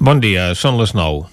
Bon 0.00 0.16
dia, 0.16 0.54
són 0.56 0.78
les 0.80 0.94
9. 0.96 1.26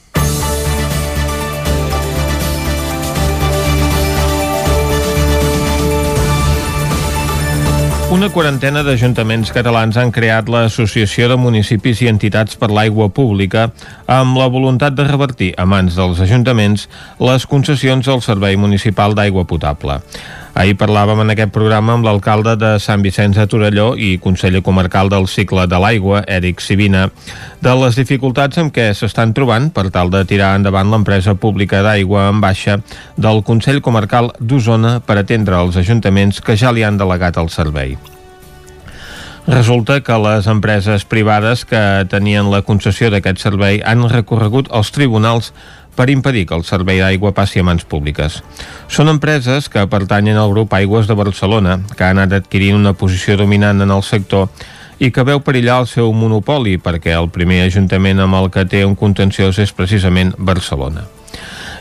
Una 8.12 8.28
quarantena 8.32 8.84
d'ajuntaments 8.84 9.54
catalans 9.56 9.96
han 9.96 10.12
creat 10.12 10.52
l'Associació 10.52 11.30
de 11.32 11.38
Municipis 11.40 12.02
i 12.04 12.10
Entitats 12.12 12.60
per 12.60 12.68
l'Aigua 12.76 13.08
Pública 13.08 13.70
amb 14.04 14.36
la 14.36 14.50
voluntat 14.52 15.00
de 15.00 15.08
revertir 15.08 15.54
a 15.56 15.64
mans 15.64 15.96
dels 15.96 16.20
ajuntaments 16.28 16.90
les 17.24 17.48
concessions 17.48 18.12
al 18.12 18.20
Servei 18.26 18.60
Municipal 18.60 19.16
d'Aigua 19.16 19.48
Potable. 19.48 20.02
Ahir 20.58 20.74
parlàvem 20.74 21.20
en 21.22 21.30
aquest 21.30 21.52
programa 21.54 21.94
amb 21.94 22.08
l'alcalde 22.08 22.56
de 22.58 22.72
Sant 22.82 23.04
Vicenç 23.06 23.38
de 23.38 23.44
Torelló 23.46 23.92
i 23.94 24.16
conseller 24.18 24.64
comarcal 24.66 25.12
del 25.14 25.28
cicle 25.30 25.68
de 25.70 25.78
l'aigua, 25.78 26.24
Eric 26.26 26.64
Sivina, 26.66 27.04
de 27.62 27.76
les 27.78 28.00
dificultats 28.00 28.58
amb 28.58 28.74
què 28.74 28.88
s'estan 28.98 29.36
trobant 29.38 29.70
per 29.70 29.92
tal 29.94 30.10
de 30.10 30.24
tirar 30.26 30.56
endavant 30.58 30.90
l'empresa 30.90 31.38
pública 31.38 31.84
d'aigua 31.86 32.26
en 32.32 32.42
baixa 32.42 32.80
del 33.22 33.44
Consell 33.46 33.84
Comarcal 33.86 34.34
d'Osona 34.40 34.98
per 35.06 35.22
atendre 35.22 35.62
els 35.62 35.78
ajuntaments 35.78 36.42
que 36.42 36.58
ja 36.58 36.74
li 36.74 36.82
han 36.82 36.98
delegat 36.98 37.38
el 37.38 37.54
servei. 37.54 37.94
Resulta 39.48 40.02
que 40.02 40.18
les 40.20 40.48
empreses 40.52 41.06
privades 41.06 41.68
que 41.70 41.80
tenien 42.12 42.50
la 42.52 42.66
concessió 42.66 43.08
d'aquest 43.14 43.46
servei 43.46 43.78
han 43.80 44.10
recorregut 44.10 44.74
als 44.76 44.90
tribunals 44.92 45.54
per 45.98 46.12
impedir 46.14 46.46
que 46.46 46.56
el 46.56 46.64
servei 46.64 47.02
d'aigua 47.02 47.34
passi 47.34 47.60
a 47.60 47.66
mans 47.66 47.84
públiques. 47.90 48.40
Són 48.88 49.10
empreses 49.10 49.68
que 49.74 49.88
pertanyen 49.90 50.38
al 50.38 50.54
grup 50.54 50.78
Aigües 50.78 51.10
de 51.10 51.18
Barcelona, 51.18 51.80
que 51.98 52.06
han 52.06 52.22
anat 52.22 52.46
adquirint 52.46 52.78
una 52.78 52.94
posició 52.94 53.36
dominant 53.42 53.82
en 53.82 53.92
el 53.92 54.06
sector 54.06 54.48
i 55.02 55.12
que 55.14 55.26
veu 55.26 55.42
perillar 55.46 55.82
el 55.82 55.90
seu 55.90 56.14
monopoli 56.14 56.78
perquè 56.82 57.18
el 57.18 57.30
primer 57.34 57.64
ajuntament 57.66 58.22
amb 58.22 58.38
el 58.38 58.50
que 58.54 58.66
té 58.70 58.86
un 58.86 58.96
contenciós 58.98 59.60
és 59.62 59.74
precisament 59.74 60.34
Barcelona. 60.38 61.06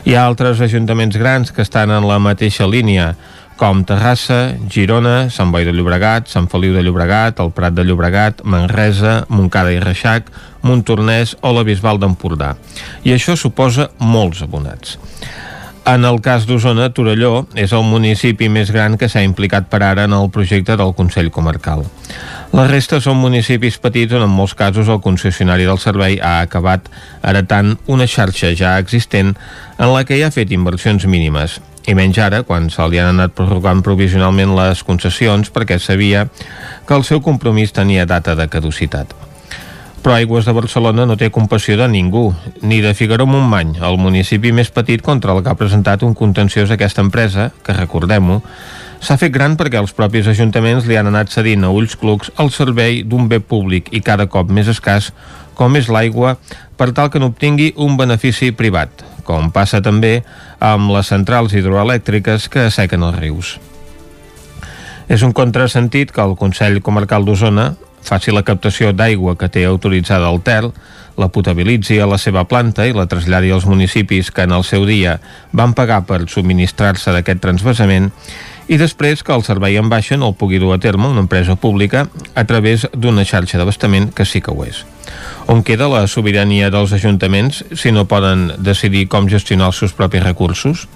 Hi 0.05 0.15
ha 0.15 0.25
altres 0.25 0.61
ajuntaments 0.63 1.17
grans 1.17 1.51
que 1.51 1.61
estan 1.65 1.91
en 1.91 2.05
la 2.07 2.19
mateixa 2.21 2.67
línia, 2.69 3.15
com 3.57 3.81
Terrassa, 3.89 4.53
Girona, 4.69 5.31
Sant 5.33 5.49
Boi 5.51 5.65
de 5.65 5.73
Llobregat, 5.73 6.29
Sant 6.29 6.45
Feliu 6.47 6.75
de 6.75 6.83
Llobregat, 6.85 7.41
el 7.41 7.49
Prat 7.57 7.73
de 7.73 7.83
Llobregat, 7.83 8.43
Manresa, 8.45 9.23
Montcada 9.33 9.73
i 9.73 9.81
Reixac, 9.81 10.29
Montornès 10.67 11.37
o 11.41 11.53
la 11.55 11.63
Bisbal 11.67 11.99
d'Empordà. 12.01 12.55
I 13.07 13.15
això 13.15 13.37
suposa 13.39 13.89
molts 13.97 14.43
abonats. 14.43 14.97
En 15.87 16.03
el 16.03 16.17
cas 16.19 16.43
d'Osona, 16.43 16.89
Torelló 16.91 17.45
és 17.55 17.71
el 17.71 17.85
municipi 17.87 18.49
més 18.51 18.73
gran 18.75 18.97
que 18.99 19.07
s'ha 19.07 19.21
implicat 19.23 19.69
per 19.71 19.79
ara 19.87 20.03
en 20.03 20.15
el 20.17 20.27
projecte 20.35 20.75
del 20.75 20.91
Consell 20.97 21.29
Comarcal. 21.31 21.85
La 22.51 22.65
resta 22.67 22.99
són 22.99 23.21
municipis 23.21 23.77
petits 23.79 24.17
on 24.17 24.25
en 24.25 24.33
molts 24.33 24.55
casos 24.59 24.91
el 24.91 24.99
concessionari 25.05 25.63
del 25.69 25.79
servei 25.79 26.19
ha 26.19 26.41
acabat 26.41 26.89
heretant 27.23 27.77
una 27.87 28.07
xarxa 28.07 28.51
ja 28.51 28.75
existent 28.83 29.31
en 29.77 29.93
la 29.93 30.03
que 30.03 30.19
hi 30.19 30.25
ha 30.27 30.33
fet 30.35 30.51
inversions 30.51 31.07
mínimes 31.07 31.61
i 31.87 31.95
menys 31.95 32.19
ara 32.19 32.41
quan 32.43 32.67
se 32.67 32.83
li 32.91 32.99
han 32.99 33.13
anat 33.13 33.35
prorrogant 33.35 33.79
provisionalment 33.83 34.57
les 34.59 34.83
concessions 34.83 35.53
perquè 35.55 35.79
sabia 35.79 36.25
que 36.87 36.99
el 36.99 37.07
seu 37.07 37.23
compromís 37.23 37.71
tenia 37.71 38.05
data 38.05 38.35
de 38.35 38.49
caducitat. 38.51 39.15
Però 40.07 40.15
Aigües 40.15 40.45
de 40.47 40.53
Barcelona 40.55 41.03
no 41.03 41.17
té 41.19 41.27
compassió 41.35 41.75
de 41.75 41.83
ningú, 41.91 42.29
ni 42.63 42.77
de 42.79 42.93
Figaró-Montmany, 42.95 43.73
el 43.83 43.97
municipi 43.99 44.53
més 44.55 44.69
petit 44.71 45.01
contra 45.03 45.33
el 45.35 45.41
que 45.43 45.51
ha 45.51 45.59
presentat 45.59 46.05
un 46.07 46.13
contenciós 46.15 46.69
aquesta 46.71 47.03
empresa, 47.03 47.49
que 47.59 47.73
recordem-ho, 47.75 48.37
s'ha 49.03 49.17
fet 49.19 49.33
gran 49.35 49.57
perquè 49.59 49.81
els 49.83 49.91
propis 49.97 50.29
ajuntaments 50.31 50.87
li 50.87 50.95
han 50.95 51.09
anat 51.11 51.33
cedint 51.35 51.67
a 51.67 51.73
ulls 51.75 51.97
clucs 51.99 52.31
el 52.39 52.53
servei 52.55 53.01
d'un 53.03 53.27
bé 53.27 53.41
públic 53.43 53.91
i 53.91 53.99
cada 53.99 54.29
cop 54.31 54.47
més 54.47 54.69
escàs, 54.71 55.09
com 55.59 55.75
és 55.75 55.89
l'aigua, 55.91 56.37
per 56.79 56.93
tal 56.95 57.11
que 57.11 57.19
n'obtingui 57.19 57.73
un 57.75 57.99
benefici 57.99 58.53
privat, 58.55 59.03
com 59.27 59.51
passa 59.51 59.81
també 59.83 60.21
amb 60.63 60.87
les 60.95 61.11
centrals 61.11 61.51
hidroelèctriques 61.51 62.47
que 62.47 62.69
assequen 62.69 63.03
els 63.03 63.19
rius. 63.19 63.57
És 65.11 65.19
un 65.27 65.35
contrasentit 65.35 66.15
que 66.15 66.23
el 66.23 66.39
Consell 66.39 66.79
Comarcal 66.79 67.27
d'Osona 67.27 67.73
faci 68.07 68.33
la 68.33 68.45
captació 68.47 68.93
d'aigua 68.95 69.35
que 69.37 69.49
té 69.51 69.65
autoritzada 69.67 70.31
el 70.31 70.41
TEL, 70.41 70.71
la 71.17 71.29
potabilitzi 71.33 71.99
a 71.99 72.07
la 72.07 72.19
seva 72.21 72.45
planta 72.47 72.85
i 72.87 72.93
la 72.95 73.07
traslladi 73.09 73.51
als 73.51 73.65
municipis 73.65 74.29
que 74.31 74.45
en 74.45 74.53
el 74.55 74.63
seu 74.63 74.85
dia 74.85 75.17
van 75.51 75.73
pagar 75.77 76.03
per 76.09 76.23
subministrar-se 76.29 77.13
d'aquest 77.13 77.41
transvasament 77.43 78.11
i 78.67 78.77
després 78.77 79.23
que 79.23 79.33
el 79.33 79.45
servei 79.47 79.79
en 79.79 79.89
baixa 79.89 80.17
no 80.19 80.29
el 80.29 80.37
pugui 80.37 80.59
dur 80.61 80.75
a 80.75 80.81
terme 80.83 81.09
una 81.09 81.23
empresa 81.25 81.55
pública 81.55 82.07
a 82.35 82.45
través 82.45 82.85
d'una 82.93 83.25
xarxa 83.25 83.57
d'abastament 83.57 84.13
que 84.13 84.25
sí 84.25 84.41
que 84.41 84.53
ho 84.53 84.63
és. 84.67 84.85
On 85.47 85.61
queda 85.63 85.87
la 85.87 86.01
sobirania 86.11 86.67
dels 86.67 86.91
ajuntaments 86.91 87.61
si 87.79 87.93
no 87.95 88.03
poden 88.09 88.49
decidir 88.59 89.05
com 89.07 89.29
gestionar 89.31 89.69
els 89.71 89.79
seus 89.79 89.93
propis 89.95 90.23
recursos? 90.25 90.87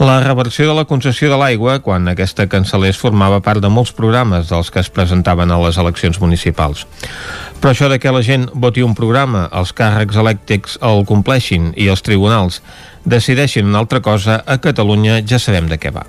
La 0.00 0.16
reversió 0.24 0.66
de 0.66 0.74
la 0.74 0.86
concessió 0.88 1.28
de 1.28 1.36
l'aigua, 1.36 1.76
quan 1.84 2.08
aquesta 2.08 2.48
cancel·lés, 2.48 2.96
formava 2.96 3.42
part 3.44 3.60
de 3.60 3.68
molts 3.68 3.92
programes 3.92 4.48
dels 4.48 4.72
que 4.72 4.80
es 4.80 4.88
presentaven 4.88 5.52
a 5.52 5.60
les 5.60 5.76
eleccions 5.78 6.18
municipals. 6.22 6.86
Però 7.60 7.74
això 7.74 7.90
de 7.92 8.00
que 8.00 8.12
la 8.12 8.24
gent 8.24 8.48
voti 8.54 8.82
un 8.82 8.96
programa, 8.96 9.46
els 9.52 9.76
càrrecs 9.76 10.16
elèctrics 10.16 10.80
el 10.80 11.04
compleixin 11.04 11.74
i 11.76 11.92
els 11.92 12.02
tribunals 12.02 12.62
decideixin 13.04 13.68
una 13.68 13.84
altra 13.84 14.00
cosa, 14.00 14.40
a 14.46 14.58
Catalunya 14.58 15.20
ja 15.28 15.38
sabem 15.38 15.68
de 15.68 15.78
què 15.78 15.92
va. 15.92 16.08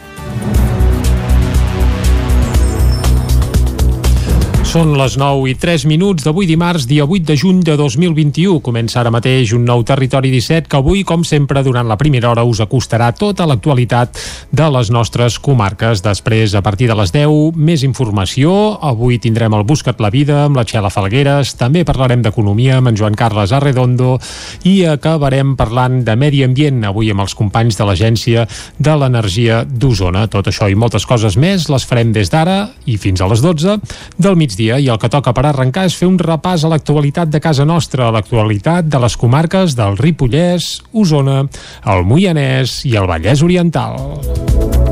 Són 4.71 4.93
les 4.95 5.17
9 5.19 5.49
i 5.51 5.53
3 5.59 5.83
minuts 5.83 6.23
d'avui 6.23 6.47
dimarts, 6.47 6.85
dia 6.87 7.03
8 7.03 7.25
de 7.27 7.35
juny 7.35 7.57
de 7.67 7.73
2021. 7.75 8.61
Comença 8.63 9.01
ara 9.01 9.11
mateix 9.11 9.51
un 9.51 9.65
nou 9.67 9.81
Territori 9.83 10.29
17 10.31 10.69
que 10.71 10.77
avui, 10.79 11.01
com 11.03 11.25
sempre, 11.27 11.59
durant 11.59 11.89
la 11.89 11.97
primera 11.99 12.29
hora 12.29 12.45
us 12.47 12.61
acostarà 12.63 13.09
tota 13.11 13.43
l'actualitat 13.49 14.15
de 14.55 14.67
les 14.71 14.87
nostres 14.95 15.35
comarques. 15.43 15.99
Després, 16.05 16.55
a 16.55 16.61
partir 16.63 16.87
de 16.87 16.95
les 16.95 17.11
10, 17.11 17.57
més 17.59 17.83
informació. 17.83 18.53
Avui 18.79 19.19
tindrem 19.19 19.57
el 19.57 19.65
Buscat 19.67 19.99
la 19.99 20.07
Vida 20.13 20.45
amb 20.45 20.55
la 20.55 20.63
Txela 20.63 20.93
Falgueres. 20.93 21.51
També 21.59 21.83
parlarem 21.83 22.23
d'economia 22.23 22.79
amb 22.79 22.93
en 22.93 23.01
Joan 23.01 23.19
Carles 23.19 23.51
Arredondo 23.51 24.21
i 24.63 24.85
acabarem 24.87 25.57
parlant 25.59 25.99
de 26.07 26.15
medi 26.15 26.45
ambient 26.47 26.79
avui 26.87 27.11
amb 27.11 27.25
els 27.25 27.35
companys 27.35 27.75
de 27.75 27.89
l'Agència 27.91 28.47
de 28.79 28.95
l'Energia 28.95 29.65
d'Osona. 29.67 30.29
Tot 30.31 30.47
això 30.47 30.71
i 30.71 30.79
moltes 30.79 31.03
coses 31.03 31.35
més 31.35 31.67
les 31.67 31.89
farem 31.91 32.15
des 32.15 32.31
d'ara 32.31 32.69
i 32.87 32.95
fins 32.95 33.19
a 33.19 33.27
les 33.27 33.43
12 33.43 33.75
del 34.15 34.39
migdia 34.39 34.60
migdia 34.61 34.79
i 34.79 34.89
el 34.89 34.99
que 34.99 35.09
toca 35.09 35.33
per 35.33 35.45
arrencar 35.49 35.87
és 35.89 35.95
fer 35.97 36.07
un 36.07 36.19
repàs 36.19 36.63
a 36.63 36.69
l'actualitat 36.69 37.29
de 37.29 37.41
casa 37.41 37.65
nostra, 37.65 38.07
a 38.07 38.11
l'actualitat 38.13 38.85
de 38.85 38.99
les 38.99 39.17
comarques 39.17 39.75
del 39.75 39.97
Ripollès, 39.97 40.81
Osona, 40.93 41.47
el 41.85 42.05
Moianès 42.05 42.85
i 42.85 42.95
el 42.95 43.09
Vallès 43.09 43.41
Oriental. 43.41 44.90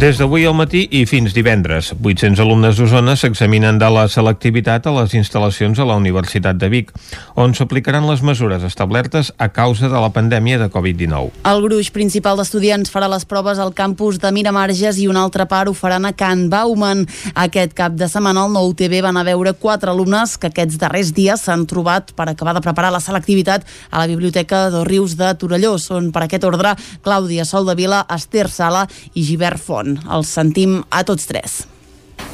Des 0.00 0.16
d'avui 0.16 0.46
al 0.48 0.54
matí 0.56 0.86
i 0.96 1.02
fins 1.04 1.34
divendres, 1.36 1.90
800 1.92 2.40
alumnes 2.40 2.78
d'Osona 2.78 3.18
s'examinen 3.20 3.76
de 3.76 3.88
la 3.92 4.06
selectivitat 4.08 4.86
a 4.88 4.94
les 4.96 5.12
instal·lacions 5.18 5.76
a 5.76 5.84
la 5.84 5.98
Universitat 6.00 6.56
de 6.56 6.70
Vic, 6.72 6.94
on 7.36 7.52
s'aplicaran 7.52 8.06
les 8.08 8.22
mesures 8.24 8.64
establertes 8.64 9.28
a 9.36 9.50
causa 9.52 9.90
de 9.92 10.00
la 10.00 10.08
pandèmia 10.08 10.56
de 10.56 10.70
Covid-19. 10.72 11.44
El 11.50 11.60
gruix 11.66 11.90
principal 11.92 12.40
d'estudiants 12.40 12.88
farà 12.88 13.10
les 13.12 13.26
proves 13.28 13.60
al 13.60 13.74
campus 13.76 14.16
de 14.22 14.30
Miramarges 14.32 15.02
i 15.04 15.04
una 15.04 15.20
altra 15.20 15.44
part 15.44 15.68
ho 15.68 15.76
faran 15.76 16.08
a 16.08 16.14
Can 16.16 16.46
Bauman. 16.48 17.04
Aquest 17.34 17.76
cap 17.76 17.92
de 17.92 18.08
setmana 18.08 18.46
al 18.46 18.56
Nou 18.56 18.72
TV 18.72 19.02
van 19.04 19.20
a 19.20 19.26
veure 19.28 19.52
quatre 19.52 19.92
alumnes 19.92 20.38
que 20.40 20.48
aquests 20.48 20.80
darrers 20.80 21.12
dies 21.12 21.44
s'han 21.44 21.66
trobat 21.68 22.14
per 22.16 22.30
acabar 22.32 22.56
de 22.56 22.64
preparar 22.64 22.94
la 22.96 23.02
selectivitat 23.04 23.68
a 23.90 24.00
la 24.00 24.08
Biblioteca 24.08 24.70
dos 24.72 24.88
Rius 24.88 25.18
de 25.20 25.28
Torelló. 25.36 25.76
Són 25.76 26.08
per 26.08 26.24
aquest 26.24 26.48
ordre 26.48 26.72
Clàudia 27.04 27.44
Soldavila, 27.44 28.06
Esther 28.16 28.48
Sala 28.48 28.88
i 29.12 29.28
Givert 29.28 29.60
Font. 29.60 29.89
Els 30.06 30.30
sentim 30.38 30.80
a 30.90 31.04
tots 31.08 31.28
tres. 31.30 31.62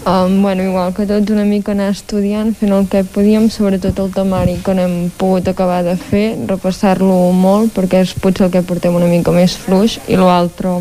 Um, 0.06 0.40
bueno, 0.40 0.62
igual 0.62 0.94
que 0.94 1.06
tots 1.06 1.32
una 1.34 1.44
mica 1.44 1.72
anar 1.72 1.88
estudiant, 1.90 2.52
fent 2.54 2.70
el 2.70 2.84
que 2.86 3.02
podíem, 3.02 3.48
sobretot 3.50 3.98
el 3.98 4.12
temari 4.14 4.54
que 4.62 4.74
no 4.78 4.84
hem 4.84 5.10
pogut 5.18 5.48
acabar 5.50 5.80
de 5.82 5.96
fer, 5.98 6.36
repassar-lo 6.46 7.16
molt 7.34 7.74
perquè 7.74 8.04
és 8.04 8.12
potser 8.14 8.46
el 8.46 8.52
que 8.54 8.62
portem 8.62 8.94
una 8.94 9.10
mica 9.10 9.34
més 9.34 9.56
fluix 9.58 9.98
i 10.06 10.18
l'altre 10.20 10.76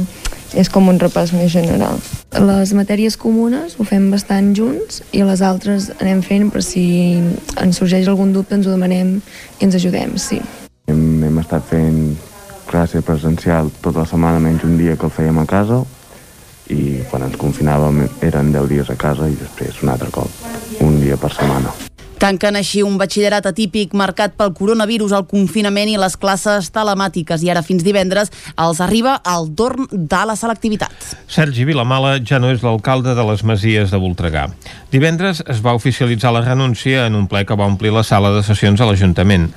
és 0.54 0.70
com 0.70 0.92
un 0.92 1.02
repàs 1.02 1.34
més 1.34 1.50
general. 1.56 1.98
Les 2.38 2.76
matèries 2.78 3.18
comunes 3.18 3.80
ho 3.80 3.88
fem 3.88 4.12
bastant 4.14 4.54
junts 4.54 5.02
i 5.10 5.26
les 5.26 5.42
altres 5.42 5.90
anem 5.98 6.22
fent 6.22 6.52
per 6.54 6.62
si 6.62 6.86
ens 7.62 7.82
sorgeix 7.82 8.06
algun 8.12 8.30
dubte 8.36 8.54
ens 8.54 8.70
ho 8.70 8.78
demanem 8.78 9.18
i 9.58 9.66
ens 9.66 9.82
ajudem, 9.82 10.16
sí. 10.22 10.38
Hem, 10.86 11.24
hem 11.26 11.42
estat 11.42 11.66
fent 11.66 12.00
classe 12.70 13.02
presencial 13.02 13.74
tota 13.82 14.04
la 14.04 14.10
setmana 14.10 14.38
menys 14.44 14.64
un 14.70 14.78
dia 14.78 14.96
que 14.98 15.10
el 15.10 15.18
fèiem 15.18 15.42
a 15.42 15.50
casa 15.50 15.82
i 16.74 17.02
quan 17.10 17.26
ens 17.28 17.38
confinàvem 17.42 18.06
eren 18.26 18.54
10 18.54 18.72
dies 18.72 18.90
a 18.90 18.98
casa 19.00 19.30
i 19.30 19.36
després 19.40 19.84
un 19.84 19.92
altre 19.94 20.10
cop, 20.14 20.32
un 20.82 21.02
dia 21.02 21.18
per 21.18 21.34
setmana. 21.34 21.74
Tanquen 22.16 22.56
així 22.56 22.80
un 22.82 22.96
batxillerat 22.98 23.46
atípic 23.50 23.92
marcat 23.94 24.38
pel 24.40 24.54
coronavirus, 24.56 25.12
el 25.18 25.26
confinament 25.28 25.92
i 25.92 25.98
les 26.00 26.16
classes 26.18 26.72
telemàtiques 26.74 27.44
i 27.44 27.52
ara 27.52 27.62
fins 27.66 27.84
divendres 27.84 28.32
els 28.56 28.80
arriba 28.82 29.18
el 29.34 29.52
torn 29.60 29.90
de 29.92 30.22
la 30.26 30.38
selectivitat. 30.40 30.96
Sergi 31.28 31.68
Vilamala 31.68 32.16
ja 32.24 32.40
no 32.40 32.54
és 32.56 32.64
l'alcalde 32.64 33.14
de 33.18 33.28
les 33.28 33.44
Masies 33.44 33.92
de 33.92 34.00
Voltregà. 34.00 34.48
Divendres 34.96 35.44
es 35.52 35.60
va 35.62 35.76
oficialitzar 35.76 36.32
la 36.34 36.46
renúncia 36.46 37.06
en 37.06 37.20
un 37.20 37.28
ple 37.28 37.44
que 37.46 37.60
va 37.60 37.68
omplir 37.68 37.92
la 37.94 38.06
sala 38.08 38.32
de 38.32 38.46
sessions 38.48 38.80
a 38.80 38.88
l'Ajuntament. 38.88 39.52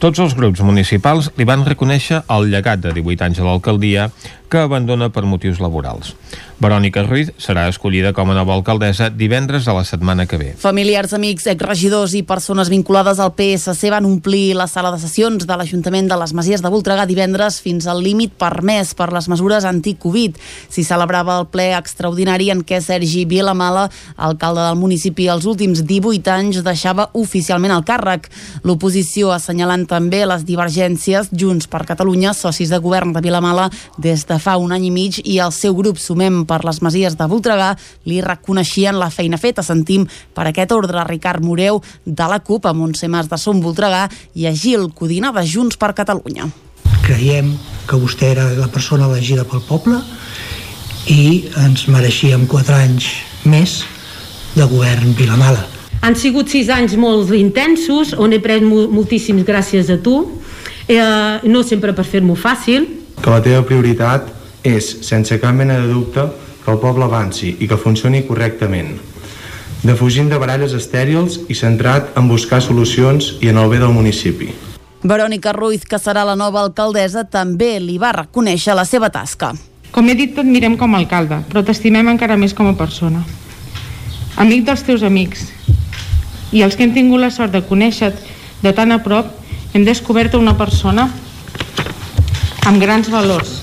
Tots 0.00 0.18
els 0.24 0.32
grups 0.32 0.62
municipals 0.64 1.26
li 1.36 1.44
van 1.44 1.62
reconèixer 1.66 2.22
el 2.32 2.46
llegat 2.48 2.80
de 2.80 2.94
18 2.96 3.26
anys 3.26 3.40
a 3.42 3.44
l'alcaldia 3.44 4.06
que 4.50 4.60
abandona 4.66 5.08
per 5.14 5.24
motius 5.24 5.62
laborals. 5.62 6.14
Verònica 6.60 7.06
Ruiz 7.06 7.30
serà 7.40 7.62
escollida 7.70 8.10
com 8.12 8.28
a 8.28 8.34
nova 8.36 8.52
alcaldessa 8.52 9.06
divendres 9.08 9.64
de 9.64 9.72
la 9.72 9.84
setmana 9.88 10.26
que 10.28 10.36
ve. 10.36 10.48
Familiars, 10.60 11.14
amics, 11.16 11.46
exregidors 11.48 12.12
i 12.18 12.20
persones 12.28 12.68
vinculades 12.68 13.16
al 13.22 13.32
PSC 13.32 13.88
van 13.94 14.04
omplir 14.04 14.52
la 14.58 14.66
sala 14.68 14.90
de 14.92 14.98
sessions 15.00 15.46
de 15.48 15.56
l'Ajuntament 15.56 16.10
de 16.10 16.18
les 16.20 16.34
Masies 16.36 16.60
de 16.60 16.68
Voltregà 16.68 17.06
divendres 17.08 17.62
fins 17.64 17.86
al 17.88 18.02
límit 18.04 18.34
permès 18.36 18.92
per 18.98 19.08
les 19.14 19.30
mesures 19.32 19.64
anti-Covid. 19.64 20.36
S'hi 20.68 20.84
celebrava 20.84 21.38
el 21.40 21.48
ple 21.48 21.70
extraordinari 21.78 22.50
en 22.52 22.60
què 22.60 22.82
Sergi 22.84 23.24
Vilamala, 23.30 23.86
alcalde 24.18 24.66
del 24.66 24.76
municipi 24.82 25.30
els 25.32 25.48
últims 25.48 25.80
18 25.88 26.34
anys, 26.34 26.60
deixava 26.66 27.08
oficialment 27.16 27.72
el 27.78 27.86
càrrec. 27.88 28.28
L'oposició 28.68 29.32
assenyalant 29.32 29.86
també 29.88 30.26
les 30.28 30.44
divergències 30.44 31.32
Junts 31.32 31.70
per 31.72 31.86
Catalunya, 31.88 32.36
socis 32.36 32.68
de 32.68 32.84
govern 32.84 33.16
de 33.16 33.24
Vilamala 33.24 33.70
des 33.96 34.26
de 34.28 34.39
fa 34.40 34.56
un 34.58 34.72
any 34.72 34.88
i 34.88 34.90
mig 34.90 35.20
i 35.24 35.38
el 35.40 35.52
seu 35.54 35.76
grup 35.78 36.00
Sumem 36.00 36.42
per 36.48 36.62
les 36.66 36.80
Masies 36.82 37.16
de 37.18 37.28
Voltregà 37.30 37.74
li 38.08 38.20
reconeixien 38.24 38.98
la 38.98 39.10
feina 39.14 39.38
feta. 39.38 39.62
Sentim 39.62 40.06
per 40.34 40.48
aquest 40.48 40.72
ordre 40.74 41.04
Ricard 41.08 41.44
Moreu 41.44 41.82
de 42.04 42.28
la 42.30 42.40
CUP, 42.40 42.66
a 42.66 42.74
Montse 42.74 43.08
Mas 43.08 43.28
de 43.30 43.38
Som 43.38 43.60
Voltregà 43.60 44.06
i 44.34 44.46
a 44.48 44.54
Gil 44.56 44.90
Codina 44.96 45.32
de 45.36 45.44
Junts 45.46 45.76
per 45.76 45.92
Catalunya. 45.94 46.48
Creiem 47.04 47.54
que 47.88 47.98
vostè 47.98 48.32
era 48.34 48.48
la 48.56 48.68
persona 48.70 49.08
elegida 49.10 49.44
pel 49.48 49.62
poble 49.66 50.00
i 51.10 51.48
ens 51.64 51.86
mereixíem 51.90 52.46
quatre 52.50 52.76
anys 52.76 53.08
més 53.44 53.80
de 54.54 54.66
govern 54.68 55.14
Vilamala. 55.18 55.66
Han 56.00 56.16
sigut 56.16 56.48
sis 56.48 56.70
anys 56.72 56.94
molt 56.96 57.32
intensos, 57.36 58.14
on 58.16 58.32
he 58.32 58.40
pres 58.40 58.62
moltíssims 58.64 59.44
gràcies 59.44 59.90
a 59.92 59.98
tu, 60.00 60.22
eh, 60.88 61.40
no 61.44 61.62
sempre 61.62 61.92
per 61.92 62.06
fer-m'ho 62.08 62.36
fàcil, 62.36 62.86
que 63.20 63.30
la 63.30 63.42
teva 63.44 63.64
prioritat 63.68 64.28
és, 64.64 64.86
sense 65.04 65.36
cap 65.40 65.54
mena 65.56 65.78
de 65.80 65.92
dubte, 65.92 66.24
que 66.64 66.72
el 66.72 66.80
poble 66.80 67.04
avanci 67.04 67.54
i 67.60 67.68
que 67.68 67.78
funcioni 67.80 68.22
correctament, 68.28 68.96
defugint 69.84 70.28
de 70.28 70.38
baralles 70.40 70.74
estèrils 70.76 71.38
i 71.48 71.56
centrat 71.56 72.16
en 72.20 72.28
buscar 72.28 72.60
solucions 72.64 73.34
i 73.40 73.52
en 73.52 73.60
el 73.60 73.70
bé 73.72 73.80
del 73.80 73.94
municipi. 73.96 74.50
Verònica 75.00 75.54
Ruiz, 75.56 75.86
que 75.88 75.96
serà 75.96 76.26
la 76.28 76.36
nova 76.36 76.60
alcaldessa, 76.60 77.24
també 77.24 77.78
li 77.80 77.96
va 77.98 78.12
reconèixer 78.12 78.76
la 78.76 78.84
seva 78.84 79.08
tasca. 79.08 79.54
Com 79.90 80.08
he 80.08 80.14
dit, 80.14 80.34
t'admirem 80.36 80.76
com 80.78 80.92
a 80.94 81.00
alcalde, 81.00 81.40
però 81.48 81.64
t'estimem 81.64 82.12
encara 82.12 82.36
més 82.36 82.52
com 82.54 82.68
a 82.68 82.76
persona. 82.76 83.24
Amic 84.36 84.66
dels 84.68 84.84
teus 84.86 85.02
amics. 85.02 85.48
I 86.52 86.62
els 86.66 86.76
que 86.76 86.84
hem 86.84 86.92
tingut 86.92 87.20
la 87.22 87.32
sort 87.32 87.52
de 87.56 87.64
conèixer 87.64 88.12
de 88.60 88.72
tan 88.76 88.92
a 88.92 89.00
prop, 89.02 89.32
hem 89.72 89.84
descobert 89.86 90.36
una 90.36 90.56
persona 90.58 91.08
amb 92.66 92.80
grans 92.80 93.08
valors. 93.08 93.60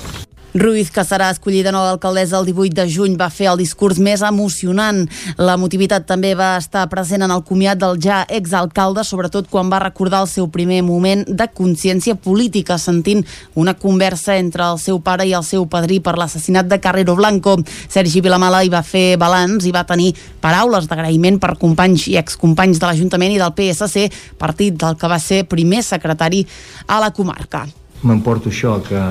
Ruiz, 0.57 0.88
que 0.89 1.03
serà 1.05 1.27
escollida 1.29 1.69
nova 1.75 1.91
alcaldessa 1.94 2.39
el 2.39 2.47
18 2.47 2.73
de 2.73 2.85
juny, 2.89 3.13
va 3.19 3.27
fer 3.29 3.45
el 3.51 3.59
discurs 3.59 3.99
més 4.01 4.23
emocionant. 4.25 5.03
La 5.38 5.53
motivitat 5.59 6.07
també 6.09 6.31
va 6.39 6.55
estar 6.57 6.88
present 6.89 7.21
en 7.21 7.33
el 7.35 7.44
comiat 7.45 7.77
del 7.77 7.99
ja 8.01 8.23
exalcalde, 8.25 9.03
sobretot 9.05 9.51
quan 9.51 9.69
va 9.69 9.83
recordar 9.83 10.23
el 10.25 10.31
seu 10.31 10.47
primer 10.49 10.81
moment 10.88 11.25
de 11.27 11.49
consciència 11.53 12.15
política, 12.15 12.79
sentint 12.81 13.21
una 13.53 13.75
conversa 13.77 14.39
entre 14.41 14.65
el 14.65 14.81
seu 14.81 14.97
pare 15.03 15.27
i 15.29 15.35
el 15.38 15.45
seu 15.45 15.67
padrí 15.69 16.00
per 16.01 16.17
l'assassinat 16.17 16.65
de 16.71 16.81
Carrero 16.81 17.15
Blanco. 17.19 17.59
Sergi 17.85 18.23
Vilamala 18.25 18.63
hi 18.63 18.73
va 18.73 18.81
fer 18.81 19.17
balanç 19.19 19.67
i 19.67 19.75
va 19.75 19.85
tenir 19.85 20.13
paraules 20.41 20.89
d'agraïment 20.89 21.38
per 21.43 21.57
companys 21.61 22.07
i 22.09 22.17
excompanys 22.17 22.79
de 22.81 22.89
l'Ajuntament 22.89 23.35
i 23.35 23.41
del 23.43 23.53
PSC, 23.53 24.07
partit 24.39 24.79
del 24.79 24.97
que 24.97 25.11
va 25.11 25.19
ser 25.21 25.43
primer 25.45 25.83
secretari 25.85 26.47
a 26.88 27.03
la 27.03 27.11
comarca 27.13 27.67
m'emporto 28.03 28.49
això, 28.49 28.77
que, 28.85 29.03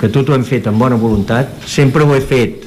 que 0.00 0.10
tot 0.12 0.28
ho 0.28 0.36
hem 0.36 0.44
fet 0.46 0.66
amb 0.70 0.80
bona 0.82 0.98
voluntat, 1.00 1.52
sempre 1.66 2.04
ho 2.04 2.14
he 2.14 2.22
fet 2.24 2.64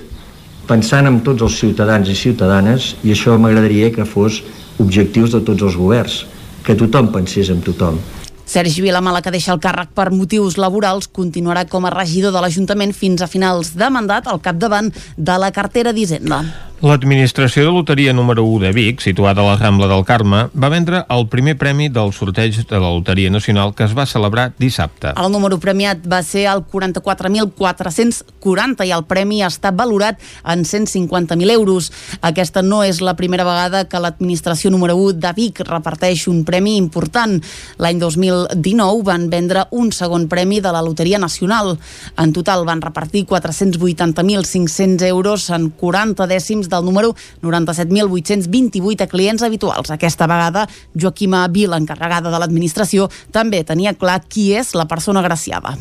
pensant 0.68 1.08
en 1.08 1.22
tots 1.24 1.46
els 1.48 1.58
ciutadans 1.60 2.10
i 2.12 2.16
ciutadanes 2.16 2.94
i 3.04 3.14
això 3.16 3.38
m'agradaria 3.40 3.92
que 3.96 4.06
fos 4.06 4.42
objectius 4.84 5.34
de 5.34 5.42
tots 5.48 5.64
els 5.64 5.78
governs, 5.80 6.22
que 6.64 6.76
tothom 6.76 7.12
pensés 7.14 7.50
en 7.50 7.64
tothom. 7.64 8.00
Sergi 8.48 8.80
Vilamala, 8.80 9.20
que 9.22 9.32
deixa 9.32 9.52
el 9.52 9.60
càrrec 9.60 9.92
per 9.96 10.08
motius 10.16 10.56
laborals, 10.56 11.10
continuarà 11.12 11.66
com 11.68 11.84
a 11.84 11.92
regidor 11.92 12.32
de 12.32 12.44
l'Ajuntament 12.44 12.96
fins 12.96 13.24
a 13.24 13.28
finals 13.28 13.74
de 13.76 13.92
mandat 13.92 14.28
al 14.32 14.40
capdavant 14.44 14.94
de 15.18 15.36
la 15.40 15.52
cartera 15.52 15.92
d'Hisenda. 15.92 16.46
L'administració 16.78 17.64
de 17.66 17.72
loteria 17.74 18.14
número 18.14 18.44
1 18.46 18.68
de 18.68 18.70
Vic, 18.70 19.02
situada 19.02 19.42
a 19.42 19.48
la 19.48 19.58
Rambla 19.58 19.88
del 19.90 20.06
Carme, 20.06 20.46
va 20.54 20.70
vendre 20.70 21.02
el 21.10 21.26
primer 21.26 21.58
premi 21.58 21.90
del 21.90 22.14
sorteig 22.14 22.54
de 22.70 22.78
la 22.78 22.94
Loteria 22.94 23.34
Nacional 23.34 23.74
que 23.74 23.82
es 23.82 23.98
va 23.98 24.06
celebrar 24.06 24.54
dissabte. 24.62 25.10
El 25.18 25.34
número 25.34 25.58
premiat 25.58 26.06
va 26.06 26.22
ser 26.22 26.46
el 26.52 26.62
44.440 26.62 28.86
i 28.86 28.94
el 28.94 29.10
premi 29.10 29.42
està 29.42 29.74
valorat 29.74 30.22
en 30.46 30.62
150.000 30.62 31.50
euros. 31.56 31.90
Aquesta 32.22 32.62
no 32.62 32.86
és 32.86 33.02
la 33.02 33.18
primera 33.18 33.42
vegada 33.42 33.90
que 33.90 33.98
l'administració 33.98 34.70
número 34.70 34.94
1 35.02 35.18
de 35.18 35.34
Vic 35.34 35.66
reparteix 35.66 36.30
un 36.30 36.46
premi 36.46 36.78
important. 36.78 37.42
L'any 37.82 37.98
2019 38.06 39.02
van 39.10 39.34
vendre 39.34 39.66
un 39.72 39.90
segon 39.90 40.30
premi 40.30 40.62
de 40.62 40.70
la 40.78 40.86
Loteria 40.86 41.18
Nacional. 41.18 41.82
En 42.22 42.38
total 42.38 42.70
van 42.70 42.86
repartir 42.86 43.26
480.500 43.26 45.02
euros 45.10 45.50
en 45.50 45.74
40 45.74 46.30
dècims 46.30 46.67
del 46.70 46.86
número 46.86 47.16
97.828 47.42 49.02
a 49.02 49.08
clients 49.08 49.44
habituals. 49.44 49.92
Aquesta 49.92 50.28
vegada, 50.28 50.68
Joaquima 50.94 51.48
Vil, 51.48 51.74
encarregada 51.74 52.32
de 52.32 52.40
l'administració, 52.40 53.10
també 53.32 53.64
tenia 53.64 53.96
clar 53.98 54.22
qui 54.28 54.52
és 54.58 54.74
la 54.76 54.88
persona 54.88 55.24
agraciada. 55.24 55.78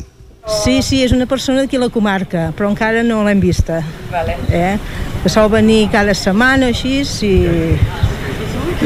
Sí, 0.47 0.81
sí, 0.81 1.01
és 1.03 1.11
una 1.11 1.25
persona 1.27 1.59
d'aquí 1.59 1.75
la 1.75 1.89
comarca, 1.91 2.53
però 2.55 2.69
encara 2.71 3.01
no 3.03 3.19
l'hem 3.25 3.41
vista. 3.43 3.81
Vale. 4.13 4.37
Eh? 4.47 4.77
Que 5.23 5.31
sol 5.31 5.49
venir 5.51 5.89
cada 5.91 6.15
setmana 6.15 6.69
així 6.71 7.01
i, 7.27 7.33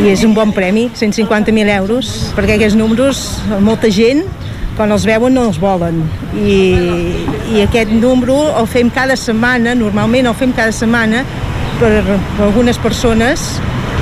i 0.01 0.07
és 0.09 0.24
un 0.25 0.33
bon 0.33 0.50
premi, 0.56 0.88
150.000 0.97 1.75
euros, 1.75 2.09
perquè 2.33 2.57
aquests 2.57 2.80
números, 2.80 3.21
molta 3.62 3.92
gent, 3.94 4.25
quan 4.73 4.90
els 4.95 5.06
veuen 5.06 5.37
no 5.37 5.45
els 5.52 5.59
volen. 5.61 6.02
I, 6.33 6.57
i 7.54 7.61
aquest 7.61 7.94
número 7.94 8.40
el 8.57 8.66
fem 8.66 8.90
cada 8.90 9.14
setmana, 9.19 9.76
normalment 9.78 10.31
el 10.31 10.37
fem 10.42 10.56
cada 10.57 10.73
setmana, 10.73 11.21
per, 11.80 11.92
per 12.04 12.45
algunes 12.47 12.80
persones 12.81 13.45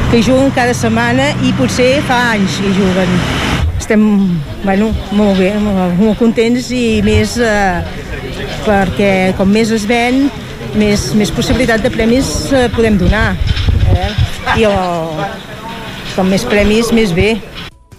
que 0.10 0.22
juguen 0.26 0.50
cada 0.56 0.74
setmana 0.74 1.30
i 1.46 1.54
potser 1.58 2.00
fa 2.08 2.20
anys 2.34 2.58
que 2.64 2.74
juguen. 2.74 3.16
Estem 3.80 4.04
bueno, 4.64 4.90
molt 5.18 5.40
bé, 5.40 5.54
molt, 5.62 5.98
molt 6.00 6.20
contents 6.22 6.72
i 6.76 7.00
més 7.06 7.38
eh, 7.42 7.82
perquè 8.66 9.14
com 9.38 9.50
més 9.50 9.72
es 9.76 9.86
ven, 9.90 10.28
més, 10.80 11.10
més 11.18 11.32
possibilitat 11.34 11.86
de 11.86 11.94
premis 11.94 12.30
eh, 12.54 12.68
podem 12.76 12.98
donar. 13.02 13.32
Eh? 13.96 14.12
I 14.60 14.70
el, 14.70 14.78
com 16.16 16.30
més 16.30 16.46
premis, 16.50 16.94
més 16.96 17.14
bé. 17.16 17.36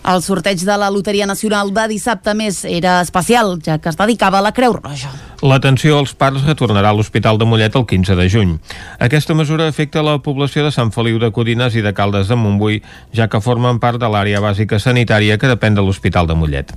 El 0.01 0.23
sorteig 0.25 0.63
de 0.65 0.77
la 0.81 0.89
Loteria 0.91 1.27
Nacional 1.29 1.71
de 1.77 1.83
dissabte 1.91 2.33
més 2.35 2.63
era 2.65 3.01
especial, 3.05 3.59
ja 3.65 3.77
que 3.79 3.91
es 3.93 3.99
dedicava 3.99 4.39
a 4.41 4.45
la 4.47 4.53
Creu 4.57 4.73
Roja. 4.79 5.11
L'atenció 5.45 5.99
als 6.01 6.15
parts 6.17 6.47
retornarà 6.49 6.91
a 6.91 6.97
l'Hospital 6.97 7.39
de 7.41 7.49
Mollet 7.49 7.77
el 7.77 7.85
15 7.89 8.17
de 8.17 8.29
juny. 8.33 8.55
Aquesta 8.99 9.37
mesura 9.37 9.69
afecta 9.69 10.05
la 10.05 10.19
població 10.25 10.65
de 10.65 10.73
Sant 10.73 10.93
Feliu 10.93 11.21
de 11.21 11.31
Codines 11.33 11.77
i 11.77 11.85
de 11.85 11.93
Caldes 11.97 12.33
de 12.33 12.37
Montbui, 12.37 12.81
ja 13.17 13.29
que 13.29 13.43
formen 13.45 13.81
part 13.81 14.01
de 14.01 14.09
l'àrea 14.09 14.41
bàsica 14.41 14.81
sanitària 14.81 15.37
que 15.39 15.53
depèn 15.53 15.77
de 15.77 15.85
l'Hospital 15.85 16.29
de 16.29 16.37
Mollet. 16.37 16.73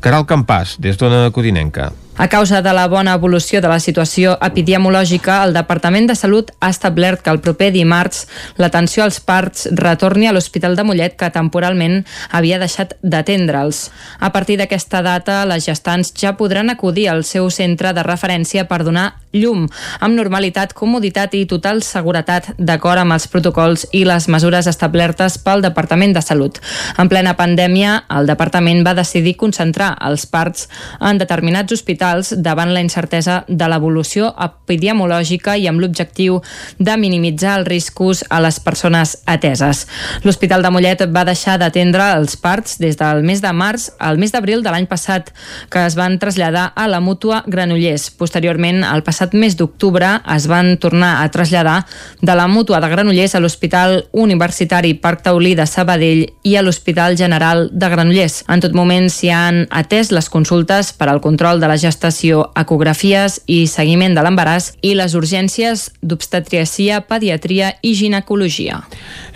Caral 0.00 0.26
Campàs, 0.30 0.78
des 0.78 0.98
d'Ona 0.98 1.28
Codinenca. 1.34 1.90
A 2.20 2.28
causa 2.28 2.60
de 2.60 2.72
la 2.76 2.86
bona 2.86 3.14
evolució 3.16 3.62
de 3.64 3.68
la 3.72 3.78
situació 3.80 4.34
epidemiològica, 4.44 5.38
el 5.46 5.54
Departament 5.56 6.04
de 6.10 6.16
Salut 6.18 6.50
ha 6.60 6.68
establert 6.68 7.22
que 7.24 7.32
el 7.32 7.40
proper 7.40 7.70
dimarts 7.72 8.26
l'atenció 8.60 9.06
als 9.06 9.22
parts 9.24 9.70
retorni 9.80 10.28
a 10.28 10.34
l'Hospital 10.36 10.76
de 10.76 10.84
Mollet, 10.84 11.16
que 11.16 11.30
temporalment 11.32 12.02
havia 12.28 12.58
deixat 12.60 12.92
d'atendre'ls. 13.00 13.86
A 14.20 14.34
partir 14.36 14.58
d'aquesta 14.60 15.00
data, 15.00 15.46
les 15.48 15.64
gestants 15.64 16.12
ja 16.12 16.34
podran 16.36 16.68
acudir 16.68 17.08
al 17.08 17.24
seu 17.24 17.48
centre 17.48 17.94
de 17.96 18.04
referència 18.04 18.68
per 18.68 18.82
donar 18.84 19.14
llum, 19.32 19.66
amb 20.00 20.16
normalitat, 20.16 20.72
comoditat 20.74 21.34
i 21.38 21.44
total 21.46 21.84
seguretat 21.86 22.50
d'acord 22.58 22.98
amb 23.02 23.14
els 23.14 23.28
protocols 23.30 23.86
i 23.94 24.02
les 24.08 24.26
mesures 24.32 24.66
establertes 24.66 25.38
pel 25.44 25.62
Departament 25.62 26.14
de 26.16 26.22
Salut. 26.24 26.58
En 26.98 27.08
plena 27.08 27.36
pandèmia, 27.38 28.00
el 28.10 28.26
Departament 28.26 28.82
va 28.86 28.96
decidir 28.98 29.36
concentrar 29.38 29.92
els 30.08 30.26
parts 30.26 30.66
en 30.98 31.20
determinats 31.20 31.72
hospitals 31.72 32.32
davant 32.42 32.72
la 32.74 32.82
incertesa 32.82 33.44
de 33.46 33.68
l'evolució 33.70 34.32
epidemiològica 34.34 35.56
i 35.56 35.68
amb 35.70 35.82
l'objectiu 35.82 36.40
de 36.78 36.96
minimitzar 36.98 37.60
els 37.60 37.68
riscos 37.68 38.24
a 38.30 38.40
les 38.42 38.58
persones 38.60 39.16
ateses. 39.26 39.86
L'Hospital 40.24 40.62
de 40.66 40.74
Mollet 40.74 41.06
va 41.14 41.24
deixar 41.28 41.58
d'atendre 41.60 42.10
els 42.16 42.36
parts 42.36 42.78
des 42.82 42.98
del 42.98 43.22
mes 43.22 43.42
de 43.42 43.52
març 43.54 43.90
al 43.98 44.18
mes 44.18 44.32
d'abril 44.34 44.64
de 44.64 44.74
l'any 44.74 44.88
passat, 44.90 45.30
que 45.70 45.86
es 45.86 45.94
van 45.94 46.18
traslladar 46.18 46.72
a 46.74 46.88
la 46.88 47.00
mútua 47.00 47.44
Granollers. 47.46 48.10
Posteriorment, 48.18 48.82
el 48.84 49.04
passat 49.06 49.19
mes 49.36 49.56
d'octubre, 49.56 50.08
es 50.34 50.46
van 50.48 50.76
tornar 50.80 51.20
a 51.20 51.28
traslladar 51.30 51.84
de 52.20 52.34
la 52.34 52.46
mútua 52.48 52.80
de 52.80 52.88
Granollers 52.88 53.34
a 53.34 53.40
l'Hospital 53.40 54.06
Universitari 54.12 54.94
Parc 54.94 55.22
Taulí 55.26 55.54
de 55.54 55.66
Sabadell 55.66 56.26
i 56.42 56.56
a 56.56 56.62
l'Hospital 56.62 57.16
General 57.16 57.68
de 57.72 57.88
Granollers. 57.92 58.44
En 58.48 58.62
tot 58.64 58.74
moment 58.76 59.08
s'hi 59.12 59.30
han 59.34 59.66
atès 59.70 60.10
les 60.10 60.30
consultes 60.32 60.92
per 60.96 61.10
al 61.10 61.20
control 61.20 61.60
de 61.60 61.68
la 61.68 61.78
gestació, 61.80 62.46
ecografies 62.56 63.40
i 63.46 63.66
seguiment 63.70 64.16
de 64.16 64.24
l'embaràs 64.24 64.72
i 64.80 64.94
les 64.98 65.14
urgències 65.18 65.90
d'obstetriacia, 66.00 67.02
pediatria 67.08 67.74
i 67.82 67.94
ginecologia. 67.94 68.80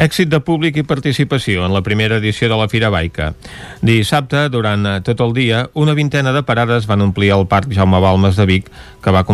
Èxit 0.00 0.32
de 0.32 0.40
públic 0.40 0.76
i 0.80 0.86
participació 0.86 1.64
en 1.66 1.74
la 1.74 1.82
primera 1.82 2.18
edició 2.22 2.48
de 2.48 2.58
la 2.58 2.68
Fira 2.68 2.90
Baica. 2.90 3.32
Dissabte, 3.84 4.48
durant 4.48 4.86
tot 5.04 5.20
el 5.20 5.34
dia, 5.36 5.68
una 5.74 5.94
vintena 5.94 6.32
de 6.32 6.42
parades 6.42 6.88
van 6.90 7.04
omplir 7.04 7.32
el 7.34 7.46
Parc 7.46 7.72
Jaume 7.74 8.00
Balmes 8.00 8.36
de 8.36 8.46
Vic, 8.46 8.70
que 9.04 9.12
va 9.12 9.24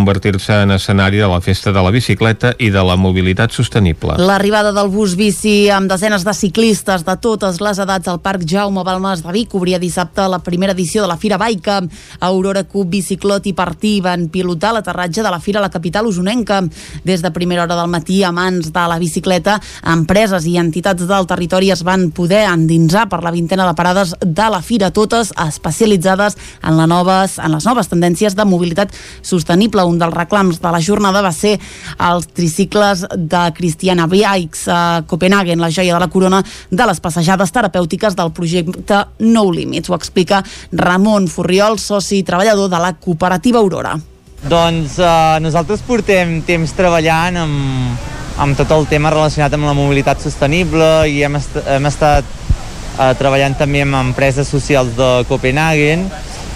convertir-se 0.41 0.63
en 0.63 0.71
escenari 0.71 1.19
de 1.19 1.29
la 1.29 1.41
Festa 1.41 1.73
de 1.73 1.83
la 1.83 1.91
Bicicleta 1.91 2.55
i 2.59 2.71
de 2.71 2.83
la 2.83 2.97
mobilitat 2.97 3.53
sostenible. 3.53 4.17
L'arribada 4.19 4.73
del 4.73 4.89
bus 4.89 5.15
bici 5.17 5.69
amb 5.71 5.91
desenes 5.91 6.25
de 6.25 6.33
ciclistes 6.35 7.05
de 7.05 7.17
totes 7.21 7.61
les 7.61 7.79
edats 7.79 8.09
al 8.09 8.21
Parc 8.21 8.45
Jaume 8.47 8.83
Balmes 8.85 9.23
de 9.23 9.33
Vic 9.33 9.55
obria 9.55 9.79
dissabte 9.79 10.27
la 10.29 10.39
primera 10.39 10.73
edició 10.73 11.03
de 11.03 11.09
la 11.09 11.17
Fira 11.17 11.37
Baica. 11.37 11.81
Aurora 12.21 12.65
Cup, 12.65 12.89
Biciclot 12.91 13.47
i 13.47 13.53
Partí 13.53 14.01
van 14.01 14.29
pilotar 14.29 14.73
l'aterratge 14.75 15.23
de 15.23 15.31
la 15.31 15.41
Fira 15.41 15.61
a 15.61 15.63
la 15.63 15.71
capital 15.71 16.07
usonenca. 16.07 16.63
Des 17.05 17.23
de 17.23 17.31
primera 17.31 17.65
hora 17.65 17.77
del 17.77 17.91
matí, 17.91 18.23
a 18.25 18.33
mans 18.33 18.73
de 18.73 18.87
la 18.89 18.99
bicicleta, 18.99 19.61
empreses 19.85 20.47
i 20.47 20.57
entitats 20.59 21.07
del 21.07 21.27
territori 21.27 21.71
es 21.71 21.85
van 21.85 22.11
poder 22.11 22.47
endinsar 22.49 23.09
per 23.09 23.23
la 23.23 23.31
vintena 23.31 23.67
de 23.67 23.75
parades 23.75 24.15
de 24.21 24.51
la 24.51 24.63
Fira, 24.63 24.91
totes 24.91 25.35
especialitzades 25.47 26.37
en, 26.63 26.77
la 26.77 26.87
noves, 26.87 27.39
en 27.39 27.53
les 27.53 27.67
noves 27.67 27.89
tendències 27.89 28.37
de 28.37 28.45
mobilitat 28.45 28.95
sostenible. 29.23 29.85
Un 29.85 29.99
dels 30.01 30.15
reclams 30.31 30.61
de 30.61 30.71
la 30.71 30.81
jornada 30.81 31.23
va 31.23 31.33
ser 31.33 31.59
els 31.99 32.29
tricicles 32.31 33.03
de 33.17 33.43
Cristiana 33.57 34.07
Bikes 34.07 34.69
a 34.69 35.03
Copenhagen, 35.07 35.61
la 35.61 35.71
joia 35.71 35.95
de 35.95 36.01
la 36.01 36.09
corona 36.09 36.43
de 36.71 36.87
les 36.87 37.01
passejades 37.01 37.51
terapèutiques 37.51 38.15
del 38.15 38.31
projecte 38.31 39.05
No 39.19 39.51
Limits. 39.51 39.91
Ho 39.91 39.97
explica 39.97 40.45
Ramon 40.73 41.27
Furriol, 41.29 41.79
soci 41.79 42.21
i 42.21 42.23
treballador 42.23 42.71
de 42.71 42.79
la 42.79 42.93
cooperativa 42.95 43.59
Aurora. 43.59 43.99
Doncs 44.49 44.99
eh, 44.99 45.41
nosaltres 45.43 45.83
portem 45.85 46.41
temps 46.47 46.73
treballant 46.73 47.37
amb, 47.43 48.09
amb 48.39 48.57
tot 48.57 48.71
el 48.73 48.87
tema 48.89 49.11
relacionat 49.11 49.53
amb 49.53 49.67
la 49.69 49.77
mobilitat 49.77 50.23
sostenible 50.23 51.09
i 51.11 51.25
hem, 51.27 51.37
est 51.37 51.59
hem 51.67 51.91
estat 51.91 52.25
eh, 52.25 53.13
treballant 53.19 53.59
també 53.59 53.83
amb 53.83 53.99
empreses 54.01 54.49
socials 54.49 54.95
de 54.97 55.11
Copenhagen 55.29 56.07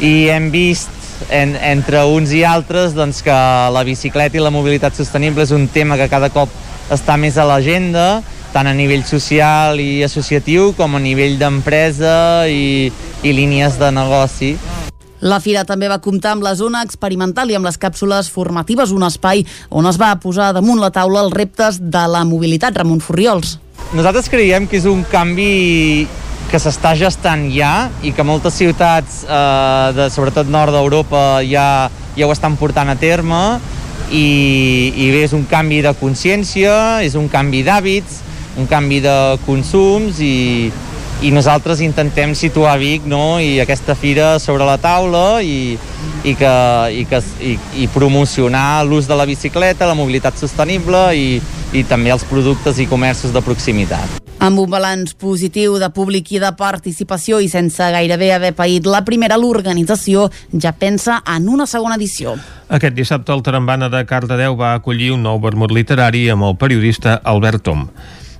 i 0.00 0.30
hem 0.32 0.48
vist 0.54 1.03
en, 1.30 1.56
entre 1.56 2.04
uns 2.04 2.32
i 2.34 2.44
altres 2.44 2.94
doncs, 2.96 3.22
que 3.24 3.34
la 3.74 3.84
bicicleta 3.86 4.38
i 4.38 4.44
la 4.44 4.52
mobilitat 4.54 4.96
sostenible 4.96 5.44
és 5.44 5.54
un 5.54 5.68
tema 5.68 5.98
que 6.00 6.10
cada 6.12 6.30
cop 6.34 6.52
està 6.92 7.16
més 7.16 7.38
a 7.40 7.46
l'agenda 7.48 8.22
tant 8.54 8.68
a 8.70 8.74
nivell 8.76 9.02
social 9.02 9.80
i 9.82 10.04
associatiu 10.06 10.70
com 10.78 10.94
a 10.94 11.02
nivell 11.02 11.40
d'empresa 11.40 12.46
i, 12.46 12.92
i 13.26 13.32
línies 13.34 13.80
de 13.80 13.90
negoci. 13.90 14.54
La 15.24 15.40
fira 15.40 15.64
també 15.66 15.88
va 15.90 15.98
comptar 16.04 16.34
amb 16.36 16.44
la 16.44 16.52
zona 16.54 16.84
experimental 16.84 17.50
i 17.50 17.56
amb 17.58 17.66
les 17.66 17.80
càpsules 17.80 18.28
formatives, 18.30 18.92
un 18.94 19.06
espai 19.06 19.42
on 19.74 19.88
es 19.90 19.98
va 19.98 20.12
posar 20.22 20.52
damunt 20.54 20.78
la 20.82 20.92
taula 20.94 21.24
els 21.24 21.34
reptes 21.34 21.80
de 21.80 22.04
la 22.12 22.22
mobilitat. 22.28 22.76
Ramon 22.76 23.00
Furriols. 23.02 23.56
Nosaltres 23.96 24.30
creiem 24.30 24.68
que 24.70 24.78
és 24.78 24.86
un 24.90 25.02
canvi 25.10 26.06
que 26.54 26.60
s'està 26.62 26.92
gestant 26.94 27.48
ja 27.50 27.88
i 28.06 28.12
que 28.14 28.22
moltes 28.22 28.54
ciutats, 28.54 29.24
eh, 29.26 29.88
de, 29.96 30.06
sobretot 30.14 30.46
nord 30.46 30.70
d'Europa, 30.70 31.42
ja, 31.42 31.90
ja 32.14 32.28
ho 32.28 32.30
estan 32.30 32.54
portant 32.54 32.92
a 32.92 32.94
terme 32.94 33.40
i, 34.14 34.94
i 34.94 35.08
bé, 35.10 35.24
és 35.26 35.34
un 35.34 35.42
canvi 35.50 35.80
de 35.82 35.90
consciència, 35.98 37.02
és 37.02 37.18
un 37.18 37.26
canvi 37.32 37.64
d'hàbits, 37.66 38.20
un 38.62 38.70
canvi 38.70 39.00
de 39.02 39.16
consums 39.48 40.20
i, 40.22 40.70
i 41.26 41.34
nosaltres 41.34 41.82
intentem 41.82 42.36
situar 42.38 42.76
Vic 42.78 43.08
no? 43.10 43.40
i 43.42 43.58
aquesta 43.64 43.98
fira 43.98 44.36
sobre 44.38 44.62
la 44.68 44.78
taula 44.78 45.42
i, 45.42 45.74
i, 46.22 46.36
que, 46.38 46.54
i, 47.00 47.02
que, 47.10 47.22
i, 47.42 47.56
i 47.82 47.88
promocionar 47.90 48.84
l'ús 48.86 49.10
de 49.10 49.18
la 49.18 49.26
bicicleta, 49.26 49.90
la 49.90 49.98
mobilitat 49.98 50.38
sostenible 50.38 51.08
i, 51.18 51.40
i 51.74 51.82
també 51.90 52.14
els 52.14 52.22
productes 52.30 52.78
i 52.78 52.86
comerços 52.86 53.34
de 53.34 53.42
proximitat. 53.42 54.23
Amb 54.44 54.60
un 54.60 54.68
balanç 54.68 55.14
positiu 55.16 55.78
de 55.80 55.86
públic 55.96 56.28
i 56.34 56.38
de 56.42 56.50
participació 56.58 57.38
i 57.40 57.46
sense 57.48 57.86
gairebé 57.94 58.26
haver 58.34 58.50
paït 58.52 58.84
la 58.84 59.00
primera, 59.06 59.38
l'organització 59.40 60.26
ja 60.60 60.74
pensa 60.76 61.22
en 61.32 61.46
una 61.48 61.64
segona 61.64 61.96
edició. 61.96 62.34
Aquest 62.68 62.92
dissabte 62.92 63.32
el 63.32 63.40
Tarambana 63.46 63.88
de 63.88 64.02
Cardedeu 64.04 64.58
va 64.60 64.74
acollir 64.76 65.14
un 65.14 65.24
nou 65.24 65.40
vermut 65.40 65.72
literari 65.72 66.26
amb 66.34 66.44
el 66.44 66.58
periodista 66.60 67.16
Albert 67.24 67.64
Tom. 67.64 67.86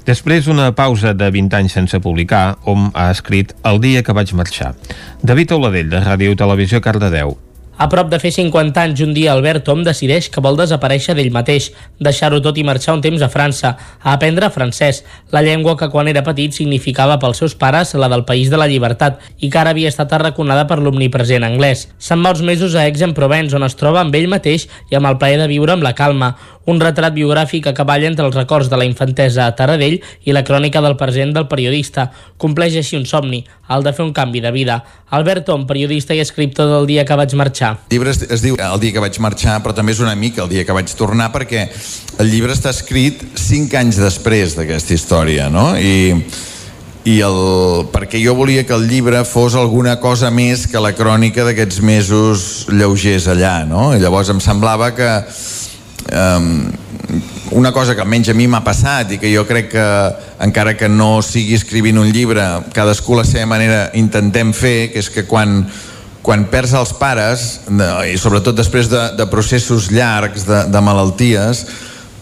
Després 0.05 0.45
d'una 0.45 0.75
pausa 0.77 1.15
de 1.17 1.31
20 1.33 1.57
anys 1.63 1.79
sense 1.79 2.03
publicar, 2.05 2.59
hom 2.69 2.91
ha 2.93 3.09
escrit 3.15 3.57
El 3.65 3.81
dia 3.81 4.05
que 4.05 4.13
vaig 4.13 4.37
marxar. 4.37 4.75
David 5.23 5.57
Oladell, 5.57 5.89
de 5.89 6.05
Ràdio 6.05 6.37
Televisió 6.37 6.85
Cardedeu. 6.85 7.39
A 7.85 7.89
prop 7.93 8.09
de 8.09 8.17
fer 8.17 8.31
50 8.33 8.81
anys, 8.81 9.01
un 9.05 9.11
dia 9.13 9.35
Albert 9.35 9.67
Tom 9.67 9.83
decideix 9.85 10.31
que 10.33 10.41
vol 10.41 10.57
desaparèixer 10.57 11.13
d'ell 11.19 11.35
mateix, 11.35 11.67
deixar-ho 12.01 12.39
tot 12.41 12.57
i 12.57 12.63
marxar 12.65 12.95
un 12.97 13.03
temps 13.05 13.21
a 13.21 13.29
França, 13.29 13.75
a 14.01 14.15
aprendre 14.15 14.49
francès, 14.55 15.03
la 15.35 15.43
llengua 15.45 15.75
que 15.77 15.91
quan 15.93 16.09
era 16.09 16.23
petit 16.25 16.57
significava 16.57 17.19
pels 17.21 17.43
seus 17.43 17.53
pares 17.61 17.93
la 18.01 18.09
del 18.09 18.25
país 18.25 18.49
de 18.49 18.57
la 18.57 18.71
llibertat 18.71 19.21
i 19.37 19.51
que 19.53 19.61
ara 19.61 19.75
havia 19.77 19.91
estat 19.93 20.15
arraconada 20.17 20.65
per 20.71 20.79
l'omnipresent 20.81 21.45
anglès. 21.45 21.85
Se'n 22.01 22.25
va 22.25 22.33
uns 22.33 22.41
mesos 22.41 22.73
a 22.73 22.87
Aix-en-Provence, 22.89 23.53
on 23.53 23.69
es 23.69 23.77
troba 23.77 24.01
amb 24.01 24.17
ell 24.17 24.31
mateix 24.33 24.65
i 24.89 24.97
amb 24.97 25.13
el 25.13 25.21
plaer 25.21 25.43
de 25.43 25.51
viure 25.53 25.77
amb 25.77 25.85
la 25.85 25.93
calma, 25.93 26.33
un 26.71 26.81
retrat 26.81 27.15
biogràfic 27.15 27.69
a 27.69 27.75
cavall 27.77 28.07
entre 28.09 28.27
els 28.27 28.37
records 28.37 28.71
de 28.73 28.79
la 28.81 28.87
infantesa 28.89 29.47
a 29.47 29.55
Taradell 29.57 29.99
i 30.25 30.33
la 30.33 30.45
crònica 30.45 30.83
del 30.85 30.97
present 31.01 31.35
del 31.37 31.49
periodista. 31.49 32.09
Compleix 32.41 32.77
així 32.81 32.97
un 32.97 33.07
somni, 33.09 33.45
el 33.71 33.85
de 33.85 33.93
fer 33.93 34.05
un 34.05 34.15
canvi 34.17 34.41
de 34.45 34.53
vida. 34.55 34.81
Albert 35.15 35.47
Tom, 35.51 35.67
periodista 35.69 36.15
i 36.15 36.23
escriptor 36.25 36.71
del 36.71 36.89
dia 36.91 37.05
que 37.05 37.19
vaig 37.19 37.35
marxar. 37.39 37.75
El 37.89 37.99
llibre 37.99 38.15
es, 38.15 38.23
es 38.29 38.43
diu 38.43 38.57
El 38.59 38.81
dia 38.81 38.95
que 38.95 39.03
vaig 39.03 39.19
marxar, 39.21 39.61
però 39.63 39.75
també 39.77 39.93
és 39.93 40.01
una 40.01 40.17
mica 40.17 40.43
el 40.45 40.51
dia 40.51 40.65
que 40.65 40.75
vaig 40.75 40.91
tornar, 40.97 41.31
perquè 41.35 41.69
el 42.19 42.31
llibre 42.31 42.55
està 42.55 42.73
escrit 42.73 43.23
cinc 43.39 43.75
anys 43.79 44.01
després 44.01 44.57
d'aquesta 44.59 44.95
història, 44.97 45.51
no? 45.53 45.73
I, 45.77 46.17
i 47.05 47.19
el, 47.21 47.39
perquè 47.93 48.19
jo 48.23 48.35
volia 48.39 48.65
que 48.65 48.75
el 48.75 48.89
llibre 48.89 49.21
fos 49.29 49.55
alguna 49.61 49.99
cosa 50.01 50.31
més 50.33 50.65
que 50.71 50.81
la 50.81 50.95
crònica 50.97 51.45
d'aquests 51.45 51.83
mesos 51.85 52.47
lleugers 52.73 53.29
allà, 53.29 53.59
no? 53.69 53.93
I 53.95 54.01
llavors 54.01 54.33
em 54.33 54.41
semblava 54.41 54.95
que 54.97 55.11
um, 56.13 56.49
una 57.55 57.73
cosa 57.73 57.95
que 57.95 58.03
almenys 58.03 58.31
a 58.33 58.35
mi 58.35 58.47
m'ha 58.51 58.65
passat 58.65 59.15
i 59.15 59.19
que 59.23 59.31
jo 59.33 59.45
crec 59.47 59.71
que 59.75 59.89
encara 60.45 60.77
que 60.77 60.89
no 60.89 61.23
sigui 61.23 61.55
escrivint 61.55 61.99
un 62.01 62.11
llibre 62.13 62.43
cadascú 62.75 63.17
la 63.19 63.27
seva 63.29 63.47
manera 63.47 63.91
intentem 63.95 64.53
fer 64.57 64.91
que 64.93 65.03
és 65.05 65.11
que 65.13 65.27
quan, 65.29 65.63
quan 66.25 66.47
perds 66.51 66.75
els 66.81 66.95
pares 66.99 67.47
i 68.11 68.17
sobretot 68.19 68.57
després 68.57 68.91
de, 68.91 69.05
de 69.19 69.29
processos 69.31 69.91
llargs 69.93 70.49
de, 70.49 70.65
de 70.73 70.85
malalties 70.85 71.67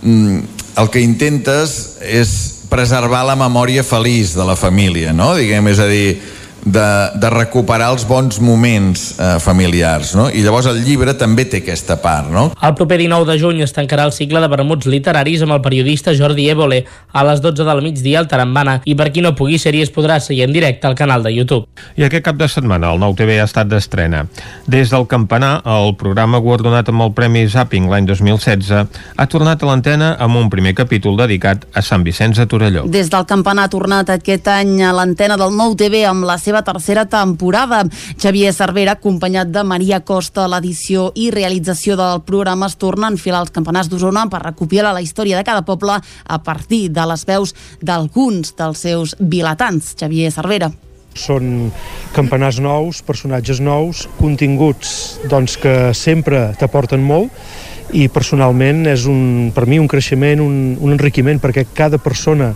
mm, 0.02 0.38
el 0.82 0.92
que 0.92 1.04
intentes 1.04 1.78
és 2.02 2.34
preservar 2.72 3.24
la 3.28 3.36
memòria 3.36 3.84
feliç 3.84 4.36
de 4.36 4.44
la 4.48 4.56
família 4.56 5.12
no? 5.16 5.34
diguem, 5.36 5.68
és 5.72 5.80
a 5.80 5.88
dir 5.88 6.06
de, 6.64 7.10
de 7.18 7.30
recuperar 7.30 7.90
els 7.92 8.04
bons 8.06 8.38
moments 8.40 9.02
eh, 9.18 9.38
familiars, 9.42 10.14
no? 10.18 10.28
I 10.30 10.44
llavors 10.44 10.68
el 10.70 10.82
llibre 10.86 11.14
també 11.18 11.44
té 11.50 11.62
aquesta 11.62 11.98
part, 12.02 12.30
no? 12.32 12.48
El 12.62 12.74
proper 12.78 13.00
19 13.02 13.26
de 13.28 13.38
juny 13.40 13.62
es 13.64 13.74
tancarà 13.74 14.06
el 14.06 14.14
cicle 14.14 14.40
de 14.42 14.50
vermuts 14.50 14.86
literaris 14.90 15.42
amb 15.42 15.56
el 15.56 15.62
periodista 15.64 16.14
Jordi 16.14 16.48
Évole 16.52 16.82
a 17.12 17.24
les 17.26 17.42
12 17.42 17.66
del 17.66 17.82
migdia 17.84 18.20
al 18.22 18.28
Tarambana 18.30 18.78
i 18.86 18.94
per 18.98 19.10
qui 19.12 19.24
no 19.24 19.34
pugui 19.38 19.58
ser-hi 19.58 19.82
es 19.82 19.92
podrà 19.92 20.20
seguir 20.22 20.46
en 20.46 20.54
directe 20.54 20.86
al 20.86 20.96
canal 20.98 21.26
de 21.26 21.34
YouTube. 21.34 21.66
I 21.98 22.06
aquest 22.06 22.26
cap 22.26 22.38
de 22.38 22.48
setmana 22.48 22.92
el 22.94 23.02
nou 23.02 23.16
TV 23.18 23.40
ha 23.40 23.48
estat 23.48 23.70
d'estrena. 23.70 24.24
Des 24.70 24.92
del 24.92 25.08
campanar, 25.10 25.60
el 25.66 25.96
programa 25.98 26.38
guardonat 26.42 26.88
amb 26.92 27.08
el 27.08 27.14
Premi 27.16 27.46
Zapping 27.50 27.90
l'any 27.90 28.06
2016 28.06 28.72
ha 29.16 29.28
tornat 29.30 29.62
a 29.62 29.70
l'antena 29.70 30.14
amb 30.22 30.38
un 30.38 30.50
primer 30.52 30.76
capítol 30.78 31.18
dedicat 31.18 31.66
a 31.74 31.82
Sant 31.82 32.06
Vicenç 32.06 32.38
de 32.38 32.46
Torelló. 32.46 32.86
Des 32.86 33.10
del 33.10 33.26
campanar 33.26 33.66
ha 33.66 33.72
tornat 33.72 34.10
aquest 34.14 34.48
any 34.52 34.78
a 34.86 34.92
l'antena 34.94 35.36
del 35.40 35.54
nou 35.56 35.74
TV 35.78 36.04
amb 36.08 36.26
la 36.28 36.38
seva 36.38 36.51
seva 36.52 36.62
tercera 36.66 37.06
temporada. 37.08 37.82
Xavier 38.20 38.52
Cervera, 38.52 38.98
acompanyat 38.98 39.48
de 39.48 39.64
Maria 39.64 40.02
Costa, 40.04 40.44
l'edició 40.50 41.08
i 41.16 41.30
realització 41.32 41.96
del 41.96 42.20
programa 42.28 42.68
es 42.68 42.76
torna 42.76 43.08
a 43.08 43.14
enfilar 43.14 43.40
als 43.40 43.54
campanars 43.54 43.88
d'Osona 43.88 44.26
per 44.28 44.42
recopilar 44.44 44.92
la 44.92 45.00
història 45.00 45.38
de 45.38 45.46
cada 45.48 45.64
poble 45.64 45.96
a 45.96 46.38
partir 46.44 46.90
de 46.92 47.06
les 47.08 47.24
veus 47.24 47.54
d'alguns 47.80 48.52
dels 48.58 48.84
seus 48.84 49.16
vilatans. 49.18 49.94
Xavier 49.96 50.30
Cervera. 50.34 50.68
Són 51.16 51.70
campanars 52.12 52.60
nous, 52.60 53.02
personatges 53.04 53.60
nous, 53.60 54.06
continguts 54.20 55.18
doncs, 55.28 55.56
que 55.60 55.92
sempre 55.96 56.50
t'aporten 56.60 57.00
molt 57.00 57.32
i 57.92 58.06
personalment 58.08 58.86
és 58.88 59.04
un, 59.08 59.50
per 59.52 59.66
mi 59.68 59.80
un 59.80 59.88
creixement, 59.88 60.40
un, 60.40 60.76
un 60.80 60.92
enriquiment, 60.92 61.40
perquè 61.40 61.66
cada 61.76 62.00
persona 62.00 62.52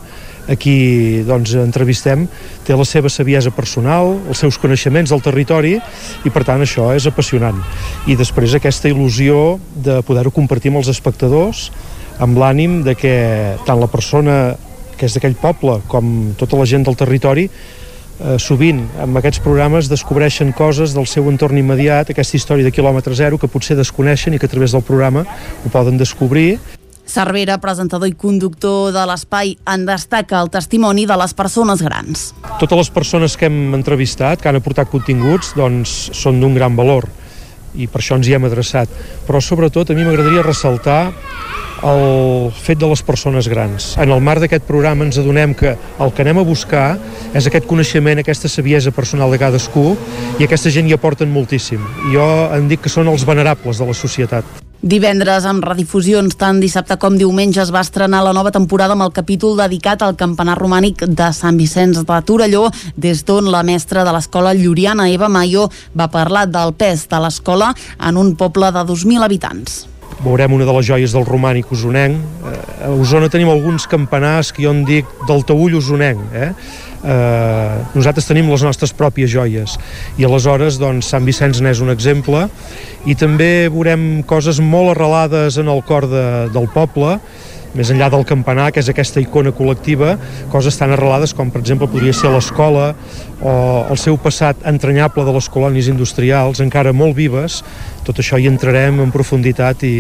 a 0.47 0.57
qui 0.59 1.23
doncs, 1.27 1.55
entrevistem 1.59 2.27
té 2.67 2.77
la 2.77 2.87
seva 2.87 3.11
saviesa 3.13 3.51
personal, 3.55 4.15
els 4.31 4.43
seus 4.43 4.59
coneixements 4.63 5.11
del 5.11 5.23
territori 5.25 5.77
i 6.25 6.33
per 6.33 6.45
tant 6.47 6.63
això 6.63 6.93
és 6.95 7.07
apassionant. 7.11 7.59
I 8.07 8.17
després 8.19 8.55
aquesta 8.55 8.91
il·lusió 8.91 9.59
de 9.75 10.01
poder-ho 10.07 10.35
compartir 10.35 10.73
amb 10.73 10.83
els 10.83 10.93
espectadors 10.93 11.71
amb 12.23 12.39
l'ànim 12.39 12.81
de 12.87 12.95
que 12.97 13.17
tant 13.67 13.81
la 13.81 13.91
persona 13.93 14.55
que 14.97 15.09
és 15.09 15.17
d'aquell 15.17 15.37
poble 15.37 15.81
com 15.91 16.33
tota 16.41 16.57
la 16.57 16.69
gent 16.69 16.87
del 16.87 16.97
territori 16.97 17.45
eh, 17.51 18.39
sovint 18.41 18.81
amb 19.03 19.21
aquests 19.21 19.43
programes 19.45 19.91
descobreixen 19.93 20.55
coses 20.57 20.95
del 20.97 21.09
seu 21.11 21.29
entorn 21.33 21.59
immediat, 21.61 22.11
aquesta 22.11 22.39
història 22.39 22.65
de 22.65 22.73
quilòmetre 22.73 23.17
zero 23.19 23.39
que 23.39 23.51
potser 23.51 23.77
desconeixen 23.77 24.35
i 24.35 24.41
que 24.41 24.49
a 24.49 24.55
través 24.55 24.73
del 24.73 24.87
programa 24.87 25.27
ho 25.27 25.73
poden 25.73 26.01
descobrir 26.01 26.57
Cervera, 27.07 27.61
presentador 27.63 28.11
i 28.11 28.17
conductor 28.19 28.91
de 28.93 29.05
l'espai, 29.07 29.55
en 29.71 29.87
destaca 29.87 30.41
el 30.43 30.51
testimoni 30.51 31.07
de 31.07 31.17
les 31.17 31.35
persones 31.39 31.83
grans. 31.83 32.33
Totes 32.61 32.83
les 32.83 32.91
persones 32.91 33.37
que 33.39 33.47
hem 33.47 33.77
entrevistat, 33.79 34.43
que 34.43 34.51
han 34.51 34.59
aportat 34.59 34.91
continguts, 34.91 35.55
doncs 35.57 35.95
són 36.19 36.43
d'un 36.43 36.59
gran 36.59 36.77
valor 36.77 37.09
i 37.77 37.87
per 37.87 38.01
això 38.01 38.17
ens 38.17 38.29
hi 38.29 38.35
hem 38.37 38.47
adreçat. 38.49 38.91
Però 39.27 39.41
sobretot 39.45 39.91
a 39.91 39.97
mi 39.97 40.05
m'agradaria 40.07 40.45
ressaltar 40.45 41.13
el 41.87 42.51
fet 42.57 42.81
de 42.81 42.89
les 42.89 43.03
persones 43.05 43.49
grans. 43.53 43.93
En 44.01 44.11
el 44.11 44.23
marc 44.25 44.43
d'aquest 44.43 44.65
programa 44.67 45.05
ens 45.05 45.19
adonem 45.21 45.55
que 45.55 45.77
el 45.77 46.13
que 46.13 46.25
anem 46.25 46.41
a 46.41 46.47
buscar 46.47 46.87
és 47.37 47.47
aquest 47.47 47.69
coneixement, 47.69 48.19
aquesta 48.19 48.49
saviesa 48.49 48.95
personal 48.97 49.31
de 49.31 49.41
cadascú 49.43 49.91
i 50.41 50.49
aquesta 50.49 50.73
gent 50.73 50.89
hi 50.89 50.97
aporten 50.97 51.33
moltíssim. 51.33 51.83
Jo 52.15 52.29
em 52.57 52.71
dic 52.73 52.87
que 52.87 52.93
són 52.93 53.13
els 53.13 53.29
venerables 53.29 53.83
de 53.83 53.93
la 53.93 53.97
societat. 53.97 54.66
Divendres, 54.85 55.47
amb 55.49 55.65
redifusions 55.65 56.37
tant 56.37 56.59
dissabte 56.61 56.99
com 57.01 57.17
diumenge, 57.17 57.63
es 57.63 57.73
va 57.73 57.81
estrenar 57.81 58.21
la 58.27 58.35
nova 58.37 58.53
temporada 58.53 58.93
amb 58.93 59.07
el 59.07 59.13
capítol 59.17 59.57
dedicat 59.57 60.05
al 60.05 60.19
campanar 60.21 60.59
romànic 60.61 61.07
de 61.09 61.31
Sant 61.33 61.57
Vicenç 61.57 62.03
de 62.05 62.21
Torelló, 62.29 62.69
des 62.95 63.25
d'on 63.25 63.49
la 63.51 63.65
mestra 63.65 64.05
de 64.05 64.13
l'escola 64.13 64.53
Lluriana, 64.53 65.09
Eva 65.09 65.33
Mayo, 65.33 65.71
va 65.97 66.11
parlar 66.13 66.45
del 66.47 66.75
pes 66.77 67.09
de 67.09 67.21
l'escola 67.25 67.73
en 67.99 68.21
un 68.21 68.35
poble 68.37 68.69
de 68.71 68.85
2.000 68.85 69.25
habitants 69.25 69.87
veurem 70.25 70.53
una 70.53 70.65
de 70.65 70.73
les 70.73 70.87
joies 70.87 71.13
del 71.13 71.27
romànic 71.29 71.71
usonenc. 71.73 72.17
Eh, 72.17 72.87
a 72.87 72.91
Osona 72.95 73.29
tenim 73.29 73.51
alguns 73.53 73.85
campanars 73.91 74.53
que 74.53 74.65
jo 74.65 74.73
en 74.73 74.85
dic 74.89 75.11
del 75.29 75.45
taüll 75.45 75.77
usonenc. 75.77 76.23
Eh? 76.33 76.53
Eh, 77.07 77.75
nosaltres 77.95 78.27
tenim 78.27 78.49
les 78.51 78.65
nostres 78.67 78.93
pròpies 78.97 79.31
joies. 79.31 79.77
I 80.19 80.27
aleshores 80.27 80.81
doncs, 80.83 81.11
Sant 81.13 81.27
Vicenç 81.27 81.63
n'és 81.63 81.83
un 81.85 81.93
exemple. 81.93 82.47
I 83.07 83.15
també 83.15 83.69
veurem 83.71 84.25
coses 84.27 84.59
molt 84.59 84.97
arrelades 84.97 85.61
en 85.63 85.71
el 85.71 85.85
cor 85.87 86.09
de, 86.11 86.27
del 86.55 86.67
poble 86.75 87.21
més 87.77 87.91
enllà 87.93 88.09
del 88.13 88.25
campanar, 88.25 88.71
que 88.73 88.81
és 88.81 88.89
aquesta 88.89 89.21
icona 89.21 89.53
col·lectiva, 89.53 90.15
coses 90.53 90.79
tan 90.81 90.95
arrelades 90.95 91.35
com, 91.37 91.51
per 91.53 91.61
exemple, 91.61 91.89
podria 91.93 92.15
ser 92.17 92.33
l'escola 92.33 92.87
o 93.41 93.53
el 93.93 94.01
seu 94.01 94.17
passat 94.23 94.65
entranyable 94.69 95.27
de 95.27 95.37
les 95.37 95.51
colònies 95.53 95.91
industrials, 95.93 96.63
encara 96.65 96.97
molt 96.97 97.17
vives, 97.19 97.61
tot 98.09 98.23
això 98.23 98.41
hi 98.41 98.49
entrarem 98.49 99.03
en 99.05 99.13
profunditat 99.15 99.85
i, 99.85 99.97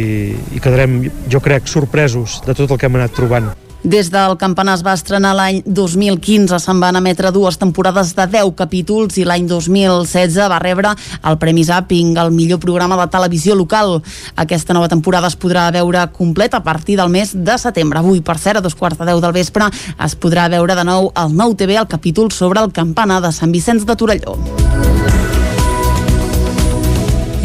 i 0.56 0.64
quedarem, 0.64 1.02
jo 1.28 1.44
crec, 1.44 1.68
sorpresos 1.68 2.40
de 2.48 2.56
tot 2.56 2.70
el 2.70 2.80
que 2.80 2.88
hem 2.88 3.00
anat 3.02 3.16
trobant. 3.18 3.52
Des 3.86 4.08
del 4.10 4.32
campanar 4.34 4.72
es 4.74 4.80
va 4.82 4.96
estrenar 4.98 5.30
l'any 5.38 5.60
2015, 5.62 6.56
se'n 6.58 6.80
van 6.82 6.96
emetre 6.98 7.30
dues 7.30 7.54
temporades 7.60 8.08
de 8.18 8.24
10 8.32 8.48
capítols 8.58 9.14
i 9.22 9.26
l'any 9.28 9.46
2016 9.46 10.50
va 10.50 10.58
rebre 10.58 10.90
el 11.22 11.38
Premi 11.38 11.62
Zapping, 11.68 12.16
el 12.18 12.32
millor 12.34 12.58
programa 12.58 12.98
de 12.98 13.06
televisió 13.12 13.54
local. 13.54 14.00
Aquesta 14.34 14.74
nova 14.74 14.90
temporada 14.90 15.30
es 15.30 15.38
podrà 15.38 15.68
veure 15.70 16.02
completa 16.18 16.58
a 16.58 16.64
partir 16.66 16.98
del 16.98 17.14
mes 17.14 17.36
de 17.36 17.58
setembre. 17.62 18.02
Avui, 18.02 18.24
per 18.26 18.40
cert, 18.42 18.58
a 18.58 18.66
dos 18.66 18.74
quarts 18.74 18.98
de 18.98 19.06
deu 19.06 19.22
del 19.22 19.36
vespre, 19.38 19.70
es 20.02 20.18
podrà 20.18 20.50
veure 20.50 20.74
de 20.74 20.88
nou 20.90 21.12
al 21.14 21.30
Nou 21.38 21.54
TV 21.54 21.78
el 21.78 21.86
capítol 21.86 22.34
sobre 22.34 22.66
el 22.66 22.74
campanar 22.74 23.22
de 23.22 23.30
Sant 23.30 23.54
Vicenç 23.54 23.86
de 23.86 23.94
Torelló. 23.94 24.34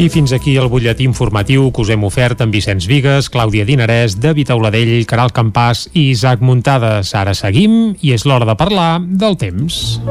I 0.02 0.08
fins 0.10 0.32
aquí 0.34 0.56
el 0.58 0.66
butlletí 0.66 1.06
informatiu 1.06 1.68
que 1.70 1.84
us 1.84 1.92
hem 1.94 2.02
ofert 2.08 2.40
amb 2.42 2.56
Vicenç 2.58 2.88
Vigues, 2.90 3.28
Clàudia 3.30 3.68
Dinarès, 3.68 4.16
David 4.18 4.50
Auladell, 4.50 4.96
Caral 5.06 5.30
Campàs 5.30 5.84
i 5.94 6.08
Isaac 6.10 6.42
Muntades. 6.42 7.14
Ara 7.14 7.36
seguim 7.38 7.94
i 8.02 8.16
és 8.16 8.26
l'hora 8.26 8.50
de 8.50 8.58
parlar 8.58 8.98
del 9.06 9.38
temps. 9.38 10.02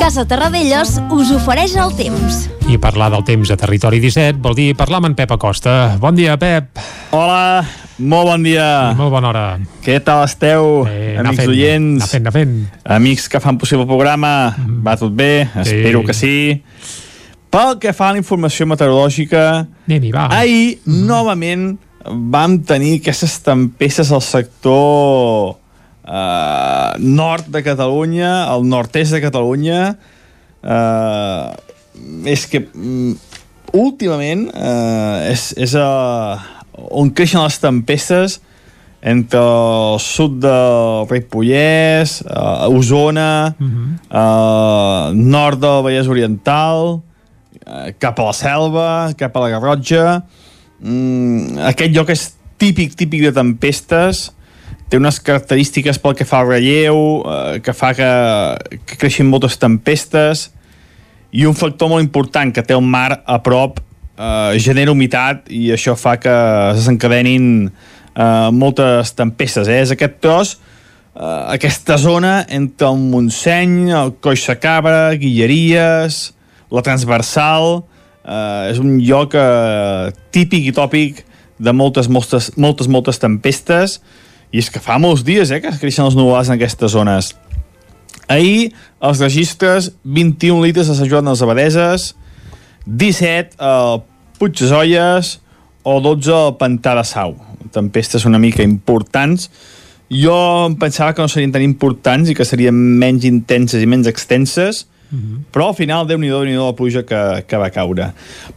Casa 0.00 0.24
Terradellos 0.24 0.96
us 1.12 1.36
ofereix 1.36 1.76
el 1.76 1.92
temps. 2.00 2.46
I 2.68 2.78
parlar 2.80 3.10
del 3.12 3.24
temps 3.28 3.50
a 3.52 3.56
Territori 3.60 4.00
17 4.00 4.40
vol 4.42 4.54
dir 4.56 4.72
parlar 4.76 4.98
amb 5.02 5.10
en 5.10 5.14
Pep 5.18 5.30
Acosta. 5.36 5.96
Bon 6.00 6.16
dia, 6.16 6.36
Pep. 6.40 6.78
Hola, 7.14 7.60
molt 8.00 8.30
bon 8.30 8.42
dia. 8.46 8.68
I 8.94 8.96
molt 8.98 9.12
bona 9.12 9.28
hora. 9.30 9.44
Què 9.84 9.98
tal 10.04 10.24
esteu, 10.24 10.86
Eh, 10.88 11.16
amics 11.20 11.42
fent, 11.42 11.50
oients? 11.50 11.98
anar 12.00 12.08
fent, 12.08 12.22
anar 12.24 12.32
fent. 12.32 12.54
Amics 12.96 13.28
que 13.28 13.40
fan 13.40 13.58
possible 13.58 13.82
el 13.84 13.88
programa, 13.88 14.54
Mm. 14.56 14.82
va 14.86 14.96
tot 14.96 15.12
bé? 15.14 15.48
Sí. 15.52 15.60
Espero 15.60 16.04
que 16.04 16.14
sí. 16.14 16.62
Pel 17.50 17.78
que 17.78 17.92
fa 17.92 18.08
a 18.08 18.12
la 18.12 18.18
informació 18.18 18.66
meteorològica, 18.66 19.68
va. 20.14 20.26
ahir, 20.36 20.80
novament, 20.86 21.78
vam 22.06 22.58
tenir 22.64 23.00
aquestes 23.00 23.40
tempestes 23.42 24.10
al 24.10 24.22
sector 24.22 25.56
eh, 26.06 26.92
nord 26.98 27.46
de 27.48 27.62
Catalunya, 27.62 28.44
al 28.44 28.66
nord-est 28.68 29.12
de 29.12 29.20
Catalunya. 29.20 29.96
Eh, 30.62 31.50
és 32.24 32.46
que 32.50 32.64
mm, 32.64 33.14
últimament 33.74 34.48
eh, 34.54 35.30
és, 35.32 35.50
és 35.60 35.76
a, 35.78 35.88
on 36.90 37.10
creixen 37.14 37.42
les 37.44 37.58
tempestes 37.62 38.40
entre 39.04 39.40
el 39.40 39.98
sud 40.00 40.38
del 40.40 41.04
Ripollès, 41.10 42.22
eh, 42.24 42.72
Osona, 42.72 43.54
eh, 43.60 45.10
nord 45.12 45.60
del 45.60 45.82
Vallès 45.84 46.08
Oriental, 46.08 47.02
eh, 47.66 47.92
cap 47.98 48.18
a 48.18 48.30
la 48.30 48.32
Selva, 48.32 49.12
cap 49.18 49.36
a 49.36 49.40
la 49.44 49.50
Garrotxa. 49.52 50.22
Mm, 50.80 51.58
aquest 51.68 51.92
lloc 51.92 52.08
és 52.10 52.32
típic, 52.56 52.96
típic 52.96 53.26
de 53.26 53.32
tempestes, 53.32 54.30
té 54.88 54.96
unes 54.96 55.20
característiques 55.20 55.98
pel 55.98 56.14
que 56.16 56.24
fa 56.24 56.40
al 56.40 56.48
relleu, 56.48 57.24
eh, 57.28 57.60
que 57.60 57.76
fa 57.76 57.92
que, 57.92 58.10
que 58.86 58.96
creixin 58.96 59.28
moltes 59.28 59.58
tempestes, 59.60 60.50
i 61.34 61.46
un 61.48 61.56
factor 61.58 61.90
molt 61.90 62.04
important 62.04 62.52
que 62.54 62.62
té 62.62 62.76
el 62.76 62.84
mar 62.86 63.22
a 63.26 63.40
prop 63.42 63.80
eh, 63.80 64.54
genera 64.62 64.94
humitat 64.94 65.50
i 65.50 65.66
això 65.74 65.96
fa 65.98 66.14
que 66.22 66.34
desencadenin 66.78 67.48
eh, 67.66 68.50
moltes 68.54 69.14
tempestes. 69.18 69.68
Eh? 69.68 69.80
És 69.82 69.94
aquest 69.94 70.20
tros, 70.22 70.54
eh, 71.16 71.42
aquesta 71.56 71.98
zona 71.98 72.36
entre 72.46 72.92
el 72.92 73.02
Montseny, 73.10 73.90
el 73.90 74.14
Coix 74.22 74.46
de 74.46 74.58
Cabra, 74.62 75.10
Guilleries, 75.18 76.22
la 76.70 76.86
Transversal, 76.86 77.82
eh, 78.22 78.70
és 78.70 78.78
un 78.82 78.98
lloc 79.02 79.34
eh, 79.34 80.12
típic 80.34 80.70
i 80.70 80.76
tòpic 80.76 81.24
de 81.58 81.74
moltes, 81.74 82.10
moltes, 82.10 82.52
moltes, 82.58 82.90
moltes 82.90 83.18
tempestes 83.22 84.00
i 84.54 84.62
és 84.62 84.70
que 84.70 84.82
fa 84.82 85.00
molts 85.02 85.26
dies 85.26 85.50
eh, 85.50 85.60
que 85.62 85.74
creixen 85.80 86.06
els 86.06 86.14
nuvolars 86.18 86.50
en 86.50 86.58
aquestes 86.58 86.94
zones. 86.94 87.34
Ahir, 88.28 88.72
els 89.04 89.20
registres 89.20 89.92
21 90.04 90.62
litres 90.64 90.88
a 90.88 90.96
Sant 90.96 91.10
Joan 91.10 91.26
de 91.26 91.34
les 91.34 91.42
Abadeses, 91.44 92.14
17 92.86 93.56
a 93.58 93.74
Puig 94.38 94.56
de 94.58 94.68
Zolles 94.68 95.38
o 95.84 96.00
12 96.00 96.32
al 96.32 96.56
Pantà 96.60 96.94
de 96.98 97.04
Sau. 97.04 97.36
Tempestes 97.72 98.24
una 98.24 98.40
mica 98.40 98.64
importants. 98.64 99.50
Jo 100.12 100.34
em 100.68 100.74
pensava 100.78 101.14
que 101.14 101.22
no 101.22 101.28
serien 101.28 101.52
tan 101.52 101.64
importants 101.64 102.30
i 102.30 102.36
que 102.36 102.46
serien 102.46 102.74
menys 102.74 103.24
intenses 103.28 103.82
i 103.82 103.88
menys 103.88 104.08
extenses, 104.10 104.84
però 105.54 105.68
al 105.70 105.76
final, 105.78 106.08
déu 106.08 106.18
nhi 106.18 106.30
déu 106.32 106.42
nhi 106.42 106.56
la 106.58 106.74
pluja 106.74 107.04
que, 107.06 107.20
que 107.46 107.58
va 107.60 107.70
caure. 107.70 108.08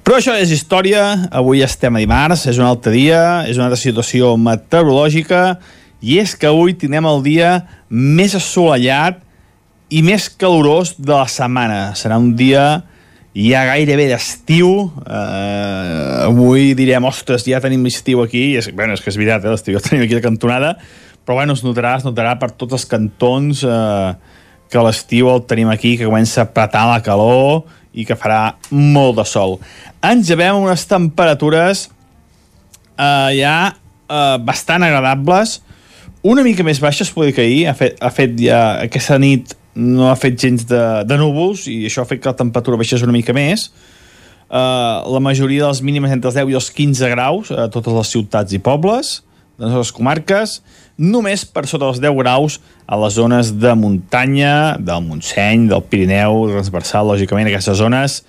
Però 0.03 0.17
això 0.17 0.33
és 0.39 0.51
història, 0.53 1.29
avui 1.29 1.61
estem 1.61 1.95
a 1.95 2.01
dimarts, 2.01 2.47
és 2.49 2.57
un 2.57 2.65
altre 2.65 2.93
dia, 2.95 3.43
és 3.45 3.59
una 3.59 3.67
altra 3.67 3.79
situació 3.79 4.33
meteorològica, 4.41 5.59
i 6.01 6.17
és 6.21 6.33
que 6.37 6.49
avui 6.49 6.73
tindrem 6.77 7.05
el 7.09 7.21
dia 7.25 7.51
més 7.89 8.33
assolellat 8.37 9.21
i 9.89 10.03
més 10.03 10.27
calorós 10.29 10.95
de 10.97 11.13
la 11.13 11.27
setmana. 11.31 11.81
Serà 11.95 12.17
un 12.19 12.33
dia 12.35 12.83
ja 13.37 13.65
gairebé 13.69 14.07
d'estiu. 14.09 14.69
Uh, 15.05 16.27
avui 16.27 16.73
direm, 16.77 17.05
ostres, 17.07 17.45
ja 17.47 17.61
tenim 17.63 17.85
l'estiu 17.85 18.23
aquí. 18.23 18.53
I 18.53 18.61
és, 18.61 18.71
bueno, 18.75 18.97
és 18.97 19.03
que 19.03 19.13
és 19.13 19.19
veritat, 19.19 19.45
eh, 19.45 19.53
l'estiu 19.53 19.77
ja 19.77 19.83
tenim 19.83 20.05
aquí 20.05 20.17
de 20.17 20.23
cantonada. 20.25 20.77
però 21.27 21.35
bueno, 21.35 21.51
es 21.51 21.63
notarà, 21.63 21.97
es 21.97 22.05
notarà 22.05 22.37
per 22.39 22.53
tots 22.55 22.71
els 22.71 22.85
cantons 22.87 23.59
eh, 23.67 24.13
que 24.71 24.83
l'estiu 24.83 25.27
el 25.27 25.41
tenim 25.43 25.67
aquí, 25.67 25.97
que 25.99 26.07
comença 26.07 26.39
a 26.39 26.45
apretar 26.47 26.85
la 26.87 27.01
calor 27.03 27.65
i 27.91 28.05
que 28.07 28.15
farà 28.15 28.55
molt 28.71 29.17
de 29.17 29.25
sol. 29.27 29.57
Ens 29.99 30.29
llevem 30.29 30.55
unes 30.55 30.85
temperatures 30.87 31.89
eh, 32.95 33.31
ja 33.41 33.57
eh, 33.75 34.37
bastant 34.39 34.87
agradables, 34.87 35.57
una 36.23 36.47
mica 36.47 36.63
més 36.63 36.79
baixes, 36.79 37.11
poder 37.11 37.35
que 37.35 37.43
ahir, 37.43 37.67
ha 37.67 37.75
fet, 37.75 37.99
ha 37.99 38.13
fet 38.15 38.39
ja 38.39 38.61
aquesta 38.87 39.19
nit 39.19 39.56
no 39.77 40.09
ha 40.09 40.17
fet 40.17 40.39
gens 40.41 40.65
de, 40.67 40.81
de 41.05 41.19
núvols 41.21 41.67
i 41.69 41.83
això 41.87 42.03
ha 42.03 42.09
fet 42.09 42.23
que 42.23 42.31
la 42.31 42.39
temperatura 42.39 42.79
baixés 42.79 43.05
una 43.05 43.15
mica 43.15 43.35
més. 43.37 43.69
Uh, 44.47 45.03
la 45.11 45.21
majoria 45.21 45.65
de 45.65 45.69
les 45.69 45.83
mínimes 45.83 46.11
entre 46.15 46.31
els 46.31 46.37
10 46.39 46.51
i 46.53 46.57
els 46.57 46.69
15 46.73 47.09
graus 47.11 47.51
a 47.51 47.67
totes 47.71 47.93
les 47.93 48.11
ciutats 48.15 48.55
i 48.55 48.61
pobles 48.63 49.17
de 49.57 49.69
les 49.73 49.91
comarques, 49.91 50.59
només 51.01 51.43
per 51.49 51.65
sota 51.65 51.87
dels 51.87 52.01
10 52.01 52.13
graus 52.19 52.59
a 52.85 52.97
les 53.01 53.15
zones 53.17 53.51
de 53.57 53.73
muntanya, 53.75 54.77
del 54.77 55.01
Montseny, 55.05 55.65
del 55.71 55.81
Pirineu, 55.89 56.45
transversal, 56.51 57.09
lògicament, 57.09 57.49
aquestes 57.49 57.81
zones 57.81 58.21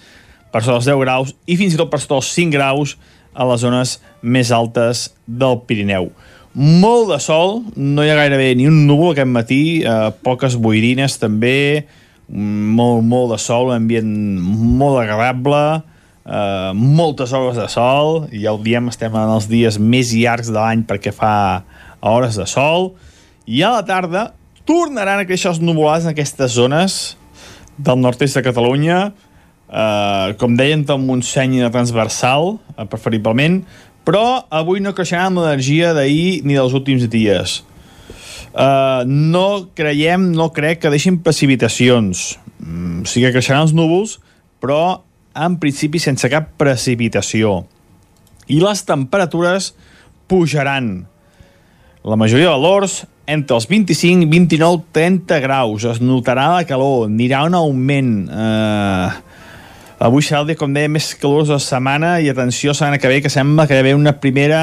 per 0.49 0.63
sota 0.65 0.79
dels 0.79 0.89
10 0.89 1.03
graus 1.05 1.35
i 1.47 1.59
fins 1.61 1.77
i 1.77 1.81
tot 1.81 1.93
per 1.93 2.01
sota 2.01 2.17
dels 2.17 2.33
5 2.33 2.57
graus 2.57 2.97
a 3.37 3.47
les 3.51 3.61
zones 3.63 3.99
més 4.23 4.51
altes 4.51 5.09
del 5.27 5.61
Pirineu. 5.69 6.11
Molt 6.59 7.13
de 7.13 7.21
sol, 7.23 7.61
no 7.79 8.03
hi 8.03 8.09
ha 8.11 8.17
gairebé 8.19 8.49
ni 8.59 8.65
un 8.67 8.81
núvol 8.89 9.13
aquest 9.13 9.31
matí, 9.31 9.63
eh, 9.87 10.09
poques 10.27 10.57
boirines 10.59 11.15
també, 11.23 11.87
molt, 12.27 13.05
molt 13.07 13.31
de 13.31 13.39
sol, 13.39 13.69
un 13.71 13.77
ambient 13.77 14.09
molt 14.81 14.99
agradable, 14.99 15.85
eh, 16.27 16.73
moltes 16.75 17.31
hores 17.33 17.61
de 17.61 17.69
sol, 17.71 18.27
ja 18.33 18.51
ho 18.51 18.59
diem, 18.59 18.89
estem 18.91 19.15
en 19.15 19.37
els 19.37 19.47
dies 19.47 19.79
més 19.79 20.11
llargs 20.11 20.51
de 20.51 20.59
l'any 20.59 20.83
perquè 20.83 21.15
fa 21.15 21.63
hores 22.01 22.35
de 22.35 22.47
sol, 22.51 22.91
i 23.47 23.63
a 23.63 23.77
la 23.77 23.87
tarda 23.87 24.33
tornaran 24.67 25.23
a 25.23 25.29
créixer 25.31 25.53
els 25.53 25.63
nuvolats 25.63 26.05
en 26.09 26.17
aquestes 26.17 26.59
zones 26.59 27.17
del 27.79 28.03
nord-est 28.03 28.35
de 28.35 28.43
Catalunya, 28.43 29.13
eh, 29.71 30.35
com 30.43 30.57
deien, 30.59 30.83
del 30.85 30.99
Montseny 31.07 31.55
i 31.61 31.63
de 31.63 31.71
transversal, 31.71 32.59
eh, 32.77 32.85
preferiblement, 32.85 33.63
però 34.09 34.47
avui 34.49 34.81
no 34.81 34.95
creixerà 34.97 35.27
amb 35.29 35.43
l'energia 35.43 35.93
d'ahir 35.93 36.41
ni 36.49 36.57
dels 36.57 36.73
últims 36.73 37.05
dies. 37.13 37.59
Uh, 38.57 39.05
no 39.05 39.69
creiem, 39.77 40.31
no 40.33 40.49
crec 40.57 40.81
que 40.81 40.93
deixin 40.95 41.19
precipitacions. 41.21 42.39
Mm, 42.65 43.05
sí 43.05 43.21
que 43.21 43.35
creixeran 43.35 43.67
els 43.67 43.77
núvols, 43.77 44.17
però 44.65 45.03
en 45.37 45.59
principi 45.61 46.01
sense 46.01 46.31
cap 46.33 46.49
precipitació. 46.57 47.67
I 48.49 48.63
les 48.65 48.81
temperatures 48.89 49.75
pujaran. 50.27 51.05
La 52.01 52.17
majoria 52.17 52.49
de 52.49 52.57
valors 52.57 53.03
entre 53.29 53.59
els 53.59 53.69
25, 53.69 54.25
29, 54.33 54.87
30 54.97 55.43
graus. 55.45 55.85
Es 55.85 56.01
notarà 56.01 56.49
la 56.55 56.65
calor, 56.65 57.11
anirà 57.11 57.45
un 57.45 57.59
augment. 57.61 58.15
Eh, 58.33 59.09
Avui 59.99 60.23
serà 60.23 60.45
el 60.45 60.53
dia, 60.53 60.55
com 60.55 60.71
deia, 60.71 60.87
més 60.87 61.09
calorós 61.19 61.49
de 61.49 61.57
la 61.57 61.63
setmana 61.63 62.11
i 62.23 62.29
atenció, 62.31 62.71
setmana 62.71 63.01
que 63.03 63.09
ve, 63.11 63.17
que 63.25 63.31
sembla 63.35 63.65
que 63.67 63.75
hi 63.75 63.81
d'haver 63.81 63.97
una 63.99 64.13
primera 64.23 64.61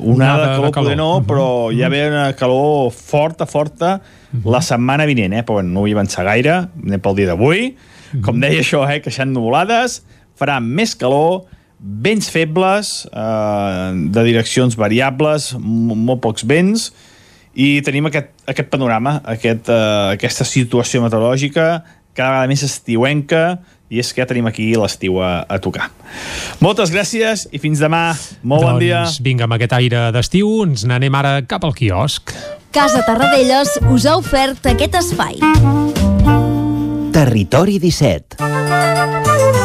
onada, 0.00 0.46
de 0.46 0.54
calor, 0.54 0.64
de 0.64 0.72
calor. 0.72 0.72
poder 0.72 0.96
no, 0.96 1.08
uh 1.10 1.20
-huh. 1.20 1.26
però 1.28 1.44
ha 1.68 1.76
d'haver 1.76 2.10
una 2.12 2.32
calor 2.32 2.90
forta, 2.90 3.44
forta 3.44 4.00
uh 4.00 4.38
-huh. 4.38 4.50
la 4.50 4.62
setmana 4.62 5.04
vinent, 5.04 5.34
eh? 5.34 5.42
però 5.44 5.60
bueno, 5.60 5.68
no 5.68 5.80
vull 5.80 5.92
avançar 5.92 6.24
gaire, 6.24 6.68
anem 6.84 7.00
pel 7.00 7.14
dia 7.16 7.26
d'avui. 7.26 7.76
Uh 7.76 8.18
-huh. 8.18 8.20
Com 8.22 8.40
deia 8.40 8.60
això, 8.60 8.88
eh? 8.88 9.02
que 9.02 9.10
seran 9.10 9.32
nuvolades, 9.34 10.02
farà 10.40 10.58
més 10.58 10.96
calor, 10.96 11.44
vents 11.78 12.30
febles, 12.30 13.08
eh, 13.12 13.92
de 13.94 14.24
direccions 14.24 14.74
variables, 14.74 15.54
molt 15.58 16.20
pocs 16.20 16.46
vents, 16.46 16.94
i 17.54 17.82
tenim 17.82 18.06
aquest, 18.06 18.28
aquest 18.46 18.70
panorama, 18.70 19.20
aquest, 19.24 19.68
eh, 19.68 20.12
aquesta 20.12 20.44
situació 20.44 21.02
meteorològica 21.02 21.84
cada 22.18 22.32
vegada 22.32 22.50
més 22.50 22.64
estiuenca, 22.66 23.60
i 23.88 24.00
és 24.02 24.12
que 24.12 24.22
ja 24.22 24.28
tenim 24.28 24.48
aquí 24.48 24.70
l'estiu 24.76 25.20
a, 25.24 25.44
a 25.48 25.58
tocar. 25.62 25.90
Moltes 26.64 26.92
gràcies 26.94 27.46
i 27.52 27.60
fins 27.62 27.80
demà. 27.82 28.12
Molt 28.42 28.64
doncs, 28.64 28.72
bon 28.72 28.82
dia. 28.82 29.02
vinga, 29.24 29.48
amb 29.48 29.56
aquest 29.58 29.76
aire 29.78 30.08
d'estiu 30.14 30.50
ens 30.66 30.84
n'anem 30.88 31.14
ara 31.18 31.38
cap 31.48 31.64
al 31.64 31.76
quiosc. 31.76 32.34
Casa 32.74 33.00
Tarradellas 33.06 33.78
us 33.88 34.04
ha 34.06 34.18
ofert 34.20 34.66
aquest 34.68 34.98
espai. 35.00 35.40
Territori 37.16 37.80
17 37.82 39.57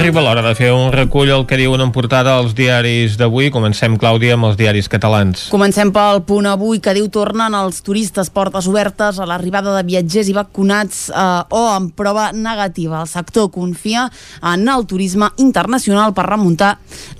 Arriba 0.00 0.22
l'hora 0.24 0.40
de 0.40 0.54
fer 0.56 0.70
un 0.72 0.94
recull 0.94 1.28
el 1.28 1.42
que 1.44 1.58
diuen 1.60 1.82
en 1.84 1.90
portada 1.92 2.38
als 2.40 2.54
diaris 2.56 3.18
d'avui. 3.20 3.50
Comencem, 3.52 3.98
Clàudia, 4.00 4.32
amb 4.32 4.46
els 4.48 4.54
diaris 4.56 4.86
catalans. 4.88 5.42
Comencem 5.52 5.90
pel 5.92 6.22
punt 6.24 6.46
avui 6.48 6.78
que 6.80 6.94
diu 6.96 7.10
tornen 7.12 7.52
els 7.58 7.82
turistes 7.84 8.30
portes 8.32 8.64
obertes 8.70 9.18
a 9.20 9.26
l'arribada 9.28 9.74
de 9.74 9.82
viatgers 9.84 10.30
i 10.32 10.36
vacunats 10.38 11.02
eh, 11.12 11.26
o 11.52 11.60
amb 11.74 11.92
prova 11.92 12.30
negativa. 12.32 13.02
El 13.02 13.10
sector 13.12 13.50
confia 13.52 14.06
en 14.40 14.64
el 14.72 14.86
turisme 14.88 15.28
internacional 15.36 16.16
per 16.16 16.24
remuntar 16.30 16.70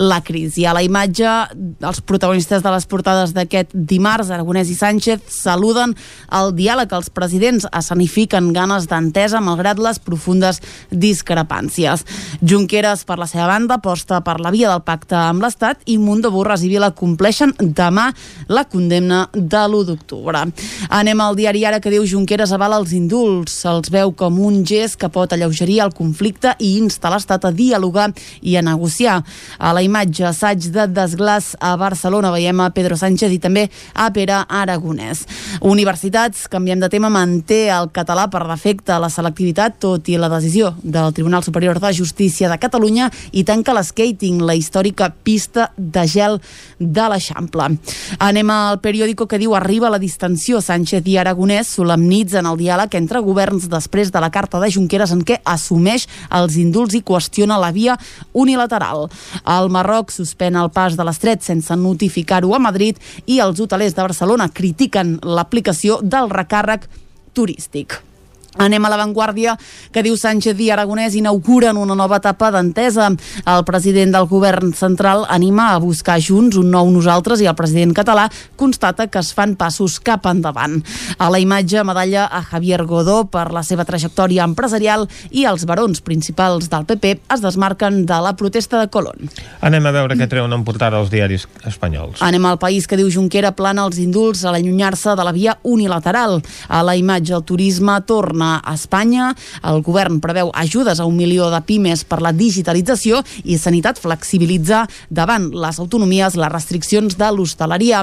la 0.00 0.22
crisi. 0.24 0.64
A 0.64 0.72
la 0.72 0.80
imatge, 0.80 1.28
els 1.84 2.00
protagonistes 2.00 2.64
de 2.64 2.72
les 2.72 2.88
portades 2.88 3.36
d'aquest 3.36 3.76
dimarts, 3.76 4.32
Aragonès 4.32 4.72
i 4.72 4.78
Sánchez, 4.80 5.28
saluden 5.42 5.92
el 6.40 6.56
diàleg. 6.56 6.96
Els 6.96 7.12
presidents 7.12 7.68
escenifiquen 7.68 8.54
ganes 8.56 8.88
d'entesa 8.88 9.44
malgrat 9.44 9.76
les 9.76 10.00
profundes 10.00 10.64
discrepàncies. 10.88 12.08
Junqueras 12.40 12.69
Junqueras, 12.70 13.02
per 13.02 13.18
la 13.18 13.26
seva 13.26 13.48
banda, 13.48 13.80
aposta 13.80 14.20
per 14.22 14.36
la 14.38 14.52
via 14.54 14.68
del 14.70 14.84
pacte 14.86 15.16
amb 15.18 15.42
l'Estat 15.42 15.80
i 15.90 15.96
Mundo 15.98 16.30
Borres 16.30 16.62
i 16.62 16.68
Vila 16.70 16.92
compleixen 16.94 17.50
demà 17.58 18.04
la 18.46 18.62
condemna 18.70 19.24
de 19.34 19.62
l'1 19.66 19.88
d'octubre. 19.88 20.44
Anem 20.94 21.20
al 21.20 21.34
diari 21.34 21.64
Ara 21.66 21.80
que 21.82 21.90
diu 21.90 22.06
Junqueras 22.06 22.52
avala 22.54 22.78
els 22.78 22.92
indults. 22.94 23.56
Se'ls 23.64 23.90
veu 23.90 24.12
com 24.14 24.38
un 24.38 24.60
gest 24.62 25.00
que 25.00 25.10
pot 25.10 25.34
alleugerir 25.34 25.80
el 25.82 25.90
conflicte 25.98 26.52
i 26.62 26.76
insta 26.78 27.10
l'Estat 27.10 27.48
a 27.48 27.50
dialogar 27.50 28.12
i 28.40 28.54
a 28.54 28.62
negociar. 28.62 29.18
A 29.58 29.74
la 29.74 29.82
imatge 29.82 30.28
assaig 30.30 30.70
de 30.70 30.86
desglàs 30.86 31.56
a 31.58 31.74
Barcelona 31.74 32.30
veiem 32.30 32.62
a 32.62 32.70
Pedro 32.70 32.94
Sánchez 32.94 33.34
i 33.34 33.40
també 33.42 33.66
a 33.94 34.12
Pere 34.14 34.44
Aragonès. 34.46 35.24
Universitats, 35.66 36.46
canviem 36.46 36.78
de 36.78 36.92
tema, 36.94 37.10
manté 37.10 37.64
el 37.74 37.90
català 37.90 38.30
per 38.30 38.46
defecte 38.46 38.94
a 38.94 39.02
la 39.02 39.10
selectivitat, 39.10 39.82
tot 39.82 40.06
i 40.06 40.22
la 40.22 40.30
decisió 40.30 40.76
del 40.84 41.10
Tribunal 41.18 41.42
Superior 41.42 41.82
de 41.82 41.94
Justícia 41.98 42.46
de 42.46 42.59
Catalunya 42.60 43.08
i 43.32 43.44
tanca 43.48 43.74
l'escating, 43.76 44.42
la 44.44 44.54
històrica 44.58 45.10
pista 45.24 45.70
de 45.76 46.04
gel 46.08 46.38
de 46.78 47.06
l'Eixample. 47.10 47.66
Anem 48.20 48.50
al 48.54 48.80
periòdico 48.84 49.26
que 49.26 49.40
diu 49.40 49.54
arriba 49.56 49.90
la 49.90 50.00
distensió. 50.02 50.60
Sánchez 50.60 51.06
i 51.08 51.16
Aragonès 51.20 51.72
solemnitzen 51.76 52.46
el 52.46 52.58
diàleg 52.60 52.94
entre 52.98 53.22
governs 53.24 53.68
després 53.72 54.12
de 54.12 54.20
la 54.22 54.30
carta 54.30 54.60
de 54.60 54.70
Junqueras 54.70 55.14
en 55.16 55.24
què 55.24 55.40
assumeix 55.44 56.06
els 56.36 56.58
indults 56.60 56.96
i 56.98 57.02
qüestiona 57.06 57.58
la 57.60 57.72
via 57.72 57.96
unilateral. 58.32 59.08
El 59.46 59.72
Marroc 59.72 60.12
suspèn 60.14 60.58
el 60.60 60.70
pas 60.74 60.96
de 60.96 61.06
l'estret 61.06 61.42
sense 61.46 61.76
notificar-ho 61.76 62.54
a 62.54 62.62
Madrid 62.62 63.00
i 63.26 63.40
els 63.40 63.60
hotelers 63.60 63.96
de 63.96 64.04
Barcelona 64.04 64.50
critiquen 64.52 65.18
l'aplicació 65.24 66.00
del 66.02 66.30
recàrrec 66.30 66.88
turístic. 67.34 68.00
Anem 68.58 68.82
a 68.82 68.90
l'avantguàrdia 68.90 69.54
que 69.94 70.02
diu 70.02 70.16
Sánchez 70.18 70.58
i 70.58 70.70
Aragonès 70.74 71.14
inauguren 71.14 71.78
una 71.78 71.94
nova 71.94 72.18
etapa 72.18 72.48
d'entesa. 72.50 73.06
El 73.46 73.62
president 73.68 74.10
del 74.16 74.26
govern 74.26 74.72
central 74.74 75.22
anima 75.30 75.68
a 75.70 75.78
buscar 75.78 76.18
junts 76.18 76.58
un 76.58 76.72
nou 76.74 76.90
nosaltres 76.90 77.40
i 77.40 77.46
el 77.46 77.54
president 77.54 77.94
català 77.94 78.26
constata 78.58 79.06
que 79.06 79.20
es 79.22 79.30
fan 79.36 79.54
passos 79.54 80.00
cap 80.02 80.26
endavant. 80.26 80.80
A 81.18 81.30
la 81.30 81.38
imatge, 81.38 81.84
medalla 81.86 82.26
a 82.26 82.42
Javier 82.42 82.82
Godó 82.90 83.22
per 83.30 83.52
la 83.54 83.62
seva 83.62 83.86
trajectòria 83.86 84.48
empresarial 84.48 85.06
i 85.30 85.46
els 85.46 85.64
barons 85.68 86.02
principals 86.02 86.66
del 86.72 86.88
PP 86.90 87.20
es 87.30 87.44
desmarquen 87.44 88.02
de 88.06 88.18
la 88.18 88.34
protesta 88.34 88.80
de 88.82 88.90
Colón. 88.90 89.30
Anem 89.62 89.86
a 89.86 89.94
veure 89.94 90.18
què 90.18 90.26
treuen 90.26 90.52
en 90.52 90.66
portada 90.66 90.98
els 90.98 91.12
diaris 91.14 91.46
espanyols. 91.70 92.18
Anem 92.26 92.50
al 92.50 92.58
país 92.58 92.90
que 92.90 92.98
diu 92.98 93.12
Junquera 93.14 93.54
plana 93.54 93.86
els 93.86 94.02
indults 94.02 94.42
a 94.42 94.50
l'allunyar-se 94.50 95.14
de 95.14 95.26
la 95.28 95.36
via 95.36 95.56
unilateral. 95.62 96.40
A 96.66 96.82
la 96.82 96.98
imatge, 96.98 97.36
el 97.36 97.46
turisme 97.46 97.94
torna 98.02 98.39
torna 98.40 98.60
a 98.64 98.74
Espanya. 98.74 99.34
El 99.62 99.82
govern 99.82 100.20
preveu 100.20 100.50
ajudes 100.54 101.00
a 101.00 101.04
un 101.04 101.16
milió 101.16 101.50
de 101.50 101.60
pimes 101.60 102.04
per 102.04 102.20
la 102.22 102.32
digitalització 102.32 103.20
i 103.44 103.58
Sanitat 103.58 104.00
flexibilitzar 104.00 104.86
davant 105.10 105.50
les 105.52 105.78
autonomies 105.78 106.36
les 106.36 106.52
restriccions 106.52 107.16
de 107.16 107.28
l'hostaleria. 107.30 108.02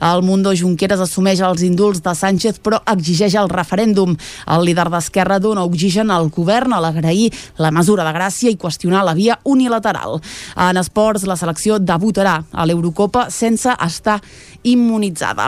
El 0.00 0.22
Mundo 0.22 0.54
Junqueras 0.54 1.00
assumeix 1.00 1.40
els 1.40 1.62
indults 1.62 2.02
de 2.02 2.14
Sánchez 2.14 2.58
però 2.60 2.80
exigeix 2.86 3.36
el 3.36 3.48
referèndum. 3.48 4.16
El 4.46 4.64
líder 4.66 4.88
d'Esquerra 4.90 5.38
dona 5.38 5.64
oxigen 5.64 6.10
al 6.10 6.30
govern 6.30 6.72
a 6.72 6.80
l'agrair 6.80 7.30
la 7.58 7.70
mesura 7.70 8.04
de 8.04 8.14
gràcia 8.16 8.50
i 8.50 8.58
qüestionar 8.58 9.04
la 9.04 9.14
via 9.14 9.38
unilateral. 9.44 10.20
En 10.56 10.76
esports, 10.76 11.26
la 11.26 11.36
selecció 11.36 11.78
debutarà 11.78 12.40
a 12.52 12.66
l'Eurocopa 12.66 13.28
sense 13.30 13.70
estar 13.86 14.20
immunitzada. 14.66 15.46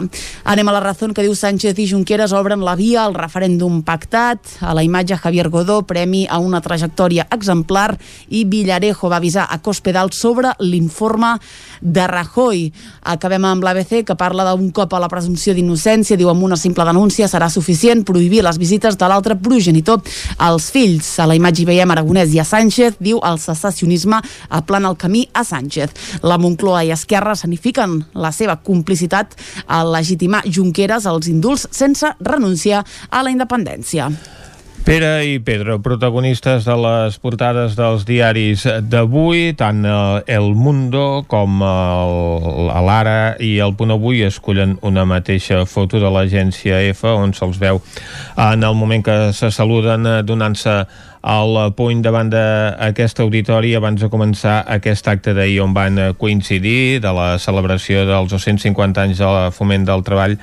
Anem 0.49 0.69
a 0.69 0.73
la 0.73 0.81
raó 0.81 1.11
que 1.15 1.25
diu 1.25 1.35
Sánchez 1.35 1.79
i 1.79 1.89
Junqueras 1.91 2.33
obren 2.33 2.63
la 2.65 2.77
via 2.79 3.05
al 3.05 3.17
referèndum 3.17 3.83
pactat. 3.83 4.39
A 4.63 4.75
la 4.75 4.85
imatge 4.87 5.19
Javier 5.19 5.49
Godó, 5.51 5.83
premi 5.83 6.25
a 6.31 6.39
una 6.39 6.61
trajectòria 6.63 7.27
exemplar 7.35 7.97
i 8.31 8.45
Villarejo 8.45 9.11
va 9.11 9.19
avisar 9.19 9.47
a 9.51 9.59
Cospedal 9.59 10.13
sobre 10.13 10.55
l'informe 10.61 11.35
de 11.81 12.07
Rajoy. 12.07 12.69
Acabem 13.03 13.45
amb 13.45 13.65
l'ABC 13.65 14.05
que 14.07 14.17
parla 14.19 14.47
d'un 14.53 14.71
cop 14.73 14.95
a 14.95 15.03
la 15.03 15.11
presumpció 15.11 15.55
d'innocència, 15.55 16.17
diu 16.17 16.31
amb 16.31 16.47
una 16.47 16.57
simple 16.57 16.87
denúncia 16.87 17.29
serà 17.29 17.51
suficient 17.51 18.05
prohibir 18.07 18.45
les 18.47 18.59
visites 18.59 18.97
de 18.99 19.09
l'altre 19.11 19.37
progenitor 19.37 20.03
als 20.39 20.71
fills. 20.71 21.17
A 21.19 21.27
la 21.27 21.37
imatge 21.39 21.63
hi 21.63 21.69
veiem 21.69 21.91
Aragonès 21.91 22.33
i 22.35 22.41
a 22.41 22.47
Sánchez, 22.47 22.99
diu 23.03 23.21
el 23.27 23.43
secessionisme 23.43 24.23
aplana 24.49 24.93
el 24.93 24.97
camí 24.97 25.27
a 25.35 25.45
Sánchez. 25.45 26.23
La 26.23 26.39
Moncloa 26.39 26.85
i 26.87 26.95
Esquerra 26.95 27.35
sanifiquen 27.37 28.03
la 28.15 28.33
seva 28.33 28.59
complicitat 28.63 29.08
a 29.12 29.85
legitimar 29.85 30.44
Junqueras 30.44 31.07
als 31.07 31.29
indults 31.29 31.68
sense 31.71 32.14
renunciar 32.21 32.85
a 33.11 33.23
la 33.23 33.33
independència. 33.33 34.11
Pere 34.88 35.27
i 35.27 35.38
Pedro, 35.44 35.83
protagonistes 35.85 36.64
de 36.64 36.75
les 36.81 37.18
portades 37.21 37.75
dels 37.77 38.07
diaris 38.09 38.62
d'avui, 38.88 39.51
tant 39.59 39.83
El 39.85 40.47
Mundo 40.57 41.27
com 41.29 41.61
l'Ara 41.61 43.35
i 43.44 43.59
el 43.61 43.75
Punt 43.77 43.92
Avui 43.92 44.23
escollen 44.25 44.79
una 44.81 45.05
mateixa 45.05 45.64
foto 45.68 46.01
de 46.01 46.09
l'agència 46.14 46.81
F 46.94 47.05
on 47.11 47.37
se'ls 47.37 47.61
veu 47.61 47.83
en 48.38 48.64
el 48.64 48.79
moment 48.81 49.05
que 49.05 49.18
se 49.37 49.53
saluden 49.53 50.09
donant-se 50.25 50.79
al 51.29 51.75
puny 51.77 52.01
davant 52.01 52.31
d'aquest 52.33 53.21
auditori 53.21 53.75
abans 53.77 54.01
de 54.01 54.09
començar 54.09 54.62
aquest 54.77 55.11
acte 55.12 55.35
d'ahir 55.37 55.59
on 55.61 55.75
van 55.77 56.01
coincidir 56.17 57.03
de 57.05 57.12
la 57.12 57.27
celebració 57.43 58.07
dels 58.09 58.33
250 58.33 59.05
anys 59.05 59.21
de 59.21 59.51
foment 59.53 59.85
del 59.85 60.05
treball 60.07 60.38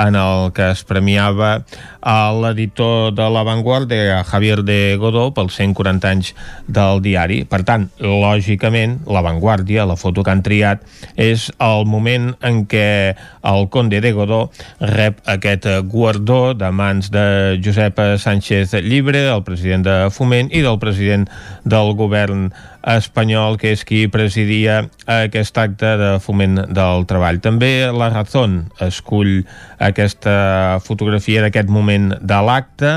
en 0.00 0.16
el 0.16 0.48
que 0.56 0.70
es 0.72 0.80
premiava 0.88 1.58
a 2.00 2.32
l'editor 2.32 3.12
de 3.14 3.26
La 3.30 3.42
Vanguardia, 3.44 4.22
Javier 4.24 4.62
de 4.64 4.96
Godó, 5.00 5.30
pels 5.36 5.56
140 5.58 6.08
anys 6.10 6.32
del 6.66 7.02
diari. 7.04 7.42
Per 7.44 7.62
tant, 7.68 7.88
lògicament, 8.00 8.98
La 9.06 9.22
Vanguardia, 9.24 9.86
la 9.88 9.98
foto 10.00 10.24
que 10.24 10.32
han 10.32 10.42
triat, 10.46 10.84
és 11.20 11.50
el 11.60 11.86
moment 11.90 12.32
en 12.46 12.64
què 12.70 13.16
el 13.50 13.68
conde 13.72 14.00
de 14.00 14.12
Godó 14.16 14.40
rep 14.80 15.20
aquest 15.28 15.68
guardó 15.90 16.54
de 16.54 16.70
mans 16.72 17.10
de 17.12 17.60
Josep 17.64 18.00
Sánchez 18.20 18.74
Llibre, 18.84 19.26
el 19.28 19.44
president 19.44 19.86
de 19.86 19.96
Foment, 20.14 20.50
i 20.52 20.64
del 20.64 20.80
president 20.82 21.28
del 21.64 21.94
govern 21.98 22.50
espanyol, 22.86 23.58
que 23.60 23.74
és 23.74 23.84
qui 23.84 24.06
presidia 24.12 24.82
aquest 25.10 25.58
acte 25.60 25.96
de 26.00 26.14
foment 26.24 26.62
del 26.72 27.04
treball. 27.10 27.40
També 27.44 27.90
la 27.92 28.08
Razón 28.12 28.70
escull 28.80 29.42
aquesta 29.78 30.80
fotografia 30.84 31.44
d'aquest 31.44 31.68
moment 31.68 32.14
de 32.20 32.40
l'acte, 32.46 32.94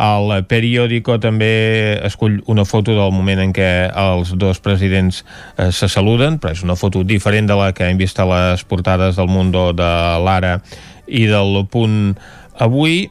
el 0.00 0.30
periòdico 0.48 1.18
també 1.20 1.98
escull 2.06 2.38
una 2.48 2.64
foto 2.64 2.94
del 2.96 3.12
moment 3.12 3.42
en 3.42 3.52
què 3.52 3.90
els 3.90 4.32
dos 4.40 4.60
presidents 4.64 5.20
eh, 5.58 5.68
se 5.74 5.90
saluden, 5.92 6.38
però 6.40 6.54
és 6.54 6.62
una 6.64 6.78
foto 6.78 7.02
diferent 7.04 7.50
de 7.50 7.58
la 7.58 7.72
que 7.76 7.90
hem 7.90 8.00
vist 8.00 8.20
a 8.20 8.28
les 8.30 8.64
portades 8.64 9.18
del 9.20 9.28
Mundo 9.28 9.70
de 9.76 9.90
l'Ara 10.24 10.60
i 11.06 11.26
del 11.28 11.66
Punt 11.68 12.14
avui 12.56 13.10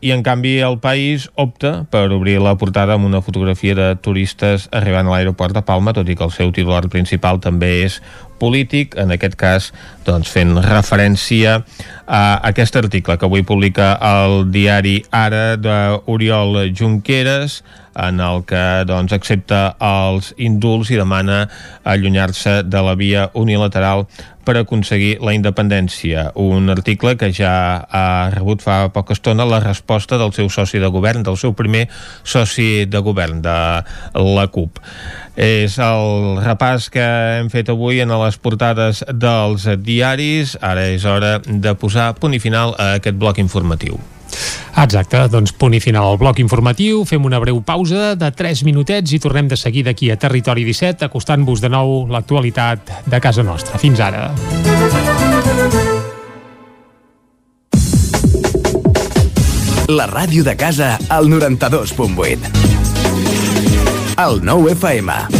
i 0.00 0.12
en 0.14 0.22
canvi 0.24 0.58
el 0.64 0.78
país 0.80 1.28
opta 1.36 1.84
per 1.92 2.08
obrir 2.14 2.38
la 2.40 2.56
portada 2.56 2.96
amb 2.96 3.04
una 3.08 3.20
fotografia 3.20 3.76
de 3.76 3.88
turistes 4.00 4.68
arribant 4.72 5.08
a 5.08 5.14
l'aeroport 5.14 5.54
de 5.54 5.62
Palma, 5.62 5.92
tot 5.92 6.08
i 6.08 6.16
que 6.16 6.24
el 6.24 6.32
seu 6.32 6.52
titular 6.56 6.88
principal 6.88 7.40
també 7.44 7.82
és 7.84 8.00
polític, 8.40 8.96
en 8.96 9.12
aquest 9.12 9.36
cas 9.36 9.68
doncs, 10.06 10.30
fent 10.32 10.56
referència 10.64 11.58
a 12.08 12.22
aquest 12.48 12.80
article 12.80 13.18
que 13.20 13.28
avui 13.28 13.44
publica 13.44 13.92
el 14.00 14.48
diari 14.54 15.02
Ara 15.12 15.58
d'Oriol 15.60 16.72
Junqueras 16.72 17.60
en 18.00 18.20
el 18.24 18.44
que 18.48 18.64
doncs, 18.88 19.12
accepta 19.12 19.74
els 19.84 20.32
indults 20.40 20.90
i 20.94 20.98
demana 21.00 21.42
allunyar-se 21.84 22.62
de 22.64 22.84
la 22.86 22.96
via 22.96 23.28
unilateral 23.34 24.06
per 24.50 24.64
aconseguir 24.64 25.20
la 25.22 25.30
independència. 25.36 26.32
Un 26.34 26.72
article 26.74 27.14
que 27.20 27.30
ja 27.30 27.54
ha 27.86 28.30
rebut 28.34 28.64
fa 28.66 28.88
poca 28.90 29.14
estona 29.14 29.46
la 29.46 29.62
resposta 29.62 30.18
del 30.18 30.34
seu 30.34 30.50
soci 30.50 30.82
de 30.82 30.90
govern, 30.90 31.22
del 31.22 31.38
seu 31.38 31.54
primer 31.54 31.86
soci 32.26 32.86
de 32.90 33.02
govern, 33.06 33.38
de 33.46 33.56
la 34.18 34.46
CUP. 34.50 34.82
És 35.38 35.78
el 35.78 36.40
repàs 36.42 36.90
que 36.90 37.06
hem 37.38 37.50
fet 37.52 37.70
avui 37.70 38.02
en 38.02 38.10
les 38.24 38.40
portades 38.42 39.04
dels 39.14 39.68
diaris. 39.86 40.58
Ara 40.60 40.90
és 40.90 41.06
hora 41.06 41.36
de 41.46 41.76
posar 41.78 42.16
punt 42.18 42.34
i 42.34 42.42
final 42.42 42.74
a 42.74 42.96
aquest 42.98 43.22
bloc 43.22 43.38
informatiu. 43.38 44.00
Exacte, 44.80 45.24
doncs 45.32 45.52
punt 45.56 45.74
i 45.76 45.80
final 45.82 46.06
al 46.12 46.18
bloc 46.20 46.40
informatiu, 46.42 47.04
fem 47.08 47.24
una 47.26 47.40
breu 47.42 47.60
pausa 47.66 48.14
de 48.18 48.30
3 48.32 48.64
minutets 48.68 49.12
i 49.12 49.20
tornem 49.22 49.48
de 49.50 49.58
seguir 49.60 49.84
d'aquí 49.88 50.10
a 50.10 50.18
Territori 50.20 50.64
17 50.64 51.08
acostant-vos 51.08 51.60
de 51.60 51.72
nou 51.72 52.06
l'actualitat 52.10 52.94
de 53.06 53.20
casa 53.20 53.42
nostra. 53.46 53.78
Fins 53.78 54.00
ara. 54.00 54.30
La 59.90 60.06
ràdio 60.06 60.44
de 60.46 60.54
casa 60.54 60.98
al 61.08 61.26
92.8. 61.26 62.38
El 64.22 64.44
9 64.44 64.76
FM. 64.76 65.39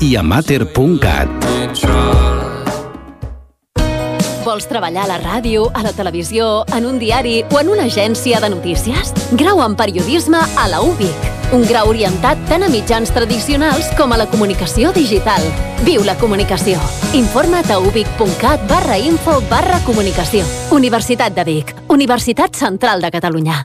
i 0.00 0.16
a 0.16 0.22
mater.cat. 0.22 1.28
Vols 4.46 4.68
treballar 4.70 5.02
a 5.04 5.10
la 5.10 5.18
ràdio, 5.18 5.64
a 5.74 5.82
la 5.82 5.90
televisió, 5.92 6.64
en 6.76 6.86
un 6.86 7.00
diari 7.02 7.40
o 7.50 7.58
en 7.58 7.72
una 7.72 7.88
agència 7.90 8.38
de 8.40 8.50
notícies? 8.52 9.10
Grau 9.32 9.60
en 9.64 9.74
periodisme 9.74 10.38
a 10.38 10.68
la 10.70 10.80
UBIC. 10.86 11.26
Un 11.54 11.66
grau 11.66 11.90
orientat 11.90 12.38
tant 12.48 12.62
a 12.62 12.70
mitjans 12.70 13.10
tradicionals 13.14 13.90
com 13.98 14.14
a 14.14 14.18
la 14.22 14.26
comunicació 14.30 14.92
digital. 14.94 15.42
Viu 15.86 16.06
la 16.06 16.16
comunicació. 16.22 16.78
Informa't 17.18 17.70
a 17.70 17.78
ubic.cat 17.82 18.66
barra 18.70 18.98
info 18.98 19.40
barra 19.50 19.82
comunicació. 19.86 20.46
Universitat 20.70 21.34
de 21.34 21.46
Vic. 21.46 21.74
Universitat 21.90 22.54
Central 22.54 23.02
de 23.02 23.10
Catalunya. 23.10 23.64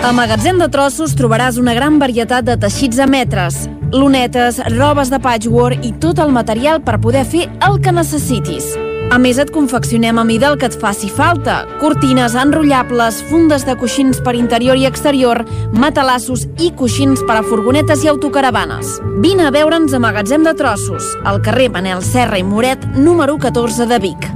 A 0.00 0.12
Magatzem 0.16 0.56
de 0.56 0.64
Trossos 0.72 1.12
trobaràs 1.12 1.58
una 1.60 1.74
gran 1.76 1.98
varietat 2.00 2.46
de 2.46 2.54
teixits 2.56 2.96
a 2.98 3.06
metres, 3.06 3.66
lunetes, 3.92 4.56
robes 4.72 5.10
de 5.12 5.18
patchwork 5.20 5.84
i 5.84 5.90
tot 6.00 6.22
el 6.24 6.32
material 6.32 6.80
per 6.80 6.96
poder 7.04 7.26
fer 7.28 7.50
el 7.68 7.76
que 7.84 7.92
necessitis. 7.92 8.70
A 9.12 9.18
més, 9.20 9.36
et 9.42 9.52
confeccionem 9.52 10.16
a 10.16 10.24
mida 10.24 10.48
el 10.48 10.56
que 10.56 10.70
et 10.70 10.80
faci 10.80 11.10
falta. 11.12 11.58
Cortines 11.82 12.32
enrotllables, 12.32 13.20
fundes 13.28 13.68
de 13.68 13.76
coixins 13.76 14.24
per 14.24 14.38
interior 14.40 14.80
i 14.80 14.88
exterior, 14.88 15.44
matalassos 15.76 16.48
i 16.56 16.72
coixins 16.72 17.20
per 17.28 17.36
a 17.42 17.44
furgonetes 17.44 18.06
i 18.06 18.08
autocaravanes. 18.08 19.00
Vine 19.20 19.50
a 19.50 19.52
veure'ns 19.52 19.92
a 19.92 20.00
Magatzem 20.00 20.48
de 20.48 20.56
Trossos, 20.56 21.12
al 21.28 21.44
carrer 21.44 21.68
Manel 21.76 22.00
Serra 22.00 22.40
i 22.40 22.46
Moret, 22.46 22.88
número 22.96 23.36
14 23.36 23.84
de 23.90 24.00
Vic. 24.08 24.30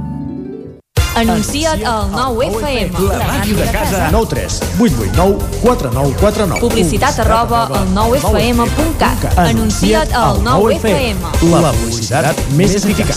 Anuncia't 1.15 1.79
al 1.87 2.09
9FM. 2.11 2.99
La 3.07 3.19
ràdio 3.23 3.55
de 3.55 3.65
casa. 3.71 4.09
9 4.11 4.27
3 4.27 4.59
8 4.79 4.95
8 4.99 5.15
9 5.15 5.37
4 5.61 5.91
9 5.93 6.15
4 6.19 6.47
9. 6.47 6.59
Publicitat 6.59 7.19
arroba 7.23 7.61
al 7.71 7.87
9FM.cat. 7.95 9.37
Anuncia't 9.39 10.11
al 10.11 10.43
9FM. 10.43 11.23
La 11.53 11.71
publicitat 11.71 12.43
més 12.59 12.75
eficaç. 12.75 13.15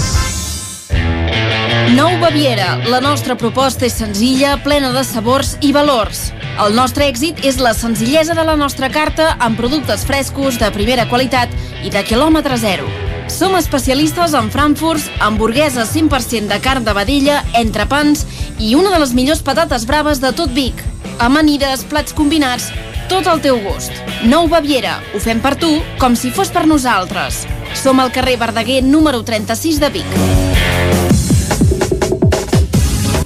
Nou 1.99 2.15
Baviera. 2.23 2.77
La 2.87 3.01
nostra 3.03 3.35
proposta 3.35 3.87
és 3.89 3.99
senzilla, 3.99 4.55
plena 4.63 4.93
de 4.95 5.03
sabors 5.03 5.57
i 5.65 5.73
valors. 5.75 6.29
El 6.63 6.79
nostre 6.79 7.11
èxit 7.11 7.43
és 7.43 7.59
la 7.59 7.75
senzillesa 7.75 8.39
de 8.39 8.47
la 8.47 8.55
nostra 8.61 8.93
carta 8.95 9.33
amb 9.43 9.59
productes 9.59 10.07
frescos, 10.07 10.63
de 10.63 10.71
primera 10.71 11.11
qualitat 11.11 11.51
i 11.83 11.91
de 11.91 12.07
quilòmetre 12.07 12.63
zero. 12.63 13.08
Som 13.29 13.55
especialistes 13.57 14.35
en 14.35 14.51
frankfurts, 14.51 15.11
hamburgueses 15.21 15.95
100% 15.95 16.49
de 16.49 16.61
carn 16.65 16.85
de 16.85 16.95
vedella, 16.97 17.43
entrepans 17.55 18.25
i 18.59 18.75
una 18.75 18.91
de 18.95 18.99
les 19.05 19.15
millors 19.15 19.45
patates 19.45 19.87
braves 19.87 20.21
de 20.25 20.33
tot 20.33 20.51
Vic. 20.57 20.81
Amanides, 21.23 21.85
plats 21.91 22.17
combinats, 22.17 22.73
tot 23.09 23.29
al 23.29 23.41
teu 23.45 23.61
gust. 23.63 23.93
Nou 24.29 24.49
Baviera. 24.51 24.99
Ho 25.15 25.21
fem 25.23 25.41
per 25.45 25.55
tu 25.61 25.71
com 26.01 26.17
si 26.17 26.33
fos 26.35 26.51
per 26.53 26.67
nosaltres. 26.67 27.45
Som 27.79 28.01
al 28.01 28.13
carrer 28.13 28.39
Verdaguer 28.41 28.83
número 28.83 29.23
36 29.23 29.81
de 29.81 29.93
Vic. 30.01 30.19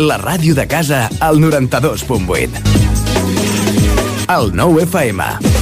La 0.03 0.19
ràdio 0.19 0.55
de 0.59 0.67
casa 0.67 1.09
al 1.21 1.38
92.8. 1.38 2.49
El 4.33 4.55
9 4.57 4.83
FM. 4.88 5.62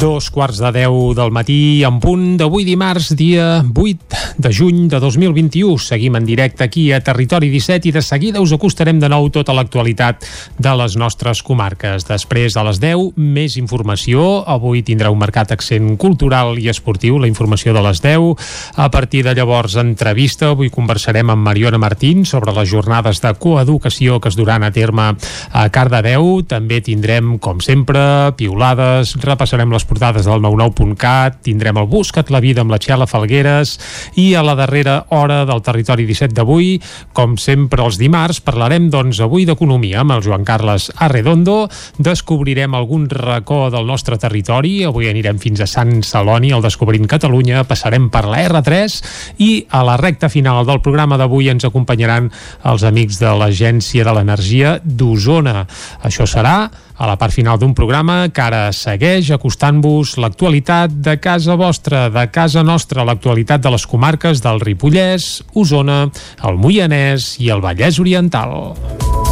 Dos 0.00 0.30
quarts 0.32 0.56
de 0.56 0.70
deu 0.72 1.10
del 1.12 1.28
matí 1.28 1.82
en 1.84 1.98
punt 2.00 2.38
d'avui 2.40 2.64
dimarts, 2.64 3.10
dia 3.18 3.60
8 3.60 4.38
de 4.40 4.48
juny 4.48 4.86
de 4.88 4.96
2021. 4.96 5.76
Seguim 5.76 6.14
en 6.16 6.24
directe 6.24 6.64
aquí 6.64 6.86
a 6.92 7.02
Territori 7.04 7.50
17 7.52 7.90
i 7.90 7.92
de 7.92 8.00
seguida 8.00 8.40
us 8.40 8.54
acostarem 8.56 8.96
de 8.96 9.10
nou 9.12 9.28
tota 9.28 9.52
l'actualitat 9.52 10.24
de 10.56 10.72
les 10.80 10.96
nostres 10.96 11.42
comarques. 11.44 12.06
Després 12.08 12.56
de 12.56 12.64
les 12.64 12.80
10, 12.80 13.18
més 13.20 13.58
informació. 13.60 14.40
Avui 14.48 14.80
tindrà 14.80 15.10
un 15.12 15.20
marcat 15.20 15.52
accent 15.52 15.92
cultural 16.00 16.56
i 16.56 16.70
esportiu, 16.72 17.18
la 17.20 17.28
informació 17.28 17.76
de 17.76 17.84
les 17.84 18.00
10. 18.00 18.40
A 18.80 18.88
partir 18.88 19.26
de 19.28 19.36
llavors, 19.36 19.76
entrevista. 19.76 20.54
Avui 20.54 20.72
conversarem 20.72 21.28
amb 21.28 21.44
Mariona 21.44 21.82
Martín 21.82 22.24
sobre 22.24 22.56
les 22.56 22.72
jornades 22.72 23.20
de 23.20 23.34
coeducació 23.36 24.16
que 24.16 24.32
es 24.32 24.40
duran 24.40 24.64
a 24.64 24.72
terme 24.72 25.12
a 25.52 25.68
Cardedeu. 25.68 26.40
També 26.48 26.80
tindrem, 26.80 27.36
com 27.36 27.60
sempre, 27.60 28.32
piulades, 28.40 29.18
repassarem 29.20 29.68
les 29.76 29.89
portades 29.90 30.28
del 30.28 30.38
99.cat, 30.44 31.40
tindrem 31.42 31.80
el 31.80 31.88
Busca't 31.90 32.30
la 32.30 32.40
vida 32.42 32.62
amb 32.62 32.70
la 32.70 32.78
Txela 32.78 33.08
Falgueres 33.10 33.74
i 34.20 34.30
a 34.38 34.44
la 34.46 34.54
darrera 34.58 35.00
hora 35.16 35.42
del 35.48 35.62
Territori 35.66 36.06
17 36.06 36.36
d'avui, 36.36 36.76
com 37.16 37.34
sempre 37.40 37.82
els 37.82 37.98
dimarts, 37.98 38.38
parlarem 38.46 38.86
doncs 38.92 39.18
avui 39.24 39.46
d'economia 39.48 40.04
amb 40.04 40.14
el 40.14 40.22
Joan 40.24 40.46
Carles 40.46 40.90
Arredondo, 40.94 41.64
descobrirem 41.98 42.76
algun 42.78 43.08
racó 43.10 43.64
del 43.74 43.88
nostre 43.88 44.18
territori, 44.20 44.84
avui 44.86 45.10
anirem 45.10 45.40
fins 45.42 45.64
a 45.64 45.68
Sant 45.70 46.04
Celoni, 46.06 46.52
al 46.54 46.62
Descobrint 46.62 47.08
Catalunya, 47.10 47.64
passarem 47.66 48.10
per 48.12 48.26
la 48.30 48.44
R3 48.46 49.00
i 49.42 49.50
a 49.74 49.82
la 49.86 49.96
recta 50.00 50.30
final 50.30 50.62
del 50.68 50.82
programa 50.84 51.18
d'avui 51.18 51.50
ens 51.50 51.66
acompanyaran 51.66 52.30
els 52.70 52.86
amics 52.86 53.18
de 53.20 53.34
l'Agència 53.42 54.06
de 54.06 54.14
l'Energia 54.14 54.78
d'Osona. 54.84 55.64
Això 56.06 56.28
serà 56.30 56.70
a 57.00 57.08
la 57.08 57.16
part 57.16 57.32
final 57.32 57.56
d'un 57.58 57.72
programa 57.72 58.28
que 58.28 58.44
ara 58.44 58.66
segueix 58.76 59.30
acostant-vos 59.32 60.18
l'actualitat 60.20 61.00
de 61.00 61.16
casa 61.16 61.56
vostra, 61.56 62.08
de 62.12 62.26
casa 62.28 62.62
nostra, 62.62 63.06
l'actualitat 63.08 63.64
de 63.64 63.72
les 63.72 63.88
comarques 63.88 64.44
del 64.44 64.60
Ripollès, 64.60 65.32
Osona, 65.56 66.02
el 66.44 66.60
Moianès 66.60 67.38
i 67.40 67.48
el 67.48 67.64
Vallès 67.64 68.02
Oriental. 68.04 69.29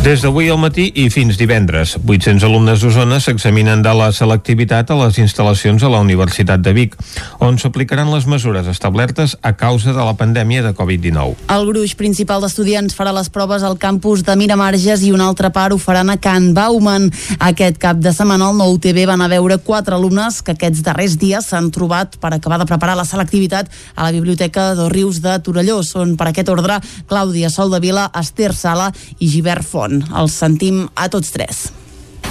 Des 0.00 0.22
d'avui 0.24 0.46
al 0.48 0.56
matí 0.56 0.86
i 0.96 1.10
fins 1.12 1.36
divendres, 1.36 1.90
800 2.08 2.46
alumnes 2.48 2.80
d'Osona 2.80 3.18
s'examinen 3.20 3.82
de 3.84 3.90
la 3.92 4.06
selectivitat 4.16 4.88
a 4.88 4.94
les 4.96 5.18
instal·lacions 5.20 5.82
a 5.84 5.90
la 5.92 5.98
Universitat 6.00 6.62
de 6.64 6.72
Vic, 6.72 6.94
on 7.44 7.58
s'aplicaran 7.60 8.08
les 8.08 8.24
mesures 8.24 8.64
establertes 8.72 9.34
a 9.44 9.52
causa 9.60 9.92
de 9.92 10.00
la 10.00 10.14
pandèmia 10.16 10.62
de 10.64 10.72
Covid-19. 10.78 11.44
El 11.52 11.68
gruix 11.68 11.92
principal 12.00 12.40
d'estudiants 12.40 12.96
farà 12.96 13.12
les 13.12 13.28
proves 13.28 13.60
al 13.60 13.76
campus 13.82 14.22
de 14.24 14.38
Miramarges 14.40 15.04
i 15.04 15.12
una 15.12 15.26
altra 15.28 15.50
part 15.52 15.76
ho 15.76 15.78
faran 15.78 16.08
a 16.08 16.16
Can 16.16 16.54
Bauman. 16.56 17.10
Aquest 17.50 17.76
cap 17.84 18.00
de 18.00 18.14
setmana 18.16 18.48
al 18.48 18.56
nou 18.56 18.78
TV 18.80 19.04
van 19.04 19.20
a 19.20 19.28
veure 19.28 19.60
quatre 19.60 20.00
alumnes 20.00 20.40
que 20.40 20.56
aquests 20.56 20.80
darrers 20.80 21.18
dies 21.20 21.52
s'han 21.52 21.68
trobat 21.68 22.16
per 22.16 22.32
acabar 22.32 22.62
de 22.64 22.70
preparar 22.72 22.96
la 22.96 23.04
selectivitat 23.04 23.68
a 23.96 24.08
la 24.08 24.16
Biblioteca 24.16 24.70
dos 24.80 24.88
Rius 24.96 25.20
de 25.20 25.36
Torelló. 25.44 25.82
Són 25.84 26.16
per 26.16 26.32
aquest 26.32 26.48
ordre 26.48 26.80
Clàudia 27.04 27.52
Soldevila, 27.52 28.08
Esther 28.16 28.54
Sala 28.56 28.88
i 29.20 29.28
Givert 29.28 29.68
Font. 29.68 29.89
Els 29.90 30.40
sentim 30.40 30.86
a 30.94 31.10
tots 31.12 31.34
tres. 31.34 31.68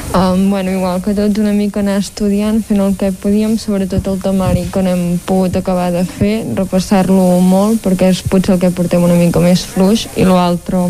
Um, 0.10 0.50
bueno, 0.50 0.72
igual 0.72 1.04
que 1.04 1.14
tots 1.14 1.38
una 1.38 1.52
mica 1.54 1.84
anar 1.84 2.00
estudiant, 2.02 2.64
fent 2.66 2.80
el 2.82 2.96
que 2.98 3.12
podíem, 3.14 3.60
sobretot 3.62 4.08
el 4.10 4.18
temari 4.24 4.64
que 4.74 4.82
no 4.82 4.90
hem 4.96 5.20
pogut 5.22 5.60
acabar 5.60 5.92
de 5.94 6.02
fer, 6.02 6.48
repassar-lo 6.58 7.38
molt 7.46 7.84
perquè 7.84 8.10
és 8.10 8.24
potser 8.26 8.56
el 8.56 8.64
que 8.64 8.72
portem 8.74 9.06
una 9.06 9.20
mica 9.20 9.44
més 9.44 9.62
fluix 9.70 10.08
i 10.18 10.26
l'altre 10.26 10.88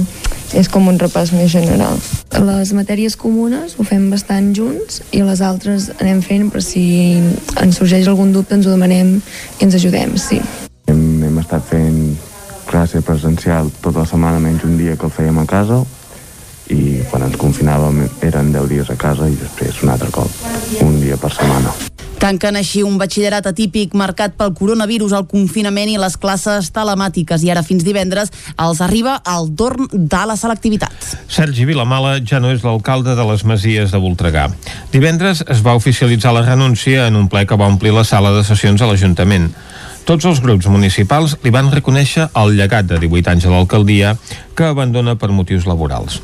és 0.56 0.72
com 0.72 0.88
un 0.88 0.98
repàs 0.98 1.34
més 1.36 1.52
general. 1.52 2.00
Les 2.32 2.72
matèries 2.74 3.20
comunes 3.20 3.76
ho 3.76 3.84
fem 3.84 4.08
bastant 4.10 4.54
junts 4.56 5.04
i 5.12 5.20
les 5.20 5.44
altres 5.44 5.92
anem 6.00 6.24
fent 6.24 6.48
per 6.54 6.64
si 6.64 7.20
ens 7.60 7.76
sorgeix 7.76 8.08
algun 8.08 8.32
dubte 8.32 8.56
ens 8.56 8.72
ho 8.72 8.74
demanem 8.74 9.18
i 9.20 9.68
ens 9.68 9.76
ajudem, 9.76 10.16
sí. 10.16 10.40
Hem, 10.88 11.06
hem 11.28 11.44
estat 11.44 11.68
fent 11.68 12.16
classe 12.72 13.04
presencial 13.04 13.68
tota 13.84 14.06
la 14.06 14.10
setmana 14.10 14.40
menys 14.40 14.64
un 14.64 14.78
dia 14.80 14.96
que 14.96 15.10
el 15.10 15.12
fèiem 15.12 15.44
a 15.44 15.50
casa 15.50 15.84
i 16.70 17.00
quan 17.10 17.26
ens 17.26 17.38
confinàvem 17.40 18.04
eren 18.26 18.54
10 18.54 18.70
dies 18.70 18.90
a 18.90 18.98
casa 19.00 19.30
i 19.30 19.38
després 19.40 19.84
un 19.84 19.94
altre 19.94 20.12
cop, 20.14 20.30
un 20.86 21.00
dia 21.02 21.18
per 21.18 21.34
setmana. 21.34 21.74
Tanquen 22.20 22.58
així 22.60 22.82
un 22.84 22.98
batxillerat 23.00 23.46
atípic 23.48 23.94
marcat 23.96 24.34
pel 24.36 24.52
coronavirus, 24.52 25.14
el 25.16 25.24
confinament 25.32 25.88
i 25.88 25.96
les 26.02 26.18
classes 26.20 26.68
telemàtiques 26.76 27.46
i 27.48 27.52
ara 27.54 27.64
fins 27.64 27.86
divendres 27.88 28.34
els 28.60 28.82
arriba 28.84 29.14
el 29.24 29.48
torn 29.56 29.88
de 29.94 30.24
la 30.28 30.36
selectivitat. 30.36 31.14
Sergi 31.32 31.64
Vilamala 31.70 32.18
ja 32.20 32.42
no 32.44 32.52
és 32.52 32.66
l'alcalde 32.68 33.16
de 33.16 33.28
les 33.32 33.46
Masies 33.48 33.96
de 33.96 34.04
Voltregà. 34.04 34.50
Divendres 34.92 35.46
es 35.48 35.64
va 35.64 35.78
oficialitzar 35.80 36.36
la 36.36 36.44
renúncia 36.44 37.08
en 37.08 37.16
un 37.16 37.32
ple 37.32 37.46
que 37.48 37.56
va 37.56 37.72
omplir 37.72 37.96
la 37.96 38.04
sala 38.04 38.36
de 38.36 38.44
sessions 38.44 38.84
a 38.84 38.92
l'Ajuntament. 38.92 39.54
Tots 40.10 40.26
els 40.26 40.40
grups 40.42 40.66
municipals 40.74 41.36
li 41.44 41.52
van 41.54 41.68
reconèixer 41.70 42.32
el 42.42 42.56
llegat 42.58 42.88
de 42.90 42.98
18 42.98 43.30
anys 43.30 43.44
a 43.46 43.52
l'alcaldia 43.54 44.16
que 44.58 44.66
abandona 44.68 45.14
per 45.16 45.30
motius 45.32 45.64
laborals. 45.70 46.18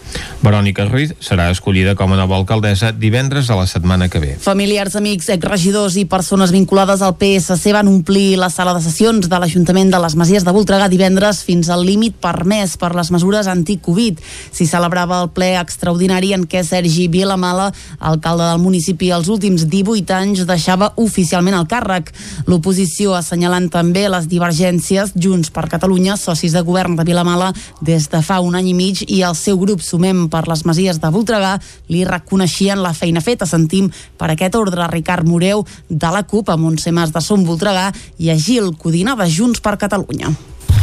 Verònica 0.44 0.84
Ruiz 0.90 1.14
serà 1.24 1.46
escollida 1.54 1.94
com 1.96 2.12
a 2.12 2.18
nova 2.20 2.36
alcaldessa 2.36 2.90
divendres 2.92 3.48
a 3.48 3.56
la 3.56 3.68
setmana 3.70 4.10
que 4.12 4.20
ve. 4.20 4.32
Familiars, 4.42 4.98
amics, 5.00 5.30
exregidors 5.32 5.96
i 6.02 6.04
persones 6.10 6.52
vinculades 6.52 7.04
al 7.06 7.14
PSC 7.16 7.72
van 7.78 7.88
omplir 7.88 8.40
la 8.42 8.50
sala 8.52 8.74
de 8.76 8.82
sessions 8.84 9.30
de 9.32 9.40
l'Ajuntament 9.40 9.94
de 9.94 10.02
les 10.04 10.18
Masies 10.20 10.44
de 10.44 10.52
Voltregà 10.58 10.90
divendres 10.92 11.44
fins 11.48 11.70
al 11.72 11.86
límit 11.88 12.18
permès 12.20 12.76
per 12.82 12.92
les 12.98 13.14
mesures 13.14 13.48
anti-Covid. 13.48 14.20
S'hi 14.52 14.68
celebrava 14.68 15.22
el 15.24 15.32
ple 15.38 15.54
extraordinari 15.62 16.34
en 16.36 16.44
què 16.50 16.66
Sergi 16.66 17.08
Vilamala, 17.08 17.70
alcalde 18.02 18.50
del 18.50 18.66
municipi 18.66 19.14
els 19.16 19.32
últims 19.32 19.70
18 19.70 20.18
anys, 20.18 20.44
deixava 20.50 20.92
oficialment 21.00 21.56
el 21.62 21.70
càrrec. 21.72 22.12
L'oposició 22.52 23.16
assenyalant 23.16 23.72
també 23.76 24.06
les 24.08 24.30
divergències 24.32 25.12
Junts 25.20 25.52
per 25.52 25.68
Catalunya, 25.72 26.16
socis 26.16 26.56
de 26.56 26.64
govern 26.64 26.96
de 26.96 27.04
Vilamala 27.08 27.52
des 27.84 28.08
de 28.12 28.22
fa 28.24 28.40
un 28.44 28.56
any 28.56 28.72
i 28.72 28.76
mig 28.78 29.04
i 29.08 29.22
el 29.28 29.36
seu 29.36 29.60
grup 29.60 29.84
Sumem 29.84 30.30
per 30.32 30.46
les 30.48 30.64
Masies 30.68 31.02
de 31.04 31.12
Voltregà 31.12 31.58
li 31.92 32.06
reconeixien 32.08 32.80
la 32.80 32.94
feina 32.96 33.24
feta. 33.26 33.46
Sentim 33.46 33.92
per 34.18 34.32
aquest 34.32 34.56
ordre 34.56 34.88
Ricard 34.92 35.28
Moreu 35.28 35.66
de 35.90 36.12
la 36.14 36.24
CUP 36.24 36.50
a 36.50 36.58
Montse 36.58 36.94
Mas 36.96 37.12
de 37.12 37.22
Som 37.22 37.44
Voltregà 37.48 37.90
i 38.18 38.32
a 38.32 38.38
Gil 38.40 38.72
Codina 38.80 39.18
de 39.20 39.28
Junts 39.28 39.60
per 39.60 39.76
Catalunya. 39.82 40.32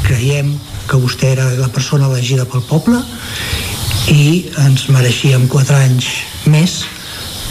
Creiem 0.02 0.52
que 0.90 1.00
vostè 1.00 1.32
era 1.32 1.48
la 1.56 1.70
persona 1.72 2.10
elegida 2.10 2.44
pel 2.44 2.64
poble 2.68 3.00
i 4.12 4.50
ens 4.66 4.88
mereixíem 4.92 5.48
quatre 5.48 5.78
anys 5.78 6.12
més 6.44 6.82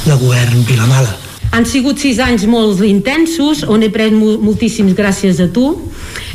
de 0.06 0.18
govern 0.22 0.66
Vilamala. 0.68 1.31
Han 1.52 1.66
sigut 1.68 2.00
sis 2.00 2.20
anys 2.24 2.46
molt 2.48 2.80
intensos, 2.88 3.66
on 3.68 3.84
he 3.84 3.90
pres 3.92 4.14
moltíssims 4.16 4.96
gràcies 4.96 5.42
a 5.44 5.50
tu, 5.52 5.74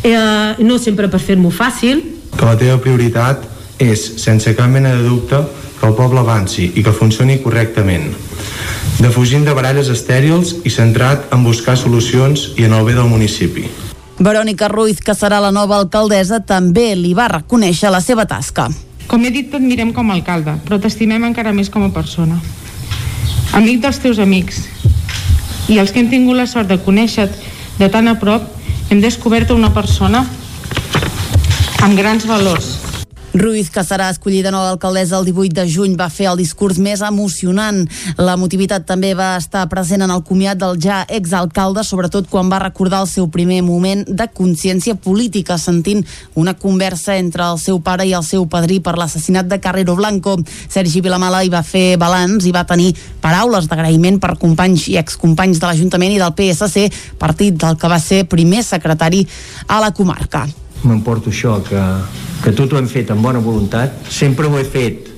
eh, 0.05 0.55
no 0.61 0.77
sempre 0.79 1.09
per 1.09 1.21
fer-m'ho 1.21 1.51
fàcil. 1.51 2.03
Que 2.37 2.45
la 2.45 2.57
teva 2.61 2.77
prioritat 2.85 3.47
és, 3.81 4.03
sense 4.21 4.53
cap 4.57 4.69
mena 4.69 4.93
de 4.95 5.09
dubte, 5.09 5.41
que 5.81 5.87
el 5.89 5.95
poble 5.97 6.21
avanci 6.21 6.71
i 6.75 6.83
que 6.85 6.93
funcioni 6.93 7.39
correctament. 7.41 8.13
Defugint 9.01 9.45
de 9.45 9.55
baralles 9.57 9.89
estèrils 9.93 10.55
i 10.65 10.71
centrat 10.73 11.33
en 11.33 11.45
buscar 11.45 11.77
solucions 11.77 12.53
i 12.57 12.65
en 12.65 12.73
el 12.73 12.85
bé 12.85 12.95
del 12.97 13.09
municipi. 13.09 13.67
Verònica 14.19 14.69
Ruiz, 14.73 15.01
que 15.05 15.13
serà 15.13 15.41
la 15.45 15.53
nova 15.53 15.77
alcaldessa, 15.77 16.41
també 16.41 16.95
li 16.97 17.13
va 17.15 17.29
reconèixer 17.29 17.91
la 17.93 18.01
seva 18.01 18.25
tasca. 18.25 18.71
Com 19.07 19.25
he 19.25 19.31
dit, 19.31 19.51
t'admirem 19.53 19.93
com 19.93 20.11
a 20.11 20.17
alcalde, 20.17 20.57
però 20.65 20.81
t'estimem 20.81 21.25
encara 21.29 21.53
més 21.53 21.69
com 21.71 21.85
a 21.85 21.93
persona. 21.93 22.41
Amic 23.57 23.83
dels 23.85 24.01
teus 24.03 24.19
amics. 24.19 24.65
I 25.69 25.81
els 25.83 25.91
que 25.91 26.01
hem 26.01 26.11
tingut 26.11 26.39
la 26.39 26.47
sort 26.47 26.71
de 26.71 26.79
conèixer 26.79 27.29
de 27.79 27.89
tan 27.91 28.09
a 28.09 28.17
prop, 28.21 28.45
hem 28.91 29.01
descobert 29.03 29.51
una 29.51 29.73
persona 29.75 30.23
amb 31.83 31.99
grans 31.99 32.27
valors, 32.27 32.86
Ruiz, 33.37 33.69
que 33.69 33.83
serà 33.85 34.07
escollida 34.09 34.49
nova 34.49 34.71
alcaldessa 34.73 35.19
el 35.19 35.27
18 35.29 35.53
de 35.59 35.65
juny, 35.69 35.93
va 35.99 36.07
fer 36.09 36.25
el 36.31 36.39
discurs 36.41 36.79
més 36.81 37.03
emocionant. 37.05 37.83
La 38.17 38.37
motivitat 38.41 38.87
també 38.89 39.11
va 39.19 39.35
estar 39.37 39.67
present 39.69 40.01
en 40.07 40.13
el 40.15 40.23
comiat 40.25 40.57
del 40.57 40.79
ja 40.81 41.03
exalcalde, 41.05 41.85
sobretot 41.85 42.31
quan 42.33 42.49
va 42.49 42.63
recordar 42.63 43.03
el 43.05 43.11
seu 43.11 43.29
primer 43.29 43.61
moment 43.67 44.07
de 44.09 44.29
consciència 44.33 44.97
política, 44.97 45.59
sentint 45.61 46.01
una 46.35 46.57
conversa 46.57 47.19
entre 47.21 47.45
el 47.45 47.61
seu 47.61 47.83
pare 47.85 48.09
i 48.09 48.17
el 48.17 48.25
seu 48.25 48.49
padrí 48.49 48.81
per 48.81 48.97
l'assassinat 48.97 49.53
de 49.53 49.61
Carrero 49.61 49.99
Blanco. 50.01 50.39
Sergi 50.73 51.05
Vilamala 51.05 51.45
hi 51.45 51.53
va 51.53 51.61
fer 51.61 51.99
balanç 52.01 52.49
i 52.49 52.57
va 52.57 52.65
tenir 52.65 52.95
paraules 53.21 53.69
d'agraïment 53.69 54.17
per 54.23 54.39
companys 54.41 54.89
i 54.89 54.97
excompanys 54.97 55.61
de 55.61 55.69
l'Ajuntament 55.69 56.17
i 56.17 56.23
del 56.23 56.33
PSC, 56.33 56.89
partit 57.21 57.61
del 57.61 57.77
que 57.77 57.93
va 57.93 58.01
ser 58.01 58.25
primer 58.25 58.65
secretari 58.65 59.27
a 59.69 59.83
la 59.85 59.93
comarca 59.93 60.47
m'emporto 60.87 61.33
això, 61.33 61.57
que, 61.67 61.83
que 62.45 62.53
tot 62.55 62.73
ho 62.73 62.81
hem 62.81 62.89
fet 62.91 63.11
amb 63.13 63.25
bona 63.25 63.43
voluntat, 63.43 63.95
sempre 64.11 64.49
ho 64.49 64.59
he 64.59 64.65
fet 64.65 65.13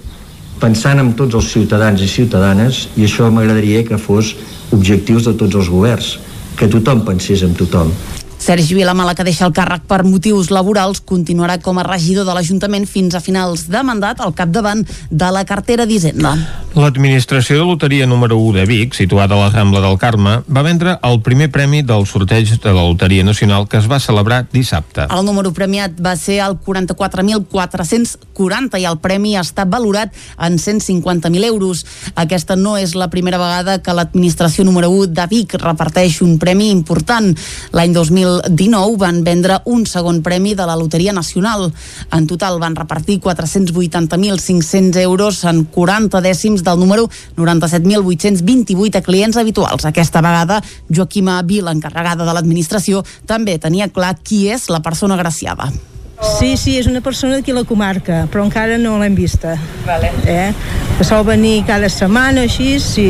pensant 0.58 0.98
en 1.02 1.12
tots 1.18 1.38
els 1.38 1.50
ciutadans 1.52 2.02
i 2.02 2.08
ciutadanes 2.10 2.86
i 2.96 3.06
això 3.06 3.28
m'agradaria 3.30 3.84
que 3.86 3.98
fos 4.00 4.34
objectius 4.74 5.28
de 5.28 5.36
tots 5.38 5.58
els 5.58 5.70
governs, 5.70 6.16
que 6.58 6.70
tothom 6.70 7.04
pensés 7.06 7.44
en 7.46 7.54
tothom. 7.58 7.92
Sergi 8.38 8.74
Vilamala, 8.74 9.14
que 9.18 9.26
deixa 9.26 9.44
el 9.44 9.52
càrrec 9.52 9.82
per 9.90 10.04
motius 10.06 10.52
laborals, 10.54 11.02
continuarà 11.02 11.58
com 11.60 11.78
a 11.78 11.84
regidor 11.84 12.24
de 12.24 12.34
l'Ajuntament 12.36 12.86
fins 12.86 13.14
a 13.14 13.20
finals 13.20 13.66
de 13.68 13.82
mandat 13.82 14.20
al 14.22 14.34
capdavant 14.34 14.86
de 15.10 15.30
la 15.34 15.44
cartera 15.44 15.86
d'Hisenda. 15.86 16.36
L'administració 16.78 17.58
de 17.58 17.64
loteria 17.66 18.06
número 18.06 18.38
1 18.38 18.60
de 18.60 18.64
Vic, 18.68 18.94
situada 18.94 19.34
a 19.34 19.38
la 19.40 19.50
Rambla 19.50 19.80
del 19.82 19.98
Carme, 19.98 20.42
va 20.46 20.62
vendre 20.62 20.98
el 21.02 21.20
primer 21.26 21.50
premi 21.50 21.82
del 21.82 22.06
sorteig 22.06 22.60
de 22.62 22.72
la 22.72 22.86
Loteria 22.86 23.24
Nacional 23.26 23.66
que 23.68 23.78
es 23.80 23.88
va 23.90 23.98
celebrar 23.98 24.46
dissabte. 24.52 25.08
El 25.10 25.24
número 25.26 25.52
premiat 25.52 25.92
va 25.98 26.16
ser 26.16 26.38
el 26.44 26.54
44.440 26.62 28.78
i 28.78 28.84
el 28.86 28.98
premi 29.02 29.36
està 29.40 29.64
valorat 29.66 30.14
en 30.38 30.58
150.000 30.60 31.44
euros. 31.48 31.84
Aquesta 32.14 32.56
no 32.56 32.76
és 32.78 32.94
la 32.94 33.10
primera 33.10 33.38
vegada 33.42 33.82
que 33.82 33.92
l'administració 33.96 34.64
número 34.64 34.90
1 34.94 35.06
de 35.18 35.26
Vic 35.32 35.54
reparteix 35.58 36.22
un 36.22 36.38
premi 36.38 36.70
important. 36.70 37.34
L'any 37.74 37.92
2000 37.96 38.27
2019 38.28 38.96
van 38.98 39.22
vendre 39.24 39.58
un 39.64 39.84
segon 39.86 40.20
premi 40.22 40.54
de 40.54 40.66
la 40.68 40.76
Loteria 40.76 41.12
Nacional. 41.12 41.72
En 42.12 42.26
total 42.26 42.58
van 42.60 42.76
repartir 42.76 43.20
480.500 43.20 45.00
euros 45.02 45.42
en 45.44 45.64
40 45.64 46.20
dècims 46.20 46.64
del 46.64 46.78
número 46.78 47.08
97.828 47.36 48.96
a 48.96 49.02
clients 49.02 49.36
habituals. 49.36 49.84
Aquesta 49.84 50.20
vegada, 50.20 50.62
Joaquima 50.88 51.42
Vila, 51.42 51.72
encarregada 51.72 52.24
de 52.24 52.34
l'administració, 52.34 53.04
també 53.26 53.58
tenia 53.58 53.88
clar 53.88 54.16
qui 54.22 54.48
és 54.52 54.68
la 54.68 54.82
persona 54.84 55.16
agraciada. 55.18 55.72
Sí, 56.20 56.56
sí, 56.56 56.74
és 56.78 56.88
una 56.90 57.00
persona 57.00 57.38
d'aquí 57.38 57.54
la 57.54 57.62
comarca, 57.66 58.24
però 58.32 58.42
encara 58.46 58.78
no 58.80 58.96
l'hem 58.98 59.14
vista. 59.14 59.54
Vale. 59.86 60.10
Eh? 60.26 60.50
Que 60.98 61.06
sol 61.06 61.22
venir 61.26 61.62
cada 61.68 61.88
setmana, 61.92 62.42
així, 62.48 62.74
i, 62.98 63.06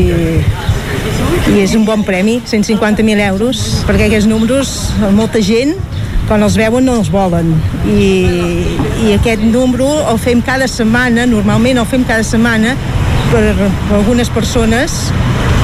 i 1.55 1.63
és 1.63 1.73
un 1.79 1.87
bon 1.89 2.05
premi, 2.05 2.39
150.000 2.45 3.25
euros, 3.31 3.63
perquè 3.89 4.11
aquests 4.11 4.29
números, 4.29 4.75
molta 5.17 5.41
gent, 5.41 5.73
quan 6.29 6.45
els 6.45 6.59
veuen 6.61 6.85
no 6.85 6.99
els 7.01 7.09
volen. 7.09 7.55
I, 7.89 8.13
i 9.07 9.17
aquest 9.17 9.45
número 9.49 9.89
el 10.13 10.21
fem 10.21 10.45
cada 10.45 10.69
setmana, 10.69 11.25
normalment 11.31 11.81
el 11.81 11.89
fem 11.89 12.05
cada 12.09 12.27
setmana, 12.29 12.77
per, 13.33 13.43
per 13.57 13.97
algunes 14.03 14.29
persones 14.33 15.01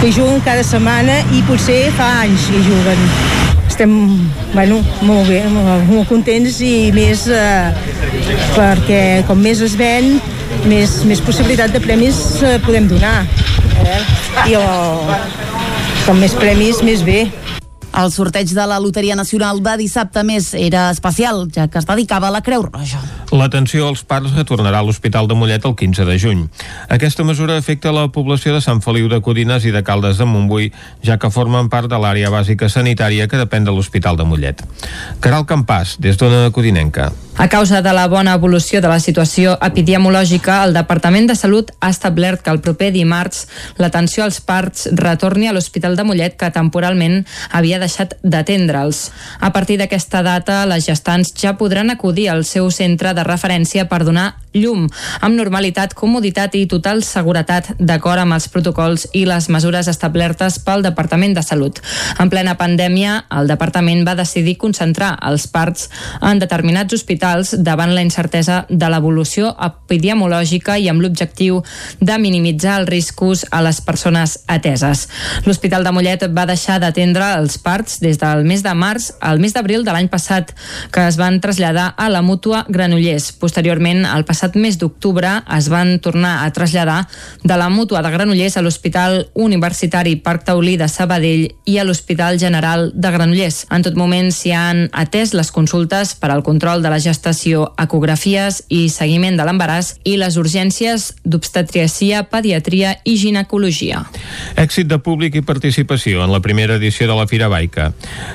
que 0.01 0.13
juguen 0.13 0.41
cada 0.45 0.65
setmana 0.65 1.21
i 1.37 1.45
potser 1.49 1.87
fa 1.97 2.11
anys 2.25 2.49
que 2.49 2.65
juguen 2.65 3.09
estem 3.75 3.91
bueno, 4.53 4.79
molt 5.03 5.27
bé, 5.27 5.41
molt, 5.51 5.89
molt 5.91 6.07
contents 6.07 6.61
i 6.63 6.93
més 6.95 7.25
eh, 7.27 7.73
perquè 8.55 9.01
com 9.27 9.41
més 9.43 9.63
es 9.67 9.75
ven, 9.79 10.15
més, 10.71 11.01
més 11.09 11.23
possibilitat 11.25 11.75
de 11.75 11.83
premis 11.83 12.21
eh, 12.47 12.57
podem 12.63 12.87
donar. 12.91 13.25
Eh? 13.83 13.99
I 14.53 14.57
el, 14.61 15.17
com 16.07 16.23
més 16.23 16.39
premis, 16.39 16.85
més 16.87 17.03
bé. 17.07 17.25
El 17.95 18.11
sorteig 18.11 18.51
de 18.51 18.65
la 18.67 18.81
Loteria 18.83 19.15
Nacional 19.15 19.61
de 19.63 19.77
dissabte 19.79 20.25
més 20.27 20.49
era 20.59 20.89
especial, 20.91 21.45
ja 21.55 21.69
que 21.71 21.79
es 21.79 21.87
dedicava 21.87 22.27
a 22.27 22.35
la 22.35 22.41
Creu 22.43 22.65
Roja. 22.67 22.99
L'atenció 23.31 23.87
als 23.87 24.03
parts 24.03 24.35
retornarà 24.35 24.81
a 24.83 24.87
l'Hospital 24.87 25.29
de 25.31 25.37
Mollet 25.39 25.63
el 25.65 25.77
15 25.79 26.07
de 26.09 26.19
juny. 26.19 26.43
Aquesta 26.91 27.23
mesura 27.23 27.57
afecta 27.57 27.95
la 27.95 28.09
població 28.11 28.55
de 28.55 28.63
Sant 28.65 28.83
Feliu 28.83 29.07
de 29.13 29.21
Codines 29.23 29.63
i 29.65 29.71
de 29.75 29.85
Caldes 29.87 30.19
de 30.19 30.27
Montbui, 30.27 30.73
ja 31.07 31.21
que 31.23 31.31
formen 31.31 31.71
part 31.71 31.87
de 31.91 32.01
l'àrea 32.03 32.35
bàsica 32.35 32.69
sanitària 32.69 33.29
que 33.31 33.39
depèn 33.39 33.67
de 33.67 33.75
l'Hospital 33.75 34.19
de 34.19 34.27
Mollet. 34.27 34.67
Caral 35.23 35.47
Campàs, 35.47 35.95
des 36.03 36.19
d'Ona 36.19 36.51
Codinenca. 36.51 37.13
A 37.37 37.49
causa 37.49 37.83
de 37.83 37.93
la 37.93 38.07
bona 38.07 38.37
evolució 38.39 38.79
de 38.81 38.87
la 38.87 39.01
situació 39.03 39.57
epidemiològica, 39.59 40.61
el 40.63 40.75
Departament 40.77 41.27
de 41.27 41.35
Salut 41.35 41.73
ha 41.81 41.91
establert 41.91 42.45
que 42.45 42.53
el 42.55 42.61
proper 42.63 42.93
dimarts 42.95 43.49
l'atenció 43.83 44.23
als 44.23 44.39
parts 44.39 44.87
retorni 44.95 45.49
a 45.51 45.55
l'Hospital 45.57 45.97
de 45.99 46.05
Mollet, 46.07 46.37
que 46.39 46.53
temporalment 46.55 47.25
havia 47.51 47.81
deixat 47.85 48.17
d'atendre'ls. 48.23 49.11
A 49.41 49.53
partir 49.53 49.79
d'aquesta 49.81 50.25
data, 50.27 50.65
les 50.67 50.89
gestants 50.89 51.35
ja 51.39 51.55
podran 51.61 51.93
acudir 51.93 52.31
al 52.33 52.45
seu 52.49 52.71
centre 52.73 53.15
de 53.15 53.27
referència 53.27 53.87
per 53.89 54.03
donar 54.05 54.33
llum, 54.55 54.87
amb 55.21 55.35
normalitat, 55.37 55.95
comoditat 55.99 56.55
i 56.55 56.65
total 56.71 57.03
seguretat 57.05 57.73
d'acord 57.79 58.23
amb 58.23 58.37
els 58.37 58.47
protocols 58.49 59.09
i 59.13 59.25
les 59.27 59.49
mesures 59.51 59.89
establertes 59.91 60.61
pel 60.63 60.85
Departament 60.87 61.35
de 61.35 61.43
Salut. 61.43 61.81
En 62.23 62.31
plena 62.31 62.55
pandèmia, 62.61 63.25
el 63.35 63.51
Departament 63.51 64.05
va 64.07 64.15
decidir 64.19 64.57
concentrar 64.63 65.15
els 65.27 65.49
parts 65.51 65.89
en 66.23 66.39
determinats 66.39 66.95
hospitals 66.95 67.55
davant 67.67 67.95
la 67.95 68.05
incertesa 68.07 68.63
de 68.71 68.91
l'evolució 68.91 69.51
epidemiològica 69.67 70.79
i 70.79 70.89
amb 70.93 71.03
l'objectiu 71.03 71.61
de 72.01 72.19
minimitzar 72.23 72.79
els 72.81 72.91
riscos 72.91 73.45
a 73.51 73.63
les 73.67 73.81
persones 73.83 74.39
ateses. 74.47 75.09
L'Hospital 75.47 75.85
de 75.85 75.93
Mollet 75.95 76.29
va 76.31 76.47
deixar 76.47 76.79
d'atendre 76.83 77.33
els 77.41 77.59
parts 77.59 77.99
des 78.05 78.21
del 78.23 78.45
mes 78.47 78.63
de 78.63 78.75
març 78.75 79.11
al 79.21 79.43
mes 79.43 79.55
d'abril 79.55 79.85
de 79.85 79.93
l'any 79.95 80.09
passat, 80.13 80.55
que 80.95 81.09
es 81.09 81.19
van 81.19 81.41
traslladar 81.41 81.93
a 81.97 82.09
la 82.09 82.23
mútua 82.23 82.65
Granollers. 82.69 83.33
Posteriorment, 83.41 84.05
al 84.07 84.25
passat 84.29 84.44
passat 84.45 84.61
mes 84.61 84.77
d'octubre 84.77 85.29
es 85.57 85.69
van 85.73 85.99
tornar 86.01 86.45
a 86.45 86.51
traslladar 86.53 87.07
de 87.43 87.57
la 87.57 87.71
mútua 87.71 88.03
de 88.03 88.11
Granollers 88.11 88.57
a 88.57 88.63
l'Hospital 88.63 89.31
Universitari 89.33 90.17
Parc 90.17 90.45
Taulí 90.45 90.77
de 90.77 90.89
Sabadell 90.89 91.49
i 91.65 91.79
a 91.79 91.85
l'Hospital 91.85 92.39
General 92.39 92.91
de 92.93 93.11
Granollers. 93.11 93.65
En 93.73 93.83
tot 93.83 93.97
moment 93.97 94.29
s'hi 94.31 94.53
han 94.53 94.89
atès 94.93 95.33
les 95.33 95.51
consultes 95.51 96.15
per 96.21 96.31
al 96.31 96.43
control 96.43 96.83
de 96.83 96.91
la 96.93 97.01
gestació, 97.01 97.71
ecografies 97.81 98.65
i 98.69 98.89
seguiment 98.93 99.39
de 99.39 99.47
l'embaràs 99.47 99.95
i 100.05 100.19
les 100.21 100.37
urgències 100.37 101.15
d'obstetriacia, 101.25 102.27
pediatria 102.29 102.99
i 103.05 103.17
ginecologia. 103.17 104.05
Èxit 104.61 104.91
de 104.91 105.01
públic 105.01 105.41
i 105.41 105.45
participació 105.47 106.25
en 106.25 106.33
la 106.33 106.43
primera 106.45 106.77
edició 106.77 107.09
de 107.09 107.17
la 107.17 107.27
Fira 107.27 107.49
Baica. 107.49 107.93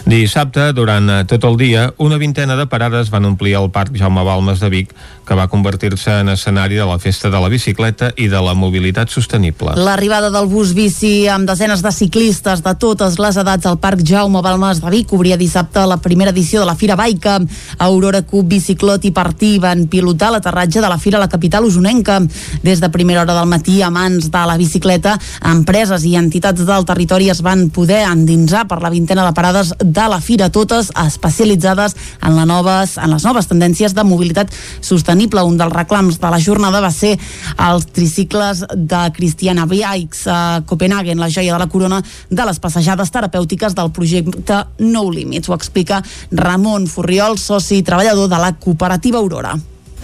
Dissabte, 0.10 0.72
durant 0.74 1.12
tot 1.30 1.45
el 1.45 1.62
dia, 1.62 1.91
una 1.97 2.18
vintena 2.18 2.57
de 2.57 2.66
parades 2.66 3.14
van 3.14 3.30
omplir 3.30 3.60
el 3.60 3.70
Parc 3.70 3.93
Jaume 3.93 4.26
Balmes 4.26 4.60
de 4.64 4.74
Vic, 4.74 4.95
que 5.30 5.38
va 5.38 5.47
convertir 5.47 5.69
convertir-se 5.69 6.11
en 6.21 6.30
escenari 6.30 6.75
de 6.75 6.86
la 6.86 6.97
festa 6.97 7.30
de 7.30 7.39
la 7.39 7.49
bicicleta 7.49 8.11
i 8.17 8.27
de 8.27 8.39
la 8.41 8.55
mobilitat 8.57 9.09
sostenible. 9.09 9.75
L'arribada 9.77 10.32
del 10.34 10.47
bus 10.49 10.73
bici 10.73 11.27
amb 11.30 11.45
desenes 11.47 11.84
de 11.86 11.91
ciclistes 11.93 12.63
de 12.65 12.73
totes 12.75 13.19
les 13.21 13.38
edats 13.38 13.67
al 13.69 13.77
Parc 13.80 14.01
Jaume 14.03 14.41
Balmes 14.41 14.82
de 14.82 14.89
Vic 14.89 15.13
obria 15.13 15.38
dissabte 15.38 15.86
la 15.86 15.99
primera 16.01 16.32
edició 16.32 16.59
de 16.59 16.65
la 16.65 16.75
Fira 16.75 16.95
Baica. 16.95 17.38
Aurora 17.77 18.23
Cup, 18.23 18.47
Biciclot 18.49 19.05
i 19.05 19.11
Partí 19.11 19.59
van 19.59 19.86
pilotar 19.88 20.32
l'aterratge 20.34 20.82
de 20.82 20.89
la 20.89 20.97
Fira 20.97 21.19
a 21.19 21.21
la 21.21 21.30
capital 21.30 21.65
usonenca. 21.65 22.19
Des 22.63 22.82
de 22.82 22.89
primera 22.89 23.21
hora 23.21 23.38
del 23.38 23.49
matí, 23.49 23.82
a 23.82 23.91
mans 23.91 24.32
de 24.32 24.45
la 24.49 24.57
bicicleta, 24.57 25.17
empreses 25.45 26.05
i 26.05 26.15
entitats 26.15 26.65
del 26.65 26.86
territori 26.86 27.30
es 27.30 27.43
van 27.45 27.69
poder 27.69 28.05
endinsar 28.07 28.65
per 28.67 28.82
la 28.82 28.89
vintena 28.89 29.25
de 29.27 29.36
parades 29.38 29.73
de 29.80 30.07
la 30.09 30.21
Fira, 30.21 30.49
totes 30.49 30.91
especialitzades 31.05 31.95
en, 32.23 32.36
la 32.36 32.45
noves, 32.45 32.97
en 32.97 33.13
les 33.13 33.27
noves 33.27 33.47
tendències 33.47 33.93
de 33.93 34.03
mobilitat 34.03 34.53
sostenible. 34.82 35.18
Un 35.20 35.57
dels 35.59 35.74
reclams 35.74 36.15
de 36.20 36.30
la 36.32 36.39
jornada 36.39 36.80
va 36.80 36.91
ser 36.95 37.17
els 37.59 37.86
tricicles 37.91 38.61
de 38.72 38.99
Cristiana 39.11 39.65
Biaix 39.67 40.22
a 40.32 40.61
Copenhagen, 40.65 41.20
la 41.20 41.28
joia 41.28 41.53
de 41.53 41.59
la 41.59 41.67
corona 41.67 41.99
de 42.30 42.45
les 42.45 42.59
passejades 42.59 43.11
terapèutiques 43.11 43.76
del 43.76 43.91
projecte 43.91 44.61
No 44.80 45.09
Limits. 45.11 45.49
Ho 45.49 45.57
explica 45.57 46.01
Ramon 46.32 46.88
Furriol, 46.88 47.38
soci 47.38 47.82
i 47.82 47.84
treballador 47.84 48.30
de 48.32 48.39
la 48.39 48.53
cooperativa 48.55 49.20
Aurora. 49.20 49.57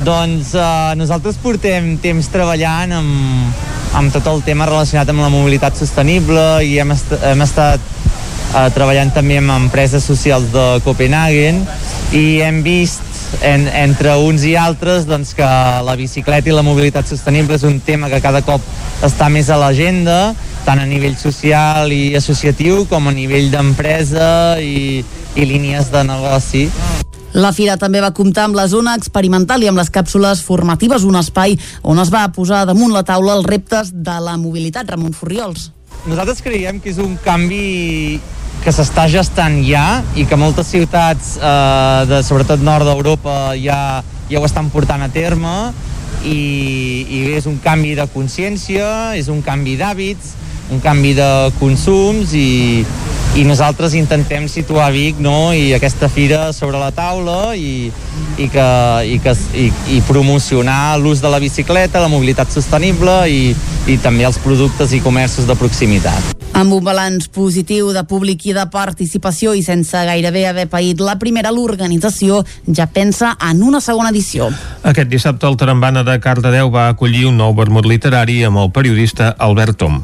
Doncs 0.04 0.52
eh, 0.54 0.68
nosaltres 1.00 1.40
portem 1.40 1.94
temps 2.04 2.28
treballant 2.28 2.98
amb, 3.00 3.66
amb 3.96 4.12
tot 4.12 4.28
el 4.28 4.44
tema 4.44 4.68
relacionat 4.68 5.08
amb 5.10 5.24
la 5.24 5.32
mobilitat 5.32 5.80
sostenible 5.80 6.44
i 6.68 6.76
hem, 6.84 6.92
est 6.92 7.16
hem 7.24 7.48
estat 7.48 7.80
eh, 7.80 8.68
treballant 8.76 9.16
també 9.16 9.40
amb 9.40 9.56
empreses 9.56 10.04
socials 10.04 10.52
de 10.52 10.66
Copenhagen 10.84 11.64
i 12.12 12.42
hem 12.44 12.60
vist 12.68 13.15
en, 13.42 13.68
entre 13.68 14.16
uns 14.22 14.46
i 14.48 14.56
altres 14.60 15.08
doncs, 15.10 15.34
que 15.38 15.48
la 15.86 15.96
bicicleta 16.00 16.50
i 16.52 16.56
la 16.56 16.66
mobilitat 16.66 17.08
sostenible 17.10 17.58
és 17.58 17.66
un 17.68 17.80
tema 17.84 18.10
que 18.12 18.22
cada 18.24 18.44
cop 18.46 18.62
està 19.06 19.30
més 19.30 19.50
a 19.50 19.60
l'agenda 19.60 20.36
tant 20.66 20.82
a 20.82 20.86
nivell 20.90 21.16
social 21.18 21.92
i 21.94 22.16
associatiu 22.18 22.86
com 22.90 23.08
a 23.08 23.14
nivell 23.14 23.52
d'empresa 23.54 24.58
i, 24.58 25.04
i 25.36 25.46
línies 25.46 25.92
de 25.94 26.02
negoci. 26.08 26.66
La 27.36 27.52
fira 27.52 27.76
també 27.76 28.00
va 28.00 28.14
comptar 28.16 28.46
amb 28.48 28.56
la 28.56 28.66
zona 28.72 28.96
experimental 28.96 29.62
i 29.62 29.68
amb 29.68 29.78
les 29.78 29.92
càpsules 29.92 30.42
formatives, 30.42 31.04
un 31.04 31.20
espai 31.20 31.58
on 31.84 32.00
es 32.00 32.10
va 32.14 32.24
posar 32.34 32.64
damunt 32.66 32.96
la 32.96 33.04
taula 33.04 33.36
els 33.36 33.46
reptes 33.46 33.92
de 33.92 34.16
la 34.24 34.38
mobilitat. 34.40 34.88
Ramon 34.90 35.14
Furriols. 35.14 35.70
Nosaltres 36.08 36.42
creiem 36.46 36.80
que 36.80 36.94
és 36.94 37.02
un 37.02 37.18
canvi 37.26 38.22
que 38.66 38.74
s'està 38.74 39.04
gestant 39.06 39.60
ja 39.62 40.02
i 40.18 40.24
que 40.26 40.38
moltes 40.42 40.72
ciutats, 40.74 41.36
eh, 41.38 42.06
de, 42.10 42.22
sobretot 42.26 42.64
nord 42.66 42.88
d'Europa, 42.88 43.54
ja, 43.62 44.02
ja 44.26 44.42
ho 44.42 44.48
estan 44.48 44.72
portant 44.74 45.06
a 45.06 45.10
terme 45.14 45.54
i, 46.26 47.06
i 47.06 47.20
és 47.38 47.46
un 47.46 47.60
canvi 47.62 47.94
de 48.00 48.08
consciència, 48.10 49.14
és 49.20 49.30
un 49.30 49.44
canvi 49.46 49.76
d'hàbits, 49.78 50.34
un 50.72 50.80
canvi 50.82 51.14
de 51.18 51.30
consums 51.60 52.34
i, 52.34 52.86
i 53.36 53.44
nosaltres 53.46 53.94
intentem 53.98 54.48
situar 54.50 54.92
Vic 54.96 55.20
no? 55.22 55.54
i 55.54 55.74
aquesta 55.76 56.10
fira 56.10 56.52
sobre 56.56 56.80
la 56.82 56.92
taula 56.96 57.56
i, 57.56 57.92
i, 58.38 58.48
que, 58.50 58.68
i, 59.06 59.20
que, 59.24 59.36
i, 59.54 59.68
i 59.98 60.02
promocionar 60.08 60.98
l'ús 61.02 61.22
de 61.22 61.32
la 61.32 61.42
bicicleta, 61.44 62.02
la 62.02 62.12
mobilitat 62.12 62.54
sostenible 62.54 63.18
i, 63.30 63.52
i 63.92 63.98
també 64.02 64.26
els 64.28 64.40
productes 64.42 64.96
i 64.96 65.02
comerços 65.04 65.50
de 65.50 65.58
proximitat. 65.60 66.34
Amb 66.56 66.72
un 66.72 66.86
balanç 66.86 67.28
positiu 67.36 67.90
de 67.92 68.06
públic 68.08 68.46
i 68.48 68.54
de 68.56 68.64
participació 68.72 69.52
i 69.60 69.64
sense 69.66 70.06
gairebé 70.08 70.46
haver 70.48 70.70
paït 70.72 71.04
la 71.04 71.18
primera, 71.20 71.52
l'organització 71.52 72.40
ja 72.72 72.88
pensa 72.88 73.34
en 73.44 73.60
una 73.68 73.82
segona 73.84 74.14
edició. 74.16 74.48
Aquest 74.88 75.12
dissabte 75.12 75.50
el 75.52 75.60
Tarambana 75.60 76.06
de 76.08 76.16
Cardedeu 76.24 76.72
va 76.72 76.88
acollir 76.94 77.26
un 77.28 77.36
nou 77.44 77.52
vermut 77.60 77.84
literari 77.92 78.40
amb 78.48 78.64
el 78.64 78.72
periodista 78.72 79.34
Albert 79.36 79.84
Tom. 79.84 80.00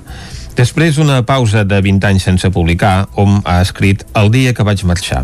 Després 0.58 0.98
d'una 1.00 1.22
pausa 1.24 1.64
de 1.64 1.80
20 1.82 2.10
anys 2.10 2.26
sense 2.28 2.50
publicar, 2.52 3.08
hom 3.16 3.40
ha 3.46 3.62
escrit 3.64 4.04
El 4.20 4.32
dia 4.34 4.52
que 4.54 4.66
vaig 4.68 4.84
marxar. 4.84 5.24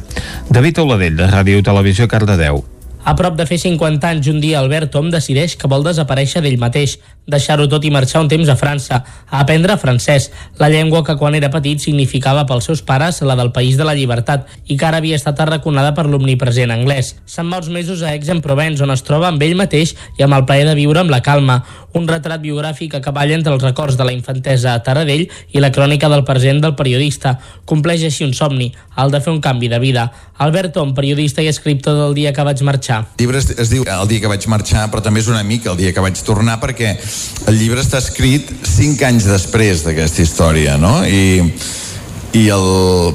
David 0.49 0.79
Oladell, 0.85 1.17
de 1.19 1.27
Ràdio 1.27 1.63
Televisió 1.63 2.07
Cardedeu. 2.07 2.63
A 3.07 3.13
prop 3.15 3.35
de 3.39 3.45
fer 3.47 3.59
50 3.59 4.07
anys, 4.07 4.27
un 4.31 4.39
dia 4.43 4.59
Albert 4.59 4.91
Tom 4.95 5.11
decideix 5.11 5.55
que 5.59 5.67
vol 5.71 5.83
desaparèixer 5.83 6.41
d'ell 6.43 6.59
mateix, 6.59 6.97
deixar-ho 7.27 7.67
tot 7.67 7.83
i 7.83 7.91
marxar 7.91 8.21
un 8.23 8.29
temps 8.31 8.49
a 8.49 8.55
França, 8.55 9.01
a 9.27 9.41
aprendre 9.43 9.75
francès, 9.77 10.29
la 10.57 10.69
llengua 10.71 11.03
que 11.03 11.17
quan 11.19 11.35
era 11.35 11.51
petit 11.51 11.83
significava 11.83 12.45
pels 12.47 12.69
seus 12.69 12.81
pares 12.81 13.19
la 13.21 13.35
del 13.35 13.51
país 13.51 13.77
de 13.77 13.85
la 13.87 13.95
llibertat 13.97 14.47
i 14.65 14.77
que 14.77 14.87
ara 14.87 15.01
havia 15.01 15.19
estat 15.19 15.39
arraconada 15.43 15.93
per 15.93 16.07
l'omnipresent 16.07 16.71
anglès. 16.71 17.15
Se'n 17.27 17.51
va 17.51 17.59
uns 17.59 17.69
mesos 17.69 18.01
a 18.01 18.13
Aix-en-Provence, 18.15 18.83
on 18.83 18.95
es 18.95 19.03
troba 19.03 19.27
amb 19.27 19.43
ell 19.43 19.57
mateix 19.59 19.93
i 20.17 20.23
amb 20.23 20.39
el 20.39 20.47
plaer 20.47 20.65
de 20.69 20.77
viure 20.79 21.03
amb 21.03 21.11
la 21.11 21.21
calma, 21.21 21.61
un 21.97 22.07
retrat 22.07 22.41
biogràfic 22.41 22.93
que 22.93 23.03
cavalla 23.03 23.35
entre 23.35 23.53
els 23.55 23.63
records 23.63 23.97
de 23.97 24.05
la 24.07 24.13
infantesa 24.15 24.73
a 24.73 24.83
Taradell 24.85 25.27
i 25.27 25.63
la 25.63 25.71
crònica 25.73 26.09
del 26.11 26.23
present 26.27 26.61
del 26.63 26.75
periodista. 26.79 27.37
Compleix 27.65 28.05
així 28.07 28.23
un 28.27 28.35
somni, 28.37 28.69
el 28.97 29.11
de 29.11 29.21
fer 29.23 29.33
un 29.33 29.41
canvi 29.41 29.67
de 29.71 29.79
vida. 29.83 30.07
Albert 30.37 30.75
Tom, 30.77 30.93
periodista 30.95 31.41
i 31.41 31.49
escriptor 31.49 31.97
del 31.97 32.13
dia 32.17 32.33
que 32.33 32.45
vaig 32.45 32.61
marxar. 32.63 33.01
El 33.17 33.25
llibre 33.25 33.41
es, 33.41 33.49
es 33.57 33.71
diu 33.73 33.85
El 33.87 34.07
dia 34.07 34.21
que 34.21 34.29
vaig 34.29 34.45
marxar, 34.51 34.85
però 34.91 35.01
també 35.03 35.23
és 35.23 35.31
una 35.31 35.43
mica 35.43 35.71
el 35.71 35.79
dia 35.79 35.93
que 35.93 36.03
vaig 36.03 36.19
tornar 36.25 36.59
perquè 36.61 36.93
el 37.47 37.59
llibre 37.59 37.81
està 37.83 38.01
escrit 38.01 38.49
cinc 38.67 39.03
anys 39.07 39.27
després 39.29 39.83
d'aquesta 39.85 40.23
història, 40.23 40.75
no? 40.81 40.99
I, 41.07 41.45
i 42.37 42.43
el, 42.53 42.67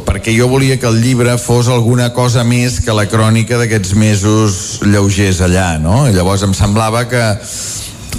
perquè 0.06 0.32
jo 0.36 0.48
volia 0.50 0.78
que 0.80 0.88
el 0.88 1.02
llibre 1.02 1.36
fos 1.38 1.68
alguna 1.68 2.10
cosa 2.16 2.44
més 2.44 2.80
que 2.82 2.96
la 2.96 3.06
crònica 3.10 3.60
d'aquests 3.60 3.94
mesos 3.98 4.56
lleugers 4.86 5.42
allà, 5.44 5.76
no? 5.82 6.06
I 6.08 6.16
llavors 6.16 6.46
em 6.46 6.54
semblava 6.56 7.04
que 7.10 7.22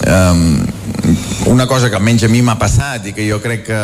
um, 0.07 0.43
una 1.51 1.67
cosa 1.67 1.89
que 1.89 1.97
almenys 1.97 2.23
a 2.23 2.31
mi 2.31 2.41
m'ha 2.45 2.59
passat 2.61 3.09
i 3.09 3.13
que 3.15 3.25
jo 3.27 3.39
crec 3.43 3.65
que 3.67 3.81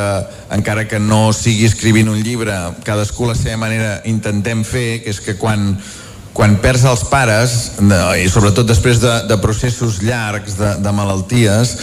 encara 0.55 0.87
que 0.87 0.99
no 0.99 1.29
sigui 1.35 1.67
escrivint 1.67 2.09
un 2.11 2.21
llibre 2.23 2.55
cadascú 2.85 3.27
la 3.27 3.37
seva 3.37 3.57
manera 3.65 3.99
intentem 4.09 4.63
fer 4.63 5.01
que 5.03 5.11
és 5.11 5.19
que 5.23 5.35
quan 5.39 5.73
quan 6.39 6.55
perds 6.63 6.85
els 6.87 7.01
pares 7.11 7.55
i 8.15 8.29
sobretot 8.31 8.63
després 8.63 9.01
de, 9.03 9.11
de 9.27 9.35
processos 9.43 9.97
llargs 9.99 10.55
de, 10.55 10.69
de 10.79 10.93
malalties 10.95 11.73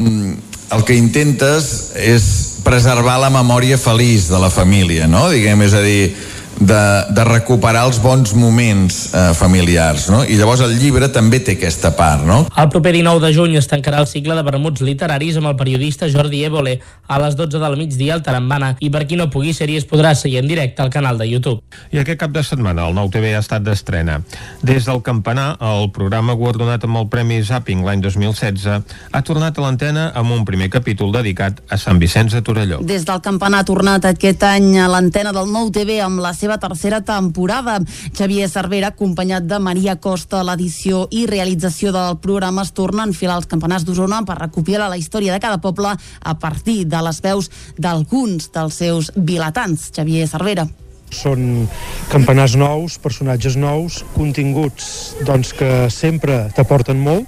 mm, 0.00 0.30
el 0.72 0.84
que 0.88 0.96
intentes 0.96 1.66
és 2.00 2.24
preservar 2.64 3.18
la 3.20 3.28
memòria 3.34 3.76
feliç 3.80 4.30
de 4.30 4.40
la 4.40 4.48
família, 4.52 5.08
no? 5.10 5.26
Diguem, 5.28 5.66
és 5.66 5.74
a 5.76 5.82
dir, 5.84 6.14
de, 6.60 6.80
de 7.16 7.24
recuperar 7.24 7.86
els 7.88 7.98
bons 8.02 8.34
moments 8.36 8.98
eh, 9.14 9.32
familiars, 9.34 10.08
no? 10.12 10.20
I 10.28 10.36
llavors 10.38 10.60
el 10.64 10.76
llibre 10.78 11.08
també 11.12 11.40
té 11.40 11.56
aquesta 11.56 11.94
part, 11.96 12.22
no? 12.28 12.42
El 12.60 12.68
proper 12.72 12.92
19 12.94 13.24
de 13.24 13.32
juny 13.34 13.56
es 13.58 13.68
tancarà 13.70 14.02
el 14.04 14.08
cicle 14.10 14.36
de 14.36 14.44
vermuts 14.46 14.84
literaris 14.84 15.40
amb 15.40 15.50
el 15.50 15.56
periodista 15.58 16.08
Jordi 16.12 16.44
Évole 16.46 16.78
a 17.08 17.18
les 17.22 17.36
12 17.36 17.58
del 17.58 17.76
migdia 17.80 18.14
al 18.14 18.22
Tarambana 18.22 18.74
i 18.80 18.90
per 18.92 19.06
qui 19.08 19.18
no 19.18 19.30
pugui 19.32 19.54
ser-hi 19.56 19.78
es 19.80 19.88
podrà 19.88 20.12
seguir 20.14 20.42
en 20.42 20.50
directe 20.50 20.84
al 20.84 20.92
canal 20.92 21.18
de 21.18 21.26
YouTube. 21.30 21.64
I 21.90 22.02
aquest 22.04 22.20
cap 22.20 22.34
de 22.34 22.44
setmana 22.44 22.86
el 22.88 22.94
Nou 22.94 23.10
TV 23.10 23.32
ha 23.34 23.42
estat 23.42 23.64
d'estrena. 23.64 24.20
Des 24.62 24.86
del 24.86 25.02
campanar, 25.02 25.54
el 25.64 25.90
programa 25.96 26.36
guardonat 26.36 26.84
amb 26.84 27.00
el 27.00 27.08
Premi 27.12 27.40
Zapping 27.42 27.84
l'any 27.86 28.04
2016 28.04 28.68
ha 29.10 29.22
tornat 29.26 29.56
a 29.58 29.64
l'antena 29.64 30.10
amb 30.14 30.36
un 30.36 30.44
primer 30.44 30.68
capítol 30.70 31.12
dedicat 31.14 31.62
a 31.68 31.80
Sant 31.80 31.98
Vicenç 32.02 32.36
de 32.36 32.44
Torelló. 32.44 32.80
Des 32.84 33.06
del 33.08 33.24
campanar 33.24 33.64
ha 33.64 33.68
tornat 33.68 34.04
aquest 34.12 34.44
any 34.44 34.76
a 34.78 34.88
l'antena 34.92 35.32
del 35.32 35.48
Nou 35.50 35.72
TV 35.72 36.00
amb 36.04 36.20
la 36.22 36.34
seva 36.36 36.49
tercera 36.58 37.00
temporada. 37.06 37.78
Xavier 38.16 38.48
Cervera, 38.50 38.90
acompanyat 38.90 39.46
de 39.46 39.60
Maria 39.62 39.96
Costa, 40.00 40.42
l'edició 40.42 41.06
i 41.10 41.26
realització 41.30 41.92
del 41.94 42.18
programa 42.18 42.66
es 42.66 42.74
torna 42.74 43.04
a 43.04 43.10
enfilar 43.10 43.38
els 43.38 43.48
campanars 43.50 43.86
d'Osona 43.86 44.24
per 44.26 44.40
recopilar 44.40 44.90
la 44.90 44.98
història 44.98 45.32
de 45.36 45.40
cada 45.40 45.60
poble 45.60 45.94
a 45.94 46.34
partir 46.38 46.84
de 46.88 47.00
les 47.06 47.22
veus 47.22 47.50
d'alguns 47.78 48.50
dels 48.54 48.74
seus 48.82 49.12
vilatans. 49.16 49.90
Xavier 49.94 50.26
Cervera 50.28 50.68
són 51.10 51.66
campanars 52.10 52.54
nous, 52.54 52.96
personatges 53.02 53.56
nous, 53.58 54.00
continguts 54.14 55.16
doncs, 55.26 55.52
que 55.58 55.90
sempre 55.90 56.46
t'aporten 56.54 57.00
molt 57.02 57.26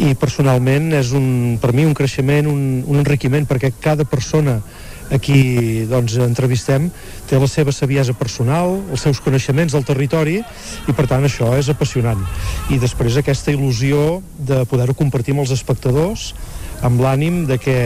i 0.00 0.14
personalment 0.14 0.92
és 0.96 1.12
un, 1.16 1.58
per 1.60 1.74
mi 1.76 1.84
un 1.84 1.94
creixement, 1.96 2.48
un, 2.48 2.80
un 2.86 3.00
enriquiment 3.02 3.46
perquè 3.48 3.72
cada 3.82 4.06
persona 4.08 4.60
a 5.10 5.18
qui 5.18 5.86
doncs, 5.90 6.16
entrevistem 6.22 6.88
té 7.28 7.38
la 7.38 7.48
seva 7.50 7.74
saviesa 7.74 8.14
personal, 8.14 8.78
els 8.90 9.02
seus 9.06 9.20
coneixements 9.22 9.74
del 9.74 9.86
territori 9.86 10.38
i 10.40 10.94
per 10.96 11.06
tant 11.10 11.26
això 11.26 11.52
és 11.58 11.70
apassionant. 11.72 12.22
I 12.70 12.78
després 12.82 13.18
aquesta 13.18 13.52
il·lusió 13.52 14.20
de 14.38 14.62
poder-ho 14.70 14.94
compartir 14.94 15.34
amb 15.34 15.44
els 15.44 15.54
espectadors 15.54 16.30
amb 16.86 17.02
l'ànim 17.02 17.44
de 17.48 17.58
que 17.60 17.78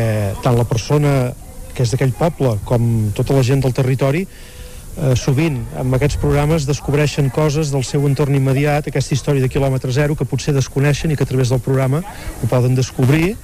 tant 0.45 0.57
la 0.59 0.68
persona 0.68 1.33
que 1.75 1.83
és 1.83 1.91
d'aquell 1.91 2.14
poble 2.14 2.59
com 2.68 3.09
tota 3.16 3.35
la 3.35 3.43
gent 3.43 3.64
del 3.64 3.75
territori 3.75 4.22
eh, 4.25 5.14
sovint 5.18 5.59
amb 5.81 5.97
aquests 5.97 6.20
programes 6.22 6.68
descobreixen 6.68 7.33
coses 7.35 7.72
del 7.75 7.83
seu 7.89 8.07
entorn 8.07 8.37
immediat, 8.39 8.87
aquesta 8.89 9.16
història 9.16 9.43
de 9.43 9.51
quilòmetre 9.51 9.93
zero 9.93 10.14
que 10.14 10.29
potser 10.29 10.55
desconeixen 10.55 11.11
i 11.11 11.18
que 11.18 11.27
a 11.27 11.33
través 11.33 11.51
del 11.51 11.64
programa 11.64 12.05
ho 12.05 12.51
poden 12.51 12.79
descobrir 12.79 13.35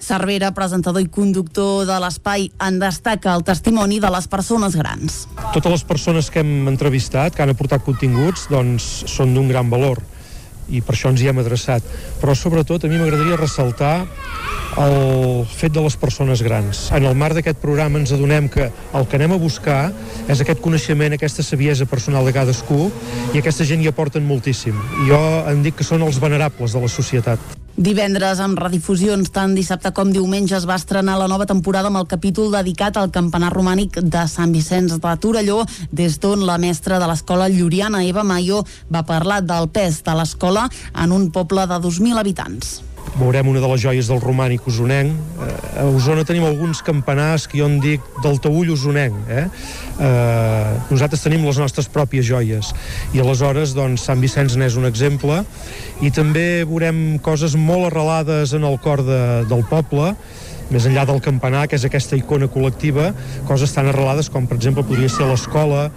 Cervera, 0.00 0.50
presentador 0.56 1.04
i 1.04 1.08
conductor 1.12 1.84
de 1.88 1.98
l'espai, 2.02 2.48
en 2.64 2.78
destaca 2.80 3.34
el 3.36 3.44
testimoni 3.44 4.00
de 4.00 4.10
les 4.10 4.26
persones 4.32 4.76
grans. 4.76 5.26
Totes 5.52 5.76
les 5.76 5.84
persones 5.84 6.30
que 6.32 6.40
hem 6.40 6.70
entrevistat, 6.72 7.36
que 7.36 7.44
han 7.44 7.52
aportat 7.52 7.84
continguts, 7.84 8.48
doncs 8.50 8.88
són 9.12 9.36
d'un 9.36 9.52
gran 9.52 9.70
valor 9.70 10.00
i 10.70 10.80
per 10.86 10.94
això 10.94 11.10
ens 11.10 11.22
hi 11.22 11.28
hem 11.30 11.40
adreçat. 11.42 11.84
Però 12.20 12.34
sobretot 12.38 12.84
a 12.84 12.90
mi 12.90 12.98
m'agradaria 13.00 13.38
ressaltar 13.40 14.06
el 14.78 15.44
fet 15.50 15.74
de 15.74 15.82
les 15.82 15.96
persones 15.98 16.42
grans. 16.46 16.86
En 16.94 17.04
el 17.08 17.16
marc 17.18 17.34
d'aquest 17.38 17.58
programa 17.62 17.98
ens 17.98 18.12
adonem 18.14 18.48
que 18.48 18.70
el 18.70 19.08
que 19.10 19.18
anem 19.18 19.34
a 19.34 19.40
buscar 19.42 19.80
és 20.30 20.40
aquest 20.40 20.62
coneixement, 20.62 21.16
aquesta 21.16 21.42
saviesa 21.42 21.88
personal 21.90 22.24
de 22.24 22.34
cadascú 22.36 22.86
i 23.34 23.42
aquesta 23.42 23.66
gent 23.66 23.82
hi 23.82 23.90
aporten 23.90 24.26
moltíssim. 24.26 24.78
Jo 25.08 25.20
em 25.50 25.64
dic 25.66 25.80
que 25.80 25.86
són 25.86 26.06
els 26.06 26.22
venerables 26.22 26.76
de 26.76 26.86
la 26.86 26.92
societat. 26.92 27.59
Divendres, 27.76 28.40
amb 28.42 28.58
redifusions 28.58 29.30
tant 29.30 29.54
dissabte 29.54 29.92
com 29.94 30.10
diumenge, 30.12 30.56
es 30.58 30.66
va 30.68 30.76
estrenar 30.80 31.16
la 31.20 31.28
nova 31.30 31.46
temporada 31.46 31.88
amb 31.88 32.00
el 32.02 32.08
capítol 32.10 32.50
dedicat 32.52 32.98
al 32.98 33.12
campanar 33.14 33.52
romànic 33.54 34.00
de 34.02 34.26
Sant 34.28 34.52
Vicenç 34.52 34.98
de 34.98 35.14
Torelló, 35.22 35.62
des 35.92 36.18
d'on 36.18 36.44
la 36.44 36.58
mestra 36.58 36.98
de 36.98 37.08
l'escola 37.08 37.48
Lluriana, 37.48 38.04
Eva 38.04 38.26
Mayo, 38.26 38.64
va 38.90 39.06
parlar 39.06 39.40
del 39.46 39.70
pes 39.70 40.02
de 40.04 40.18
l'escola 40.18 40.68
en 40.94 41.12
un 41.12 41.30
poble 41.30 41.66
de 41.70 41.80
2.000 41.80 42.18
habitants 42.18 42.89
veurem 43.16 43.48
una 43.50 43.60
de 43.60 43.68
les 43.72 43.82
joies 43.82 44.08
del 44.10 44.20
romànic 44.22 44.66
usonenc. 44.70 45.12
Eh, 45.12 45.54
a 45.82 45.86
Osona 45.90 46.24
tenim 46.28 46.44
alguns 46.46 46.82
campanars 46.86 47.46
que 47.50 47.60
jo 47.60 47.68
en 47.68 47.78
dic 47.82 48.04
del 48.24 48.38
taüll 48.42 48.72
usonenc. 48.74 49.16
Eh? 49.28 49.46
Eh, 50.00 50.74
nosaltres 50.90 51.24
tenim 51.24 51.44
les 51.46 51.60
nostres 51.60 51.90
pròpies 51.92 52.26
joies 52.28 52.72
i 53.14 53.20
aleshores 53.20 53.74
doncs, 53.76 54.06
Sant 54.08 54.22
Vicenç 54.22 54.56
n'és 54.56 54.78
un 54.80 54.88
exemple 54.88 55.42
i 56.00 56.12
també 56.14 56.64
veurem 56.64 57.18
coses 57.24 57.56
molt 57.58 57.90
arrelades 57.90 58.54
en 58.56 58.64
el 58.64 58.78
cor 58.80 59.04
de, 59.04 59.20
del 59.50 59.66
poble 59.68 60.14
més 60.70 60.86
enllà 60.88 61.06
del 61.08 61.20
campanar, 61.24 61.66
que 61.68 61.78
és 61.78 61.86
aquesta 61.86 62.18
icona 62.18 62.50
col·lectiva, 62.50 63.10
coses 63.48 63.74
tan 63.74 63.90
arrelades 63.90 64.30
com, 64.32 64.46
per 64.50 64.58
exemple, 64.58 64.86
podria 64.86 65.10
ser 65.12 65.28
l'escola 65.28 65.88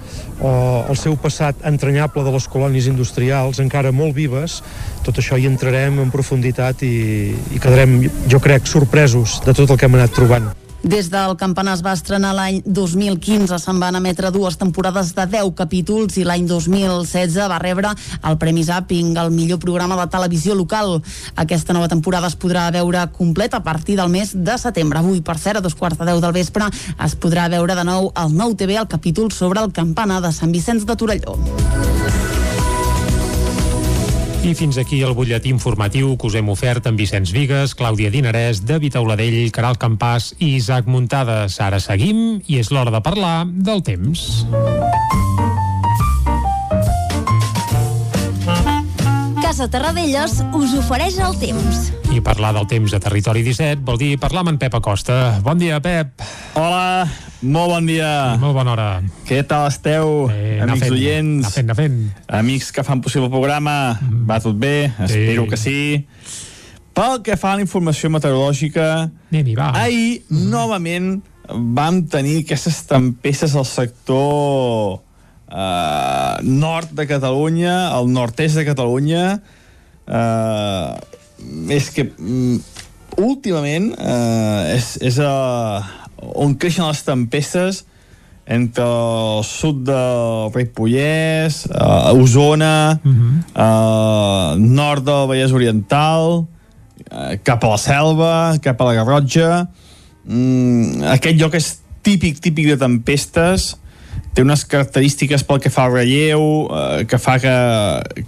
o 0.41 0.53
el 0.89 0.99
seu 0.99 1.17
passat 1.19 1.63
entranyable 1.69 2.25
de 2.25 2.33
les 2.35 2.49
colònies 2.49 2.89
industrials, 2.91 3.61
encara 3.63 3.93
molt 3.95 4.15
vives, 4.17 4.61
tot 5.05 5.21
això 5.21 5.37
hi 5.39 5.47
entrarem 5.49 6.01
en 6.03 6.11
profunditat 6.13 6.83
i, 6.87 6.95
i 7.53 7.61
quedarem, 7.61 8.01
jo 8.31 8.41
crec, 8.43 8.67
sorpresos 8.69 9.41
de 9.45 9.55
tot 9.55 9.69
el 9.69 9.79
que 9.79 9.89
hem 9.89 10.01
anat 10.01 10.15
trobant. 10.17 10.51
Des 10.83 11.07
del 11.07 11.37
campanar 11.39 11.77
es 11.77 11.81
va 11.81 11.93
estrenar 11.95 12.33
l'any 12.35 12.57
2015, 12.65 13.55
se'n 13.55 13.77
van 13.79 13.95
emetre 13.95 14.33
dues 14.35 14.57
temporades 14.59 15.13
de 15.15 15.23
10 15.31 15.53
capítols 15.55 16.17
i 16.19 16.25
l'any 16.27 16.43
2016 16.49 17.37
va 17.47 17.59
rebre 17.63 17.93
el 18.27 18.35
Premi 18.41 18.65
Zapping, 18.67 19.13
el 19.15 19.31
millor 19.31 19.61
programa 19.63 19.95
de 20.01 20.09
televisió 20.11 20.57
local. 20.59 20.97
Aquesta 21.39 21.71
nova 21.71 21.87
temporada 21.87 22.27
es 22.27 22.35
podrà 22.35 22.65
veure 22.75 23.05
completa 23.15 23.61
a 23.61 23.63
partir 23.63 23.95
del 23.95 24.11
mes 24.11 24.35
de 24.35 24.57
setembre. 24.59 24.99
Avui, 24.99 25.23
per 25.23 25.37
cert, 25.39 25.61
a 25.61 25.63
dos 25.63 25.79
quarts 25.79 26.01
de 26.01 26.09
deu 26.11 26.19
del 26.19 26.35
vespre, 26.35 26.67
es 26.99 27.15
podrà 27.15 27.47
veure 27.47 27.79
de 27.79 27.87
nou 27.87 28.11
al 28.13 28.35
nou 28.35 28.51
TV 28.51 28.75
el 28.75 28.91
capítol 28.91 29.31
sobre 29.31 29.63
el 29.63 29.71
campanar 29.71 30.19
de 30.19 30.35
Sant 30.35 30.51
Vicenç 30.51 30.83
de 30.83 30.99
Torelló. 30.99 31.39
I 34.43 34.51
fins 34.59 34.75
aquí 34.75 34.97
el 35.07 35.13
butlletí 35.15 35.47
informatiu 35.53 36.17
que 36.19 36.27
us 36.27 36.35
hem 36.35 36.49
ofert 36.51 36.89
amb 36.89 36.99
Vicenç 36.99 37.31
Vigues, 37.31 37.71
Clàudia 37.79 38.11
Dinarès, 38.11 38.59
David 38.67 38.97
Auladell, 38.99 39.39
Caral 39.55 39.79
Campàs 39.79 40.33
i 40.35 40.57
Isaac 40.57 40.89
Muntades. 40.91 41.61
Ara 41.63 41.79
seguim 41.79 42.41
i 42.43 42.59
és 42.59 42.73
l'hora 42.75 42.91
de 42.91 42.99
parlar 43.05 43.37
del 43.47 43.79
temps. 43.87 44.43
Casa 49.53 49.69
Terradellos 49.69 50.39
us 50.57 50.71
ofereix 50.73 51.19
el 51.21 51.35
temps. 51.37 51.91
I 52.09 52.23
parlar 52.25 52.55
del 52.55 52.63
temps 52.65 52.95
a 52.97 52.99
Territori 53.03 53.43
17 53.45 53.83
vol 53.85 53.99
dir 54.01 54.15
parlar 54.17 54.41
amb 54.41 54.49
en 54.49 54.57
Pep 54.57 54.73
Acosta. 54.79 55.17
Bon 55.45 55.61
dia, 55.61 55.77
Pep. 55.77 56.23
Hola, 56.57 57.05
molt 57.45 57.69
bon 57.75 57.85
dia. 57.85 58.07
I 58.33 58.41
molt 58.41 58.57
bona 58.57 58.73
hora. 58.73 58.87
Què 59.29 59.43
tal 59.45 59.67
esteu, 59.69 60.25
Eh, 60.33 60.57
amics 60.57 60.87
fent, 60.87 60.97
oients? 60.97 61.45
anar 61.45 61.53
fent, 61.53 61.69
anar 61.69 61.77
fent. 61.77 62.01
Amics 62.39 62.71
que 62.73 62.81
fan 62.81 63.05
possible 63.05 63.29
el 63.29 63.35
programa, 63.35 63.93
mm. 64.01 64.25
va 64.25 64.39
tot 64.41 64.57
bé? 64.57 64.89
Espero 65.05 65.45
que 65.45 65.61
sí. 65.61 66.07
Pel 66.97 67.21
que 67.21 67.37
fa 67.37 67.53
a 67.53 67.61
la 67.61 67.61
informació 67.61 68.09
meteorològica, 68.09 69.11
va. 69.53 69.69
ahir, 69.77 70.23
novament, 70.31 71.21
vam 71.53 72.01
tenir 72.09 72.39
aquestes 72.41 72.87
tempestes 72.89 73.53
al 73.53 73.69
sector 73.69 75.03
eh, 75.53 76.35
nord 76.41 76.91
de 76.97 77.05
Catalunya, 77.05 77.93
al 77.93 78.09
nord-est 78.09 78.57
de 78.57 78.65
Catalunya. 78.65 79.25
Eh, 80.07 80.91
és 81.69 81.89
que 81.93 82.07
mm, 82.09 82.57
últimament 83.21 83.91
eh, 83.93 84.75
és, 84.77 84.95
és 85.03 85.19
a, 85.21 85.33
on 86.17 86.55
creixen 86.57 86.87
les 86.89 87.03
tempestes 87.05 87.83
entre 88.43 88.83
el 88.83 89.43
sud 89.47 89.85
del 89.87 90.49
Ripollès, 90.51 91.63
eh, 91.69 92.17
Osona, 92.19 92.99
uh 92.99 93.11
-huh. 93.11 93.35
eh, 93.55 94.59
nord 94.59 95.05
del 95.05 95.27
Vallès 95.27 95.53
Oriental, 95.53 96.45
eh, 97.11 97.39
cap 97.43 97.63
a 97.63 97.67
la 97.67 97.77
Selva, 97.77 98.57
cap 98.61 98.81
a 98.81 98.85
la 98.85 98.93
Garrotxa. 98.93 99.67
Mm, 100.25 101.03
aquest 101.03 101.39
lloc 101.39 101.53
és 101.53 101.79
típic, 102.01 102.39
típic 102.39 102.67
de 102.67 102.77
tempestes, 102.77 103.77
té 104.33 104.41
unes 104.41 104.63
característiques 104.65 105.43
pel 105.45 105.61
que 105.61 105.71
fa 105.73 105.85
al 105.87 105.93
relleu, 105.93 106.43
eh, 106.65 107.03
que 107.09 107.19
fa 107.21 107.37
que, 107.41 107.53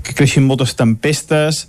que 0.06 0.14
creixin 0.18 0.46
moltes 0.46 0.76
tempestes, 0.78 1.66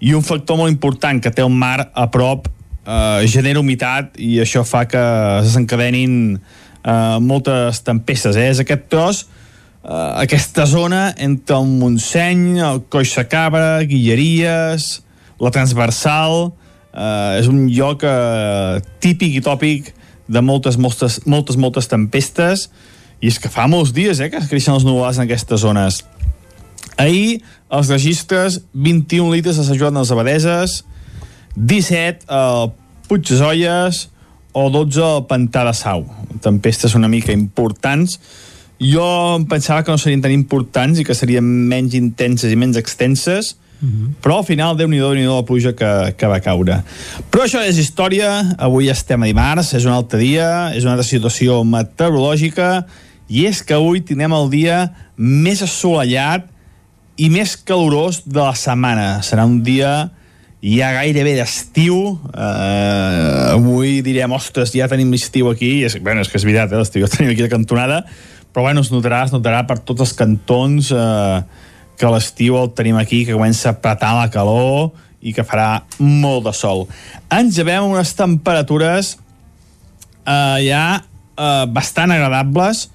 i 0.00 0.12
un 0.14 0.24
factor 0.24 0.58
molt 0.60 0.72
important 0.72 1.22
que 1.24 1.32
té 1.32 1.44
el 1.44 1.52
mar 1.52 1.88
a 1.94 2.06
prop 2.12 2.50
eh, 2.50 3.24
genera 3.32 3.62
humitat 3.62 4.18
i 4.20 4.36
això 4.42 4.64
fa 4.66 4.84
que 4.88 5.02
desencadenin 5.46 6.36
eh, 6.36 7.16
moltes 7.24 7.80
tempestes. 7.86 8.36
Eh? 8.36 8.50
És 8.52 8.60
aquest 8.60 8.86
tros, 8.92 9.24
eh, 9.24 10.10
aquesta 10.26 10.66
zona 10.68 11.08
entre 11.16 11.56
el 11.56 11.72
Montseny, 11.80 12.60
el 12.60 12.84
Coix 12.92 13.16
de 13.16 13.26
Cabra, 13.30 13.80
Guilleries, 13.88 14.90
la 15.40 15.52
Transversal, 15.52 16.50
eh, 16.92 17.40
és 17.40 17.48
un 17.48 17.66
lloc 17.72 18.04
eh, 18.04 18.82
típic 19.00 19.40
i 19.40 19.44
tòpic 19.44 19.94
de 20.28 20.42
moltes, 20.42 20.76
moltes, 20.76 21.22
moltes, 21.24 21.56
moltes 21.56 21.88
tempestes 21.88 22.68
i 23.20 23.30
és 23.30 23.38
que 23.40 23.50
fa 23.52 23.66
molts 23.70 23.94
dies 23.96 24.20
eh, 24.20 24.30
que 24.32 24.42
creixen 24.50 24.76
els 24.76 24.84
nuvolars 24.86 25.18
en 25.18 25.26
aquestes 25.26 25.62
zones. 25.64 26.02
Ahir, 26.96 27.42
els 27.72 27.90
registres, 27.92 28.60
21 28.72 29.32
litres 29.34 29.58
a 29.58 29.66
Sant 29.66 29.78
Joan 29.78 29.96
de 29.96 30.04
les 30.04 30.12
Abadeses, 30.12 30.76
17 31.56 32.28
a 32.28 32.68
Puig 33.08 33.24
de 33.28 33.36
Zolles 33.38 34.06
o 34.56 34.68
12 34.72 35.02
al 35.04 35.26
Pantà 35.28 35.64
de 35.68 35.74
Sau. 35.76 36.06
Tempestes 36.44 36.96
una 36.96 37.08
mica 37.08 37.32
importants. 37.32 38.18
Jo 38.80 39.04
em 39.36 39.46
pensava 39.48 39.84
que 39.84 39.92
no 39.92 40.00
serien 40.00 40.24
tan 40.24 40.34
importants 40.34 41.00
i 41.00 41.04
que 41.04 41.16
serien 41.16 41.44
menys 41.44 41.96
intenses 41.96 42.52
i 42.52 42.58
menys 42.60 42.80
extenses, 42.80 43.56
Mm 43.78 43.88
-hmm. 43.88 44.14
però 44.22 44.38
al 44.38 44.44
final, 44.44 44.76
déu 44.76 44.88
nhi 44.88 44.96
déu 44.96 45.12
nhi 45.14 45.26
la 45.26 45.44
pluja 45.44 45.74
que, 45.74 46.14
que 46.16 46.26
va 46.26 46.40
caure. 46.40 46.82
Però 47.30 47.42
això 47.44 47.60
és 47.60 47.76
història, 47.76 48.56
avui 48.58 48.88
estem 48.88 49.22
a 49.22 49.26
dimarts, 49.26 49.74
és 49.74 49.84
un 49.84 49.92
altre 49.92 50.18
dia, 50.18 50.72
és 50.74 50.82
una 50.82 50.92
altra 50.92 51.04
situació 51.04 51.62
meteorològica, 51.64 52.86
i 53.28 53.46
és 53.48 53.62
que 53.62 53.74
avui 53.74 54.02
tindrem 54.04 54.34
el 54.36 54.50
dia 54.52 54.76
més 55.16 55.62
assolellat 55.64 56.46
i 57.16 57.30
més 57.32 57.56
calorós 57.56 58.22
de 58.26 58.42
la 58.42 58.54
setmana. 58.58 59.22
Serà 59.24 59.46
un 59.48 59.62
dia 59.64 60.10
ja 60.62 60.92
gairebé 60.96 61.36
d'estiu. 61.38 62.16
Eh, 62.32 63.52
avui 63.54 64.00
direm, 64.04 64.32
ostres, 64.36 64.72
ja 64.74 64.88
tenim 64.90 65.12
l'estiu 65.14 65.50
aquí. 65.50 65.80
I 65.80 65.86
és, 65.88 65.98
bueno, 66.02 66.22
és 66.24 66.30
que 66.30 66.38
és 66.40 66.46
veritat, 66.46 66.72
eh, 66.72 66.80
l'estiu 66.80 67.04
ja 67.04 67.10
tenim 67.12 67.32
aquí 67.32 67.44
de 67.44 67.52
cantonada, 67.52 68.04
però 68.52 68.66
bueno, 68.66 68.80
es 68.80 68.92
notarà, 68.92 69.24
es 69.26 69.34
notarà 69.34 69.64
per 69.68 69.78
tots 69.84 70.04
els 70.04 70.14
cantons 70.16 70.92
eh, 70.92 71.40
que 71.96 72.12
l'estiu 72.12 72.56
el 72.60 72.72
tenim 72.76 72.96
aquí, 73.00 73.24
que 73.24 73.36
comença 73.36 73.70
a 73.70 73.76
apretar 73.76 74.14
la 74.16 74.30
calor 74.32 74.92
i 75.20 75.32
que 75.32 75.44
farà 75.44 75.84
molt 75.98 76.44
de 76.46 76.52
sol. 76.56 76.86
Ens 77.32 77.56
llevem 77.56 77.88
unes 77.88 78.12
temperatures 78.16 79.16
eh, 80.26 80.58
ja 80.66 80.84
eh, 81.00 81.64
bastant 81.72 82.12
agradables, 82.12 82.90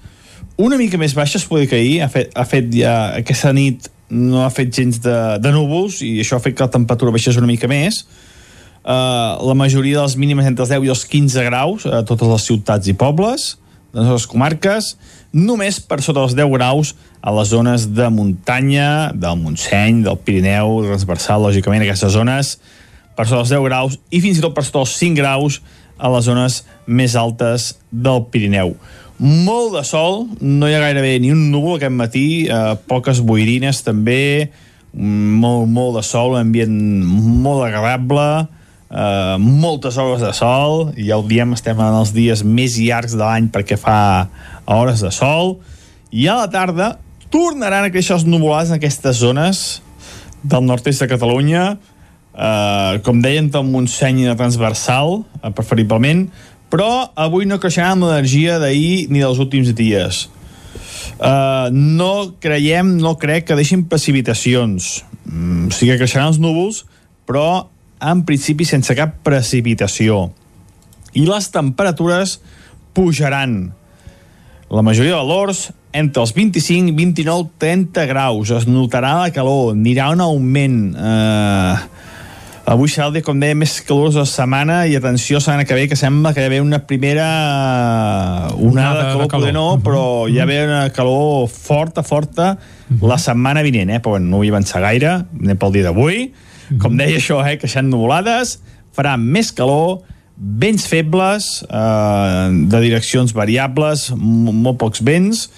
una 0.62 0.78
mica 0.78 0.98
més 1.00 1.14
baixes, 1.16 1.44
poder 1.48 1.66
que 1.70 1.78
ahir, 1.80 2.02
ha 2.04 2.08
fet, 2.12 2.30
ha 2.38 2.44
fet 2.46 2.70
ja 2.74 2.94
aquesta 3.18 3.50
nit 3.56 3.88
no 4.12 4.42
ha 4.44 4.50
fet 4.52 4.68
gens 4.76 5.00
de, 5.00 5.16
de 5.40 5.52
núvols 5.54 6.02
i 6.04 6.18
això 6.20 6.36
ha 6.36 6.44
fet 6.44 6.54
que 6.56 6.66
la 6.66 6.72
temperatura 6.72 7.14
baixés 7.14 7.38
una 7.40 7.48
mica 7.48 7.70
més. 7.70 8.02
Uh, 8.82 9.38
la 9.46 9.54
majoria 9.56 10.00
de 10.00 10.04
les 10.04 10.16
mínimes 10.18 10.46
entre 10.46 10.66
els 10.66 10.72
10 10.74 10.84
i 10.84 10.92
els 10.92 11.04
15 11.08 11.46
graus 11.46 11.86
a 11.86 12.02
totes 12.06 12.28
les 12.28 12.46
ciutats 12.50 12.90
i 12.90 12.96
pobles 12.98 13.54
de 13.92 14.04
les 14.08 14.26
comarques, 14.26 14.94
només 15.36 15.78
per 15.84 16.00
sota 16.00 16.22
dels 16.22 16.36
10 16.36 16.52
graus 16.54 16.94
a 17.20 17.32
les 17.36 17.50
zones 17.52 17.86
de 17.92 18.08
muntanya, 18.12 19.12
del 19.12 19.36
Montseny, 19.40 20.00
del 20.06 20.16
Pirineu, 20.24 20.80
transversal, 20.86 21.44
lògicament, 21.44 21.84
aquestes 21.84 22.16
zones 22.16 22.56
per 23.16 23.28
sota 23.28 23.42
dels 23.42 23.52
10 23.52 23.66
graus 23.68 23.98
i 24.10 24.22
fins 24.24 24.40
i 24.40 24.44
tot 24.44 24.56
per 24.56 24.64
sota 24.66 24.84
els 24.86 24.96
5 24.96 25.20
graus 25.20 25.60
a 26.02 26.10
les 26.12 26.26
zones 26.26 26.62
més 26.88 27.14
altes 27.16 27.74
del 27.92 28.24
Pirineu 28.32 28.74
molt 29.22 29.76
de 29.76 29.84
sol, 29.86 30.24
no 30.42 30.66
hi 30.66 30.74
ha 30.74 30.82
gairebé 30.82 31.14
ni 31.22 31.30
un 31.30 31.44
núvol 31.52 31.78
aquest 31.78 31.94
matí, 31.94 32.26
eh, 32.50 32.74
poques 32.90 33.20
boirines 33.22 33.82
també, 33.86 34.50
molt, 34.92 35.68
molt 35.70 36.00
de 36.00 36.02
sol, 36.02 36.34
un 36.34 36.42
ambient 36.42 36.74
molt 37.44 37.62
agradable, 37.68 38.48
eh, 38.90 39.36
moltes 39.38 39.96
hores 39.96 40.24
de 40.26 40.32
sol, 40.34 40.90
ja 40.98 41.20
ho 41.20 41.22
diem, 41.22 41.54
estem 41.54 41.78
en 41.78 42.00
els 42.00 42.12
dies 42.12 42.42
més 42.42 42.76
llargs 42.82 43.14
de 43.14 43.22
l'any 43.22 43.48
perquè 43.54 43.78
fa 43.78 44.26
hores 44.66 45.00
de 45.06 45.12
sol, 45.14 45.60
i 46.10 46.26
a 46.26 46.42
la 46.42 46.50
tarda 46.50 46.96
tornaran 47.32 47.86
a 47.86 47.94
créixer 47.94 48.18
els 48.18 48.26
nuvolars 48.28 48.68
en 48.68 48.80
aquestes 48.80 49.22
zones 49.22 49.82
del 50.42 50.66
nord-est 50.66 51.00
de 51.00 51.08
Catalunya, 51.08 51.76
eh, 52.34 52.98
com 53.06 53.22
deien, 53.22 53.48
del 53.54 53.64
Montseny 53.70 54.24
i 54.24 54.28
de 54.28 54.34
Transversal, 54.36 55.22
eh, 55.42 55.50
preferiblement, 55.54 56.26
però 56.72 57.10
avui 57.20 57.44
no 57.44 57.58
creixerà 57.60 57.90
amb 57.92 58.06
l'energia 58.06 58.56
d'ahir 58.62 59.10
ni 59.12 59.20
dels 59.20 59.40
últims 59.42 59.74
dies. 59.76 60.24
Uh, 61.20 61.68
no 61.70 62.32
creiem, 62.40 62.96
no 62.96 63.12
crec 63.20 63.50
que 63.50 63.58
deixin 63.58 63.84
precipitacions. 63.90 65.02
Mm, 65.28 65.68
sí 65.76 65.90
que 65.90 65.98
creixeran 66.00 66.32
els 66.32 66.40
núvols, 66.40 66.86
però 67.28 67.68
en 68.02 68.24
principi 68.26 68.64
sense 68.66 68.96
cap 68.96 69.20
precipitació. 69.26 70.30
I 71.12 71.26
les 71.28 71.50
temperatures 71.52 72.38
pujaran. 72.96 73.74
La 74.72 74.82
majoria 74.82 75.12
de 75.12 75.20
valors 75.20 75.68
entre 75.92 76.24
els 76.24 76.32
25, 76.32 76.96
29, 76.96 77.50
30 77.60 78.06
graus. 78.08 78.50
Es 78.56 78.64
notarà 78.64 79.18
la 79.20 79.32
calor, 79.34 79.74
anirà 79.76 80.08
un 80.14 80.24
augment. 80.24 80.78
Eh, 80.96 82.01
Avui 82.64 82.86
serà 82.86 83.08
el 83.08 83.16
dia, 83.16 83.24
com 83.26 83.40
deia, 83.42 83.56
més 83.58 83.72
calorós 83.82 84.14
de 84.14 84.22
la 84.22 84.28
setmana 84.30 84.76
i 84.86 84.94
atenció, 84.94 85.40
setmana 85.42 85.64
que 85.66 85.74
ve, 85.74 85.88
que 85.90 85.96
sembla 85.98 86.30
que 86.34 86.44
hi 86.46 86.58
ha 86.60 86.62
una 86.62 86.78
primera 86.86 87.26
onada, 88.54 88.68
onada 88.68 88.92
de 88.92 89.08
calor, 89.08 89.22
de 89.24 89.28
calor. 89.28 89.42
poder 89.42 89.54
no, 89.56 89.66
però 89.82 90.02
uh 90.22 90.28
-huh. 90.28 90.30
hi 90.30 90.38
ha 90.40 90.64
una 90.64 90.90
calor 90.90 91.48
forta, 91.48 92.02
forta 92.02 92.56
-huh. 92.56 93.08
la 93.08 93.18
setmana 93.18 93.62
vinent, 93.62 93.90
eh? 93.90 94.00
però 94.00 94.10
bueno, 94.10 94.26
no 94.30 94.36
vull 94.36 94.48
avançar 94.48 94.80
gaire, 94.80 95.26
anem 95.40 95.56
pel 95.56 95.72
dia 95.72 95.82
d'avui. 95.82 96.32
-huh. 96.32 96.78
Com 96.78 96.96
deia 96.96 97.18
això, 97.18 97.44
eh? 97.46 97.58
que 97.58 97.66
seran 97.66 97.90
nuvolades, 97.90 98.60
farà 98.96 99.16
més 99.16 99.52
calor, 99.52 100.02
vents 100.36 100.86
febles, 100.86 101.66
eh, 101.68 102.48
de 102.68 102.80
direccions 102.80 103.32
variables, 103.32 104.12
molt 104.16 104.78
pocs 104.78 105.02
vents, 105.02 105.50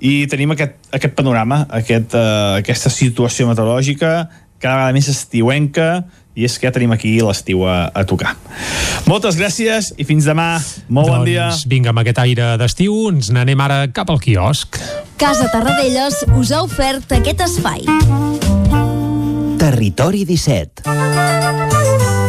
i 0.00 0.26
tenim 0.26 0.50
aquest, 0.50 0.72
aquest 0.90 1.14
panorama, 1.14 1.66
aquest, 1.68 2.14
eh, 2.14 2.58
aquesta 2.58 2.90
situació 2.90 3.46
meteorològica 3.46 4.28
cada 4.60 4.76
vegada 4.76 4.92
més 4.92 5.08
estiuenca, 5.08 6.04
i 6.34 6.46
és 6.46 6.56
que 6.58 6.68
ja 6.68 6.74
tenim 6.74 6.92
aquí 6.94 7.16
l'estiu 7.20 7.64
a, 7.66 7.90
a 7.90 8.04
tocar. 8.08 8.36
Moltes 9.10 9.38
gràcies 9.40 9.92
i 9.98 10.06
fins 10.08 10.28
demà. 10.28 10.52
Molt 10.88 11.10
doncs, 11.10 11.16
bon 11.18 11.26
dia. 11.28 11.48
vinga, 11.70 11.90
amb 11.94 12.02
aquest 12.04 12.22
aire 12.22 12.52
d'estiu 12.60 12.96
ens 13.10 13.32
n'anem 13.34 13.60
ara 13.60 13.82
cap 13.94 14.10
al 14.12 14.22
quiosc. 14.22 14.78
Casa 15.20 15.50
Tarradellas 15.52 16.22
us 16.38 16.54
ha 16.54 16.62
ofert 16.64 17.12
aquest 17.18 17.44
espai. 17.48 17.84
Territori 19.60 20.24
17 20.24 22.19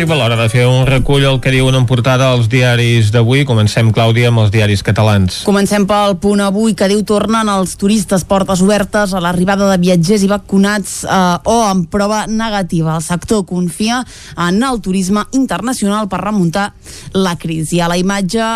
Arriba 0.00 0.16
l'hora 0.16 0.36
de 0.40 0.46
fer 0.48 0.62
un 0.64 0.86
recull 0.88 1.26
el 1.28 1.42
que 1.44 1.50
diuen 1.52 1.76
en 1.76 1.84
portada 1.84 2.30
als 2.32 2.46
diaris 2.48 3.10
d'avui. 3.12 3.42
Comencem, 3.44 3.90
Clàudia, 3.92 4.30
amb 4.30 4.40
els 4.40 4.48
diaris 4.48 4.80
catalans. 4.80 5.42
Comencem 5.44 5.84
pel 5.84 6.14
punt 6.22 6.40
avui 6.40 6.72
que 6.72 6.86
diu 6.88 7.02
tornen 7.04 7.50
els 7.52 7.74
turistes 7.76 8.24
portes 8.24 8.62
obertes 8.64 9.12
a 9.12 9.20
l'arribada 9.20 9.68
de 9.68 9.76
viatgers 9.82 10.24
i 10.24 10.30
vacunats 10.30 10.94
eh, 11.04 11.18
o 11.44 11.56
amb 11.66 11.90
prova 11.92 12.22
negativa. 12.24 12.94
El 12.96 13.04
sector 13.04 13.42
confia 13.44 13.98
en 14.40 14.62
el 14.64 14.80
turisme 14.80 15.26
internacional 15.36 16.08
per 16.08 16.22
remuntar 16.22 16.70
la 17.12 17.34
crisi. 17.36 17.82
A 17.84 17.90
la 17.92 18.00
imatge, 18.00 18.48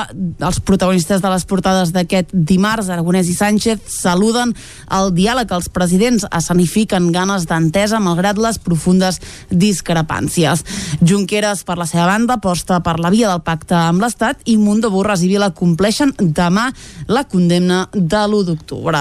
els 0.48 0.62
protagonistes 0.64 1.20
de 1.20 1.34
les 1.34 1.44
portades 1.44 1.92
d'aquest 1.92 2.32
dimarts, 2.32 2.88
Aragonès 2.88 3.28
i 3.28 3.36
Sánchez, 3.36 3.84
saluden 3.98 4.56
el 4.96 5.12
diàleg. 5.12 5.52
Els 5.52 5.68
presidents 5.68 6.24
escenifiquen 6.32 7.12
ganes 7.12 7.44
d'entesa 7.52 8.00
malgrat 8.00 8.40
les 8.40 8.56
profundes 8.56 9.20
discrepàncies. 9.52 10.64
Junqueras 11.04 11.33
Junqueras, 11.34 11.64
per 11.66 11.74
la 11.78 11.84
seva 11.84 12.04
banda, 12.06 12.36
aposta 12.38 12.76
per 12.78 13.00
la 13.02 13.10
via 13.10 13.26
del 13.26 13.40
pacte 13.42 13.74
amb 13.74 13.98
l'Estat 14.04 14.44
i 14.46 14.52
Mundo 14.54 14.86
Borres 14.92 15.24
i 15.26 15.26
Vila 15.26 15.48
compleixen 15.50 16.12
demà 16.14 16.68
la 17.10 17.24
condemna 17.26 17.88
de 17.90 18.20
l'1 18.20 18.44
d'octubre. 18.46 19.00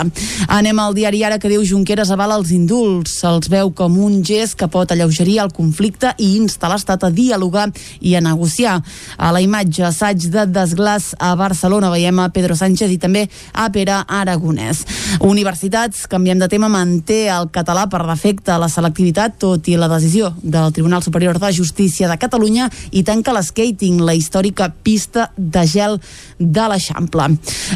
Anem 0.49 0.79
al 0.81 0.95
diari 0.97 1.21
ara 1.21 1.37
que 1.37 1.51
diu 1.51 1.61
Junqueras 1.61 2.09
avala 2.09 2.39
els 2.41 2.49
indults. 2.49 3.19
Se'ls 3.21 3.51
veu 3.53 3.69
com 3.77 3.99
un 4.01 4.23
gest 4.25 4.57
que 4.57 4.65
pot 4.65 4.89
alleugerir 4.89 5.35
el 5.43 5.51
conflicte 5.53 6.15
i 6.17 6.31
insta 6.39 6.71
l'Estat 6.71 7.05
a 7.05 7.11
dialogar 7.13 7.67
i 8.01 8.15
a 8.17 8.23
negociar. 8.25 8.79
A 9.17 9.29
la 9.29 9.43
imatge 9.45 9.85
assaig 9.85 10.25
de 10.33 10.47
desglàs 10.49 11.11
a 11.19 11.35
Barcelona 11.37 11.93
veiem 11.93 12.17
a 12.17 12.31
Pedro 12.33 12.57
Sánchez 12.57 12.89
i 12.89 12.97
també 12.97 13.27
a 13.53 13.69
Pere 13.69 13.99
Aragonès. 14.07 14.81
Universitats, 15.21 16.07
canviem 16.09 16.41
de 16.41 16.49
tema, 16.49 16.65
manté 16.65 17.27
el 17.29 17.51
català 17.53 17.85
per 17.93 18.01
defecte 18.09 18.55
a 18.55 18.57
la 18.57 18.73
selectivitat, 18.73 19.37
tot 19.37 19.69
i 19.69 19.77
la 19.77 19.91
decisió 19.93 20.33
del 20.41 20.73
Tribunal 20.73 21.05
Superior 21.05 21.37
de 21.37 21.53
Justícia 21.53 22.09
de 22.09 22.21
Catalunya 22.23 22.69
i 22.95 23.03
tanca 23.03 23.33
l'escating, 23.35 23.99
la 24.01 24.15
històrica 24.15 24.69
pista 24.83 25.29
de 25.37 25.65
gel 25.67 25.99
de 26.39 26.67
l'Eixample. 26.71 27.27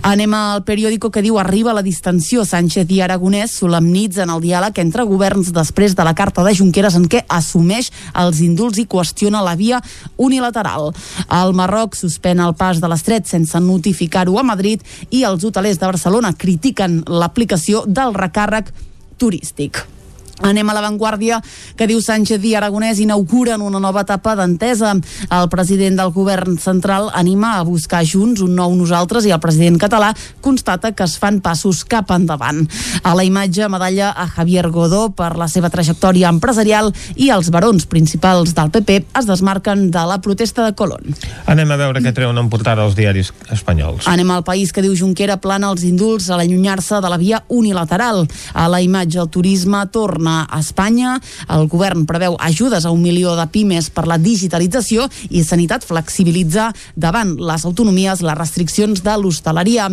Anem 0.08 0.36
al 0.38 0.64
periòdico 0.68 1.12
que 1.12 1.24
diu 1.26 1.40
arriba 1.42 1.76
la 1.76 1.84
distensió. 1.86 2.46
Sánchez 2.48 2.88
i 2.94 3.02
Aragonès 3.04 3.58
solemnitzen 3.60 4.32
el 4.32 4.44
diàleg 4.44 4.80
entre 4.84 5.06
governs 5.10 5.52
després 5.56 5.96
de 5.98 6.06
la 6.08 6.16
carta 6.16 6.46
de 6.46 6.56
Junqueras 6.56 6.96
en 7.00 7.10
què 7.12 7.24
assumeix 7.28 7.92
els 8.16 8.42
indults 8.46 8.80
i 8.80 8.88
qüestiona 8.88 9.44
la 9.44 9.58
via 9.60 9.82
unilateral. 10.16 10.94
El 11.28 11.54
Marroc 11.58 11.98
suspèn 12.00 12.40
el 12.44 12.56
pas 12.56 12.80
de 12.80 12.88
l'estret 12.88 13.28
sense 13.28 13.60
notificar-ho 13.60 14.40
a 14.40 14.48
Madrid 14.48 14.84
i 15.12 15.26
els 15.28 15.44
hotelers 15.44 15.82
de 15.82 15.92
Barcelona 15.92 16.34
critiquen 16.38 17.04
l'aplicació 17.08 17.84
del 17.88 18.16
recàrrec 18.16 18.72
turístic. 19.18 19.97
Anem 20.46 20.70
a 20.70 20.76
l'avantguàrdia 20.78 21.40
que 21.78 21.88
diu 21.90 21.98
Sánchez 22.04 22.44
i 22.46 22.54
Aragonès 22.58 23.00
inauguren 23.02 23.64
una 23.66 23.80
nova 23.82 24.04
etapa 24.06 24.36
d'entesa. 24.38 24.94
El 25.34 25.50
president 25.50 25.98
del 25.98 26.12
govern 26.14 26.60
central 26.62 27.10
anima 27.18 27.56
a 27.58 27.64
buscar 27.66 28.04
junts 28.06 28.44
un 28.46 28.54
nou 28.56 28.76
nosaltres 28.78 29.26
i 29.26 29.34
el 29.34 29.42
president 29.42 29.80
català 29.82 30.12
constata 30.42 30.92
que 30.94 31.08
es 31.08 31.18
fan 31.18 31.40
passos 31.42 31.84
cap 31.86 32.12
endavant. 32.14 32.68
A 33.02 33.16
la 33.18 33.26
imatge, 33.26 33.66
medalla 33.70 34.12
a 34.12 34.28
Javier 34.36 34.70
Godó 34.70 35.08
per 35.10 35.34
la 35.38 35.48
seva 35.50 35.72
trajectòria 35.74 36.30
empresarial 36.30 36.92
i 37.16 37.32
els 37.34 37.50
barons 37.50 37.88
principals 37.90 38.54
del 38.54 38.70
PP 38.72 39.00
es 39.18 39.26
desmarquen 39.26 39.90
de 39.92 40.06
la 40.06 40.20
protesta 40.22 40.68
de 40.68 40.76
Colón. 40.78 41.18
Anem 41.50 41.74
a 41.74 41.80
veure 41.82 42.04
què 42.04 42.14
treuen 42.14 42.38
en 42.38 42.52
portada 42.54 42.86
els 42.86 42.96
diaris 42.98 43.34
espanyols. 43.54 44.06
Anem 44.08 44.32
al 44.32 44.46
país 44.46 44.72
que 44.72 44.86
diu 44.86 44.94
Junquera 44.98 45.40
plana 45.42 45.72
els 45.74 45.84
indults 45.88 46.30
a 46.30 46.38
l'allunyar-se 46.38 47.02
de 47.02 47.10
la 47.10 47.18
via 47.18 47.42
unilateral. 47.50 48.28
A 48.54 48.68
la 48.70 48.84
imatge, 48.86 49.20
el 49.24 49.34
turisme 49.34 49.82
torna 49.92 50.27
torna 50.28 50.48
a 50.50 50.60
Espanya. 50.60 51.20
El 51.50 51.68
govern 51.68 52.06
preveu 52.06 52.36
ajudes 52.40 52.86
a 52.86 52.92
un 52.92 53.02
milió 53.02 53.36
de 53.36 53.48
pimes 53.48 53.90
per 53.90 54.08
la 54.08 54.18
digitalització 54.18 55.08
i 55.30 55.44
Sanitat 55.44 55.86
flexibilitza 55.88 56.72
davant 56.96 57.38
les 57.40 57.66
autonomies 57.66 58.22
les 58.22 58.38
restriccions 58.38 59.02
de 59.04 59.16
l'hostaleria. 59.18 59.88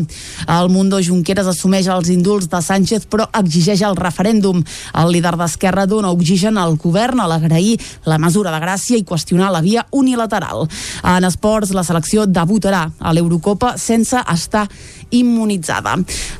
El 0.49 0.68
Mundo 0.70 1.01
Junqueras 1.03 1.47
assumeix 1.47 1.87
els 1.87 2.11
indults 2.11 2.49
de 2.51 2.61
Sánchez 2.61 3.07
però 3.07 3.28
exigeix 3.32 3.82
el 3.82 3.97
referèndum. 3.97 4.64
El 4.95 5.12
líder 5.12 5.37
d'Esquerra 5.39 5.87
dona 5.87 6.11
oxigen 6.11 6.59
al 6.59 6.76
govern 6.76 7.20
a 7.20 7.28
l'agrair 7.28 7.78
la 8.07 8.18
mesura 8.18 8.51
de 8.51 8.61
gràcia 8.62 8.99
i 8.99 9.05
qüestionar 9.05 9.53
la 9.53 9.62
via 9.62 9.87
unilateral. 9.93 10.66
En 11.05 11.24
esports, 11.24 11.74
la 11.74 11.85
selecció 11.85 12.26
debutarà 12.26 12.89
a 12.99 13.12
l'Eurocopa 13.14 13.76
sense 13.78 14.18
estar 14.32 14.66
immunitzada. 15.15 15.95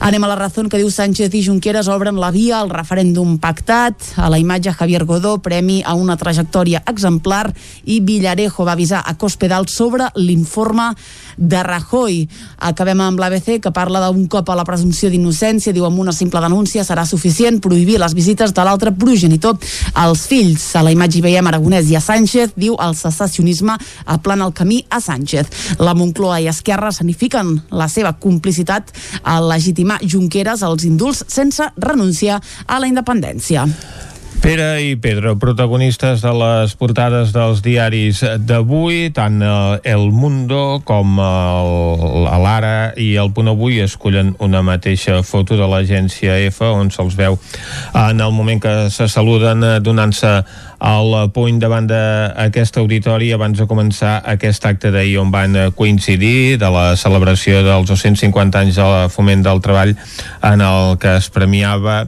Anem 0.05 0.25
a 0.25 0.31
la 0.31 0.37
raó 0.39 0.69
que 0.69 0.81
diu 0.81 0.91
Sánchez 0.91 1.33
i 1.35 1.43
Junqueras 1.47 1.89
obren 1.89 2.19
la 2.21 2.31
via 2.35 2.61
al 2.61 2.71
referèndum 2.71 3.39
pactat. 3.39 3.95
A 4.17 4.29
la 4.31 4.39
imatge 4.39 4.73
Javier 4.75 5.05
Godó, 5.05 5.39
premi 5.43 5.83
a 5.85 5.95
una 5.95 6.17
trajectòria 6.17 6.83
exemplar 6.91 7.53
i 7.85 8.01
Villarejo 8.01 8.65
va 8.65 8.75
avisar 8.75 9.03
a 9.05 9.15
Cospedal 9.19 9.69
sobre 9.69 10.11
l'informe 10.17 10.91
de 11.37 11.63
Rajoy. 11.63 12.25
Acabem 12.59 13.01
amb 13.01 13.21
l'ABC 13.21 13.61
que 13.63 13.73
parla 13.75 14.05
d'un 14.07 14.27
cop 14.29 14.51
a 14.51 14.59
la 14.59 14.67
presumpció 14.67 15.11
d'innocència, 15.11 15.75
diu 15.75 15.87
amb 15.87 15.99
una 16.03 16.13
simple 16.13 16.43
denúncia 16.43 16.85
serà 16.85 17.07
suficient 17.07 17.61
prohibir 17.63 17.99
les 18.03 18.15
visites 18.15 18.55
de 18.55 18.65
l'altre 18.67 18.93
progenitor 18.93 19.59
als 19.95 20.27
fills. 20.31 20.67
A 20.77 20.85
la 20.85 20.93
imatge 20.95 21.19
hi 21.19 21.25
veiem 21.25 21.47
Aragonès 21.51 21.91
i 21.91 21.99
a 21.99 22.03
Sánchez, 22.05 22.55
diu 22.57 22.77
el 22.83 22.97
secessionisme 22.99 23.79
aplana 24.05 24.47
el 24.49 24.55
camí 24.55 24.85
a 24.91 25.01
Sánchez. 25.01 25.79
La 25.79 25.95
Moncloa 25.95 26.41
i 26.43 26.49
Esquerra 26.51 26.93
sanifiquen 26.93 27.57
la 27.71 27.89
seva 27.89 28.15
complicitat 28.19 28.64
a 28.69 29.41
legitimar 29.41 30.01
Junqueras 30.03 30.63
als 30.63 30.85
indults 30.89 31.25
sense 31.29 31.71
renunciar 31.77 32.41
a 32.67 32.81
la 32.81 32.89
independència. 32.91 33.69
Pere 34.45 34.83
i 34.85 34.97
Pedro, 35.01 35.39
protagonistes 35.41 36.21
de 36.21 36.31
les 36.37 36.75
portades 36.77 37.31
dels 37.33 37.63
diaris 37.65 38.19
d'avui, 38.45 39.07
tant 39.17 39.39
El 39.41 40.11
Mundo 40.13 40.83
com 40.85 41.17
l'Ara 41.17 42.93
i 43.01 43.15
el 43.21 43.33
Punt 43.33 43.49
Avui 43.55 43.81
escollen 43.81 44.35
una 44.45 44.61
mateixa 44.61 45.23
foto 45.25 45.57
de 45.57 45.65
l'agència 45.71 46.37
F 46.51 46.61
on 46.67 46.93
se'ls 46.93 47.17
veu 47.17 47.39
en 47.95 48.21
el 48.21 48.37
moment 48.37 48.61
que 48.61 48.75
se 48.93 49.09
saluden 49.09 49.65
donant-se 49.81 50.35
al 50.85 51.31
puny 51.33 51.57
davant 51.63 51.87
d'aquest 51.89 52.77
auditori 52.77 53.31
abans 53.33 53.57
de 53.57 53.65
començar 53.65 54.19
aquest 54.35 54.67
acte 54.69 54.91
d'ahir 54.93 55.17
on 55.23 55.31
van 55.33 55.57
coincidir 55.77 56.59
de 56.61 56.69
la 56.69 56.85
celebració 57.01 57.63
dels 57.65 57.89
250 57.89 58.61
anys 58.61 58.77
de 58.77 59.09
foment 59.15 59.45
del 59.47 59.63
treball 59.65 59.95
en 60.45 60.65
el 60.65 60.99
que 61.01 61.17
es 61.17 61.31
premiava 61.33 62.03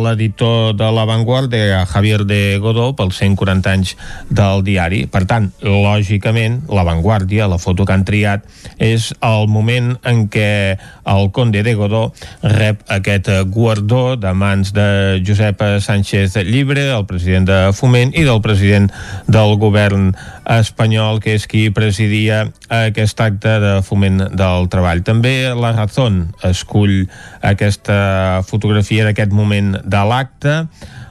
l'editor 0.00 0.72
de 0.74 0.88
La 0.90 1.04
Vanguardia, 1.04 1.84
Javier 1.86 2.24
de 2.24 2.58
Godó, 2.58 2.94
pels 2.96 3.20
140 3.20 3.70
anys 3.70 3.92
del 4.30 4.64
diari. 4.64 5.04
Per 5.06 5.26
tant, 5.28 5.50
lògicament, 5.60 6.62
La 6.72 6.84
Vanguardia, 6.88 7.48
la 7.48 7.60
foto 7.60 7.84
que 7.84 7.92
han 7.92 8.06
triat, 8.08 8.46
és 8.78 9.12
el 9.20 9.46
moment 9.52 9.92
en 10.08 10.26
què 10.32 10.78
el 11.10 11.30
conde 11.34 11.62
de 11.66 11.74
Godó 11.74 12.12
rep 12.42 12.82
aquest 12.88 13.28
guardó 13.50 14.16
de 14.16 14.32
mans 14.32 14.72
de 14.72 15.22
Josep 15.26 15.62
Sánchez 15.80 16.36
Llibre, 16.46 16.88
el 16.94 17.06
president 17.06 17.48
de 17.48 17.58
Foment, 17.76 18.14
i 18.14 18.24
del 18.26 18.40
president 18.44 18.90
del 19.26 19.56
govern 19.60 20.12
espanyol, 20.50 21.20
que 21.22 21.34
és 21.38 21.46
qui 21.50 21.68
presidia 21.74 22.44
aquest 22.70 23.20
acte 23.20 23.56
de 23.62 23.74
foment 23.86 24.22
del 24.36 24.70
treball. 24.72 25.04
També 25.06 25.50
la 25.56 25.74
Razón 25.76 26.22
escull 26.46 27.04
aquesta 27.42 28.42
fotografia 28.46 29.06
d'aquest 29.08 29.34
moment 29.34 29.76
de 29.82 30.02
l'acte, 30.06 30.56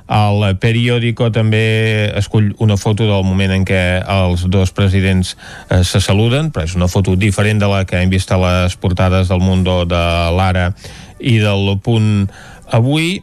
el 0.10 0.58
periòdico 0.58 1.30
també 1.30 2.10
escull 2.18 2.50
una 2.58 2.80
foto 2.82 3.06
del 3.06 3.24
moment 3.28 3.54
en 3.54 3.66
què 3.68 4.02
els 4.02 4.48
dos 4.50 4.74
presidents 4.74 5.36
eh, 5.70 5.84
se 5.86 6.02
saluden, 6.02 6.50
però 6.50 6.66
és 6.66 6.76
una 6.76 6.90
foto 6.90 7.14
diferent 7.16 7.62
de 7.62 7.70
la 7.70 7.84
que 7.86 8.02
hem 8.02 8.10
vist 8.10 8.32
a 8.34 8.40
les 8.42 8.76
portades 8.76 9.30
del 9.30 9.44
Mundo 9.44 9.84
de 9.86 10.04
l'Ara 10.34 10.72
i 11.20 11.38
del 11.38 11.76
Punt 11.86 12.30
avui. 12.74 13.20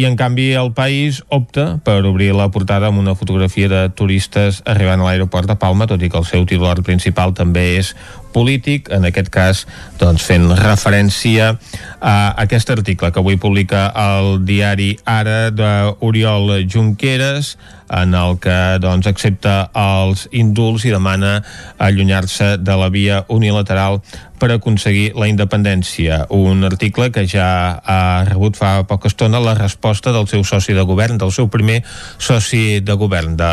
I 0.00 0.04
en 0.06 0.14
canvi 0.14 0.52
el 0.54 0.70
país 0.72 1.18
opta 1.34 1.80
per 1.84 1.98
obrir 2.06 2.30
la 2.34 2.46
portada 2.54 2.88
amb 2.88 3.00
una 3.02 3.16
fotografia 3.18 3.68
de 3.68 3.80
turistes 3.90 4.62
arribant 4.64 5.02
a 5.02 5.08
l'aeroport 5.08 5.50
de 5.50 5.56
Palma, 5.58 5.88
tot 5.90 6.02
i 6.02 6.08
que 6.08 6.18
el 6.18 6.26
seu 6.28 6.46
titular 6.46 6.78
principal 6.86 7.34
també 7.34 7.64
és 7.80 7.90
polític, 8.34 8.90
en 8.94 9.06
aquest 9.08 9.30
cas 9.32 9.64
doncs, 10.00 10.24
fent 10.26 10.48
referència 10.58 11.54
a 12.00 12.14
aquest 12.44 12.70
article 12.72 13.10
que 13.12 13.20
avui 13.20 13.36
publica 13.40 13.88
el 13.94 14.40
diari 14.48 14.94
Ara 15.04 15.50
d'Oriol 15.50 16.64
Junqueras 16.70 17.56
en 17.90 18.14
el 18.14 18.38
que 18.38 18.78
doncs, 18.80 19.08
accepta 19.10 19.70
els 19.74 20.28
indults 20.30 20.86
i 20.86 20.94
demana 20.94 21.40
allunyar-se 21.78 22.56
de 22.62 22.76
la 22.78 22.88
via 22.88 23.24
unilateral 23.28 23.98
per 24.40 24.48
aconseguir 24.54 25.10
la 25.20 25.28
independència. 25.28 26.22
Un 26.32 26.64
article 26.64 27.10
que 27.12 27.26
ja 27.28 27.76
ha 27.84 28.24
rebut 28.24 28.56
fa 28.56 28.86
poca 28.88 29.10
estona 29.10 29.42
la 29.42 29.52
resposta 29.58 30.14
del 30.16 30.30
seu 30.30 30.46
soci 30.48 30.72
de 30.72 30.84
govern, 30.88 31.18
del 31.20 31.34
seu 31.34 31.50
primer 31.52 31.82
soci 32.16 32.80
de 32.80 32.96
govern, 32.96 33.36
de 33.36 33.52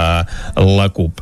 la 0.55 0.88
CUP. 0.95 1.19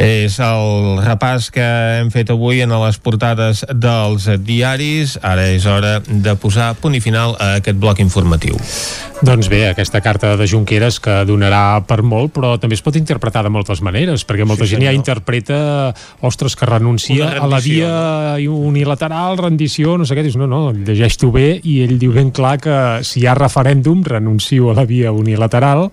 És 0.00 0.40
el 0.42 0.98
repàs 1.06 1.52
que 1.54 1.66
hem 2.00 2.10
fet 2.10 2.34
avui 2.34 2.64
en 2.64 2.74
les 2.86 2.98
portades 3.02 3.64
dels 3.74 4.28
diaris. 4.46 5.18
Ara 5.26 5.50
és 5.52 5.66
hora 5.68 5.98
de 6.06 6.36
posar 6.40 6.72
punt 6.80 6.96
i 6.96 7.02
final 7.04 7.36
a 7.36 7.56
aquest 7.60 7.78
bloc 7.82 8.00
informatiu. 8.02 8.56
Doncs 9.24 9.48
bé, 9.48 9.62
aquesta 9.70 10.02
carta 10.04 10.34
de 10.36 10.46
Junqueras 10.48 10.98
que 11.00 11.22
donarà 11.24 11.80
per 11.88 12.02
molt, 12.04 12.34
però 12.36 12.56
també 12.60 12.76
es 12.76 12.82
pot 12.84 12.98
interpretar 12.98 13.46
de 13.46 13.52
moltes 13.52 13.80
maneres, 13.84 14.26
perquè 14.28 14.44
molta 14.44 14.66
sí, 14.66 14.74
gent 14.74 14.84
ja 14.84 14.92
interpreta, 14.92 15.58
ostres, 16.20 16.56
que 16.56 16.68
renuncia 16.68 17.30
a 17.40 17.48
la 17.48 17.60
via 17.64 17.94
unilateral, 18.52 19.38
rendició, 19.40 19.96
no 19.96 20.04
sé 20.04 20.18
què, 20.18 20.26
dius, 20.26 20.36
no, 20.36 20.48
no, 20.50 20.60
llegeix 20.76 21.16
tu 21.20 21.32
bé, 21.32 21.54
i 21.64 21.80
ell 21.86 21.96
diu 22.00 22.12
ben 22.16 22.28
clar 22.34 22.58
que 22.60 22.76
si 23.08 23.22
hi 23.22 23.26
ha 23.26 23.38
referèndum, 23.38 24.04
renuncio 24.04 24.70
a 24.70 24.76
la 24.76 24.84
via 24.84 25.16
unilateral, 25.16 25.88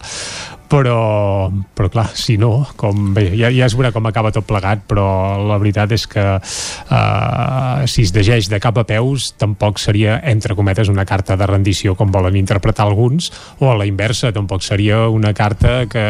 però, 0.73 1.51
però 1.77 1.89
clar, 1.93 2.07
si 2.17 2.33
no, 2.41 2.65
com, 2.79 3.11
bé, 3.13 3.27
ja, 3.37 3.51
ja 3.53 3.67
es 3.67 3.75
veurà 3.77 3.91
com 3.93 4.07
acaba 4.09 4.31
tot 4.33 4.47
plegat, 4.49 4.81
però 4.89 5.05
la 5.45 5.59
veritat 5.61 5.93
és 5.93 6.07
que 6.09 6.23
uh, 6.39 7.83
si 7.85 8.07
es 8.07 8.13
llegeix 8.15 8.49
de 8.49 8.57
cap 8.63 8.79
a 8.81 8.85
peus, 8.89 9.29
tampoc 9.37 9.77
seria, 9.81 10.17
entre 10.31 10.57
cometes, 10.57 10.89
una 10.89 11.05
carta 11.05 11.37
de 11.37 11.49
rendició 11.49 11.93
com 11.99 12.09
volen 12.13 12.39
interpretar 12.41 12.87
alguns, 12.87 13.29
o 13.61 13.69
a 13.69 13.77
la 13.77 13.85
inversa, 13.85 14.33
tampoc 14.33 14.65
seria 14.65 15.05
una 15.13 15.35
carta 15.37 15.83
que 15.91 16.07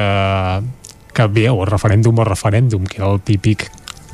que 1.14 1.28
bé, 1.30 1.46
o 1.54 1.62
referèndum 1.62 2.18
o 2.18 2.26
referèndum, 2.26 2.88
que 2.90 2.98
era 2.98 3.12
el 3.14 3.20
típic 3.22 3.68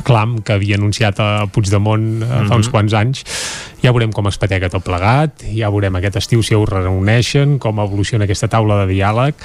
clam 0.04 0.40
que 0.42 0.54
havia 0.54 0.78
anunciat 0.80 1.20
a 1.20 1.48
Puigdemont 1.48 2.02
mm 2.02 2.24
-hmm. 2.24 2.48
fa 2.48 2.56
uns 2.56 2.68
mhm. 2.68 2.72
quants 2.72 2.94
anys 2.94 3.24
ja 3.82 3.92
veurem 3.92 4.12
com 4.12 4.28
es 4.28 4.38
patega 4.38 4.70
tot 4.70 4.84
plegat 4.84 5.44
ja 5.56 5.70
veurem 5.70 5.96
aquest 5.96 6.16
estiu 6.16 6.44
si 6.44 6.56
ho 6.56 6.66
reuneixen 6.66 7.60
com 7.60 7.80
evoluciona 7.80 8.24
aquesta 8.26 8.48
taula 8.48 8.86
de 8.86 8.94
diàleg 8.94 9.36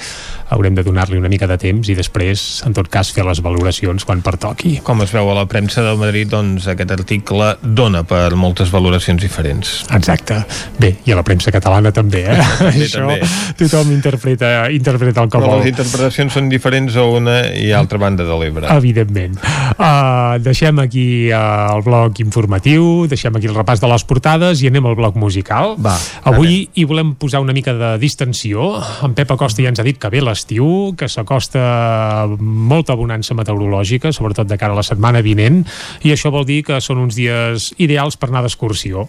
haurem 0.49 0.75
de 0.75 0.83
donar-li 0.83 1.17
una 1.17 1.29
mica 1.29 1.47
de 1.49 1.57
temps 1.59 1.89
i 1.89 1.95
després, 1.97 2.41
en 2.67 2.75
tot 2.75 2.89
cas, 2.91 3.09
fer 3.15 3.25
les 3.25 3.41
valoracions 3.43 4.05
quan 4.05 4.21
pertoqui. 4.25 4.75
Com 4.85 5.01
es 5.05 5.13
veu 5.15 5.29
a 5.31 5.35
la 5.37 5.45
premsa 5.49 5.83
del 5.85 5.97
Madrid, 6.01 6.29
doncs 6.31 6.67
aquest 6.71 6.93
article 6.95 7.51
dona 7.61 8.03
per 8.07 8.35
moltes 8.37 8.71
valoracions 8.73 9.21
diferents. 9.23 9.73
Exacte. 9.95 10.41
Bé, 10.81 10.95
i 11.05 11.13
a 11.13 11.19
la 11.19 11.25
premsa 11.25 11.53
catalana 11.55 11.91
també, 11.95 12.25
eh? 12.29 12.37
també 12.59 12.85
Això 12.85 13.05
també. 13.05 13.31
tothom 13.61 13.93
interpreta, 13.95 14.53
interpreta 14.73 15.25
el 15.25 15.31
que 15.31 15.41
Però 15.41 15.51
vol. 15.55 15.63
les 15.63 15.73
interpretacions 15.73 16.37
són 16.37 16.49
diferents 16.51 16.97
a 16.99 17.07
una 17.09 17.39
i 17.57 17.71
altra 17.75 18.01
banda 18.01 18.27
de 18.27 18.39
l'Ebre. 18.41 18.69
Evidentment. 18.75 19.39
Uh, 19.75 20.37
deixem 20.45 20.79
aquí 20.79 21.05
uh, 21.33 21.75
el 21.75 21.83
bloc 21.85 22.19
informatiu, 22.23 23.05
deixem 23.09 23.35
aquí 23.35 23.49
el 23.49 23.57
repàs 23.57 23.81
de 23.81 23.89
les 23.89 24.05
portades 24.07 24.61
i 24.63 24.69
anem 24.69 24.85
al 24.87 24.97
bloc 24.97 25.17
musical. 25.19 25.75
Va, 25.81 25.95
Avui 26.29 26.47
anem. 26.47 26.75
hi 26.77 26.85
volem 26.87 27.13
posar 27.19 27.41
una 27.43 27.55
mica 27.55 27.73
de 27.75 27.91
distensió. 28.01 28.69
En 29.05 29.15
Pep 29.17 29.33
Acosta 29.33 29.63
ja 29.63 29.71
ens 29.73 29.81
ha 29.81 29.87
dit 29.87 29.99
que 29.99 30.11
ve 30.13 30.21
l'estiu, 30.23 30.93
que 30.97 31.09
s'acosta 31.11 32.27
molta 32.39 32.95
bonança 32.95 33.35
meteorològica, 33.37 34.13
sobretot 34.15 34.47
de 34.49 34.59
cara 34.61 34.75
a 34.75 34.79
la 34.79 34.85
setmana 34.85 35.23
vinent, 35.25 35.63
i 36.05 36.13
això 36.13 36.31
vol 36.33 36.45
dir 36.47 36.61
que 36.67 36.79
són 36.83 37.01
uns 37.03 37.17
dies 37.17 37.71
ideals 37.81 38.19
per 38.19 38.29
anar 38.29 38.45
d'excursió. 38.45 39.07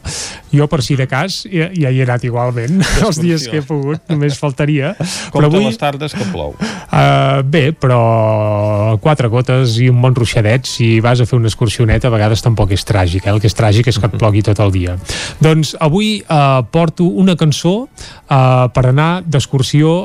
Jo, 0.55 0.69
per 0.73 0.83
si 0.87 0.97
de 0.97 1.09
cas, 1.11 1.43
ja, 1.53 1.69
ja 1.75 1.93
hi 1.93 2.01
he 2.01 2.07
anat 2.07 2.25
igualment, 2.27 2.81
els 3.07 3.21
dies 3.21 3.47
que 3.51 3.61
he 3.61 3.67
pogut, 3.67 4.03
només 4.13 4.39
faltaria. 4.41 4.95
Com 5.31 5.43
però 5.43 5.53
avui, 5.53 5.67
les 5.69 5.81
tardes 5.81 6.17
que 6.17 6.27
plou. 6.33 6.57
Uh, 6.57 7.43
bé, 7.45 7.69
però 7.77 8.97
quatre 9.03 9.29
gotes 9.33 9.77
i 9.83 9.91
un 9.93 10.01
bon 10.03 10.15
ruixadet, 10.17 10.67
si 10.71 10.97
vas 11.05 11.21
a 11.21 11.26
fer 11.29 11.39
una 11.39 11.51
excursioneta, 11.51 12.09
a 12.09 12.15
vegades 12.15 12.45
tampoc 12.45 12.73
és 12.77 12.85
tràgic, 12.87 13.27
eh? 13.27 13.35
el 13.35 13.41
que 13.43 13.51
és 13.51 13.57
tràgic 13.57 13.91
és 13.91 14.01
que 14.01 14.11
et 14.11 14.19
plogui 14.19 14.45
tot 14.47 14.61
el 14.63 14.73
dia. 14.75 14.97
Doncs 15.43 15.75
avui 15.81 16.21
uh, 16.23 16.63
porto 16.73 17.07
una 17.07 17.37
cançó 17.39 17.77
uh, 17.87 18.67
per 18.73 18.87
anar 18.91 19.11
d'excursió 19.27 19.97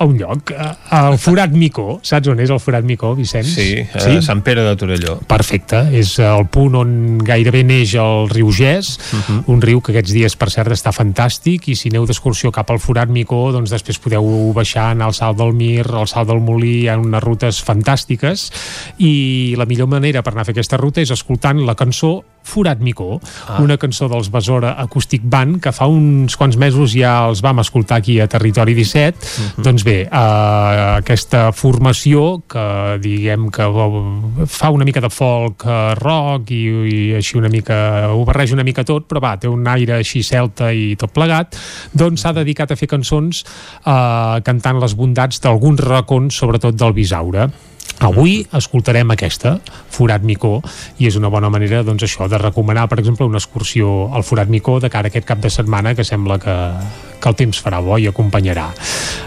a 0.00 0.06
un 0.08 0.16
lloc, 0.16 0.50
al 0.88 1.18
Forat 1.20 1.52
Micó. 1.52 1.98
Saps 2.02 2.30
on 2.32 2.38
és 2.40 2.48
el 2.50 2.58
Forat 2.62 2.86
Micó, 2.88 3.12
Vicenç? 3.18 3.50
Sí, 3.52 3.68
sí? 3.84 4.14
a 4.16 4.22
Sant 4.24 4.40
Pere 4.46 4.64
de 4.64 4.72
Torelló. 4.80 5.18
Perfecte, 5.28 5.82
és 5.92 6.14
el 6.24 6.46
punt 6.48 6.78
on 6.80 6.94
gairebé 7.26 7.60
neix 7.68 7.92
el 8.00 8.30
riu 8.32 8.48
Gès, 8.48 8.94
uh 8.96 9.16
mhm. 9.16 9.22
-huh. 9.28 9.52
un 9.52 9.60
riu 9.60 9.82
que 9.84 9.92
aquests 9.92 10.12
dies, 10.16 10.36
per 10.36 10.48
cert, 10.50 10.72
està 10.72 10.90
fantàstic 10.90 11.68
i 11.68 11.76
si 11.76 11.90
aneu 11.90 12.06
d'excursió 12.06 12.50
cap 12.50 12.70
al 12.70 12.80
Forat 12.80 13.10
Micó, 13.10 13.52
doncs 13.52 13.70
després 13.70 13.98
podeu 13.98 14.52
baixar, 14.54 14.90
anar 14.90 15.06
al 15.06 15.14
Salt 15.14 15.36
del 15.36 15.52
Mir, 15.52 15.86
al 15.92 16.08
Salt 16.08 16.28
del 16.28 16.40
Molí, 16.40 16.80
hi 16.80 16.88
ha 16.88 16.96
unes 16.96 17.22
rutes 17.22 17.62
fantàstiques 17.62 18.50
i 18.98 19.54
la 19.58 19.66
millor 19.66 19.88
manera 19.88 20.22
per 20.22 20.32
anar 20.32 20.42
a 20.42 20.44
fer 20.44 20.52
aquesta 20.52 20.76
ruta 20.76 21.00
és 21.00 21.10
escoltant 21.10 21.60
la 21.66 21.74
cançó 21.74 22.24
Forat 22.42 22.80
Micó, 22.80 23.20
ah. 23.48 23.60
una 23.62 23.76
cançó 23.80 24.08
dels 24.10 24.30
Besora 24.32 24.74
Acoustic 24.82 25.22
Band 25.24 25.60
que 25.62 25.72
fa 25.74 25.86
uns 25.90 26.36
quants 26.38 26.56
mesos 26.60 26.94
ja 26.96 27.12
els 27.28 27.42
vam 27.44 27.62
escoltar 27.62 28.00
aquí 28.00 28.18
a 28.20 28.26
Territori 28.30 28.74
17 28.74 29.18
uh 29.18 29.20
-huh. 29.20 29.64
doncs 29.64 29.84
bé, 29.84 30.08
uh, 30.10 30.96
aquesta 30.98 31.52
formació 31.52 32.42
que 32.48 32.98
diguem 33.00 33.50
que 33.50 33.64
fa 34.46 34.70
una 34.70 34.84
mica 34.84 35.00
de 35.00 35.10
folk 35.10 35.64
uh, 35.64 35.94
rock 35.94 36.50
i, 36.50 36.64
i 36.64 37.14
així 37.14 37.36
una 37.36 37.48
mica 37.48 38.10
ho 38.10 38.24
barreja 38.24 38.54
una 38.54 38.64
mica 38.64 38.84
tot, 38.84 39.06
però 39.08 39.20
va, 39.20 39.36
té 39.36 39.48
un 39.48 39.66
aire 39.66 39.94
així 39.94 40.22
celta 40.22 40.72
i 40.72 40.96
tot 40.96 41.12
plegat, 41.12 41.56
doncs 41.92 42.20
s'ha 42.20 42.32
dedicat 42.32 42.70
a 42.70 42.76
fer 42.76 42.88
cançons 42.88 43.44
uh, 43.86 44.40
cantant 44.42 44.80
les 44.80 44.94
bondats 44.94 45.40
d'alguns 45.40 45.80
racons, 45.80 46.34
sobretot 46.34 46.74
del 46.74 46.92
Bisaure 46.92 47.50
Avui 48.00 48.40
escoltarem 48.56 49.10
aquesta, 49.12 49.58
Forat 49.90 50.24
Micó, 50.24 50.58
i 50.98 51.08
és 51.10 51.16
una 51.18 51.28
bona 51.32 51.50
manera, 51.52 51.82
doncs 51.84 52.06
això, 52.06 52.28
de 52.30 52.38
recomanar, 52.40 52.86
per 52.88 53.00
exemple, 53.02 53.26
una 53.26 53.40
excursió 53.40 54.08
al 54.14 54.24
Forat 54.24 54.48
Micó 54.48 54.78
de 54.80 54.90
cara 54.90 55.10
a 55.10 55.12
aquest 55.12 55.26
cap 55.28 55.40
de 55.42 55.50
setmana 55.50 55.94
que 55.94 56.04
sembla 56.06 56.38
que, 56.40 56.56
que 57.20 57.28
el 57.28 57.36
temps 57.36 57.60
farà 57.60 57.82
bo 57.84 57.98
i 58.00 58.08
acompanyarà. 58.08 58.70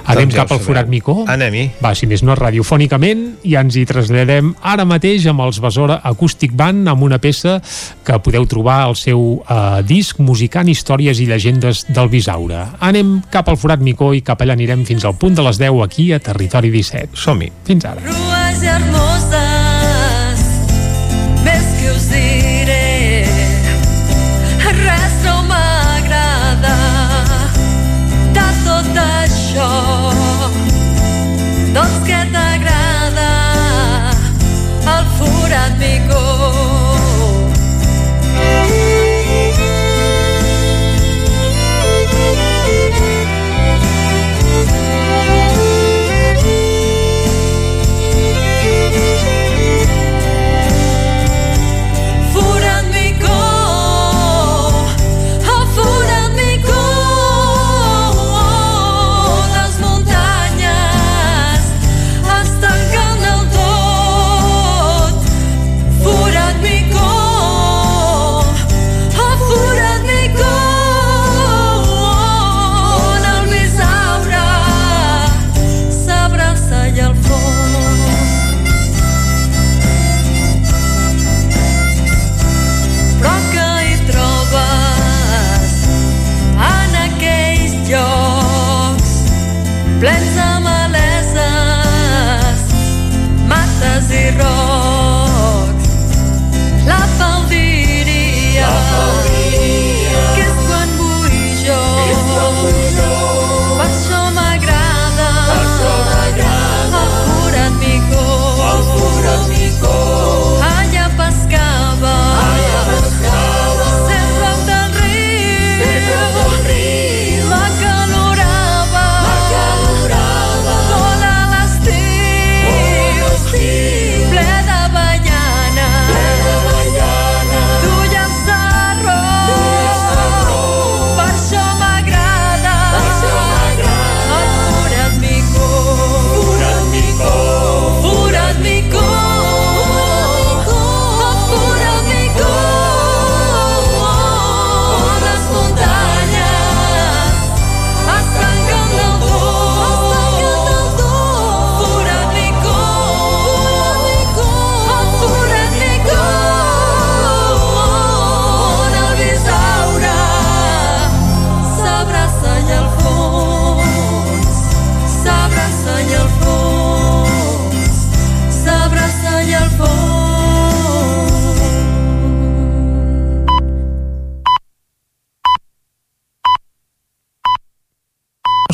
Anem 0.03 0.28
doncs 0.28 0.36
ja 0.36 0.41
cap 0.41 0.55
al 0.55 0.64
Forat 0.64 0.89
Micó? 0.91 1.16
Anem-hi. 1.30 1.68
Va, 1.84 1.93
si 1.95 2.09
més 2.09 2.24
no, 2.26 2.36
radiofònicament, 2.39 3.24
i 3.47 3.55
ens 3.59 3.78
hi 3.78 3.86
traslladem 3.88 4.53
ara 4.74 4.88
mateix 4.89 5.28
amb 5.32 5.45
els 5.45 5.61
Besora 5.64 5.99
Acoustic 6.09 6.55
Band, 6.57 6.89
amb 6.91 7.05
una 7.05 7.22
peça 7.24 7.59
que 8.03 8.20
podeu 8.26 8.47
trobar 8.49 8.82
al 8.88 8.97
seu 8.99 9.43
eh, 9.43 9.84
disc 9.88 10.20
Musicant 10.24 10.72
Històries 10.72 11.22
i 11.24 11.30
Llegendes 11.30 11.86
del 11.93 12.11
Bisaure. 12.11 12.66
Anem 12.84 13.20
cap 13.32 13.51
al 13.51 13.59
Forat 13.61 13.84
Micó 13.84 14.11
i 14.18 14.24
cap 14.26 14.41
allà 14.43 14.57
anirem 14.57 14.84
fins 14.89 15.05
al 15.05 15.16
punt 15.20 15.38
de 15.38 15.45
les 15.45 15.61
10 15.61 15.84
aquí 15.86 16.11
a 16.11 16.22
Territori 16.24 16.74
17. 16.74 17.16
Som-hi. 17.24 17.51
Fins 17.70 17.88
ara. 17.88 18.53
mais 18.54 18.62
hermosa. 18.62 19.42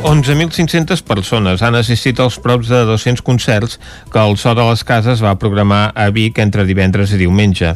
11.500 0.00 1.02
persones 1.04 1.60
han 1.60 1.74
assistit 1.76 2.16
als 2.24 2.38
props 2.40 2.70
de 2.72 2.78
200 2.88 3.20
concerts 3.20 3.76
que 4.10 4.18
el 4.18 4.38
So 4.40 4.54
de 4.56 4.64
les 4.64 4.80
Cases 4.84 5.20
va 5.20 5.34
programar 5.36 5.90
a 5.94 6.06
Vic 6.08 6.38
entre 6.40 6.64
divendres 6.64 7.12
i 7.12 7.18
diumenge. 7.20 7.74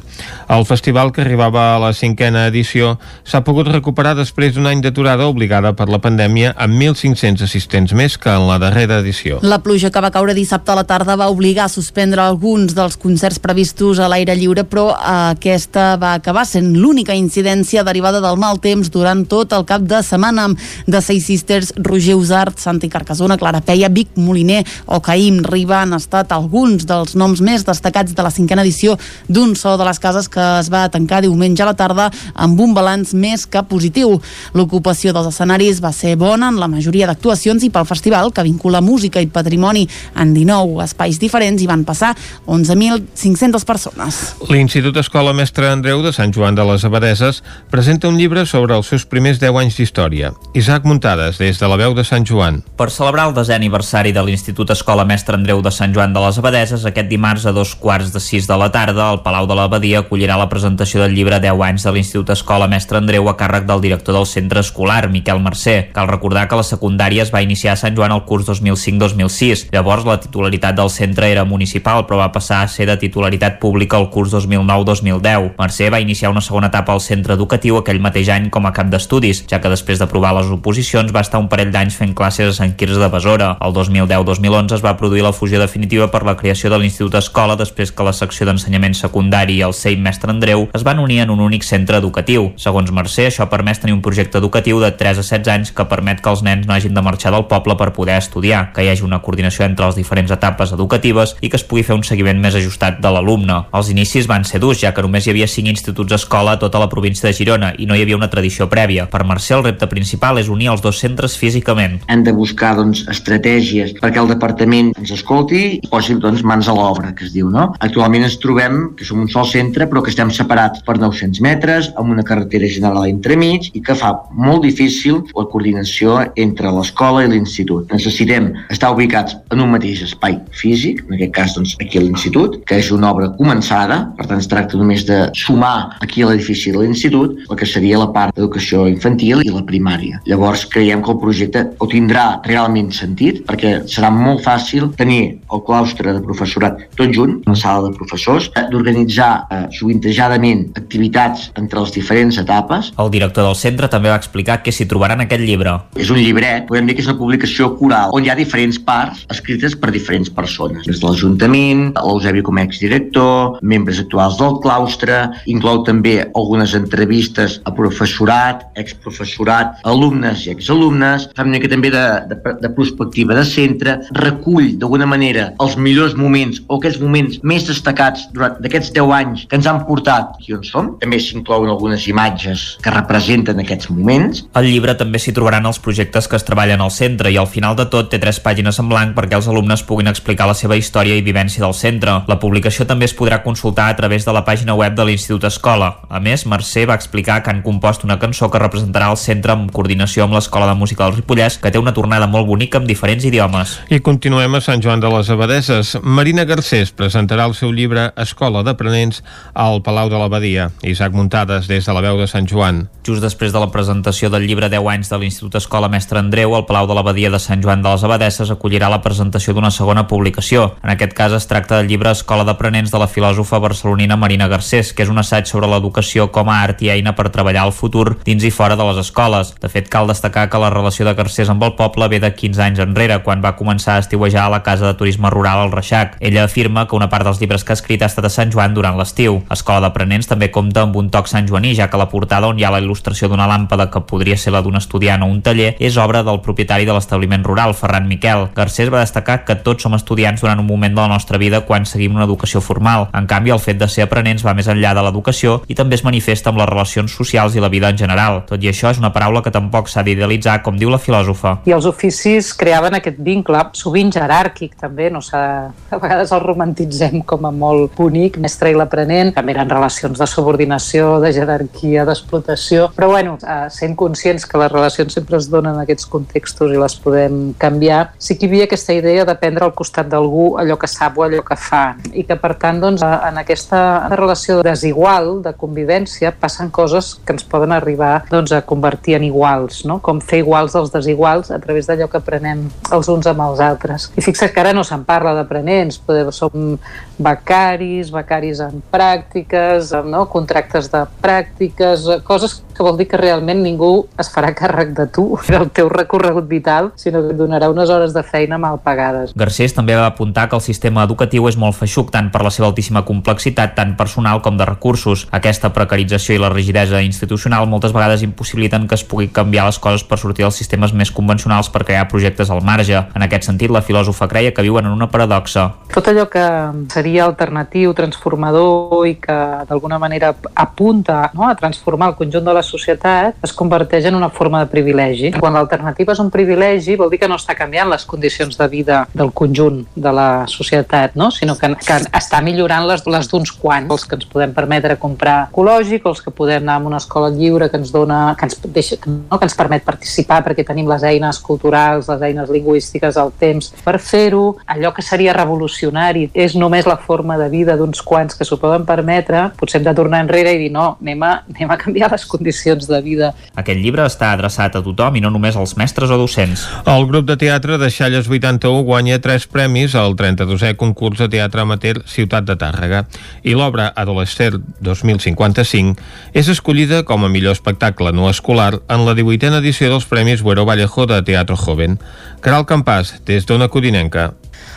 El 0.49 0.65
festival, 0.65 1.13
que 1.13 1.21
arribava 1.21 1.75
a 1.75 1.81
la 1.83 1.93
cinquena 1.93 2.47
edició, 2.49 2.95
s'ha 3.29 3.43
pogut 3.45 3.69
recuperar 3.69 4.15
després 4.17 4.55
d'un 4.55 4.71
any 4.71 4.81
d'aturada 4.81 5.27
obligada 5.29 5.75
per 5.77 5.91
la 5.93 6.01
pandèmia 6.01 6.55
amb 6.57 6.81
1.500 6.81 7.45
assistents 7.45 7.93
més 7.93 8.17
que 8.17 8.33
en 8.33 8.47
la 8.49 8.57
darrera 8.63 9.03
edició. 9.05 9.43
La 9.43 9.61
pluja 9.61 9.93
que 9.93 10.01
va 10.01 10.13
caure 10.15 10.33
dissabte 10.33 10.73
a 10.73 10.79
la 10.81 10.87
tarda 10.89 11.19
va 11.21 11.29
obligar 11.29 11.69
a 11.69 11.75
suspendre 11.75 12.25
alguns 12.25 12.73
dels 12.73 12.97
concerts 12.97 13.39
previstos 13.39 14.01
a 14.01 14.09
l'aire 14.09 14.33
lliure, 14.39 14.65
però 14.65 14.89
aquesta 14.97 15.99
va 16.01 16.15
acabar 16.17 16.47
sent 16.49 16.73
l'única 16.73 17.13
incidència 17.13 17.85
derivada 17.85 18.25
del 18.25 18.41
mal 18.41 18.63
temps 18.65 18.89
durant 18.89 19.27
tot 19.29 19.53
el 19.53 19.69
cap 19.69 19.85
de 19.85 20.01
setmana. 20.03 20.49
De 20.89 21.05
Seis 21.05 21.29
Sisters, 21.29 21.75
Roger 21.77 22.14
Usart, 22.15 22.59
Santi 22.59 22.89
Carcasona, 22.89 23.39
Clara 23.39 23.61
Peia, 23.61 23.89
Vic 23.89 24.17
Moliner 24.17 24.63
o 24.87 25.01
Caïm 25.05 25.43
Riba 25.45 25.83
han 25.83 25.95
estat 25.97 26.33
alguns 26.33 26.87
dels 26.89 27.15
noms 27.19 27.43
més 27.45 27.65
destacats 27.67 28.15
de 28.15 28.25
la 28.25 28.33
cinquena 28.35 28.65
edició 28.65 28.97
d'un 29.29 29.55
so 29.57 29.77
de 29.77 29.85
les 29.87 30.01
cases 30.01 30.29
que 30.29 30.43
es 30.61 30.71
va 30.73 30.89
tancar 30.93 31.23
diumenge 31.25 31.63
a 31.63 31.69
la 31.69 31.77
tarda 31.79 32.11
amb 32.35 32.61
un 32.61 32.75
balanç 32.75 33.15
més 33.15 33.47
que 33.47 33.63
positiu. 33.69 34.17
L'ocupació 34.55 35.13
dels 35.15 35.31
escenaris 35.33 35.83
va 35.85 35.93
ser 35.93 36.15
bona 36.21 36.51
en 36.53 36.61
la 36.61 36.69
majoria 36.71 37.09
d'actuacions 37.11 37.65
i 37.65 37.71
pel 37.75 37.89
festival, 37.89 38.33
que 38.33 38.47
vincula 38.47 38.83
música 38.85 39.23
i 39.23 39.31
patrimoni 39.31 39.87
en 40.21 40.35
19 40.35 40.85
espais 40.85 41.19
diferents, 41.21 41.63
hi 41.63 41.69
van 41.71 41.85
passar 41.85 42.15
11.500 42.47 43.65
persones. 43.67 44.21
L'Institut 44.51 44.97
Escola 45.01 45.35
Mestre 45.37 45.69
Andreu 45.71 46.03
de 46.05 46.13
Sant 46.15 46.33
Joan 46.35 46.55
de 46.55 46.65
les 46.69 46.85
Abadeses 46.85 47.43
presenta 47.71 48.09
un 48.09 48.19
llibre 48.19 48.47
sobre 48.47 48.77
els 48.77 48.91
seus 48.91 49.07
primers 49.09 49.41
10 49.43 49.61
anys 49.65 49.79
d'història. 49.81 50.33
Isaac 50.55 50.87
Muntades, 50.89 51.39
des 51.43 51.59
de 51.61 51.71
la 51.71 51.79
veu 51.81 51.95
de 51.97 52.04
Sant 52.05 52.27
Joan. 52.29 52.63
Per 52.77 52.89
celebrar 52.93 53.29
el 53.29 53.35
desè 53.37 53.55
aniversari 53.57 54.13
de 54.15 54.23
l'Institut 54.25 54.71
Escola 54.75 55.05
Mestre 55.09 55.37
Andreu 55.39 55.63
de 55.65 55.73
Sant 55.75 55.95
Joan 55.95 56.13
de 56.15 56.23
les 56.23 56.39
Abadeses, 56.39 56.85
aquest 56.87 57.09
dimarts 57.11 57.47
a 57.47 57.53
dos 57.57 57.75
quarts 57.75 58.13
de 58.15 58.21
sis 58.21 58.49
de 58.49 58.57
la 58.61 58.71
tarda, 58.73 59.11
el 59.13 59.23
Palau 59.25 59.49
de 59.51 59.57
l'Abadia 59.59 60.03
acollirà 60.05 60.37
la 60.39 60.49
presentació 60.49 61.03
del 61.03 61.15
llibre 61.17 61.41
10 61.43 61.63
anys 61.69 61.87
de 61.87 61.93
l'Institut 61.95 62.35
Escola 62.35 62.69
Mestre 62.71 63.01
Andreu 63.01 63.29
a 63.31 63.37
càrrec 63.41 63.67
del 63.69 63.83
director 63.85 64.15
del 64.15 64.29
centre 64.29 64.61
escolar, 64.61 65.09
Miquel 65.11 65.41
Mercè. 65.43 65.77
Cal 65.95 66.11
recordar 66.11 66.47
que 66.49 66.59
la 66.61 66.67
secundària 66.67 67.25
es 67.25 67.33
va 67.35 67.43
iniciar 67.43 67.75
a 67.75 67.81
Sant 67.81 67.97
Joan 67.97 68.15
el 68.15 68.25
curs 68.29 68.47
2005-2006. 68.51 69.69
Llavors 69.75 70.05
la 70.09 70.19
titularitat 70.21 70.77
del 70.79 70.91
centre 70.91 71.31
era 71.31 71.45
municipal, 71.45 72.05
però 72.07 72.21
va 72.23 72.33
passar 72.35 72.63
a 72.63 72.69
ser 72.69 72.89
de 72.91 72.99
titularitat 73.01 73.59
pública 73.63 73.99
el 73.99 74.11
curs 74.15 74.35
2009-2010. 74.35 75.55
Mercè 75.59 75.91
va 75.91 76.03
iniciar 76.05 76.33
una 76.35 76.45
segona 76.45 76.71
etapa 76.73 76.93
al 76.93 77.03
centre 77.05 77.35
educatiu 77.39 77.79
aquell 77.81 78.03
mateix 78.03 78.31
any 78.35 78.51
com 78.51 78.67
a 78.67 78.75
cap 78.77 78.91
d'estudis, 78.93 79.45
ja 79.51 79.61
que 79.61 79.73
després 79.73 80.01
d'aprovar 80.01 80.35
les 80.39 80.53
oposicions 80.53 81.13
va 81.15 81.25
estar 81.25 81.41
un 81.41 81.49
parell 81.49 81.73
d'anys 81.75 81.94
fent 81.97 82.15
classes 82.17 82.51
a 82.51 82.57
Sant 82.57 82.75
Quirze 82.79 83.01
de 83.01 83.09
Besora. 83.13 83.55
El 83.65 83.75
2010-2011 83.77 84.77
es 84.79 84.85
va 84.85 84.97
produir 84.99 85.23
la 85.25 85.33
fusió 85.33 85.61
definitiva 85.61 86.11
per 86.13 86.25
la 86.27 86.37
creació 86.37 86.71
de 86.71 86.79
l'Institut 86.79 87.15
Escola 87.19 87.57
després 87.57 87.93
que 87.93 88.07
la 88.07 88.13
secció 88.13 88.47
d'ensenyament 88.49 88.97
secundari 88.99 89.59
i 89.59 89.65
el 89.67 89.75
CEIP 89.75 90.03
Mestre 90.05 90.33
Andreu 90.33 90.69
es 90.75 90.85
van 90.87 91.01
unir 91.03 91.21
en 91.25 91.31
un 91.31 91.41
únic 91.45 91.65
centre 91.67 91.99
educatiu. 92.03 92.51
Segons 92.61 92.93
Mercè, 92.95 93.29
això 93.29 93.49
permet 93.51 93.81
tenir 93.81 93.95
un 93.97 94.03
projecte 94.03 94.39
educatiu 94.39 94.81
de 94.83 94.91
3 94.95 95.21
a 95.21 95.25
16 95.25 95.53
anys 95.55 95.73
que 95.75 95.89
permet 95.91 96.23
que 96.23 96.31
els 96.31 96.43
nens 96.47 96.67
no 96.67 96.75
hagin 96.75 96.95
de 96.95 97.03
marxar 97.03 97.33
del 97.35 97.47
poble 97.51 97.77
per 97.77 97.93
poder 97.93 98.19
estudiar, 98.19 98.73
que 98.73 98.85
hi 98.85 98.91
hagi 98.93 99.05
una 99.07 99.21
coordinació 99.23 99.67
entre 99.67 99.87
les 99.87 99.99
diferents 99.99 100.33
etapes 100.35 100.73
educatives 100.73 101.37
i 101.41 101.51
que 101.51 101.59
es 101.61 101.67
pugui 101.69 101.85
fer 101.87 101.97
un 101.99 102.05
seguiment 102.07 102.41
més 102.41 102.57
ajustat 102.59 103.01
de 103.05 103.13
l'alumne. 103.13 103.61
Els 103.75 103.91
inicis 103.93 104.29
van 104.31 104.47
ser 104.49 104.63
durs, 104.63 104.81
ja 104.81 104.95
que 104.95 105.05
només 105.05 105.27
hi 105.27 105.35
havia 105.35 105.51
5 105.51 105.71
instituts 105.75 106.17
escola 106.17 106.55
a 106.57 106.61
tota 106.63 106.81
la 106.81 106.89
província 106.89 107.29
de 107.29 107.37
Girona 107.37 107.75
i 107.79 107.87
no 107.87 107.97
hi 107.97 108.03
havia 108.03 108.17
una 108.17 108.31
tradició 108.33 108.69
prèvia. 108.73 109.07
Per 109.11 109.25
Mercè, 109.29 109.55
el 109.59 109.67
repte 109.67 109.91
principal 109.91 110.41
és 110.41 110.49
unir 110.49 110.71
els 110.73 110.83
dos 110.83 110.99
centres 111.03 111.37
físicament. 111.39 111.84
Hem 112.09 112.25
de 112.27 112.35
buscar 112.37 112.75
doncs, 112.79 113.05
estratègies 113.11 113.95
perquè 114.01 114.21
el 114.23 114.31
departament 114.31 114.93
ens 114.99 115.13
escolti 115.15 115.63
i 115.79 115.91
posi 115.91 116.17
doncs, 116.21 116.45
mans 116.47 116.69
a 116.69 116.75
l'obra, 116.77 117.13
que 117.17 117.27
es 117.27 117.33
diu. 117.35 117.51
No? 117.53 117.71
Actualment 117.85 118.27
ens 118.27 118.39
trobem 118.43 118.95
que 118.99 119.07
som 119.07 119.23
un 119.23 119.31
sol 119.33 119.47
centre 119.51 119.89
però 119.91 120.03
que 120.05 120.13
estem 120.13 120.31
separats 120.35 120.85
per 120.87 120.97
900 121.01 121.43
metres 121.45 121.91
amb 122.01 122.15
una 122.15 122.25
carretera 122.27 122.69
general 122.71 123.09
entremig 123.09 123.71
i 123.75 123.83
que 123.85 123.97
fa 123.99 124.15
molt 124.35 124.65
difícil 124.67 125.23
la 125.35 125.47
coordinació 125.51 126.21
entre 126.41 126.73
l'escola 126.75 127.25
i 127.25 127.31
l'institut. 127.33 127.93
Necessitem 127.93 128.51
estar 128.73 128.93
ubicats 128.95 129.37
en 129.55 129.63
un 129.65 129.73
mateix 129.75 130.05
espai 130.07 130.39
físic, 130.55 131.05
en 131.09 131.17
aquest 131.19 131.35
cas 131.37 131.57
doncs, 131.57 131.77
aquí 131.83 132.01
a 132.01 132.05
l'institut, 132.05 132.61
que 132.69 132.79
és 132.83 132.91
una 132.95 133.11
obra 133.13 133.31
començada, 133.39 134.01
per 134.19 134.29
tant 134.31 134.43
es 134.43 134.51
tracta 134.51 134.79
només 134.81 135.05
de 135.09 135.21
sumar 135.39 135.97
aquí 136.05 136.23
a 136.23 136.31
l'edifici 136.31 136.73
de 136.75 136.83
l'institut 136.83 137.45
el 137.49 137.59
que 137.59 137.69
seria 137.69 138.01
la 138.01 138.11
part 138.15 138.35
d'educació 138.37 138.87
infantil 138.91 139.43
i 139.45 139.53
la 139.53 139.65
primària. 139.67 140.21
Llavors 140.29 140.67
creiem 140.71 141.03
que 141.05 141.13
el 141.13 141.21
projecte 141.23 141.65
ho 141.79 141.89
tindrà 141.91 142.25
realment 142.47 142.91
sentit 142.95 143.43
perquè 143.49 143.77
serà 143.91 144.11
molt 144.15 144.45
fàcil 144.45 144.91
tenir 144.99 145.23
el 145.53 145.63
claustre 145.67 146.15
de 146.15 146.23
professorat 146.25 146.81
tot 146.99 147.13
junt, 147.15 147.41
una 147.47 147.57
sala 147.59 147.89
de 147.89 147.95
professors, 147.97 148.51
eh, 148.57 148.67
d'organitzar 148.71 149.31
eh, 149.51 149.61
sovintejadament 149.75 150.67
activitats 150.79 151.51
entre 151.61 151.83
les 151.83 151.95
diferents 151.95 152.39
etapes. 152.41 152.93
El 153.01 153.11
director 153.15 153.47
del 153.49 153.59
centre 153.59 153.91
també 153.93 154.13
va 154.13 154.19
explicar 154.21 154.61
què 154.65 154.73
s'hi 154.75 154.89
trobarà 154.91 155.19
en 155.19 155.25
aquest 155.27 155.45
llibre. 155.45 155.77
És 156.01 156.11
un 156.13 156.21
llibret, 156.21 156.67
podem 156.69 156.89
dir 156.89 156.97
que 156.97 157.05
és 157.05 157.11
una 157.11 157.19
publicació 157.19 157.73
coral, 157.79 158.15
on 158.15 158.25
hi 158.25 158.33
ha 158.33 158.39
diferents 158.39 158.79
parts 158.79 159.25
escrites 159.33 159.77
per 159.79 159.93
diferents 159.95 160.31
persones. 160.33 160.87
Des 160.89 161.01
de 161.01 161.09
l'Ajuntament, 161.09 161.87
l'Eusebi 161.97 162.45
com 162.47 162.59
a 162.59 162.67
exdirector, 162.67 163.59
membres 163.63 164.01
actuals 164.03 164.39
del 164.41 164.59
claustre, 164.65 165.21
inclou 165.51 165.83
també 165.87 166.17
algunes 166.25 166.75
entrevistes 166.79 167.61
a 167.65 167.75
professorat, 167.75 168.67
exprofessorat, 168.81 169.81
alumnes 169.89 170.47
i 170.47 170.53
exalumnes, 170.55 171.29
fa 171.37 171.47
una 171.47 171.61
mica 171.65 171.73
també 171.73 171.91
de, 171.91 172.05
de, 172.29 172.55
de 172.61 172.71
perspectiva 172.75 173.35
de 173.35 173.45
centre, 173.45 173.97
recull 174.13 174.77
d'alguna 174.79 175.07
manera 175.07 175.53
els 175.63 175.77
millors 175.77 176.15
moments 176.17 176.61
o 176.69 176.79
aquells 176.79 177.01
moments 177.01 177.41
més 177.43 177.65
destacats 177.67 178.29
durant 178.35 178.59
d'aquests 178.61 178.93
10 178.95 179.13
anys 179.17 179.45
que 179.49 179.57
ens 179.57 179.67
han 179.67 179.85
portat 179.89 180.37
aquí 180.37 180.55
on 180.55 180.65
som. 180.65 180.93
També 181.01 181.19
s'inclouen 181.21 181.71
algunes 181.71 182.07
imatges 182.09 182.77
que 182.83 182.93
representen 182.93 183.61
aquests 183.61 183.91
moments. 183.91 184.45
Al 184.55 184.69
llibre 184.69 184.97
també 184.99 185.19
s'hi 185.19 185.35
trobaran 185.35 185.67
els 185.67 185.81
projectes 185.81 186.29
que 186.29 186.37
es 186.37 186.47
treballen 186.47 186.83
al 186.85 186.93
centre 186.93 187.33
i 187.33 187.39
al 187.41 187.49
final 187.51 187.77
de 187.77 187.89
tot 187.91 188.11
té 188.13 188.21
tres 188.21 188.41
pàgines 188.45 188.79
en 188.81 188.91
blanc 188.91 189.15
perquè 189.17 189.39
els 189.39 189.49
alumnes 189.51 189.85
puguin 189.87 190.11
explicar 190.11 190.49
la 190.51 190.57
seva 190.59 190.77
història 190.77 191.17
i 191.17 191.25
vivència 191.25 191.65
del 191.65 191.77
centre. 191.77 192.21
La 192.29 192.41
publicació 192.41 192.87
també 192.87 193.09
es 193.09 193.17
podrà 193.17 193.41
consultar 193.45 193.89
a 193.91 193.97
través 193.97 194.27
de 194.27 194.35
la 194.35 194.45
pàgina 194.45 194.77
web 194.77 194.97
de 194.97 195.07
l'Institut 195.09 195.49
Escola. 195.49 195.95
A 196.09 196.21
més, 196.21 196.47
Mercè 196.49 196.85
va 196.89 196.99
explicar 196.99 197.41
que 197.43 197.53
han 197.53 197.63
compost 197.65 198.05
una 198.05 198.19
cançó 198.21 198.51
que 198.51 198.61
representarà 198.61 199.11
el 199.13 199.21
centre 199.21 199.55
en 199.55 199.69
coordinació 199.73 200.27
amb 200.27 200.37
l'Escola 200.37 200.69
de 200.71 200.77
Música 200.79 201.07
del 201.07 201.19
Ripollès, 201.19 201.44
que 201.61 201.71
té 201.71 201.81
una 201.81 201.93
tornada 201.93 202.27
molt 202.31 202.49
bonica 202.49 202.81
amb 202.81 202.89
diferents 202.89 203.25
idiomes. 203.29 203.77
I 203.93 204.01
continuem 204.01 204.57
a 204.57 204.61
Sant 204.65 204.81
Joan 204.83 205.03
de 205.03 205.11
les 205.13 205.29
Abadeses. 205.31 205.95
Marina 206.03 206.47
Garcés 206.49 206.93
presentarà 206.97 207.45
el 207.49 207.55
seu 207.55 207.73
llibre 207.73 208.07
Escola 208.17 208.63
d'Aprenents 208.65 209.21
al 209.53 209.83
Palau 209.85 210.09
de 210.09 210.21
l'Abadia. 210.21 210.71
Isaac 210.83 211.13
Muntades, 211.13 211.69
des 211.69 211.85
de 211.85 211.95
la 211.95 212.01
veu 212.01 212.17
de 212.21 212.29
Sant 212.31 212.49
Joan. 212.49 212.87
Just 213.05 213.21
després 213.21 213.53
de 213.53 213.61
la 213.61 213.69
presentació 213.69 214.31
del 214.33 214.47
llibre 214.49 214.71
10 214.73 214.89
anys 214.95 215.13
de 215.13 215.19
l'Institut 215.21 215.59
Escola 215.61 215.91
Mestre 215.93 216.23
Andreu, 216.23 216.57
el 216.57 216.65
Palau 216.65 216.89
de 216.89 216.97
l'Abadia 216.97 217.31
de 217.31 217.43
Sant 217.43 217.61
Joan 217.63 217.85
de 217.85 217.93
les 217.93 218.05
Abadeses 218.09 218.51
acollirà 218.55 218.89
la 218.89 219.03
presentació 219.05 219.53
d'una 219.53 219.71
segona 219.71 220.07
publicació. 220.09 220.71
En 220.83 220.95
aquest 220.95 221.13
cas 221.13 221.37
es 221.37 221.49
tracta 221.51 221.77
del 221.77 221.93
llibre 221.93 222.15
Escola 222.17 222.49
d'Aprenents 222.49 222.95
de 222.95 223.03
la 223.03 223.11
filòsofa 223.11 223.61
barcelonina 223.61 224.17
Marina 224.17 224.49
Garcés, 224.49 224.95
que 224.97 225.05
és 225.05 225.13
un 225.13 225.21
assaig 225.21 225.45
sobre 225.51 225.69
l'educació 225.69 226.31
com 226.33 226.49
a 226.49 226.63
art 226.65 226.81
i 226.81 226.91
eina 226.95 227.13
per 227.13 227.29
treballar 227.29 227.69
el 227.69 227.77
futur 227.77 228.17
dins 228.25 228.45
i 228.45 228.55
fora 228.55 228.81
de 228.81 228.89
les 228.89 229.05
escoles. 229.05 229.53
De 229.61 229.69
fet, 229.69 229.93
cal 229.93 230.09
destacar 230.09 230.49
que 230.49 230.63
la 230.63 230.73
relació 230.73 231.05
de 231.05 231.13
Garcés 231.15 231.34
amb 231.43 231.63
el 231.67 231.73
poble 231.75 232.07
ve 232.09 232.21
de 232.23 232.31
15 232.35 232.63
anys 232.63 232.81
enrere, 232.85 233.17
quan 233.27 233.43
va 233.43 233.57
començar 233.59 233.97
a 233.97 234.03
estiuejar 234.05 234.45
a 234.47 234.53
la 234.53 234.63
casa 234.63 234.87
de 234.87 234.95
turisme 234.95 235.31
rural 235.31 235.65
al 235.65 235.73
Reixac. 235.73 236.17
Ella 236.21 236.45
afirma 236.45 236.87
que 236.87 236.95
una 236.95 237.09
part 237.11 237.27
dels 237.27 237.41
llibres 237.41 237.65
que 237.65 237.73
ha 237.73 237.79
escrit 237.79 238.03
ha 238.03 238.07
estat 238.07 238.29
a 238.29 238.31
Sant 238.31 238.53
Joan 238.55 238.75
durant 238.75 238.95
l'estiu. 238.97 239.41
Escola 239.51 239.83
d'Aprenents 239.83 240.31
també 240.31 240.53
compta 240.55 240.85
amb 240.87 240.95
un 240.97 241.11
toc 241.11 241.27
Sant 241.29 241.49
Joaní, 241.51 241.75
ja 241.75 241.89
que 241.91 241.99
la 241.99 242.07
portada 242.09 242.47
on 242.47 242.61
hi 242.61 242.65
ha 242.65 242.71
la 242.71 242.79
il·lustració 242.79 243.29
d'una 243.29 243.49
làmpada 243.51 243.89
que 243.91 244.05
podria 244.07 244.39
ser 244.39 244.55
la 244.55 244.63
d'un 244.63 244.79
estudiant 244.79 245.27
o 245.27 245.31
un 245.33 245.43
taller 245.43 245.75
és 245.83 245.99
obra 245.99 246.23
del 246.23 246.41
propietari 246.41 246.87
de 246.87 246.95
l'establiment 246.95 247.43
rural, 247.45 247.75
Ferran 247.75 248.07
Miquel. 248.07 248.47
Garcés 248.55 248.93
va 248.95 249.03
destacar 249.03 249.43
que 249.45 249.59
tots 249.67 249.83
som 249.83 249.99
estudiants 249.99 250.41
durant 250.41 250.63
un 250.63 250.71
moment 250.71 250.95
de 250.95 251.03
la 251.03 251.11
nostra 251.11 251.39
vida 251.43 251.65
quan 251.67 251.85
seguim 251.85 252.15
una 252.15 252.29
educació 252.29 252.63
formal. 252.63 253.09
En 253.13 253.27
canvi, 253.27 253.51
el 253.51 253.63
fet 253.63 253.83
de 253.83 253.89
ser 253.91 254.07
aprenents 254.07 254.47
va 254.47 254.55
més 254.55 254.71
enllà 254.71 254.95
de 254.95 255.03
l'educació 255.03 255.61
i 255.67 255.75
també 255.75 255.99
es 255.99 256.07
manifesta 256.07 256.53
amb 256.53 256.63
les 256.63 256.71
relacions 256.71 257.11
socials 257.13 257.57
i 257.57 257.65
la 257.65 257.73
vida 257.73 257.91
en 257.91 257.99
general. 257.99 258.45
Tot 258.47 258.63
i 258.63 258.71
això, 258.71 258.93
és 258.95 259.03
una 259.03 259.13
paraula 259.13 259.43
que 259.43 259.53
tampoc 259.55 259.91
s'ha 259.91 260.05
d'idealitzar, 260.07 260.61
com 260.63 260.79
diu 260.79 260.93
la 260.93 261.03
filòsofa 261.03 261.24
filòsofa. 261.25 261.59
I 261.67 261.73
els 261.75 261.87
oficis 261.89 262.53
creaven 262.57 262.99
aquest 262.99 263.19
vincle, 263.25 263.61
sovint 263.77 264.13
jeràrquic 264.13 264.77
també, 264.81 265.11
no 265.11 265.21
a 265.33 265.99
vegades 265.99 266.33
el 266.33 266.43
romantitzem 266.43 267.23
com 267.27 267.47
a 267.47 267.51
molt 267.51 267.95
bonic, 267.97 268.37
mestre 268.39 268.71
i 268.71 268.77
l'aprenent, 268.77 269.33
també 269.35 269.55
eren 269.55 269.71
relacions 269.71 270.19
de 270.19 270.27
subordinació, 270.29 271.19
de 271.23 271.33
jerarquia, 271.33 272.05
d'explotació, 272.05 272.91
però 272.95 273.11
bueno, 273.13 273.37
eh, 273.41 273.69
sent 273.71 273.97
conscients 273.97 274.45
que 274.47 274.59
les 274.59 274.73
relacions 274.73 275.15
sempre 275.15 275.39
es 275.39 275.49
donen 275.51 275.75
en 275.75 275.83
aquests 275.85 276.07
contextos 276.11 276.73
i 276.73 276.81
les 276.81 276.97
podem 277.01 277.55
canviar, 277.59 278.13
sí 278.19 278.37
que 278.37 278.47
hi 278.47 278.53
havia 278.53 278.69
aquesta 278.69 278.95
idea 278.95 279.25
de 279.25 279.37
prendre 279.41 279.65
al 279.65 279.75
costat 279.75 280.11
d'algú 280.13 280.55
allò 280.61 280.77
que 280.79 280.91
sap 280.91 281.19
o 281.19 281.25
allò 281.27 281.43
que 281.47 281.57
fa, 281.57 281.97
i 282.13 282.25
que 282.29 282.37
per 282.41 282.55
tant 282.61 282.81
doncs, 282.83 283.03
eh, 283.03 283.21
en 283.31 283.41
aquesta 283.41 284.11
relació 284.15 284.61
desigual 284.63 285.41
de 285.45 285.55
convivència 285.57 286.35
passen 286.39 286.71
coses 286.71 287.15
que 287.25 287.35
ens 287.35 287.47
poden 287.49 287.73
arribar 287.73 288.25
doncs, 288.31 288.53
a 288.53 288.63
convertir 288.67 289.17
en 289.19 289.25
iguals, 289.25 289.85
no? 289.89 290.01
com 290.05 290.21
fer 290.21 290.43
iguals 290.45 290.75
els 290.79 290.93
desiguals 291.15 291.51
a 291.51 291.59
través 291.59 291.87
d'allò 291.87 292.09
que 292.11 292.19
aprenem 292.19 292.67
els 292.93 293.09
uns 293.09 293.27
amb 293.27 293.41
els 293.47 293.61
altres. 293.61 294.11
I 294.17 294.23
fixa't 294.25 294.53
que 294.53 294.61
ara 294.61 294.75
no 294.75 294.85
se'n 294.85 295.05
parla 295.07 295.35
d'aprenents, 295.35 296.01
som 296.35 296.79
becaris, 297.19 298.11
becaris 298.11 298.61
en 298.61 298.83
pràctiques, 298.91 299.95
no? 300.05 300.27
contractes 300.27 300.91
de 300.91 301.05
pràctiques, 301.23 302.09
coses 302.25 302.63
que 302.75 302.83
vol 302.83 302.99
dir 302.99 303.07
que 303.07 303.19
realment 303.21 303.63
ningú 303.63 304.09
es 304.19 304.29
farà 304.35 304.51
càrrec 304.57 304.93
de 304.97 305.07
tu, 305.07 305.39
del 305.53 305.71
teu 305.71 305.89
recorregut 305.89 306.49
vital, 306.51 306.91
sinó 306.99 307.23
que 307.23 307.35
et 307.35 307.39
donarà 307.39 307.71
unes 307.71 307.91
hores 307.91 308.15
de 308.15 308.25
feina 308.27 308.59
mal 308.59 308.81
pagades. 308.83 309.35
Garcés 309.39 309.77
també 309.77 309.95
va 309.97 310.09
apuntar 310.11 310.49
que 310.51 310.59
el 310.59 310.65
sistema 310.65 311.05
educatiu 311.07 311.47
és 311.49 311.59
molt 311.61 311.79
feixuc 311.79 312.11
tant 312.15 312.33
per 312.35 312.43
la 312.45 312.53
seva 312.55 312.69
altíssima 312.73 313.05
complexitat 313.07 313.77
tant 313.79 313.95
personal 313.97 314.43
com 314.43 314.59
de 314.59 314.67
recursos. 314.67 315.29
Aquesta 315.35 315.71
precarització 315.75 316.35
i 316.35 316.43
la 316.43 316.51
rigidesa 316.53 317.03
institucional 317.05 317.69
moltes 317.71 317.95
vegades 317.95 318.27
impossibiliten 318.27 318.89
que 318.91 318.99
es 318.99 319.07
pugui 319.07 319.31
canviar 319.31 319.69
les 319.69 319.79
coses 319.79 320.05
per 320.05 320.19
sortir 320.19 320.45
dels 320.45 320.59
sistemes 320.59 320.93
més 320.97 321.04
convencionals 321.11 321.71
per 321.73 321.85
crear 321.85 322.07
projectes 322.09 322.51
al 322.51 322.63
marge. 322.65 322.97
En 323.15 323.25
aquest 323.27 323.49
sentit, 323.49 323.73
la 323.73 323.83
filòsofa 323.83 324.29
creia 324.31 324.55
que 324.55 324.65
viuen 324.65 324.87
en 324.87 324.95
una 324.95 325.11
paradoxa. 325.11 325.71
Tot 325.93 326.09
allò 326.11 326.27
que 326.31 326.45
seria 326.93 327.25
alternatiu, 327.27 327.95
transformador 327.95 329.07
i 329.09 329.17
que 329.21 329.37
d'alguna 329.69 329.99
manera 329.99 330.35
apunta 330.55 331.31
no, 331.35 331.49
a 331.49 331.55
transformar 331.59 332.13
el 332.13 332.19
conjunt 332.19 332.45
de 332.45 332.55
la 332.55 332.63
societat 332.63 333.43
es 333.45 333.53
converteix 333.53 334.09
en 334.11 334.19
una 334.19 334.31
forma 334.31 334.63
de 334.63 334.71
privilegi. 334.71 335.33
Quan 335.39 335.57
l'alternativa 335.57 336.15
és 336.15 336.23
un 336.23 336.31
privilegi 336.35 336.97
vol 337.01 337.13
dir 337.13 337.21
que 337.23 337.31
no 337.31 337.39
està 337.41 337.57
canviant 337.59 337.91
les 337.91 338.05
condicions 338.09 338.59
de 338.59 338.69
vida 338.69 339.05
del 339.15 339.33
conjunt 339.33 339.85
de 339.95 340.13
la 340.15 340.47
societat, 340.51 341.15
no? 341.19 341.31
sinó 341.35 341.57
que, 341.59 341.73
que 341.79 341.99
està 342.15 342.41
millorant 342.45 342.87
les, 342.89 343.05
les 343.07 343.31
d'uns 343.31 343.53
quants, 343.53 343.91
els 343.91 344.07
que 344.09 344.19
ens 344.19 344.29
podem 344.31 344.55
permetre 344.57 344.99
comprar 345.01 345.49
ecològic, 345.51 346.07
els 346.09 346.23
que 346.25 346.33
podem 346.35 346.63
anar 346.65 346.81
a 346.81 346.87
una 346.87 347.01
escola 347.03 347.31
lliure 347.35 347.69
que 347.71 347.81
ens 347.81 347.93
dona, 347.95 348.35
que 348.39 348.49
ens, 348.49 348.59
deixa, 348.75 348.99
no, 349.07 349.39
que 349.39 349.49
ens 349.49 349.57
permet 349.59 349.85
participar 349.87 350.43
perquè 350.47 350.67
tenim 350.67 350.89
les 350.95 351.05
eines 351.11 351.41
culturals, 351.43 352.09
les 352.09 352.23
eines 352.31 352.51
lingüístiques, 352.51 353.19
el 353.21 353.33
temps 353.39 353.73
per 353.85 353.99
fer-ho. 354.01 354.57
Allò 354.71 354.95
que 354.95 355.05
seria 355.05 355.35
revolucionari 355.37 356.29
és 356.33 356.57
només 356.59 356.89
la 356.89 356.97
forma 356.97 357.37
de 357.41 357.49
vida 357.53 357.77
d'uns 357.77 358.03
quants 358.03 358.39
que 358.39 358.47
s'ho 358.47 358.59
poden 358.63 358.87
permetre, 358.89 359.49
potser 359.59 359.81
hem 359.81 359.89
de 359.89 359.95
tornar 359.97 360.23
enrere 360.25 360.55
i 360.55 360.61
dir 360.65 360.71
no, 360.73 360.95
anem 361.03 361.23
a, 361.27 361.33
anem 361.55 361.75
a 361.75 361.79
canviar 361.81 362.11
les 362.13 362.27
condicions 362.31 362.89
de 362.89 363.01
vida. 363.05 363.33
Aquest 363.59 363.81
llibre 363.81 364.07
està 364.07 364.33
adreçat 364.33 364.79
a 364.79 364.83
tothom 364.85 365.19
i 365.19 365.25
no 365.25 365.33
només 365.35 365.59
als 365.59 365.77
mestres 365.81 366.13
o 366.15 366.19
docents. 366.21 366.67
El 366.91 367.09
grup 367.11 367.27
de 367.29 367.37
teatre 367.41 367.79
de 367.81 367.91
Xalles 367.91 368.31
81 368.31 368.85
guanya 368.87 369.21
tres 369.25 369.49
premis 369.51 369.95
al 369.99 370.17
32è 370.19 370.75
concurs 370.81 371.21
de 371.23 371.31
teatre 371.33 371.65
amateur 371.65 372.03
Ciutat 372.11 372.47
de 372.49 372.57
Tàrrega 372.61 373.05
i 373.43 373.55
l'obra 373.57 373.91
Adolescent 373.97 374.61
2055 374.85 375.97
és 376.37 376.51
escollida 376.53 377.03
com 377.09 377.25
a 377.25 377.31
millor 377.33 377.55
espectacle 377.57 378.13
no 378.13 378.29
escolar 378.31 378.81
en 378.89 379.05
la 379.07 379.15
18a 379.17 379.61
edició 379.61 379.91
dels 379.91 380.07
Premis 380.11 380.43
Buero 380.45 380.67
Vallejo 380.85 381.07
de 381.07 381.23
Teatro 381.23 381.57
Joven. 381.57 381.99
Caral 382.41 382.67
Campàs, 382.67 383.15
des 383.25 383.47
d'Ona 383.47 383.69
Codinenca. 383.69 384.35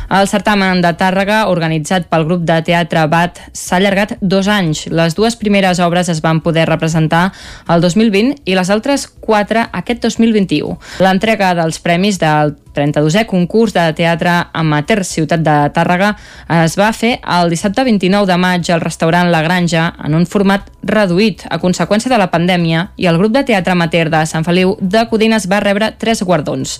El 0.10 0.28
certamen 0.28 0.80
de 0.82 0.94
Tàrrega, 0.96 1.48
organitzat 1.52 2.08
pel 2.08 2.24
grup 2.24 2.46
de 2.48 2.62
teatre 2.64 3.04
BAT, 3.12 3.42
s'ha 3.52 3.76
allargat 3.76 4.16
dos 4.22 4.48
anys. 4.48 4.86
Les 4.88 5.16
dues 5.16 5.36
primeres 5.36 5.82
obres 5.84 6.08
es 6.08 6.22
van 6.24 6.40
poder 6.42 6.66
representar 6.70 7.34
el 7.68 7.84
2020 7.84 8.38
i 8.46 8.56
les 8.56 8.72
altres 8.72 9.08
quatre 9.08 9.68
aquest 9.74 10.08
2021. 10.08 10.78
L'entrega 11.04 11.54
dels 11.60 11.82
premis 11.84 12.22
del 12.24 12.56
32è 12.78 13.26
concurs 13.26 13.74
de 13.74 13.86
teatre 13.98 14.34
amateur 14.54 15.02
Ciutat 15.06 15.42
de 15.42 15.56
Tàrrega 15.74 16.14
es 16.62 16.78
va 16.78 16.92
fer 16.94 17.18
el 17.38 17.50
dissabte 17.50 17.84
29 17.88 18.30
de 18.30 18.38
maig 18.38 18.70
al 18.72 18.84
restaurant 18.84 19.32
La 19.34 19.42
Granja 19.46 19.90
en 20.06 20.18
un 20.18 20.28
format 20.30 20.68
reduït 20.88 21.44
a 21.50 21.58
conseqüència 21.60 22.12
de 22.12 22.20
la 22.22 22.30
pandèmia 22.32 22.88
i 23.02 23.10
el 23.10 23.18
grup 23.20 23.34
de 23.34 23.44
teatre 23.48 23.74
amateur 23.74 24.12
de 24.14 24.22
Sant 24.30 24.46
Feliu 24.48 24.76
de 24.80 25.04
Codines 25.10 25.48
va 25.50 25.60
rebre 25.64 25.90
tres 26.00 26.22
guardons. 26.24 26.78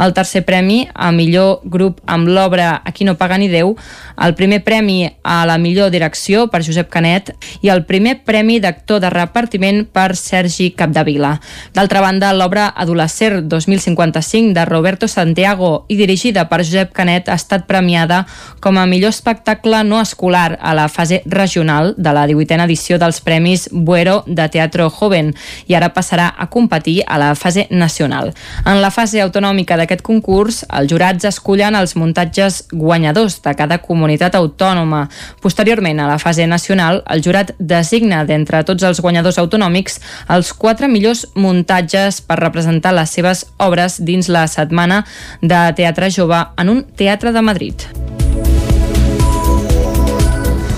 El 0.00 0.14
tercer 0.16 0.44
premi 0.46 0.84
a 0.94 1.10
millor 1.12 1.60
grup 1.64 2.00
amb 2.06 2.30
l'obra 2.30 2.70
Aquí 2.84 3.04
no 3.04 3.16
paga 3.18 3.38
ni 3.38 3.50
Déu, 3.50 3.74
el 4.20 4.34
primer 4.38 4.62
premi 4.64 5.10
a 5.22 5.42
la 5.48 5.58
millor 5.58 5.90
direcció 5.90 6.46
per 6.50 6.62
Josep 6.64 6.88
Canet 6.92 7.34
i 7.60 7.70
el 7.72 7.84
primer 7.88 8.20
premi 8.24 8.60
d'actor 8.60 9.02
de 9.02 9.10
repartiment 9.12 9.82
per 9.84 10.14
Sergi 10.16 10.70
Capdevila. 10.76 11.34
D'altra 11.74 12.00
banda, 12.04 12.32
l'obra 12.32 12.70
Adolescent 12.70 13.48
2055 13.48 14.54
de 14.54 14.64
Roberto 14.64 15.08
Santiago 15.08 15.39
Santiago 15.40 15.86
i 15.88 15.96
dirigida 15.96 16.44
per 16.50 16.60
Josep 16.60 16.90
Canet 16.92 17.30
ha 17.32 17.34
estat 17.38 17.64
premiada 17.64 18.26
com 18.60 18.76
a 18.76 18.84
millor 18.84 19.08
espectacle 19.08 19.78
no 19.88 19.96
escolar 20.00 20.58
a 20.60 20.74
la 20.76 20.88
fase 20.92 21.22
regional 21.24 21.94
de 21.96 22.12
la 22.12 22.26
18a 22.28 22.66
edició 22.66 22.98
dels 23.00 23.22
Premis 23.24 23.68
Buero 23.72 24.18
de 24.26 24.44
Teatro 24.52 24.90
Joven 24.90 25.30
i 25.66 25.76
ara 25.78 25.88
passarà 25.94 26.26
a 26.36 26.48
competir 26.52 26.98
a 27.06 27.16
la 27.16 27.30
fase 27.34 27.66
nacional. 27.70 28.34
En 28.66 28.82
la 28.82 28.90
fase 28.92 29.22
autonòmica 29.24 29.78
d'aquest 29.80 30.02
concurs, 30.04 30.60
els 30.68 30.92
jurats 30.92 31.24
escullen 31.24 31.74
els 31.74 31.96
muntatges 31.96 32.66
guanyadors 32.72 33.40
de 33.40 33.56
cada 33.56 33.80
comunitat 33.80 34.36
autònoma. 34.36 35.06
Posteriorment, 35.40 36.04
a 36.04 36.10
la 36.10 36.18
fase 36.18 36.46
nacional, 36.46 37.00
el 37.08 37.24
jurat 37.24 37.54
designa 37.58 38.26
d'entre 38.28 38.60
tots 38.68 38.84
els 38.84 39.00
guanyadors 39.00 39.40
autonòmics 39.40 40.00
els 40.28 40.52
quatre 40.52 40.88
millors 40.88 41.24
muntatges 41.34 42.20
per 42.20 42.42
representar 42.44 42.92
les 42.92 43.16
seves 43.16 43.46
obres 43.56 44.02
dins 44.04 44.28
la 44.28 44.44
setmana 44.46 45.06
de 45.40 45.60
Teatre 45.76 46.10
Jove 46.10 46.44
en 46.56 46.68
un 46.68 46.84
teatre 46.84 47.32
de 47.32 47.42
Madrid. 47.42 47.86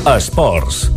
Esports. 0.07 0.91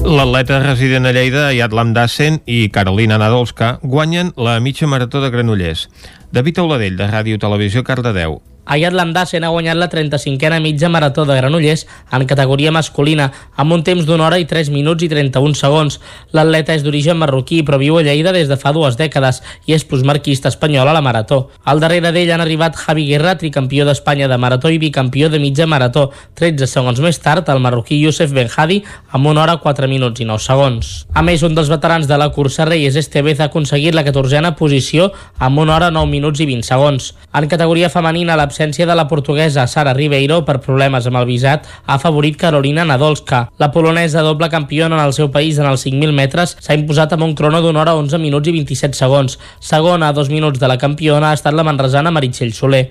L'atleta 0.00 0.58
resident 0.64 1.06
a 1.06 1.12
Lleida, 1.12 1.50
Yad 1.52 1.74
Lamdassen 1.76 2.40
i 2.48 2.70
Carolina 2.74 3.18
Nadolska 3.20 3.78
guanyen 3.82 4.32
la 4.36 4.56
mitja 4.58 4.88
marató 4.88 5.20
de 5.20 5.30
Granollers. 5.30 5.88
David 6.32 6.58
Auladell, 6.58 6.96
de 6.96 7.06
Ràdio 7.06 7.38
Televisió, 7.38 7.84
Cardedeu. 7.84 8.40
Ayat 8.70 8.94
Lamdassen 8.94 9.42
ha 9.42 9.48
guanyat 9.50 9.74
la 9.74 9.88
35a 9.90 10.60
mitja 10.62 10.88
marató 10.88 11.24
de 11.26 11.34
Granollers 11.34 11.88
en 12.14 12.22
categoria 12.30 12.70
masculina, 12.70 13.32
amb 13.58 13.74
un 13.74 13.80
temps 13.82 14.04
d'una 14.06 14.28
hora 14.28 14.36
i 14.38 14.44
3 14.46 14.68
minuts 14.70 15.02
i 15.02 15.08
31 15.10 15.56
segons. 15.58 15.96
L'atleta 16.30 16.76
és 16.78 16.84
d'origen 16.86 17.18
marroquí, 17.18 17.64
però 17.66 17.80
viu 17.82 17.98
a 17.98 18.04
Lleida 18.06 18.30
des 18.30 18.46
de 18.46 18.54
fa 18.60 18.70
dues 18.70 18.94
dècades 18.94 19.40
i 19.66 19.74
és 19.74 19.82
plusmarquista 19.82 20.52
espanyol 20.54 20.86
a 20.86 20.94
la 20.94 21.02
marató. 21.02 21.48
Al 21.64 21.82
darrere 21.82 22.12
d'ell 22.14 22.30
han 22.30 22.44
arribat 22.44 22.78
Javi 22.78 23.08
Guerra, 23.08 23.34
tricampió 23.40 23.88
d'Espanya 23.88 24.28
de 24.30 24.38
marató 24.38 24.70
i 24.70 24.78
bicampió 24.78 25.32
de 25.34 25.42
mitja 25.42 25.66
marató. 25.66 26.12
13 26.38 26.70
segons 26.70 27.02
més 27.02 27.18
tard, 27.18 27.50
el 27.50 27.58
marroquí 27.58 27.98
Youssef 27.98 28.30
Benhadi 28.30 28.84
amb 29.10 29.32
una 29.32 29.42
hora 29.42 29.58
4 29.58 29.90
minuts 29.90 30.22
i 30.22 30.28
9 30.30 30.46
segons. 30.46 30.92
A 31.10 31.26
més, 31.26 31.42
un 31.42 31.58
dels 31.58 31.72
veterans 31.74 32.06
de 32.06 32.20
la 32.22 32.30
cursa 32.30 32.70
Reyes 32.70 32.94
Estevez 32.94 33.42
ha 33.42 33.50
aconseguit 33.50 33.98
la 33.98 34.06
14a 34.06 34.54
posició 34.54 35.10
amb 35.42 35.58
una 35.58 35.74
hora 35.74 35.90
9 35.90 36.06
minuts 36.06 36.38
i 36.38 36.46
20 36.46 36.70
segons. 36.70 37.12
En 37.34 37.50
categoria 37.50 37.90
femenina, 37.90 38.38
l'absència 38.38 38.59
l'absència 38.60 38.84
de 38.84 38.94
la 38.94 39.08
portuguesa 39.08 39.66
Sara 39.66 39.94
Ribeiro 39.96 40.42
per 40.44 40.60
problemes 40.60 41.06
amb 41.08 41.16
el 41.16 41.24
visat 41.24 41.64
ha 41.86 41.94
afavorit 41.94 42.36
Carolina 42.36 42.84
Nadolska. 42.84 43.48
La 43.56 43.70
polonesa 43.72 44.20
doble 44.20 44.50
campiona 44.52 44.98
en 44.98 45.04
el 45.06 45.14
seu 45.16 45.30
país 45.32 45.56
en 45.58 45.64
els 45.64 45.86
5.000 45.86 46.12
metres 46.12 46.56
s'ha 46.60 46.76
imposat 46.76 47.14
amb 47.16 47.24
un 47.24 47.34
crono 47.34 47.62
d'una 47.64 47.80
hora 47.80 47.96
11 47.96 48.20
minuts 48.20 48.52
i 48.52 48.52
27 48.52 49.00
segons. 49.00 49.38
Segona 49.60 50.10
a 50.10 50.12
dos 50.12 50.28
minuts 50.28 50.60
de 50.60 50.68
la 50.68 50.76
campiona 50.76 51.30
ha 51.30 51.40
estat 51.40 51.56
la 51.56 51.64
manresana 51.64 52.12
Meritxell 52.12 52.52
Soler. 52.52 52.90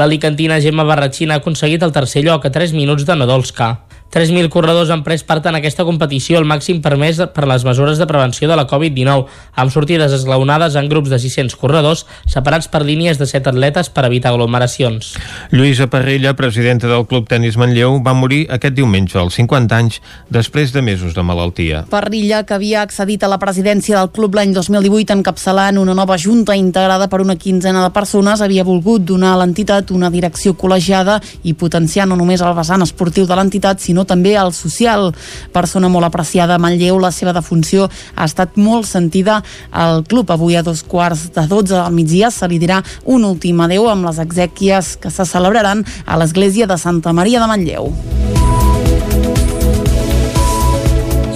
L'alicantina 0.00 0.60
Gemma 0.60 0.88
Barratxina 0.88 1.36
ha 1.36 1.44
aconseguit 1.44 1.82
el 1.82 1.92
tercer 1.92 2.24
lloc 2.24 2.46
a 2.46 2.54
3 2.56 2.72
minuts 2.72 3.04
de 3.04 3.20
Nadolska. 3.20 3.89
3.000 4.10 4.48
corredors 4.50 4.90
han 4.90 5.04
pres 5.06 5.22
part 5.22 5.44
en 5.46 5.54
aquesta 5.54 5.84
competició, 5.86 6.40
el 6.40 6.48
màxim 6.48 6.80
permès 6.82 7.20
per 7.30 7.46
les 7.46 7.62
mesures 7.66 7.98
de 8.00 8.06
prevenció 8.10 8.48
de 8.50 8.56
la 8.58 8.66
Covid-19, 8.66 9.26
amb 9.54 9.70
sortides 9.70 10.12
esglaonades 10.16 10.74
en 10.74 10.88
grups 10.90 11.12
de 11.12 11.20
600 11.22 11.54
corredors, 11.60 12.06
separats 12.26 12.66
per 12.66 12.82
línies 12.82 13.20
de 13.20 13.28
7 13.30 13.52
atletes 13.52 13.90
per 13.94 14.04
evitar 14.08 14.32
aglomeracions. 14.34 15.12
Lluïsa 15.54 15.86
Parrilla, 15.92 16.34
presidenta 16.34 16.90
del 16.90 17.06
Club 17.06 17.28
Tenis 17.30 17.58
Manlleu, 17.60 18.00
va 18.02 18.16
morir 18.18 18.46
aquest 18.50 18.74
diumenge 18.74 19.18
als 19.20 19.38
50 19.38 19.78
anys, 19.78 20.00
després 20.28 20.74
de 20.74 20.82
mesos 20.82 21.14
de 21.14 21.22
malaltia. 21.22 21.84
Parrilla, 21.90 22.42
que 22.42 22.58
havia 22.58 22.82
accedit 22.82 23.22
a 23.22 23.30
la 23.30 23.38
presidència 23.38 23.98
del 23.98 24.10
club 24.10 24.34
l'any 24.34 24.56
2018 24.56 25.14
encapçalant 25.20 25.78
una 25.78 25.94
nova 25.94 26.18
junta 26.18 26.56
integrada 26.58 27.06
per 27.06 27.22
una 27.22 27.38
quinzena 27.38 27.84
de 27.86 27.94
persones, 27.94 28.42
havia 28.42 28.66
volgut 28.66 29.06
donar 29.06 29.36
a 29.36 29.40
l'entitat 29.44 29.94
una 29.94 30.10
direcció 30.10 30.56
col·legiada 30.58 31.20
i 31.46 31.54
potenciar 31.54 32.08
no 32.10 32.18
només 32.18 32.42
el 32.42 32.56
vessant 32.58 32.82
esportiu 32.82 33.28
de 33.30 33.38
l'entitat, 33.38 33.78
sinó 33.78 33.99
sinó 34.00 34.06
també 34.06 34.36
al 34.36 34.52
social. 34.52 35.12
Persona 35.52 35.88
molt 35.88 36.06
apreciada 36.06 36.54
a 36.54 36.58
Manlleu, 36.58 36.98
la 36.98 37.10
seva 37.12 37.32
defunció 37.32 37.90
ha 38.16 38.24
estat 38.24 38.56
molt 38.56 38.86
sentida 38.86 39.42
al 39.70 40.04
club. 40.04 40.30
Avui 40.30 40.56
a 40.56 40.62
dos 40.62 40.82
quarts 40.82 41.32
de 41.34 41.46
12 41.46 41.74
del 41.74 41.92
migdia 41.92 42.30
se 42.30 42.48
li 42.48 42.58
dirà 42.58 42.82
un 43.04 43.24
últim 43.24 43.60
adeu 43.60 43.88
amb 43.88 44.06
les 44.06 44.18
exèquies 44.18 44.96
que 45.00 45.10
se 45.10 45.24
celebraran 45.24 45.84
a 46.06 46.16
l'església 46.16 46.66
de 46.66 46.78
Santa 46.78 47.12
Maria 47.12 47.40
de 47.40 47.46
Manlleu. 47.46 47.92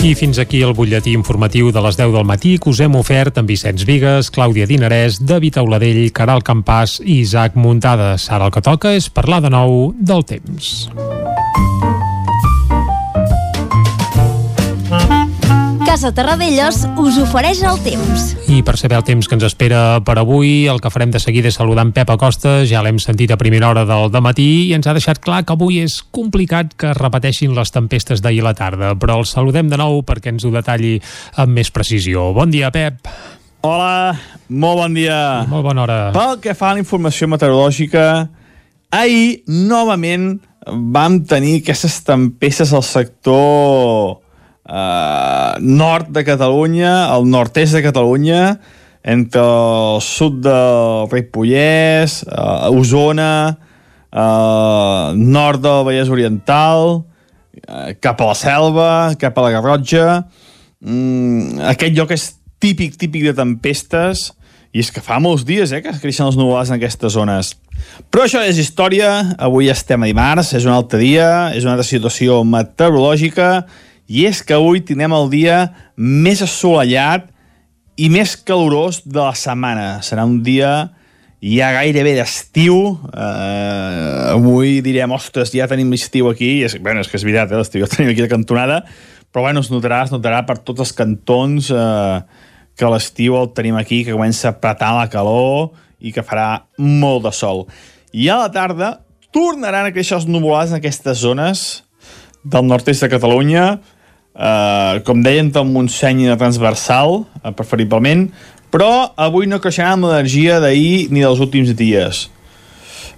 I 0.05 0.13
fins 0.13 0.37
aquí 0.39 0.61
el 0.61 0.75
butlletí 0.77 1.15
informatiu 1.17 1.71
de 1.73 1.81
les 1.81 1.97
10 1.97 2.13
del 2.13 2.27
matí 2.29 2.59
que 2.59 2.69
us 2.69 2.81
hem 2.81 2.95
ofert 2.99 3.39
amb 3.41 3.49
Vicenç 3.49 3.87
Vigues, 3.89 4.29
Clàudia 4.29 4.69
Dinarès, 4.69 5.17
David 5.21 5.57
Auladell, 5.63 6.11
Caral 6.13 6.45
Campàs 6.45 7.01
i 7.01 7.23
Isaac 7.23 7.57
Muntades. 7.57 8.29
Ara 8.29 8.51
el 8.51 8.53
que 8.53 8.61
toca 8.61 8.93
és 8.93 9.09
parlar 9.09 9.41
de 9.41 9.53
nou 9.57 9.95
del 9.97 10.29
temps. 10.29 10.91
Casa 15.95 16.11
Terradellos 16.11 16.81
us 16.99 17.21
ofereix 17.23 17.61
el 17.63 17.77
temps. 17.85 18.23
I 18.51 18.65
per 18.67 18.73
saber 18.75 18.97
el 18.99 19.05
temps 19.07 19.29
que 19.31 19.37
ens 19.37 19.45
espera 19.47 20.01
per 20.03 20.17
avui, 20.19 20.65
el 20.67 20.81
que 20.83 20.91
farem 20.91 21.13
de 21.15 21.21
seguida 21.23 21.47
és 21.47 21.55
saludar 21.55 21.85
en 21.87 21.93
Pep 21.95 22.09
Acosta, 22.11 22.57
ja 22.67 22.81
l'hem 22.83 22.99
sentit 22.99 23.31
a 23.31 23.37
primera 23.39 23.69
hora 23.71 23.85
del 23.87 24.11
matí 24.19 24.49
i 24.65 24.73
ens 24.75 24.89
ha 24.91 24.95
deixat 24.97 25.21
clar 25.23 25.45
que 25.47 25.55
avui 25.55 25.79
és 25.85 26.01
complicat 26.11 26.73
que 26.75 26.89
es 26.91 26.99
repeteixin 26.99 27.55
les 27.55 27.71
tempestes 27.71 28.25
d'ahir 28.25 28.43
a 28.43 28.49
la 28.49 28.55
tarda, 28.59 28.91
però 28.99 29.21
el 29.23 29.29
saludem 29.31 29.71
de 29.71 29.79
nou 29.79 30.01
perquè 30.03 30.35
ens 30.35 30.43
ho 30.43 30.51
detalli 30.51 30.97
amb 31.39 31.55
més 31.61 31.71
precisió. 31.71 32.27
Bon 32.35 32.51
dia, 32.51 32.73
Pep. 32.75 33.07
Hola, 33.63 34.19
molt 34.51 34.83
bon 34.83 34.99
dia. 34.99 35.21
Molt 35.47 35.69
bona 35.69 35.87
hora. 35.87 36.01
Pel 36.19 36.43
que 36.43 36.59
fa 36.59 36.73
a 36.73 36.75
la 36.75 36.83
informació 36.83 37.31
meteorològica, 37.31 38.09
ahir 38.91 39.45
novament 39.47 40.41
vam 40.67 41.23
tenir 41.23 41.61
aquestes 41.63 42.03
tempestes 42.03 42.75
al 42.75 42.83
sector 42.83 44.24
eh, 44.69 45.55
nord 45.61 46.11
de 46.11 46.25
Catalunya, 46.25 47.11
al 47.13 47.29
nord-est 47.29 47.75
de 47.75 47.83
Catalunya, 47.83 48.59
entre 49.05 49.41
el 49.41 50.01
sud 50.01 50.41
del 50.45 51.09
Ripollès, 51.13 52.23
eh, 52.25 52.71
Osona, 52.73 53.59
eh, 54.13 55.13
nord 55.15 55.61
del 55.61 55.85
Vallès 55.85 56.09
Oriental, 56.09 57.05
eh, 57.57 57.97
cap 58.01 58.21
a 58.21 58.31
la 58.33 58.35
Selva, 58.35 59.15
cap 59.19 59.37
a 59.39 59.43
la 59.43 59.51
Garrotxa. 59.51 60.25
Mm, 60.85 61.61
aquest 61.61 61.95
lloc 61.97 62.11
és 62.11 62.33
típic, 62.59 62.97
típic 62.97 63.25
de 63.25 63.35
tempestes, 63.35 64.33
i 64.75 64.81
és 64.81 64.91
que 64.91 65.01
fa 65.05 65.21
molts 65.23 65.45
dies 65.47 65.71
eh, 65.71 65.83
que 65.85 65.93
creixen 66.01 66.27
els 66.27 66.37
nuvolats 66.37 66.73
en 66.73 66.81
aquestes 66.81 67.13
zones. 67.15 67.55
Però 68.11 68.25
això 68.25 68.41
és 68.43 68.59
història, 68.59 69.37
avui 69.39 69.69
estem 69.71 70.03
a 70.03 70.07
dimarts, 70.07 70.55
és 70.57 70.65
un 70.65 70.73
altre 70.75 70.99
dia, 70.99 71.53
és 71.55 71.67
una 71.67 71.77
altra 71.77 71.87
situació 71.87 72.43
meteorològica, 72.49 73.67
i 74.09 74.27
és 74.29 74.43
que 74.45 74.57
avui 74.57 74.83
tindrem 74.85 75.15
el 75.17 75.31
dia 75.33 75.59
més 75.97 76.43
assolellat 76.45 77.31
i 77.97 78.11
més 78.11 78.35
calorós 78.37 79.03
de 79.07 79.21
la 79.21 79.35
setmana. 79.39 80.03
Serà 80.03 80.27
un 80.27 80.43
dia 80.45 80.91
ja 81.45 81.71
gairebé 81.77 82.15
d'estiu. 82.19 82.79
Eh, 83.13 84.33
avui 84.35 84.81
direm, 84.85 85.13
ostres, 85.15 85.53
ja 85.55 85.69
tenim 85.71 85.93
l'estiu 85.93 86.31
aquí. 86.31 86.59
I 86.61 86.65
és, 86.69 86.79
bueno, 86.83 87.05
és 87.05 87.11
que 87.11 87.21
és 87.21 87.27
veritat, 87.27 87.53
eh, 87.53 87.61
l'estiu 87.61 87.85
ja 87.85 87.91
tenim 87.91 88.13
aquí 88.13 88.25
de 88.25 88.33
cantonada, 88.33 88.83
però 89.33 89.47
bueno, 89.47 89.61
es 89.61 89.71
notarà, 89.71 90.05
es 90.05 90.13
notarà 90.15 90.45
per 90.47 90.59
tots 90.59 90.81
els 90.81 90.95
cantons 90.97 91.71
eh, 91.71 92.19
que 92.77 92.91
l'estiu 92.91 93.37
el 93.39 93.53
tenim 93.55 93.77
aquí, 93.79 94.03
que 94.05 94.17
comença 94.17 94.49
a 94.49 94.55
apretar 94.57 94.95
la 94.97 95.09
calor 95.13 95.75
i 96.01 96.13
que 96.13 96.25
farà 96.27 96.65
molt 96.79 97.25
de 97.29 97.33
sol. 97.33 97.67
I 98.13 98.29
a 98.29 98.45
la 98.45 98.53
tarda 98.53 98.93
tornaran 99.35 99.89
a 99.89 99.95
créixer 99.95 100.19
els 100.19 100.29
nuvolats 100.31 100.73
en 100.73 100.79
aquestes 100.79 101.19
zones 101.19 101.85
del 102.45 102.67
nord-est 102.69 103.03
de 103.03 103.11
Catalunya, 103.11 103.65
eh, 104.35 105.01
com 105.07 105.23
deien, 105.23 105.51
del 105.55 105.67
Montseny 105.71 106.25
i 106.25 106.31
de 106.31 106.37
transversal, 106.41 107.25
eh, 107.43 107.53
preferiblement, 107.55 108.29
però 108.75 109.13
avui 109.17 109.47
no 109.47 109.61
creixerà 109.63 109.95
amb 109.95 110.09
l'energia 110.09 110.59
d'ahir 110.63 111.11
ni 111.15 111.23
dels 111.23 111.43
últims 111.43 111.71
dies. 111.79 112.29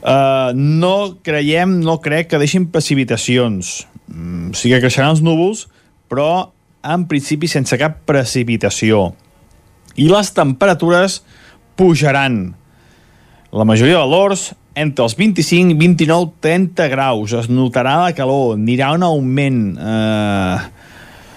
Uh, 0.07 0.53
no 0.55 1.17
creiem, 1.25 1.81
no 1.83 1.97
crec 2.05 2.29
que 2.31 2.39
deixin 2.39 2.69
precipitacions. 2.71 3.87
Mm, 4.07 4.53
sí 4.55 4.71
que 4.71 4.79
creixeran 4.85 5.17
els 5.17 5.23
núvols, 5.25 5.65
però 6.07 6.53
en 6.85 7.07
principi 7.11 7.49
sense 7.51 7.75
cap 7.81 8.05
precipitació. 8.07 9.09
I 9.97 10.07
les 10.13 10.31
temperatures 10.37 11.23
pujaran. 11.81 12.55
La 13.51 13.65
majoria 13.65 13.97
de 13.97 14.05
valors 14.05 14.51
entre 14.77 15.07
els 15.07 15.17
25, 15.17 15.75
29, 15.81 16.33
30 16.45 16.89
graus. 16.93 17.33
Es 17.33 17.49
notarà 17.49 17.97
la 18.05 18.15
calor, 18.15 18.55
anirà 18.59 18.93
un 18.95 19.07
augment. 19.07 19.63
Eh, 19.81 20.57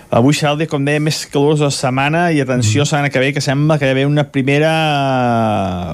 avui 0.10 0.34
serà 0.34 0.54
el 0.56 0.64
dia, 0.64 0.70
com 0.70 0.86
deia, 0.86 1.02
més 1.04 1.22
calorós 1.30 1.60
de 1.62 1.68
la 1.68 1.76
setmana 1.76 2.24
i 2.34 2.42
atenció, 2.42 2.82
mm. 2.82 2.90
setmana 2.90 3.12
que 3.14 3.22
ve, 3.22 3.30
que 3.36 3.44
sembla 3.46 3.78
que 3.78 3.90
hi 3.90 4.04
ha 4.04 4.08
una 4.08 4.26
primera 4.34 4.72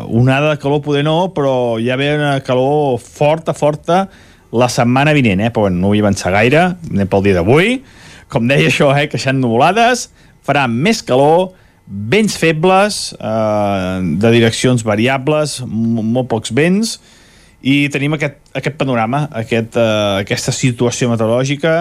onada 0.08 0.54
de 0.54 0.62
calor, 0.62 0.82
poder 0.86 1.04
no, 1.04 1.34
però 1.36 1.76
hi 1.82 1.92
ha 1.92 1.98
una 2.00 2.38
calor 2.46 3.00
forta, 3.04 3.54
forta 3.54 4.06
la 4.56 4.70
setmana 4.72 5.14
vinent, 5.14 5.44
eh? 5.44 5.52
però 5.52 5.68
bueno, 5.68 5.82
no 5.82 5.92
vull 5.92 6.00
avançar 6.00 6.32
gaire, 6.32 6.64
anem 6.92 7.12
pel 7.12 7.28
dia 7.28 7.36
d'avui. 7.42 7.82
Com 8.32 8.48
deia 8.48 8.72
això, 8.72 8.90
eh? 8.96 9.10
que 9.12 9.20
seran 9.20 9.44
nuvolades, 9.44 10.08
farà 10.48 10.64
més 10.72 11.04
calor, 11.04 11.52
vents 11.86 12.40
febles, 12.40 13.12
eh, 13.20 14.00
de 14.24 14.32
direccions 14.34 14.86
variables, 14.88 15.60
molt 15.68 16.32
pocs 16.32 16.56
vents, 16.56 16.96
i 17.66 17.90
tenim 17.90 18.16
aquest, 18.16 18.40
aquest 18.54 18.76
panorama, 18.78 19.24
aquest, 19.34 19.74
uh, 19.80 20.22
aquesta 20.22 20.54
situació 20.54 21.10
meteorològica 21.10 21.72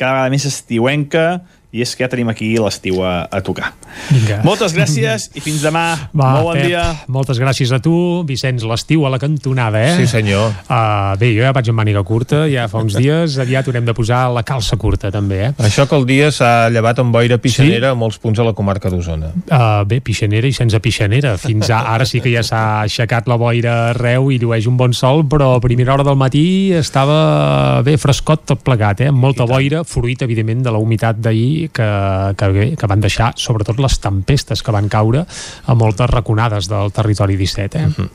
cada 0.00 0.16
vegada 0.16 0.32
més 0.32 0.44
estiuenca 0.48 1.24
i 1.70 1.84
és 1.84 1.92
que 1.94 2.02
ja 2.02 2.10
tenim 2.10 2.28
aquí 2.32 2.50
l'estiu 2.58 2.98
a, 3.06 3.28
a 3.30 3.40
tocar. 3.46 3.70
Vinga. 4.10 4.40
Moltes 4.46 4.74
gràcies 4.74 5.28
i 5.38 5.42
fins 5.42 5.62
demà. 5.62 5.84
Va, 6.10 6.30
Molt 6.34 6.48
bon 6.48 6.58
Pep, 6.58 6.66
dia. 6.66 6.82
moltes 7.06 7.38
gràcies 7.38 7.70
a 7.70 7.78
tu. 7.82 7.94
Vicenç, 8.26 8.64
l'estiu 8.66 9.04
a 9.06 9.10
la 9.12 9.20
cantonada, 9.22 9.78
eh? 9.78 9.92
Sí, 10.00 10.08
senyor. 10.10 10.50
Uh, 10.66 11.14
bé, 11.20 11.30
jo 11.36 11.44
ja 11.44 11.52
vaig 11.54 11.70
amb 11.70 11.78
màniga 11.78 12.02
curta, 12.06 12.42
ja 12.50 12.66
fa 12.70 12.82
uns 12.82 12.96
dies, 12.98 13.36
aviat 13.42 13.70
haurem 13.70 13.86
de 13.86 13.94
posar 13.94 14.24
la 14.34 14.42
calça 14.46 14.78
curta, 14.80 15.12
també, 15.14 15.44
eh? 15.46 15.52
Això 15.68 15.86
que 15.86 15.94
el 15.98 16.08
dia 16.08 16.32
s'ha 16.34 16.70
llevat 16.74 16.98
amb 17.02 17.14
boira 17.14 17.38
pixanera 17.38 17.92
sí? 17.92 17.94
a 17.94 17.98
molts 17.98 18.18
punts 18.18 18.42
de 18.42 18.48
la 18.48 18.54
comarca 18.56 18.90
d'Osona. 18.90 19.30
Uh, 19.46 19.84
bé, 19.86 20.00
pixanera 20.02 20.50
i 20.50 20.56
sense 20.56 20.82
pixanera. 20.82 21.36
Fins 21.38 21.70
a, 21.70 21.84
ara 21.94 22.08
sí 22.08 22.22
que 22.24 22.34
ja 22.34 22.42
s'ha 22.46 22.64
aixecat 22.88 23.30
la 23.30 23.38
boira 23.38 23.76
arreu 23.92 24.32
i 24.34 24.40
llueix 24.42 24.66
un 24.70 24.78
bon 24.80 24.96
sol, 24.96 25.22
però 25.30 25.52
a 25.58 25.62
primera 25.62 25.94
hora 25.94 26.06
del 26.06 26.18
matí 26.18 26.72
estava 26.74 27.80
bé 27.86 27.94
frescot 28.00 28.42
tot 28.50 28.66
plegat, 28.66 29.06
eh? 29.06 29.10
Amb 29.14 29.22
molta 29.22 29.46
boira, 29.46 29.84
fruit, 29.86 30.26
evidentment, 30.26 30.66
de 30.66 30.74
la 30.74 30.82
humitat 30.82 31.22
d'ahir 31.22 31.59
que, 31.68 31.88
que, 32.36 32.76
que 32.76 32.88
van 32.90 33.00
deixar 33.00 33.32
sobretot 33.36 33.78
les 33.82 33.98
tempestes 34.00 34.62
que 34.62 34.72
van 34.72 34.88
caure 34.88 35.24
a 35.66 35.76
moltes 35.76 36.10
raconades 36.10 36.68
del 36.70 36.92
territori 36.96 37.36
17. 37.36 37.78
Eh? 37.78 37.86
Uh 37.86 37.92
-huh. 37.96 38.08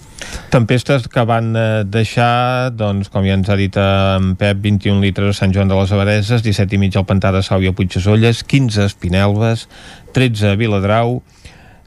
Tempestes 0.50 1.08
que 1.08 1.26
van 1.26 1.56
eh, 1.56 1.84
deixar, 1.86 2.72
doncs, 2.72 3.10
com 3.10 3.24
ja 3.24 3.34
ens 3.34 3.50
ha 3.50 3.56
dit 3.56 3.76
en 3.78 4.36
Pep, 4.36 4.58
21 4.62 5.02
litres 5.02 5.30
a 5.30 5.40
Sant 5.40 5.54
Joan 5.54 5.68
de 5.68 5.76
les 5.76 5.92
Abadeses, 5.92 6.42
17 6.42 6.76
i 6.76 6.78
mig 6.78 6.96
al 6.96 7.06
Pantà 7.06 7.32
de 7.32 7.44
Sau 7.44 7.62
i 7.62 7.68
a 7.68 7.74
Puigdesolles, 7.74 8.44
15 8.44 8.82
a 8.82 8.86
Espinelves, 8.86 9.68
13 10.14 10.52
a 10.52 10.56
Viladrau, 10.56 11.22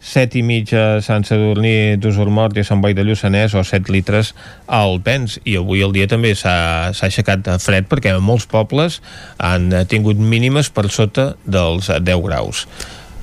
7 0.08 0.40
i 0.40 0.42
mig 0.42 0.72
a 0.72 1.02
Sant 1.04 1.26
Sadurní 1.28 1.98
d'Usormort 2.00 2.56
i 2.56 2.62
a 2.64 2.66
Sant 2.66 2.80
Boi 2.80 2.96
de 2.96 3.04
Lluçanès 3.04 3.52
o 3.52 3.64
7 3.64 3.92
litres 3.92 4.32
al 4.66 5.02
Pens. 5.04 5.36
I 5.44 5.58
avui 5.60 5.84
el 5.84 5.92
dia 5.92 6.08
també 6.08 6.32
s'ha 6.38 6.56
aixecat 6.90 7.44
de 7.44 7.58
fred 7.60 7.90
perquè 7.90 8.14
molts 8.16 8.48
pobles 8.48 9.02
han 9.36 9.68
tingut 9.92 10.16
mínimes 10.16 10.72
per 10.72 10.88
sota 10.88 11.34
dels 11.44 11.92
10 11.92 12.24
graus. 12.24 12.66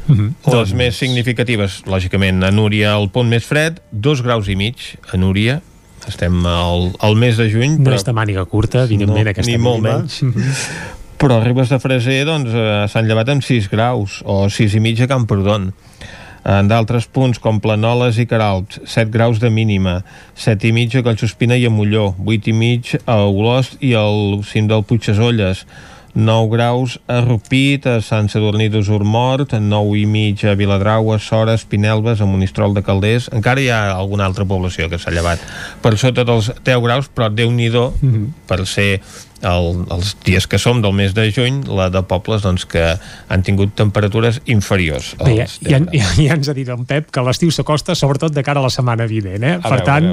Mm 0.07 0.15
-hmm. 0.15 0.53
les 0.53 0.73
més 0.73 0.95
significatives, 0.95 1.81
lògicament, 1.85 2.43
a 2.45 2.51
Núria 2.51 2.93
el 2.93 3.09
pont 3.09 3.27
més 3.27 3.43
fred, 3.43 3.81
2 3.91 4.21
graus 4.21 4.47
i 4.47 4.55
mig. 4.55 4.75
A 5.11 5.17
Núria, 5.17 5.61
estem 6.07 6.45
al, 6.45 6.91
al 6.99 7.15
mes 7.15 7.37
de 7.37 7.49
juny 7.49 7.79
No 7.79 7.93
és 7.93 8.03
de 8.03 8.13
màniga 8.13 8.45
curta, 8.45 8.83
evidentment, 8.83 9.25
no, 9.25 9.29
aquesta 9.29 9.51
ni 9.51 9.57
molt 9.57 9.81
menys. 9.81 10.21
Però 11.17 11.39
a 11.39 11.43
Ribes 11.43 11.69
de 11.69 11.79
Freser 11.79 12.25
doncs, 12.27 12.51
eh, 12.51 12.87
s'han 12.91 13.07
llevat 13.07 13.29
amb 13.29 13.43
6 13.43 13.69
graus 13.71 14.21
o 14.25 14.49
6 14.49 14.75
i 14.75 14.79
mig 14.79 15.01
a 15.01 15.07
Camprodon 15.07 15.73
en 16.45 16.67
d'altres 16.69 17.07
punts 17.09 17.39
com 17.41 17.57
Planoles 17.63 18.19
i 18.21 18.27
Caralps 18.29 18.77
7 18.85 19.09
graus 19.13 19.39
de 19.41 19.49
mínima 19.49 20.03
7 20.37 20.69
i 20.69 20.71
mig 20.75 20.93
a 20.95 21.01
Collsospina 21.05 21.57
i 21.57 21.65
a 21.65 21.73
Molló 21.73 22.11
8 22.21 22.51
i 22.51 22.53
mig 22.53 22.93
a 23.05 23.17
Olost 23.25 23.81
i 23.81 23.95
al 23.97 24.43
cim 24.45 24.69
del 24.69 24.85
Puigdesolles 24.85 25.65
9 26.15 26.47
graus 26.47 26.93
a 27.11 27.17
Rupit, 27.19 27.83
a 27.91 27.97
Sant 27.99 28.29
Sadurní 28.31 28.69
d'Usurmort, 28.71 29.51
9 29.59 29.97
i 29.99 30.05
mig 30.07 30.45
a 30.47 30.53
Viladrau, 30.55 31.11
a 31.11 31.19
Sora, 31.19 31.51
a 31.51 31.59
Espinelves, 31.59 32.21
a 32.21 32.25
Monistrol 32.29 32.71
de 32.73 32.85
Calders. 32.87 33.27
Encara 33.35 33.59
hi 33.59 33.67
ha 33.67 33.81
alguna 33.91 34.23
altra 34.23 34.45
població 34.47 34.87
que 34.87 34.95
s'ha 35.01 35.11
llevat 35.11 35.43
per 35.83 35.97
sota 35.99 36.23
dels 36.23 36.53
10 36.63 36.79
graus, 36.87 37.09
però 37.11 37.27
déu 37.27 37.51
nhi 37.51 37.67
Mhm. 37.67 38.31
per 38.47 38.65
ser 38.65 39.01
el, 39.45 39.85
els 39.93 40.15
dies 40.25 40.47
que 40.49 40.59
som 40.61 40.81
del 40.83 40.93
mes 40.97 41.13
de 41.15 41.27
juny, 41.33 41.61
la 41.69 41.87
de 41.93 42.01
pobles 42.07 42.43
doncs, 42.45 42.65
que 42.69 42.83
han 43.29 43.45
tingut 43.45 43.75
temperatures 43.77 44.41
inferiors. 44.51 45.13
Bé, 45.21 45.37
ja, 45.37 45.47
ja, 45.61 45.79
ja, 45.93 46.09
ja 46.17 46.37
ens 46.37 46.49
ha 46.49 46.55
dit 46.57 46.69
en 46.71 46.85
Pep 46.89 47.11
que 47.13 47.23
l'estiu 47.25 47.53
s'acosta 47.53 47.95
sobretot 47.97 48.33
de 48.35 48.43
cara 48.45 48.61
a 48.61 48.65
la 48.65 48.73
setmana 48.73 49.07
vinent, 49.09 49.43
eh? 49.43 49.55
A 49.59 49.63
per 49.63 49.79
veure, 49.79 49.85
tant, 49.87 50.11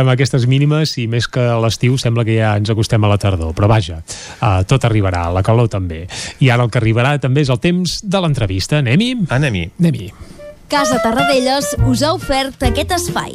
amb 0.00 0.14
aquestes 0.14 0.46
mínimes 0.50 0.96
i 1.02 1.06
més 1.10 1.28
que 1.30 1.44
l'estiu 1.62 1.98
sembla 2.00 2.24
que 2.28 2.38
ja 2.38 2.56
ens 2.60 2.72
acostem 2.72 3.04
a 3.04 3.12
la 3.12 3.20
tardor, 3.20 3.54
però 3.56 3.70
vaja, 3.70 4.00
uh, 4.40 4.60
tot 4.68 4.88
arribarà, 4.88 5.28
la 5.34 5.44
calor 5.46 5.70
també. 5.72 6.06
I 6.40 6.50
ara 6.50 6.66
el 6.66 6.72
que 6.72 6.80
arribarà 6.82 7.16
també 7.20 7.44
és 7.44 7.52
el 7.52 7.60
temps 7.62 8.00
de 8.02 8.24
l'entrevista. 8.24 8.80
Anem-hi? 8.80 9.14
Anem-hi. 9.28 9.70
Anem-hi. 9.80 10.12
Casa 10.70 11.00
Tarradellas 11.02 11.74
us 11.90 12.04
ha 12.06 12.14
ofert 12.14 12.62
aquest 12.70 12.94
espai. 12.94 13.34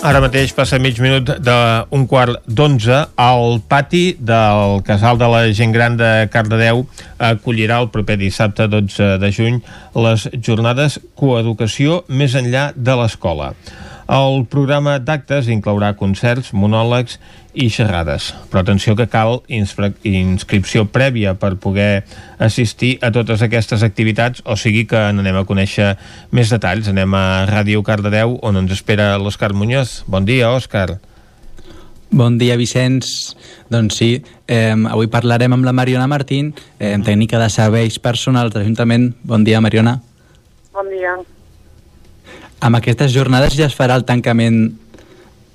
Ara 0.00 0.22
mateix 0.24 0.54
passa 0.56 0.78
mig 0.80 0.96
minut 0.96 1.28
d'un 1.44 2.06
quart 2.08 2.38
d'onze 2.48 3.02
al 3.20 3.58
pati 3.68 4.14
del 4.16 4.80
Casal 4.86 5.20
de 5.20 5.28
la 5.28 5.42
Gent 5.52 5.74
Gran 5.76 5.98
de 6.00 6.08
Cardedeu 6.32 6.86
acollirà 7.20 7.82
el 7.84 7.90
proper 7.92 8.16
dissabte 8.16 8.64
12 8.72 9.10
de 9.20 9.30
juny 9.36 9.60
les 10.06 10.24
jornades 10.40 10.96
Coeducació 11.20 12.00
més 12.08 12.32
enllà 12.40 12.70
de 12.72 12.96
l'escola. 12.96 13.52
El 14.10 14.42
programa 14.50 14.96
d'actes 14.98 15.46
inclourà 15.52 15.92
concerts, 15.94 16.48
monòlegs 16.50 17.20
i 17.54 17.68
xerrades. 17.70 18.32
Però 18.50 18.64
atenció 18.64 18.96
que 18.98 19.06
cal 19.06 19.38
inscri- 19.46 19.92
inscripció 20.02 20.82
prèvia 20.90 21.36
per 21.38 21.52
poder 21.62 22.02
assistir 22.42 22.96
a 23.06 23.12
totes 23.14 23.42
aquestes 23.46 23.84
activitats, 23.86 24.42
o 24.44 24.56
sigui 24.58 24.82
que 24.90 24.98
n'anem 25.14 25.38
a 25.38 25.44
conèixer 25.46 25.92
més 26.34 26.50
detalls. 26.50 26.90
Anem 26.90 27.14
a 27.14 27.46
Ràdio 27.46 27.84
Cardedeu, 27.86 28.38
on 28.42 28.58
ens 28.58 28.74
espera 28.74 29.12
l'Òscar 29.18 29.52
Muñoz. 29.54 30.02
Bon 30.10 30.26
dia, 30.26 30.50
Òscar. 30.50 30.98
Bon 32.10 32.36
dia, 32.38 32.56
Vicenç. 32.58 33.36
Doncs 33.70 33.94
sí, 33.94 34.24
eh, 34.48 34.74
avui 34.90 35.06
parlarem 35.06 35.52
amb 35.54 35.64
la 35.64 35.72
Mariona 35.72 36.08
Martín, 36.10 36.54
eh, 36.80 36.98
tècnica 36.98 37.38
de 37.38 37.48
serveis 37.48 38.00
personals 38.00 38.52
de 38.52 38.58
l'Ajuntament. 38.58 39.14
Bon 39.22 39.44
dia, 39.44 39.60
Mariona. 39.60 40.00
Bon 40.74 40.90
dia. 40.90 41.14
Amb 42.60 42.76
aquestes 42.76 43.12
jornades 43.12 43.56
ja 43.56 43.66
es 43.70 43.76
farà 43.76 43.96
el 43.96 44.04
tancament 44.04 44.62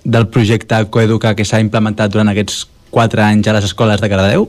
del 0.05 0.27
projecte 0.33 0.77
Coeduca 0.89 1.35
que 1.37 1.45
s'ha 1.45 1.61
implementat 1.61 2.13
durant 2.13 2.29
aquests 2.31 2.63
quatre 2.93 3.21
anys 3.21 3.47
a 3.47 3.53
les 3.57 3.67
escoles 3.67 4.01
de 4.01 4.09
Cardedeu? 4.09 4.47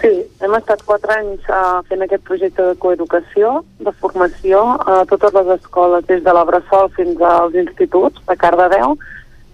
Sí, 0.00 0.10
hem 0.44 0.54
estat 0.58 0.82
quatre 0.84 1.14
anys 1.14 1.46
uh, 1.48 1.80
fent 1.88 2.02
aquest 2.04 2.24
projecte 2.28 2.66
de 2.66 2.74
coeducació, 2.82 3.60
de 3.80 3.92
formació 4.02 4.60
a 4.84 5.02
totes 5.08 5.32
les 5.38 5.52
escoles, 5.54 6.04
des 6.10 6.24
de 6.26 6.34
la 6.36 6.44
Bressol 6.48 6.90
fins 6.96 7.22
als 7.24 7.54
instituts 7.62 8.20
de 8.28 8.36
Cardedeu, 8.36 8.98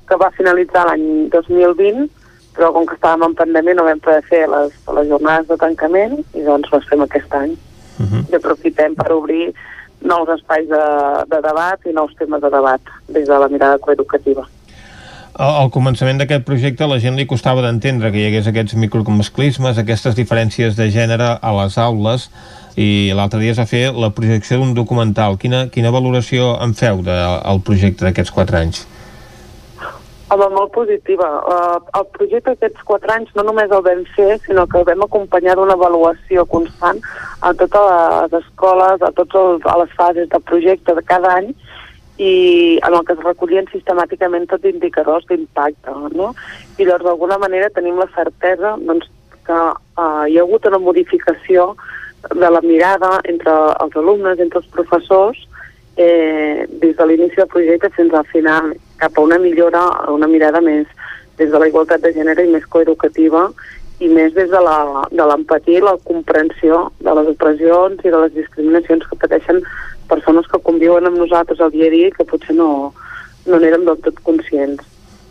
que 0.09 0.19
va 0.19 0.33
finalitzar 0.35 0.87
l'any 0.89 1.29
2020, 1.35 2.09
però 2.57 2.73
com 2.75 2.89
que 2.89 2.97
estàvem 2.97 3.29
en 3.29 3.37
pandèmia 3.39 3.77
no 3.79 3.87
vam 3.87 4.01
poder 4.03 4.25
fer 4.27 4.47
les, 4.51 4.73
les 4.97 5.13
jornades 5.13 5.47
de 5.53 5.61
tancament 5.61 6.17
i 6.35 6.43
doncs 6.49 6.73
les 6.73 6.89
fem 6.89 7.05
aquest 7.05 7.37
any. 7.37 7.53
Uh 8.01 8.07
-huh. 8.09 8.23
I 8.33 8.35
aprofitem 8.41 8.97
per 8.97 9.13
obrir 9.13 9.53
nous 10.03 10.33
espais 10.35 10.67
de, 10.67 10.85
de 11.31 11.43
debat 11.45 11.79
i 11.87 11.93
nous 11.93 12.15
temes 12.19 12.41
de 12.41 12.51
debat 12.51 12.81
des 13.09 13.27
de 13.29 13.39
la 13.43 13.49
mirada 13.49 13.79
coeducativa. 13.79 14.47
Al, 15.41 15.71
començament 15.73 16.19
d'aquest 16.21 16.45
projecte 16.45 16.87
la 16.89 16.99
gent 17.01 17.17
li 17.17 17.27
costava 17.29 17.63
d'entendre 17.65 18.11
que 18.13 18.19
hi 18.19 18.27
hagués 18.29 18.49
aquests 18.51 18.75
micromasclismes, 18.77 19.79
aquestes 19.79 20.17
diferències 20.19 20.77
de 20.77 20.91
gènere 20.93 21.37
a 21.41 21.53
les 21.63 21.79
aules 21.79 22.29
i 22.77 23.13
l'altre 23.17 23.41
dia 23.41 23.55
es 23.55 23.61
va 23.61 23.69
fer 23.69 23.91
la 23.95 24.11
projecció 24.15 24.59
d'un 24.59 24.75
documental. 24.75 25.39
Quina, 25.39 25.67
quina 25.73 25.93
valoració 25.95 26.57
en 26.61 26.75
feu 26.75 27.03
del 27.07 27.63
projecte 27.67 28.05
d'aquests 28.05 28.35
quatre 28.35 28.59
anys? 28.61 28.85
Home, 30.31 30.47
molt 30.55 30.71
positiva. 30.71 31.27
Uh, 31.43 31.79
el 31.99 32.05
projecte 32.15 32.53
d'aquests 32.53 32.85
quatre 32.87 33.11
anys 33.17 33.33
no 33.35 33.43
només 33.49 33.73
el 33.75 33.83
vam 33.83 34.05
fer, 34.15 34.37
sinó 34.45 34.63
que 34.71 34.79
el 34.79 34.87
vam 34.87 35.03
acompanyar 35.03 35.57
d'una 35.59 35.75
avaluació 35.75 36.45
constant 36.53 37.01
a 37.43 37.51
totes 37.59 37.89
les 37.91 38.37
escoles, 38.39 39.03
a 39.03 39.11
totes 39.17 39.67
les 39.81 39.97
fases 39.99 40.29
del 40.31 40.45
projecte 40.53 40.95
de 40.95 41.03
cada 41.09 41.33
any, 41.41 41.49
i 42.21 42.79
en 42.87 42.95
el 42.95 43.03
que 43.09 43.17
es 43.17 43.25
recollien 43.25 43.67
sistemàticament 43.73 44.47
tots 44.47 44.71
indicadors 44.71 45.27
d'impacte. 45.27 45.95
No? 46.15 46.31
I 46.79 46.85
llavors, 46.85 47.09
d'alguna 47.09 47.39
manera, 47.43 47.73
tenim 47.75 47.99
la 47.99 48.07
certesa 48.15 48.77
doncs, 48.79 49.09
que 49.49 49.59
uh, 49.59 50.27
hi 50.29 50.39
ha 50.39 50.45
hagut 50.45 50.69
una 50.71 50.79
modificació 50.79 51.73
de 52.29 52.51
la 52.55 52.61
mirada 52.61 53.17
entre 53.25 53.57
els 53.83 53.97
alumnes, 53.97 54.39
entre 54.39 54.63
els 54.63 54.71
professors, 54.77 55.43
eh, 55.97 56.67
des 56.71 56.95
de 56.97 57.07
l'inici 57.07 57.37
del 57.37 57.49
projecte 57.49 57.91
fins 57.97 58.15
al 58.15 58.29
final, 58.31 58.71
cap 59.01 59.19
a 59.19 59.25
una 59.25 59.39
millora, 59.39 59.83
una 60.13 60.29
mirada 60.31 60.61
més 60.65 60.87
des 61.41 61.51
de 61.51 61.59
la 61.59 61.69
igualtat 61.71 62.03
de 62.05 62.13
gènere 62.13 62.45
i 62.45 62.53
més 62.53 62.67
coeducativa 62.69 63.49
i 64.01 64.09
més 64.09 64.33
des 64.37 64.49
de 64.53 64.61
l'empatia 64.61 65.79
i 65.79 65.85
la 65.85 65.97
comprensió 66.05 66.87
de 67.01 67.15
les 67.17 67.33
opressions 67.35 68.05
i 68.05 68.13
de 68.13 68.21
les 68.23 68.33
discriminacions 68.37 69.05
que 69.09 69.19
pateixen 69.25 69.61
persones 70.09 70.49
que 70.53 70.63
conviuen 70.65 71.07
amb 71.07 71.21
nosaltres 71.21 71.61
al 71.61 71.73
dia 71.75 71.89
a 71.89 71.95
dia 71.95 72.09
i 72.09 72.15
que 72.15 72.27
potser 72.29 72.57
no, 72.57 72.71
no 73.47 73.61
n'érem 73.61 73.85
del 73.89 74.01
tot 74.05 74.21
conscients. 74.27 74.81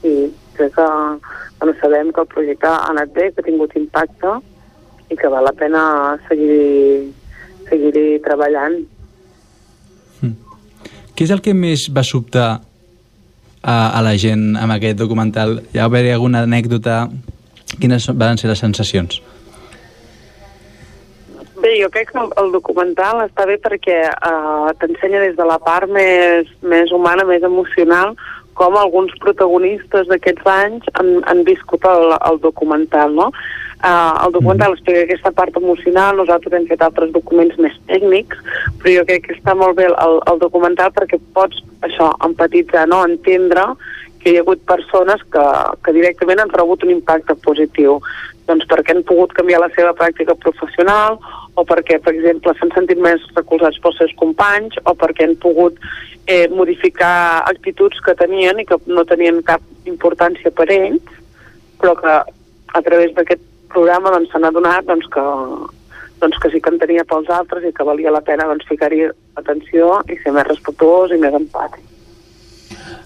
I 0.06 0.30
crec 0.58 0.76
que 0.78 0.88
bueno, 1.60 1.74
sabem 1.82 2.14
que 2.14 2.22
el 2.22 2.30
projecte 2.32 2.70
ha 2.70 2.92
anat 2.94 3.12
bé, 3.14 3.32
que 3.34 3.42
ha 3.42 3.48
tingut 3.50 3.76
impacte 3.76 4.38
i 5.10 5.18
que 5.18 5.34
val 5.34 5.50
la 5.50 5.56
pena 5.58 5.82
seguir, 6.30 7.10
seguir 7.70 8.22
treballant. 8.26 8.80
Què 11.18 11.26
és 11.26 11.34
el 11.36 11.42
que 11.44 11.52
més 11.52 11.90
va 11.92 12.06
sobtar 12.08 12.62
a, 13.64 13.76
a 13.98 14.02
la 14.06 14.16
gent 14.18 14.56
amb 14.60 14.76
aquest 14.76 14.98
documental? 15.00 15.60
Hi 15.74 15.82
va 15.82 15.90
haver 15.90 16.14
alguna 16.14 16.46
anècdota? 16.48 17.08
Quines 17.80 18.10
van 18.18 18.40
ser 18.40 18.50
les 18.50 18.62
sensacions? 18.64 19.22
Bé, 21.60 21.74
jo 21.82 21.90
crec 21.92 22.14
que 22.14 22.20
el, 22.22 22.30
el 22.40 22.54
documental 22.56 23.20
està 23.26 23.44
bé 23.48 23.58
perquè 23.60 23.98
uh, 24.08 24.70
t'ensenya 24.80 25.20
des 25.26 25.36
de 25.36 25.48
la 25.48 25.58
part 25.60 25.92
més, 25.92 26.48
més 26.64 26.92
humana, 26.96 27.26
més 27.28 27.44
emocional, 27.44 28.16
com 28.60 28.78
alguns 28.80 29.12
protagonistes 29.24 30.08
d'aquests 30.08 30.48
anys 30.52 30.88
han, 31.00 31.18
han 31.28 31.44
viscut 31.48 31.84
el, 31.88 32.16
el 32.30 32.40
documental, 32.44 33.16
no? 33.16 33.30
Uh, 33.80 34.26
el 34.26 34.34
documental 34.36 34.74
explica 34.76 35.06
aquesta 35.06 35.32
part 35.32 35.56
emocional, 35.56 36.18
nosaltres 36.20 36.58
hem 36.58 36.66
fet 36.68 36.82
altres 36.84 37.14
documents 37.16 37.56
més 37.64 37.78
tècnics, 37.88 38.42
però 38.82 38.98
jo 38.98 39.06
crec 39.08 39.24
que 39.28 39.38
està 39.38 39.54
molt 39.56 39.78
bé 39.78 39.86
el, 39.88 40.18
el 40.28 40.42
documental 40.42 40.92
perquè 40.98 41.20
pots, 41.38 41.62
això, 41.88 42.10
empatitzar, 42.28 42.90
no? 42.92 43.06
entendre 43.08 43.70
que 44.20 44.34
hi 44.34 44.36
ha 44.36 44.44
hagut 44.44 44.66
persones 44.68 45.24
que, 45.32 45.46
que 45.86 45.96
directament 45.96 46.44
han 46.44 46.52
rebut 46.52 46.84
un 46.84 46.92
impacte 46.92 47.38
positiu 47.46 48.02
doncs 48.50 48.66
perquè 48.68 48.96
han 48.96 49.06
pogut 49.08 49.32
canviar 49.38 49.62
la 49.64 49.70
seva 49.76 49.94
pràctica 49.96 50.36
professional 50.44 51.20
o 51.56 51.64
perquè, 51.68 52.00
per 52.04 52.16
exemple, 52.16 52.52
s'han 52.58 52.74
sentit 52.76 53.00
més 53.00 53.24
recolzats 53.36 53.80
pels 53.84 54.00
seus 54.02 54.16
companys 54.20 54.76
o 54.90 54.96
perquè 54.98 55.28
han 55.28 55.38
pogut 55.44 55.78
eh, 56.26 56.48
modificar 56.52 57.46
actituds 57.50 58.02
que 58.06 58.18
tenien 58.20 58.60
i 58.60 58.66
que 58.68 58.80
no 58.90 59.06
tenien 59.08 59.40
cap 59.46 59.64
importància 59.90 60.52
per 60.52 60.68
ells, 60.74 61.16
però 61.80 61.96
que 62.00 62.18
a 62.20 62.82
través 62.86 63.14
d'aquest 63.16 63.46
programa 63.74 64.14
doncs, 64.16 64.32
s'han 64.32 64.48
adonat 64.50 64.88
doncs, 64.88 65.08
que, 65.14 65.26
doncs, 66.24 66.40
que 66.42 66.52
sí 66.54 66.62
que 66.62 66.74
en 66.74 66.82
tenia 66.82 67.06
pels 67.08 67.30
altres 67.34 67.68
i 67.68 67.74
que 67.76 67.88
valia 67.88 68.14
la 68.14 68.24
pena 68.26 68.50
doncs, 68.50 68.68
ficar-hi 68.70 69.06
atenció 69.40 70.02
i 70.10 70.20
ser 70.24 70.36
més 70.36 70.50
respectuós 70.50 71.16
i 71.16 71.22
més 71.22 71.38
empàtic. 71.38 71.86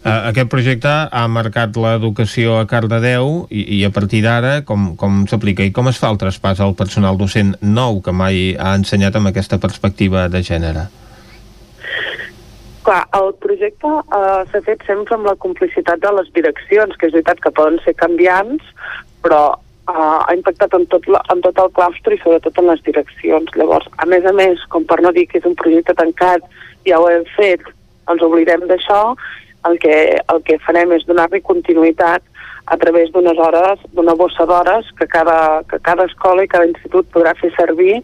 Uh, 0.03 0.27
aquest 0.27 0.49
projecte 0.51 0.91
ha 0.91 1.21
marcat 1.31 1.77
l'educació 1.79 2.57
a 2.59 2.65
Cardedeu 2.67 3.45
i, 3.47 3.61
i 3.77 3.85
a 3.87 3.91
partir 3.95 4.19
d'ara 4.25 4.57
com, 4.67 4.89
com 4.99 5.21
s'aplica 5.31 5.63
i 5.63 5.71
com 5.71 5.87
es 5.87 5.99
fa 6.01 6.09
el 6.11 6.19
traspàs 6.19 6.59
al 6.59 6.75
personal 6.75 7.15
docent 7.19 7.53
nou 7.63 8.01
que 8.03 8.11
mai 8.11 8.51
ha 8.59 8.73
ensenyat 8.75 9.15
amb 9.15 9.31
aquesta 9.31 9.61
perspectiva 9.63 10.27
de 10.33 10.43
gènere? 10.43 10.89
Clar, 12.83 13.05
el 13.15 13.31
projecte 13.39 13.87
eh, 13.87 14.41
s'ha 14.51 14.61
fet 14.65 14.83
sempre 14.83 15.15
amb 15.15 15.29
la 15.29 15.37
complicitat 15.39 16.03
de 16.03 16.11
les 16.17 16.27
direccions, 16.35 16.97
que 16.99 17.07
és 17.07 17.15
veritat 17.15 17.39
que 17.39 17.53
poden 17.55 17.79
ser 17.85 17.95
canviants, 17.95 18.65
però 19.23 19.53
eh, 19.89 20.19
ha 20.27 20.33
impactat 20.35 20.73
en 20.77 20.87
tot, 20.91 21.07
la, 21.07 21.21
en 21.33 21.43
tot 21.45 21.59
el 21.59 21.71
claustre 21.77 22.15
i 22.15 22.21
sobretot 22.23 22.59
en 22.59 22.71
les 22.71 22.83
direccions. 22.87 23.53
Llavors, 23.59 23.87
a 23.97 24.09
més 24.09 24.25
a 24.25 24.33
més, 24.35 24.61
com 24.73 24.85
per 24.89 25.01
no 25.03 25.13
dir 25.15 25.27
que 25.29 25.39
és 25.41 25.47
un 25.49 25.57
projecte 25.59 25.95
tancat, 25.99 26.45
ja 26.87 26.99
ho 26.99 27.09
hem 27.11 27.25
fet 27.37 27.63
ens 28.11 28.23
oblidem 28.25 28.67
d'això, 28.67 29.15
el 29.69 29.79
que, 29.79 29.95
el 30.19 30.41
que 30.43 30.59
farem 30.65 30.91
és 30.95 31.05
donar-li 31.07 31.39
continuïtat 31.41 32.23
a 32.71 32.77
través 32.79 33.11
d'unes 33.11 33.37
hores, 33.39 33.79
d'una 33.95 34.15
bossa 34.15 34.45
d'hores 34.47 34.87
que 34.99 35.07
cada, 35.07 35.63
que 35.67 35.79
cada 35.83 36.05
escola 36.07 36.43
i 36.43 36.51
cada 36.51 36.67
institut 36.67 37.09
podrà 37.11 37.33
fer 37.39 37.51
servir 37.57 37.97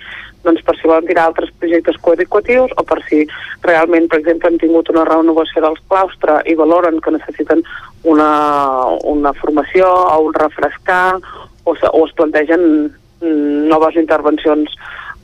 doncs, 0.43 0.63
per 0.63 0.75
si 0.79 0.87
volen 0.87 1.07
tirar 1.07 1.29
altres 1.29 1.51
projectes 1.59 1.99
coeducatius 2.03 2.71
o 2.79 2.83
per 2.87 2.99
si 3.07 3.25
realment, 3.63 4.07
per 4.11 4.19
exemple, 4.19 4.51
han 4.51 4.59
tingut 4.59 4.91
una 4.91 5.05
renovació 5.07 5.63
dels 5.63 5.79
claustre 5.91 6.39
i 6.47 6.55
valoren 6.59 6.99
que 7.03 7.15
necessiten 7.15 7.63
una, 8.07 8.31
una 9.03 9.33
formació 9.39 9.87
o 9.87 10.19
un 10.27 10.35
refrescar 10.35 11.19
o, 11.69 11.75
se, 11.77 11.91
o 11.91 12.05
es 12.07 12.15
plantegen 12.17 12.63
mm, 12.89 13.67
noves 13.69 13.99
intervencions 14.01 14.73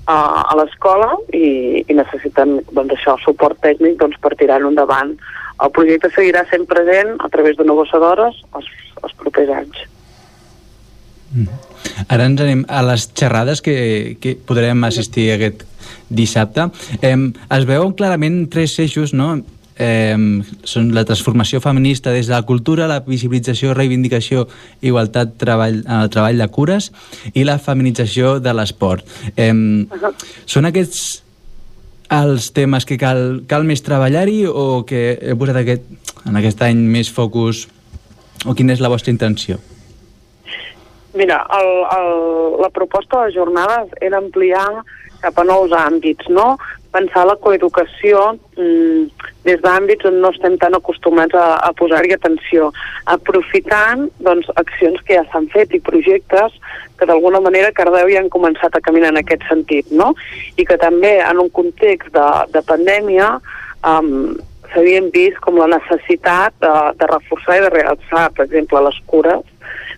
a, 0.06 0.18
a 0.46 0.54
l'escola 0.60 1.16
i, 1.34 1.82
i 1.82 1.98
necessiten 1.98 2.60
doncs, 2.72 2.94
això, 2.98 3.18
suport 3.24 3.60
tècnic 3.66 3.98
doncs, 4.02 4.20
per 4.22 4.36
tirar-ho 4.38 4.70
endavant. 4.70 5.16
El 5.64 5.72
projecte 5.76 6.12
seguirà 6.14 6.44
sent 6.50 6.68
present 6.70 7.16
a 7.24 7.32
través 7.34 7.58
d'una 7.58 7.76
bossa 7.78 8.00
d'hores 8.02 8.42
els, 8.58 8.72
els 9.02 9.20
propers 9.22 9.54
anys. 9.62 9.86
Ara 12.08 12.28
ens 12.30 12.42
anem 12.44 12.64
a 12.72 12.82
les 12.86 13.08
xerrades 13.18 13.62
que, 13.66 14.18
que 14.22 14.36
podrem 14.48 14.84
assistir 14.88 15.30
aquest 15.34 15.66
dissabte. 16.10 16.70
Eh, 17.02 17.16
es 17.58 17.68
veuen 17.68 17.96
clarament 17.98 18.46
tres 18.54 18.78
eixos, 18.84 19.14
no? 19.16 19.40
Eh, 19.76 20.16
són 20.64 20.94
la 20.96 21.04
transformació 21.04 21.60
feminista 21.60 22.14
des 22.16 22.30
de 22.30 22.34
la 22.34 22.46
cultura, 22.48 22.88
la 22.88 23.02
visibilització, 23.04 23.74
reivindicació, 23.76 24.46
igualtat 24.82 25.36
treball, 25.42 25.82
en 25.84 26.00
el 26.06 26.10
treball 26.14 26.40
de 26.40 26.48
cures 26.48 26.92
i 27.34 27.44
la 27.44 27.58
feminització 27.60 28.38
de 28.40 28.56
l'esport. 28.56 29.04
Eh, 29.36 29.52
són 30.48 30.72
aquests 30.72 31.26
els 32.16 32.52
temes 32.54 32.86
que 32.86 32.98
cal, 33.02 33.42
cal 33.50 33.66
més 33.66 33.82
treballar-hi 33.84 34.46
o 34.48 34.84
que 34.88 35.18
he 35.20 35.36
posat 35.38 35.62
aquest, 35.62 35.88
en 36.26 36.38
aquest 36.38 36.62
any 36.66 36.84
més 36.90 37.10
focus 37.12 37.66
o 38.46 38.54
quina 38.54 38.76
és 38.76 38.84
la 38.84 38.92
vostra 38.94 39.12
intenció? 39.14 39.58
Mira, 41.16 41.40
el, 41.58 41.70
el, 41.96 42.12
la 42.62 42.70
proposta 42.70 43.22
de 43.22 43.30
les 43.30 43.36
jornades 43.38 43.94
era 44.02 44.20
ampliar 44.20 44.68
cap 45.26 45.42
a 45.42 45.46
nous 45.48 45.74
àmbits, 45.76 46.30
no? 46.30 46.56
Pensar 46.96 47.26
la 47.28 47.36
coeducació 47.44 48.22
mm, 48.56 49.26
des 49.48 49.60
d'àmbits 49.64 50.08
on 50.08 50.22
no 50.24 50.32
estem 50.34 50.56
tan 50.62 50.78
acostumats 50.78 51.36
a, 51.36 51.46
a 51.68 51.74
posar-hi 51.78 52.16
atenció, 52.16 52.72
aprofitant 53.12 54.08
doncs, 54.24 54.48
accions 54.62 55.02
que 55.06 55.18
ja 55.18 55.26
s'han 55.32 55.50
fet 55.54 55.76
i 55.76 55.84
projectes 55.84 56.56
que 56.96 57.08
d'alguna 57.10 57.42
manera 57.44 57.74
Cardeu 57.76 58.10
ja 58.14 58.22
han 58.24 58.32
començat 58.34 58.76
a 58.76 58.84
caminar 58.86 59.12
en 59.14 59.22
aquest 59.22 59.44
sentit, 59.50 59.92
no? 59.92 60.14
I 60.56 60.66
que 60.68 60.80
també 60.82 61.18
en 61.20 61.42
un 61.44 61.52
context 61.54 62.14
de, 62.16 62.28
de 62.56 62.64
pandèmia 62.70 63.36
um, 63.84 64.38
s'havien 64.72 65.12
vist 65.14 65.42
com 65.44 65.60
la 65.60 65.70
necessitat 65.76 66.56
de, 66.64 66.74
de 67.00 67.12
reforçar 67.12 67.60
i 67.60 67.66
de 67.66 67.74
realçar, 67.76 68.30
per 68.38 68.48
exemple, 68.48 68.82
les 68.88 69.02
cures 69.12 69.44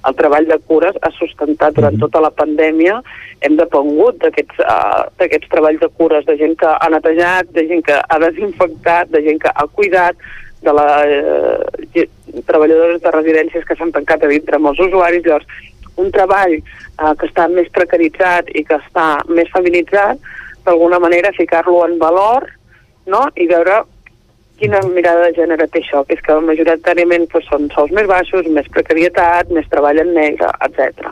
el 0.07 0.15
treball 0.15 0.47
de 0.47 0.57
cures 0.69 0.97
ha 1.01 1.11
sustentat 1.17 1.75
durant 1.75 1.93
mm 1.93 1.97
-hmm. 1.97 2.05
tota 2.05 2.21
la 2.21 2.31
pandèmia. 2.31 3.01
Hem 3.41 3.55
depengut 3.55 4.17
d'aquests 4.23 5.45
uh, 5.45 5.49
treballs 5.53 5.79
de 5.79 5.89
cures, 5.97 6.25
de 6.25 6.37
gent 6.37 6.55
que 6.57 6.67
ha 6.67 6.89
netejat, 6.89 7.45
de 7.51 7.67
gent 7.67 7.83
que 7.85 7.97
ha 8.09 8.19
desinfectat, 8.19 9.09
de 9.09 9.21
gent 9.23 9.39
que 9.41 9.51
ha 9.53 9.67
cuidat, 9.67 10.15
de 10.61 10.71
les 10.79 12.05
uh, 12.05 12.43
treballadores 12.45 13.01
de 13.01 13.11
residències 13.11 13.65
que 13.65 13.75
s'han 13.75 13.91
tancat 13.91 14.23
a 14.23 14.27
dintre 14.27 14.55
amb 14.55 14.67
els 14.67 14.79
usuaris. 14.79 15.23
Llavors, 15.25 15.47
un 15.97 16.11
treball 16.11 16.53
uh, 16.57 17.13
que 17.17 17.27
està 17.27 17.47
més 17.47 17.69
precaritzat 17.69 18.49
i 18.55 18.63
que 18.63 18.75
està 18.75 19.07
més 19.27 19.49
feminitzat, 19.53 20.17
d'alguna 20.65 20.99
manera 20.99 21.31
ficar-lo 21.31 21.85
en 21.85 21.97
valor 21.97 22.49
no? 23.05 23.21
i 23.35 23.47
veure 23.47 23.83
quina 24.59 24.81
mirada 24.89 25.27
de 25.27 25.35
gènere 25.37 25.67
té 25.71 25.81
això, 25.83 26.03
que 26.07 26.17
és 26.17 26.23
que 26.25 26.37
majoritàriament 26.41 27.27
doncs, 27.31 27.47
són 27.49 27.69
sous 27.75 27.93
més 27.95 28.09
baixos, 28.09 28.49
més 28.53 28.67
precarietat, 28.73 29.51
més 29.53 29.69
treball 29.71 30.01
en 30.01 30.13
negre, 30.17 30.49
etc. 30.67 31.11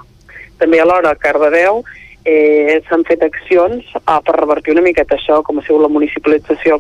També 0.62 0.82
alhora 0.82 1.14
a 1.14 1.20
Cardedeu 1.20 1.84
eh, 2.26 2.82
s'han 2.90 3.06
fet 3.08 3.24
accions 3.26 3.92
eh, 4.00 4.20
per 4.28 4.38
revertir 4.40 4.76
una 4.76 4.86
miqueta 4.86 5.18
això, 5.20 5.42
com 5.44 5.60
ha 5.60 5.66
sigut 5.66 5.86
la 5.86 5.94
municipalització 5.94 6.80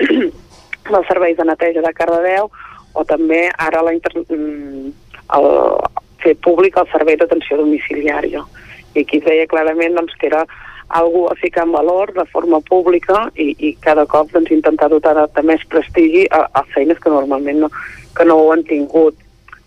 dels 0.92 1.10
serveis 1.10 1.36
de 1.38 1.48
neteja 1.48 1.84
de 1.84 1.92
Cardedeu 1.96 2.50
o 2.94 3.04
també 3.08 3.48
ara 3.58 3.84
la 3.84 3.96
inter... 3.96 4.14
Mm, 4.28 4.92
el, 5.34 5.46
fer 6.24 6.34
públic 6.44 6.78
el 6.80 6.88
servei 6.92 7.18
d'atenció 7.20 7.58
domiciliària. 7.60 8.42
I 8.94 9.02
aquí 9.04 9.20
es 9.20 9.26
veia 9.26 9.48
clarament 9.50 9.98
doncs, 9.98 10.14
que 10.20 10.30
era 10.30 10.44
algú 10.94 11.26
a 11.28 11.34
ficar 11.34 11.64
en 11.66 11.72
valor 11.72 12.12
de 12.14 12.24
forma 12.30 12.60
pública 12.60 13.26
i, 13.34 13.54
i 13.58 13.74
cada 13.82 14.06
cop 14.06 14.30
doncs, 14.32 14.52
intentar 14.54 14.88
dotar 14.92 15.14
de, 15.18 15.42
més 15.42 15.64
prestigi 15.70 16.24
a, 16.30 16.44
a 16.54 16.62
feines 16.74 17.00
que 17.02 17.10
normalment 17.10 17.64
no, 17.64 17.70
que 18.16 18.26
no 18.28 18.38
ho 18.38 18.52
han 18.54 18.62
tingut. 18.68 19.18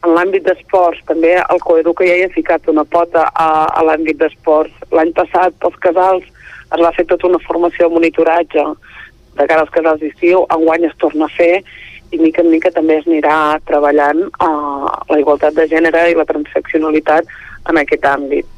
En 0.06 0.14
l'àmbit 0.16 0.46
d'esports, 0.46 1.04
també 1.10 1.34
el 1.42 1.62
Coeduca 1.66 2.08
ja 2.08 2.16
hi 2.16 2.26
ha 2.28 2.34
ficat 2.34 2.70
una 2.72 2.86
pota 2.86 3.28
a, 3.34 3.50
a 3.68 3.84
l'àmbit 3.84 4.22
d'esports. 4.22 4.74
L'any 4.96 5.12
passat, 5.18 5.58
pels 5.60 5.78
casals, 5.84 6.26
es 6.68 6.84
va 6.84 6.94
fer 6.96 7.08
tota 7.12 7.28
una 7.28 7.44
formació 7.44 7.88
de 7.88 7.96
monitoratge 7.96 8.66
de 9.38 9.46
cara 9.46 9.64
als 9.64 9.74
casals 9.74 10.02
d'estiu, 10.02 10.46
enguany 10.54 10.88
es 10.88 10.98
torna 11.02 11.28
a 11.28 11.36
fer 11.36 11.64
i 12.12 12.20
mica 12.22 12.42
en 12.42 12.52
mica 12.52 12.72
també 12.72 13.02
es 13.02 13.08
anirà 13.08 13.60
treballant 13.68 14.24
uh, 14.40 14.88
la 15.12 15.20
igualtat 15.20 15.58
de 15.58 15.68
gènere 15.68 16.08
i 16.12 16.16
la 16.16 16.26
transaccionalitat 16.30 17.28
en 17.68 17.82
aquest 17.84 18.08
àmbit 18.08 18.57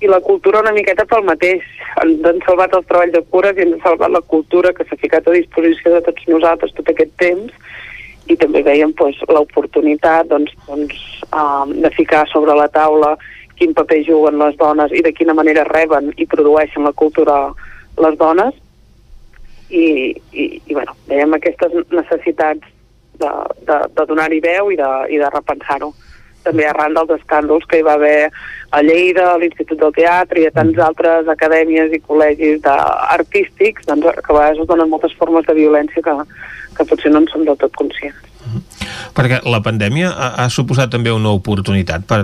i 0.00 0.08
la 0.08 0.20
cultura 0.20 0.60
una 0.60 0.72
miqueta 0.72 1.04
pel 1.04 1.24
mateix. 1.28 1.64
Ens 2.02 2.24
han 2.24 2.40
salvat 2.46 2.74
els 2.76 2.86
treballs 2.88 3.12
de 3.12 3.22
cures 3.34 3.58
i 3.58 3.66
ens 3.66 3.76
ha 3.80 3.90
salvat 3.90 4.14
la 4.14 4.22
cultura 4.32 4.72
que 4.76 4.86
s'ha 4.88 4.98
ficat 5.00 5.28
a 5.28 5.36
disposició 5.36 5.92
de 5.94 6.00
tots 6.06 6.28
nosaltres 6.32 6.72
tot 6.76 6.88
aquest 6.92 7.12
temps. 7.20 7.52
I 8.30 8.36
també 8.40 8.62
veiem 8.64 8.94
pues, 8.96 9.18
l'oportunitat 9.28 10.30
doncs, 10.30 10.54
doncs, 10.68 10.96
um, 11.34 11.74
de 11.84 11.90
ficar 11.96 12.24
sobre 12.32 12.56
la 12.56 12.68
taula 12.72 13.16
quin 13.60 13.74
paper 13.76 14.00
juguen 14.06 14.38
les 14.40 14.56
dones 14.56 14.92
i 14.96 15.02
de 15.04 15.12
quina 15.12 15.34
manera 15.36 15.66
reben 15.68 16.14
i 16.16 16.24
produeixen 16.26 16.86
la 16.86 16.96
cultura 16.96 17.38
les 18.00 18.16
dones. 18.18 18.56
I, 19.70 19.86
i, 20.32 20.44
i 20.66 20.74
bueno, 20.74 20.96
veiem 21.10 21.36
aquestes 21.36 21.74
necessitats 21.92 22.64
de, 23.20 23.30
de, 23.68 23.76
de 23.98 24.06
donar-hi 24.08 24.40
veu 24.42 24.72
i 24.72 24.78
de, 24.80 24.88
i 25.12 25.20
de 25.20 25.28
repensar-ho 25.30 25.92
també 26.44 26.66
arran 26.66 26.96
dels 26.96 27.12
escàndols 27.18 27.66
que 27.70 27.80
hi 27.80 27.86
va 27.86 27.96
haver 27.98 28.30
a 28.70 28.82
Lleida, 28.86 29.32
a 29.32 29.38
l'Institut 29.40 29.80
del 29.80 29.94
Teatre 29.96 30.42
i 30.42 30.46
a 30.48 30.54
tants 30.54 30.78
altres 30.86 31.28
acadèmies 31.28 31.92
i 31.92 32.02
col·legis 32.06 32.66
artístics, 32.70 33.86
doncs, 33.88 34.06
que 34.20 34.32
a 34.32 34.38
vegades 34.38 34.62
es 34.62 34.70
donen 34.70 34.90
moltes 34.92 35.16
formes 35.18 35.46
de 35.48 35.58
violència 35.58 36.04
que, 36.06 36.16
que 36.78 36.88
potser 36.92 37.12
no 37.12 37.24
en 37.24 37.30
som 37.32 37.44
del 37.48 37.58
tot 37.60 37.74
conscients. 37.78 38.89
Perquè 39.16 39.42
la 39.48 39.62
pandèmia 39.64 40.10
ha, 40.10 40.32
ha 40.44 40.48
suposat 40.50 40.92
també 40.92 41.12
una 41.14 41.32
oportunitat 41.36 42.06
per, 42.08 42.22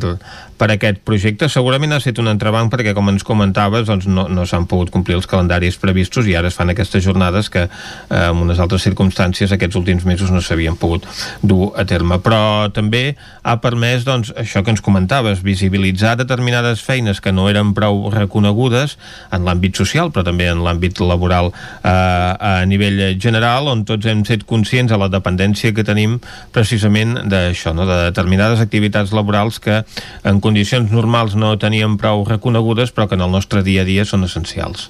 per 0.57 0.71
aquest 0.73 1.03
projecte. 1.07 1.49
Segurament 1.53 1.93
ha 1.93 2.01
estat 2.01 2.19
un 2.23 2.31
entrebanc 2.31 2.73
perquè, 2.73 2.95
com 2.97 3.11
ens 3.13 3.25
comentaves, 3.27 3.87
doncs 3.89 4.09
no, 4.09 4.27
no 4.33 4.47
s'han 4.49 4.67
pogut 4.69 4.91
complir 4.95 5.19
els 5.19 5.29
calendaris 5.29 5.77
previstos 5.81 6.29
i 6.29 6.37
ara 6.37 6.51
es 6.51 6.57
fan 6.57 6.73
aquestes 6.73 7.05
jornades 7.05 7.51
que 7.53 7.67
eh, 7.67 7.71
en 8.17 8.43
unes 8.43 8.61
altres 8.63 8.87
circumstàncies 8.87 9.53
aquests 9.53 9.77
últims 9.79 10.07
mesos 10.09 10.33
no 10.33 10.41
s'havien 10.41 10.79
pogut 10.81 11.07
dur 11.43 11.73
a 11.77 11.85
terme. 11.89 12.19
Però 12.25 12.73
també 12.75 13.17
ha 13.45 13.59
permès, 13.63 14.07
doncs, 14.09 14.33
això 14.37 14.65
que 14.65 14.73
ens 14.73 14.85
comentaves, 14.85 15.45
visibilitzar 15.45 16.17
determinades 16.19 16.83
feines 16.85 17.21
que 17.21 17.35
no 17.37 17.49
eren 17.53 17.75
prou 17.77 18.09
reconegudes 18.15 18.97
en 19.37 19.47
l'àmbit 19.47 19.77
social, 19.77 20.11
però 20.13 20.25
també 20.27 20.49
en 20.51 20.65
l'àmbit 20.65 21.01
laboral 21.05 21.53
eh, 21.53 21.91
a 21.91 22.65
nivell 22.69 23.19
general, 23.21 23.69
on 23.73 23.85
tots 23.89 24.09
hem 24.09 24.25
set 24.27 24.47
conscients 24.49 24.93
a 24.93 25.01
la 25.01 25.11
dependència 25.13 25.75
que 25.77 25.85
tenim 25.87 26.19
precisament 26.67 27.15
d'això, 27.31 27.71
no? 27.77 27.87
de 27.87 27.97
determinades 28.11 28.61
activitats 28.61 29.13
laborals 29.15 29.61
que 29.63 29.85
en 30.27 30.41
condicions 30.43 30.91
normals 30.91 31.37
no 31.39 31.55
teníem 31.63 31.95
prou 32.01 32.25
reconegudes 32.27 32.91
però 32.91 33.07
que 33.07 33.15
en 33.15 33.23
el 33.23 33.31
nostre 33.31 33.63
dia 33.63 33.85
a 33.85 33.87
dia 33.87 34.05
són 34.05 34.27
essencials. 34.27 34.89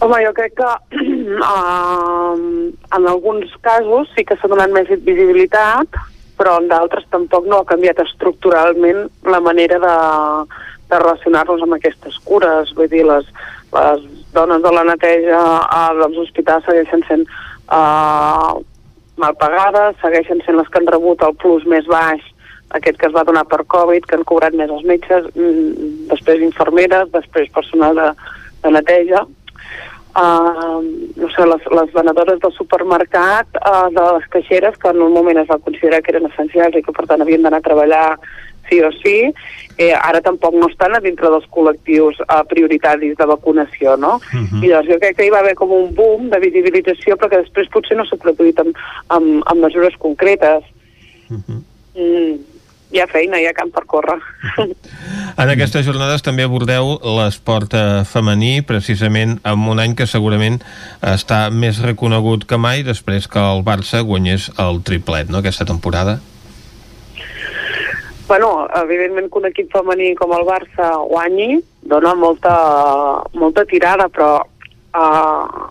Home, 0.00 0.22
jo 0.24 0.32
crec 0.32 0.56
que 0.56 0.70
uh, 1.44 2.32
en 2.96 3.10
alguns 3.12 3.52
casos 3.60 4.08
sí 4.16 4.24
que 4.24 4.38
s'ha 4.40 4.48
donat 4.48 4.72
més 4.72 4.88
visibilitat, 5.04 6.00
però 6.40 6.56
en 6.62 6.70
d'altres 6.72 7.04
tampoc 7.12 7.44
no 7.44 7.60
ha 7.60 7.68
canviat 7.68 8.00
estructuralment 8.06 9.04
la 9.28 9.42
manera 9.44 9.76
de, 9.82 9.94
de 10.88 11.02
relacionar-nos 11.04 11.66
amb 11.66 11.76
aquestes 11.76 12.16
cures. 12.24 12.72
Vull 12.78 12.88
dir, 12.88 13.04
les, 13.04 13.28
les 13.76 14.08
dones 14.32 14.64
de 14.64 14.72
la 14.72 14.88
neteja 14.88 15.44
als 15.68 16.16
hospitals 16.24 16.64
segueixen 16.64 17.04
sent 17.10 17.28
uh, 17.68 18.56
mal 19.20 19.36
pagades, 19.38 19.96
segueixen 20.02 20.42
sent 20.46 20.58
les 20.58 20.68
que 20.68 20.80
han 20.80 20.90
rebut 20.90 21.22
el 21.26 21.36
plus 21.40 21.66
més 21.68 21.88
baix 21.90 22.24
aquest 22.78 22.98
que 23.00 23.08
es 23.08 23.14
va 23.14 23.24
donar 23.26 23.44
per 23.50 23.64
Covid, 23.66 24.06
que 24.06 24.16
han 24.18 24.26
cobrat 24.28 24.54
més 24.54 24.70
els 24.70 24.86
metges, 24.86 25.26
mm, 25.34 26.08
després 26.12 26.44
infermeres, 26.46 27.10
després 27.10 27.50
personal 27.54 27.96
de, 27.98 28.08
de 28.62 28.72
neteja. 28.76 29.26
Uh, 30.10 30.82
no 31.22 31.28
sé, 31.30 31.44
les, 31.46 31.66
les 31.70 31.92
venedores 31.94 32.40
del 32.42 32.52
supermercat, 32.56 33.46
uh, 33.62 33.86
de 33.94 34.06
les 34.16 34.26
caixeres, 34.32 34.78
que 34.82 34.90
en 34.90 35.02
un 35.02 35.12
moment 35.14 35.38
es 35.38 35.46
va 35.50 35.60
considerar 35.62 36.00
que 36.02 36.10
eren 36.14 36.26
essencials 36.26 36.78
i 36.78 36.82
que 36.82 36.94
per 36.94 37.06
tant 37.06 37.22
havien 37.22 37.46
d'anar 37.46 37.60
a 37.62 37.66
treballar 37.68 38.06
sí 38.70 38.80
o 38.80 38.90
sí, 39.02 39.16
eh, 39.76 39.92
ara 39.92 40.20
tampoc 40.20 40.54
no 40.54 40.68
estan 40.68 40.94
a 40.94 41.00
dintre 41.00 41.30
dels 41.32 41.46
col·lectius 41.54 42.20
eh, 42.22 42.42
prioritaris 42.48 43.16
de 43.18 43.26
vacunació, 43.26 43.96
no? 43.96 44.20
Uh 44.32 44.44
-huh. 44.44 44.64
I 44.64 44.68
llavors 44.68 44.88
jo 44.88 44.98
crec 45.00 45.16
que 45.16 45.26
hi 45.26 45.34
va 45.34 45.40
haver 45.40 45.54
com 45.54 45.70
un 45.72 45.94
boom 45.94 46.30
de 46.30 46.38
visibilització, 46.38 47.16
però 47.16 47.28
que 47.28 47.42
després 47.42 47.68
potser 47.68 47.96
no 47.96 48.04
s'ha 48.04 48.16
produït 48.16 48.58
amb, 48.60 48.76
amb, 49.08 49.42
amb 49.46 49.60
mesures 49.60 49.96
concretes. 49.98 50.62
Uh 51.30 51.36
-huh. 51.36 51.62
mm, 51.94 52.38
hi 52.90 52.98
ha 52.98 53.06
feina, 53.06 53.38
hi 53.40 53.46
ha 53.46 53.54
camp 53.54 53.72
per 53.72 53.84
córrer. 53.86 54.18
En 55.40 55.48
aquestes 55.48 55.86
jornades 55.86 56.22
també 56.26 56.42
abordeu 56.42 56.98
l'esport 57.16 57.72
eh, 57.74 58.04
femení, 58.04 58.62
precisament 58.66 59.38
en 59.44 59.68
un 59.72 59.78
any 59.78 59.94
que 59.94 60.06
segurament 60.10 60.58
està 61.00 61.50
més 61.50 61.78
reconegut 61.80 62.44
que 62.44 62.58
mai 62.58 62.82
després 62.82 63.28
que 63.30 63.38
el 63.38 63.62
Barça 63.62 64.02
guanyés 64.02 64.50
el 64.58 64.82
triplet, 64.82 65.30
no?, 65.30 65.38
aquesta 65.38 65.64
temporada. 65.64 66.18
Bueno, 68.30 68.68
evidentment 68.80 69.26
que 69.26 69.38
un 69.40 69.46
equip 69.48 69.72
femení 69.74 70.12
com 70.14 70.30
el 70.30 70.44
Barça 70.46 70.92
guanyi 71.02 71.56
dona 71.90 72.12
molta, 72.14 72.52
molta 73.34 73.64
tirada, 73.66 74.06
però 74.06 74.36
uh, 74.38 75.64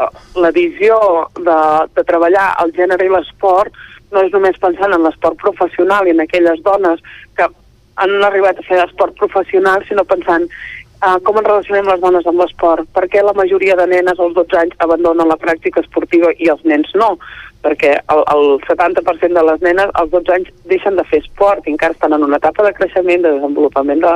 uh, 0.00 0.08
la 0.40 0.50
visió 0.56 0.96
de, 1.36 1.58
de 1.92 2.04
treballar 2.08 2.46
el 2.64 2.72
gènere 2.78 3.04
i 3.04 3.12
l'esport 3.12 3.76
no 4.16 4.24
és 4.24 4.32
només 4.32 4.56
pensant 4.64 4.96
en 4.96 5.04
l'esport 5.04 5.36
professional 5.44 6.08
i 6.08 6.16
en 6.16 6.24
aquelles 6.24 6.64
dones 6.64 7.04
que 7.36 7.50
han 8.00 8.16
arribat 8.24 8.64
a 8.64 8.64
fer 8.64 8.80
esport 8.86 9.12
professional, 9.20 9.84
sinó 9.84 10.08
pensant 10.08 10.48
uh, 10.48 11.18
com 11.20 11.36
ens 11.36 11.50
relacionem 11.50 11.92
les 11.92 12.00
dones 12.00 12.32
amb 12.32 12.40
l'esport, 12.40 12.88
perquè 12.96 13.20
la 13.20 13.36
majoria 13.36 13.76
de 13.76 13.90
nenes 13.92 14.16
als 14.16 14.40
12 14.40 14.62
anys 14.62 14.80
abandonen 14.88 15.28
la 15.28 15.36
pràctica 15.44 15.84
esportiva 15.84 16.32
i 16.40 16.48
els 16.48 16.64
nens 16.64 16.96
no 16.96 17.18
perquè 17.66 17.96
el, 18.14 18.22
el 18.30 18.44
70% 18.68 19.34
de 19.34 19.44
les 19.50 19.62
nenes 19.66 19.90
als 19.98 20.12
12 20.14 20.34
anys 20.36 20.54
deixen 20.70 20.98
de 20.98 21.04
fer 21.10 21.22
esport 21.24 21.66
i 21.66 21.74
encara 21.74 21.96
estan 21.96 22.14
en 22.14 22.26
una 22.28 22.38
etapa 22.38 22.62
de 22.66 22.74
creixement, 22.78 23.24
de 23.24 23.34
desenvolupament 23.40 24.04
de, 24.04 24.14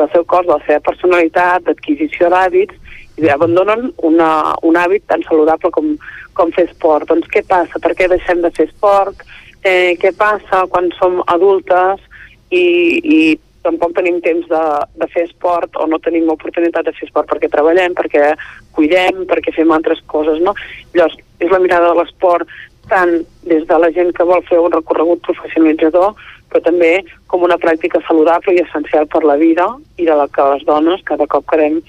del 0.00 0.12
seu 0.12 0.26
cos, 0.28 0.46
de 0.46 0.52
la 0.52 0.62
seva 0.66 0.84
personalitat, 0.90 1.64
d'adquisició 1.64 2.28
d'hàbits, 2.32 2.96
i 3.20 3.28
abandonen 3.32 3.90
una, 4.06 4.30
un 4.64 4.78
hàbit 4.80 5.04
tan 5.10 5.24
saludable 5.26 5.72
com, 5.74 5.92
com 6.36 6.52
fer 6.56 6.68
esport. 6.68 7.08
Doncs 7.08 7.28
què 7.32 7.42
passa? 7.48 7.80
Per 7.82 7.92
què 7.96 8.08
deixem 8.08 8.40
de 8.44 8.52
fer 8.56 8.68
esport? 8.70 9.24
Eh, 9.60 9.96
què 10.00 10.14
passa 10.16 10.64
quan 10.72 10.88
som 10.96 11.20
adultes 11.28 12.00
i, 12.48 12.64
i 13.00 13.20
tampoc 13.64 13.92
tenim 13.96 14.20
temps 14.24 14.46
de, 14.48 14.62
de 15.02 15.08
fer 15.12 15.26
esport 15.28 15.76
o 15.76 15.86
no 15.90 16.00
tenim 16.00 16.30
oportunitat 16.32 16.86
de 16.88 16.94
fer 16.96 17.08
esport 17.08 17.28
perquè 17.28 17.50
treballem, 17.52 17.92
perquè 17.98 18.32
cuidem, 18.76 19.26
perquè 19.28 19.52
fem 19.52 19.72
altres 19.74 20.00
coses, 20.08 20.40
no? 20.40 20.54
Llavors, 20.94 21.18
és 21.40 21.52
la 21.52 21.60
mirada 21.60 21.92
de 21.92 22.00
l'esport 22.00 22.48
tant 22.90 23.14
des 23.46 23.64
de 23.70 23.78
la 23.78 23.90
gent 23.96 24.12
que 24.16 24.26
vol 24.26 24.42
fer 24.48 24.58
un 24.60 24.74
recorregut 24.74 25.22
professionalitzador, 25.26 26.12
però 26.50 26.62
també 26.66 26.92
com 27.30 27.46
una 27.46 27.58
pràctica 27.62 28.02
saludable 28.06 28.56
i 28.56 28.62
essencial 28.64 29.06
per 29.08 29.22
la 29.24 29.38
vida 29.40 29.68
i 29.96 30.06
de 30.08 30.16
la 30.18 30.28
que 30.28 30.46
les 30.52 30.66
dones 30.68 31.02
cada 31.08 31.26
cop 31.30 31.46
quedem 31.50 31.80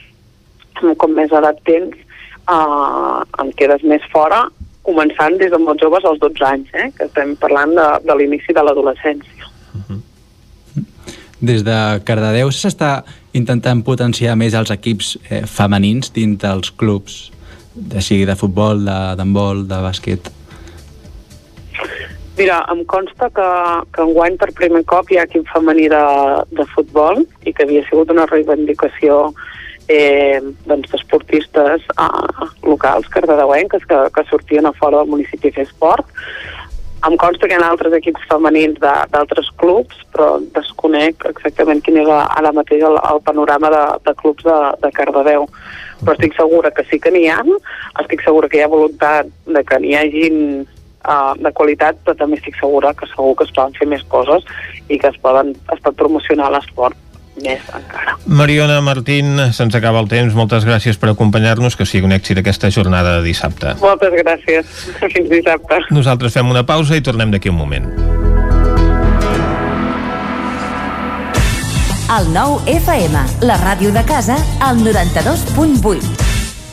com 0.98 1.14
més 1.18 1.34
edat 1.34 1.60
tens 1.68 1.98
eh, 1.98 3.19
en 3.44 3.53
quedes 3.57 3.84
més 3.84 4.06
fora 4.14 4.45
començant 4.88 5.38
des 5.38 5.52
de 5.53 5.60
molt 5.61 5.82
joves 5.82 6.06
als 6.06 6.19
12 6.22 6.45
anys, 6.48 6.69
eh, 6.73 6.90
que 6.98 7.06
estem 7.06 7.36
parlant 7.41 7.73
de, 7.78 7.88
de 8.07 8.18
l'inici 8.18 8.53
de 8.53 8.64
l'adolescència. 8.65 9.49
Des 11.41 11.64
de 11.65 11.78
Cardedeu 12.06 12.52
s'està 12.53 13.02
intentant 13.38 13.82
potenciar 13.86 14.36
més 14.38 14.53
els 14.57 14.73
equips 14.73 15.15
eh, 15.30 15.41
femenins 15.49 16.11
dins 16.14 16.38
dels 16.41 16.73
clubs, 16.78 17.32
de 17.73 18.02
sigui 18.03 18.28
de 18.30 18.36
futbol, 18.38 18.84
d'handbol, 18.86 19.64
de, 19.65 19.72
de 19.73 19.82
bàsquet. 19.86 20.30
Mira, 22.38 22.66
em 22.72 22.84
consta 22.86 23.30
que, 23.30 23.48
que 23.94 24.02
enguany 24.02 24.38
per 24.40 24.53
primer 24.56 24.84
cop 24.90 25.10
hi 25.12 25.20
ha 25.20 25.26
equip 25.28 25.49
femení 25.52 25.90
de, 25.91 26.06
de 26.56 26.66
futbol 26.72 27.20
i 27.45 27.52
que 27.53 27.68
havia 27.68 27.84
sigut 27.90 28.14
una 28.14 28.26
reivindicació 28.30 29.28
eh, 29.91 30.40
doncs, 30.66 30.90
d'esportistes 30.94 31.86
eh, 31.91 32.48
locals 32.64 33.12
cardedeuenques 33.12 33.86
que, 33.86 33.99
que 34.16 34.26
sortien 34.30 34.66
a 34.66 34.74
fora 34.80 35.02
del 35.02 35.12
municipi 35.12 35.52
a 35.52 35.58
fer 35.60 35.68
esport. 35.68 36.08
Em 37.02 37.16
consta 37.18 37.48
que 37.49 37.58
hi 37.58 37.62
ha 37.62 37.70
altres 37.74 37.95
equips 37.98 38.26
femenins 38.30 38.78
d'altres 38.80 39.48
clubs, 39.58 40.02
però 40.14 40.36
desconec 40.56 41.26
exactament 41.26 41.82
quin 41.82 41.98
és 42.03 42.10
ara 42.14 42.52
mateix 42.53 42.84
el, 42.86 42.99
el 43.10 43.24
panorama 43.26 43.72
de, 43.74 43.86
de 44.06 44.14
clubs 44.20 44.45
de, 44.45 44.60
de 44.84 44.91
Cardedeu. 44.94 45.48
Però 46.02 46.14
estic 46.14 46.38
segura 46.38 46.70
que 46.74 46.86
sí 46.90 47.02
que 47.02 47.12
n'hi 47.14 47.26
ha, 47.30 47.41
estic 48.03 48.22
segura 48.26 48.49
que 48.49 48.62
hi 48.62 48.64
ha 48.66 48.70
voluntat 48.70 49.34
de 49.49 49.66
que 49.66 49.82
n'hi 49.82 49.98
hagin 49.98 50.38
uh, 51.06 51.34
de 51.38 51.52
qualitat, 51.56 51.99
però 52.06 52.18
també 52.18 52.40
estic 52.40 52.57
segura 52.60 52.94
que 52.98 53.10
segur 53.11 53.36
que 53.40 53.48
es 53.48 53.56
poden 53.56 53.78
fer 53.78 53.88
més 53.90 54.03
coses 54.11 54.45
i 54.90 54.99
que 54.99 55.11
es, 55.11 55.18
poden, 55.23 55.56
es 55.73 55.84
pot 55.84 55.98
promocionar 55.98 56.52
l'esport 56.53 56.98
més 57.41 57.61
encara. 57.73 58.18
Mariona 58.26 58.82
Martín, 58.84 59.40
se'ns 59.56 59.76
acaba 59.78 60.02
el 60.03 60.10
temps. 60.11 60.36
Moltes 60.38 60.65
gràcies 60.68 60.99
per 60.99 61.11
acompanyar-nos. 61.11 61.78
Que 61.80 61.88
sigui 61.88 62.07
un 62.07 62.15
èxit 62.15 62.41
aquesta 62.41 62.72
jornada 62.73 63.18
de 63.19 63.28
dissabte. 63.30 63.76
Moltes 63.82 64.15
gràcies. 64.22 64.82
Fins 65.14 65.30
dissabte. 65.32 65.82
Nosaltres 65.95 66.36
fem 66.38 66.52
una 66.52 66.65
pausa 66.68 66.99
i 66.99 67.06
tornem 67.06 67.34
d'aquí 67.34 67.52
un 67.52 67.60
moment. 67.61 67.88
El 72.11 72.28
nou 72.36 72.57
FM, 72.68 73.22
la 73.48 73.56
ràdio 73.61 73.94
de 73.95 74.03
casa, 74.03 74.36
al 74.60 74.84
92.8. 74.84 76.31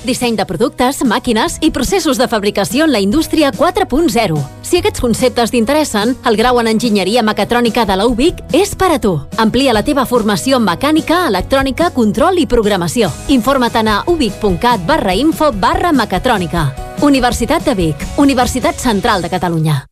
Disseny 0.09 0.39
de 0.39 0.47
productes, 0.49 1.03
màquines 1.05 1.59
i 1.61 1.69
processos 1.75 2.17
de 2.17 2.29
fabricació 2.33 2.87
en 2.87 2.95
la 2.95 3.03
indústria 3.05 3.51
4.0. 3.53 4.39
Si 4.65 4.81
aquests 4.81 5.03
conceptes 5.05 5.53
t'interessen, 5.53 6.15
el 6.25 6.39
grau 6.41 6.61
en 6.63 6.71
Enginyeria 6.73 7.25
Mecatrònica 7.27 7.85
de 7.85 7.99
la 8.01 8.07
UBIC 8.09 8.41
és 8.57 8.73
per 8.73 8.89
a 8.95 8.99
tu. 9.05 9.19
Amplia 9.37 9.77
la 9.77 9.85
teva 9.85 10.07
formació 10.09 10.57
en 10.57 10.65
mecànica, 10.65 11.27
electrònica, 11.29 11.91
control 11.93 12.41
i 12.41 12.49
programació. 12.49 13.13
Informa't 13.37 13.85
a 13.85 14.01
ubic.cat 14.09 14.89
barra 14.89 15.13
info 15.13 15.53
barra 15.53 15.93
mecatrònica. 15.93 16.71
Universitat 17.05 17.69
de 17.69 17.77
Vic, 17.77 18.09
Universitat 18.17 18.81
Central 18.81 19.23
de 19.23 19.29
Catalunya. 19.29 19.83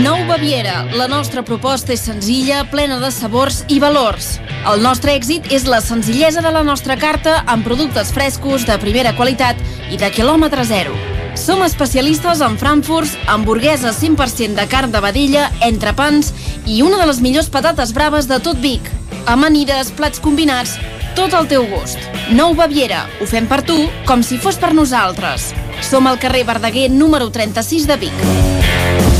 Nou 0.00 0.16
Baviera. 0.24 0.86
La 0.96 1.04
nostra 1.12 1.42
proposta 1.44 1.92
és 1.92 2.00
senzilla, 2.00 2.62
plena 2.72 2.96
de 3.02 3.10
sabors 3.12 3.58
i 3.68 3.76
valors. 3.82 4.38
El 4.70 4.80
nostre 4.80 5.12
èxit 5.12 5.50
és 5.52 5.66
la 5.68 5.82
senzillesa 5.84 6.40
de 6.40 6.52
la 6.54 6.62
nostra 6.64 6.96
carta 6.96 7.42
amb 7.44 7.66
productes 7.66 8.12
frescos, 8.16 8.64
de 8.64 8.78
primera 8.80 9.12
qualitat 9.18 9.60
i 9.92 9.98
de 10.00 10.08
quilòmetre 10.14 10.64
zero. 10.64 10.96
Som 11.36 11.60
especialistes 11.66 12.40
en 12.40 12.56
frankfurts, 12.56 13.12
hamburgueses 13.28 14.00
100% 14.00 14.56
de 14.56 14.66
carn 14.72 14.94
de 14.94 15.04
vedella, 15.04 15.50
entrepans 15.68 16.32
i 16.64 16.80
una 16.80 16.96
de 17.02 17.10
les 17.10 17.20
millors 17.20 17.52
patates 17.52 17.92
braves 17.92 18.30
de 18.30 18.40
tot 18.40 18.56
Vic. 18.64 18.88
Amanides, 19.28 19.92
plats 19.92 20.22
combinats, 20.24 20.78
tot 21.14 21.36
al 21.36 21.50
teu 21.50 21.68
gust. 21.68 22.00
Nou 22.32 22.54
Baviera. 22.56 23.04
Ho 23.20 23.28
fem 23.28 23.44
per 23.50 23.60
tu 23.68 23.76
com 24.08 24.24
si 24.24 24.40
fos 24.40 24.56
per 24.56 24.72
nosaltres. 24.72 25.52
Som 25.84 26.08
al 26.08 26.16
carrer 26.22 26.46
Verdaguer 26.48 26.88
número 26.88 27.28
36 27.28 27.90
de 27.90 28.00
Vic. 28.08 29.19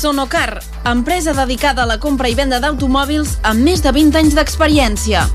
Sonocar, 0.00 0.62
empresa 0.86 1.34
dedicada 1.34 1.82
a 1.82 1.86
la 1.86 1.98
compra 2.00 2.30
i 2.30 2.34
venda 2.34 2.56
d'automòbils 2.56 3.34
amb 3.44 3.60
més 3.66 3.82
de 3.84 3.90
20 3.92 4.16
anys 4.16 4.36
d'experiència. 4.38 5.26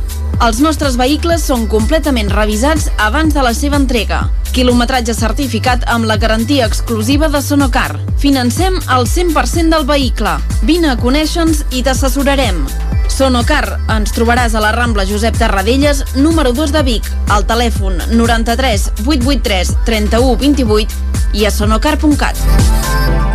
Els 0.42 0.58
nostres 0.58 0.96
vehicles 0.98 1.46
són 1.46 1.68
completament 1.70 2.32
revisats 2.34 2.88
abans 2.98 3.36
de 3.38 3.44
la 3.46 3.52
seva 3.54 3.78
entrega. 3.78 4.24
Quilometratge 4.56 5.14
certificat 5.14 5.86
amb 5.94 6.10
la 6.10 6.18
garantia 6.18 6.66
exclusiva 6.66 7.30
de 7.30 7.44
Sonocar. 7.46 7.92
Financem 8.18 8.80
el 8.98 9.06
100% 9.06 9.70
del 9.70 9.86
vehicle. 9.86 10.34
Vine 10.66 10.96
a 10.96 10.98
conèixer-nos 10.98 11.62
i 11.70 11.86
t'assessorarem. 11.86 12.66
Sonocar, 13.06 13.78
ens 13.94 14.18
trobaràs 14.18 14.58
a 14.58 14.66
la 14.66 14.74
Rambla 14.74 15.06
Josep 15.06 15.38
Tarradellas, 15.38 16.02
número 16.18 16.58
2 16.58 16.74
de 16.74 16.82
Vic, 16.90 17.14
al 17.30 17.46
telèfon 17.46 18.02
93 18.18 18.90
883 19.06 19.78
31 19.86 20.36
28 20.42 21.02
i 21.38 21.46
a 21.46 21.54
sonocar.cat. 21.54 23.35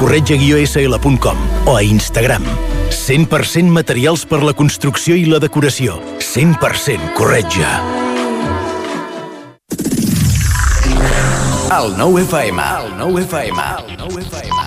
corretja-sl.com 0.01 1.37
o 1.69 1.77
a 1.77 1.83
Instagram. 1.85 2.41
100% 2.89 3.69
materials 3.69 4.25
per 4.25 4.41
la 4.41 4.55
construcció 4.57 5.13
i 5.13 5.27
la 5.29 5.37
decoració. 5.37 5.99
100% 6.17 7.13
corretja. 7.13 7.69
El 11.71 11.93
nou 11.95 12.17
FM, 12.19 12.65
el 12.81 12.89
nou 12.97 13.21
FM, 13.21 13.67
el 13.77 13.93
nou 14.01 14.17
FM. 14.25 14.57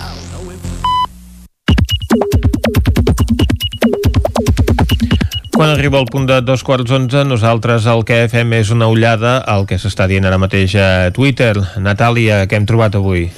Quan 5.55 5.71
arriba 5.71 5.99
el 5.99 6.07
punt 6.11 6.25
de 6.31 6.41
dos 6.43 6.63
quarts 6.67 6.91
onze, 6.95 7.27
nosaltres 7.27 7.85
el 7.91 8.07
que 8.07 8.25
fem 8.31 8.55
és 8.57 8.71
una 8.75 8.87
ullada 8.91 9.37
al 9.39 9.67
que 9.67 9.79
s'està 9.83 10.07
dient 10.11 10.27
ara 10.27 10.39
mateix 10.39 10.75
a 10.79 11.11
Twitter. 11.15 11.55
Natàlia, 11.83 12.45
què 12.47 12.59
hem 12.59 12.67
trobat 12.71 12.99
avui? 12.99 13.29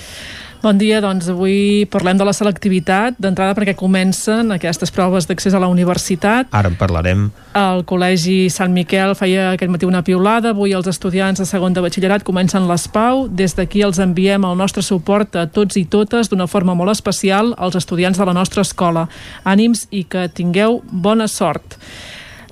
Bon 0.66 0.74
dia, 0.74 0.96
doncs 0.98 1.28
avui 1.30 1.84
parlem 1.86 2.18
de 2.18 2.24
la 2.26 2.32
selectivitat, 2.34 3.14
d'entrada 3.22 3.54
perquè 3.54 3.76
comencen 3.78 4.48
aquestes 4.50 4.90
proves 4.90 5.28
d'accés 5.28 5.54
a 5.54 5.60
la 5.62 5.68
universitat. 5.70 6.48
Ara 6.50 6.72
en 6.72 6.74
parlarem. 6.80 7.28
El 7.54 7.84
Col·legi 7.86 8.48
Sant 8.50 8.74
Miquel 8.74 9.14
feia 9.14 9.52
aquest 9.52 9.70
matí 9.70 9.86
una 9.86 10.02
piulada, 10.02 10.50
avui 10.50 10.74
els 10.74 10.90
estudiants 10.90 11.38
de 11.38 11.46
segon 11.46 11.76
de 11.76 11.86
batxillerat 11.86 12.26
comencen 12.26 12.66
l'ESPAU. 12.66 13.28
Des 13.30 13.54
d'aquí 13.54 13.86
els 13.86 14.02
enviem 14.02 14.42
el 14.42 14.58
nostre 14.58 14.82
suport 14.82 15.38
a 15.38 15.46
tots 15.46 15.78
i 15.78 15.86
totes 15.86 16.34
d'una 16.34 16.50
forma 16.50 16.74
molt 16.74 16.96
especial 16.96 17.54
als 17.54 17.78
estudiants 17.78 18.18
de 18.18 18.26
la 18.26 18.34
nostra 18.34 18.66
escola. 18.66 19.06
Ànims 19.46 19.86
i 19.94 20.02
que 20.02 20.26
tingueu 20.26 20.80
bona 20.90 21.30
sort. 21.30 21.78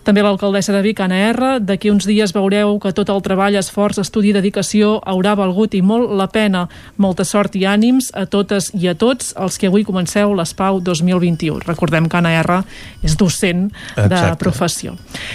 També 0.04 0.20
l'alcaldessa 0.20 0.72
de 0.74 0.82
Vic, 0.84 1.00
Anna 1.00 1.16
R. 1.30 1.46
D'aquí 1.64 1.88
uns 1.88 2.04
dies 2.04 2.34
veureu 2.36 2.74
que 2.78 2.90
tot 2.92 3.08
el 3.08 3.22
treball, 3.24 3.54
esforç, 3.56 3.96
estudi 4.02 4.28
i 4.28 4.34
dedicació 4.36 4.98
haurà 5.08 5.32
valgut 5.38 5.72
i 5.74 5.80
molt 5.80 6.10
la 6.12 6.26
pena. 6.28 6.66
Molta 7.00 7.24
sort 7.24 7.54
i 7.56 7.62
ànims 7.64 8.10
a 8.12 8.26
totes 8.28 8.68
i 8.76 8.84
a 8.90 8.94
tots 8.94 9.32
els 9.40 9.56
que 9.58 9.70
avui 9.70 9.84
comenceu 9.84 10.34
l'ESPAU 10.36 10.82
2021. 10.84 11.62
Recordem 11.64 12.08
que 12.12 12.18
Anna 12.20 12.34
R. 12.42 12.58
és 13.02 13.16
docent 13.16 13.70
de 13.96 14.02
Exacte. 14.04 14.36
professió. 14.44 14.92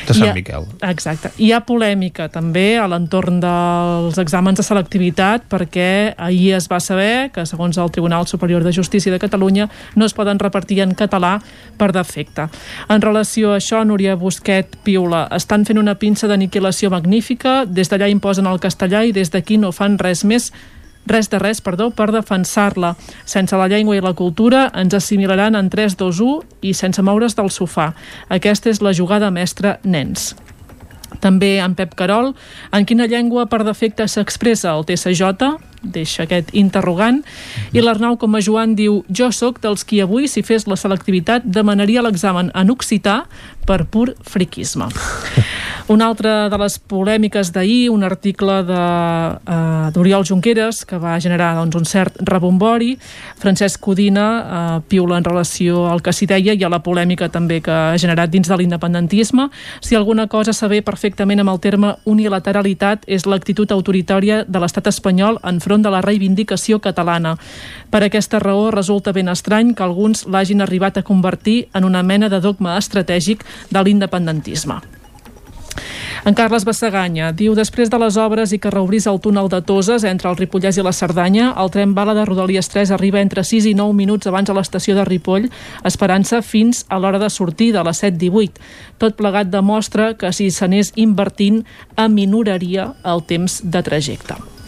De 0.07 0.13
Sant 0.13 0.29
ha- 0.29 0.33
Miquel. 0.33 0.65
Exacte. 0.85 1.31
Hi 1.37 1.51
ha 1.51 1.61
polèmica 1.65 2.29
també 2.29 2.77
a 2.77 2.85
l'entorn 2.87 3.39
dels 3.41 4.17
exàmens 4.21 4.57
de 4.61 4.63
selectivitat 4.63 5.43
perquè 5.49 6.13
ahir 6.17 6.53
es 6.57 6.67
va 6.69 6.79
saber 6.79 7.31
que 7.33 7.45
segons 7.45 7.77
el 7.77 7.89
Tribunal 7.91 8.27
Superior 8.27 8.63
de 8.63 8.71
Justícia 8.73 9.11
de 9.11 9.19
Catalunya 9.19 9.67
no 9.95 10.05
es 10.05 10.13
poden 10.13 10.37
repartir 10.39 10.81
en 10.81 10.93
català 10.93 11.39
per 11.77 11.91
defecte. 11.91 12.49
En 12.87 13.01
relació 13.01 13.53
a 13.53 13.57
això, 13.57 13.83
Núria 13.85 14.15
Busquet 14.59 14.83
Piula, 14.83 15.27
estan 15.31 15.63
fent 15.65 15.77
una 15.79 15.95
pinça 15.95 16.27
d'aniquilació 16.27 16.89
magnífica, 16.91 17.65
des 17.65 17.87
d'allà 17.89 18.09
imposen 18.11 18.47
el 18.47 18.59
castellà 18.59 19.05
i 19.05 19.13
des 19.15 19.31
d'aquí 19.31 19.57
no 19.57 19.71
fan 19.71 19.97
res 19.97 20.25
més 20.25 20.51
res 21.07 21.29
de 21.29 21.39
res, 21.39 21.61
perdó, 21.61 21.89
per 21.91 22.11
defensar-la. 22.11 22.95
Sense 23.25 23.55
la 23.55 23.69
llengua 23.71 23.95
i 23.95 24.01
la 24.01 24.13
cultura 24.13 24.69
ens 24.75 24.93
assimilaran 24.93 25.55
en 25.55 25.69
3, 25.69 25.95
2, 25.97 26.19
1 26.19 26.59
i 26.61 26.73
sense 26.73 27.01
moure's 27.01 27.35
del 27.35 27.49
sofà. 27.49 27.93
Aquesta 28.27 28.69
és 28.69 28.81
la 28.81 28.93
jugada 28.93 29.31
mestra, 29.31 29.79
nens. 29.83 30.35
També 31.23 31.57
en 31.63 31.73
Pep 31.73 31.95
Carol, 31.95 32.35
en 32.71 32.85
quina 32.85 33.07
llengua 33.07 33.47
per 33.49 33.63
defecte 33.63 34.07
s'expressa 34.07 34.75
el 34.75 34.85
TSJ? 34.85 35.55
Deixa 35.81 36.25
aquest 36.25 36.51
interrogant. 36.57 37.21
I 37.71 37.79
l'Arnau 37.79 38.17
com 38.19 38.35
a 38.35 38.41
Joan 38.43 38.75
diu 38.75 39.03
jo 39.07 39.29
sóc 39.31 39.61
dels 39.63 39.85
qui 39.87 40.01
avui, 40.03 40.27
si 40.27 40.43
fes 40.43 40.67
la 40.67 40.75
selectivitat, 40.79 41.45
demanaria 41.47 42.03
l'examen 42.03 42.51
en 42.51 42.73
occità 42.73 43.23
per 43.69 43.85
pur 43.85 44.15
friquisme. 44.25 44.89
Una 45.89 46.05
altra 46.05 46.49
de 46.49 46.57
les 46.61 46.75
polèmiques 46.77 47.49
d'ahir, 47.49 47.89
un 47.89 48.03
article 48.05 48.59
de, 48.67 48.77
uh, 48.77 49.87
d'Oriol 49.93 50.25
Junqueras 50.25 50.83
que 50.85 50.99
va 51.01 51.15
generar 51.17 51.55
doncs, 51.57 51.77
un 51.79 51.87
cert 51.89 52.19
rebombori. 52.29 52.91
Francesc 53.41 53.81
Codina 53.81 54.25
uh, 54.29 54.75
piula 54.85 55.17
en 55.17 55.25
relació 55.25 55.87
al 55.89 56.03
que 56.05 56.13
s'hi 56.13 56.27
deia 56.29 56.53
i 56.53 56.65
a 56.65 56.69
la 56.69 56.81
polèmica 56.85 57.31
també 57.33 57.57
que 57.65 57.73
ha 57.73 57.97
generat 57.97 58.29
dins 58.29 58.45
de 58.45 58.57
l'independentisme. 58.59 59.47
Si 59.81 59.97
alguna 59.97 60.27
cosa 60.29 60.53
saber 60.53 60.83
perfectament 60.85 61.41
amb 61.41 61.55
el 61.55 61.61
terme 61.63 61.95
unilateralitat 62.05 63.09
és 63.09 63.25
l'actitud 63.25 63.73
autoritària 63.73 64.43
de 64.45 64.61
l'estat 64.61 64.91
espanyol 64.93 65.41
enfront 65.69 65.85
de 65.85 65.91
la 65.93 66.01
reivindicació 66.01 66.79
catalana. 66.81 67.37
Per 67.91 68.03
aquesta 68.03 68.39
raó 68.39 68.71
resulta 68.71 69.13
ben 69.13 69.29
estrany 69.29 69.75
que 69.75 69.83
alguns 69.83 70.25
l'hagin 70.25 70.61
arribat 70.61 70.97
a 70.97 71.03
convertir 71.03 71.69
en 71.73 71.85
una 71.85 72.03
mena 72.03 72.29
de 72.29 72.39
dogma 72.41 72.77
estratègic 72.77 73.45
de 73.69 73.83
l'independentisme. 73.83 74.81
En 76.25 76.35
Carles 76.35 76.65
Bassaganya 76.67 77.29
diu 77.31 77.53
després 77.55 77.89
de 77.89 77.97
les 78.01 78.17
obres 78.19 78.51
i 78.51 78.59
que 78.59 78.71
reobrís 78.73 79.07
el 79.07 79.21
túnel 79.23 79.47
de 79.47 79.61
Toses 79.63 80.03
entre 80.03 80.27
el 80.29 80.35
Ripollès 80.35 80.77
i 80.77 80.83
la 80.83 80.91
Cerdanya, 80.91 81.53
el 81.55 81.71
tren 81.71 81.93
bala 81.95 82.13
de 82.13 82.25
Rodalies 82.27 82.67
3 82.73 82.91
arriba 82.91 83.21
entre 83.21 83.45
6 83.47 83.69
i 83.71 83.73
9 83.77 83.95
minuts 83.95 84.27
abans 84.27 84.49
a 84.49 84.57
l'estació 84.57 84.97
de 84.97 85.07
Ripoll, 85.07 85.47
esperant-se 85.87 86.41
fins 86.43 86.83
a 86.89 86.99
l'hora 86.99 87.23
de 87.23 87.31
sortir 87.31 87.71
de 87.71 87.83
les 87.87 88.03
7.18. 88.03 88.59
Tot 88.99 89.15
plegat 89.15 89.47
demostra 89.47 90.13
que 90.19 90.33
si 90.35 90.51
s'anés 90.51 90.91
invertint 90.99 91.63
aminoraria 91.95 92.93
el 93.07 93.23
temps 93.23 93.61
de 93.63 93.83
trajecte. 93.83 94.58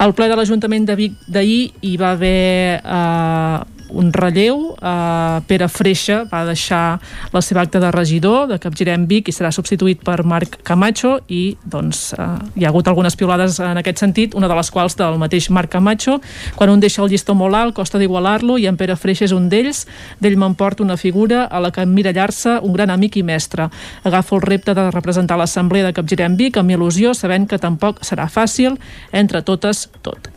Al 0.00 0.14
ple 0.16 0.30
de 0.30 0.38
l'Ajuntament 0.38 0.86
de 0.88 0.96
Vic 0.98 1.16
d'ahir 1.28 1.60
hi 1.84 1.96
va 2.00 2.14
haver 2.16 2.80
eh, 2.80 3.79
un 3.92 4.12
relleu. 4.12 4.74
Eh, 4.80 5.40
Pere 5.46 5.68
Freixa 5.68 6.24
va 6.30 6.44
deixar 6.48 7.00
la 7.32 7.42
seva 7.42 7.62
acta 7.62 7.80
de 7.80 7.90
regidor 7.90 8.48
de 8.50 8.58
Capgirem 8.62 9.06
Vic 9.10 9.28
i 9.28 9.34
serà 9.34 9.50
substituït 9.54 10.02
per 10.04 10.22
Marc 10.24 10.60
Camacho 10.66 11.18
i 11.28 11.56
doncs, 11.64 12.12
eh, 12.14 12.28
hi 12.56 12.64
ha 12.64 12.70
hagut 12.70 12.88
algunes 12.88 13.16
piolades 13.16 13.58
en 13.60 13.80
aquest 13.80 14.02
sentit, 14.02 14.34
una 14.34 14.48
de 14.48 14.56
les 14.58 14.70
quals 14.70 14.96
del 14.96 15.18
mateix 15.18 15.50
Marc 15.50 15.70
Camacho. 15.70 16.20
Quan 16.56 16.70
un 16.70 16.80
deixa 16.80 17.02
el 17.02 17.10
llistó 17.10 17.34
molt 17.34 17.54
alt 17.54 17.74
costa 17.74 17.98
d'igualar-lo 17.98 18.58
i 18.58 18.66
en 18.66 18.76
Pere 18.76 18.96
Freixa 18.96 19.26
és 19.28 19.36
un 19.36 19.48
d'ells. 19.48 19.86
D'ell 20.20 20.38
m'emporta 20.38 20.82
una 20.82 20.96
figura 20.96 21.44
a 21.44 21.60
la 21.60 21.70
que 21.70 21.82
emmirallar-se 21.82 22.58
un 22.62 22.72
gran 22.72 22.90
amic 22.90 23.16
i 23.16 23.22
mestre. 23.22 23.70
Agafo 24.04 24.36
el 24.36 24.42
repte 24.42 24.74
de 24.74 24.90
representar 24.90 25.38
l'Assemblea 25.38 25.86
de 25.86 25.94
Capgirem 25.96 26.36
Vic 26.36 26.56
amb 26.60 26.70
il·lusió, 26.70 27.14
sabent 27.14 27.48
que 27.48 27.58
tampoc 27.58 28.04
serà 28.06 28.28
fàcil, 28.30 28.78
entre 29.12 29.42
totes, 29.42 29.88
tot. 30.02 30.30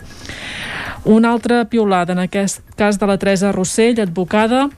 Una 1.03 1.31
altra 1.33 1.65
piolada, 1.65 2.13
en 2.13 2.19
aquest 2.19 2.61
cas 2.79 2.99
de 2.99 3.07
la 3.07 3.17
Teresa 3.17 3.51
Rossell, 3.51 3.99
advocada, 3.99 4.69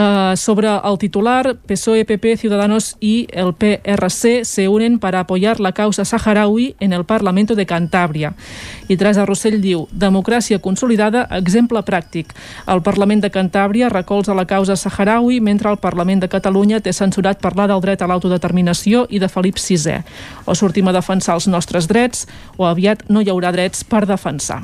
Uh, 0.00 0.34
sobre 0.36 0.68
el 0.68 0.98
titular, 0.98 1.56
PSOE, 1.66 2.06
PP, 2.06 2.38
Ciudadanos 2.38 2.96
y 3.00 3.26
el 3.32 3.52
PRC 3.52 4.46
se 4.46 4.68
unen 4.68 4.98
para 4.98 5.20
apoyar 5.20 5.60
la 5.60 5.72
causa 5.72 6.04
saharaui 6.04 6.74
en 6.80 6.94
el 6.94 7.04
Parlamento 7.04 7.54
de 7.54 7.66
Cantabria. 7.66 8.34
I 8.88 8.96
Teresa 8.96 9.26
Rossell 9.26 9.60
diu, 9.60 9.88
democràcia 9.92 10.60
consolidada, 10.62 11.26
exemple 11.36 11.82
pràctic. 11.84 12.32
El 12.70 12.80
Parlament 12.86 13.20
de 13.20 13.32
Cantàbria 13.34 13.90
recolza 13.90 14.32
la 14.32 14.46
causa 14.46 14.78
saharaui 14.78 15.40
mentre 15.40 15.68
el 15.68 15.76
Parlament 15.82 16.22
de 16.22 16.32
Catalunya 16.32 16.80
té 16.80 16.94
censurat 16.94 17.42
parlar 17.42 17.68
del 17.68 17.82
dret 17.84 18.00
a 18.00 18.08
l'autodeterminació 18.08 19.04
i 19.10 19.18
de 19.18 19.28
Felip 19.28 19.60
VI. 19.60 20.00
O 20.46 20.54
sortim 20.54 20.88
a 20.88 20.96
defensar 20.96 21.34
els 21.34 21.50
nostres 21.50 21.90
drets 21.90 22.24
o 22.56 22.64
aviat 22.64 23.04
no 23.10 23.20
hi 23.20 23.28
haurà 23.28 23.52
drets 23.52 23.84
per 23.84 24.06
defensar. 24.06 24.62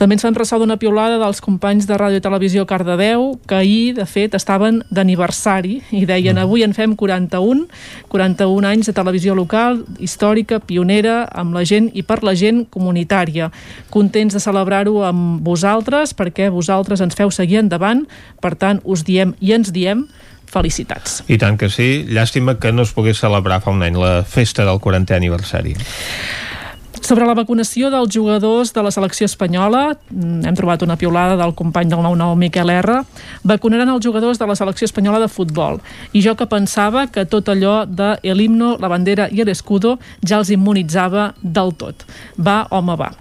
També 0.00 0.16
ens 0.16 0.22
fan 0.24 0.32
ressò 0.32 0.56
d'una 0.56 0.78
piolada 0.80 1.18
dels 1.20 1.42
companys 1.44 1.84
de 1.84 1.96
Ràdio 2.00 2.16
i 2.16 2.22
Televisió 2.24 2.62
Cardedeu, 2.64 3.34
que 3.44 3.58
ahir, 3.58 3.90
de 3.98 4.06
fet, 4.08 4.32
estaven 4.32 4.78
d'aniversari 4.88 5.74
i 5.92 6.06
deien 6.08 6.40
avui 6.40 6.64
en 6.64 6.72
fem 6.72 6.94
41, 6.96 7.66
41 8.08 8.70
anys 8.70 8.88
de 8.88 8.94
televisió 8.96 9.36
local, 9.36 9.82
històrica, 10.00 10.62
pionera, 10.64 11.26
amb 11.28 11.52
la 11.52 11.66
gent 11.68 11.90
i 11.92 12.00
per 12.00 12.22
la 12.24 12.32
gent 12.32 12.64
comunitària. 12.72 13.50
Contents 13.92 14.38
de 14.38 14.40
celebrar-ho 14.40 15.02
amb 15.04 15.44
vosaltres, 15.44 16.16
perquè 16.16 16.48
vosaltres 16.48 17.04
ens 17.04 17.18
feu 17.18 17.28
seguir 17.28 17.60
endavant, 17.60 18.06
per 18.40 18.56
tant, 18.56 18.80
us 18.88 19.04
diem 19.04 19.36
i 19.44 19.52
ens 19.52 19.68
diem 19.68 20.06
felicitats. 20.48 21.20
I 21.28 21.36
tant 21.36 21.60
que 21.60 21.68
sí. 21.68 22.06
Llàstima 22.08 22.56
que 22.56 22.72
no 22.72 22.88
es 22.88 22.96
pogués 22.96 23.20
celebrar 23.20 23.60
fa 23.60 23.76
un 23.76 23.84
any 23.84 24.00
la 24.00 24.22
festa 24.24 24.64
del 24.64 24.80
40è 24.80 25.20
aniversari. 25.20 25.76
Sobre 27.00 27.24
la 27.24 27.34
vacunació 27.34 27.88
dels 27.90 28.12
jugadors 28.12 28.74
de 28.76 28.82
la 28.84 28.90
selecció 28.92 29.24
espanyola, 29.24 29.96
mm, 30.10 30.44
hem 30.46 30.56
trobat 30.56 30.82
una 30.82 30.96
piolada 30.96 31.36
del 31.36 31.54
company 31.54 31.88
del 31.88 31.98
9-9, 31.98 32.36
Miquel 32.36 32.70
R. 32.70 33.00
Vacunaran 33.42 33.88
els 33.88 34.04
jugadors 34.04 34.38
de 34.38 34.46
la 34.46 34.54
selecció 34.54 34.84
espanyola 34.84 35.18
de 35.18 35.28
futbol. 35.28 35.80
I 36.12 36.22
jo 36.22 36.36
que 36.36 36.46
pensava 36.46 37.06
que 37.06 37.24
tot 37.24 37.48
allò 37.48 37.86
de 37.86 38.18
el 38.22 38.40
himno, 38.40 38.76
la 38.78 38.88
bandera 38.88 39.28
i 39.30 39.42
l'escudo 39.44 39.98
ja 40.22 40.36
els 40.38 40.50
immunitzava 40.50 41.34
del 41.42 41.74
tot. 41.74 42.04
Va, 42.36 42.66
home, 42.70 42.96
va. 42.96 43.12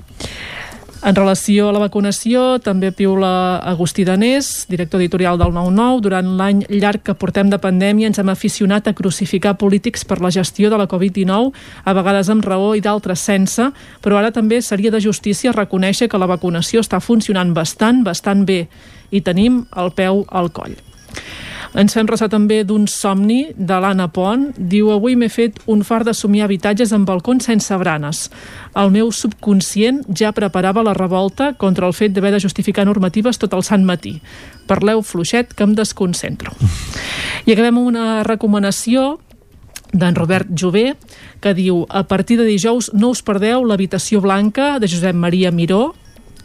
En 1.00 1.16
relació 1.16 1.70
a 1.70 1.72
la 1.72 1.80
vacunació, 1.80 2.58
també 2.60 2.90
piula 2.92 3.62
Agustí 3.72 4.04
Danés, 4.04 4.66
director 4.68 5.00
editorial 5.00 5.38
del 5.40 5.54
9-9. 5.56 6.02
Durant 6.04 6.34
l'any 6.36 6.66
llarg 6.74 7.06
que 7.08 7.16
portem 7.16 7.48
de 7.48 7.60
pandèmia 7.64 8.10
ens 8.10 8.20
hem 8.20 8.28
aficionat 8.34 8.90
a 8.90 8.94
crucificar 8.98 9.56
polítics 9.62 10.04
per 10.04 10.20
la 10.20 10.32
gestió 10.36 10.68
de 10.68 10.76
la 10.82 10.90
Covid-19, 10.92 11.54
a 11.88 11.96
vegades 11.96 12.28
amb 12.28 12.44
raó 12.44 12.74
i 12.76 12.84
d'altres 12.84 13.24
sense, 13.24 13.70
però 14.04 14.20
ara 14.20 14.34
també 14.36 14.60
seria 14.60 14.92
de 14.92 15.00
justícia 15.00 15.56
reconèixer 15.56 16.10
que 16.12 16.20
la 16.20 16.28
vacunació 16.28 16.84
està 16.84 17.00
funcionant 17.00 17.56
bastant, 17.56 18.04
bastant 18.04 18.44
bé 18.44 18.66
i 19.10 19.24
tenim 19.24 19.64
el 19.80 19.96
peu 19.96 20.26
al 20.28 20.52
coll. 20.52 20.76
Ens 21.78 21.94
fem 21.94 22.08
ressò 22.10 22.26
també 22.32 22.64
d'un 22.66 22.88
somni 22.90 23.52
de 23.54 23.78
l'Anna 23.78 24.08
Pont. 24.10 24.48
Diu, 24.58 24.90
avui 24.90 25.16
m'he 25.16 25.30
fet 25.30 25.60
un 25.70 25.84
far 25.86 26.02
de 26.08 26.16
somiar 26.18 26.48
habitatges 26.48 26.94
amb 26.96 27.06
balcons 27.08 27.46
sense 27.46 27.78
branes. 27.78 28.26
El 28.74 28.90
meu 28.96 29.12
subconscient 29.14 30.02
ja 30.18 30.34
preparava 30.34 30.84
la 30.84 30.96
revolta 30.98 31.52
contra 31.62 31.86
el 31.86 31.94
fet 31.94 32.16
d'haver 32.16 32.34
de 32.34 32.42
justificar 32.42 32.88
normatives 32.90 33.38
tot 33.38 33.54
el 33.54 33.64
sant 33.64 33.86
matí. 33.86 34.18
Parleu 34.68 35.04
fluixet 35.06 35.54
que 35.54 35.68
em 35.68 35.78
desconcentro. 35.78 36.56
I 37.46 37.54
acabem 37.54 37.78
amb 37.78 37.86
una 37.86 38.24
recomanació 38.26 39.20
d'en 39.94 40.16
Robert 40.18 40.50
Jové, 40.54 40.96
que 41.42 41.54
diu 41.58 41.86
a 41.90 42.04
partir 42.10 42.38
de 42.38 42.46
dijous 42.46 42.92
no 42.94 43.10
us 43.14 43.22
perdeu 43.26 43.64
l'habitació 43.66 44.22
blanca 44.22 44.78
de 44.80 44.90
Josep 44.90 45.16
Maria 45.18 45.52
Miró, 45.52 45.94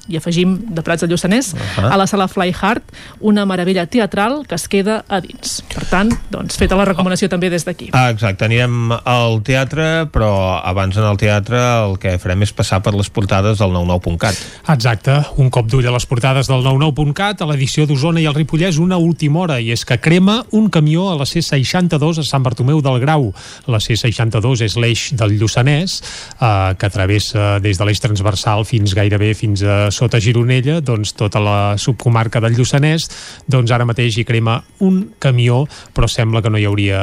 i 0.08 0.18
afegim 0.18 0.58
de 0.74 0.82
Prats 0.84 1.04
de 1.04 1.08
Lluçanès, 1.08 1.52
uh 1.54 1.58
-huh. 1.58 1.92
a 1.92 1.96
la 1.96 2.06
sala 2.06 2.28
Fly 2.28 2.52
Heart, 2.52 2.84
una 3.20 3.44
meravella 3.46 3.86
teatral 3.86 4.46
que 4.46 4.54
es 4.54 4.68
queda 4.68 5.04
a 5.08 5.20
dins. 5.20 5.62
Per 5.74 5.84
tant, 5.86 6.12
doncs, 6.30 6.56
feta 6.56 6.76
la 6.76 6.84
recomanació 6.84 7.28
també 7.28 7.50
des 7.50 7.64
d'aquí. 7.64 7.90
Ah, 7.92 8.10
exacte, 8.10 8.44
anirem 8.44 8.92
al 8.92 9.42
teatre, 9.42 10.06
però 10.12 10.60
abans 10.64 10.96
en 10.96 11.04
el 11.04 11.16
teatre 11.16 11.58
el 11.58 11.98
que 11.98 12.18
farem 12.18 12.42
és 12.42 12.52
passar 12.52 12.82
per 12.82 12.94
les 12.94 13.10
portades 13.10 13.58
del 13.58 13.70
99.cat. 13.70 14.36
Exacte, 14.68 15.24
un 15.36 15.50
cop 15.50 15.68
d'ull 15.70 15.86
a 15.86 15.90
les 15.90 16.06
portades 16.06 16.46
del 16.46 16.62
99.cat, 16.62 17.40
a 17.40 17.46
l'edició 17.46 17.86
d'Osona 17.86 18.20
i 18.20 18.26
el 18.26 18.34
Ripollès, 18.34 18.78
una 18.78 18.96
última 18.96 19.40
hora, 19.40 19.60
i 19.60 19.70
és 19.72 19.84
que 19.84 19.98
crema 19.98 20.44
un 20.52 20.68
camió 20.70 21.10
a 21.10 21.16
la 21.16 21.24
C62 21.24 22.18
a 22.18 22.24
Sant 22.24 22.42
Bartomeu 22.42 22.82
del 22.82 23.00
Grau. 23.00 23.32
La 23.66 23.78
C62 23.78 24.64
és 24.64 24.76
l'eix 24.76 25.12
del 25.16 25.38
Lluçanès, 25.38 26.00
eh, 26.40 26.74
que 26.78 26.90
travessa 26.90 27.58
des 27.60 27.78
de 27.78 27.84
l'eix 27.84 28.00
transversal 28.00 28.64
fins 28.64 28.94
gairebé 28.94 29.34
fins 29.34 29.62
a 29.62 29.90
sota 29.94 30.20
Gironella, 30.20 30.80
doncs 30.84 31.14
tota 31.16 31.40
la 31.42 31.58
subcomarca 31.80 32.42
del 32.42 32.56
Lluçanès, 32.58 33.06
doncs 33.50 33.72
ara 33.74 33.86
mateix 33.86 34.18
hi 34.18 34.26
crema 34.26 34.58
un 34.84 35.00
camió, 35.22 35.62
però 35.94 36.08
sembla 36.10 36.42
que 36.42 36.50
no 36.52 36.60
hi 36.60 36.66
hauria 36.68 37.00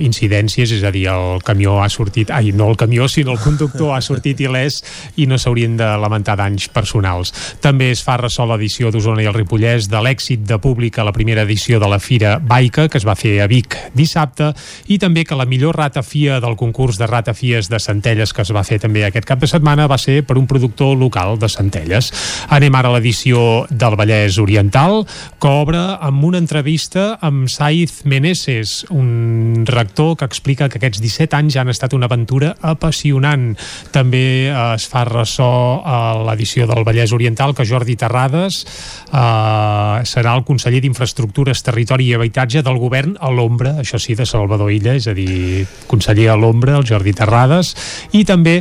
incidències, 0.00 0.72
és 0.78 0.84
a 0.84 0.92
dir, 0.94 1.06
el 1.12 1.44
camió 1.46 1.78
ha 1.84 1.88
sortit, 1.92 2.32
ai, 2.34 2.54
no 2.56 2.70
el 2.70 2.78
camió, 2.80 3.08
sinó 3.08 3.36
el 3.36 3.42
conductor 3.42 3.94
ha 3.94 4.00
sortit 4.04 4.40
il·lès 4.40 4.80
i 5.20 5.28
no 5.28 5.38
s'haurien 5.38 5.76
de 5.78 5.88
lamentar 6.00 6.38
danys 6.40 6.70
personals. 6.72 7.34
També 7.60 7.90
es 7.94 8.02
fa 8.06 8.16
ressò 8.20 8.46
l'edició 8.48 8.90
d'Osona 8.90 9.24
i 9.24 9.28
el 9.30 9.36
Ripollès 9.36 9.90
de 9.90 10.00
l'èxit 10.02 10.44
de 10.48 10.58
públic 10.62 10.98
a 10.98 11.06
la 11.06 11.14
primera 11.16 11.44
edició 11.46 11.80
de 11.80 11.88
la 11.90 12.00
Fira 12.00 12.38
Baica, 12.38 12.88
que 12.88 12.98
es 12.98 13.06
va 13.06 13.18
fer 13.18 13.38
a 13.42 13.48
Vic 13.50 13.76
dissabte, 13.94 14.52
i 14.88 14.98
també 14.98 15.24
que 15.26 15.38
la 15.38 15.46
millor 15.48 15.76
ratafia 15.76 16.40
del 16.40 16.56
concurs 16.56 16.98
de 16.98 17.08
ratafies 17.10 17.68
de 17.70 17.80
Centelles 17.80 18.32
que 18.32 18.44
es 18.44 18.52
va 18.54 18.64
fer 18.66 18.80
també 18.82 19.04
aquest 19.04 19.28
cap 19.28 19.40
de 19.42 19.48
setmana 19.50 19.88
va 19.90 19.98
ser 20.00 20.20
per 20.26 20.38
un 20.38 20.48
productor 20.50 20.96
local 20.98 21.38
de 21.38 21.48
Centelles. 21.50 22.10
Anem 22.50 22.74
ara 22.78 22.90
a 22.90 22.96
l'edició 22.96 23.64
del 23.70 23.96
Vallès 23.98 24.38
Oriental, 24.42 25.04
que 25.40 25.50
obre 25.50 25.80
amb 26.00 26.24
una 26.24 26.40
entrevista 26.40 27.18
amb 27.20 27.48
Saiz 27.50 28.02
Meneses, 28.04 28.84
un 28.90 29.64
rector 29.68 30.16
que 30.18 30.28
explica 30.28 30.68
que 30.68 30.80
aquests 30.80 31.00
17 31.02 31.36
anys 31.38 31.58
han 31.60 31.72
estat 31.72 31.94
una 31.96 32.08
aventura 32.10 32.54
apassionant. 32.60 33.54
També 33.94 34.24
eh, 34.48 34.54
es 34.74 34.86
fa 34.90 35.04
ressò 35.08 35.50
a 35.84 35.98
l'edició 36.26 36.68
del 36.70 36.84
Vallès 36.86 37.14
Oriental 37.16 37.54
que 37.54 37.66
Jordi 37.68 37.96
Terrades 38.00 38.62
eh, 38.64 40.04
serà 40.08 40.36
el 40.36 40.44
conseller 40.48 40.82
d'Infraestructures, 40.84 41.64
Territori 41.66 42.10
i 42.10 42.14
Habitatge 42.18 42.64
del 42.66 42.80
govern 42.80 43.16
a 43.20 43.32
l'ombra, 43.34 43.76
això 43.82 44.00
sí, 44.00 44.16
de 44.18 44.26
Salvador 44.28 44.72
Illa, 44.72 44.96
és 44.98 45.08
a 45.10 45.16
dir, 45.16 45.66
conseller 45.90 46.30
a 46.32 46.38
l'ombra, 46.38 46.78
el 46.78 46.86
Jordi 46.88 47.14
Terrades, 47.16 47.74
i 48.16 48.24
també 48.28 48.60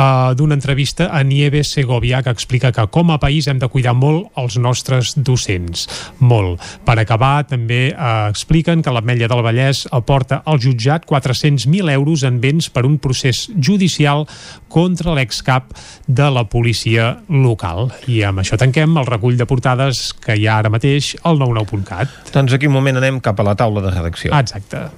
uh, 0.00 0.34
d'una 0.34 0.54
entrevista 0.54 1.10
a 1.12 1.22
Nieves 1.22 1.72
Segovia 1.72 2.22
que 2.22 2.30
explica 2.30 2.72
que 2.72 2.86
com 2.88 3.10
a 3.10 3.18
país 3.20 3.46
hem 3.48 3.58
de 3.60 3.68
cuidar 3.68 3.94
molt 3.94 4.30
els 4.40 4.56
nostres 4.58 5.14
docents. 5.16 5.86
Molt. 6.20 6.60
Per 6.86 6.96
acabar, 6.98 7.44
també 7.48 7.90
uh, 7.92 8.28
expliquen 8.30 8.82
que 8.82 8.94
l'Ametlla 8.94 9.28
del 9.30 9.44
Vallès 9.44 9.84
aporta 9.92 10.42
al 10.44 10.60
jutjat 10.62 11.06
400.000 11.08 11.92
euros 11.94 12.24
en 12.24 12.40
béns 12.40 12.70
per 12.70 12.86
un 12.88 12.98
procés 12.98 13.48
judicial 13.56 14.26
contra 14.68 15.14
l'excap 15.16 15.74
de 16.06 16.30
la 16.30 16.46
policia 16.48 17.12
local. 17.28 17.90
I 18.08 18.22
amb 18.28 18.42
això 18.42 18.58
tanquem 18.60 18.96
el 19.00 19.08
recull 19.08 19.38
de 19.38 19.48
portades 19.48 20.10
que 20.14 20.38
hi 20.38 20.46
ha 20.46 20.60
ara 20.60 20.72
mateix 20.72 21.14
al 21.24 21.40
99.cat. 21.40 22.32
Doncs 22.34 22.56
aquí 22.56 22.70
un 22.70 22.76
moment 22.78 23.00
anem 23.00 23.20
cap 23.24 23.40
a 23.40 23.50
la 23.50 23.56
taula 23.58 23.84
de 23.84 23.92
redacció. 23.94 24.32
Exacte. 24.36 24.88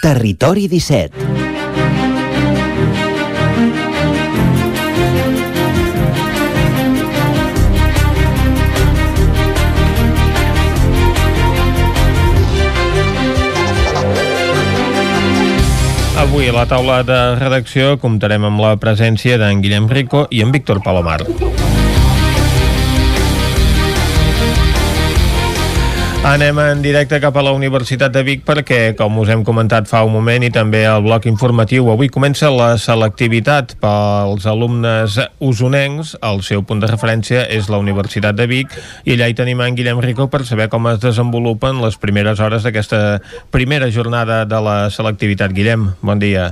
Territori 0.00 0.64
17 0.66 1.39
Avui 16.30 16.46
a 16.46 16.52
la 16.54 16.62
taula 16.70 17.00
de 17.02 17.16
redacció 17.40 17.96
comptarem 17.98 18.44
amb 18.46 18.62
la 18.62 18.76
presència 18.78 19.34
d'en 19.40 19.64
Guillem 19.64 19.90
Rico 19.90 20.28
i 20.30 20.44
en 20.46 20.54
Víctor 20.54 20.78
Palomar. 20.86 21.24
Anem 26.20 26.58
en 26.60 26.82
directe 26.84 27.16
cap 27.16 27.32
a 27.40 27.42
la 27.42 27.54
Universitat 27.56 28.12
de 28.12 28.20
Vic 28.20 28.42
perquè, 28.44 28.92
com 28.92 29.14
us 29.22 29.30
hem 29.32 29.40
comentat 29.40 29.86
fa 29.88 30.02
un 30.04 30.12
moment 30.12 30.44
i 30.44 30.50
també 30.52 30.82
al 30.84 31.00
bloc 31.00 31.24
informatiu, 31.24 31.86
avui 31.88 32.10
comença 32.12 32.50
la 32.52 32.74
selectivitat 32.76 33.72
pels 33.80 34.44
alumnes 34.44 35.16
usonencs. 35.40 36.12
El 36.20 36.42
seu 36.44 36.60
punt 36.60 36.84
de 36.84 36.90
referència 36.90 37.46
és 37.48 37.70
la 37.72 37.80
Universitat 37.80 38.36
de 38.36 38.44
Vic 38.50 38.76
i 39.08 39.16
allà 39.16 39.30
hi 39.30 39.36
tenim 39.38 39.62
en 39.64 39.78
Guillem 39.78 40.02
Rico 40.04 40.28
per 40.28 40.42
saber 40.44 40.68
com 40.68 40.90
es 40.92 41.00
desenvolupen 41.00 41.80
les 41.80 41.96
primeres 41.96 42.38
hores 42.44 42.68
d'aquesta 42.68 43.22
primera 43.50 43.88
jornada 43.88 44.42
de 44.44 44.60
la 44.60 44.76
selectivitat. 44.92 45.56
Guillem, 45.56 45.94
bon 46.04 46.20
dia. 46.20 46.50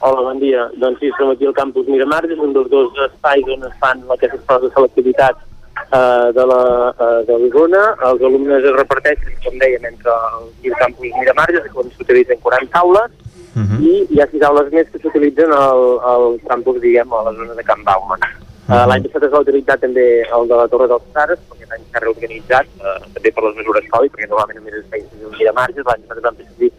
Hola, 0.00 0.26
bon 0.32 0.42
dia. 0.42 0.66
Doncs 0.82 0.98
sí, 0.98 1.12
som 1.14 1.30
aquí 1.30 1.46
al 1.46 1.54
campus 1.54 1.86
Miramar, 1.86 2.24
és 2.26 2.42
un 2.42 2.50
dels 2.58 2.66
dos 2.74 2.98
espais 3.06 3.54
on 3.54 3.70
es 3.70 3.78
fan 3.78 4.02
aquestes 4.10 4.42
proves 4.50 4.66
de 4.66 4.74
selectivitat 4.74 5.46
eh, 5.92 6.32
de 6.36 6.44
la 6.52 6.62
eh, 6.90 7.24
de 7.28 7.38
l'Osona. 7.38 7.84
Els 8.10 8.22
alumnes 8.28 8.64
es 8.64 8.76
reparteixen, 8.76 9.34
com 9.44 9.58
dèiem, 9.62 9.88
entre 9.92 10.18
el 10.64 10.76
campus 10.82 11.16
Miramarges, 11.18 11.66
on 11.74 11.90
s'utilitzen 11.96 12.38
40 12.42 12.78
aules, 12.84 13.10
uh. 13.54 13.62
-huh. 13.62 13.80
i 13.80 14.06
hi 14.10 14.20
ha 14.20 14.28
6 14.30 14.42
aules 14.42 14.72
més 14.72 14.86
que 14.92 14.98
s'utilitzen 14.98 15.52
al, 15.52 15.98
al 16.12 16.40
campus, 16.46 16.80
diguem, 16.80 17.12
a 17.12 17.24
la 17.24 17.32
zona 17.32 17.54
de 17.54 17.64
Camp 17.64 17.84
Bauman. 17.84 18.20
Uh, 18.20 18.50
Mhm. 18.70 18.88
L'any 18.88 19.02
passat 19.02 19.24
es 19.26 19.32
va 19.32 19.40
utilitzar 19.42 19.76
també 19.82 20.04
el 20.22 20.44
de 20.50 20.56
la 20.58 20.68
Torre 20.70 20.86
dels 20.86 21.06
Frares, 21.12 21.40
perquè 21.50 21.66
l'any 21.70 21.82
s'ha 21.90 22.02
reorganitzat, 22.04 22.66
eh, 22.78 22.98
també 23.14 23.32
per 23.34 23.42
les 23.46 23.56
mesures 23.56 23.88
Covid, 23.90 24.12
perquè 24.12 24.28
normalment 24.28 24.58
només 24.60 24.76
es 24.78 24.86
feien 24.92 25.08
servir 25.10 25.38
Miramarges, 25.38 25.86
l'any 25.88 26.04
passat 26.06 26.22
van 26.22 26.36
fer 26.36 26.46
servir 26.50 26.70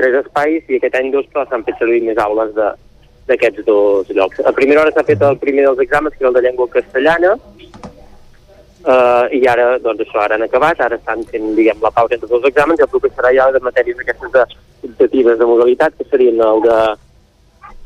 tres 0.00 0.14
espais 0.24 0.62
i 0.66 0.78
aquest 0.80 0.96
any 0.98 1.12
dos, 1.12 1.28
però 1.30 1.44
s'han 1.46 1.62
fet 1.68 1.78
servir 1.78 2.02
més 2.02 2.18
aules 2.18 2.54
de 2.58 2.72
d'aquests 3.28 3.64
dos 3.66 4.08
llocs. 4.16 4.40
A 4.40 4.52
primera 4.56 4.80
hora 4.80 4.90
s'ha 4.90 5.04
fet 5.04 5.22
el 5.22 5.36
primer 5.38 5.66
dels 5.66 5.82
exàmens, 5.84 6.14
que 6.16 6.24
era 6.24 6.30
el 6.30 6.34
de 6.34 6.42
llengua 6.46 6.66
castellana, 6.72 7.36
Uh, 8.88 9.26
I 9.36 9.42
ara, 9.52 9.74
doncs 9.84 10.00
això, 10.00 10.22
ara 10.22 10.38
han 10.38 10.46
acabat, 10.46 10.78
ara 10.80 10.96
estan 10.96 11.20
fent, 11.28 11.50
diguem, 11.58 11.76
la 11.84 11.90
pausa 11.92 12.16
entre 12.16 12.30
els 12.38 12.46
exàmens 12.48 12.80
i 12.80 12.84
el 12.86 12.88
proper 12.88 13.10
serà 13.12 13.34
ja 13.36 13.50
de 13.52 13.60
matèries 13.60 13.98
aquestes 14.00 14.32
de, 14.32 14.44
optatives 14.88 15.36
de 15.38 15.48
modalitat, 15.50 15.92
que 15.98 16.06
serien 16.08 16.40
el 16.40 16.62
de, 16.64 16.78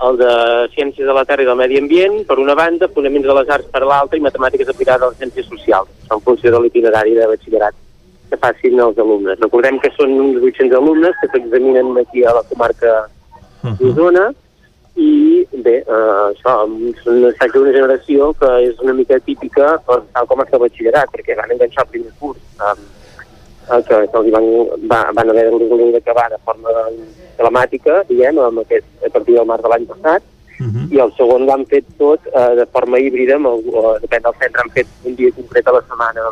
el 0.07 0.21
de 0.21 0.35
Ciències 0.77 1.09
de 1.09 1.17
la 1.17 1.25
Terra 1.27 1.43
i 1.43 1.49
del 1.49 1.59
Medi 1.59 1.81
Ambient, 1.81 2.21
per 2.29 2.39
una 2.39 2.55
banda, 2.55 2.91
Fonaments 2.95 3.27
de 3.27 3.37
les 3.39 3.51
Arts 3.57 3.71
per 3.75 3.83
l'altra 3.83 4.21
i 4.21 4.23
Matemàtiques 4.23 4.71
aplicades 4.71 5.03
a 5.03 5.11
les 5.11 5.19
Ciències 5.25 5.51
Socials, 5.51 5.91
en 6.07 6.23
funció 6.23 6.55
de 6.55 6.61
l'itinerari 6.63 7.17
de 7.19 7.27
batxillerat 7.33 7.81
que 8.31 8.39
facin 8.41 8.81
els 8.81 9.03
alumnes. 9.03 9.43
Recordem 9.43 9.83
que 9.83 9.91
són 9.97 10.15
uns 10.23 10.39
800 10.39 10.79
alumnes 10.79 11.19
que 11.21 11.33
s'examinen 11.35 11.93
aquí 12.01 12.23
a 12.25 12.37
la 12.39 12.47
comarca 12.49 12.95
d'Osona, 13.81 14.31
i 14.95 15.47
bé, 15.65 15.79
eh, 15.81 16.23
això, 16.29 16.57
es 16.93 17.39
tracta 17.39 17.59
d'una 17.59 17.73
generació 17.73 18.33
que 18.41 18.51
és 18.69 18.81
una 18.85 18.93
mica 18.93 19.19
típica 19.25 19.77
doncs, 19.87 20.11
tal 20.13 20.27
com 20.29 20.43
està 20.45 20.61
batxillerat, 20.61 21.09
perquè 21.15 21.37
van 21.39 21.55
enganxar 21.55 21.87
el 21.87 21.93
primer 21.95 22.13
curs, 22.21 22.43
eh, 22.61 22.75
que, 23.89 23.97
que 24.11 24.21
els 24.21 24.31
van, 24.35 24.49
va, 24.91 25.01
van 25.17 25.33
haver 25.33 25.49
d'acabar 25.95 26.29
de 26.31 26.41
forma 26.45 26.75
telemàtica, 27.39 28.03
diguem, 28.09 28.39
amb 28.39 28.63
aquest, 28.65 28.87
a 29.07 29.11
partir 29.15 29.39
del 29.39 29.49
març 29.49 29.65
de 29.65 29.73
l'any 29.73 29.87
passat, 29.87 30.23
uh 30.59 30.67
-huh. 30.67 30.87
i 30.91 31.01
el 31.05 31.13
segon 31.17 31.47
l'han 31.47 31.65
fet 31.67 31.87
tot 31.99 32.21
eh, 32.27 32.55
de 32.61 32.67
forma 32.67 32.99
híbrida, 32.99 33.37
amb 33.37 33.47
el, 33.47 33.59
eh, 33.61 33.97
depèn 34.05 34.23
del 34.23 34.39
centre, 34.41 34.61
han 34.63 34.75
fet 34.77 34.87
un 35.05 35.15
dia 35.17 35.31
concret 35.37 35.69
a 35.69 35.73
la 35.73 35.83
setmana 35.89 36.23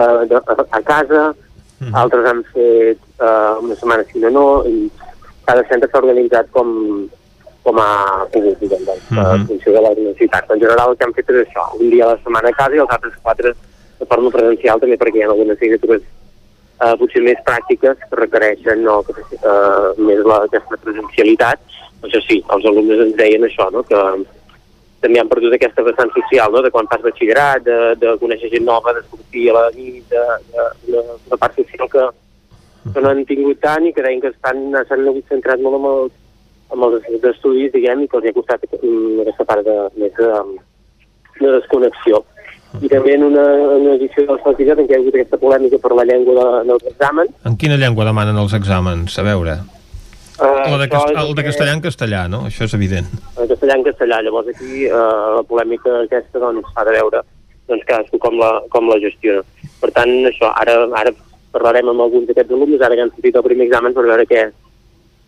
eh, 0.00 0.26
de, 0.28 0.36
a, 0.36 0.54
a 0.78 0.82
casa, 0.82 1.22
uh 1.30 1.86
-huh. 1.86 1.94
altres 1.94 2.26
han 2.26 2.44
fet 2.52 2.98
eh, 3.20 3.54
una 3.62 3.74
setmana 3.74 4.04
sí, 4.04 4.18
una 4.18 4.30
no, 4.30 4.64
i 4.66 4.90
cada 5.44 5.62
centre 5.68 5.88
s'ha 5.88 5.98
organitzat 5.98 6.46
com, 6.50 7.08
com 7.64 7.78
ha 7.80 8.26
pogut, 8.32 8.58
diguem, 8.60 8.84
doncs, 8.84 9.06
uh. 9.10 9.16
-huh. 9.16 9.34
en 9.34 9.46
funció 9.48 9.72
de 9.72 9.80
les 9.86 9.98
necessitats. 9.98 10.50
En 10.50 10.60
general 10.60 10.90
el 10.90 10.96
que 10.96 11.04
hem 11.04 11.14
fet 11.14 11.30
és 11.30 11.46
això, 11.46 11.64
un 11.80 11.90
dia 11.90 12.04
a 12.04 12.12
la 12.12 12.18
setmana 12.22 12.48
a 12.48 12.58
casa 12.60 12.76
i 12.76 12.82
els 12.84 12.94
altres 12.96 13.14
quatre 13.22 13.54
de 13.98 14.06
forma 14.06 14.30
presencial 14.30 14.80
també 14.80 14.96
perquè 15.00 15.18
hi 15.18 15.22
ha 15.24 15.30
algunes 15.30 15.56
assignatures 15.56 16.02
eh, 16.82 16.94
potser 17.00 17.22
més 17.22 17.40
pràctiques 17.48 18.00
que 18.08 18.20
requereixen 18.20 18.82
no, 18.84 19.02
que, 19.02 19.12
eh, 19.34 19.88
més 19.98 20.24
la, 20.30 20.40
aquesta 20.48 20.76
presencialitat. 20.84 21.60
Això 22.04 22.20
sí, 22.28 22.42
els 22.54 22.66
alumnes 22.70 23.00
ens 23.06 23.16
deien 23.16 23.46
això, 23.46 23.70
no? 23.72 23.82
que 23.88 24.00
també 25.04 25.20
han 25.20 25.28
perdut 25.28 25.54
aquesta 25.54 25.84
vessant 25.84 26.10
social, 26.16 26.52
no? 26.52 26.60
de 26.64 26.72
quan 26.74 26.88
fas 26.90 27.04
batxillerat, 27.04 27.64
de, 27.64 27.78
de 28.00 28.16
conèixer 28.20 28.50
gent 28.52 28.66
nova, 28.68 28.92
de 28.96 29.04
sortir 29.08 29.48
a 29.50 29.56
la 29.58 29.70
nit, 29.76 30.04
de, 30.12 30.24
de, 30.52 30.68
de, 30.90 31.06
de 31.30 31.40
part 31.40 31.56
social 31.60 31.88
que, 31.94 32.04
que 32.92 33.00
no 33.00 33.12
han 33.12 33.24
tingut 33.28 33.60
tant 33.64 33.88
i 33.88 33.94
que 33.96 34.04
deien 34.04 34.20
que 34.20 34.34
s'han 34.36 34.66
centrat 35.30 35.64
molt 35.64 35.80
amb 35.80 35.90
els, 35.92 36.12
amb 36.72 36.86
els 36.88 37.26
estudis, 37.32 37.72
diguem, 37.74 38.04
i 38.04 38.08
que 38.08 38.20
els 38.20 38.30
ha 38.30 38.36
costat 38.36 38.64
mm, 38.80 39.24
aquesta 39.24 39.48
part 39.48 39.66
de, 39.66 39.76
més 40.00 40.14
de, 40.18 40.30
de 41.40 41.52
desconnexió. 41.58 42.22
I 42.82 42.90
també 42.90 43.14
en 43.14 43.22
una, 43.28 43.44
en 43.54 43.84
una 43.84 43.92
edició 43.94 44.24
del 44.26 44.40
Saltigat 44.42 44.80
en 44.82 44.88
què 44.88 44.96
hi 44.96 44.98
ha 44.98 45.02
hagut 45.02 45.14
aquesta 45.14 45.38
polèmica 45.38 45.78
per 45.82 45.92
la 45.94 46.06
llengua 46.08 46.34
de, 46.40 46.62
dels 46.72 46.88
exàmens. 46.90 47.30
En 47.46 47.54
quina 47.60 47.78
llengua 47.78 48.08
demanen 48.08 48.40
els 48.40 48.56
exàmens? 48.58 49.14
A 49.20 49.26
veure. 49.26 49.60
Uh, 50.34 50.64
El 50.66 50.80
de, 50.82 50.88
cast 50.90 51.14
el 51.14 51.30
de 51.38 51.44
castellà 51.46 51.76
en 51.76 51.84
castellà, 51.84 52.24
no? 52.26 52.40
Això 52.48 52.66
és 52.66 52.74
evident. 52.74 53.06
En 53.38 53.46
castellà 53.46 53.76
en 53.78 53.86
castellà. 53.86 54.18
Llavors 54.26 54.50
aquí 54.50 54.88
uh, 54.88 55.36
la 55.36 55.44
polèmica 55.46 56.00
aquesta 56.00 56.42
doncs, 56.42 56.66
ha 56.74 56.86
de 56.88 56.96
veure 56.96 57.22
doncs, 57.70 57.86
cadascú 57.86 58.18
com 58.24 58.40
la, 58.42 58.50
com 58.74 58.90
la 58.90 58.98
gestiona. 59.04 59.44
Per 59.78 59.92
tant, 59.94 60.10
això, 60.26 60.50
ara, 60.58 60.74
ara 60.98 61.14
parlarem 61.54 61.92
amb 61.92 62.02
alguns 62.02 62.26
d'aquests 62.26 62.56
alumnes, 62.56 62.82
ara 62.82 62.98
que 62.98 63.06
han 63.06 63.14
sortit 63.14 63.38
el 63.38 63.46
primer 63.46 63.68
examen, 63.68 63.94
per 63.94 64.06
veure 64.08 64.26
què, 64.26 64.48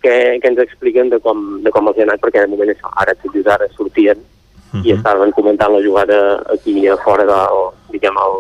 què, 0.05 0.17
què 0.43 0.51
ens 0.53 0.63
expliquen 0.65 1.11
de 1.13 1.21
com, 1.23 1.45
de 1.65 1.73
com 1.75 1.89
els 1.91 2.01
ha 2.01 2.07
anat, 2.09 2.23
perquè 2.23 2.45
de 2.45 2.53
moment 2.53 2.73
això, 2.73 2.91
ara 3.03 3.15
tot 3.15 3.35
just 3.35 3.49
ara 3.49 3.69
sortien 3.77 4.19
uh 4.19 4.75
-huh. 4.75 4.85
i 4.85 4.93
estaven 4.93 5.33
comentant 5.33 5.73
la 5.73 5.83
jugada 5.83 6.43
aquí 6.53 6.87
a 6.89 6.97
fora 6.97 7.25
del, 7.25 7.59
diguem, 7.93 8.17
el, 8.27 8.35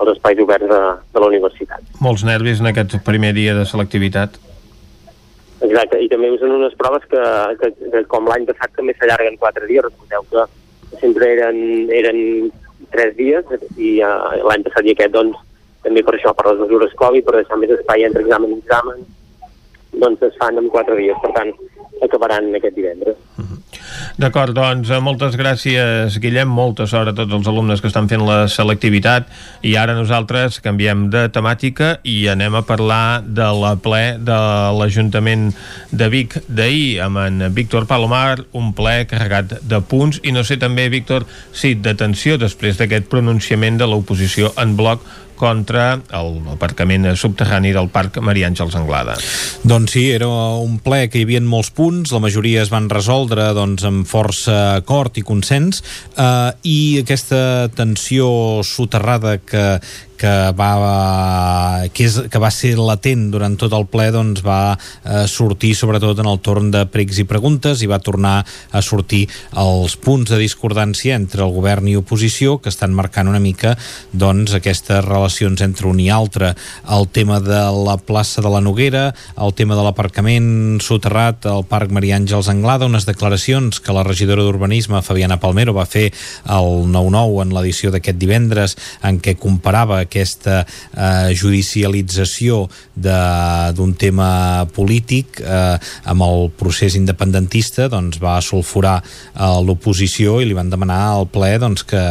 els 0.00 0.16
espais 0.16 0.38
oberts 0.38 0.68
de, 0.68 0.80
de 1.14 1.20
la 1.20 1.26
universitat. 1.26 1.80
Molts 2.00 2.24
nervis 2.24 2.60
en 2.60 2.66
aquest 2.66 2.96
primer 3.04 3.32
dia 3.34 3.54
de 3.54 3.66
selectivitat. 3.66 4.38
Exacte, 5.60 5.98
i 6.00 6.08
també 6.08 6.30
usen 6.30 6.50
unes 6.56 6.74
proves 6.80 7.04
que, 7.10 7.22
que, 7.60 7.68
que 7.92 8.04
com 8.08 8.28
l'any 8.28 8.46
passat 8.48 8.72
també 8.76 8.94
s'allarguen 8.96 9.36
quatre 9.36 9.66
dies, 9.66 9.84
recordeu 9.84 10.24
que 10.30 10.46
sempre 11.00 11.28
eren, 11.34 11.90
eren 11.92 12.50
tres 12.90 13.14
dies 13.16 13.44
i 13.76 14.00
uh, 14.00 14.40
l'any 14.48 14.64
passat 14.66 14.88
i 14.88 14.94
aquest 14.94 15.12
doncs 15.12 15.36
també 15.84 16.02
per 16.04 16.16
això, 16.16 16.32
per 16.36 16.46
les 16.48 16.62
mesures 16.64 16.96
Covid, 16.96 17.24
per 17.26 17.36
deixar 17.36 17.58
més 17.60 17.72
espai 17.76 18.04
entre 18.08 18.24
examen 18.24 18.54
i 18.54 18.58
examen, 18.58 19.04
doncs 19.92 20.22
es 20.28 20.36
fan 20.40 20.58
en 20.58 20.70
quatre 20.72 20.96
dies, 20.98 21.18
per 21.22 21.32
tant 21.36 21.52
acabaran 22.04 22.54
aquest 22.56 22.76
divendres. 22.76 23.18
D'acord, 24.20 24.54
doncs 24.56 24.90
eh, 24.90 24.98
moltes 25.02 25.36
gràcies, 25.38 26.16
Guillem, 26.20 26.48
molta 26.52 26.86
sort 26.90 27.12
a 27.12 27.14
tots 27.16 27.32
els 27.36 27.48
alumnes 27.50 27.80
que 27.80 27.88
estan 27.90 28.08
fent 28.10 28.24
la 28.26 28.42
selectivitat. 28.52 29.28
I 29.66 29.76
ara 29.80 29.94
nosaltres 29.96 30.60
canviem 30.64 31.08
de 31.12 31.26
temàtica 31.32 31.94
i 32.04 32.26
anem 32.32 32.58
a 32.58 32.64
parlar 32.68 33.22
de 33.24 33.48
la 33.62 33.74
ple 33.80 34.18
de 34.20 34.40
l'Ajuntament 34.76 35.50
de 35.92 36.10
Vic 36.12 36.36
d'ahir 36.48 37.00
amb 37.06 37.22
en 37.24 37.46
Víctor 37.56 37.88
Palomar, 37.90 38.44
un 38.52 38.74
ple 38.76 39.04
carregat 39.10 39.58
de 39.62 39.80
punts. 39.80 40.20
I 40.24 40.34
no 40.36 40.44
sé 40.44 40.58
també, 40.60 40.88
Víctor, 40.92 41.26
si 41.52 41.74
d'atenció 41.74 42.38
després 42.40 42.80
d'aquest 42.80 43.08
pronunciament 43.12 43.80
de 43.80 43.88
l'oposició 43.88 44.54
en 44.60 44.76
bloc 44.76 45.04
contra 45.40 45.94
l'aparcament 46.12 47.08
subterrani 47.16 47.72
del 47.72 47.88
Parc 47.92 48.20
Maria 48.24 48.50
Àngels 48.50 48.76
Anglada. 48.76 49.16
Doncs 49.64 49.96
sí, 49.96 50.04
era 50.12 50.28
un 50.60 50.78
ple 50.84 51.06
que 51.08 51.20
hi 51.20 51.24
havia 51.26 51.40
molts 51.40 51.72
punts, 51.74 52.12
la 52.12 52.20
majoria 52.22 52.62
es 52.64 52.72
van 52.72 52.90
resoldre 52.92 53.50
doncs, 53.56 53.86
amb 53.88 54.08
força 54.08 54.76
acord 54.76 55.16
i 55.16 55.24
consens, 55.26 55.82
eh, 56.16 56.52
i 56.68 56.78
aquesta 57.00 57.70
tensió 57.76 58.28
soterrada 58.66 59.38
que, 59.40 59.64
que 60.20 60.32
va, 60.56 61.86
que, 61.94 62.04
és, 62.04 62.18
que 62.28 62.42
va 62.42 62.50
ser 62.52 62.74
latent 62.76 63.30
durant 63.32 63.56
tot 63.60 63.72
el 63.76 63.86
ple 63.88 64.10
doncs 64.12 64.42
va 64.44 64.76
eh, 64.76 65.24
sortir 65.30 65.72
sobretot 65.78 66.20
en 66.20 66.28
el 66.28 66.40
torn 66.44 66.68
de 66.74 66.84
pregs 66.92 67.22
i 67.22 67.26
preguntes 67.28 67.80
i 67.80 67.88
va 67.88 68.00
tornar 68.04 68.42
a 68.44 68.82
sortir 68.84 69.22
els 69.56 69.96
punts 70.00 70.28
de 70.32 70.40
discordància 70.42 71.16
entre 71.16 71.44
el 71.46 71.54
govern 71.54 71.88
i 71.88 71.96
oposició 71.96 72.58
que 72.60 72.68
estan 72.72 72.92
marcant 72.96 73.30
una 73.30 73.40
mica 73.40 73.76
doncs 74.12 74.52
aquestes 74.58 75.04
relacions 75.06 75.62
entre 75.64 75.88
un 75.88 76.00
i 76.00 76.10
altre. 76.12 76.52
El 76.90 77.08
tema 77.08 77.40
de 77.40 77.62
la 77.86 77.96
plaça 77.96 78.44
de 78.44 78.52
la 78.52 78.60
Noguera 78.60 79.10
el 79.40 79.54
tema 79.56 79.78
de 79.78 79.84
l'aparcament 79.86 80.80
soterrat 80.84 81.48
al 81.48 81.64
Parc 81.68 81.92
Maria 81.94 82.18
Àngels 82.20 82.50
Anglada 82.52 82.88
unes 82.90 83.06
declaracions 83.08 83.80
que 83.80 83.94
la 83.96 84.04
regidora 84.04 84.44
d'Urbanisme 84.44 85.00
Fabiana 85.06 85.40
Palmero 85.40 85.72
va 85.76 85.88
fer 85.88 86.10
al 86.44 86.84
9-9 86.90 87.46
en 87.46 87.56
l'edició 87.56 87.94
d'aquest 87.94 88.20
divendres 88.20 88.76
en 89.06 89.20
què 89.22 89.36
comparava 89.40 90.02
aquesta 90.10 90.60
eh, 90.66 91.30
judicialització 91.38 92.66
d'un 93.00 93.94
tema 93.96 94.66
polític 94.74 95.40
eh, 95.40 95.78
amb 96.10 96.26
el 96.26 96.50
procés 96.58 96.98
independentista 96.98 97.88
doncs 97.92 98.20
va 98.20 98.36
sulfurar 98.44 98.98
eh, 99.00 99.58
l'oposició 99.64 100.40
i 100.42 100.50
li 100.50 100.58
van 100.58 100.72
demanar 100.72 101.00
al 101.14 101.30
ple 101.30 101.54
doncs, 101.62 101.86
que, 101.86 102.04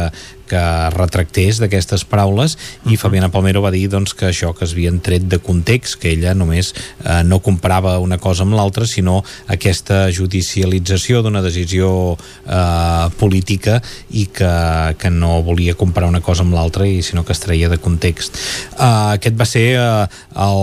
que 0.50 0.62
retractés 0.96 1.60
d'aquestes 1.62 2.04
paraules 2.10 2.56
i 2.90 2.98
Fabiana 3.00 3.30
Palmero 3.30 3.62
va 3.62 3.72
dir 3.74 3.86
doncs, 3.92 4.14
que 4.18 4.30
això 4.30 4.52
que 4.56 4.66
es 4.66 4.74
havien 4.74 4.98
tret 5.04 5.28
de 5.30 5.38
context, 5.38 6.00
que 6.02 6.10
ella 6.14 6.34
només 6.34 6.72
eh, 6.74 7.22
no 7.26 7.40
comparava 7.44 7.98
una 8.02 8.18
cosa 8.18 8.44
amb 8.46 8.58
l'altra, 8.58 8.88
sinó 8.90 9.20
aquesta 9.52 10.08
judicialització 10.14 11.22
d'una 11.22 11.44
decisió 11.44 11.90
eh, 12.16 13.06
política 13.20 13.78
i 14.10 14.26
que, 14.34 14.52
que 14.98 15.10
no 15.10 15.40
volia 15.46 15.76
comparar 15.78 16.10
una 16.10 16.22
cosa 16.24 16.44
amb 16.44 16.54
l'altra 16.56 16.86
i 16.88 17.00
sinó 17.02 17.24
que 17.24 17.34
es 17.36 17.42
treia 17.42 17.68
de 17.70 17.78
context. 17.78 18.36
Uh, 18.74 19.14
aquest 19.16 19.36
va 19.38 19.46
ser 19.48 19.64
uh, 19.78 20.06
el, 20.34 20.62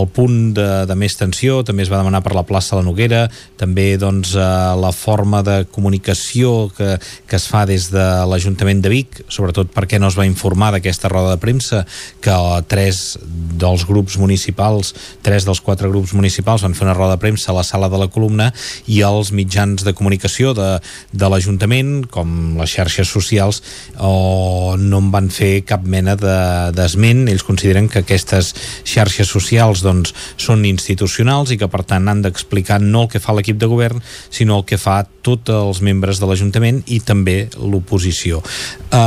el 0.00 0.08
punt 0.14 0.38
de, 0.56 0.68
de 0.88 0.96
més 0.98 1.16
tensió, 1.18 1.60
també 1.66 1.84
es 1.84 1.92
va 1.92 2.00
demanar 2.00 2.22
per 2.24 2.34
la 2.36 2.46
plaça 2.48 2.74
de 2.74 2.82
la 2.82 2.88
Noguera, 2.88 3.24
també 3.60 3.92
doncs, 4.00 4.34
uh, 4.38 4.74
la 4.80 4.92
forma 4.96 5.42
de 5.46 5.62
comunicació 5.72 6.70
que, 6.76 6.96
que 7.28 7.38
es 7.38 7.48
fa 7.50 7.66
des 7.68 7.90
de 7.92 8.06
l'Ajuntament 8.30 8.82
de 8.84 8.92
Vic, 8.92 9.19
sobretot 9.28 9.72
perquè 9.74 10.00
no 10.00 10.08
es 10.10 10.18
va 10.18 10.28
informar 10.28 10.72
d'aquesta 10.74 11.10
roda 11.12 11.34
de 11.34 11.40
premsa, 11.42 11.84
que 12.22 12.36
tres 12.70 13.18
dels 13.60 13.84
grups 13.88 14.16
municipals, 14.20 14.94
tres 15.22 15.46
dels 15.48 15.60
quatre 15.64 15.90
grups 15.90 16.14
municipals 16.16 16.64
van 16.64 16.74
fer 16.76 16.86
una 16.86 16.96
roda 16.96 17.16
de 17.16 17.22
premsa 17.22 17.50
a 17.52 17.58
la 17.58 17.64
sala 17.66 17.90
de 17.92 18.00
la 18.00 18.08
columna 18.12 18.50
i 18.86 19.00
els 19.06 19.32
mitjans 19.36 19.84
de 19.84 19.94
comunicació 19.96 20.54
de, 20.56 20.70
de 21.12 21.30
l'Ajuntament, 21.30 22.06
com 22.10 22.56
les 22.60 22.72
xarxes 22.72 23.10
socials, 23.10 23.62
o 23.98 24.76
no 24.80 25.02
en 25.04 25.10
van 25.14 25.30
fer 25.32 25.64
cap 25.68 25.84
mena 25.84 26.16
d'esment. 26.16 27.24
De, 27.26 27.34
Ells 27.34 27.46
consideren 27.46 27.88
que 27.90 28.02
aquestes 28.04 28.52
xarxes 28.88 29.30
socials 29.30 29.84
doncs, 29.84 30.14
són 30.40 30.64
institucionals 30.68 31.52
i 31.54 31.58
que 31.60 31.68
per 31.70 31.84
tant 31.88 32.08
han 32.10 32.22
d'explicar 32.24 32.80
no 32.82 33.04
el 33.04 33.12
que 33.12 33.22
fa 33.22 33.34
l'equip 33.36 33.58
de 33.60 33.68
govern, 33.70 34.02
sinó 34.30 34.60
el 34.60 34.66
que 34.68 34.80
fa 34.80 35.02
tots 35.24 35.52
els 35.52 35.82
membres 35.84 36.20
de 36.20 36.28
l'Ajuntament 36.28 36.82
i 36.88 37.00
també 37.04 37.48
l'oposició. 37.58 38.40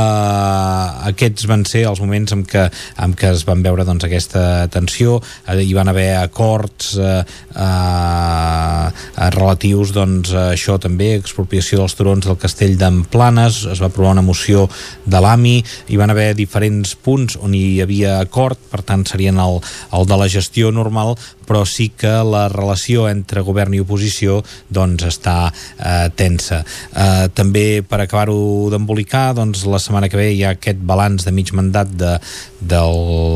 Uh, 0.04 1.08
aquests 1.10 1.46
van 1.48 1.62
ser 1.68 1.84
els 1.88 2.00
moments 2.02 2.34
en 2.34 2.42
què, 2.48 2.64
en 3.04 3.14
què 3.18 3.30
es 3.34 3.44
van 3.48 3.62
veure 3.64 3.86
doncs, 3.86 4.06
aquesta 4.06 4.66
tensió, 4.72 5.16
uh, 5.20 5.56
hi 5.56 5.72
van 5.76 5.90
haver 5.92 6.08
acords 6.18 6.94
uh, 6.98 7.22
uh, 7.54 8.88
relatius 9.36 9.94
doncs, 9.96 10.34
a 10.34 10.46
això 10.54 10.76
també, 10.82 11.14
expropiació 11.18 11.80
dels 11.80 11.96
turons 11.98 12.28
del 12.28 12.38
castell 12.40 12.76
d'Emplanes, 12.80 13.62
es 13.74 13.82
va 13.82 13.90
aprovar 13.92 14.14
una 14.16 14.26
moció 14.26 14.66
de 15.04 15.22
l'AMI, 15.22 15.56
hi 15.88 16.00
van 16.00 16.12
haver 16.12 16.32
diferents 16.38 16.96
punts 16.96 17.38
on 17.40 17.54
hi 17.56 17.80
havia 17.84 18.18
acord, 18.20 18.58
per 18.72 18.82
tant 18.86 19.06
serien 19.08 19.38
el, 19.40 19.60
el 19.94 20.10
de 20.10 20.20
la 20.20 20.28
gestió 20.32 20.72
normal, 20.74 21.14
però 21.44 21.64
sí 21.68 21.90
que 21.92 22.12
la 22.24 22.46
relació 22.48 23.06
entre 23.10 23.44
govern 23.44 23.74
i 23.76 23.82
oposició 23.84 24.40
doncs 24.72 25.04
està 25.08 25.36
eh, 25.50 26.08
tensa. 26.16 26.62
Eh, 26.64 27.28
també 27.36 27.82
per 27.86 28.00
acabar-ho 28.04 28.70
d'embolicar, 28.72 29.32
doncs 29.36 29.66
la 29.68 29.80
setmana 29.84 30.08
que 30.10 30.18
ve 30.20 30.30
hi 30.32 30.42
ha 30.44 30.54
aquest 30.56 30.80
balanç 30.80 31.26
de 31.28 31.32
mig 31.36 31.52
mandat 31.56 31.90
de, 32.00 32.16
de 32.64 32.80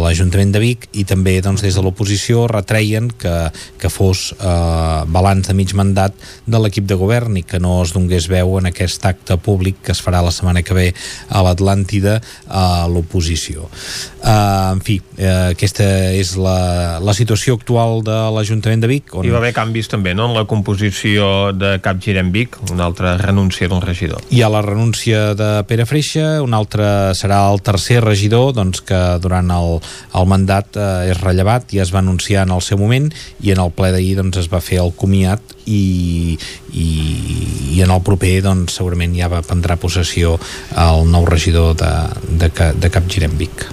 l'Ajuntament 0.02 0.54
de 0.54 0.62
Vic 0.62 0.88
i 0.96 1.04
també 1.08 1.38
doncs, 1.44 1.62
des 1.64 1.76
de 1.76 1.84
l'oposició 1.84 2.46
retreien 2.50 3.10
que, 3.12 3.34
que 3.78 3.90
fos 3.92 4.32
eh, 4.38 5.04
balanç 5.12 5.50
de 5.50 5.56
mig 5.58 5.74
mandat 5.78 6.16
de 6.46 6.60
l'equip 6.62 6.88
de 6.88 6.98
govern 6.98 7.36
i 7.38 7.44
que 7.46 7.60
no 7.62 7.78
es 7.84 7.92
donés 7.96 8.28
veu 8.30 8.56
en 8.58 8.70
aquest 8.70 9.04
acte 9.08 9.36
públic 9.36 9.82
que 9.84 9.92
es 9.94 10.02
farà 10.04 10.22
la 10.24 10.32
setmana 10.34 10.64
que 10.64 10.76
ve 10.76 10.88
a 11.28 11.44
l'Atlàntida 11.44 12.18
a 12.48 12.64
l'oposició. 12.90 13.68
Eh, 14.22 14.72
en 14.72 14.82
fi, 14.84 14.98
eh, 15.16 15.52
aquesta 15.52 15.86
és 16.16 16.34
la, 16.40 16.98
la 17.04 17.14
situació 17.16 17.58
actual 17.58 18.02
de 18.06 18.18
l'Ajuntament 18.34 18.82
de 18.84 18.90
Vic. 18.90 19.14
On... 19.14 19.26
Hi 19.26 19.34
va 19.34 19.42
haver 19.42 19.54
canvis 19.56 19.90
també, 19.92 20.14
no?, 20.16 20.28
en 20.30 20.36
la 20.36 20.46
composició 20.48 21.52
de 21.56 21.76
Cap 21.84 22.00
Girem 22.04 22.32
Vic, 22.34 22.58
una 22.72 22.86
altra 22.88 23.16
renúncia 23.20 23.68
d'un 23.70 23.82
regidor. 23.84 24.24
Hi 24.34 24.42
ha 24.42 24.50
la 24.52 24.62
renúncia 24.64 25.34
de 25.38 25.50
Pere 25.68 25.86
Freixa, 25.88 26.38
un 26.44 26.55
altre 26.56 27.15
serà 27.19 27.40
el 27.51 27.62
tercer 27.65 28.01
regidor 28.05 28.52
doncs, 28.56 28.82
que 28.86 29.01
durant 29.23 29.51
el, 29.55 29.78
el 30.19 30.28
mandat 30.31 30.78
eh, 30.78 31.10
és 31.12 31.20
rellevat 31.23 31.74
i 31.74 31.82
es 31.85 31.93
va 31.94 32.02
anunciar 32.02 32.47
en 32.47 32.55
el 32.56 32.65
seu 32.65 32.81
moment 32.81 33.10
i 33.44 33.55
en 33.55 33.62
el 33.62 33.73
ple 33.74 33.93
d'ahir 33.94 34.16
doncs, 34.20 34.40
es 34.44 34.51
va 34.52 34.62
fer 34.65 34.81
el 34.82 34.94
comiat 34.97 35.56
i, 35.66 36.39
i, 36.73 36.89
i 37.77 37.82
en 37.85 37.93
el 37.94 38.05
proper 38.05 38.39
doncs, 38.47 38.78
segurament 38.81 39.16
ja 39.19 39.31
va 39.32 39.44
prendrà 39.47 39.78
possessió 39.81 40.36
el 40.77 41.09
nou 41.10 41.27
regidor 41.28 41.77
de, 41.78 41.93
de, 42.44 42.52
de 42.78 42.93
Capgirem 42.93 43.36
Vic. 43.40 43.69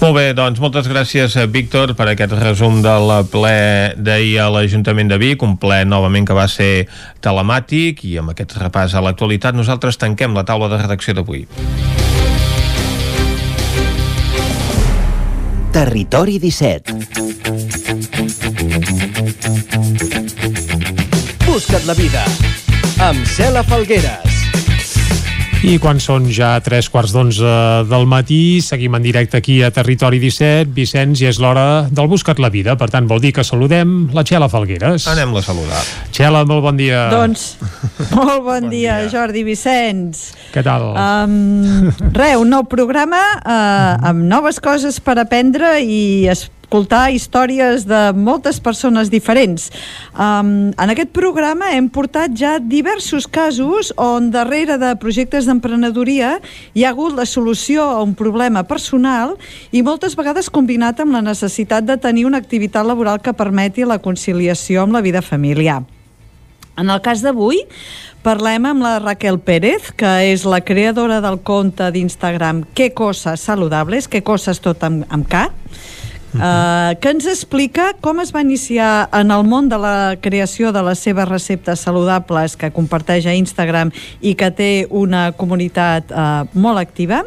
Molt 0.00 0.16
bé, 0.16 0.30
doncs 0.32 0.56
moltes 0.62 0.86
gràcies, 0.88 1.34
eh, 1.36 1.46
Víctor, 1.46 1.92
per 1.94 2.06
aquest 2.08 2.32
resum 2.32 2.78
del 2.80 3.10
ple 3.28 3.92
d'ahir 4.00 4.38
a 4.40 4.48
l'Ajuntament 4.48 5.10
de 5.12 5.18
Vic, 5.20 5.42
un 5.44 5.58
ple 5.60 5.84
novament 5.84 6.24
que 6.24 6.32
va 6.32 6.46
ser 6.48 6.88
telemàtic 7.20 8.00
i 8.08 8.16
amb 8.16 8.32
aquest 8.32 8.56
repàs 8.56 8.94
a 8.96 9.02
l'actualitat 9.04 9.54
nosaltres 9.54 10.00
tanquem 10.00 10.32
la 10.32 10.46
taula 10.48 10.70
de 10.72 10.80
redacció 10.80 11.12
d'avui. 11.14 11.44
Territori 15.70 16.38
17 16.38 16.96
Busca't 21.44 21.84
la 21.86 21.94
vida 21.94 22.24
amb 23.04 23.22
Cela 23.26 23.62
Falgueres 23.62 24.49
i 25.60 25.74
quan 25.76 25.98
són 26.00 26.24
ja 26.32 26.54
tres 26.64 26.86
quarts 26.88 27.12
d'onze 27.12 27.50
del 27.84 28.06
matí, 28.08 28.62
seguim 28.64 28.94
en 28.96 29.02
directe 29.04 29.36
aquí 29.36 29.58
a 29.60 29.68
Territori 29.74 30.16
17. 30.22 30.70
Vicenç, 30.72 31.20
i 31.20 31.26
és 31.28 31.40
l'hora 31.42 31.84
del 31.90 32.08
Buscat 32.08 32.40
la 32.40 32.48
Vida. 32.48 32.78
Per 32.80 32.88
tant, 32.88 33.04
vol 33.10 33.20
dir 33.20 33.34
que 33.36 33.44
saludem 33.44 34.08
la 34.16 34.24
Txela 34.24 34.48
Falgueres. 34.48 35.04
Anem-la 35.10 35.42
a 35.42 35.44
saludar. 35.44 35.82
Txela, 36.16 36.46
molt 36.48 36.64
bon 36.64 36.80
dia. 36.80 37.02
Doncs, 37.12 37.44
molt 38.14 38.40
bon, 38.40 38.46
bon 38.46 38.70
dia, 38.72 39.02
dia, 39.02 39.10
Jordi 39.12 39.44
Vicenç. 39.44 40.30
Què 40.54 40.64
tal? 40.64 40.94
Um, 40.94 41.90
re, 42.16 42.32
un 42.40 42.48
nou 42.56 42.64
programa 42.70 43.20
uh, 43.40 44.00
amb 44.12 44.24
noves 44.32 44.62
coses 44.64 44.96
per 45.04 45.18
aprendre 45.20 45.76
i 45.84 46.00
es 46.32 46.46
escoltar 46.70 47.10
històries 47.10 47.82
de 47.82 48.12
moltes 48.14 48.60
persones 48.62 49.08
diferents. 49.10 49.72
Um, 50.14 50.70
en 50.78 50.92
aquest 50.92 51.10
programa 51.10 51.72
hem 51.74 51.88
portat 51.90 52.30
ja 52.38 52.60
diversos 52.62 53.26
casos 53.26 53.90
on 53.98 54.28
darrere 54.30 54.76
de 54.78 54.92
projectes 55.02 55.50
d'emprenedoria 55.50 56.36
hi 56.70 56.84
ha 56.84 56.92
hagut 56.94 57.18
la 57.18 57.26
solució 57.26 57.88
a 57.90 58.04
un 58.04 58.14
problema 58.14 58.62
personal 58.62 59.34
i 59.74 59.82
moltes 59.82 60.14
vegades 60.14 60.46
combinat 60.46 61.02
amb 61.02 61.18
la 61.18 61.24
necessitat 61.26 61.82
de 61.82 61.98
tenir 61.98 62.28
una 62.30 62.38
activitat 62.38 62.86
laboral 62.86 63.18
que 63.18 63.34
permeti 63.34 63.82
la 63.82 63.98
conciliació 63.98 64.84
amb 64.86 64.94
la 64.94 65.02
vida 65.02 65.26
familiar. 65.26 65.82
En 66.78 66.86
el 66.88 67.02
cas 67.02 67.18
d'avui, 67.26 67.64
Parlem 68.20 68.66
amb 68.68 68.82
la 68.84 68.98
Raquel 69.00 69.38
Pérez, 69.40 69.94
que 69.96 70.10
és 70.28 70.44
la 70.44 70.60
creadora 70.60 71.22
del 71.24 71.38
compte 71.40 71.86
d'Instagram 71.90 72.66
Que 72.76 72.92
Coses 72.92 73.40
Saludables, 73.40 74.06
Que 74.12 74.20
Coses 74.20 74.60
tot 74.60 74.84
amb, 74.84 75.06
amb 75.08 75.24
K, 75.24 75.48
uh, 76.34 76.94
que 77.00 77.10
ens 77.10 77.26
explica 77.26 77.90
com 78.00 78.20
es 78.22 78.30
va 78.34 78.42
iniciar 78.44 79.08
en 79.16 79.32
el 79.34 79.44
món 79.48 79.68
de 79.70 79.78
la 79.80 80.16
creació 80.22 80.70
de 80.72 80.82
les 80.86 81.00
seves 81.02 81.28
receptes 81.28 81.82
saludables 81.82 82.56
que 82.60 82.70
comparteix 82.70 83.26
a 83.26 83.34
Instagram 83.34 83.90
i 84.20 84.34
que 84.38 84.50
té 84.54 84.70
una 84.90 85.30
comunitat 85.32 86.12
uh, 86.12 86.44
molt 86.54 86.78
activa. 86.78 87.22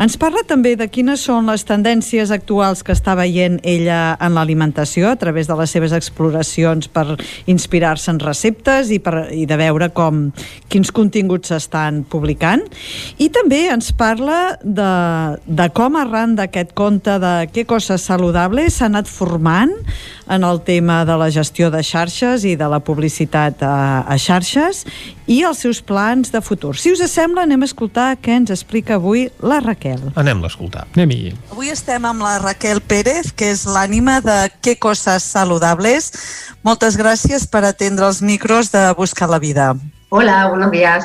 Ens 0.00 0.16
parla 0.20 0.42
també 0.48 0.74
de 0.80 0.88
quines 0.90 1.22
són 1.28 1.50
les 1.50 1.64
tendències 1.68 2.32
actuals 2.34 2.82
que 2.82 2.94
està 2.96 3.14
veient 3.18 3.60
ella 3.62 4.16
en 4.20 4.34
l'alimentació 4.34 5.12
a 5.12 5.18
través 5.20 5.50
de 5.50 5.58
les 5.60 5.70
seves 5.70 5.94
exploracions 5.96 6.88
per 6.90 7.18
inspirar-se 7.46 8.10
en 8.10 8.20
receptes 8.22 8.90
i, 8.90 8.98
per, 8.98 9.28
i 9.36 9.46
de 9.46 9.60
veure 9.60 9.90
com 9.94 10.28
quins 10.72 10.90
continguts 10.94 11.52
s'estan 11.52 12.02
publicant. 12.08 12.64
I 13.18 13.30
també 13.34 13.66
ens 13.70 13.92
parla 13.94 14.56
de, 14.62 14.90
de 15.46 15.70
com 15.76 15.98
arran 16.00 16.36
d'aquest 16.38 16.74
compte 16.78 17.18
de 17.22 17.34
què 17.54 17.66
coses 17.68 18.02
saludables 18.02 18.39
saludable 18.40 18.70
s'ha 18.70 18.86
anat 18.88 19.08
formant 19.08 19.72
en 20.30 20.44
el 20.44 20.60
tema 20.62 21.04
de 21.04 21.16
la 21.18 21.30
gestió 21.30 21.70
de 21.70 21.82
xarxes 21.82 22.44
i 22.44 22.54
de 22.56 22.68
la 22.68 22.80
publicitat 22.80 23.62
a, 23.62 24.04
a 24.08 24.16
xarxes 24.16 24.86
i 25.26 25.42
els 25.44 25.60
seus 25.60 25.82
plans 25.82 26.32
de 26.32 26.40
futur. 26.40 26.76
Si 26.76 26.92
us 26.92 27.02
sembla, 27.10 27.44
anem 27.44 27.60
a 27.62 27.68
escoltar 27.68 28.16
què 28.22 28.38
ens 28.38 28.50
explica 28.50 28.96
avui 28.96 29.28
la 29.42 29.60
Raquel. 29.60 30.00
Anem 30.16 30.42
a 30.42 30.48
escoltar. 30.48 30.86
Anem-hi. 30.96 31.34
Avui 31.52 31.68
estem 31.70 32.04
amb 32.06 32.24
la 32.24 32.38
Raquel 32.40 32.80
Pérez, 32.80 33.32
que 33.32 33.52
és 33.52 33.66
l'ànima 33.66 34.20
de 34.24 34.38
Què 34.62 34.78
coses 34.78 35.26
saludables. 35.26 36.12
Moltes 36.64 36.96
gràcies 36.96 37.46
per 37.46 37.66
atendre 37.66 38.08
els 38.08 38.22
micros 38.22 38.72
de 38.72 38.88
Buscar 38.96 39.28
la 39.28 39.38
Vida. 39.42 39.74
Hola, 40.08 40.46
buenos 40.48 40.70
días. 40.70 41.04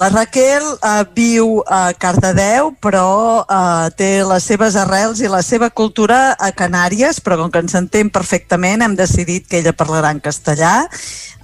La 0.00 0.08
Raquel 0.08 0.64
uh, 0.64 1.02
viu 1.12 1.58
a 1.68 1.92
Cardedeu, 1.92 2.70
però 2.80 3.44
uh, 3.44 3.90
té 3.92 4.22
les 4.24 4.46
seves 4.48 4.78
arrels 4.80 5.20
i 5.20 5.28
la 5.28 5.42
seva 5.44 5.68
cultura 5.68 6.38
a 6.40 6.48
Canàries, 6.56 7.18
però 7.20 7.36
com 7.36 7.52
que 7.52 7.60
ens 7.60 7.76
entén 7.76 8.08
perfectament 8.08 8.80
hem 8.80 8.96
decidit 8.96 9.44
que 9.44 9.60
ella 9.60 9.76
parlarà 9.76 10.14
en 10.16 10.22
castellà, 10.24 10.86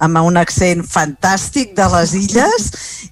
amb 0.01 0.23
un 0.25 0.41
accent 0.41 0.81
fantàstic 0.89 1.77
de 1.77 1.85
les 1.93 2.15
illes, 2.17 2.67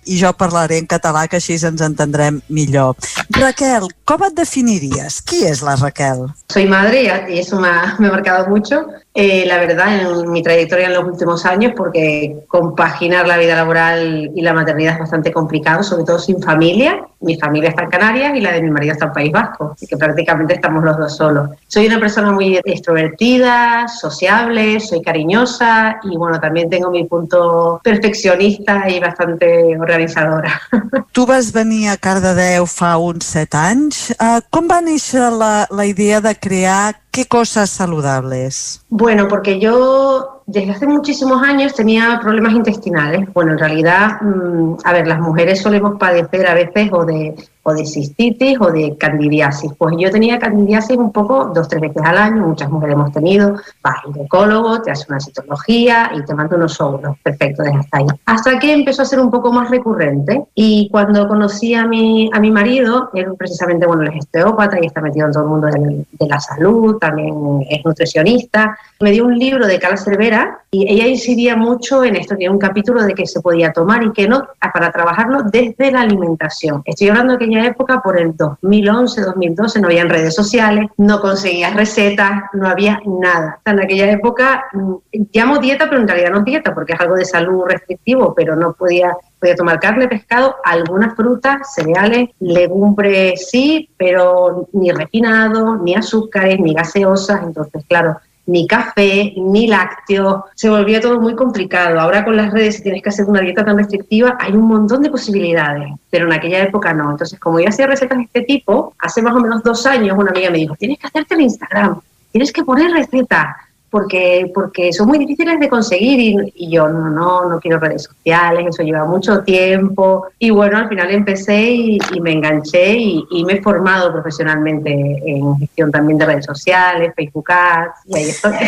i 0.10 0.18
jo 0.18 0.34
parlaré 0.38 0.80
en 0.82 0.90
català, 0.90 1.28
que 1.30 1.38
així 1.38 1.60
ens 1.62 1.82
entendrem 1.82 2.42
millor. 2.50 2.98
Raquel, 3.38 3.86
com 4.06 4.26
et 4.26 4.36
definiries? 4.38 5.22
Qui 5.26 5.46
és 5.46 5.62
la 5.66 5.78
Raquel? 5.78 6.26
Soy 6.50 6.66
madre 6.66 7.04
y 7.04 7.40
eso 7.40 7.60
me 7.60 7.68
ha, 7.68 7.96
me 8.00 8.08
ha 8.08 8.12
marcado 8.12 8.48
mucho. 8.50 8.86
Eh, 9.14 9.46
la 9.48 9.58
verdad, 9.58 9.96
en 9.96 10.32
mi 10.32 10.44
trayectoria 10.44 10.88
en 10.88 10.94
los 10.94 11.06
últimos 11.06 11.46
años, 11.46 11.74
porque 11.76 12.44
compaginar 12.48 13.26
la 13.28 13.38
vida 13.38 13.56
laboral 13.56 14.32
y 14.36 14.42
la 14.42 14.54
maternidad 14.54 14.94
es 14.94 15.00
bastante 15.00 15.32
complicado, 15.36 15.84
sobre 15.84 16.06
todo 16.06 16.18
sin 16.18 16.42
familia. 16.42 17.06
Mi 17.26 17.38
familia 17.38 17.70
está 17.70 17.84
en 17.84 17.90
Canarias 17.90 18.32
y 18.36 18.42
la 18.42 18.52
de 18.52 18.62
mi 18.62 18.70
marido 18.70 18.94
está 18.94 19.06
en 19.06 19.14
País 19.14 19.32
Vasco, 19.32 19.72
así 19.74 19.88
que 19.88 19.98
prácticamente 19.98 20.54
estamos 20.54 20.84
los 20.84 20.98
dos 20.98 21.18
solos. 21.18 21.50
Soy 21.68 21.88
una 21.88 22.00
persona 22.00 22.32
muy 22.32 22.58
extrovertida, 22.64 23.88
sociable, 23.88 24.80
soy 24.80 25.02
cariñosa 25.02 26.00
y 26.04 26.16
bueno, 26.18 26.40
también 26.40 26.70
tengo 26.70 26.92
mi 26.92 27.06
punto 27.06 27.82
perfeccionista 27.84 28.88
y 28.90 29.00
bastante 29.00 29.78
organizadora. 29.78 30.62
Tu 31.12 31.26
vas 31.26 31.54
venir 31.54 31.90
a 31.90 31.98
Cardedeu 31.98 32.66
fa 32.68 32.98
uns 33.00 33.24
set 33.24 33.56
anys. 33.56 34.12
Uh, 34.20 34.44
com 34.52 34.68
va 34.68 34.82
néixer 34.84 35.32
la, 35.32 35.66
la 35.72 35.86
idea 35.88 36.20
de 36.20 36.36
crear 36.36 37.00
¿Qué 37.16 37.26
cosas 37.28 37.70
saludables? 37.70 38.84
Bueno, 38.90 39.30
porque 39.30 39.58
yo 39.58 40.44
desde 40.48 40.72
hace 40.72 40.86
muchísimos 40.86 41.42
años 41.42 41.74
tenía 41.74 42.20
problemas 42.22 42.52
intestinales. 42.52 43.32
Bueno, 43.34 43.54
en 43.54 43.58
realidad, 43.58 44.20
mmm, 44.20 44.74
a 44.84 44.92
ver, 44.92 45.08
las 45.08 45.22
mujeres 45.22 45.62
solemos 45.62 45.98
padecer 45.98 46.46
a 46.46 46.54
veces 46.54 46.90
o 46.92 47.06
de, 47.06 47.15
with 47.16 47.55
o 47.68 47.74
de 47.74 47.84
cistitis 47.84 48.58
o 48.62 48.72
de 48.72 48.96
candidiasis. 48.96 49.72
Pues 49.76 49.96
yo 49.98 50.12
tenía 50.12 50.38
candidiasis 50.38 50.98
un 50.98 51.12
poco 51.12 51.52
dos, 51.54 51.68
tres 51.68 51.82
veces 51.82 52.02
al 52.06 52.18
año, 52.18 52.46
muchas 52.46 52.70
mujeres 52.70 52.94
hemos 52.94 53.12
tenido, 53.12 53.56
vas 53.82 53.96
al 54.06 54.14
ginecólogo, 54.14 54.82
te 54.84 54.92
hace 54.92 55.06
una 55.10 55.20
citología 55.20 56.12
y 56.16 56.24
te 56.24 56.36
manda 56.36 56.56
unos 56.58 56.80
óvulos. 56.80 57.18
Perfecto, 57.24 57.64
desde 57.64 57.80
hasta 57.80 57.98
ahí. 57.98 58.06
Hasta 58.28 58.60
que 58.60 58.72
empezó 58.72 59.02
a 59.02 59.06
ser 59.06 59.20
un 59.20 59.32
poco 59.32 59.52
más 59.52 59.72
recurrente 59.72 60.46
y 60.54 60.90
cuando 60.92 61.28
conocí 61.28 61.74
a 61.74 61.88
mi, 61.88 62.30
a 62.32 62.40
mi 62.40 62.52
marido, 62.52 63.10
él 63.16 63.34
precisamente, 63.36 63.88
bueno, 63.88 64.04
es 64.04 64.16
osteópata 64.20 64.78
y 64.80 64.86
está 64.86 65.02
metido 65.02 65.26
en 65.26 65.32
todo 65.32 65.44
el 65.44 65.50
mundo 65.50 65.68
de, 65.68 66.28
la 66.28 66.40
salud, 66.40 66.98
también 66.98 67.66
es 67.68 67.84
nutricionista, 67.84 68.78
me 69.00 69.12
dio 69.12 69.26
un 69.26 69.40
libro 69.40 69.66
de 69.66 69.80
Carla 69.80 69.98
Cervera 69.98 70.60
y 70.70 70.92
ella 70.92 71.08
incidía 71.08 71.56
mucho 71.56 72.04
en 72.04 72.16
esto, 72.16 72.36
tiene 72.36 72.54
un 72.54 72.60
capítulo 72.60 73.04
de 73.04 73.14
que 73.16 73.26
se 73.26 73.42
podía 73.42 73.74
tomar 73.74 74.04
y 74.04 74.12
que 74.12 74.28
no, 74.28 74.48
para 74.74 74.92
trabajarlo 74.92 75.44
desde 75.44 75.92
la 75.92 76.02
alimentación. 76.02 76.84
Estoy 76.86 77.10
hablando 77.10 77.38
de 77.38 77.55
aquella 77.56 77.72
época 77.72 78.02
por 78.02 78.20
el 78.20 78.36
2011, 78.36 79.22
2012, 79.22 79.80
no 79.80 79.88
habían 79.88 80.10
redes 80.10 80.36
sociales, 80.36 80.90
no 80.98 81.22
conseguías 81.22 81.74
recetas, 81.74 82.44
no 82.54 82.68
había 82.68 83.00
nada. 83.06 83.60
En 83.66 83.82
aquella 83.82 84.12
época 84.12 84.66
mm, 84.74 84.94
llamo 85.34 85.60
dieta, 85.60 85.90
pero 85.90 86.02
en 86.02 86.08
realidad 86.08 86.32
no 86.32 86.42
dieta 86.42 86.74
porque 86.74 86.94
es 86.94 87.00
algo 87.00 87.16
de 87.16 87.26
salud 87.26 87.66
restrictivo, 87.68 88.34
pero 88.36 88.56
no 88.56 88.74
podía 88.74 89.16
podía 89.40 89.56
tomar 89.56 89.80
carne, 89.80 90.08
pescado, 90.08 90.56
algunas 90.64 91.16
frutas, 91.16 91.74
cereales, 91.76 92.30
legumbres 92.40 93.50
sí, 93.50 93.90
pero 93.98 94.68
ni 94.74 94.92
refinado, 94.92 95.76
ni 95.76 95.94
azúcares, 95.94 96.60
ni 96.60 96.74
gaseosas. 96.74 97.44
Entonces, 97.44 97.84
claro, 97.88 98.18
ni 98.48 98.68
café, 98.68 99.34
ni 99.36 99.68
lácteos, 99.68 100.44
se 100.54 100.70
volvía 100.70 101.02
todo 101.02 101.20
muy 101.20 101.36
complicado. 101.36 102.00
Ahora 102.00 102.24
con 102.24 102.36
las 102.36 102.52
redes, 102.52 102.76
si 102.76 102.84
tienes 102.84 103.02
que 103.02 103.10
hacer 103.10 103.26
una 103.26 103.42
dieta 103.42 103.66
tan 103.66 103.78
restrictiva, 103.78 104.38
hay 104.40 104.54
un 104.54 104.68
montón 104.68 105.02
de 105.02 105.10
posibilidades, 105.10 105.90
pero 106.10 106.28
en 106.28 106.34
aquella 106.34 106.64
época 106.64 106.94
no. 106.94 107.12
Entonces, 107.12 107.40
como 107.40 107.60
yo 107.60 107.70
hacía 107.70 107.88
recetas 107.88 108.18
de 108.18 108.24
este 108.26 108.42
tipo, 108.42 108.94
hace 109.00 109.22
más 109.22 109.36
o 109.36 109.40
menos 109.40 109.64
dos 109.64 109.86
años 109.86 110.18
una 110.18 110.32
amiga 110.32 110.50
me 110.50 110.60
dijo, 110.60 110.76
tienes 110.76 111.00
que 111.00 111.08
hacerte 111.08 111.36
el 111.36 111.42
Instagram, 111.42 112.00
tienes 112.32 112.52
que 112.52 112.64
poner 112.64 112.92
recetas, 112.92 113.56
porque, 113.96 114.52
porque 114.54 114.92
son 114.92 115.08
muy 115.08 115.18
difíciles 115.18 115.58
de 115.58 115.70
conseguir 115.70 116.20
y, 116.20 116.54
y 116.54 116.70
yo 116.70 116.90
no, 116.90 117.10
no, 117.10 117.50
no 117.50 117.60
quiero 117.62 117.80
redes 117.80 118.04
sociales, 118.04 118.66
eso 118.68 118.84
lleva 118.84 119.06
mucho 119.06 119.42
tiempo 119.44 120.28
y 120.38 120.50
bueno, 120.50 120.80
al 120.80 120.90
final 120.90 121.12
empecé 121.12 121.72
y, 121.72 121.98
y 122.14 122.20
me 122.20 122.34
enganché 122.34 122.98
y, 122.98 123.24
y 123.32 123.46
me 123.46 123.54
he 123.54 123.62
formado 123.62 124.12
profesionalmente 124.12 124.92
en 125.26 125.58
gestión 125.60 125.94
también 125.94 126.18
de 126.18 126.26
redes 126.26 126.46
sociales, 126.46 127.14
Facebook 127.16 127.50
Ads 127.50 127.94
y 128.08 128.18
ahí 128.18 128.24
estoy. 128.24 128.54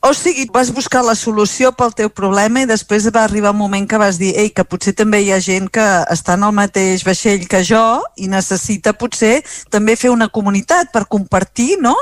O 0.00 0.14
sigui, 0.14 0.46
vas 0.52 0.72
buscar 0.72 1.04
la 1.04 1.16
solució 1.18 1.72
pel 1.74 1.90
teu 1.98 2.10
problema 2.14 2.60
i 2.62 2.66
després 2.68 3.08
va 3.10 3.24
arribar 3.26 3.50
un 3.50 3.58
moment 3.58 3.88
que 3.90 3.98
vas 3.98 4.20
dir 4.20 4.32
ei, 4.38 4.52
que 4.54 4.62
potser 4.62 4.92
també 4.94 5.18
hi 5.24 5.32
ha 5.34 5.40
gent 5.42 5.66
que 5.72 5.86
està 6.12 6.36
en 6.38 6.44
el 6.46 6.54
mateix 6.54 7.02
vaixell 7.06 7.48
que 7.50 7.62
jo 7.66 7.82
i 8.14 8.28
necessita 8.30 8.94
potser 8.94 9.40
també 9.70 9.96
fer 9.98 10.12
una 10.14 10.28
comunitat 10.30 10.92
per 10.94 11.08
compartir, 11.10 11.80
no? 11.82 11.96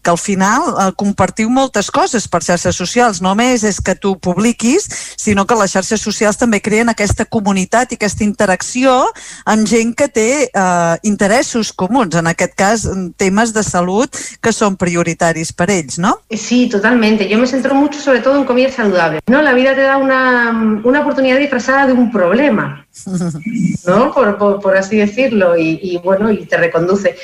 Que 0.00 0.14
al 0.14 0.16
final 0.16 0.70
eh, 0.72 0.88
compartiu 0.96 1.52
moltes 1.52 1.90
coses 1.92 2.09
per 2.28 2.42
xarxes 2.44 2.76
socials. 2.76 3.20
No 3.24 3.30
només 3.30 3.64
és 3.66 3.78
que 3.80 3.94
tu 3.94 4.16
publiquis, 4.18 4.88
sinó 5.20 5.46
que 5.46 5.58
les 5.58 5.72
xarxes 5.72 6.02
socials 6.02 6.38
també 6.40 6.60
creen 6.64 6.90
aquesta 6.90 7.24
comunitat 7.24 7.92
i 7.92 7.98
aquesta 7.98 8.26
interacció 8.26 8.96
amb 9.50 9.68
gent 9.70 9.94
que 9.94 10.08
té 10.10 10.30
eh, 10.48 10.96
interessos 11.06 11.72
comuns, 11.72 12.18
en 12.18 12.30
aquest 12.30 12.56
cas 12.58 12.86
temes 13.20 13.54
de 13.54 13.62
salut 13.66 14.18
que 14.42 14.52
són 14.52 14.78
prioritaris 14.80 15.54
per 15.54 15.70
ells, 15.70 16.00
¿no? 16.02 16.16
Sí, 16.30 16.66
totalmente. 16.68 17.28
Yo 17.28 17.38
me 17.38 17.46
centro 17.46 17.74
mucho 17.74 18.00
sobre 18.00 18.20
todo 18.20 18.36
en 18.38 18.44
comida 18.44 18.70
saludable. 18.70 19.20
¿no? 19.26 19.42
La 19.42 19.54
vida 19.54 19.74
te 19.74 19.82
da 19.82 19.96
una, 19.96 20.80
una 20.84 21.00
oportunidad 21.00 21.38
disfrazada 21.38 21.86
de 21.86 21.92
un 21.92 22.10
problema, 22.10 22.86
¿no? 23.86 24.12
Por, 24.20 24.36
por, 24.38 24.60
por 24.60 24.76
así 24.76 24.96
decirlo, 24.96 25.56
y, 25.56 25.78
y, 25.82 25.96
bueno, 25.98 26.30
y 26.30 26.44
te 26.44 26.56
reconduce. 26.56 27.16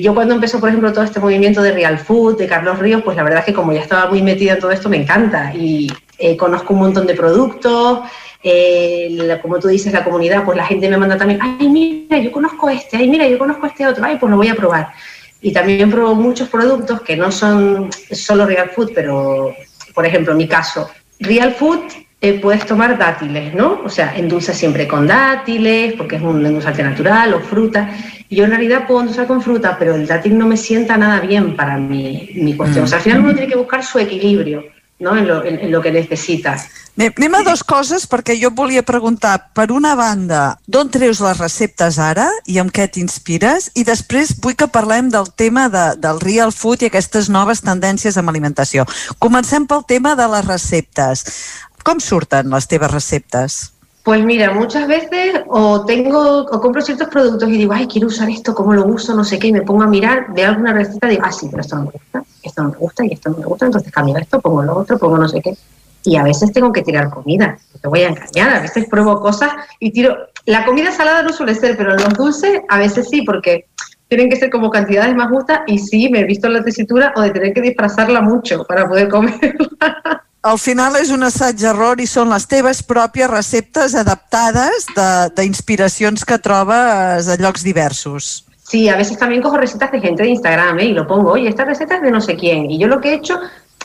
Yo 0.00 0.14
cuando 0.14 0.34
empezó, 0.34 0.60
por 0.60 0.68
ejemplo, 0.68 0.92
todo 0.92 1.04
este 1.04 1.20
movimiento 1.20 1.62
de 1.62 1.72
Real 1.72 1.98
Food, 1.98 2.38
de 2.38 2.46
Carlos 2.46 2.78
Ríos, 2.78 3.02
pues 3.02 3.16
la 3.16 3.22
verdad 3.22 3.40
es 3.40 3.46
que 3.46 3.52
como 3.52 3.72
ya 3.72 3.80
estaba 3.80 4.08
muy 4.08 4.22
metida 4.22 4.52
en 4.52 4.60
todo 4.60 4.70
esto, 4.70 4.88
me 4.88 4.96
encanta 4.96 5.52
y 5.54 5.88
eh, 6.18 6.36
conozco 6.36 6.74
un 6.74 6.80
montón 6.80 7.06
de 7.06 7.14
productos, 7.14 8.00
eh, 8.42 9.38
como 9.42 9.58
tú 9.58 9.68
dices, 9.68 9.92
la 9.92 10.04
comunidad, 10.04 10.44
pues 10.44 10.56
la 10.56 10.66
gente 10.66 10.88
me 10.88 10.96
manda 10.96 11.16
también, 11.16 11.40
ay, 11.42 11.68
mira, 11.68 12.18
yo 12.18 12.30
conozco 12.30 12.68
este, 12.68 12.96
ay, 12.96 13.08
mira, 13.08 13.26
yo 13.26 13.38
conozco 13.38 13.66
este 13.66 13.86
otro, 13.86 14.04
ay, 14.04 14.16
pues 14.18 14.30
lo 14.30 14.36
voy 14.36 14.48
a 14.48 14.54
probar. 14.54 14.92
Y 15.40 15.52
también 15.52 15.90
pruebo 15.90 16.14
muchos 16.14 16.48
productos 16.48 17.00
que 17.02 17.16
no 17.16 17.30
son 17.30 17.90
solo 18.10 18.46
Real 18.46 18.70
Food, 18.70 18.92
pero, 18.94 19.54
por 19.94 20.06
ejemplo, 20.06 20.32
en 20.32 20.38
mi 20.38 20.48
caso, 20.48 20.88
Real 21.20 21.52
Food 21.52 21.82
eh, 22.20 22.40
puedes 22.40 22.66
tomar 22.66 22.98
dátiles, 22.98 23.54
¿no? 23.54 23.80
O 23.84 23.88
sea, 23.88 24.16
endulza 24.16 24.52
siempre 24.52 24.88
con 24.88 25.06
dátiles, 25.06 25.94
porque 25.94 26.16
es 26.16 26.22
un 26.22 26.44
endulzante 26.44 26.82
natural 26.82 27.34
o 27.34 27.40
fruta. 27.40 27.90
Yo 28.28 28.44
en 28.44 28.50
realidad 28.50 28.86
puedo 28.86 29.00
endulzar 29.00 29.26
con 29.26 29.40
fruta, 29.40 29.76
pero 29.78 29.94
el 29.94 30.06
dátil 30.06 30.36
no 30.36 30.46
me 30.46 30.56
sienta 30.56 30.96
nada 30.96 31.20
bien 31.20 31.54
para 31.54 31.76
mi, 31.76 32.30
mi 32.34 32.56
cuestión. 32.56 32.84
O 32.84 32.86
sea, 32.86 32.98
al 32.98 33.04
final 33.04 33.20
uno 33.20 33.32
tiene 33.32 33.48
que 33.48 33.56
buscar 33.56 33.84
su 33.84 33.98
equilibrio, 33.98 34.64
¿no? 34.98 35.16
En 35.16 35.28
lo, 35.28 35.44
en, 35.44 35.58
en 35.60 35.70
lo 35.70 35.80
que 35.80 35.92
necesita. 35.92 36.56
Bé, 36.98 37.12
anem 37.14 37.36
a 37.38 37.44
dues 37.46 37.60
coses 37.62 38.08
perquè 38.10 38.34
jo 38.34 38.48
volia 38.50 38.82
preguntar, 38.82 39.52
per 39.54 39.68
una 39.70 39.92
banda, 39.94 40.56
d'on 40.66 40.88
treus 40.90 41.20
les 41.22 41.38
receptes 41.38 41.94
ara 42.02 42.24
i 42.50 42.58
amb 42.58 42.72
què 42.74 42.88
t'inspires? 42.90 43.68
I 43.78 43.84
després 43.86 44.32
vull 44.42 44.56
que 44.58 44.66
parlem 44.66 45.06
del 45.14 45.30
tema 45.38 45.68
de, 45.70 45.84
del 46.02 46.18
real 46.18 46.50
food 46.50 46.82
i 46.82 46.88
aquestes 46.90 47.30
noves 47.30 47.62
tendències 47.62 48.18
amb 48.18 48.34
alimentació. 48.34 48.82
Comencem 49.22 49.70
pel 49.70 49.86
tema 49.86 50.16
de 50.18 50.26
les 50.34 50.50
receptes. 50.50 51.22
Com 51.88 52.02
surten 52.04 52.50
les 52.52 52.66
teves 52.68 52.90
receptes? 52.92 53.54
Pues 54.04 54.22
mira, 54.22 54.50
muchas 54.52 54.86
veces 54.86 55.40
o 55.48 55.86
tengo 55.86 56.42
o 56.42 56.60
compro 56.60 56.82
ciertos 56.82 57.08
productos 57.08 57.48
y 57.48 57.56
digo, 57.56 57.72
ay, 57.72 57.86
quiero 57.86 58.08
usar 58.08 58.28
esto, 58.28 58.54
¿cómo 58.54 58.74
lo 58.74 58.84
uso? 58.84 59.14
No 59.14 59.24
sé 59.24 59.38
qué, 59.38 59.46
y 59.46 59.52
me 59.52 59.62
pongo 59.62 59.84
a 59.84 59.86
mirar, 59.86 60.26
veo 60.34 60.50
alguna 60.50 60.74
receta 60.74 61.06
y 61.06 61.12
digo, 61.12 61.22
ah, 61.24 61.32
sí, 61.32 61.48
pero 61.50 61.62
esto 61.62 61.76
no 61.76 61.84
me 61.84 61.90
gusta, 61.92 62.22
esto 62.42 62.62
no 62.62 62.68
me 62.68 62.76
gusta 62.76 63.06
y 63.06 63.12
esto 63.14 63.30
no 63.30 63.38
me 63.38 63.46
gusta, 63.46 63.64
entonces 63.64 63.90
cambio 63.90 64.18
esto, 64.18 64.38
pongo 64.38 64.62
lo 64.64 64.76
otro, 64.76 64.98
pongo 64.98 65.16
no 65.16 65.30
sé 65.30 65.40
qué. 65.40 65.56
Y 66.04 66.16
a 66.16 66.24
veces 66.24 66.52
tengo 66.52 66.70
que 66.74 66.82
tirar 66.82 67.08
comida, 67.08 67.58
no 67.72 67.80
te 67.80 67.88
voy 67.88 68.00
a 68.02 68.08
engañar, 68.08 68.50
a 68.50 68.60
veces 68.60 68.86
pruebo 68.90 69.18
cosas 69.20 69.50
y 69.80 69.90
tiro... 69.90 70.14
La 70.44 70.66
comida 70.66 70.92
salada 70.92 71.22
no 71.22 71.32
suele 71.32 71.54
ser, 71.54 71.74
pero 71.78 71.94
los 71.94 72.12
dulces 72.12 72.60
a 72.68 72.78
veces 72.78 73.08
sí, 73.08 73.22
porque 73.22 73.64
tienen 74.08 74.28
que 74.28 74.36
ser 74.36 74.50
como 74.50 74.68
cantidades 74.68 75.14
más 75.14 75.30
justas 75.30 75.60
y 75.66 75.78
sí, 75.78 76.10
me 76.10 76.20
he 76.20 76.24
visto 76.24 76.50
la 76.50 76.62
tesitura 76.62 77.14
o 77.16 77.22
de 77.22 77.30
tener 77.30 77.54
que 77.54 77.62
disfrazarla 77.62 78.20
mucho 78.20 78.64
para 78.64 78.86
poder 78.86 79.08
comer. 79.08 79.56
Al 80.42 80.58
final 80.58 80.94
és 80.96 81.10
un 81.10 81.24
assaig-error 81.26 81.98
i 82.00 82.06
són 82.06 82.30
les 82.30 82.46
teves 82.46 82.82
pròpies 82.86 83.28
receptes 83.30 83.94
adaptades 83.98 84.86
de- 84.94 85.30
d'inspiracions 85.36 86.24
que 86.24 86.38
trobes 86.38 87.28
a 87.28 87.36
llocs 87.36 87.64
diversos. 87.64 88.44
Sí, 88.68 88.88
a 88.88 88.96
veces 88.96 89.18
también 89.18 89.42
cojo 89.42 89.56
recetas 89.56 89.90
de 89.90 90.00
gente 90.00 90.22
de 90.22 90.28
Instagram 90.28 90.78
¿eh? 90.78 90.84
y 90.84 90.92
lo 90.92 91.06
pongo, 91.06 91.32
oye, 91.32 91.48
esta 91.48 91.64
receta 91.64 91.96
es 91.96 92.02
de 92.02 92.10
no 92.10 92.20
sé 92.20 92.36
quién. 92.36 92.70
Y 92.70 92.78
yo 92.78 92.86
lo 92.86 93.00
que 93.00 93.10
he 93.10 93.14
hecho, 93.14 93.40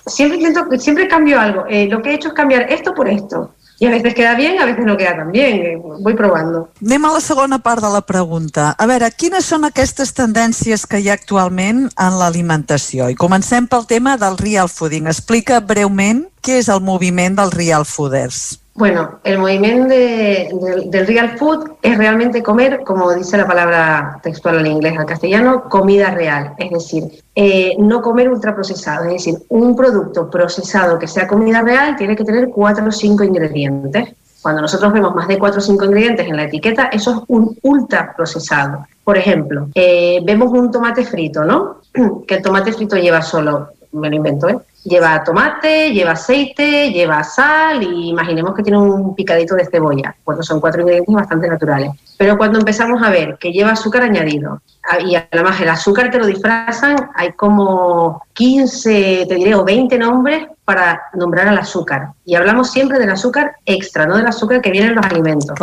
siempre 0.06 0.38
intento, 0.38 0.68
siempre 0.78 1.08
cambio 1.08 1.40
algo. 1.40 1.66
Eh, 1.70 1.88
lo 1.90 2.02
que 2.02 2.12
he 2.12 2.14
hecho 2.16 2.28
es 2.28 2.34
cambiar 2.34 2.64
esto 2.72 2.94
por 2.94 3.08
esto. 3.10 3.56
Y 3.84 3.86
a 3.86 3.90
veces 3.90 4.14
queda 4.14 4.34
bien, 4.36 4.58
a 4.62 4.66
veces 4.66 4.86
no 4.86 4.96
queda 4.96 5.18
tan 5.18 5.30
bien. 5.30 5.58
eh, 5.62 5.76
voy 5.78 6.14
probando. 6.16 6.70
Anem 6.82 7.04
a 7.04 7.12
la 7.12 7.20
segona 7.20 7.60
part 7.60 7.84
de 7.84 7.90
la 7.92 8.00
pregunta. 8.00 8.70
A 8.80 8.86
veure, 8.88 9.10
quines 9.12 9.44
són 9.44 9.68
aquestes 9.68 10.14
tendències 10.16 10.86
que 10.88 11.02
hi 11.04 11.10
ha 11.12 11.18
actualment 11.20 11.90
en 12.00 12.16
l'alimentació? 12.16 13.10
I 13.12 13.20
comencem 13.20 13.68
pel 13.68 13.84
tema 13.84 14.16
del 14.16 14.40
real 14.40 14.72
fooding. 14.72 15.12
Explica 15.12 15.60
breument 15.60 16.30
què 16.40 16.62
és 16.64 16.72
el 16.72 16.80
moviment 16.80 17.36
dels 17.36 17.52
real 17.60 17.84
fooders. 17.84 18.63
Bueno, 18.76 19.20
el 19.24 19.38
movimiento 19.38 19.88
de- 19.88 20.50
del- 20.90 21.06
real 21.06 21.38
food 21.38 21.74
es 21.82 21.96
realmente 21.96 22.42
comer, 22.42 22.82
como 22.84 23.14
dice 23.14 23.38
la 23.38 23.46
palabra 23.46 24.20
textual 24.24 24.58
al 24.58 24.66
inglés, 24.68 24.98
al 24.98 25.06
castellano, 25.06 25.66
comida 25.70 26.10
real. 26.10 26.54
Es 26.58 26.72
decir, 26.72 27.04
eh, 27.36 27.76
no 27.78 28.02
comer 28.02 28.30
ultraprocesado. 28.30 29.06
Es 29.06 29.14
decir, 29.26 29.36
un 29.50 29.76
producto 29.76 30.28
procesado 30.28 30.98
que 30.98 31.08
sea 31.08 31.28
comida 31.28 31.62
real 31.62 31.96
tiene 31.96 32.16
que 32.16 32.24
tener 32.26 32.50
cuatro 32.50 32.88
o 32.88 32.92
cinco 32.92 33.24
ingredientes. 33.24 34.16
Cuando 34.42 34.62
nosotros 34.64 34.92
vemos 34.92 35.14
más 35.16 35.28
de 35.28 35.38
cuatro 35.38 35.60
o 35.60 35.64
cinco 35.64 35.86
ingredientes 35.86 36.28
en 36.28 36.36
la 36.36 36.44
etiqueta, 36.46 36.86
eso 36.88 37.12
es 37.12 37.18
un 37.28 37.56
ultraprocesado. 37.62 38.88
Por 39.04 39.18
ejemplo, 39.18 39.68
eh, 39.76 40.20
vemos 40.26 40.52
un 40.52 40.72
tomate 40.72 41.06
frito, 41.06 41.44
¿no? 41.44 41.78
Que 42.28 42.36
el 42.36 42.42
tomate 42.42 42.74
frito 42.74 42.96
lleva 42.98 43.22
solo, 43.22 43.70
me 43.94 44.10
lo 44.10 44.16
invento, 44.16 44.50
¿eh? 44.50 44.58
Lleva 44.84 45.24
tomate, 45.24 45.92
lleva 45.94 46.12
aceite, 46.12 46.92
lleva 46.92 47.24
sal 47.24 47.82
y 47.82 48.10
imaginemos 48.10 48.54
que 48.54 48.64
tiene 48.64 48.78
un 48.80 49.16
picadito 49.16 49.56
de 49.56 49.66
cebolla. 49.66 50.14
Bueno, 50.26 50.44
son 50.44 50.60
cuatro 50.60 50.82
ingredientes 50.82 51.16
bastante 51.16 51.48
naturales. 51.48 51.92
Pero 52.18 52.38
cuando 52.38 52.60
empezamos 52.60 53.02
a 53.02 53.10
ver 53.10 53.38
que 53.40 53.54
lleva 53.54 53.72
azúcar 53.72 54.04
añadido 54.04 54.62
a- 54.90 55.00
y 55.00 55.16
además 55.16 55.62
el 55.62 55.70
azúcar 55.70 56.12
te 56.12 56.20
lo 56.20 56.26
disfrazan, 56.26 57.12
hay 57.16 57.32
como 57.32 58.24
15, 58.34 59.26
te 59.28 59.36
diré, 59.36 59.56
o 59.56 59.64
20 59.64 59.98
nombres 59.98 60.48
para 60.66 61.02
nombrar 61.14 61.48
al 61.48 61.58
azúcar. 61.58 62.10
Y 62.26 62.36
hablamos 62.36 62.70
siempre 62.72 63.00
del 63.00 63.10
azúcar 63.12 63.56
extra, 63.66 64.06
no 64.06 64.18
del 64.18 64.28
azúcar 64.28 64.62
que 64.62 64.72
viene 64.72 64.88
en 64.88 64.96
los 64.96 65.06
alimentos. 65.06 65.58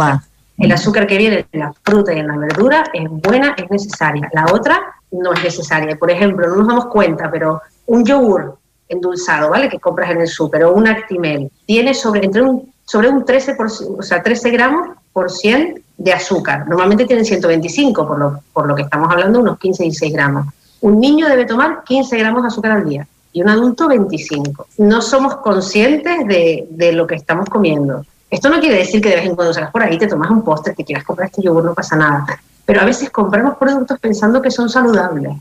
El 0.56 0.72
azúcar 0.72 1.06
que 1.06 1.16
viene 1.18 1.46
en 1.52 1.60
la 1.60 1.72
fruta 1.82 2.12
y 2.12 2.18
en 2.18 2.28
la 2.28 2.36
verdura 2.36 2.84
es 2.92 3.08
buena, 3.08 3.54
es 3.56 3.70
necesaria. 3.70 4.28
La 4.32 4.46
otra 4.52 4.78
no 5.10 5.32
es 5.32 5.42
necesaria. 5.42 5.96
Por 5.96 6.10
ejemplo, 6.10 6.46
no 6.48 6.56
nos 6.56 6.68
damos 6.68 6.86
cuenta, 6.86 7.30
pero 7.30 7.62
un 7.90 8.04
yogur 8.04 8.56
endulzado, 8.88 9.50
¿vale? 9.50 9.68
Que 9.68 9.80
compras 9.80 10.10
en 10.10 10.20
el 10.20 10.28
súper 10.28 10.62
o 10.64 10.72
un 10.72 10.86
Actimel 10.86 11.50
tiene 11.66 11.92
sobre 11.92 12.24
entre 12.24 12.42
un 12.42 12.72
sobre 12.84 13.08
un 13.08 13.24
13 13.24 13.54
por, 13.54 13.66
o 13.66 14.02
sea, 14.02 14.20
13 14.20 14.50
gramos 14.50 14.88
por 15.12 15.30
100 15.30 15.80
de 15.96 16.12
azúcar. 16.12 16.66
Normalmente 16.66 17.04
tienen 17.04 17.24
125, 17.24 18.06
por 18.06 18.18
lo, 18.18 18.40
por 18.52 18.66
lo 18.66 18.74
que 18.74 18.82
estamos 18.82 19.08
hablando, 19.12 19.38
unos 19.38 19.60
15 19.60 19.86
y 19.86 19.92
6 19.92 20.12
gramos. 20.12 20.46
Un 20.80 20.98
niño 20.98 21.28
debe 21.28 21.44
tomar 21.46 21.84
15 21.84 22.18
gramos 22.18 22.42
de 22.42 22.48
azúcar 22.48 22.72
al 22.72 22.88
día 22.88 23.06
y 23.32 23.42
un 23.42 23.48
adulto 23.48 23.86
25. 23.86 24.66
No 24.78 25.02
somos 25.02 25.36
conscientes 25.36 26.26
de, 26.26 26.66
de 26.68 26.92
lo 26.92 27.06
que 27.06 27.14
estamos 27.14 27.48
comiendo. 27.48 28.04
Esto 28.28 28.48
no 28.48 28.58
quiere 28.58 28.78
decir 28.78 29.00
que 29.00 29.10
de 29.10 29.16
vez 29.16 29.26
en 29.26 29.36
cuando 29.36 29.54
salgas 29.54 29.70
por 29.70 29.82
ahí, 29.82 29.96
te 29.98 30.08
tomas 30.08 30.30
un 30.30 30.42
postre, 30.42 30.74
te 30.74 30.84
quieras 30.84 31.04
comprar 31.04 31.28
este 31.28 31.42
yogur, 31.42 31.64
no 31.64 31.74
pasa 31.74 31.94
nada. 31.94 32.24
Pero 32.64 32.80
a 32.80 32.84
veces 32.84 33.10
compramos 33.10 33.56
productos 33.56 34.00
pensando 34.00 34.42
que 34.42 34.50
son 34.50 34.68
saludables. 34.68 35.36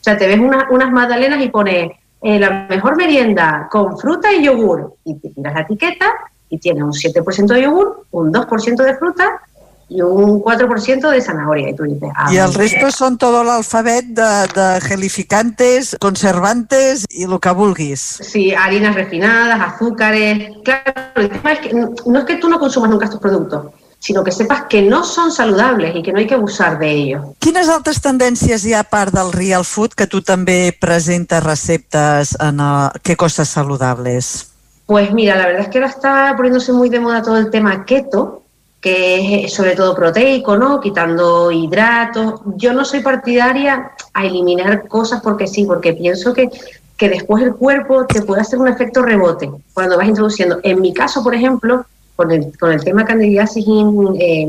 O 0.00 0.02
sea, 0.02 0.16
te 0.16 0.26
ves 0.26 0.38
una- 0.40 0.66
unas 0.70 0.90
magdalenas 0.90 1.42
y 1.44 1.48
pone 1.48 2.00
eh, 2.22 2.38
la 2.38 2.66
mejor 2.68 2.96
merienda 2.96 3.66
con 3.70 3.96
fruta 3.98 4.32
y 4.32 4.44
yogur. 4.44 4.94
Y 5.04 5.14
te 5.20 5.30
tiras 5.30 5.54
la 5.54 5.60
etiqueta 5.62 6.06
y 6.50 6.58
tiene 6.58 6.82
un 6.84 6.92
7% 6.92 7.54
de 7.54 7.62
yogur, 7.62 8.04
un 8.10 8.30
2% 8.32 8.82
de 8.82 8.94
fruta 8.96 9.40
y 9.88 10.02
un 10.02 10.40
4% 10.42 11.08
de 11.10 11.20
zanahoria. 11.20 11.70
Y 11.70 11.74
tú 11.74 11.82
dices, 11.84 12.10
ah, 12.14 12.32
I 12.32 12.36
el 12.38 12.52
resto 12.54 12.90
són 12.94 13.16
tot 13.18 13.34
l'alfabet 13.44 14.12
de, 14.14 14.28
de 14.54 14.66
gelificantes, 14.84 15.96
conservantes 16.00 17.06
i 17.10 17.24
el 17.24 17.38
que 17.40 17.50
vulguis. 17.56 18.00
Sí, 18.22 18.52
harinas 18.54 18.94
refinadas, 18.94 19.58
azúcares. 19.60 20.50
Claro, 20.62 20.92
el 21.16 21.28
tema 21.30 21.52
es 21.52 21.58
que 21.60 21.72
no 21.74 22.18
es 22.18 22.24
que 22.24 22.36
tú 22.36 22.48
no 22.48 22.58
consumas 22.60 22.90
nunca 22.90 23.06
estos 23.06 23.20
productos, 23.20 23.72
sino 24.00 24.24
que 24.24 24.32
sepas 24.32 24.64
que 24.68 24.82
no 24.82 25.04
son 25.04 25.30
saludables 25.30 25.94
y 25.94 26.02
que 26.02 26.10
no 26.10 26.18
hay 26.18 26.26
que 26.26 26.34
abusar 26.34 26.78
de 26.78 26.90
ellos. 26.90 27.22
Quines 27.38 27.68
altres 27.68 28.00
tendències 28.00 28.64
hi 28.64 28.72
ha 28.74 28.80
a 28.80 28.88
part 28.88 29.12
del 29.14 29.30
real 29.30 29.62
food 29.68 29.92
que 29.94 30.08
tu 30.08 30.24
també 30.24 30.72
presentes 30.72 31.44
receptes 31.44 32.32
en 32.40 32.64
qué 33.04 33.14
cosas 33.20 33.52
saludables? 33.52 34.48
Pues 34.86 35.12
mira, 35.12 35.36
la 35.36 35.46
verdad 35.46 35.62
es 35.62 35.68
que 35.68 35.78
ahora 35.78 35.90
está 35.90 36.34
poniéndose 36.34 36.72
muy 36.72 36.88
de 36.88 36.98
moda 36.98 37.22
todo 37.22 37.36
el 37.36 37.50
tema 37.50 37.84
keto, 37.84 38.42
que 38.80 39.44
es 39.44 39.52
sobre 39.52 39.76
todo 39.76 39.94
proteico, 39.94 40.56
¿no? 40.56 40.80
Quitando 40.80 41.52
hidratos. 41.52 42.40
Yo 42.56 42.72
no 42.72 42.86
soy 42.86 43.00
partidaria 43.00 43.92
a 44.14 44.24
eliminar 44.24 44.88
cosas 44.88 45.20
porque 45.22 45.46
sí, 45.46 45.66
porque 45.66 45.92
pienso 45.92 46.32
que, 46.32 46.48
que 46.96 47.08
después 47.10 47.44
el 47.44 47.54
cuerpo 47.54 48.06
te 48.06 48.22
puede 48.22 48.40
hacer 48.40 48.58
un 48.58 48.68
efecto 48.68 49.02
rebote 49.02 49.50
cuando 49.74 49.98
vas 49.98 50.08
introduciendo. 50.08 50.58
En 50.62 50.80
mi 50.80 50.94
caso, 50.94 51.22
por 51.22 51.34
ejemplo, 51.34 51.84
con 52.20 52.30
el, 52.32 52.52
con 52.58 52.70
el 52.70 52.84
tema 52.84 53.06
candidiasis 53.06 53.66
in- 53.66 54.14
eh, 54.20 54.46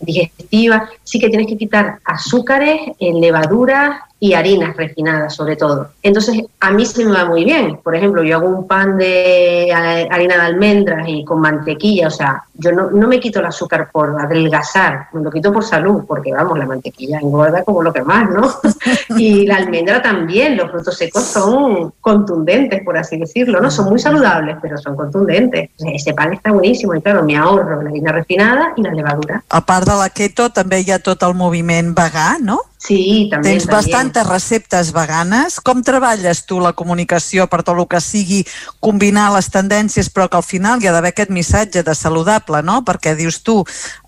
digestiva, 0.00 0.88
sí 1.04 1.20
que 1.20 1.28
tienes 1.28 1.46
que 1.46 1.56
quitar 1.56 1.98
azúcares, 2.04 2.80
eh, 2.98 3.12
levaduras 3.14 4.00
y 4.22 4.34
harinas 4.34 4.76
refinadas, 4.76 5.34
sobre 5.34 5.56
todo. 5.56 5.88
Entonces, 6.00 6.44
a 6.60 6.70
mí 6.70 6.86
se 6.86 7.04
me 7.04 7.10
va 7.10 7.24
muy 7.24 7.44
bien. 7.44 7.80
Por 7.82 7.96
ejemplo, 7.96 8.22
yo 8.22 8.36
hago 8.36 8.46
un 8.46 8.68
pan 8.68 8.96
de 8.96 9.64
eh, 9.64 9.72
harina 9.72 10.36
de 10.36 10.42
almendras 10.42 11.08
y 11.08 11.24
con 11.24 11.40
mantequilla, 11.40 12.06
o 12.06 12.10
sea, 12.10 12.44
yo 12.54 12.70
no, 12.70 12.92
no 12.92 13.08
me 13.08 13.18
quito 13.18 13.40
el 13.40 13.46
azúcar 13.46 13.90
por 13.90 14.14
adelgazar, 14.20 15.08
me 15.12 15.22
lo 15.22 15.30
quito 15.32 15.52
por 15.52 15.64
salud, 15.64 16.04
porque 16.06 16.32
vamos, 16.32 16.56
la 16.56 16.66
mantequilla 16.66 17.18
engorda 17.18 17.64
como 17.64 17.82
lo 17.82 17.92
que 17.92 18.02
más, 18.02 18.30
¿no? 18.30 18.48
y 19.18 19.44
la 19.44 19.56
almendra 19.56 20.00
también, 20.00 20.56
los 20.56 20.70
frutos 20.70 20.96
secos 20.96 21.24
son 21.24 21.92
contundentes, 22.00 22.80
por 22.84 22.96
así 22.96 23.16
decirlo, 23.16 23.60
¿no? 23.60 23.72
Son 23.72 23.88
muy 23.88 23.98
saludables, 23.98 24.56
pero 24.62 24.78
son 24.78 24.94
contundentes. 24.94 25.70
Ese 25.78 26.14
pan 26.14 26.32
está 26.34 26.52
buenísimo 26.52 26.94
y 26.94 27.02
claro, 27.02 27.24
me 27.24 27.36
ahorro 27.36 27.82
la 27.82 27.90
harina 27.90 28.12
refinada 28.12 28.72
y 28.76 28.82
la 28.82 28.92
levadura. 28.92 29.42
A 29.48 29.66
part 29.66 29.88
de 29.88 29.98
la 29.98 30.12
keto, 30.14 30.52
també 30.54 30.84
hi 30.86 30.94
ha 30.94 31.02
tot 31.02 31.26
el 31.26 31.34
moviment 31.34 31.90
vegà, 31.98 32.36
no? 32.38 32.60
Sí, 32.82 33.28
també. 33.30 33.52
Tens 33.52 33.66
també. 33.68 33.76
bastantes 33.76 34.26
receptes 34.26 34.90
veganes. 34.94 35.60
Com 35.62 35.84
treballes 35.86 36.42
tu 36.48 36.58
la 36.58 36.72
comunicació 36.74 37.46
per 37.46 37.62
tot 37.62 37.78
el 37.78 37.86
que 37.86 38.00
sigui 38.02 38.40
combinar 38.82 39.28
les 39.36 39.48
tendències, 39.54 40.08
però 40.10 40.26
que 40.30 40.40
al 40.40 40.46
final 40.46 40.82
hi 40.82 40.88
ha 40.90 40.94
d'haver 40.94 41.12
aquest 41.12 41.30
missatge 41.30 41.84
de 41.86 41.94
saludable, 41.94 42.62
no? 42.66 42.80
Perquè 42.82 43.14
dius 43.14 43.42
tu, 43.46 43.60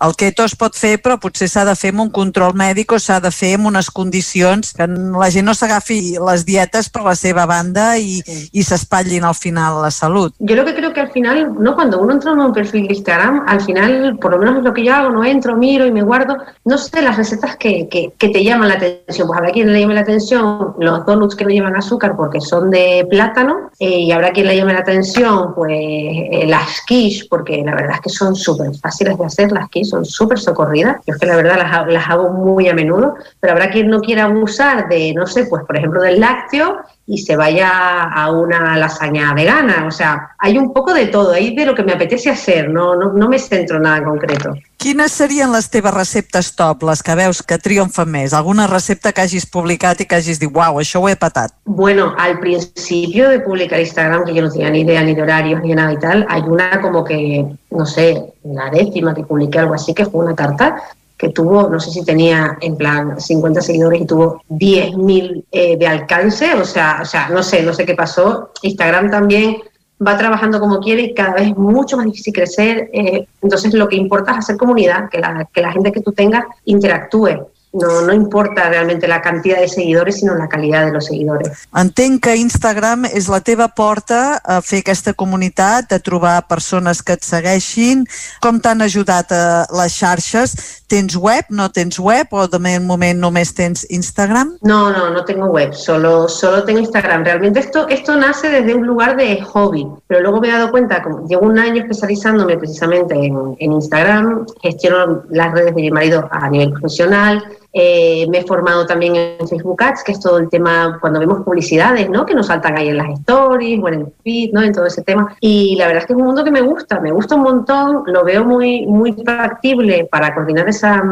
el 0.03 0.15
keto 0.19 0.43
es 0.43 0.57
pot 0.59 0.75
fer, 0.75 0.97
però 0.99 1.15
potser 1.21 1.47
s'ha 1.51 1.63
de 1.67 1.75
fer 1.79 1.93
amb 1.93 2.03
un 2.07 2.11
control 2.11 2.55
mèdic 2.57 2.91
o 2.91 2.99
s'ha 2.99 3.21
de 3.23 3.31
fer 3.31 3.53
amb 3.55 3.71
unes 3.71 3.89
condicions 3.89 4.73
que 4.75 4.87
la 4.87 5.31
gent 5.31 5.47
no 5.47 5.55
s'agafi 5.55 6.17
les 6.19 6.43
dietes 6.45 6.91
per 6.91 7.05
la 7.07 7.15
seva 7.15 7.45
banda 7.47 7.93
i, 7.97 8.19
i 8.51 8.63
s'espatllin 8.63 9.23
al 9.23 9.37
final 9.39 9.79
la 9.85 9.91
salut. 9.91 10.35
Yo 10.39 10.55
lo 10.55 10.65
que 10.65 10.75
creo 10.75 10.91
que 10.91 10.99
al 10.99 11.11
final, 11.11 11.53
¿no? 11.59 11.75
Cuando 11.75 12.01
uno 12.01 12.13
entra 12.13 12.33
en 12.33 12.39
un 12.39 12.51
perfil 12.51 12.87
de 12.87 12.95
Instagram, 12.95 13.45
al 13.47 13.61
final, 13.61 14.17
por 14.19 14.31
lo 14.31 14.37
menos 14.37 14.57
es 14.57 14.63
lo 14.63 14.73
que 14.73 14.83
yo 14.83 14.93
hago, 14.93 15.11
no 15.11 15.23
entro, 15.23 15.55
miro 15.55 15.85
y 15.85 15.91
me 15.91 16.03
guardo, 16.03 16.37
no 16.65 16.77
sé, 16.77 17.01
las 17.01 17.15
recetas 17.15 17.55
que, 17.55 17.87
que, 17.87 18.11
que 18.17 18.29
te 18.29 18.43
llaman 18.43 18.64
la 18.67 18.75
atención. 18.75 19.27
Pues 19.27 19.37
habrá 19.37 19.51
quien 19.51 19.71
le 19.71 19.79
llame 19.79 19.93
la 19.93 20.01
atención 20.01 20.73
los 20.79 21.05
donuts 21.05 21.35
que 21.35 21.45
no 21.45 21.51
llevan 21.51 21.75
azúcar 21.75 22.15
porque 22.15 22.41
son 22.41 22.69
de 22.69 23.05
plátano, 23.09 23.69
eh, 23.79 23.99
y 23.99 24.11
habrá 24.11 24.31
quien 24.31 24.47
le 24.47 24.55
llame 24.55 24.73
la 24.73 24.79
atención, 24.79 25.53
pues, 25.55 25.71
eh, 25.73 26.45
las 26.47 26.81
quiche, 26.85 27.25
porque 27.29 27.63
la 27.65 27.75
verdad 27.75 27.95
es 27.95 28.01
que 28.01 28.09
son 28.09 28.35
súper 28.35 28.75
fáciles 28.75 29.17
de 29.17 29.25
hacer, 29.25 29.51
las 29.51 29.69
quiche 29.69 29.89
son 29.89 30.05
súper 30.05 30.39
socorridas. 30.39 30.97
Yo 31.05 31.13
es 31.13 31.19
que 31.19 31.25
la 31.25 31.35
verdad 31.35 31.57
las, 31.57 31.87
las 31.87 32.09
hago 32.09 32.29
muy 32.29 32.67
a 32.67 32.73
menudo, 32.73 33.15
pero 33.39 33.53
habrá 33.53 33.69
quien 33.69 33.89
no 33.89 34.01
quiera 34.01 34.25
abusar 34.25 34.87
de, 34.89 35.13
no 35.13 35.27
sé, 35.27 35.45
pues 35.45 35.63
por 35.65 35.77
ejemplo 35.77 36.01
del 36.01 36.19
lácteo 36.19 36.77
y 37.07 37.19
se 37.19 37.35
vaya 37.35 38.03
a 38.03 38.31
una 38.31 38.77
lasaña 38.77 39.33
vegana. 39.33 39.85
O 39.87 39.91
sea, 39.91 40.31
hay 40.39 40.57
un 40.57 40.73
poco 40.73 40.93
de 40.93 41.07
todo, 41.07 41.33
hay 41.33 41.55
de 41.55 41.65
lo 41.65 41.75
que 41.75 41.83
me 41.83 41.93
apetece 41.93 42.29
hacer, 42.29 42.69
no, 42.69 42.95
no, 42.95 43.13
no 43.13 43.29
me 43.29 43.39
centro 43.39 43.77
en 43.77 43.83
nada 43.83 43.97
en 43.97 44.05
concreto. 44.05 44.53
Quines 44.77 45.11
serien 45.11 45.51
les 45.51 45.69
teves 45.71 45.93
receptes 45.93 46.51
top, 46.55 46.83
les 46.83 47.01
que 47.01 47.15
veus 47.17 47.41
que 47.41 47.57
triomfen 47.57 48.09
més? 48.11 48.35
Alguna 48.37 48.67
recepta 48.67 49.13
que 49.15 49.23
hagis 49.23 49.47
publicat 49.49 50.03
i 50.03 50.05
que 50.05 50.19
hagis 50.19 50.37
dit, 50.41 50.51
uau, 50.51 50.77
això 50.81 51.01
ho 51.01 51.09
he 51.09 51.15
patat. 51.17 51.55
Bueno, 51.65 52.13
al 52.19 52.37
principio 52.39 53.29
de 53.29 53.39
publicar 53.39 53.79
Instagram, 53.79 54.25
que 54.25 54.35
yo 54.35 54.43
no 54.43 54.51
tenía 54.51 54.69
ni 54.69 54.81
idea 54.81 55.01
ni 55.01 55.15
de 55.15 55.23
horarios 55.23 55.61
ni 55.63 55.69
de 55.69 55.75
nada 55.75 55.93
y 55.93 55.97
tal, 55.97 56.25
hay 56.29 56.41
una 56.41 56.81
como 56.81 57.03
que, 57.03 57.45
no 57.71 57.85
sé, 57.85 58.33
la 58.43 58.69
décima 58.69 59.15
que 59.15 59.23
publiqué 59.23 59.59
algo 59.59 59.73
así, 59.73 59.93
que 59.93 60.05
fue 60.05 60.23
una 60.23 60.35
tarta 60.35 60.75
que 61.17 61.29
tuvo, 61.29 61.69
no 61.69 61.79
sé 61.79 61.91
si 61.91 62.03
tenía 62.03 62.57
en 62.61 62.75
plan 62.75 63.19
50 63.19 63.61
seguidores 63.61 64.01
y 64.01 64.05
tuvo 64.05 64.41
10.000 64.49 65.45
eh, 65.51 65.77
de 65.77 65.87
alcance, 65.87 66.53
o 66.53 66.65
sea, 66.65 66.99
o 67.01 67.05
sea, 67.05 67.29
no 67.29 67.41
sé, 67.41 67.63
no 67.63 67.73
sé 67.73 67.85
qué 67.85 67.95
pasó. 67.95 68.51
Instagram 68.61 69.09
también 69.09 69.57
va 70.05 70.17
trabajando 70.17 70.59
como 70.59 70.79
quiere 70.79 71.03
y 71.03 71.13
cada 71.13 71.35
vez 71.35 71.47
es 71.49 71.57
mucho 71.57 71.95
más 71.97 72.05
difícil 72.07 72.33
crecer. 72.33 72.89
eh, 72.91 73.27
entonces 73.41 73.73
lo 73.73 73.87
que 73.87 73.95
importa 73.95 74.31
es 74.31 74.39
hacer 74.39 74.57
comunidad, 74.57 75.09
que 75.09 75.19
la, 75.19 75.47
que 75.53 75.61
la 75.61 75.71
gente 75.71 75.91
que 75.91 76.01
tú 76.01 76.11
tengas 76.11 76.43
interactúe. 76.65 77.47
No, 77.75 78.01
no 78.01 78.13
importa 78.13 78.69
realmente 78.69 79.07
la 79.07 79.21
cantidad 79.21 79.59
de 79.59 79.67
seguidores, 79.67 80.19
sino 80.19 80.33
la 80.35 80.47
calidad 80.47 80.85
de 80.85 80.93
los 80.93 81.05
seguidores. 81.05 81.67
Entenc 81.75 82.23
que 82.23 82.35
Instagram 82.39 83.03
és 83.11 83.27
la 83.27 83.41
teva 83.43 83.67
porta 83.75 84.39
a 84.39 84.61
fer 84.63 84.79
aquesta 84.79 85.11
comunitat, 85.13 85.91
a 85.91 85.99
trobar 85.99 86.37
persones 86.47 87.03
que 87.03 87.17
et 87.19 87.27
segueixin. 87.27 88.05
Com 88.39 88.61
t'han 88.63 88.85
ajudat 88.85 89.33
a 89.35 89.43
les 89.75 89.97
xarxes? 89.99 90.55
Tens 90.87 91.17
web, 91.17 91.49
no 91.49 91.67
tens 91.73 91.99
web 91.99 92.31
o 92.31 92.45
de 92.47 92.59
moment 92.79 93.19
només 93.19 93.51
tens 93.57 93.83
Instagram? 93.89 94.55
No, 94.61 94.91
no, 94.93 95.09
no 95.11 95.25
tengo 95.25 95.47
web, 95.47 95.73
solo, 95.73 96.29
solo 96.29 96.63
tengo 96.63 96.79
Instagram. 96.79 97.25
Realmente 97.25 97.59
esto, 97.59 97.89
esto 97.89 98.15
nace 98.15 98.49
desde 98.49 98.73
un 98.73 98.87
lugar 98.87 99.17
de 99.17 99.41
hobby, 99.41 99.85
pero 100.07 100.21
luego 100.21 100.39
me 100.39 100.47
he 100.47 100.51
dado 100.51 100.71
cuenta, 100.71 101.03
como 101.03 101.27
llevo 101.27 101.45
un 101.45 101.59
año 101.59 101.81
especializándome 101.81 102.57
precisamente 102.57 103.15
en, 103.15 103.55
en 103.59 103.71
Instagram, 103.73 104.45
gestiono 104.61 105.23
las 105.29 105.51
redes 105.53 105.75
de 105.75 105.81
mi 105.81 105.91
marido 105.91 106.29
a 106.31 106.49
nivel 106.49 106.71
profesional, 106.71 107.43
eh, 107.77 108.25
me 108.29 108.37
he 108.37 108.43
formado 108.45 108.85
también 108.85 109.17
en 109.17 109.47
Facebook 109.49 109.83
Ads, 109.83 110.05
que 110.05 110.13
es 110.13 110.19
todo 110.21 110.37
el 110.37 110.49
tema 110.49 110.97
cuando 111.01 111.19
vemos 111.19 111.41
publicidades, 111.43 112.09
¿no? 112.09 112.25
Que 112.25 112.33
nos 112.33 112.47
saltan 112.47 112.77
ahí 112.77 112.87
en 112.87 112.95
las 112.95 113.19
stories 113.19 113.83
o 113.83 113.87
en 113.89 113.93
el 113.95 114.07
feed, 114.23 114.53
¿no? 114.53 114.61
En 114.61 114.71
todo 114.71 114.85
ese 114.85 115.03
tema. 115.03 115.35
Y 115.41 115.75
la 115.75 115.87
verdad 115.87 116.03
es 116.03 116.07
que 116.07 116.13
es 116.13 116.19
un 116.19 116.25
mundo 116.25 116.45
que 116.45 116.51
me 116.51 116.61
gusta, 116.61 117.01
me 117.01 117.11
gusta 117.11 117.35
un 117.35 117.41
montón, 117.41 118.03
lo 118.05 118.23
veo 118.23 118.45
muy, 118.45 118.85
muy 118.85 119.11
factible 119.11 120.07
para 120.09 120.33
coordinar 120.33 120.69
esa, 120.69 121.03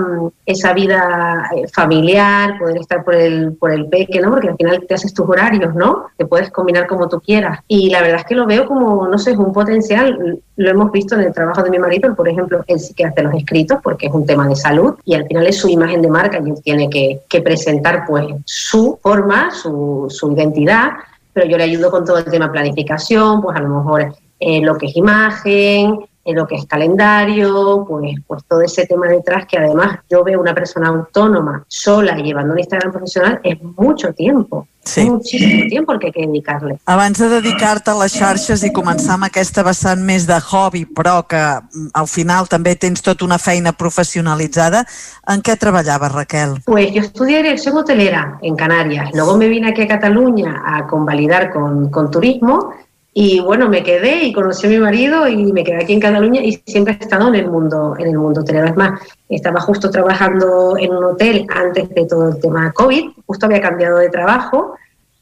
esa 0.45 0.71
vida 0.71 1.49
eh, 1.53 1.67
familiar, 1.67 2.57
poder 2.57 2.77
estar 2.77 3.03
por 3.03 3.15
el, 3.15 3.57
por 3.57 3.69
el 3.69 3.87
peque, 3.89 4.21
¿no? 4.21 4.31
Porque 4.31 4.47
al 4.47 4.55
final 4.55 4.85
te 4.87 4.93
haces 4.93 5.13
tus 5.13 5.27
horarios, 5.27 5.75
¿no? 5.75 6.05
Te 6.15 6.25
puedes 6.25 6.49
combinar 6.49 6.87
como 6.87 7.09
tú 7.09 7.19
quieras. 7.19 7.59
Y 7.67 7.89
la 7.89 8.01
verdad 8.01 8.21
es 8.21 8.25
que 8.25 8.35
lo 8.35 8.45
veo 8.45 8.65
como, 8.67 9.05
no 9.05 9.17
sé, 9.17 9.31
es 9.31 9.37
un 9.37 9.51
potencial. 9.51 10.39
Lo 10.55 10.69
hemos 10.69 10.93
visto 10.93 11.15
en 11.15 11.21
el 11.21 11.33
trabajo 11.33 11.61
de 11.61 11.71
mi 11.71 11.79
marido, 11.79 12.15
por 12.15 12.29
ejemplo, 12.29 12.63
él 12.67 12.79
sí 12.79 12.93
que 12.93 13.03
hace 13.03 13.21
los 13.21 13.33
escritos 13.33 13.79
porque 13.83 14.07
es 14.07 14.13
un 14.13 14.25
tema 14.25 14.47
de 14.47 14.55
salud 14.55 14.95
y 15.03 15.15
al 15.15 15.25
final 15.25 15.45
es 15.45 15.57
su 15.57 15.67
imagen 15.67 16.01
de 16.01 16.09
marca 16.09 16.37
y 16.37 16.52
tiene 16.61 16.89
que, 16.89 17.41
presentar 17.41 18.05
pues 18.07 18.27
su 18.45 18.99
forma, 19.01 19.51
su, 19.51 20.07
su 20.09 20.31
identidad, 20.31 20.91
pero 21.33 21.47
yo 21.47 21.57
le 21.57 21.63
ayudo 21.63 21.89
con 21.89 22.05
todo 22.05 22.19
el 22.19 22.25
tema 22.25 22.51
planificación, 22.51 23.41
pues 23.41 23.57
a 23.57 23.61
lo 23.61 23.69
mejor 23.69 24.13
eh, 24.39 24.61
lo 24.61 24.77
que 24.77 24.87
es 24.87 24.95
imagen, 24.95 25.99
eh, 26.25 26.33
lo 26.33 26.47
que 26.47 26.55
es 26.55 26.65
calendario, 26.65 27.85
pues, 27.87 28.15
pues 28.25 28.43
todo 28.45 28.61
ese 28.61 28.85
tema 28.85 29.07
detrás 29.07 29.45
que 29.45 29.57
además 29.57 29.99
yo 30.09 30.23
veo 30.23 30.39
una 30.39 30.53
persona 30.53 30.89
autónoma 30.89 31.65
sola 31.67 32.17
y 32.17 32.23
llevando 32.23 32.53
un 32.53 32.59
Instagram 32.59 32.91
profesional 32.91 33.39
es 33.43 33.61
mucho 33.61 34.13
tiempo, 34.13 34.67
Sí. 34.83 35.09
muchísimo 35.09 35.67
tiempo 35.69 35.93
el 35.93 35.99
que 35.99 36.07
hay 36.07 36.11
que 36.11 36.27
dedicarle. 36.27 36.77
Abans 36.85 37.19
de 37.19 37.29
dedicar-te 37.29 37.91
a 37.91 37.95
les 38.01 38.13
xarxes 38.19 38.65
i 38.67 38.71
començar 38.75 39.15
amb 39.15 39.29
aquesta 39.29 39.63
vessant 39.63 40.03
més 40.03 40.27
de 40.27 40.39
hobby, 40.51 40.83
però 40.85 41.21
que 41.27 41.39
mm, 41.39 41.93
al 41.95 42.09
final 42.11 42.49
també 42.51 42.75
tens 42.75 43.01
tota 43.01 43.23
una 43.23 43.39
feina 43.39 43.71
professionalitzada, 43.71 44.83
en 45.31 45.41
què 45.41 45.55
treballaves, 45.59 46.11
Raquel? 46.11 46.57
Pues 46.65 46.91
yo 46.91 47.01
estudié 47.01 47.41
dirección 47.41 47.77
hotelera 47.77 48.39
en 48.41 48.55
Canarias, 48.55 49.11
luego 49.13 49.37
me 49.37 49.47
vine 49.47 49.69
aquí 49.69 49.83
a 49.83 49.87
Cataluña 49.87 50.61
a 50.65 50.85
convalidar 50.87 51.51
con, 51.51 51.89
con 51.89 52.11
turismo 52.11 52.73
y 53.15 53.39
bueno, 53.39 53.69
me 53.69 53.83
quedé 53.83 54.23
y 54.23 54.33
conocí 54.33 54.65
a 54.65 54.69
mi 54.69 54.79
marido 54.79 55.27
y 55.27 55.53
me 55.53 55.63
quedé 55.63 55.83
aquí 55.83 55.93
en 55.93 55.99
Cataluña 55.99 56.41
y 56.41 56.53
siempre 56.65 56.97
he 56.99 57.03
estado 57.03 57.27
en 57.27 57.35
el 57.35 57.47
mundo, 57.47 57.95
en 57.99 58.07
el 58.07 58.17
mundo 58.17 58.41
hotelero. 58.41 58.65
Es 58.65 58.75
más, 58.75 58.99
estaba 59.29 59.59
justo 59.61 59.91
trabajando 59.91 60.75
en 60.77 60.91
un 60.91 61.03
hotel 61.03 61.45
antes 61.49 61.89
de 61.89 62.05
todo 62.05 62.29
el 62.29 62.41
tema 62.41 62.71
COVID, 62.71 63.11
justo 63.27 63.45
había 63.45 63.61
cambiado 63.61 63.99
de 63.99 64.09
trabajo 64.09 64.75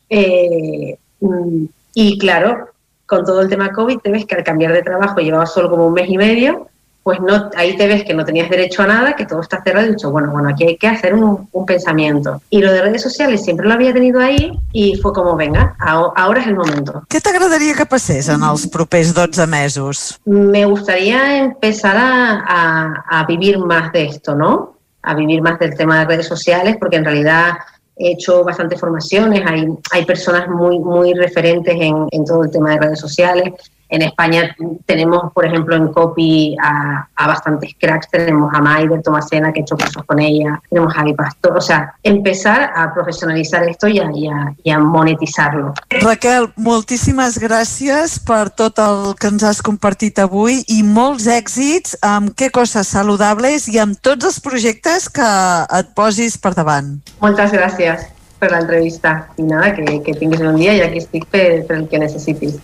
eh, 0.10 0.98
mm, 1.20 1.66
y 1.94 2.18
claro, 2.18 2.70
con 3.06 3.26
todo 3.26 3.42
el 3.42 3.50
tema 3.50 3.74
COVID 3.74 4.00
te 4.00 4.12
ves 4.12 4.26
que 4.26 4.36
al 4.36 4.44
cambiar 4.44 4.72
de 4.72 4.84
trabajo 4.84 5.20
llevaba 5.20 5.46
solo 5.46 5.70
como 5.70 5.88
un 5.88 5.94
mes 5.94 6.10
y 6.10 6.18
medio, 6.18 6.68
pues 7.04 7.20
no, 7.20 7.50
ahí 7.56 7.76
te 7.76 7.88
ves 7.88 8.04
que 8.04 8.14
no 8.14 8.24
tenías 8.24 8.50
derecho 8.50 8.84
a 8.84 8.88
nada, 8.88 9.16
que 9.16 9.26
todo 9.26 9.42
está 9.42 9.62
cerrado 9.64 9.88
y 9.88 9.92
dicho, 9.92 10.12
bueno, 10.12 10.32
bueno, 10.32 10.50
aquí 10.50 10.66
hay 10.66 10.78
que 10.78 10.88
hacer 10.88 11.16
un, 11.16 11.50
un 11.52 11.66
pensamiento. 11.66 12.42
Y 12.52 12.62
lo 12.62 12.72
de 12.72 12.82
redes 12.84 13.02
sociales 13.02 13.44
siempre 13.44 13.68
lo 13.68 13.74
había 13.74 13.92
tenido 13.92 14.20
ahí 14.20 14.52
y 14.72 14.96
fue 14.98 15.12
como, 15.12 15.36
venga, 15.36 15.76
aho- 15.80 16.14
ahora 16.16 16.42
es 16.42 16.48
el 16.48 16.56
momento. 16.56 17.02
Què 17.10 17.20
t'agradaria 17.22 17.74
que 17.74 17.86
passés 17.90 18.30
en 18.30 18.44
els 18.46 18.68
propers 18.70 19.14
12 19.18 19.48
mesos? 19.48 20.20
Me 20.26 20.66
gustaría 20.66 21.38
empezar 21.40 21.98
a, 21.98 22.44
a- 22.48 23.06
a 23.22 23.26
vivir 23.26 23.58
más 23.58 23.92
de 23.94 24.06
esto, 24.06 24.36
¿no? 24.36 24.78
A 25.02 25.16
vivir 25.16 25.42
más 25.42 25.58
del 25.58 25.76
tema 25.76 26.00
de 26.00 26.06
redes 26.06 26.28
sociales, 26.28 26.78
porque 26.80 26.98
en 26.98 27.06
realidad 27.06 27.54
he 27.98 28.12
hecho 28.12 28.44
bastantes 28.44 28.80
formaciones, 28.80 29.42
hay, 29.46 29.66
hay 29.92 30.06
personas 30.06 30.48
muy, 30.48 30.78
muy 30.80 31.14
referentes 31.14 31.76
en, 31.80 32.08
en 32.12 32.26
todo 32.26 32.44
el 32.44 32.52
tema 32.52 32.72
de 32.72 32.78
redes 32.80 33.00
sociales. 33.00 33.54
En 33.92 34.02
España 34.02 34.56
tenemos, 34.86 35.32
por 35.34 35.46
ejemplo, 35.46 35.76
en 35.76 35.92
copy 35.92 36.56
a, 36.64 37.08
a 37.16 37.28
bastantes 37.28 37.72
cracks. 37.80 38.10
Tenemos 38.10 38.50
a 38.54 38.62
Maider 38.62 39.02
Tomasena, 39.04 39.52
que 39.52 39.60
he 39.60 39.64
hecho 39.64 39.76
cursos 39.78 40.04
con 40.06 40.20
ella. 40.20 40.60
Tenemos 40.70 40.96
a 40.96 41.02
Ari 41.02 41.14
Pastor. 41.14 41.58
O 41.58 41.62
sea, 41.62 41.94
empezar 42.02 42.72
a 42.76 42.94
profesionalizar 42.94 43.64
esto 43.68 43.88
y 43.88 44.00
a, 44.00 44.10
y 44.16 44.28
a- 44.28 44.54
y 44.64 44.72
a 44.72 44.80
monetizarlo. 44.80 45.74
Raquel, 46.02 46.54
moltíssimes 46.56 47.38
gràcies 47.40 48.18
per 48.26 48.50
tot 48.50 48.80
el 48.80 49.14
que 49.20 49.28
ens 49.28 49.44
has 49.44 49.62
compartit 49.62 50.18
avui 50.24 50.62
i 50.72 50.82
molts 50.88 51.28
èxits 51.28 51.98
amb 52.02 52.32
què 52.34 52.50
coses 52.50 52.88
saludables 52.88 53.68
i 53.68 53.78
amb 53.84 54.00
tots 54.02 54.26
els 54.26 54.40
projectes 54.40 55.10
que 55.12 55.28
et 55.80 55.92
posis 55.96 56.38
per 56.40 56.54
davant. 56.56 56.96
Muchas 57.20 57.52
gracias. 57.52 58.08
per 58.42 58.50
l'entrevista. 58.50 59.28
I 59.38 59.44
nada, 59.44 59.68
que, 59.76 59.84
que 60.02 60.16
tinguis 60.18 60.42
un 60.42 60.56
dia 60.58 60.74
i 60.74 60.80
aquí 60.82 60.98
estic 60.98 61.28
per, 61.30 61.62
per 61.68 61.76
el 61.78 61.84
que 61.92 62.00
necessitis. 62.02 62.56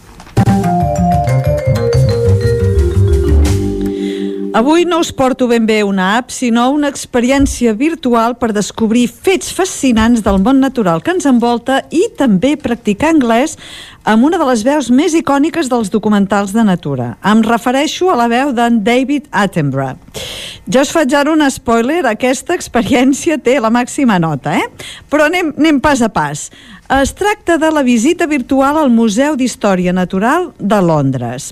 Avui 4.58 4.88
no 4.90 4.98
us 4.98 5.12
porto 5.14 5.46
ben 5.46 5.68
bé 5.70 5.84
una 5.86 6.16
app, 6.18 6.32
sinó 6.34 6.72
una 6.74 6.90
experiència 6.90 7.76
virtual 7.78 8.34
per 8.42 8.48
descobrir 8.58 9.04
fets 9.06 9.52
fascinants 9.54 10.24
del 10.26 10.40
món 10.42 10.58
natural 10.64 11.04
que 11.06 11.14
ens 11.14 11.28
envolta 11.30 11.84
i 11.94 12.08
també 12.18 12.56
practicar 12.58 13.12
anglès 13.14 13.54
amb 14.02 14.26
una 14.26 14.40
de 14.42 14.48
les 14.50 14.64
veus 14.66 14.90
més 14.90 15.14
icòniques 15.14 15.70
dels 15.70 15.92
documentals 15.94 16.56
de 16.58 16.66
natura. 16.66 17.12
Em 17.22 17.44
refereixo 17.46 18.10
a 18.10 18.18
la 18.18 18.26
veu 18.32 18.50
d'en 18.56 18.82
David 18.82 19.30
Attenborough. 19.30 20.00
Ja 20.66 20.82
us 20.82 20.90
faig 20.92 21.14
ara 21.14 21.32
un 21.32 21.46
spoiler, 21.54 22.02
aquesta 22.10 22.58
experiència 22.58 23.38
té 23.38 23.60
la 23.62 23.70
màxima 23.70 24.18
nota, 24.18 24.58
eh? 24.58 24.66
Però 25.12 25.30
anem, 25.30 25.54
anem 25.54 25.78
pas 25.80 26.02
a 26.02 26.10
pas. 26.10 26.48
Es 26.88 27.14
tracta 27.14 27.58
de 27.58 27.68
la 27.70 27.82
visita 27.84 28.26
virtual 28.32 28.78
al 28.80 28.88
Museu 28.90 29.34
d'Història 29.36 29.92
Natural 29.92 30.54
de 30.56 30.78
Londres. 30.80 31.50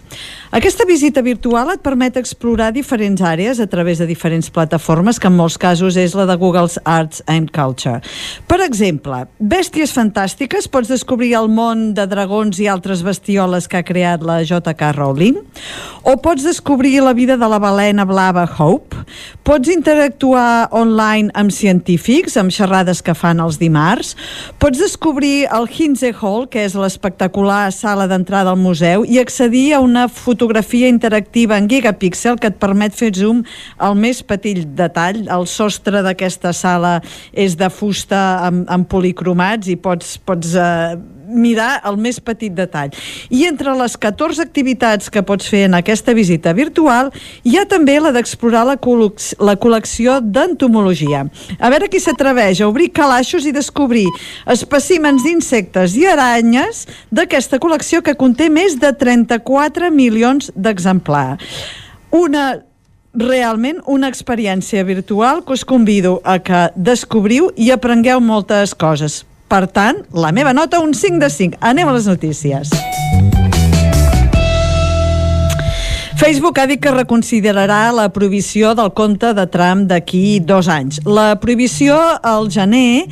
Aquesta 0.56 0.86
visita 0.88 1.20
virtual 1.20 1.74
et 1.74 1.82
permet 1.84 2.16
explorar 2.16 2.70
diferents 2.72 3.20
àrees 3.20 3.60
a 3.60 3.68
través 3.68 4.00
de 4.00 4.08
diferents 4.08 4.48
plataformes, 4.48 5.20
que 5.20 5.28
en 5.28 5.36
molts 5.36 5.58
casos 5.60 5.98
és 6.00 6.16
la 6.16 6.24
de 6.30 6.38
Google's 6.40 6.78
Arts 6.88 7.20
and 7.28 7.52
Culture. 7.52 8.00
Per 8.48 8.62
exemple, 8.64 9.26
Bèsties 9.44 9.92
Fantàstiques, 9.92 10.70
pots 10.72 10.88
descobrir 10.88 11.34
el 11.36 11.52
món 11.52 11.90
de 11.98 12.08
dragons 12.08 12.56
i 12.64 12.70
altres 12.72 13.04
bestioles 13.04 13.68
que 13.68 13.84
ha 13.84 13.84
creat 13.84 14.24
la 14.24 14.40
J.K. 14.48 14.94
Rowling, 14.96 15.42
o 16.08 16.16
pots 16.16 16.48
descobrir 16.48 17.04
la 17.04 17.12
vida 17.12 17.36
de 17.36 17.52
la 17.52 17.60
balena 17.60 18.08
blava 18.08 18.48
Hope, 18.48 19.04
pots 19.44 19.68
interactuar 19.68 20.70
online 20.72 21.36
amb 21.36 21.52
científics, 21.52 22.40
amb 22.40 22.56
xerrades 22.56 23.04
que 23.04 23.20
fan 23.20 23.44
els 23.44 23.60
dimarts, 23.60 24.16
pots 24.64 24.80
descobrir 24.80 25.25
el 25.46 25.68
Hinze 25.70 26.12
Hall, 26.16 26.46
que 26.52 26.64
és 26.66 26.76
l'espectacular 26.78 27.72
sala 27.74 28.06
d'entrada 28.12 28.54
al 28.54 28.60
museu, 28.62 29.06
i 29.08 29.20
accedir 29.22 29.74
a 29.76 29.82
una 29.84 30.06
fotografia 30.12 30.90
interactiva 30.92 31.58
en 31.58 31.70
gigapíxel 31.72 32.40
que 32.42 32.52
et 32.52 32.60
permet 32.62 32.96
fer 32.96 33.12
zoom 33.18 33.44
al 33.78 33.98
més 34.00 34.22
petit 34.24 34.62
detall. 34.78 35.24
El 35.32 35.48
sostre 35.50 36.04
d'aquesta 36.06 36.54
sala 36.54 37.00
és 37.34 37.58
de 37.60 37.70
fusta 37.74 38.22
amb, 38.48 38.66
amb 38.70 38.90
policromats 38.92 39.72
i 39.72 39.76
pots, 39.76 40.16
pots 40.26 40.56
eh, 40.56 40.96
mirar 41.28 41.82
el 41.88 41.98
més 42.02 42.20
petit 42.24 42.54
detall. 42.56 42.94
I 43.30 43.46
entre 43.50 43.74
les 43.78 43.98
14 43.98 44.44
activitats 44.44 45.10
que 45.12 45.24
pots 45.26 45.48
fer 45.50 45.66
en 45.70 45.78
aquesta 45.78 46.16
visita 46.18 46.54
virtual 46.58 47.12
hi 47.44 47.58
ha 47.60 47.66
també 47.70 47.98
la 48.00 48.14
d'explorar 48.16 48.66
la, 48.70 48.76
la 48.76 49.56
col·lecció 49.62 50.20
d'entomologia. 50.22 51.26
A 51.60 51.72
veure 51.74 51.90
qui 51.92 52.02
s'atreveix 52.04 52.62
a 52.62 52.70
obrir 52.70 52.92
calaixos 52.96 53.46
i 53.46 53.56
descobrir 53.56 54.06
espècimens 54.52 55.26
d'insectes 55.26 55.98
i 56.00 56.06
aranyes 56.10 56.86
d'aquesta 57.12 57.60
col·lecció 57.62 58.04
que 58.06 58.18
conté 58.20 58.50
més 58.50 58.80
de 58.80 58.94
34 58.94 59.92
milions 59.92 60.52
d'exemplars. 60.56 61.42
Una 62.16 62.46
realment 63.16 63.80
una 63.88 64.10
experiència 64.12 64.84
virtual 64.84 65.44
que 65.46 65.56
us 65.56 65.64
convido 65.66 66.20
a 66.24 66.38
que 66.40 66.68
descobriu 66.76 67.52
i 67.56 67.72
aprengueu 67.72 68.20
moltes 68.20 68.76
coses. 68.76 69.24
Per 69.48 69.66
tant, 69.70 70.02
la 70.14 70.32
meva 70.34 70.54
nota, 70.54 70.82
un 70.82 70.94
5 70.94 71.22
de 71.22 71.30
5. 71.30 71.62
Anem 71.62 71.88
a 71.88 71.94
les 71.94 72.10
notícies. 72.10 72.74
Facebook 76.16 76.58
ha 76.58 76.64
dit 76.66 76.80
que 76.80 76.94
reconsiderarà 76.96 77.92
la 77.92 78.06
prohibició 78.16 78.72
del 78.74 78.94
compte 78.96 79.34
de 79.36 79.44
Trump 79.52 79.84
d'aquí 79.90 80.40
dos 80.40 80.70
anys. 80.72 81.02
La 81.04 81.36
prohibició 81.42 81.98
al 82.24 82.48
gener 82.50 83.04
eh, 83.04 83.10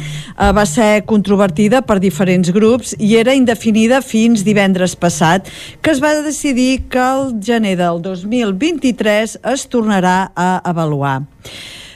va 0.55 0.63
ser 0.65 1.03
controvertida 1.05 1.83
per 1.83 1.99
diferents 1.99 2.49
grups 2.55 2.95
i 2.97 3.17
era 3.19 3.35
indefinida 3.35 3.99
fins 4.01 4.45
divendres 4.47 4.95
passat, 4.95 5.51
que 5.83 5.91
es 5.91 6.01
va 6.01 6.15
decidir 6.23 6.87
que 6.87 7.03
el 7.03 7.35
gener 7.43 7.75
del 7.83 8.01
2023 8.01 9.37
es 9.51 9.67
tornarà 9.67 10.31
a 10.33 10.49
avaluar. 10.63 11.19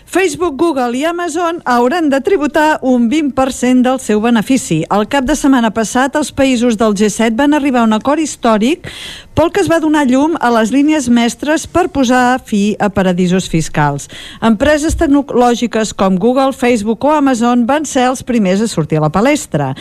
Facebook, 0.08 0.56
Google 0.56 0.96
i 0.96 1.04
Amazon 1.04 1.60
hauran 1.66 2.10
de 2.10 2.22
tributar 2.22 2.80
un 2.82 3.10
20% 3.10 3.84
del 3.84 4.00
seu 4.00 4.22
benefici. 4.24 4.86
Al 4.90 5.04
cap 5.12 5.26
de 5.28 5.36
setmana 5.36 5.74
passat, 5.76 6.16
els 6.16 6.32
països 6.32 6.78
del 6.80 6.96
G7 6.96 7.36
van 7.36 7.52
arribar 7.54 7.84
a 7.84 7.90
un 7.90 7.96
acord 7.98 8.24
històric 8.24 8.88
pel 9.36 9.52
que 9.54 9.60
es 9.62 9.68
va 9.70 9.78
donar 9.84 10.08
llum 10.08 10.38
a 10.40 10.48
les 10.56 10.72
línies 10.74 11.10
mestres 11.14 11.68
per 11.70 11.90
posar 11.94 12.40
fi 12.40 12.78
a 12.80 12.88
paradisos 12.90 13.50
fiscals. 13.52 14.08
Empreses 14.42 14.96
tecnològiques 14.98 15.92
com 15.94 16.16
Google, 16.18 16.56
Facebook 16.56 17.04
o 17.04 17.12
Amazon 17.14 17.68
van 17.68 17.86
ser 17.86 18.08
els 18.08 18.24
primers 18.24 18.64
a 18.64 18.70
sortir 18.72 18.98
a 18.98 19.04
la 19.04 19.12
palestra. 19.14 19.74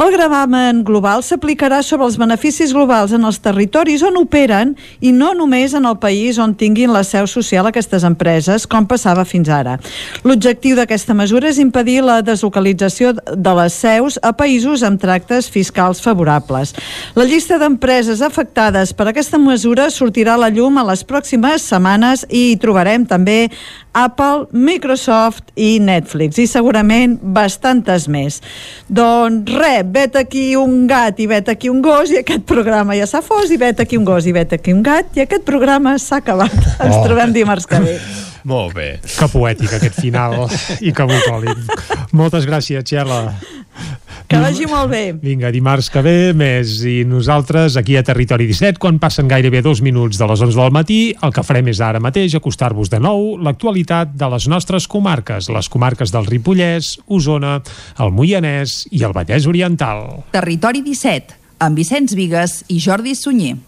El 0.00 0.10
gravamen 0.16 0.80
global 0.82 1.22
s'aplicarà 1.22 1.82
sobre 1.84 2.08
els 2.08 2.16
beneficis 2.18 2.72
globals 2.72 3.12
en 3.12 3.28
els 3.28 3.38
territoris 3.44 4.02
on 4.02 4.16
operen 4.18 4.74
i 5.04 5.12
no 5.12 5.30
només 5.36 5.76
en 5.76 5.84
el 5.84 6.00
país 6.00 6.40
on 6.40 6.56
tinguin 6.56 6.90
la 6.90 7.04
seu 7.04 7.28
social 7.28 7.68
aquestes 7.68 8.02
empreses, 8.02 8.66
com 8.66 8.88
passava 8.88 9.28
fins 9.28 9.52
ara. 9.52 9.73
L'objectiu 10.24 10.76
d'aquesta 10.76 11.14
mesura 11.14 11.48
és 11.50 11.58
impedir 11.62 12.00
la 12.04 12.20
deslocalització 12.22 13.12
de 13.14 13.54
les 13.60 13.72
seus 13.84 14.18
a 14.22 14.32
països 14.36 14.82
amb 14.86 15.00
tractes 15.00 15.48
fiscals 15.50 16.00
favorables. 16.04 16.74
La 17.14 17.24
llista 17.28 17.58
d'empreses 17.58 18.22
afectades 18.22 18.92
per 18.92 19.08
aquesta 19.10 19.38
mesura 19.38 19.90
sortirà 19.90 20.34
a 20.34 20.42
la 20.46 20.50
llum 20.50 20.78
a 20.78 20.84
les 20.90 21.04
pròximes 21.04 21.62
setmanes 21.70 22.26
i 22.30 22.52
hi 22.52 22.56
trobarem 22.60 23.04
també 23.06 23.48
Apple, 23.94 24.48
Microsoft 24.50 25.52
i 25.54 25.78
Netflix 25.78 26.38
i 26.42 26.48
segurament 26.50 27.14
bastantes 27.22 28.08
més. 28.10 28.40
Doncs 28.88 29.52
res, 29.54 29.84
vet 29.94 30.16
aquí 30.18 30.56
un 30.58 30.86
gat 30.90 31.20
i 31.22 31.28
vet 31.30 31.48
aquí 31.52 31.70
un 31.70 31.80
gos 31.84 32.10
i 32.10 32.18
aquest 32.24 32.42
programa 32.48 32.96
ja 32.98 33.06
s'ha 33.06 33.22
fos 33.22 33.50
i 33.54 33.56
vet 33.60 33.80
aquí 33.80 33.96
un 34.00 34.04
gos 34.04 34.26
i 34.26 34.34
vet 34.34 34.52
aquí 34.58 34.74
un 34.74 34.82
gat 34.82 35.14
i 35.16 35.22
aquest 35.24 35.46
programa 35.46 35.96
s'ha 35.98 36.18
acabat. 36.22 36.54
Ens 36.80 36.96
Oh. 36.96 37.04
trobem 37.06 37.32
dimarts 37.32 37.66
que 37.66 37.78
ve. 37.80 37.98
Molt 38.44 38.74
bé. 38.76 38.88
Que 39.02 39.28
poètic 39.32 39.72
aquest 39.72 40.00
final 40.02 40.44
i 40.84 40.92
que 40.92 41.06
bucòlic. 41.08 41.64
Moltes 42.16 42.44
gràcies, 42.48 42.84
Txela. 42.84 43.22
Que 44.28 44.38
vagi 44.40 44.64
molt 44.68 44.88
bé. 44.92 45.02
Vinga, 45.20 45.50
dimarts 45.52 45.90
que 45.92 46.00
ve, 46.04 46.32
més 46.36 46.78
i 46.88 47.02
nosaltres 47.08 47.76
aquí 47.80 47.96
a 47.98 48.04
Territori 48.06 48.46
17, 48.48 48.80
quan 48.80 49.00
passen 49.02 49.28
gairebé 49.28 49.60
dos 49.64 49.82
minuts 49.84 50.20
de 50.20 50.28
les 50.30 50.44
11 50.46 50.60
del 50.60 50.72
matí, 50.72 51.00
el 51.24 51.34
que 51.34 51.44
farem 51.44 51.68
és 51.72 51.82
ara 51.84 52.00
mateix 52.00 52.36
acostar-vos 52.38 52.92
de 52.92 53.00
nou 53.04 53.34
l'actualitat 53.36 54.14
de 54.16 54.30
les 54.32 54.48
nostres 54.48 54.88
comarques, 54.88 55.50
les 55.52 55.68
comarques 55.68 56.12
del 56.14 56.28
Ripollès, 56.30 56.94
Osona, 57.08 57.58
el 58.00 58.14
Moianès 58.16 58.84
i 58.92 59.04
el 59.04 59.16
Vallès 59.16 59.48
Oriental. 59.50 60.24
Territori 60.32 60.84
17, 60.86 61.40
amb 61.64 61.80
Vicenç 61.80 62.16
Vigues 62.16 62.62
i 62.72 62.80
Jordi 62.80 63.16
Sunyer. 63.18 63.58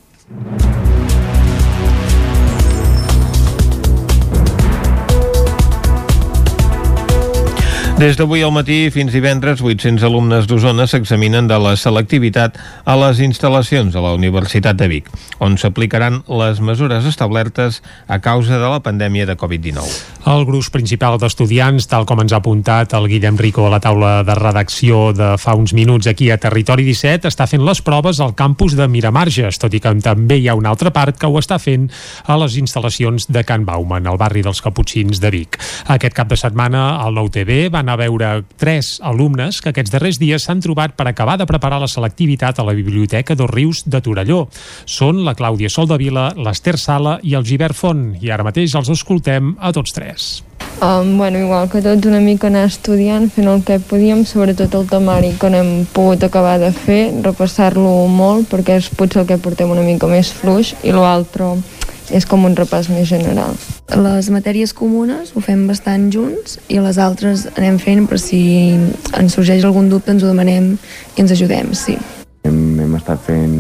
Des 7.97 8.13
d'avui 8.13 8.43
al 8.45 8.51
matí 8.53 8.91
fins 8.93 9.09
divendres, 9.09 9.63
800 9.65 10.03
alumnes 10.05 10.45
d'Osona 10.45 10.85
s'examinen 10.85 11.47
de 11.49 11.57
la 11.57 11.71
selectivitat 11.81 12.59
a 12.85 12.93
les 13.01 13.23
instal·lacions 13.25 13.95
de 13.95 14.03
la 14.05 14.11
Universitat 14.13 14.77
de 14.77 14.85
Vic, 14.91 15.07
on 15.41 15.57
s'aplicaran 15.57 16.19
les 16.29 16.61
mesures 16.61 17.07
establertes 17.09 17.79
a 18.05 18.19
causa 18.21 18.59
de 18.61 18.69
la 18.69 18.83
pandèmia 18.85 19.25
de 19.25 19.33
Covid-19. 19.41 19.89
El 20.29 20.45
gruix 20.45 20.69
principal 20.75 21.17
d'estudiants, 21.23 21.87
tal 21.89 22.05
com 22.05 22.21
ens 22.21 22.35
ha 22.37 22.43
apuntat 22.43 22.93
el 22.99 23.09
Guillem 23.09 23.39
Rico 23.41 23.65
a 23.65 23.73
la 23.73 23.81
taula 23.81 24.21
de 24.29 24.37
redacció 24.37 25.15
de 25.17 25.31
fa 25.41 25.57
uns 25.57 25.73
minuts 25.73 26.11
aquí 26.13 26.29
a 26.29 26.37
Territori 26.37 26.85
17, 26.85 27.33
està 27.33 27.49
fent 27.49 27.65
les 27.65 27.81
proves 27.81 28.21
al 28.21 28.37
campus 28.37 28.77
de 28.77 28.91
Miramarges, 28.93 29.57
tot 29.57 29.73
i 29.73 29.81
que 29.81 29.95
també 30.05 30.37
hi 30.37 30.51
ha 30.51 30.59
una 30.59 30.75
altra 30.75 30.93
part 30.93 31.17
que 31.17 31.33
ho 31.33 31.41
està 31.41 31.57
fent 31.57 31.89
a 32.29 32.37
les 32.45 32.61
instal·lacions 32.61 33.31
de 33.33 33.47
Can 33.49 33.65
Bauman, 33.65 34.05
al 34.05 34.21
barri 34.21 34.45
dels 34.45 34.61
Caputxins 34.61 35.25
de 35.25 35.33
Vic. 35.33 35.57
Aquest 35.97 36.13
cap 36.13 36.29
de 36.29 36.37
setmana, 36.37 37.01
al 37.01 37.17
Nou 37.17 37.33
TV 37.33 37.71
va 37.73 37.86
anar 37.87 37.95
a 37.95 38.03
veure 38.03 38.31
tres 38.59 38.97
alumnes 38.99 39.61
que 39.63 39.71
aquests 39.71 39.93
darrers 39.95 40.19
dies 40.19 40.45
s'han 40.45 40.61
trobat 40.65 40.97
per 40.99 41.07
acabar 41.07 41.39
de 41.39 41.47
preparar 41.47 41.79
la 41.81 41.91
selectivitat 41.91 42.59
a 42.59 42.67
la 42.67 42.75
Biblioteca 42.75 43.37
dos 43.39 43.51
Rius 43.53 43.85
de 43.87 44.03
Torelló. 44.03 44.47
Són 44.85 45.23
la 45.25 45.37
Clàudia 45.39 45.71
Soldavila, 45.71 46.33
l'Ester 46.37 46.77
Sala 46.83 47.21
i 47.23 47.39
el 47.39 47.47
Givert 47.47 47.79
Font, 47.79 48.11
i 48.21 48.35
ara 48.35 48.47
mateix 48.47 48.75
els 48.75 48.91
escoltem 48.91 49.55
a 49.61 49.73
tots 49.77 49.95
tres. 49.95 50.29
Um, 50.83 51.17
bueno, 51.17 51.39
igual 51.39 51.71
que 51.71 51.81
tots 51.81 52.05
una 52.05 52.21
mica 52.21 52.51
anar 52.51 52.67
estudiant, 52.69 53.31
fent 53.33 53.49
el 53.49 53.63
que 53.65 53.79
podíem, 53.81 54.27
sobretot 54.29 54.75
el 54.77 54.85
temari 54.91 55.31
que 55.41 55.49
no 55.49 55.63
hem 55.63 55.71
pogut 55.95 56.27
acabar 56.27 56.59
de 56.61 56.69
fer, 56.75 57.15
repassar-lo 57.25 57.95
molt 58.13 58.51
perquè 58.51 58.77
és 58.83 58.91
potser 58.93 59.23
el 59.23 59.31
que 59.31 59.41
portem 59.41 59.73
una 59.73 59.87
mica 59.87 60.11
més 60.11 60.35
fluix 60.37 60.75
i 60.85 60.93
l'altre 60.93 61.55
és 62.11 62.27
com 62.29 62.45
un 62.47 62.57
repàs 62.57 62.91
més 62.93 63.09
general. 63.09 63.57
Les 63.97 64.31
matèries 64.35 64.73
comunes 64.77 65.33
ho 65.35 65.43
fem 65.45 65.67
bastant 65.69 66.09
junts 66.13 66.59
i 66.69 66.79
les 66.83 66.99
altres 67.03 67.47
anem 67.57 67.81
fent 67.83 68.07
per 68.11 68.21
si 68.23 68.43
ens 69.17 69.37
sorgeix 69.39 69.65
algun 69.65 69.91
dubte 69.93 70.15
ens 70.15 70.25
ho 70.25 70.31
demanem 70.31 70.75
i 71.17 71.25
ens 71.25 71.35
ajudem, 71.35 71.75
sí. 71.75 71.99
Hem, 72.47 72.63
hem 72.81 72.95
estat 72.99 73.23
fent 73.27 73.59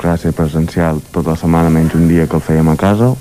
classe 0.00 0.32
presencial 0.32 1.00
tota 1.12 1.34
la 1.34 1.40
setmana 1.40 1.72
menys 1.72 1.96
un 1.96 2.08
dia 2.08 2.26
que 2.26 2.38
el 2.38 2.44
fèiem 2.44 2.70
a 2.72 2.76
casa 2.80 3.12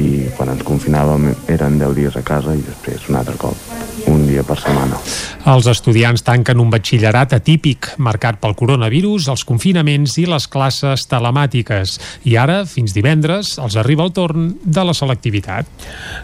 i 0.00 0.26
quan 0.36 0.50
ens 0.52 0.64
confinàvem 0.66 1.30
eren 1.52 1.78
10 1.80 1.94
dies 1.96 2.16
a 2.16 2.22
casa 2.26 2.54
i 2.56 2.62
després 2.64 3.08
un 3.10 3.18
altre 3.18 3.36
cop, 3.40 3.56
un 4.12 4.26
dia 4.28 4.44
per 4.46 4.58
setmana. 4.60 4.98
Els 5.46 5.68
estudiants 5.70 6.24
tanquen 6.26 6.60
un 6.62 6.70
batxillerat 6.72 7.36
atípic, 7.36 7.92
marcat 8.02 8.40
pel 8.42 8.56
coronavirus, 8.58 9.28
els 9.32 9.46
confinaments 9.48 10.16
i 10.20 10.26
les 10.28 10.48
classes 10.50 11.06
telemàtiques. 11.10 11.96
I 12.28 12.36
ara, 12.40 12.60
fins 12.68 12.94
divendres, 12.96 13.56
els 13.62 13.78
arriba 13.80 14.06
el 14.06 14.14
torn 14.16 14.52
de 14.62 14.86
la 14.86 14.94
selectivitat. 14.96 15.68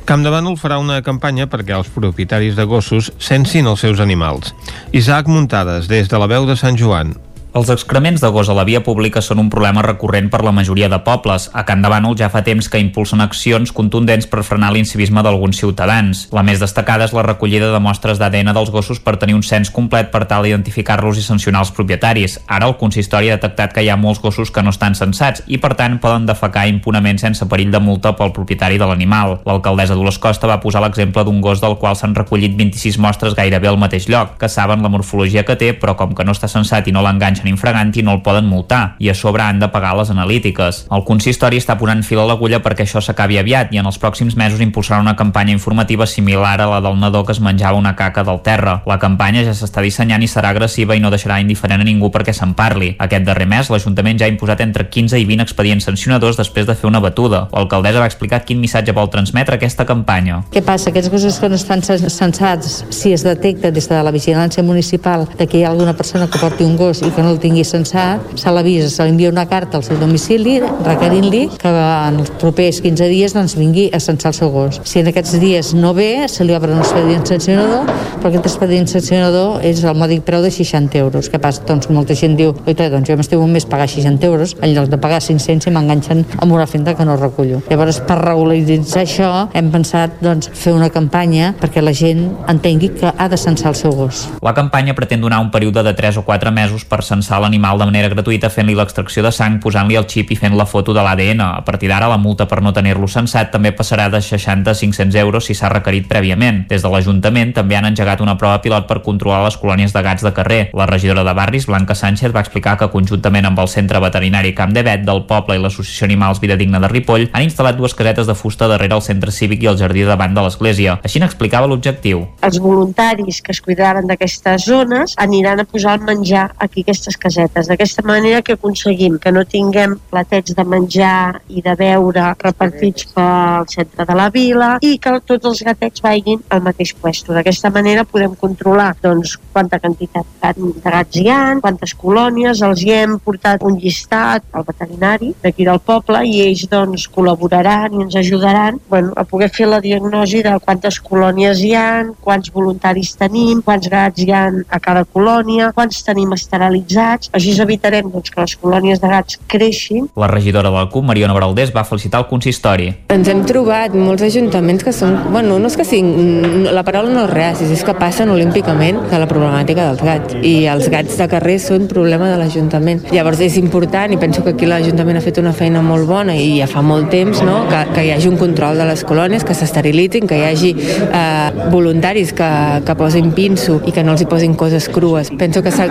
Camp 0.09 0.25
de 0.27 0.33
Bànol 0.35 0.59
farà 0.61 0.81
una 0.83 1.01
campanya 1.07 1.49
perquè 1.51 1.77
els 1.79 1.91
propietaris 1.95 2.59
de 2.59 2.67
gossos 2.69 3.13
sensin 3.19 3.71
els 3.71 3.85
seus 3.85 4.03
animals. 4.03 4.55
Isaac 4.93 5.31
Muntades, 5.31 5.89
des 5.89 6.11
de 6.11 6.19
la 6.19 6.31
veu 6.31 6.49
de 6.49 6.59
Sant 6.59 6.79
Joan. 6.79 7.15
Els 7.53 7.69
excrements 7.69 8.23
de 8.23 8.29
gos 8.33 8.49
a 8.49 8.55
la 8.57 8.63
via 8.65 8.81
pública 8.81 9.21
són 9.21 9.37
un 9.43 9.51
problema 9.53 9.83
recurrent 9.85 10.31
per 10.33 10.39
la 10.41 10.55
majoria 10.57 10.87
de 10.89 10.97
pobles. 11.05 11.51
A 11.53 11.67
Can 11.69 11.83
de 11.85 11.89
Bànol 11.93 12.15
ja 12.17 12.31
fa 12.33 12.41
temps 12.47 12.71
que 12.73 12.81
impulsen 12.81 13.21
accions 13.21 13.75
contundents 13.77 14.25
per 14.25 14.41
frenar 14.41 14.71
l'incivisme 14.73 15.21
d'alguns 15.21 15.61
ciutadans. 15.61 16.23
La 16.33 16.41
més 16.47 16.63
destacada 16.65 17.05
és 17.05 17.13
la 17.13 17.27
recollida 17.27 17.69
de 17.69 17.81
mostres 17.85 18.17
d'ADN 18.17 18.55
dels 18.57 18.73
gossos 18.73 19.03
per 19.05 19.19
tenir 19.21 19.37
un 19.37 19.45
cens 19.45 19.69
complet 19.69 20.09
per 20.09 20.23
tal 20.31 20.47
d'identificar-los 20.47 21.21
i 21.21 21.27
sancionar 21.27 21.61
els 21.67 21.75
propietaris. 21.77 22.39
Ara 22.49 22.71
el 22.71 22.79
consistori 22.81 23.29
ha 23.29 23.37
detectat 23.37 23.77
que 23.77 23.85
hi 23.85 23.93
ha 23.93 23.99
molts 24.01 24.23
gossos 24.25 24.49
que 24.49 24.65
no 24.65 24.73
estan 24.73 24.97
censats 24.97 25.45
i 25.45 25.61
per 25.61 25.75
tant 25.77 25.99
poden 26.01 26.25
defecar 26.25 26.65
impunament 26.73 27.21
sense 27.21 27.45
perill 27.53 27.77
de 27.77 27.85
multa 27.85 28.15
pel 28.17 28.33
propietari 28.33 28.81
de 28.81 28.89
l'animal. 28.89 29.43
L'alcaldessa 29.45 29.93
Dolors 30.01 30.17
Costa 30.17 30.49
va 30.49 30.63
posar 30.65 30.81
l'exemple 30.87 31.27
d'un 31.29 31.45
gos 31.45 31.61
del 31.61 31.77
qual 31.77 32.01
s'han 32.01 32.17
recollit 32.17 32.57
26 32.57 32.97
mostres 32.97 33.37
gairebé 33.37 33.69
al 33.69 33.81
mateix 33.85 34.09
lloc, 34.09 34.39
que 34.41 34.49
saben 34.49 34.81
la 34.81 34.89
morfologia 34.97 35.45
que 35.45 35.61
té 35.61 35.75
però 35.77 35.99
com 36.01 36.17
que 36.17 36.25
no 36.25 36.33
està 36.33 36.49
censat 36.49 36.89
i 36.89 36.97
no 36.97 37.05
l'enganxen 37.05 37.42
deixen 37.43 37.51
infragant 37.51 37.93
i 37.97 38.03
no 38.03 38.15
el 38.15 38.23
poden 38.23 38.47
multar, 38.47 38.95
i 38.99 39.11
a 39.11 39.15
sobre 39.15 39.43
han 39.43 39.59
de 39.61 39.69
pagar 39.69 39.97
les 39.97 40.11
analítiques. 40.11 40.87
El 40.91 41.05
consistori 41.05 41.59
està 41.59 41.77
posant 41.79 42.03
fil 42.03 42.21
a 42.23 42.27
l'agulla 42.27 42.63
perquè 42.63 42.87
això 42.87 43.03
s'acabi 43.03 43.39
aviat 43.39 43.73
i 43.73 43.79
en 43.79 43.87
els 43.87 43.99
pròxims 43.99 44.37
mesos 44.37 44.61
impulsarà 44.61 45.01
una 45.01 45.17
campanya 45.17 45.53
informativa 45.53 46.07
similar 46.07 46.61
a 46.61 46.69
la 46.71 46.81
del 46.81 46.99
nadó 46.99 47.25
que 47.25 47.33
es 47.33 47.41
menjava 47.41 47.79
una 47.79 47.97
caca 47.97 48.25
del 48.25 48.41
terra. 48.43 48.83
La 48.87 48.99
campanya 48.99 49.45
ja 49.45 49.55
s'està 49.55 49.83
dissenyant 49.83 50.23
i 50.23 50.29
serà 50.29 50.53
agressiva 50.53 50.95
i 50.97 51.01
no 51.01 51.11
deixarà 51.11 51.41
indiferent 51.41 51.83
a 51.83 51.85
ningú 51.85 52.11
perquè 52.11 52.33
se'n 52.33 52.55
parli. 52.55 52.95
Aquest 52.99 53.27
darrer 53.27 53.49
mes, 53.49 53.71
l'Ajuntament 53.71 54.19
ja 54.21 54.27
ha 54.27 54.33
imposat 54.33 54.63
entre 54.63 54.89
15 54.89 55.19
i 55.19 55.27
20 55.27 55.43
expedients 55.43 55.89
sancionadors 55.89 56.39
després 56.39 56.67
de 56.67 56.77
fer 56.77 56.89
una 56.89 57.01
batuda. 57.01 57.49
L'alcaldessa 57.53 58.03
va 58.03 58.11
explicar 58.11 58.45
quin 58.47 58.61
missatge 58.61 58.95
vol 58.95 59.11
transmetre 59.11 59.59
aquesta 59.59 59.87
campanya. 59.89 60.43
Què 60.53 60.63
passa? 60.65 60.91
Aquests 60.93 61.11
gossos 61.11 61.41
que 61.41 61.49
no 61.49 61.59
estan 61.59 61.83
censats, 61.83 62.83
si 62.91 63.13
es 63.13 63.25
detecta 63.25 63.71
des 63.73 63.89
de 63.89 64.03
la 64.03 64.13
vigilància 64.13 64.63
municipal 64.63 65.27
de 65.39 65.47
que 65.47 65.59
hi 65.59 65.65
ha 65.65 65.71
alguna 65.73 65.95
persona 65.97 66.29
que 66.29 66.39
porti 66.39 66.65
un 66.65 66.77
gos 66.77 67.03
i 67.03 67.11
que 67.11 67.23
no 67.23 67.32
el 67.33 67.41
tingui 67.43 67.65
censat, 67.67 68.35
se 68.39 68.53
l'avisa, 68.53 68.89
se 68.93 69.05
li 69.07 69.15
envia 69.15 69.31
una 69.33 69.47
carta 69.49 69.79
al 69.79 69.87
seu 69.87 69.99
domicili 70.01 70.59
requerint-li 70.61 71.43
que 71.61 71.73
en 71.73 72.21
els 72.23 72.33
propers 72.41 72.81
15 72.85 73.09
dies 73.11 73.35
doncs, 73.37 73.57
vingui 73.59 73.89
a 73.93 74.01
censar 74.01 74.33
el 74.33 74.39
seu 74.39 74.53
gos. 74.53 74.81
Si 74.89 75.01
en 75.01 75.11
aquests 75.11 75.39
dies 75.43 75.73
no 75.75 75.93
ve, 75.97 76.29
se 76.29 76.45
li 76.45 76.55
obre 76.57 76.73
un 76.75 76.83
expedient 76.83 77.25
sancionador, 77.29 77.89
però 78.19 78.31
aquest 78.31 78.49
expedient 78.53 78.89
sancionador 78.91 79.65
és 79.67 79.83
el 79.85 79.99
mòdic 79.99 80.25
preu 80.27 80.43
de 80.45 80.51
60 80.53 80.99
euros. 81.01 81.31
Què 81.33 81.41
passa? 81.43 81.65
Doncs 81.69 81.89
molta 81.93 82.17
gent 82.19 82.37
diu, 82.39 82.55
oita, 82.67 82.89
doncs 82.93 83.11
jo 83.11 83.17
m'estiu 83.19 83.43
un 83.43 83.53
mes 83.55 83.67
pagar 83.69 83.89
60 83.91 84.29
euros, 84.29 84.57
en 84.61 84.75
lloc 84.77 84.91
de 84.93 84.99
pagar 85.01 85.23
500 85.23 85.71
i 85.71 85.75
m'enganxen 85.75 86.25
amb 86.39 86.53
una 86.53 86.67
finta 86.67 86.95
que 86.99 87.07
no 87.09 87.17
recullo. 87.17 87.63
Llavors, 87.71 88.03
per 88.07 88.19
regularitzar 88.21 89.05
això, 89.07 89.31
hem 89.57 89.71
pensat 89.73 90.21
doncs, 90.25 90.51
fer 90.53 90.75
una 90.77 90.91
campanya 90.93 91.53
perquè 91.61 91.83
la 91.83 91.95
gent 91.97 92.29
entengui 92.51 92.93
que 92.99 93.13
ha 93.17 93.29
de 93.29 93.39
censar 93.41 93.73
el 93.73 93.79
seu 93.79 93.95
gos. 93.97 94.27
La 94.43 94.55
campanya 94.55 94.95
pretén 94.99 95.23
donar 95.23 95.41
un 95.41 95.51
període 95.51 95.83
de 95.87 95.95
3 95.95 96.19
o 96.21 96.27
4 96.27 96.53
mesos 96.53 96.85
per 96.85 97.03
censar 97.03 97.22
l'animal 97.31 97.79
de 97.79 97.87
manera 97.89 98.09
gratuïta 98.13 98.51
fent-li 98.51 98.75
l'extracció 98.75 99.23
de 99.23 99.31
sang, 99.33 99.59
posant-li 99.63 99.97
el 99.99 100.07
xip 100.11 100.33
i 100.33 100.37
fent 100.37 100.57
la 100.59 100.67
foto 100.67 100.95
de 100.97 101.03
l'ADN. 101.05 101.41
A 101.41 101.63
partir 101.65 101.89
d'ara, 101.89 102.09
la 102.11 102.19
multa 102.19 102.47
per 102.49 102.61
no 102.63 102.73
tenir-lo 102.73 103.09
censat 103.09 103.53
també 103.53 103.73
passarà 103.77 104.09
de 104.11 104.21
60 104.21 104.71
a 104.71 104.75
500 104.75 105.15
euros 105.23 105.47
si 105.47 105.55
s'ha 105.55 105.71
requerit 105.73 106.09
prèviament. 106.09 106.65
Des 106.69 106.83
de 106.83 106.91
l'Ajuntament 106.93 107.53
també 107.55 107.77
han 107.77 107.87
engegat 107.91 108.21
una 108.21 108.37
prova 108.39 108.61
pilot 108.63 108.89
per 108.89 109.03
controlar 109.03 109.45
les 109.45 109.57
colònies 109.57 109.93
de 109.93 110.03
gats 110.03 110.23
de 110.23 110.33
carrer. 110.33 110.61
La 110.75 110.87
regidora 110.87 111.25
de 111.25 111.35
barris, 111.35 111.67
Blanca 111.67 111.95
Sánchez, 111.95 112.35
va 112.35 112.43
explicar 112.45 112.77
que 112.79 112.91
conjuntament 112.93 113.47
amb 113.47 113.59
el 113.63 113.69
Centre 113.69 114.01
Veterinari 114.01 114.55
Camp 114.55 114.73
de 114.75 114.83
Bet 114.83 115.07
del 115.07 115.25
poble 115.29 115.57
i 115.57 115.63
l'Associació 115.63 116.07
Animals 116.09 116.41
Vida 116.41 116.57
Digna 116.57 116.81
de 116.83 116.91
Ripoll 116.91 117.29
han 117.33 117.47
instal·lat 117.47 117.79
dues 117.79 117.95
casetes 117.95 118.27
de 118.27 118.37
fusta 118.39 118.69
darrere 118.71 118.97
el 118.97 119.05
centre 119.05 119.33
cívic 119.33 119.63
i 119.63 119.71
el 119.71 119.79
jardí 119.81 120.05
davant 120.09 120.35
de 120.35 120.45
l'església. 120.45 120.99
Així 121.05 121.23
n'explicava 121.23 121.69
l'objectiu. 121.71 122.25
Els 122.43 122.59
voluntaris 122.63 123.41
que 123.43 123.55
es 123.55 123.61
cuidaran 123.65 124.09
d'aquestes 124.11 124.67
zones 124.69 125.15
aniran 125.21 125.61
a 125.63 125.69
posar 125.69 125.99
el 125.99 126.07
menjar 126.09 126.51
aquí 126.59 126.85
aquestes 127.13 127.17
casetes. 127.17 127.69
D'aquesta 127.69 128.03
manera 128.03 128.43
que 128.43 128.55
aconseguim 128.55 129.19
que 129.19 129.33
no 129.33 129.45
tinguem 129.45 129.97
platets 130.11 130.55
de 130.55 130.65
menjar 130.65 131.41
i 131.49 131.63
de 131.63 131.75
beure 131.77 132.35
repartits 132.41 133.07
pel 133.15 133.67
centre 133.69 134.07
de 134.07 134.15
la 134.15 134.29
vila 134.31 134.79
i 134.83 134.99
que 134.99 135.19
tots 135.27 135.47
els 135.47 135.63
gatets 135.63 136.03
vagin 136.03 136.43
al 136.51 136.63
mateix 136.63 136.95
puesto. 136.95 137.33
D'aquesta 137.33 137.71
manera 137.71 138.05
podem 138.05 138.35
controlar 138.35 138.95
doncs, 139.03 139.37
quanta 139.53 139.79
quantitat 139.81 140.27
de 140.43 140.91
gats 140.91 141.17
hi 141.17 141.29
ha, 141.29 141.59
quantes 141.61 141.95
colònies, 141.95 142.63
els 142.63 142.83
hi 142.83 142.93
hem 142.93 143.19
portat 143.19 143.63
un 143.63 143.79
llistat 143.79 144.45
al 144.53 144.65
veterinari 144.67 145.33
d'aquí 145.43 145.67
del 145.69 145.81
poble 145.81 146.25
i 146.27 146.41
ells 146.47 146.67
doncs, 146.71 147.09
col·laboraran 147.13 147.93
i 147.93 148.05
ens 148.07 148.17
ajudaran 148.17 148.81
bueno, 148.89 149.13
a 149.17 149.25
poder 149.25 149.51
fer 149.53 149.69
la 149.69 149.81
diagnosi 149.81 150.43
de 150.43 150.57
quantes 150.65 151.01
colònies 151.01 151.63
hi 151.63 151.75
ha, 151.77 151.89
quants 152.21 152.53
voluntaris 152.53 153.15
tenim, 153.19 153.63
quants 153.63 153.89
gats 153.93 154.23
hi 154.23 154.31
ha 154.33 154.45
a 154.69 154.81
cada 154.81 155.05
colònia, 155.05 155.73
quants 155.77 156.03
tenim 156.07 156.33
esterilitzats. 156.37 157.02
Així 157.33 157.55
evitarem 157.63 158.09
doncs, 158.13 158.31
que 158.33 158.41
les 158.41 158.55
colònies 158.61 159.01
de 159.03 159.11
gats 159.11 159.39
creixin. 159.51 160.09
La 160.19 160.29
regidora 160.31 160.71
de 160.71 160.77
la 160.77 160.89
CUP, 160.91 161.05
Mariona 161.09 161.35
Baraldés, 161.37 161.73
va 161.75 161.85
felicitar 161.89 162.23
el 162.23 162.29
consistori. 162.31 162.89
Ens 163.15 163.29
hem 163.31 163.43
trobat 163.49 163.95
molts 163.97 164.25
ajuntaments 164.27 164.85
que 164.87 164.95
són, 164.97 165.19
bueno, 165.33 165.59
no 165.59 165.71
és 165.71 165.77
que 165.79 165.87
siguin, 165.87 166.69
la 166.73 166.85
paraula 166.87 167.13
no 167.13 167.27
és 167.27 167.33
reacis, 167.33 167.73
és 167.75 167.85
que 167.87 167.95
passen 167.99 168.31
olímpicament 168.33 169.01
de 169.11 169.21
la 169.21 169.29
problemàtica 169.31 169.89
dels 169.91 170.03
gats. 170.07 170.37
I 170.43 170.55
els 170.73 170.89
gats 170.93 171.19
de 171.19 171.29
carrer 171.31 171.59
són 171.63 171.89
problema 171.91 172.31
de 172.31 172.39
l'Ajuntament. 172.41 173.05
Llavors 173.13 173.43
és 173.45 173.59
important, 173.61 174.13
i 174.13 174.21
penso 174.21 174.45
que 174.45 174.55
aquí 174.57 174.69
l'Ajuntament 174.69 175.19
ha 175.19 175.25
fet 175.25 175.41
una 175.43 175.55
feina 175.57 175.83
molt 175.85 176.09
bona 176.09 176.37
i 176.39 176.59
ja 176.61 176.69
fa 176.71 176.83
molt 176.87 177.11
temps, 177.13 177.43
no? 177.47 177.63
que, 177.71 177.83
que 177.97 178.07
hi 178.07 178.13
hagi 178.15 178.31
un 178.31 178.39
control 178.41 178.81
de 178.81 178.89
les 178.89 179.05
colònies, 179.09 179.47
que 179.47 179.57
s'esterilitzin, 179.57 180.29
que 180.31 180.39
hi 180.41 180.47
hagi 180.49 180.73
eh, 180.77 181.69
voluntaris 181.73 182.33
que, 182.37 182.51
que 182.87 182.99
posin 182.99 183.33
pinso 183.37 183.81
i 183.87 183.95
que 183.95 184.05
no 184.05 184.17
els 184.17 184.25
hi 184.25 184.31
posin 184.31 184.57
coses 184.59 184.89
crues. 184.93 185.33
Penso 185.39 185.63
que 185.63 185.73
s'ha 185.75 185.89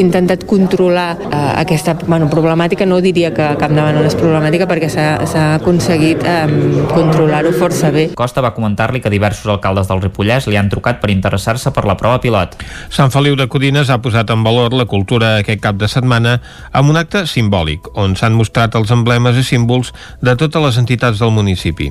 intentat 0.00 0.46
controlar 0.52 1.16
eh, 1.16 1.36
aquesta 1.62 1.94
bueno, 2.04 2.28
problemàtica, 2.28 2.84
no 2.84 3.00
diria 3.00 3.30
que 3.32 3.46
cap 3.56 3.72
davant 3.72 3.96
no 3.96 4.04
és 4.04 4.16
problemàtica 4.18 4.66
perquè 4.68 4.90
s'ha 4.92 5.44
aconseguit 5.56 6.20
eh, 6.28 6.44
controlar-ho 6.92 7.54
força 7.56 7.88
bé. 7.94 8.10
Costa 8.18 8.44
va 8.44 8.52
comentar-li 8.52 9.00
que 9.00 9.12
diversos 9.12 9.48
alcaldes 9.54 9.88
del 9.88 10.02
Ripollès 10.04 10.50
li 10.50 10.58
han 10.60 10.68
trucat 10.72 11.00
per 11.00 11.08
interessar-se 11.14 11.72
per 11.72 11.86
la 11.88 11.96
prova 11.96 12.20
pilot. 12.20 12.58
Sant 12.92 13.14
Feliu 13.14 13.38
de 13.38 13.48
Codines 13.48 13.88
ha 13.88 14.00
posat 14.04 14.34
en 14.34 14.44
valor 14.44 14.76
la 14.76 14.88
cultura 14.90 15.38
aquest 15.40 15.64
cap 15.64 15.80
de 15.80 15.88
setmana 15.88 16.36
amb 16.72 16.92
un 16.92 17.00
acte 17.00 17.24
simbòlic, 17.30 17.88
on 17.96 18.18
s'han 18.18 18.36
mostrat 18.36 18.76
els 18.76 18.92
emblemes 18.92 19.40
i 19.40 19.46
símbols 19.46 19.94
de 20.20 20.36
totes 20.36 20.68
les 20.68 20.82
entitats 20.84 21.22
del 21.22 21.32
municipi. 21.32 21.88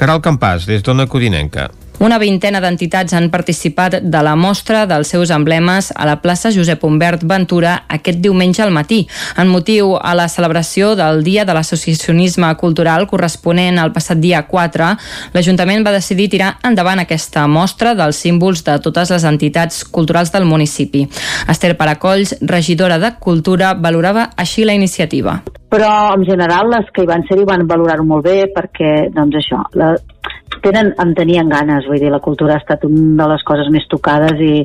Caral 0.00 0.24
Campàs, 0.24 0.64
des 0.70 0.80
d'Ona 0.86 1.04
Codinenca. 1.10 1.68
Una 2.00 2.16
vintena 2.16 2.62
d'entitats 2.64 3.12
han 3.12 3.26
participat 3.28 3.98
de 4.00 4.20
la 4.24 4.32
mostra 4.32 4.86
dels 4.88 5.10
seus 5.12 5.28
emblemes 5.36 5.90
a 5.92 6.06
la 6.08 6.14
plaça 6.22 6.48
Josep 6.48 6.80
Humbert 6.88 7.26
Ventura 7.28 7.74
aquest 7.92 8.22
diumenge 8.24 8.62
al 8.64 8.72
matí, 8.72 9.02
en 9.36 9.50
motiu 9.52 9.92
a 10.00 10.14
la 10.16 10.24
celebració 10.32 10.94
del 10.96 11.20
Dia 11.26 11.44
de 11.44 11.52
l'Associacionisme 11.52 12.48
Cultural 12.56 13.04
corresponent 13.10 13.76
al 13.76 13.92
passat 13.92 14.16
dia 14.16 14.40
4, 14.48 14.88
l'Ajuntament 15.34 15.84
va 15.84 15.92
decidir 15.92 16.30
tirar 16.32 16.54
endavant 16.64 17.04
aquesta 17.04 17.44
mostra 17.44 17.92
dels 17.98 18.16
símbols 18.16 18.64
de 18.64 18.78
totes 18.80 19.12
les 19.12 19.28
entitats 19.28 19.84
culturals 19.84 20.32
del 20.32 20.48
municipi. 20.48 21.04
Esther 21.52 21.74
Paracolls, 21.76 22.38
regidora 22.40 22.96
de 22.96 23.12
Cultura, 23.20 23.74
valorava 23.74 24.30
així 24.40 24.64
la 24.64 24.72
iniciativa. 24.72 25.42
Però, 25.68 25.92
en 26.16 26.24
general, 26.24 26.72
les 26.72 26.88
que 26.96 27.04
hi 27.04 27.12
van 27.12 27.28
ser-hi 27.28 27.44
van 27.44 27.68
valorar-ho 27.68 28.08
molt 28.08 28.24
bé 28.24 28.48
perquè, 28.56 29.10
doncs 29.12 29.36
això, 29.44 29.60
la, 29.76 29.92
tenen, 30.64 30.92
en 31.00 31.14
tenien 31.14 31.48
ganes, 31.48 31.86
vull 31.88 32.00
dir, 32.02 32.10
la 32.12 32.22
cultura 32.24 32.56
ha 32.56 32.62
estat 32.62 32.84
una 32.88 33.24
de 33.24 33.28
les 33.34 33.44
coses 33.46 33.70
més 33.72 33.86
tocades 33.90 34.40
i, 34.42 34.64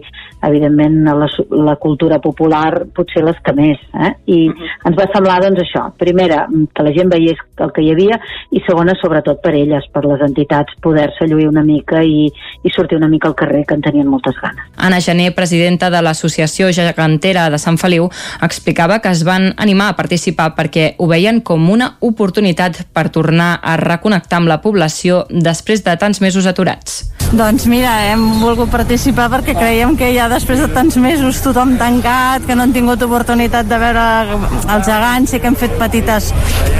evidentment, 0.50 1.02
la, 1.06 1.28
la 1.66 1.76
cultura 1.82 2.20
popular 2.24 2.86
potser 2.96 3.24
les 3.26 3.38
que 3.46 3.54
més, 3.58 3.82
eh? 3.94 4.12
I 4.32 4.40
ens 4.50 4.98
va 4.98 5.08
semblar, 5.14 5.40
doncs, 5.44 5.62
això, 5.66 5.88
primera, 6.00 6.46
que 6.76 6.86
la 6.86 6.94
gent 6.96 7.12
veiés 7.12 7.42
el 7.64 7.72
que 7.76 7.84
hi 7.86 7.92
havia 7.94 8.20
i 8.56 8.62
segona, 8.66 8.96
sobretot 9.00 9.42
per 9.44 9.54
elles, 9.56 9.86
per 9.94 10.04
les 10.06 10.22
entitats, 10.26 10.76
poder-se 10.84 11.28
lluir 11.30 11.48
una 11.50 11.64
mica 11.66 12.02
i, 12.04 12.28
i 12.28 12.74
sortir 12.74 13.00
una 13.00 13.10
mica 13.12 13.30
al 13.32 13.38
carrer, 13.38 13.64
que 13.68 13.78
en 13.78 13.86
tenien 13.86 14.10
moltes 14.10 14.38
ganes. 14.42 14.68
Anna 14.78 15.02
Gené, 15.02 15.30
presidenta 15.36 15.90
de 15.94 16.02
l'Associació 16.04 16.72
Gegantera 16.76 17.48
de 17.50 17.60
Sant 17.62 17.80
Feliu, 17.82 18.10
explicava 18.46 19.00
que 19.04 19.14
es 19.14 19.24
van 19.28 19.52
animar 19.62 19.92
a 19.92 19.98
participar 19.98 20.52
perquè 20.58 20.94
ho 21.00 21.10
veien 21.12 21.42
com 21.46 21.70
una 21.72 21.96
oportunitat 22.06 22.84
per 22.94 23.08
tornar 23.14 23.56
a 23.64 23.78
reconnectar 23.82 24.42
amb 24.42 24.52
la 24.52 24.62
població 24.64 25.24
després 25.30 25.84
de 25.86 25.96
tants 26.00 26.22
mesos 26.22 26.48
aturats. 26.50 27.04
Doncs 27.34 27.66
mira, 27.66 27.92
hem 28.12 28.22
volgut 28.40 28.70
participar 28.72 29.26
perquè 29.34 29.56
creiem 29.58 29.96
que 29.98 30.12
ja 30.14 30.28
després 30.32 30.62
de 30.62 30.68
tants 30.72 30.98
mesos 31.02 31.42
tothom 31.44 31.74
tancat, 31.80 32.46
que 32.46 32.56
no 32.56 32.66
han 32.68 32.74
tingut 32.76 33.02
oportunitat 33.02 33.68
de 33.70 33.80
veure 33.82 34.06
els 34.38 34.86
gegants, 34.86 35.34
sí 35.34 35.42
que 35.42 35.50
hem 35.50 35.58
fet 35.58 35.74
petites 35.80 36.32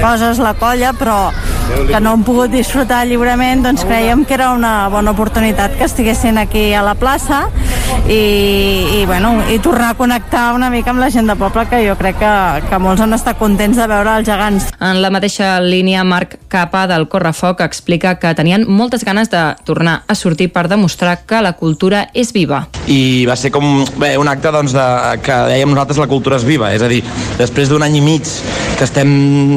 coses 0.02 0.40
la 0.44 0.54
colla, 0.60 0.94
però 0.96 1.18
que 1.90 2.00
no 2.00 2.14
hem 2.14 2.24
pogut 2.26 2.54
disfrutar 2.54 3.04
lliurement, 3.10 3.64
doncs 3.66 3.86
creiem 3.88 4.24
que 4.26 4.38
era 4.38 4.52
una 4.54 4.88
bona 4.94 5.16
oportunitat 5.16 5.80
que 5.80 5.88
estiguessin 5.90 6.38
aquí 6.38 6.68
a 6.74 6.84
la 6.86 6.94
plaça 6.96 7.46
i, 8.06 9.02
i, 9.02 9.06
bueno, 9.10 9.34
i 9.50 9.58
tornar 9.60 9.94
a 9.94 9.98
connectar 9.98 10.52
una 10.54 10.70
mica 10.70 10.94
amb 10.94 11.02
la 11.02 11.10
gent 11.10 11.30
de 11.30 11.36
poble, 11.40 11.66
que 11.72 11.82
jo 11.88 11.98
crec 11.98 12.20
que, 12.22 12.34
que 12.70 12.80
molts 12.82 13.02
han 13.02 13.18
estat 13.18 13.40
contents 13.42 13.80
de 13.82 13.88
veure 13.90 14.20
els 14.20 14.30
gegants. 14.30 14.70
En 14.80 15.02
la 15.02 15.10
mateixa 15.14 15.56
línia, 15.64 16.06
Marc 16.06 16.38
Capa 16.52 16.86
del 16.92 17.10
Correfoc 17.10 17.66
explica 17.66 18.16
que 18.22 18.36
tenien 18.38 18.68
moltes 18.70 19.06
ganes 19.08 19.32
de 19.34 19.44
tornar 19.66 20.04
a 20.08 20.16
sortir 20.16 20.35
per 20.52 20.68
demostrar 20.72 21.18
que 21.28 21.42
la 21.42 21.54
cultura 21.58 22.06
és 22.14 22.32
viva. 22.36 22.66
I 22.92 23.26
va 23.28 23.38
ser 23.40 23.52
com 23.56 23.84
bé, 24.00 24.16
un 24.22 24.30
acte 24.30 24.52
doncs, 24.54 24.76
de, 24.76 24.86
que 25.26 25.36
dèiem 25.50 25.72
nosaltres 25.72 26.02
la 26.04 26.10
cultura 26.12 26.40
és 26.40 26.46
viva, 26.48 26.72
és 26.76 26.84
a 26.84 26.90
dir, 26.92 27.02
després 27.40 27.72
d'un 27.72 27.84
any 27.86 28.00
i 28.00 28.04
mig 28.04 28.28
que, 28.76 28.84
estem, 28.84 29.10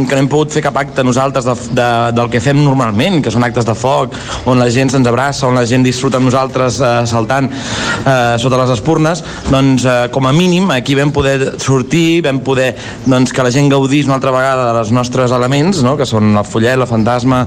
que 0.06 0.14
no 0.14 0.22
hem 0.22 0.30
pogut 0.30 0.54
fer 0.54 0.62
cap 0.64 0.76
acte 0.78 1.02
nosaltres 1.04 1.46
de, 1.48 1.54
de, 1.76 1.88
del 2.16 2.30
que 2.32 2.40
fem 2.42 2.60
normalment, 2.62 3.18
que 3.24 3.32
són 3.34 3.44
actes 3.46 3.66
de 3.66 3.74
foc, 3.78 4.14
on 4.48 4.60
la 4.60 4.68
gent 4.72 4.92
se'ns 4.94 5.08
abraça, 5.10 5.46
on 5.48 5.58
la 5.58 5.66
gent 5.68 5.84
disfruta 5.86 6.20
amb 6.20 6.30
nosaltres 6.30 6.78
eh, 6.80 6.92
saltant 7.10 7.50
eh, 7.50 8.36
sota 8.40 8.60
les 8.62 8.72
espurnes, 8.76 9.24
doncs 9.50 9.84
eh, 9.84 9.98
com 10.14 10.28
a 10.28 10.34
mínim 10.36 10.70
aquí 10.74 10.96
vam 10.98 11.12
poder 11.14 11.56
sortir, 11.62 12.22
vam 12.26 12.40
poder 12.46 12.70
doncs, 13.06 13.34
que 13.34 13.44
la 13.44 13.52
gent 13.54 13.70
gaudís 13.72 14.06
una 14.08 14.18
altra 14.18 14.32
vegada 14.34 14.70
dels 14.78 14.94
nostres 14.94 15.34
elements, 15.34 15.82
no? 15.84 15.96
que 15.98 16.06
són 16.08 16.36
el 16.36 16.46
follet, 16.46 16.78
la 16.78 16.88
fantasma... 16.88 17.44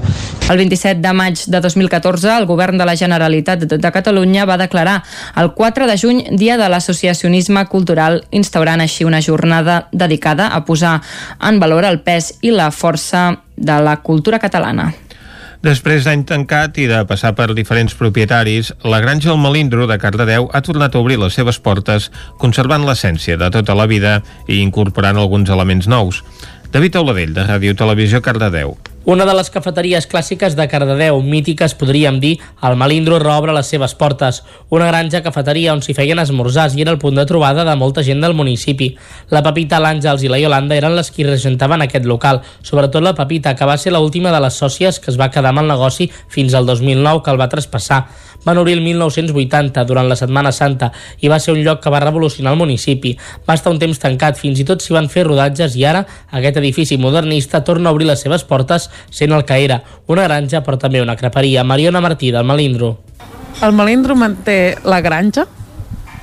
El 0.52 0.58
27 0.60 1.00
de 1.00 1.12
maig 1.16 1.40
de 1.48 1.60
2014, 1.64 2.28
el 2.36 2.46
govern 2.50 2.76
de 2.76 2.84
la 2.84 2.96
Generalitat 2.98 3.21
de 3.28 3.92
Catalunya 3.92 4.44
va 4.44 4.58
declarar 4.58 5.02
el 5.36 5.52
4 5.52 5.86
de 5.86 5.98
juny 5.98 6.24
Dia 6.38 6.56
de 6.56 6.68
l'Associacionisme 6.68 7.66
Cultural, 7.66 8.24
instaurant 8.30 8.80
així 8.80 9.04
una 9.04 9.22
jornada 9.22 9.88
dedicada 9.92 10.48
a 10.48 10.64
posar 10.64 11.00
en 11.40 11.60
valor 11.60 11.84
el 11.84 12.00
pes 12.00 12.34
i 12.42 12.50
la 12.50 12.70
força 12.70 13.42
de 13.56 13.80
la 13.82 13.96
cultura 14.02 14.38
catalana. 14.38 14.92
Després 15.62 16.02
d'any 16.02 16.24
tancat 16.26 16.78
i 16.82 16.88
de 16.90 17.04
passar 17.06 17.36
per 17.38 17.52
diferents 17.54 17.94
propietaris, 17.94 18.72
la 18.82 18.98
Granja 18.98 19.30
El 19.30 19.38
Melindro 19.38 19.86
de 19.86 19.94
Cardedeu 20.02 20.48
ha 20.50 20.62
tornat 20.66 20.96
a 20.96 20.98
obrir 20.98 21.20
les 21.22 21.38
seves 21.38 21.60
portes, 21.62 22.10
conservant 22.42 22.82
l'essència 22.82 23.38
de 23.38 23.50
tota 23.54 23.76
la 23.78 23.86
vida 23.86 24.16
i 24.48 24.58
incorporant 24.58 25.20
alguns 25.22 25.54
elements 25.54 25.86
nous. 25.86 26.24
David 26.72 26.98
Auladell, 26.98 27.36
de 27.36 27.46
Ràdio 27.46 27.76
Televisió 27.78 28.18
Cardedeu. 28.24 28.74
Una 29.04 29.24
de 29.26 29.32
les 29.34 29.48
cafeteries 29.50 30.04
clàssiques 30.06 30.54
de 30.54 30.64
Cardedeu, 30.70 31.16
mítiques 31.26 31.72
podríem 31.74 32.20
dir, 32.22 32.36
el 32.62 32.76
Malindro 32.78 33.16
reobre 33.18 33.50
les 33.56 33.66
seves 33.66 33.96
portes. 33.98 34.44
Una 34.70 34.86
granja 34.92 35.24
cafeteria 35.24 35.72
on 35.74 35.82
s'hi 35.82 35.96
feien 35.96 36.22
esmorzars 36.22 36.76
i 36.78 36.84
era 36.84 36.94
el 36.94 37.00
punt 37.02 37.18
de 37.18 37.24
trobada 37.26 37.64
de 37.66 37.74
molta 37.80 38.04
gent 38.06 38.22
del 38.22 38.36
municipi. 38.38 38.92
La 39.34 39.42
Pepita, 39.42 39.80
l'Àngels 39.82 40.22
i 40.22 40.30
la 40.30 40.38
Iolanda 40.38 40.78
eren 40.78 40.94
les 40.94 41.10
qui 41.10 41.26
regentaven 41.26 41.82
aquest 41.82 42.06
local, 42.06 42.44
sobretot 42.62 43.02
la 43.02 43.16
Pepita, 43.18 43.56
que 43.58 43.66
va 43.66 43.74
ser 43.74 43.90
l'última 43.90 44.30
de 44.30 44.38
les 44.46 44.62
sòcies 44.62 45.02
que 45.02 45.10
es 45.10 45.18
va 45.18 45.32
quedar 45.34 45.50
amb 45.50 45.64
el 45.64 45.74
negoci 45.74 46.06
fins 46.30 46.54
al 46.54 46.70
2009 46.70 47.24
que 47.26 47.34
el 47.34 47.42
va 47.42 47.50
traspassar. 47.50 48.04
Van 48.44 48.58
obrir 48.58 48.74
el 48.78 48.82
1980, 48.82 49.84
durant 49.86 50.08
la 50.10 50.16
Setmana 50.18 50.52
Santa, 50.52 50.90
i 51.20 51.30
va 51.30 51.38
ser 51.40 51.54
un 51.54 51.62
lloc 51.62 51.82
que 51.82 51.90
va 51.90 52.00
revolucionar 52.02 52.52
el 52.52 52.58
municipi. 52.58 53.14
Va 53.48 53.54
estar 53.54 53.72
un 53.72 53.78
temps 53.78 54.00
tancat, 54.02 54.38
fins 54.40 54.60
i 54.60 54.66
tot 54.68 54.82
s'hi 54.82 54.96
van 54.96 55.08
fer 55.12 55.26
rodatges 55.28 55.76
i 55.78 55.86
ara 55.86 56.04
aquest 56.30 56.58
edifici 56.58 56.98
modernista 56.98 57.62
torna 57.64 57.90
a 57.90 57.96
obrir 57.96 58.10
les 58.10 58.20
seves 58.20 58.44
portes 58.44 58.90
sent 59.10 59.32
el 59.32 59.46
que 59.46 59.62
era, 59.62 59.82
una 60.06 60.26
granja 60.26 60.62
però 60.66 60.78
també 60.78 61.02
una 61.02 61.16
creperia. 61.16 61.64
Mariona 61.64 62.00
Martí, 62.00 62.32
del 62.34 62.44
Malindro. 62.44 62.96
El 63.62 63.72
Malindro 63.72 64.16
manté 64.18 64.76
la 64.84 65.00
granja, 65.00 65.46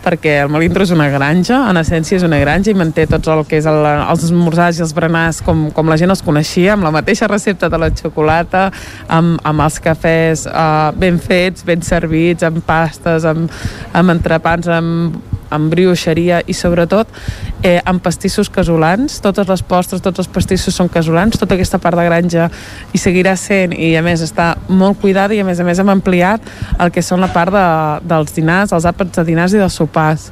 perquè 0.03 0.35
el 0.43 0.51
Malindro 0.51 0.85
és 0.85 0.93
una 0.95 1.09
granja, 1.11 1.61
en 1.69 1.79
essència 1.81 2.17
és 2.19 2.25
una 2.25 2.39
granja 2.41 2.71
i 2.71 2.77
manté 2.77 3.05
tots 3.09 3.31
el 3.31 3.43
que 3.49 3.59
és 3.59 3.67
el, 3.69 3.79
els 3.85 4.25
esmorzars 4.29 4.79
i 4.79 4.85
els 4.85 4.93
berenars 4.95 5.41
com, 5.45 5.67
com 5.75 5.91
la 5.91 5.97
gent 5.99 6.13
els 6.13 6.23
coneixia, 6.25 6.75
amb 6.75 6.87
la 6.87 6.93
mateixa 6.95 7.29
recepta 7.31 7.69
de 7.71 7.79
la 7.81 7.91
xocolata, 7.95 8.69
amb, 9.07 9.37
amb 9.43 9.65
els 9.65 9.79
cafès 9.83 10.45
uh, 10.49 10.89
ben 10.99 11.19
fets, 11.19 11.65
ben 11.67 11.83
servits, 11.85 12.45
amb 12.47 12.63
pastes, 12.65 13.27
amb, 13.27 13.51
amb 13.93 14.15
entrepans, 14.15 14.71
amb 14.71 15.38
amb 15.49 15.71
brioixeria 15.71 16.41
i 16.47 16.55
sobretot 16.55 17.09
eh, 17.63 17.79
amb 17.85 18.03
pastissos 18.03 18.49
casolans. 18.53 19.19
Totes 19.23 19.49
les 19.49 19.63
postres, 19.65 20.03
tots 20.05 20.23
els 20.23 20.31
pastissos 20.31 20.75
són 20.75 20.89
casolans. 20.91 21.37
Tota 21.39 21.57
aquesta 21.57 21.81
part 21.81 21.99
de 21.99 22.07
granja 22.07 22.49
i 22.93 23.01
seguirà 23.01 23.35
sent 23.39 23.75
i 23.75 23.93
a 23.97 24.03
més 24.05 24.23
està 24.25 24.53
molt 24.69 24.99
cuidada 25.01 25.35
i 25.35 25.43
a 25.43 25.47
més 25.47 25.59
a 25.59 25.67
més 25.67 25.79
hem 25.79 25.93
ampliat 25.93 26.43
el 26.79 26.91
que 26.93 27.03
són 27.05 27.23
la 27.23 27.31
part 27.33 27.53
de, 27.53 27.67
dels 28.09 28.35
dinars, 28.35 28.73
els 28.75 28.89
àpats 28.89 29.19
de 29.19 29.27
dinars 29.31 29.55
i 29.55 29.61
dels 29.61 29.79
sopars. 29.79 30.29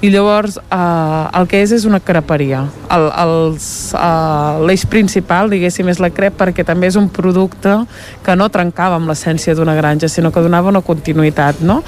I 0.00 0.08
llavors 0.08 0.56
eh, 0.56 1.24
el 1.36 1.48
que 1.48 1.58
és 1.60 1.74
és 1.76 1.84
una 1.84 2.00
creperia. 2.00 2.62
Eh, 2.88 3.08
l'eix 4.64 4.86
principal 4.88 5.52
diguéssim 5.52 5.90
és 5.92 6.00
la 6.00 6.08
crep 6.14 6.38
perquè 6.40 6.64
també 6.64 6.88
és 6.88 6.96
un 6.96 7.10
producte 7.12 7.74
que 8.24 8.36
no 8.36 8.48
trencava 8.48 8.96
amb 8.96 9.12
l'essència 9.12 9.54
d'una 9.54 9.76
granja 9.76 10.08
sinó 10.08 10.32
que 10.32 10.40
donava 10.40 10.72
una 10.72 10.80
continuïtat 10.80 11.60
no? 11.60 11.82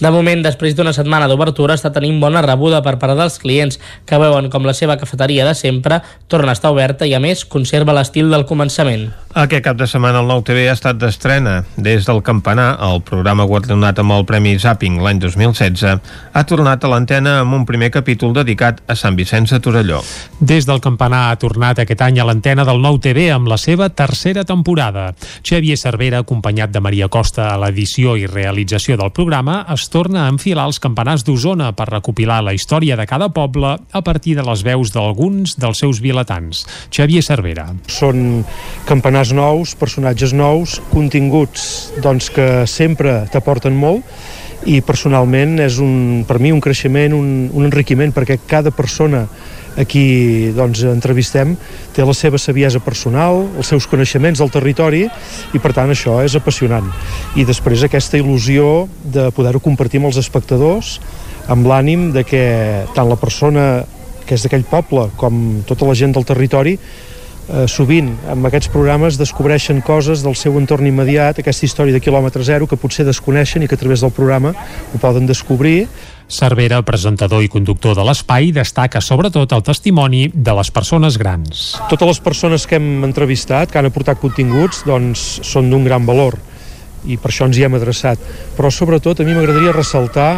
De 0.00 0.08
moment, 0.08 0.40
després 0.40 0.72
d'una 0.76 0.94
setmana 0.96 1.26
d'obertura, 1.28 1.74
està 1.76 1.90
tenint 1.92 2.16
bona 2.22 2.40
rebuda 2.40 2.80
per 2.80 2.94
part 2.98 3.18
dels 3.18 3.36
clients, 3.42 3.76
que 4.08 4.20
veuen 4.20 4.48
com 4.48 4.64
la 4.64 4.72
seva 4.72 4.96
cafeteria 4.96 5.44
de 5.44 5.52
sempre 5.54 6.00
torna 6.26 6.54
a 6.54 6.56
estar 6.56 6.72
oberta 6.72 7.04
i, 7.04 7.12
a 7.12 7.20
més, 7.20 7.44
conserva 7.44 7.92
l'estil 7.92 8.32
del 8.32 8.46
començament. 8.48 9.10
Aquest 9.30 9.62
cap 9.62 9.76
de 9.78 9.86
setmana 9.86 10.24
el 10.24 10.26
nou 10.26 10.40
TV 10.42 10.64
ha 10.66 10.72
estat 10.74 10.96
d'estrena. 10.98 11.60
Des 11.78 12.02
del 12.02 12.18
Campanar, 12.26 12.72
el 12.82 12.98
programa 13.06 13.44
guardonat 13.46 14.00
amb 14.02 14.10
el 14.10 14.24
Premi 14.26 14.56
Zapping 14.58 14.96
l'any 14.98 15.20
2016, 15.22 16.00
ha 16.34 16.42
tornat 16.50 16.82
a 16.82 16.88
l'antena 16.90 17.36
amb 17.44 17.54
un 17.54 17.66
primer 17.68 17.92
capítol 17.94 18.32
dedicat 18.34 18.80
a 18.90 18.96
Sant 18.98 19.14
Vicenç 19.14 19.52
de 19.54 19.60
Torelló. 19.62 20.00
Des 20.40 20.66
del 20.66 20.82
Campanar 20.82 21.28
ha 21.28 21.36
tornat 21.38 21.78
aquest 21.78 22.02
any 22.02 22.18
a 22.18 22.26
l'antena 22.26 22.64
del 22.66 22.82
nou 22.82 22.98
TV 22.98 23.28
amb 23.30 23.46
la 23.46 23.54
seva 23.54 23.86
tercera 23.94 24.42
temporada. 24.42 25.12
Xavier 25.46 25.78
Cervera, 25.78 26.24
acompanyat 26.26 26.74
de 26.74 26.82
Maria 26.82 27.06
Costa 27.06 27.52
a 27.52 27.60
l'edició 27.62 28.16
i 28.18 28.26
realització 28.26 28.98
del 28.98 29.14
programa, 29.14 29.60
es 29.70 29.86
torna 29.94 30.24
a 30.24 30.34
enfilar 30.34 30.66
als 30.66 30.82
campanars 30.82 31.22
d'Osona 31.22 31.70
per 31.78 31.86
recopilar 31.92 32.40
la 32.42 32.56
història 32.58 32.98
de 32.98 33.06
cada 33.06 33.30
poble 33.30 33.76
a 33.78 34.02
partir 34.02 34.34
de 34.34 34.48
les 34.50 34.66
veus 34.66 34.90
d'alguns 34.90 35.54
dels 35.54 35.86
seus 35.86 36.02
vilatans. 36.02 36.66
Xavier 36.90 37.22
Cervera. 37.22 37.70
Són 37.86 38.42
campanars 38.90 39.19
nous, 39.36 39.76
personatges 39.76 40.32
nous, 40.32 40.80
continguts 40.90 41.92
doncs, 42.00 42.30
que 42.32 42.64
sempre 42.66 43.26
t'aporten 43.32 43.76
molt 43.76 44.06
i 44.68 44.80
personalment 44.84 45.58
és 45.60 45.78
un, 45.80 46.24
per 46.28 46.38
mi 46.40 46.52
un 46.52 46.60
creixement, 46.60 47.14
un, 47.16 47.48
un 47.52 47.68
enriquiment 47.68 48.12
perquè 48.16 48.38
cada 48.48 48.72
persona 48.72 49.26
a 49.78 49.84
qui 49.86 50.50
doncs, 50.56 50.82
entrevistem 50.90 51.54
té 51.94 52.04
la 52.04 52.14
seva 52.16 52.40
saviesa 52.42 52.80
personal, 52.82 53.44
els 53.56 53.70
seus 53.70 53.86
coneixements 53.90 54.40
del 54.40 54.50
territori 54.52 55.04
i 55.06 55.60
per 55.62 55.72
tant 55.76 55.92
això 55.92 56.18
és 56.24 56.34
apassionant. 56.36 56.88
I 57.38 57.46
després 57.48 57.84
aquesta 57.86 58.18
il·lusió 58.18 58.88
de 59.04 59.28
poder-ho 59.36 59.62
compartir 59.62 60.02
amb 60.02 60.10
els 60.10 60.20
espectadors 60.20 60.98
amb 61.50 61.68
l'ànim 61.70 62.10
de 62.14 62.24
que 62.26 62.44
tant 62.96 63.08
la 63.08 63.18
persona 63.20 63.84
que 64.26 64.36
és 64.36 64.44
d'aquell 64.44 64.66
poble 64.68 65.08
com 65.18 65.62
tota 65.66 65.88
la 65.88 65.96
gent 65.98 66.12
del 66.14 66.26
territori 66.26 66.76
eh, 67.50 67.66
sovint 67.68 68.12
amb 68.30 68.46
aquests 68.48 68.70
programes 68.72 69.18
descobreixen 69.20 69.82
coses 69.82 70.24
del 70.24 70.36
seu 70.38 70.56
entorn 70.60 70.86
immediat, 70.86 71.42
aquesta 71.42 71.66
història 71.66 71.96
de 71.96 72.02
quilòmetre 72.02 72.46
zero 72.46 72.68
que 72.70 72.78
potser 72.80 73.04
desconeixen 73.08 73.64
i 73.64 73.68
que 73.68 73.76
a 73.76 73.80
través 73.80 74.04
del 74.04 74.14
programa 74.14 74.54
ho 74.54 75.02
poden 75.02 75.26
descobrir 75.28 75.88
Cervera, 76.30 76.78
presentador 76.86 77.42
i 77.42 77.48
conductor 77.50 77.96
de 77.98 78.04
l'espai, 78.06 78.52
destaca 78.54 79.00
sobretot 79.02 79.50
el 79.50 79.64
testimoni 79.66 80.28
de 80.30 80.52
les 80.54 80.70
persones 80.70 81.16
grans. 81.18 81.72
Totes 81.90 82.06
les 82.06 82.20
persones 82.22 82.68
que 82.70 82.78
hem 82.78 83.02
entrevistat, 83.02 83.72
que 83.72 83.80
han 83.80 83.88
aportat 83.90 84.20
continguts, 84.22 84.84
doncs 84.86 85.24
són 85.42 85.72
d'un 85.72 85.82
gran 85.88 86.06
valor 86.06 86.38
i 87.02 87.16
per 87.18 87.32
això 87.32 87.48
ens 87.48 87.58
hi 87.58 87.64
hem 87.66 87.74
adreçat. 87.74 88.22
Però 88.54 88.70
sobretot 88.70 89.20
a 89.20 89.26
mi 89.26 89.34
m'agradaria 89.34 89.74
ressaltar 89.74 90.30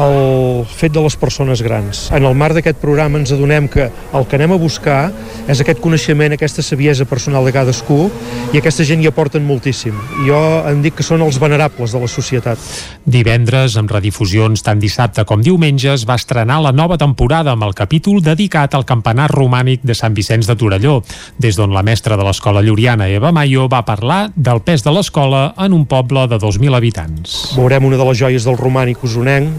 el 0.00 0.64
fet 0.66 0.92
de 0.94 1.02
les 1.04 1.16
persones 1.16 1.62
grans. 1.62 2.08
En 2.14 2.24
el 2.26 2.34
marc 2.38 2.56
d'aquest 2.58 2.80
programa 2.82 3.20
ens 3.20 3.32
adonem 3.34 3.68
que 3.70 3.88
el 3.88 4.26
que 4.26 4.38
anem 4.38 4.54
a 4.54 4.58
buscar 4.60 5.12
és 5.48 5.60
aquest 5.60 5.80
coneixement, 5.84 6.34
aquesta 6.34 6.64
saviesa 6.64 7.06
personal 7.08 7.44
de 7.46 7.52
cadascú 7.54 8.08
i 8.52 8.60
aquesta 8.60 8.86
gent 8.86 9.02
hi 9.02 9.10
aporten 9.10 9.44
moltíssim. 9.46 9.96
Jo 10.26 10.40
em 10.70 10.82
dic 10.84 10.98
que 10.98 11.06
són 11.06 11.22
els 11.24 11.38
venerables 11.42 11.94
de 11.94 12.02
la 12.02 12.10
societat. 12.10 12.58
Divendres, 13.04 13.78
amb 13.80 13.92
redifusions 13.92 14.64
tant 14.64 14.80
dissabte 14.82 15.24
com 15.28 15.42
diumenge, 15.44 15.92
es 15.94 16.06
va 16.08 16.18
estrenar 16.18 16.60
la 16.64 16.72
nova 16.72 16.98
temporada 16.98 17.52
amb 17.54 17.66
el 17.66 17.74
capítol 17.76 18.22
dedicat 18.24 18.74
al 18.74 18.86
campanar 18.88 19.30
romànic 19.32 19.84
de 19.84 19.94
Sant 19.94 20.14
Vicenç 20.16 20.48
de 20.50 20.56
Torelló, 20.58 21.00
des 21.38 21.58
d'on 21.58 21.74
la 21.74 21.84
mestra 21.86 22.16
de 22.16 22.24
l'escola 22.26 22.62
lluriana 22.62 23.08
Eva 23.08 23.32
Mayo 23.32 23.68
va 23.68 23.84
parlar 23.84 24.30
del 24.34 24.62
pes 24.64 24.84
de 24.84 24.92
l'escola 24.94 25.54
en 25.58 25.72
un 25.72 25.84
poble 25.86 26.26
de 26.28 26.38
2.000 26.40 26.76
habitants. 26.76 27.54
Veurem 27.58 27.84
una 27.84 27.98
de 28.00 28.08
les 28.08 28.18
joies 28.18 28.46
del 28.46 28.58
romànic 28.58 29.04
usonenc, 29.04 29.52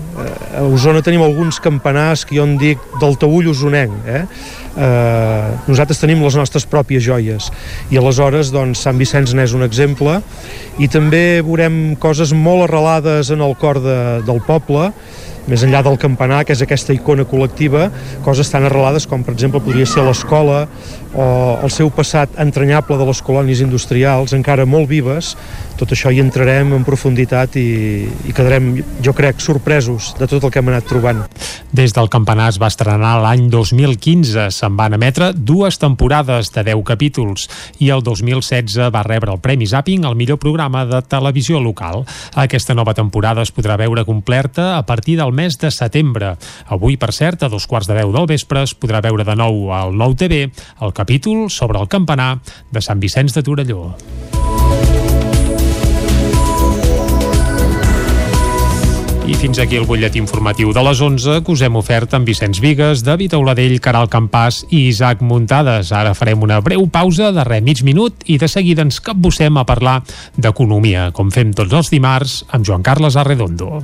a 0.56 0.64
Osona 0.68 1.04
tenim 1.06 1.24
alguns 1.26 1.60
campanars 1.64 2.26
que 2.26 2.38
jo 2.38 2.46
en 2.48 2.56
dic 2.62 2.82
del 3.02 3.18
taüll 3.22 3.50
osonenc, 3.52 3.96
eh? 4.08 4.24
Eh, 4.76 5.52
nosaltres 5.70 6.02
tenim 6.02 6.24
les 6.26 6.36
nostres 6.36 6.66
pròpies 6.68 7.04
joies 7.06 7.48
i 7.94 8.00
aleshores 8.00 8.52
doncs 8.52 8.82
Sant 8.84 9.00
Vicenç 9.00 9.32
n'és 9.32 9.54
un 9.56 9.64
exemple 9.64 10.18
i 10.84 10.90
també 10.92 11.40
veurem 11.46 11.96
coses 11.96 12.34
molt 12.36 12.66
arrelades 12.68 13.32
en 13.32 13.46
el 13.46 13.56
cor 13.62 13.80
de, 13.80 14.00
del 14.28 14.44
poble 14.44 14.90
més 15.46 15.62
enllà 15.66 15.84
del 15.86 16.00
campanar, 16.02 16.42
que 16.46 16.56
és 16.56 16.62
aquesta 16.66 16.94
icona 16.96 17.26
col·lectiva, 17.30 17.90
coses 18.26 18.50
tan 18.50 18.66
arrelades 18.66 19.06
com, 19.10 19.22
per 19.26 19.36
exemple, 19.36 19.62
podria 19.62 19.86
ser 19.90 20.06
l'escola 20.06 20.64
o 21.16 21.26
el 21.64 21.72
seu 21.72 21.90
passat 21.96 22.36
entranyable 22.42 22.98
de 23.00 23.08
les 23.08 23.22
colònies 23.24 23.62
industrials, 23.64 24.36
encara 24.36 24.68
molt 24.68 24.90
vives, 24.92 25.34
tot 25.80 25.92
això 25.92 26.12
hi 26.12 26.22
entrarem 26.24 26.74
en 26.76 26.84
profunditat 26.88 27.56
i, 27.60 27.68
i 28.28 28.36
quedarem, 28.36 28.74
jo 29.04 29.14
crec, 29.16 29.42
sorpresos 29.44 30.14
de 30.20 30.28
tot 30.28 30.44
el 30.44 30.52
que 30.52 30.62
hem 30.62 30.72
anat 30.72 30.88
trobant. 30.88 31.24
Des 31.76 31.92
del 31.96 32.08
campanar 32.12 32.50
es 32.54 32.60
va 32.62 32.70
estrenar 32.72 33.18
l'any 33.24 33.50
2015. 33.52 34.48
Se'n 34.56 34.76
van 34.80 34.96
emetre 34.96 35.32
dues 35.36 35.80
temporades 35.82 36.52
de 36.56 36.64
10 36.70 36.84
capítols 36.88 37.50
i 37.84 37.90
el 37.92 38.04
2016 38.06 38.92
va 38.94 39.04
rebre 39.04 39.34
el 39.34 39.42
Premi 39.44 39.68
Zapping 39.68 40.06
al 40.08 40.16
millor 40.16 40.40
programa 40.40 40.86
de 40.88 41.02
televisió 41.04 41.60
local. 41.60 42.06
Aquesta 42.40 42.76
nova 42.78 42.96
temporada 42.96 43.44
es 43.44 43.52
podrà 43.52 43.76
veure 43.80 44.06
completa 44.08 44.76
a 44.78 44.86
partir 44.88 45.18
del 45.20 45.36
mes 45.36 45.60
de 45.60 45.72
setembre. 45.72 46.36
Avui, 46.72 46.96
per 46.96 47.12
cert, 47.16 47.44
a 47.44 47.52
dos 47.52 47.68
quarts 47.68 47.92
de 47.92 48.00
deu 48.00 48.14
del 48.16 48.30
vespre 48.32 48.64
es 48.64 48.76
podrà 48.76 49.04
veure 49.04 49.28
de 49.28 49.36
nou 49.36 49.74
al 49.76 49.96
Nou 49.96 50.16
TV 50.16 50.46
el 50.48 50.96
capítol 51.06 51.52
sobre 51.52 51.78
el 51.78 51.88
campanar 51.88 52.40
de 52.74 52.82
Sant 52.82 53.00
Vicenç 53.00 53.36
de 53.36 53.44
Torelló. 53.46 53.94
I 59.26 59.34
fins 59.38 59.60
aquí 59.62 59.78
el 59.78 59.86
butlletí 59.86 60.18
informatiu 60.22 60.74
de 60.74 60.82
les 60.86 61.02
11 61.02 61.44
que 61.46 61.54
us 61.54 61.62
hem 61.66 61.78
ofert 61.78 62.14
amb 62.18 62.26
Vicenç 62.26 62.58
Vigues, 62.62 63.04
David 63.06 63.38
Auladell, 63.38 63.78
Caral 63.82 64.10
Campàs 64.10 64.64
i 64.72 64.88
Isaac 64.90 65.22
Muntades. 65.22 65.94
Ara 65.94 66.14
farem 66.18 66.42
una 66.46 66.58
breu 66.66 66.88
pausa 66.90 67.30
de 67.34 67.46
res 67.46 67.66
mig 67.66 67.86
minut 67.86 68.26
i 68.26 68.40
de 68.42 68.50
seguida 68.50 68.86
ens 68.86 68.98
capbussem 69.02 69.62
a 69.62 69.66
parlar 69.66 70.00
d'economia, 70.38 71.12
com 71.14 71.30
fem 71.30 71.54
tots 71.54 71.74
els 71.74 71.94
dimarts 71.94 72.44
amb 72.50 72.66
Joan 72.66 72.86
Carles 72.86 73.18
Arredondo. 73.18 73.84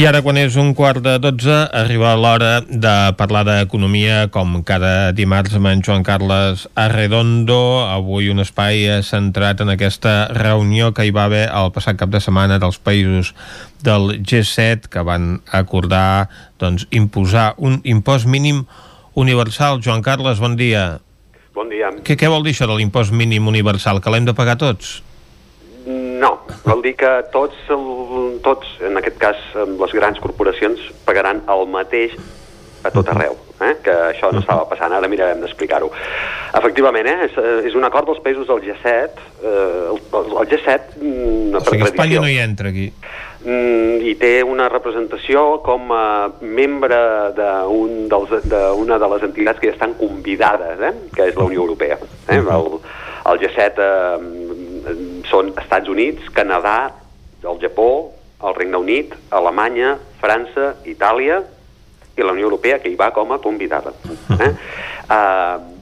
I 0.00 0.06
ara, 0.08 0.22
quan 0.24 0.38
és 0.40 0.54
un 0.56 0.70
quart 0.72 1.02
de 1.04 1.18
dotze, 1.20 1.52
arriba 1.76 2.14
l'hora 2.16 2.62
de 2.64 2.92
parlar 3.18 3.42
d'economia, 3.44 4.30
com 4.32 4.54
cada 4.64 5.10
dimarts 5.12 5.58
amb 5.58 5.68
en 5.68 5.82
Joan 5.84 6.06
Carles 6.06 6.62
Arredondo. 6.72 7.84
Avui 7.84 8.30
un 8.32 8.40
espai 8.40 8.86
centrat 9.04 9.60
en 9.60 9.74
aquesta 9.74 10.30
reunió 10.32 10.94
que 10.96 11.04
hi 11.04 11.12
va 11.12 11.26
haver 11.28 11.42
el 11.50 11.68
passat 11.74 12.00
cap 12.00 12.08
de 12.14 12.22
setmana 12.24 12.56
dels 12.62 12.80
països 12.80 13.34
del 13.84 14.22
G7, 14.24 14.88
que 14.88 15.04
van 15.04 15.42
acordar 15.52 16.30
doncs, 16.64 16.88
imposar 16.88 17.50
un 17.58 17.82
impost 17.84 18.24
mínim 18.24 18.64
universal. 19.12 19.84
Joan 19.84 20.00
Carles, 20.00 20.40
bon 20.40 20.56
dia. 20.56 21.02
Bon 21.52 21.68
dia. 21.68 21.92
Què, 22.00 22.16
què 22.16 22.32
vol 22.32 22.48
dir 22.48 22.56
això 22.56 22.72
de 22.72 22.80
l'impost 22.80 23.12
mínim 23.12 23.52
universal? 23.52 24.00
Que 24.00 24.16
l'hem 24.16 24.32
de 24.32 24.38
pagar 24.38 24.56
tots? 24.64 25.02
No, 26.20 26.34
vol 26.66 26.82
dir 26.84 26.96
que 27.00 27.10
tots, 27.32 27.56
tots, 28.44 28.74
en 28.84 29.00
aquest 29.00 29.16
cas 29.22 29.40
les 29.56 29.96
grans 29.96 30.20
corporacions, 30.20 30.90
pagaran 31.06 31.40
el 31.48 31.66
mateix 31.72 32.16
a 32.82 32.90
tot 32.90 33.08
arreu, 33.12 33.36
eh? 33.60 33.74
que 33.84 33.92
això 33.92 34.30
no 34.32 34.40
estava 34.40 34.64
passant, 34.68 34.92
ara 34.96 35.08
mirarem 35.10 35.42
d'explicar-ho. 35.44 35.90
Efectivament, 36.56 37.08
eh? 37.10 37.26
és, 37.26 37.36
és 37.68 37.76
un 37.76 37.84
acord 37.84 38.08
dels 38.08 38.22
països 38.24 38.48
del 38.48 38.62
G7, 38.64 39.26
eh, 39.42 39.90
el, 39.92 40.00
el 40.30 40.48
G7, 40.48 40.96
mm, 40.96 41.58
O 41.60 41.64
sigui, 41.66 41.84
Espanya 41.90 42.22
no 42.24 42.30
hi 42.30 42.38
entra 42.40 42.72
aquí. 42.72 42.88
mm, 43.44 44.00
i 44.08 44.14
té 44.20 44.32
una 44.44 44.68
representació 44.72 45.60
com 45.64 45.92
a 45.92 46.30
membre 46.40 47.00
d'una 47.36 47.66
un 47.68 48.08
de, 48.48 48.64
una 48.80 48.98
de 48.98 49.12
les 49.14 49.28
entitats 49.28 49.60
que 49.60 49.68
ja 49.68 49.76
estan 49.76 49.94
convidades, 50.00 50.80
eh? 50.80 50.94
que 51.14 51.28
és 51.28 51.36
la 51.36 51.44
Unió 51.44 51.60
Europea. 51.66 52.00
Eh? 52.28 52.40
El, 52.40 52.72
el 53.28 53.44
G7 53.44 53.90
eh, 53.90 55.19
són 55.30 55.54
Estats 55.60 55.88
Units, 55.88 56.28
Canadà, 56.36 56.92
el 57.42 57.60
Japó, 57.62 58.12
el 58.44 58.54
Regne 58.56 58.80
Unit, 58.80 59.14
Alemanya, 59.30 59.96
França, 60.20 60.74
Itàlia 60.88 61.40
i 62.16 62.24
la 62.24 62.32
Unió 62.34 62.48
Europea, 62.48 62.80
que 62.80 62.90
hi 62.90 62.98
va 62.98 63.10
com 63.16 63.32
a 63.32 63.40
convidada. 63.42 63.92
Eh? 64.40 64.50
Uh, 65.10 65.80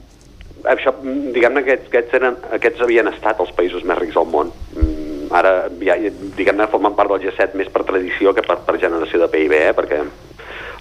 això, 0.71 0.93
diguem-ne 1.03 1.63
que 1.63 1.75
aquests, 1.75 1.89
aquests, 1.91 2.15
eren, 2.19 2.39
aquests 2.57 2.83
havien 2.83 3.09
estat 3.11 3.39
els 3.43 3.51
països 3.55 3.85
més 3.87 3.99
rics 3.99 4.17
del 4.17 4.27
món. 4.31 4.51
Mm, 4.75 5.29
ara, 5.35 5.53
ja, 5.83 5.95
diguem-ne, 6.37 6.67
formen 6.71 6.97
part 6.97 7.11
del 7.13 7.27
G7 7.27 7.59
més 7.59 7.71
per 7.71 7.85
tradició 7.87 8.33
que 8.35 8.43
per, 8.45 8.59
per 8.65 8.79
generació 8.81 9.21
de 9.23 9.29
PIB, 9.31 9.55
eh? 9.59 9.75
perquè 9.77 10.01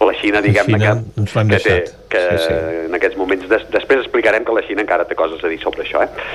la 0.07 0.15
Xina, 0.15 0.41
diguem-ne, 0.45 0.79
que, 0.79 1.25
que, 1.49 1.59
té, 1.59 1.77
que 2.13 2.21
Sí, 2.39 2.45
sí. 2.45 2.57
en 2.87 2.95
aquests 2.95 3.19
moments... 3.19 3.49
Des, 3.51 3.65
després 3.73 4.05
explicarem 4.05 4.45
que 4.47 4.55
la 4.55 4.63
Xina 4.67 4.85
encara 4.85 5.07
té 5.09 5.17
coses 5.19 5.43
a 5.43 5.51
dir 5.51 5.59
sobre 5.63 5.83
això. 5.83 6.05
Eh? 6.05 6.29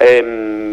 Eh, 0.00 0.22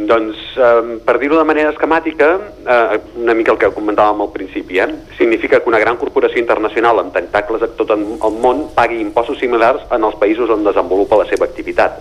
doncs, 0.08 0.40
eh, 0.56 0.98
per 1.04 1.18
dir-ho 1.20 1.40
de 1.40 1.48
manera 1.48 1.74
esquemàtica, 1.74 2.30
eh, 2.64 3.00
una 3.20 3.36
mica 3.36 3.52
el 3.52 3.60
que 3.60 3.72
comentàvem 3.76 4.24
al 4.24 4.32
principi, 4.32 4.80
eh? 4.80 4.88
significa 5.18 5.60
que 5.60 5.70
una 5.70 5.82
gran 5.84 6.00
corporació 6.00 6.40
internacional 6.40 7.04
amb 7.04 7.16
tentacles 7.16 7.68
a 7.68 7.72
tot 7.76 7.92
el 7.92 8.06
món 8.40 8.70
pagui 8.78 9.02
impostos 9.04 9.42
similars 9.44 9.84
en 9.92 10.08
els 10.08 10.16
països 10.22 10.54
on 10.54 10.64
desenvolupa 10.68 11.20
la 11.20 11.28
seva 11.28 11.50
activitat. 11.50 12.00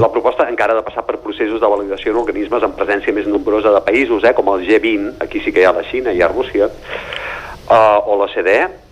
La 0.00 0.10
proposta 0.10 0.48
encara 0.50 0.74
ha 0.74 0.80
de 0.80 0.82
passar 0.82 1.04
per 1.06 1.20
processos 1.22 1.60
de 1.62 1.68
validació 1.70 2.10
en 2.10 2.18
organismes 2.24 2.64
amb 2.66 2.74
presència 2.74 3.14
més 3.14 3.28
nombrosa 3.30 3.70
de 3.70 3.80
països, 3.86 4.24
eh, 4.26 4.32
com 4.34 4.50
el 4.50 4.66
G20, 4.66 5.12
aquí 5.22 5.40
sí 5.44 5.52
que 5.52 5.62
hi 5.62 5.68
ha 5.68 5.72
la 5.76 5.84
Xina, 5.86 6.12
hi 6.12 6.22
ha 6.22 6.28
Rússia, 6.28 6.66
eh, 6.66 7.98
o 8.10 8.16
l'OCDE, 8.18 8.89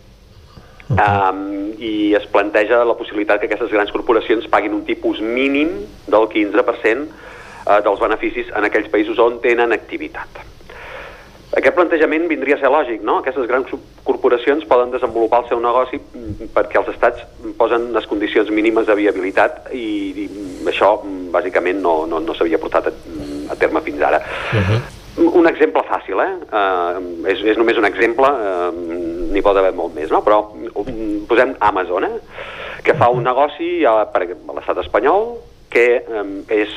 Um, 0.89 1.75
i 1.77 2.15
es 2.17 2.25
planteja 2.33 2.81
la 2.89 2.95
possibilitat 2.97 3.43
que 3.43 3.49
aquestes 3.51 3.69
grans 3.69 3.93
corporacions 3.93 4.47
paguin 4.49 4.73
un 4.73 4.87
tipus 4.89 5.21
mínim 5.21 5.75
del 6.09 6.29
15% 6.33 7.03
uh, 7.05 7.81
dels 7.85 8.01
beneficis 8.01 8.49
en 8.57 8.65
aquells 8.65 8.89
països 8.89 9.21
on 9.21 9.37
tenen 9.45 9.77
activitat. 9.77 10.41
Aquest 11.59 11.77
plantejament 11.77 12.25
vindria 12.29 12.57
a 12.57 12.61
ser 12.61 12.71
lògic, 12.73 13.05
no? 13.05 13.19
Aquestes 13.21 13.47
grans 13.49 13.69
corporacions 14.05 14.65
poden 14.69 14.91
desenvolupar 14.93 15.43
el 15.45 15.51
seu 15.53 15.61
negoci 15.61 16.01
mm, 16.01 16.51
perquè 16.57 16.81
els 16.81 16.89
estats 16.93 17.25
posen 17.61 17.91
les 17.93 18.09
condicions 18.09 18.49
mínimes 18.53 18.89
de 18.89 18.97
viabilitat 18.97 19.69
i, 19.77 19.89
i 20.25 20.29
això, 20.69 20.95
mm, 21.03 21.29
bàsicament, 21.37 21.85
no, 21.85 21.99
no, 22.09 22.21
no 22.25 22.37
s'havia 22.37 22.61
portat 22.61 22.89
a, 22.89 22.95
a 23.53 23.57
terme 23.61 23.85
fins 23.85 24.05
ara. 24.09 24.25
Uh 24.53 24.65
-huh. 24.65 24.81
Un 25.19 25.49
exemple 25.51 25.83
fàcil, 25.89 26.21
eh? 26.23 26.35
Uh, 26.55 27.27
és, 27.27 27.41
és 27.53 27.59
només 27.59 27.79
un 27.81 27.87
exemple, 27.89 28.29
uh, 28.29 28.69
n'hi 29.33 29.43
pot 29.43 29.59
haver 29.59 29.73
molt 29.75 29.97
més, 29.97 30.13
no? 30.15 30.21
Però 30.23 30.39
um, 30.55 30.93
posem 31.27 31.57
Amazon, 31.65 32.07
eh? 32.07 32.21
Que 32.87 32.95
fa 32.99 33.09
un 33.11 33.27
negoci 33.27 33.83
a, 33.89 33.97
per 34.13 34.23
a 34.23 34.29
l'estat 34.55 34.79
espanyol 34.85 35.33
que 35.73 35.89
um, 36.07 36.39
és 36.55 36.71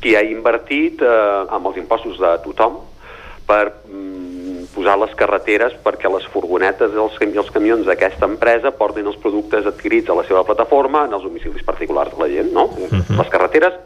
qui 0.00 0.14
ha 0.14 0.22
invertit 0.22 1.02
uh, 1.02 1.50
amb 1.50 1.66
els 1.72 1.80
impostos 1.82 2.20
de 2.22 2.30
tothom 2.46 2.78
per 3.48 3.64
um, 3.90 4.62
posar 4.70 4.94
les 5.02 5.12
carreteres 5.18 5.74
perquè 5.82 6.08
les 6.14 6.30
furgonetes 6.30 6.94
i 6.94 7.02
els, 7.02 7.18
els 7.26 7.52
camions 7.52 7.84
d'aquesta 7.88 8.28
empresa 8.30 8.70
portin 8.76 9.10
els 9.10 9.18
productes 9.20 9.66
adquirits 9.66 10.08
a 10.08 10.16
la 10.20 10.24
seva 10.30 10.46
plataforma 10.46 11.08
en 11.08 11.18
els 11.18 11.26
domicilis 11.26 11.66
particulars 11.66 12.14
de 12.14 12.22
la 12.22 12.30
gent, 12.30 12.54
no? 12.54 12.68
Les 13.18 13.34
carreteres 13.34 13.76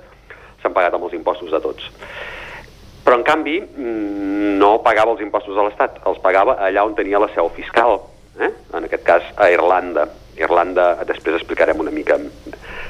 s'han 0.61 0.77
pagat 0.77 0.95
amb 0.95 1.09
els 1.09 1.17
impostos 1.17 1.51
de 1.51 1.61
tots. 1.65 1.89
Però, 3.05 3.19
en 3.19 3.25
canvi, 3.27 3.59
mm, 3.61 4.57
no 4.59 4.79
pagava 4.83 5.13
els 5.13 5.21
impostos 5.21 5.59
a 5.59 5.67
l'Estat, 5.67 6.01
els 6.09 6.21
pagava 6.25 6.57
allà 6.65 6.85
on 6.87 6.95
tenia 6.97 7.21
la 7.21 7.29
seu 7.35 7.51
fiscal, 7.57 7.99
eh? 8.41 8.51
en 8.73 8.85
aquest 8.89 9.05
cas 9.05 9.27
a 9.37 9.51
Irlanda. 9.53 10.09
Irlanda, 10.35 10.97
després 11.07 11.37
explicarem 11.37 11.79
una 11.79 11.93
mica 11.95 12.17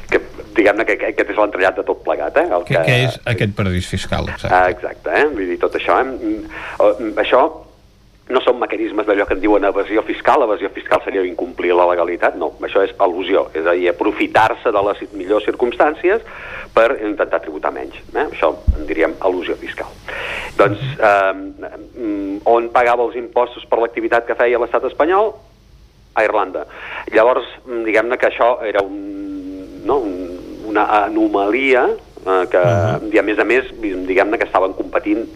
que 0.08 0.20
diguem-ne 0.56 0.86
que, 0.88 0.96
que 0.96 1.10
aquest 1.12 1.34
és 1.34 1.36
l'entrellat 1.36 1.76
de 1.76 1.84
tot 1.84 2.00
plegat, 2.06 2.38
eh? 2.40 2.46
El 2.46 2.64
Què, 2.64 2.78
què 2.86 2.96
és 3.08 3.18
aquest 3.34 3.52
paradís 3.58 3.88
fiscal? 3.90 4.30
Exacte. 4.30 4.54
Ah, 4.54 4.70
exacte, 4.72 5.12
eh? 5.12 5.26
Vull 5.34 5.50
dir, 5.50 5.58
tot 5.60 5.76
això, 5.76 5.98
eh? 6.00 6.06
Mm, 6.08 6.48
eh, 6.78 7.12
Això 7.24 7.42
no 8.28 8.40
són 8.40 8.56
mecanismes 8.56 9.04
d'allò 9.04 9.26
que 9.28 9.36
en 9.36 9.42
diuen 9.42 9.66
evasió 9.68 10.02
fiscal, 10.06 10.42
evasió 10.46 10.70
fiscal 10.72 11.02
seria 11.04 11.24
incomplir 11.28 11.74
la 11.76 11.84
legalitat, 11.90 12.38
no, 12.40 12.54
això 12.64 12.80
és 12.86 12.94
al·lusió, 13.04 13.44
és 13.52 13.66
a 13.68 13.74
dir, 13.76 13.90
aprofitar-se 13.90 14.72
de 14.72 14.82
les 14.86 15.02
millors 15.12 15.44
circumstàncies 15.44 16.24
per 16.74 16.86
intentar 17.02 17.42
tributar 17.44 17.74
menys. 17.74 17.98
Eh? 18.14 18.24
Això 18.24 18.54
en 18.78 18.88
diríem 18.88 19.18
al·lusió 19.20 19.58
fiscal. 19.60 19.92
Doncs, 20.56 20.80
eh, 20.96 22.40
on 22.48 22.70
pagava 22.72 23.04
els 23.04 23.20
impostos 23.20 23.68
per 23.68 23.82
l'activitat 23.82 24.26
que 24.26 24.38
feia 24.40 24.60
l'estat 24.62 24.88
espanyol? 24.88 25.34
A 26.14 26.24
Irlanda. 26.24 26.64
Llavors, 27.12 27.46
diguem-ne 27.66 28.16
que 28.16 28.30
això 28.30 28.54
era 28.64 28.80
un, 28.86 29.82
no, 29.84 30.00
una 30.70 30.88
anomalia 31.04 31.88
eh, 31.92 32.44
que, 32.48 32.58
uh 32.58 33.00
-huh. 33.04 33.12
i 33.12 33.18
a 33.18 33.22
més 33.22 33.38
a 33.38 33.44
més, 33.44 33.64
diguem-ne 33.80 34.38
que 34.38 34.48
estaven 34.48 34.72
competint 34.72 35.26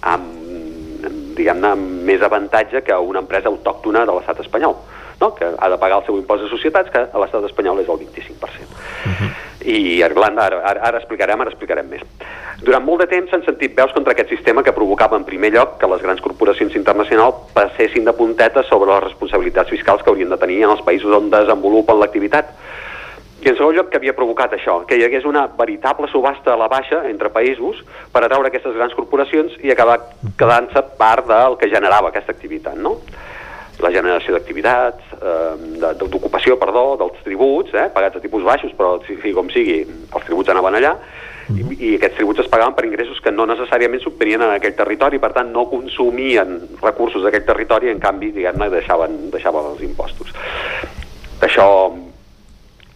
amb 0.00 0.41
diguem-ne, 1.36 1.74
més 2.08 2.22
avantatge 2.22 2.82
que 2.86 2.96
una 2.96 3.22
empresa 3.24 3.50
autòctona 3.50 4.04
de 4.06 4.16
l'estat 4.16 4.40
espanyol, 4.44 4.76
no? 5.20 5.32
que 5.34 5.48
ha 5.58 5.70
de 5.70 5.78
pagar 5.78 6.00
el 6.00 6.06
seu 6.06 6.18
impost 6.18 6.44
de 6.44 6.50
societats, 6.50 6.90
que 6.90 7.04
a 7.04 7.22
l'estat 7.22 7.44
espanyol 7.48 7.80
és 7.82 7.88
el 7.88 7.98
25%. 8.02 8.42
Uh 8.42 9.12
-huh. 9.12 9.30
I 9.64 10.02
Irlanda, 10.02 10.46
ara, 10.46 10.62
ara, 10.64 10.80
ara 10.82 10.98
explicarem, 10.98 11.40
ara 11.40 11.50
explicarem 11.50 11.88
més. 11.88 12.02
Durant 12.62 12.84
molt 12.84 13.00
de 13.00 13.06
temps 13.06 13.30
s'han 13.30 13.44
sentit 13.44 13.74
veus 13.74 13.92
contra 13.92 14.12
aquest 14.12 14.28
sistema 14.28 14.62
que 14.62 14.72
provocava 14.72 15.16
en 15.16 15.24
primer 15.24 15.52
lloc 15.52 15.78
que 15.78 15.86
les 15.86 16.02
grans 16.02 16.20
corporacions 16.20 16.74
internacionals 16.74 17.34
passessin 17.54 18.04
de 18.04 18.12
puntetes 18.12 18.66
sobre 18.66 18.92
les 18.92 19.04
responsabilitats 19.04 19.70
fiscals 19.70 20.02
que 20.02 20.10
haurien 20.10 20.30
de 20.30 20.36
tenir 20.36 20.62
en 20.62 20.70
els 20.70 20.82
països 20.82 21.12
on 21.12 21.30
desenvolupen 21.30 21.98
l'activitat 21.98 22.46
i 23.42 23.50
en 23.50 23.56
segon 23.58 23.74
lloc, 23.74 23.88
que 23.90 23.98
havia 23.98 24.14
provocat 24.14 24.52
això? 24.54 24.76
Que 24.86 24.94
hi 24.98 25.02
hagués 25.02 25.24
una 25.26 25.48
veritable 25.58 26.06
subhasta 26.12 26.52
a 26.52 26.58
la 26.60 26.68
baixa 26.70 27.00
entre 27.08 27.32
països 27.34 27.80
per 28.14 28.22
atraure 28.22 28.52
aquestes 28.52 28.76
grans 28.76 28.94
corporacions 28.94 29.56
i 29.66 29.72
acabar 29.74 29.98
quedant-se 30.38 30.84
part 31.00 31.26
del 31.26 31.58
que 31.58 31.70
generava 31.72 32.12
aquesta 32.12 32.30
activitat, 32.36 32.78
no? 32.78 32.98
La 33.82 33.90
generació 33.90 34.36
d'activitats, 34.36 35.16
eh, 35.16 35.94
d'ocupació, 35.98 36.54
perdó, 36.60 36.84
dels 37.00 37.18
tributs, 37.24 37.74
eh, 37.74 37.88
pagats 37.90 38.20
a 38.20 38.22
tipus 38.22 38.46
baixos, 38.46 38.76
però 38.78 38.94
sigui 39.08 39.34
com 39.34 39.50
sigui, 39.50 39.80
els 39.82 40.28
tributs 40.28 40.54
anaven 40.54 40.78
allà, 40.78 40.94
i, 41.50 41.64
i 41.88 41.94
aquests 41.96 42.20
tributs 42.20 42.44
es 42.44 42.50
pagaven 42.52 42.76
per 42.76 42.86
ingressos 42.86 43.18
que 43.24 43.32
no 43.34 43.48
necessàriament 43.50 44.04
s'obtenien 44.04 44.44
en 44.46 44.54
aquell 44.54 44.76
territori, 44.78 45.18
per 45.18 45.32
tant 45.34 45.50
no 45.50 45.66
consumien 45.72 46.60
recursos 46.78 47.26
d'aquell 47.26 47.48
territori 47.48 47.90
en 47.90 47.98
canvi, 47.98 48.30
diguem-ne, 48.36 48.70
deixaven, 48.70 49.18
deixaven 49.34 49.72
els 49.72 49.82
impostos. 49.82 50.30
Això 51.42 51.66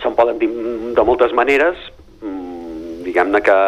se'n 0.07 0.17
poden 0.19 0.39
dir 0.39 0.49
de 0.95 1.05
moltes 1.07 1.35
maneres, 1.35 1.81
mm, 2.23 3.03
diguem-ne 3.07 3.43
que 3.43 3.59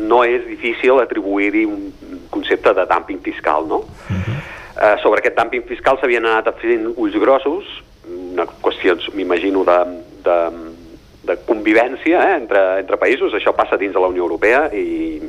no 0.00 0.22
és 0.24 0.46
difícil 0.48 1.00
atribuir-hi 1.02 1.66
un 1.68 1.92
concepte 2.30 2.72
de 2.74 2.86
dumping 2.88 3.20
fiscal, 3.22 3.66
no? 3.68 3.84
Uh 3.84 4.16
-huh. 4.16 4.40
eh, 4.80 4.96
sobre 5.02 5.20
aquest 5.20 5.36
dumping 5.36 5.64
fiscal 5.66 5.98
s'havien 5.98 6.24
anat 6.24 6.58
fent 6.60 6.92
ulls 6.96 7.16
grossos, 7.20 7.64
una 8.32 8.46
qüestió, 8.62 8.96
m'imagino, 9.14 9.64
de, 9.64 9.78
de, 10.24 10.38
de 11.22 11.36
convivència 11.46 12.18
eh, 12.28 12.36
entre, 12.36 12.78
entre 12.80 12.96
països, 12.96 13.34
això 13.34 13.52
passa 13.54 13.76
dins 13.76 13.94
de 13.94 14.00
la 14.00 14.08
Unió 14.08 14.22
Europea 14.22 14.70
i 14.72 15.20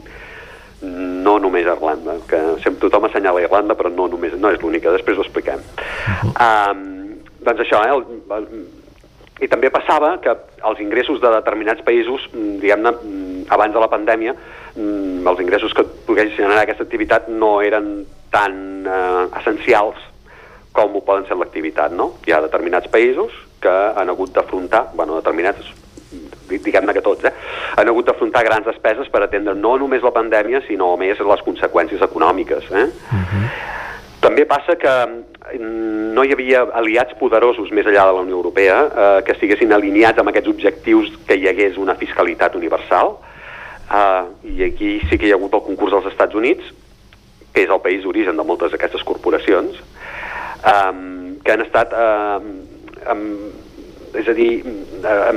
no 1.24 1.38
només 1.40 1.68
a 1.68 1.76
Irlanda, 1.76 2.14
que 2.28 2.38
sempre 2.64 2.82
tothom 2.82 3.06
assenyala 3.06 3.42
Irlanda, 3.42 3.76
però 3.76 3.90
no 3.90 4.08
només, 4.08 4.34
no 4.34 4.50
és 4.50 4.62
l'única, 4.62 4.92
després 4.92 5.18
ho 5.18 5.22
expliquem. 5.22 5.60
Uh 5.60 6.34
-huh. 6.34 6.72
um, 6.72 7.02
doncs 7.42 7.60
això, 7.60 7.82
eh, 7.86 7.92
el, 7.96 8.04
el, 8.38 8.48
i 9.42 9.50
també 9.50 9.72
passava 9.74 10.14
que 10.22 10.34
els 10.70 10.80
ingressos 10.84 11.20
de 11.22 11.32
determinats 11.34 11.82
països, 11.82 12.28
mm, 12.32 12.60
diguem-ne, 12.62 12.92
mm, 12.92 13.44
abans 13.50 13.74
de 13.74 13.80
la 13.80 13.90
pandèmia, 13.90 14.36
mm, 14.76 15.28
els 15.28 15.40
ingressos 15.42 15.74
que 15.74 15.84
pogués 15.84 16.36
generar 16.38 16.62
aquesta 16.62 16.84
activitat 16.84 17.28
no 17.28 17.62
eren 17.62 18.06
tan 18.32 18.86
eh, 18.86 19.40
essencials 19.40 19.98
com 20.72 20.96
ho 20.96 21.02
poden 21.02 21.26
ser 21.28 21.36
l'activitat, 21.36 21.92
no? 21.92 22.14
Hi 22.26 22.32
ha 22.32 22.42
determinats 22.42 22.88
països 22.88 23.32
que 23.62 23.70
han 23.70 24.10
hagut 24.10 24.32
d'afrontar, 24.34 24.92
bueno, 24.96 25.20
determinats, 25.20 25.68
diguem-ne 26.50 26.94
que 26.94 27.02
tots, 27.02 27.26
eh? 27.26 27.34
han 27.78 27.88
hagut 27.88 28.06
d'afrontar 28.06 28.44
grans 28.44 28.66
despeses 28.66 29.10
per 29.10 29.24
atendre 29.24 29.54
no 29.56 29.76
només 29.78 30.04
la 30.04 30.14
pandèmia, 30.16 30.64
sinó 30.68 30.96
més 30.98 31.20
les 31.20 31.44
conseqüències 31.46 32.02
econòmiques, 32.02 32.72
eh? 32.72 32.88
Uh 32.88 33.20
-huh. 33.20 33.46
També 34.22 34.46
passa 34.46 34.76
que 34.78 34.92
no 35.58 36.24
hi 36.24 36.34
havia 36.36 36.62
aliats 36.78 37.16
poderosos 37.18 37.72
més 37.74 37.88
enllà 37.90 38.06
de 38.06 38.18
la 38.18 38.22
Unió 38.22 38.38
Europea 38.38 38.78
eh, 38.86 39.08
que 39.26 39.34
estiguessin 39.34 39.74
alineats 39.74 40.22
amb 40.22 40.30
aquests 40.30 40.52
objectius 40.52 41.10
que 41.28 41.40
hi 41.40 41.48
hagués 41.50 41.80
una 41.82 41.96
fiscalitat 41.98 42.56
universal. 42.60 43.16
Eh, 43.90 44.22
i 44.54 44.64
aquí 44.68 44.92
sí 45.10 45.18
que 45.18 45.28
hi 45.28 45.34
ha 45.34 45.40
hagut 45.42 45.58
el 45.58 45.66
concurs 45.66 45.98
dels 45.98 46.12
Estats 46.14 46.38
Units 46.38 46.70
que 47.52 47.66
és 47.66 47.72
el 47.74 47.82
país 47.84 48.06
d'origen 48.06 48.38
de 48.38 48.46
moltes 48.48 48.72
d'aquestes 48.72 49.04
corporacions 49.04 49.76
eh, 49.82 50.94
que 51.44 51.56
han 51.56 51.66
estat 51.66 51.92
eh, 51.98 52.38
amb, 53.12 54.16
és 54.22 54.28
a 54.28 54.36
dir 54.38 54.52
eh, 54.62 55.34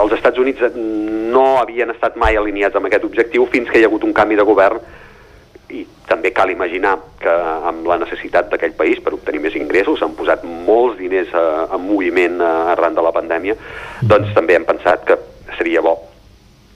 els 0.00 0.14
Estats 0.16 0.40
Units 0.40 0.78
no 0.78 1.46
havien 1.60 1.90
estat 1.92 2.16
mai 2.20 2.38
alineats 2.38 2.78
amb 2.78 2.88
aquest 2.88 3.06
objectiu 3.08 3.48
fins 3.52 3.70
que 3.70 3.80
hi 3.80 3.84
ha 3.84 3.90
hagut 3.90 4.06
un 4.06 4.14
canvi 4.16 4.38
de 4.38 4.46
govern 4.46 4.80
i 5.74 5.82
també 6.08 6.30
cal 6.36 6.52
imaginar 6.52 6.94
que 7.20 7.34
amb 7.70 7.86
la 7.90 7.98
necessitat 8.00 8.50
d'aquell 8.52 8.76
país 8.78 9.00
per 9.02 9.14
obtenir 9.16 9.42
més 9.42 9.56
ingressos 9.58 10.02
han 10.04 10.14
posat 10.18 10.44
molts 10.44 10.98
diners 11.00 11.32
a, 11.34 11.44
eh, 11.44 11.74
en 11.76 11.84
moviment 11.86 12.40
a, 12.40 12.50
eh, 12.50 12.72
arran 12.76 12.94
de 12.94 13.04
la 13.04 13.12
pandèmia, 13.12 13.56
doncs 14.02 14.34
també 14.36 14.56
hem 14.58 14.66
pensat 14.68 15.04
que 15.08 15.18
seria 15.58 15.82
bo 15.82 15.96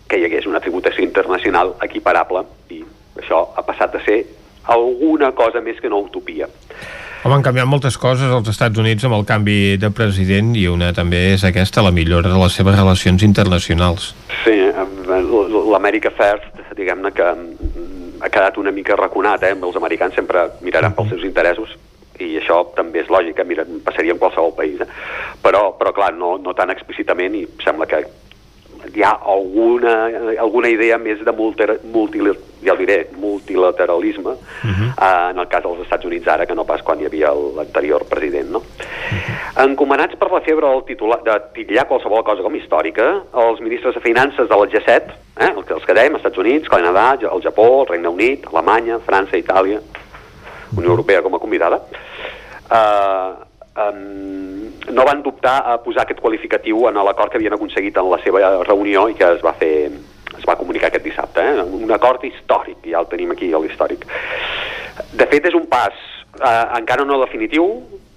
que 0.09 0.19
hi 0.19 0.25
hagués 0.25 0.47
una 0.49 0.61
tributació 0.65 1.05
internacional 1.05 1.75
equiparable 1.85 2.45
i 2.73 2.83
això 3.21 3.43
ha 3.57 3.65
passat 3.67 3.93
de 3.93 4.05
ser 4.07 4.19
alguna 4.69 5.33
cosa 5.37 5.61
més 5.65 5.81
que 5.81 5.89
una 5.89 6.01
utopia. 6.01 6.49
Home, 7.25 7.35
han 7.35 7.43
canviat 7.43 7.67
moltes 7.67 7.97
coses 7.99 8.31
als 8.31 8.49
Estats 8.53 8.79
Units 8.79 9.05
amb 9.05 9.17
el 9.17 9.25
canvi 9.27 9.77
de 9.81 9.91
president 9.91 10.53
i 10.57 10.69
una 10.71 10.93
també 10.95 11.33
és 11.35 11.45
aquesta, 11.45 11.83
la 11.83 11.91
millora 11.91 12.31
de 12.31 12.39
les 12.39 12.55
seves 12.55 12.77
relacions 12.79 13.25
internacionals. 13.27 14.13
Sí, 14.45 14.55
l'America 15.09 16.13
First, 16.15 16.63
diguem-ne 16.79 17.11
que 17.13 17.27
ha 18.21 18.29
quedat 18.29 18.59
una 18.59 18.73
mica 18.75 18.97
raconat, 18.97 19.45
eh? 19.45 19.55
els 19.55 19.77
americans 19.77 20.15
sempre 20.15 20.49
miraran 20.61 20.95
pels 20.95 21.15
seus 21.15 21.25
interessos 21.25 21.77
i 22.19 22.33
això 22.41 22.63
també 22.75 23.05
és 23.05 23.11
lògic, 23.13 23.39
eh? 23.39 23.47
Mira, 23.47 23.65
passaria 23.85 24.15
en 24.15 24.19
qualsevol 24.19 24.57
país, 24.57 24.81
eh? 24.83 24.89
però, 25.43 25.69
però 25.79 25.93
clar, 25.95 26.13
no, 26.15 26.37
no 26.43 26.55
tan 26.55 26.73
explícitament 26.75 27.37
i 27.39 27.45
sembla 27.63 27.87
que 27.87 28.03
hi 28.95 29.03
ha 29.03 29.19
alguna, 29.25 29.95
alguna 30.39 30.69
idea 30.69 30.99
més 30.99 31.21
de 31.25 31.33
multi, 31.33 32.21
ja 32.65 32.75
diré, 32.75 33.09
multilateralisme 33.17 34.31
uh 34.31 34.39
-huh. 34.39 34.89
eh, 34.97 35.31
en 35.31 35.39
el 35.39 35.49
cas 35.49 35.63
dels 35.63 35.81
Estats 35.83 36.05
Units 36.05 36.27
ara 36.27 36.47
que 36.47 36.55
no 36.55 36.65
pas 36.65 36.83
quan 36.83 37.01
hi 37.01 37.07
havia 37.07 37.33
l'anterior 37.33 38.05
president. 38.05 38.51
No? 38.51 38.59
Uh 38.59 38.65
-huh. 38.65 39.65
Encomanats 39.65 40.17
per 40.17 40.31
la 40.31 40.41
febre 40.41 40.67
del 40.69 40.85
titular, 40.85 41.23
de 41.23 41.41
titllar 41.53 41.87
qualsevol 41.87 42.23
cosa 42.23 42.43
com 42.43 42.55
històrica, 42.55 43.23
els 43.35 43.61
ministres 43.61 43.95
de 43.95 44.01
Finances 44.01 44.49
de 44.49 44.57
la 44.57 44.67
G7, 44.67 45.03
eh, 45.41 45.53
els 45.75 45.85
que 45.85 45.95
dèiem, 45.95 46.17
Estats 46.17 46.39
Units, 46.39 46.69
Canadà, 46.69 47.19
el 47.21 47.43
Japó, 47.43 47.81
el 47.83 47.87
Regne 47.89 48.09
Unit, 48.09 48.47
Alemanya, 48.47 48.99
França, 48.99 49.37
Itàlia, 49.37 49.81
Unió 50.77 50.91
Europea 50.91 51.23
com 51.23 51.35
a 51.35 51.39
convidada, 51.39 51.81
eh, 52.71 53.48
um, 53.87 54.69
no 54.93 55.05
van 55.05 55.23
dubtar 55.23 55.59
a 55.67 55.79
posar 55.85 56.05
aquest 56.05 56.21
qualificatiu 56.21 56.87
en 56.89 57.01
l'acord 57.05 57.31
que 57.33 57.39
havien 57.41 57.57
aconseguit 57.57 57.97
en 57.97 58.11
la 58.11 58.21
seva 58.25 58.43
reunió 58.65 59.09
i 59.09 59.17
que 59.19 59.33
es 59.37 59.45
va 59.45 59.55
fer 59.59 59.91
es 60.39 60.45
va 60.47 60.57
comunicar 60.57 60.91
aquest 60.91 61.05
dissabte, 61.05 61.43
eh? 61.43 61.63
un 61.63 61.91
acord 61.95 62.25
històric, 62.25 62.85
ja 62.87 63.01
el 63.01 63.09
tenim 63.11 63.33
aquí 63.35 63.51
l'històric. 63.51 64.05
De 65.19 65.27
fet, 65.31 65.49
és 65.51 65.57
un 65.57 65.67
pas 65.71 65.95
eh, 65.95 66.67
encara 66.79 67.07
no 67.09 67.19
definitiu, 67.25 67.67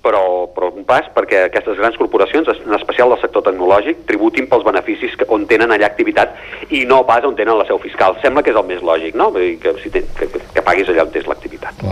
però, 0.02 0.50
però 0.54 0.72
un 0.74 0.86
pas 0.88 1.08
perquè 1.14 1.46
aquestes 1.46 1.78
grans 1.78 1.98
corporacions, 2.00 2.50
en 2.52 2.76
especial 2.78 3.12
del 3.14 3.22
sector 3.22 3.46
tecnològic, 3.46 4.04
tributin 4.10 4.48
pels 4.50 4.66
beneficis 4.66 5.16
que, 5.18 5.28
on 5.34 5.46
tenen 5.50 5.74
allà 5.74 5.90
activitat 5.90 6.34
i 6.74 6.84
no 6.90 7.04
pas 7.08 7.26
on 7.28 7.38
tenen 7.38 7.58
la 7.60 7.68
seu 7.70 7.80
fiscal. 7.82 8.18
Sembla 8.24 8.44
que 8.46 8.54
és 8.54 8.60
el 8.60 8.68
més 8.70 8.82
lògic, 8.86 9.18
no? 9.18 9.30
Vull 9.34 9.46
dir 9.46 9.60
que, 9.62 9.76
si 9.84 9.94
ten, 9.94 10.08
que, 10.18 10.30
que 10.30 10.66
paguis 10.66 10.90
allà 10.90 11.06
on 11.06 11.14
tens 11.14 11.30
l'activitat. 11.30 11.86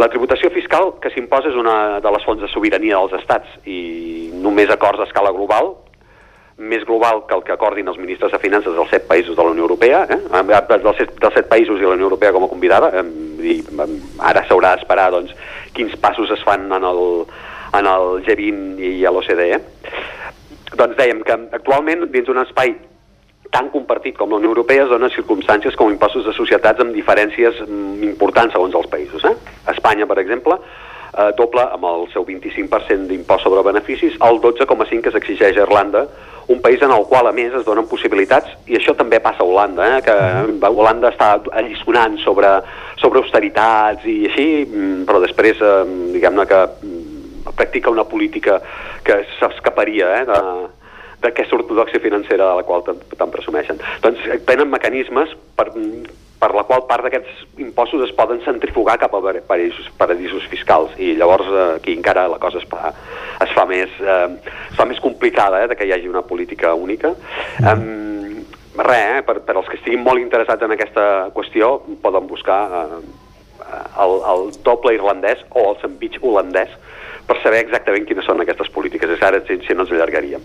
La 0.00 0.08
tributació 0.12 0.50
fiscal 0.54 0.94
que 1.02 1.12
s'imposa 1.14 1.52
és 1.52 1.58
una 1.58 1.98
de 2.04 2.14
les 2.14 2.24
fonts 2.24 2.42
de 2.44 2.50
sobirania 2.52 3.00
dels 3.00 3.20
estats 3.20 3.60
i 3.68 4.32
només 4.38 4.72
acords 4.72 5.02
a 5.02 5.08
escala 5.08 5.34
global 5.36 5.74
més 6.58 6.82
global 6.84 7.22
que 7.28 7.36
el 7.36 7.44
que 7.46 7.54
acordin 7.54 7.86
els 7.86 7.98
ministres 8.02 8.32
de 8.34 8.38
Finances 8.42 8.74
dels 8.74 8.90
set 8.90 9.04
països 9.06 9.36
de 9.38 9.44
la 9.46 9.52
Unió 9.54 9.62
Europea, 9.62 10.02
eh? 10.10 10.18
dels, 10.26 10.96
set, 10.98 11.12
dels 11.22 11.36
set 11.38 11.46
països 11.46 11.78
i 11.78 11.86
la 11.86 11.94
Unió 11.94 12.08
Europea 12.08 12.32
com 12.34 12.44
a 12.44 12.50
convidada, 12.50 12.90
eh? 12.98 13.04
i 13.38 13.54
ara 14.18 14.42
s'haurà 14.48 14.74
d'esperar 14.74 15.12
doncs, 15.14 15.30
quins 15.76 15.96
passos 16.02 16.30
es 16.34 16.42
fan 16.46 16.68
en 16.72 16.84
el, 16.84 17.02
en 17.78 17.88
el 17.90 18.20
G20 18.26 18.82
i 18.98 19.06
a 19.06 19.12
l'OCDE. 19.14 19.60
Doncs 20.78 20.98
dèiem 20.98 21.24
que 21.26 21.36
actualment 21.58 22.06
dins 22.12 22.28
d'un 22.28 22.42
espai 22.44 22.74
tan 23.50 23.70
compartit 23.72 24.16
com 24.18 24.30
la 24.30 24.36
Unió 24.40 24.50
Europea 24.52 24.84
es 24.84 24.90
donen 24.92 25.12
circumstàncies 25.14 25.76
com 25.78 25.90
impostos 25.92 26.26
de 26.28 26.34
societats 26.36 26.84
amb 26.84 26.92
diferències 26.96 27.62
mm, 27.64 28.02
importants 28.10 28.52
segons 28.52 28.76
els 28.76 28.90
països. 28.92 29.24
Eh? 29.24 29.34
Espanya, 29.72 30.08
per 30.10 30.18
exemple, 30.20 30.58
eh, 31.12 31.30
doble 31.38 31.64
amb 31.64 31.84
el 31.88 32.08
seu 32.12 32.26
25% 32.28 33.08
d'impost 33.10 33.46
sobre 33.46 33.64
beneficis, 33.66 34.18
el 34.24 34.42
12,5% 34.44 35.04
que 35.04 35.14
s'exigeix 35.14 35.56
a 35.56 35.66
Irlanda 35.66 36.08
un 36.48 36.62
país 36.62 36.80
en 36.80 36.90
el 36.90 37.04
qual, 37.04 37.26
a 37.28 37.32
més, 37.36 37.52
es 37.52 37.64
donen 37.66 37.86
possibilitats, 37.90 38.54
i 38.72 38.78
això 38.78 38.94
també 38.96 39.20
passa 39.20 39.44
a 39.44 39.46
Holanda, 39.46 39.84
eh? 39.84 39.98
que 40.00 40.14
Holanda 40.64 41.10
està 41.12 41.34
allisonant 41.60 42.16
sobre, 42.22 42.48
sobre 42.96 43.20
austeritats 43.20 44.06
i 44.08 44.22
així, 44.30 44.46
mm, 44.64 45.04
però 45.08 45.20
després, 45.20 45.60
eh, 45.60 45.82
diguem-ne 46.14 46.48
que 46.48 46.62
mm, 46.64 47.52
practica 47.52 47.92
una 47.92 48.06
política 48.08 48.62
que 49.04 49.20
s'escaparia 49.36 50.08
eh, 50.22 50.24
de, 50.30 50.40
d'aquesta 51.20 51.58
ortodoxia 51.60 52.00
financera 52.00 52.48
de 52.48 52.62
la 52.62 52.64
qual 52.64 52.86
tant, 52.86 53.30
presumeixen. 53.34 53.80
Doncs 54.00 54.24
eh, 54.32 54.40
tenen 54.48 54.72
mecanismes 54.72 55.36
per, 55.58 55.68
per 56.38 56.52
la 56.54 56.64
qual 56.68 56.84
part 56.86 57.06
d'aquests 57.06 57.60
impostos 57.64 58.04
es 58.06 58.14
poden 58.14 58.40
centrifugar 58.44 58.98
cap 59.02 59.14
a 59.14 59.20
paradisos, 59.20 59.88
paradisos 59.98 60.46
fiscals 60.50 60.94
i 61.02 61.14
llavors 61.18 61.48
eh, 61.50 61.64
aquí 61.76 61.96
encara 61.96 62.28
la 62.30 62.38
cosa 62.38 62.62
es 62.62 62.66
fa, 62.70 62.92
es 63.42 63.54
fa, 63.56 63.66
més, 63.66 63.90
eh, 63.98 64.54
es 64.70 64.76
fa 64.78 64.86
més 64.86 65.00
complicada 65.02 65.64
eh, 65.64 65.70
de 65.70 65.78
que 65.78 65.88
hi 65.88 65.94
hagi 65.96 66.10
una 66.10 66.22
política 66.22 66.74
única. 66.74 67.14
Mm. 67.58 67.72
Um, 67.72 68.44
res, 68.78 69.18
eh, 69.18 69.22
per, 69.26 69.40
per 69.46 69.56
als 69.58 69.70
que 69.70 69.80
estiguin 69.80 70.04
molt 70.06 70.22
interessats 70.22 70.62
en 70.62 70.74
aquesta 70.74 71.06
qüestió 71.34 71.78
poden 72.04 72.30
buscar 72.30 72.60
eh, 72.84 73.00
el, 74.04 74.14
el 74.32 74.52
doble 74.64 74.94
irlandès 74.94 75.42
o 75.50 75.72
el 75.72 75.82
sandwich 75.82 76.22
holandès 76.22 76.70
per 77.28 77.36
saber 77.42 77.60
exactament 77.62 78.08
quines 78.08 78.26
són 78.26 78.40
aquestes 78.42 78.70
polítiques. 78.74 79.10
És 79.14 79.22
ara, 79.22 79.40
si 79.44 79.76
no 79.76 79.84
ens 79.84 79.92
allargaríem. 79.92 80.44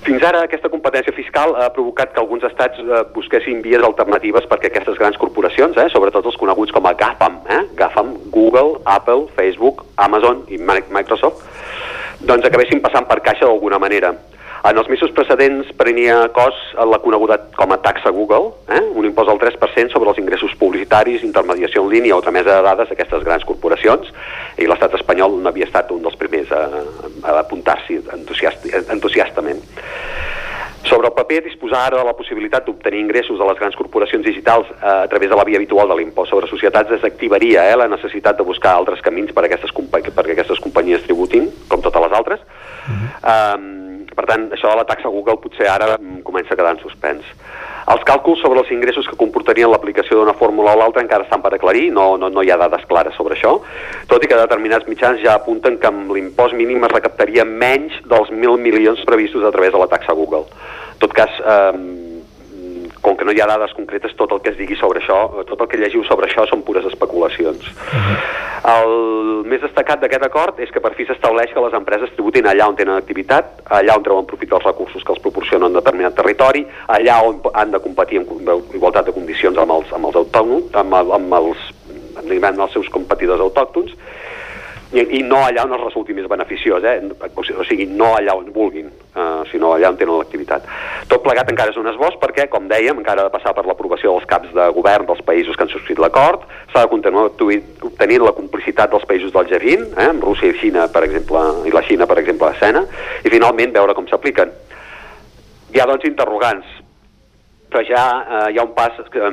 Fins 0.00 0.24
ara, 0.24 0.40
aquesta 0.46 0.70
competència 0.72 1.12
fiscal 1.12 1.52
ha 1.60 1.68
provocat 1.76 2.14
que 2.14 2.22
alguns 2.22 2.44
estats 2.48 2.80
eh, 2.80 3.02
busquessin 3.14 3.60
vies 3.64 3.84
alternatives 3.84 4.46
perquè 4.48 4.70
aquestes 4.70 4.96
grans 4.98 5.18
corporacions, 5.20 5.76
eh, 5.76 5.90
sobretot 5.92 6.24
els 6.26 6.38
coneguts 6.40 6.72
com 6.72 6.88
a 6.88 6.94
GAFAM, 6.96 7.36
eh, 7.52 7.60
GAFAM, 7.76 8.14
Google, 8.32 8.80
Apple, 8.88 9.28
Facebook, 9.36 9.84
Amazon 10.00 10.46
i 10.48 10.58
Microsoft, 10.58 11.44
doncs 12.24 12.48
acabessin 12.48 12.80
passant 12.80 13.06
per 13.10 13.20
caixa 13.20 13.44
d'alguna 13.44 13.78
manera. 13.82 14.14
En 14.60 14.76
els 14.76 14.88
mesos 14.92 15.12
precedents 15.16 15.70
prenia 15.78 16.18
cos 16.36 16.56
la 16.76 16.98
coneguda 17.00 17.38
com 17.56 17.72
a 17.72 17.78
taxa 17.80 18.12
Google, 18.12 18.50
eh? 18.68 18.82
un 18.92 19.06
impost 19.08 19.30
del 19.30 19.40
3% 19.40 19.94
sobre 19.94 20.12
els 20.12 20.20
ingressos 20.20 20.52
publicitaris, 20.60 21.24
intermediació 21.24 21.84
en 21.86 21.88
línia 21.94 22.18
o 22.18 22.20
tramesa 22.20 22.58
de 22.58 22.66
dades 22.66 22.92
d'aquestes 22.92 23.24
grans 23.24 23.46
corporacions, 23.48 24.12
i 24.60 24.68
l'estat 24.68 24.98
espanyol 25.00 25.38
no 25.40 25.48
havia 25.48 25.68
estat 25.68 25.94
un 25.94 26.04
dels 26.04 26.18
primers 26.20 26.52
a, 26.52 26.66
a 27.24 27.38
apuntar-s'hi 27.40 28.02
entusiast, 28.18 28.68
entusiastament. 28.92 29.64
Sobre 30.90 31.08
el 31.08 31.14
paper, 31.14 31.42
disposar 31.44 31.86
ara 31.86 31.98
de 32.00 32.04
la 32.08 32.16
possibilitat 32.16 32.64
d'obtenir 32.66 33.02
ingressos 33.04 33.38
de 33.38 33.46
les 33.48 33.58
grans 33.58 33.76
corporacions 33.76 34.24
digitals 34.24 34.68
eh, 34.72 34.84
a 34.84 35.08
través 35.08 35.30
de 35.30 35.36
la 35.36 35.44
via 35.44 35.60
habitual 35.60 35.88
de 35.88 35.96
l'impost 36.00 36.32
sobre 36.32 36.48
societats 36.52 36.90
desactivaria 36.90 37.66
eh, 37.68 37.76
la 37.80 37.88
necessitat 37.88 38.36
de 38.36 38.44
buscar 38.48 38.76
altres 38.76 39.00
camins 39.04 39.32
per 39.32 39.44
a 39.44 39.48
aquestes, 39.48 39.72
perquè 39.72 40.32
aquestes 40.34 40.60
companyies 40.60 41.04
tributin, 41.04 41.48
com 41.68 41.84
totes 41.84 42.08
les 42.08 42.16
altres. 42.16 42.40
Uh 42.40 42.96
-huh. 42.96 43.56
um, 43.56 43.99
per 44.16 44.26
tant, 44.28 44.48
això 44.54 44.70
de 44.70 44.78
la 44.80 44.86
taxa 44.88 45.12
Google 45.12 45.38
potser 45.42 45.68
ara 45.70 45.94
mm, 45.96 46.22
comença 46.26 46.54
a 46.54 46.58
quedar 46.58 46.74
en 46.76 46.82
suspens. 46.82 47.26
Els 47.90 48.04
càlculs 48.06 48.42
sobre 48.44 48.60
els 48.62 48.70
ingressos 48.70 49.08
que 49.08 49.18
comportarien 49.18 49.70
l'aplicació 49.70 50.18
d'una 50.20 50.36
fórmula 50.38 50.74
o 50.76 50.78
l'altra 50.78 51.02
encara 51.02 51.26
estan 51.26 51.42
per 51.42 51.54
aclarir, 51.56 51.88
no, 51.94 52.12
no, 52.20 52.28
no 52.30 52.44
hi 52.44 52.52
ha 52.52 52.58
dades 52.60 52.84
clares 52.90 53.16
sobre 53.18 53.34
això, 53.34 53.56
tot 54.10 54.22
i 54.22 54.30
que 54.30 54.38
determinats 54.38 54.86
mitjans 54.90 55.22
ja 55.24 55.34
apunten 55.38 55.80
que 55.80 55.90
amb 55.90 56.12
l'impost 56.14 56.54
mínim 56.58 56.84
es 56.86 56.94
recaptaria 56.94 57.46
menys 57.48 57.96
dels 58.04 58.30
1.000 58.30 58.60
milions 58.62 59.02
previstos 59.08 59.46
a 59.46 59.50
través 59.54 59.74
de 59.74 59.82
la 59.82 59.90
taxa 59.90 60.14
Google. 60.14 60.46
En 60.94 61.02
tot 61.02 61.16
cas, 61.16 61.40
eh, 61.40 62.09
com 63.00 63.16
que 63.16 63.24
no 63.24 63.32
hi 63.32 63.40
ha 63.40 63.48
dades 63.48 63.72
concretes, 63.76 64.14
tot 64.18 64.32
el 64.32 64.42
que 64.44 64.52
es 64.52 64.58
digui 64.58 64.76
sobre 64.76 65.00
això, 65.00 65.18
tot 65.48 65.60
el 65.60 65.68
que 65.70 65.80
llegiu 65.80 66.04
sobre 66.04 66.28
això 66.28 66.46
són 66.50 66.64
pures 66.66 66.86
especulacions. 66.90 67.66
El 68.70 68.90
més 69.48 69.62
destacat 69.64 70.02
d'aquest 70.02 70.26
acord 70.26 70.60
és 70.60 70.72
que 70.72 70.82
per 70.84 70.92
fi 70.98 71.06
s'estableix 71.08 71.54
que 71.54 71.64
les 71.64 71.76
empreses 71.78 72.12
tributin 72.16 72.48
allà 72.50 72.68
on 72.68 72.76
tenen 72.76 73.00
activitat, 73.00 73.62
allà 73.80 73.96
on 73.96 74.04
treuen 74.04 74.28
profit 74.28 74.52
dels 74.52 74.66
recursos 74.68 75.04
que 75.04 75.14
els 75.14 75.22
proporcionen 75.24 75.70
en 75.70 75.78
determinat 75.78 76.16
territori, 76.18 76.66
allà 76.92 77.20
on 77.24 77.40
han 77.54 77.72
de 77.72 77.80
competir 77.80 78.20
en 78.20 78.28
igualtat 78.76 79.08
de 79.08 79.16
condicions 79.16 79.56
amb 79.58 79.78
els, 79.78 79.92
amb 79.96 80.10
els 80.10 80.20
autònoms, 80.20 80.74
amb, 80.76 80.98
amb, 81.00 81.38
els, 81.40 81.68
amb 82.20 82.66
els 82.66 82.76
seus 82.76 82.92
competidors 82.92 83.40
autòctons, 83.48 83.96
i, 84.92 85.02
i 85.18 85.20
no 85.22 85.38
allà 85.44 85.64
on 85.66 85.74
es 85.76 85.82
resulti 85.84 86.14
més 86.16 86.26
beneficiós, 86.30 86.84
eh? 86.84 86.98
o 87.30 87.64
sigui, 87.66 87.86
no 87.86 88.10
allà 88.16 88.34
on 88.38 88.48
vulguin, 88.54 88.88
eh, 88.90 89.42
sinó 89.50 89.74
allà 89.76 89.92
on 89.92 89.98
tenen 90.00 90.18
l'activitat. 90.18 90.66
Tot 91.10 91.22
plegat 91.22 91.50
encara 91.52 91.70
és 91.70 91.78
un 91.78 91.86
esbós 91.92 92.18
perquè, 92.22 92.48
com 92.50 92.66
dèiem, 92.70 92.98
encara 92.98 93.22
ha 93.22 93.28
de 93.28 93.34
passar 93.34 93.54
per 93.54 93.66
l'aprovació 93.68 94.16
dels 94.16 94.26
caps 94.30 94.50
de 94.56 94.66
govern 94.74 95.06
dels 95.06 95.22
països 95.26 95.56
que 95.56 95.66
han 95.66 95.72
subscrit 95.72 96.02
l'acord, 96.02 96.42
s'ha 96.72 96.84
de 96.84 96.92
continuar 96.92 97.28
obtenint 97.30 98.26
la 98.26 98.34
complicitat 98.34 98.90
dels 98.90 99.06
països 99.06 99.34
del 99.36 99.46
G20, 99.52 99.94
eh, 99.94 100.10
amb 100.10 100.26
Rússia 100.26 100.50
i 100.50 100.58
Xina, 100.58 100.88
per 100.90 101.06
exemple, 101.06 101.44
i 101.70 101.74
la 101.74 101.86
Xina, 101.86 102.10
per 102.10 102.18
exemple, 102.24 102.50
a 102.50 102.58
escena, 102.58 102.84
i 103.22 103.30
finalment 103.30 103.78
veure 103.78 103.94
com 103.94 104.10
s'apliquen. 104.10 104.50
Hi 105.70 105.78
ha, 105.78 105.86
doncs, 105.86 106.08
interrogants 106.08 106.79
però 107.70 107.82
ja 107.86 108.04
eh, 108.20 108.52
hi 108.52 108.58
ha 108.58 108.66
un 108.66 108.74
pas 108.74 108.98
eh, 108.98 109.32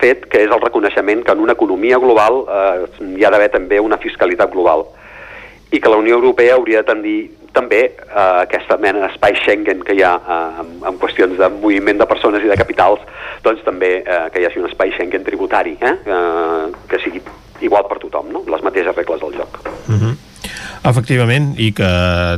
fet 0.00 0.26
que 0.32 0.42
és 0.46 0.50
el 0.50 0.64
reconeixement 0.64 1.22
que 1.24 1.32
en 1.36 1.44
una 1.44 1.52
economia 1.52 2.00
global 2.02 2.44
eh, 2.48 3.08
hi 3.18 3.24
ha 3.24 3.30
d'haver 3.30 3.50
també 3.52 3.80
una 3.80 4.00
fiscalitat 4.00 4.52
global 4.52 4.86
i 5.70 5.80
que 5.80 5.90
la 5.90 5.98
Unió 6.00 6.16
Europea 6.16 6.54
hauria 6.56 6.82
de 6.82 6.88
tendir 6.90 7.18
també 7.54 7.80
eh, 7.84 8.42
aquesta 8.42 8.76
mena 8.82 9.04
d'espai 9.04 9.38
Schengen 9.42 9.84
que 9.86 9.96
hi 9.96 10.02
ha 10.02 10.14
eh, 10.18 10.60
en, 10.64 10.74
en 10.90 10.98
qüestions 11.02 11.38
de 11.38 11.48
moviment 11.54 12.00
de 12.00 12.08
persones 12.10 12.44
i 12.44 12.50
de 12.50 12.58
capitals, 12.58 13.02
doncs 13.46 13.62
també 13.66 13.96
eh, 14.02 14.20
que 14.34 14.42
hi 14.42 14.48
hagi 14.48 14.62
un 14.62 14.68
espai 14.70 14.92
Schengen 14.96 15.26
tributari, 15.26 15.76
eh, 15.80 15.96
eh, 16.04 16.68
que 16.90 17.00
sigui 17.04 17.22
igual 17.62 17.86
per 17.90 18.00
tothom, 18.02 18.32
no? 18.34 18.44
les 18.50 18.64
mateixes 18.66 18.96
regles 18.96 19.22
del 19.22 19.38
joc. 19.40 19.60
Mm 19.86 19.98
-hmm. 20.00 20.23
Efectivament, 20.84 21.54
i 21.56 21.70
que 21.72 21.88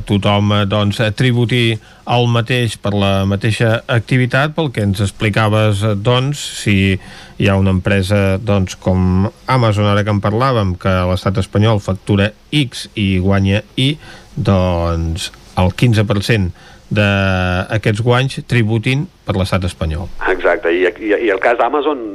tothom 0.06 0.52
doncs, 0.70 1.00
tributi 1.18 1.74
el 2.14 2.28
mateix 2.30 2.76
per 2.78 2.92
la 2.94 3.24
mateixa 3.26 3.80
activitat, 3.90 4.52
pel 4.54 4.70
que 4.70 4.84
ens 4.86 5.02
explicaves, 5.02 5.82
doncs, 6.06 6.44
si 6.60 6.76
hi 6.94 7.48
ha 7.50 7.56
una 7.58 7.74
empresa 7.74 8.36
doncs, 8.38 8.78
com 8.78 9.26
Amazon, 9.50 9.90
ara 9.90 10.06
que 10.06 10.14
en 10.14 10.22
parlàvem, 10.22 10.76
que 10.78 10.94
l'estat 11.10 11.42
espanyol 11.42 11.82
factura 11.82 12.30
X 12.54 12.86
i 12.94 13.16
guanya 13.18 13.64
Y, 13.74 13.96
doncs 14.36 15.32
el 15.58 15.74
15% 15.74 16.54
d'aquests 16.94 18.06
guanys 18.06 18.44
tributin 18.46 19.08
per 19.26 19.34
l'estat 19.34 19.66
espanyol. 19.66 20.06
Exacte, 20.30 20.70
i, 20.70 20.86
i, 20.86 21.14
i 21.26 21.34
el 21.34 21.42
cas 21.42 21.58
d'Amazon 21.58 22.06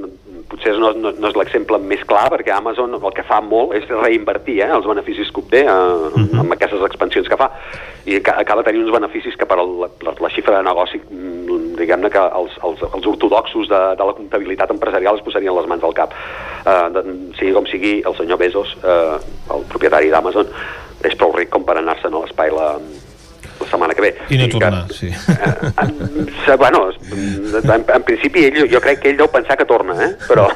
potser 0.51 0.73
no, 0.79 0.91
no, 0.97 1.13
no 1.15 1.29
és 1.31 1.37
l'exemple 1.39 1.79
més 1.79 2.03
clar, 2.07 2.27
perquè 2.33 2.53
Amazon 2.53 2.97
el 2.97 3.15
que 3.15 3.25
fa 3.27 3.39
molt 3.45 3.75
és 3.77 3.87
reinvertir 3.89 4.59
eh, 4.61 4.69
els 4.75 4.87
beneficis 4.87 5.31
que 5.31 5.41
obté 5.43 5.63
eh, 5.63 5.71
uh 5.71 6.11
-huh. 6.17 6.39
amb 6.43 6.53
aquestes 6.57 6.83
expansions 6.87 7.29
que 7.29 7.39
fa, 7.39 7.49
i 8.05 8.17
acaba 8.17 8.63
tenint 8.63 8.83
uns 8.83 8.93
beneficis 8.93 9.35
que 9.37 9.45
per 9.45 9.57
la, 9.57 9.65
la, 10.05 10.13
la 10.19 10.29
xifra 10.29 10.57
de 10.57 10.63
negoci, 10.63 10.99
mm, 10.99 11.75
diguem-ne 11.77 12.09
que 12.09 12.23
els, 12.41 12.57
els, 12.63 12.81
els 12.81 13.07
ortodoxos 13.13 13.69
de, 13.69 13.81
de 13.99 14.03
la 14.05 14.13
comptabilitat 14.13 14.71
empresarial 14.71 15.15
es 15.15 15.23
posarien 15.23 15.55
les 15.55 15.67
mans 15.67 15.83
al 15.83 15.93
cap. 15.93 16.13
Eh, 16.65 16.87
de, 16.93 17.01
sigui 17.39 17.53
com 17.53 17.65
sigui, 17.65 17.93
el 18.05 18.15
senyor 18.15 18.37
Bezos, 18.37 18.77
eh, 18.83 19.17
el 19.55 19.63
propietari 19.69 20.09
d'Amazon, 20.09 20.47
és 21.03 21.15
prou 21.15 21.31
ric 21.33 21.49
com 21.49 21.63
per 21.65 21.77
anar-se'n 21.77 22.13
a 22.13 22.21
l'espai 22.21 22.51
la 22.53 22.75
setmana 23.71 23.95
que 23.97 24.05
ve. 24.05 24.13
I 24.29 24.39
no 24.41 24.49
tornar, 24.51 24.85
que, 24.87 24.93
sí. 24.99 25.09
Eh, 25.11 26.57
bueno, 26.59 26.89
en, 26.91 27.85
en 27.87 28.03
principi 28.07 28.45
ell, 28.49 28.63
jo 28.71 28.81
crec 28.83 29.01
que 29.01 29.13
ell 29.13 29.19
deu 29.21 29.31
pensar 29.31 29.57
que 29.57 29.67
torna, 29.69 29.97
eh? 30.03 30.13
però... 30.27 30.49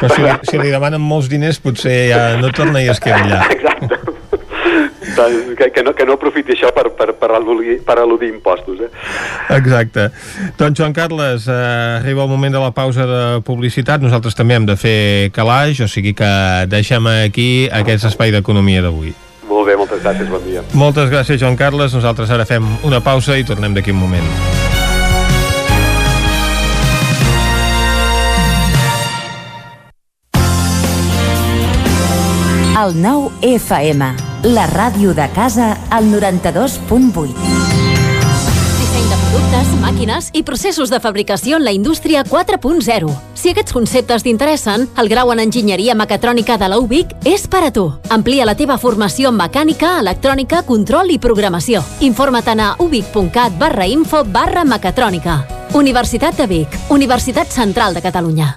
Però 0.00 0.14
si, 0.14 0.22
li, 0.24 0.32
si 0.48 0.60
li 0.60 0.72
demanen 0.72 1.02
molts 1.02 1.30
diners 1.30 1.60
potser 1.62 1.96
ja 2.10 2.22
no 2.40 2.52
torna 2.56 2.82
i 2.82 2.90
es 2.92 3.00
queda 3.02 3.22
allà. 3.24 3.44
Exacte. 3.56 4.00
doncs, 5.16 5.56
que, 5.56 5.70
que, 5.72 5.82
no, 5.82 5.94
que 5.94 6.06
no 6.06 6.16
aprofiti 6.18 6.54
això 6.54 6.70
per, 6.74 6.88
per, 6.96 7.12
per, 7.20 7.30
eludir, 7.38 7.78
per 7.86 7.98
eludir 8.02 8.30
impostos. 8.32 8.82
Eh? 8.84 8.90
Exacte. 9.56 10.10
Doncs 10.58 10.78
Joan 10.78 10.94
Carles, 10.96 11.48
eh, 11.48 12.00
arriba 12.00 12.24
el 12.24 12.30
moment 12.30 12.54
de 12.54 12.62
la 12.62 12.72
pausa 12.76 13.06
de 13.08 13.24
publicitat. 13.46 14.02
Nosaltres 14.02 14.38
també 14.38 14.58
hem 14.58 14.68
de 14.68 14.76
fer 14.80 15.30
calaix, 15.36 15.82
o 15.84 15.88
sigui 15.90 16.14
que 16.16 16.30
deixem 16.70 17.10
aquí 17.12 17.50
aquest 17.72 18.08
espai 18.12 18.34
d'economia 18.34 18.84
d'avui. 18.86 19.14
Moltes 19.90 20.04
gràcies, 20.06 20.28
bon 20.30 20.44
dia. 20.46 20.62
Moltes 20.78 21.10
gràcies, 21.10 21.40
Joan 21.40 21.56
Carles. 21.58 21.94
Nosaltres 21.96 22.30
ara 22.30 22.46
fem 22.46 22.66
una 22.86 23.00
pausa 23.02 23.34
i 23.38 23.44
tornem 23.44 23.74
d'aquí 23.74 23.90
un 23.90 23.98
moment. 23.98 24.28
El 32.80 32.94
nou 32.96 33.26
FM, 33.44 34.06
la 34.54 34.70
ràdio 34.70 35.12
de 35.12 35.26
casa, 35.34 35.74
al 35.90 36.06
92.8 36.14 37.69
productes, 39.50 39.68
màquines 39.80 40.30
i 40.34 40.42
processos 40.42 40.90
de 40.90 41.00
fabricació 41.00 41.56
en 41.58 41.64
la 41.64 41.72
indústria 41.72 42.24
4.0. 42.24 43.10
Si 43.34 43.50
aquests 43.50 43.72
conceptes 43.72 44.24
t'interessen, 44.24 44.88
el 44.98 45.08
grau 45.08 45.32
en 45.32 45.40
enginyeria 45.40 45.94
mecatrònica 45.94 46.58
de 46.58 46.68
la 46.68 46.78
UBIC 46.78 47.14
és 47.24 47.46
per 47.48 47.64
a 47.66 47.72
tu. 47.72 47.86
Amplia 48.10 48.46
la 48.46 48.56
teva 48.56 48.78
formació 48.78 49.30
en 49.30 49.38
mecànica, 49.38 49.98
electrònica, 50.00 50.62
control 50.66 51.10
i 51.10 51.18
programació. 51.18 51.82
Informa't 52.00 52.60
a 52.60 52.74
ubic.cat 52.78 53.58
barra 53.58 53.86
info 53.86 54.24
barra 54.24 54.64
mecatrònica. 54.64 55.44
Universitat 55.74 56.36
de 56.36 56.46
Vic, 56.46 56.80
Universitat 56.90 57.48
Central 57.48 57.94
de 57.94 58.02
Catalunya. 58.02 58.56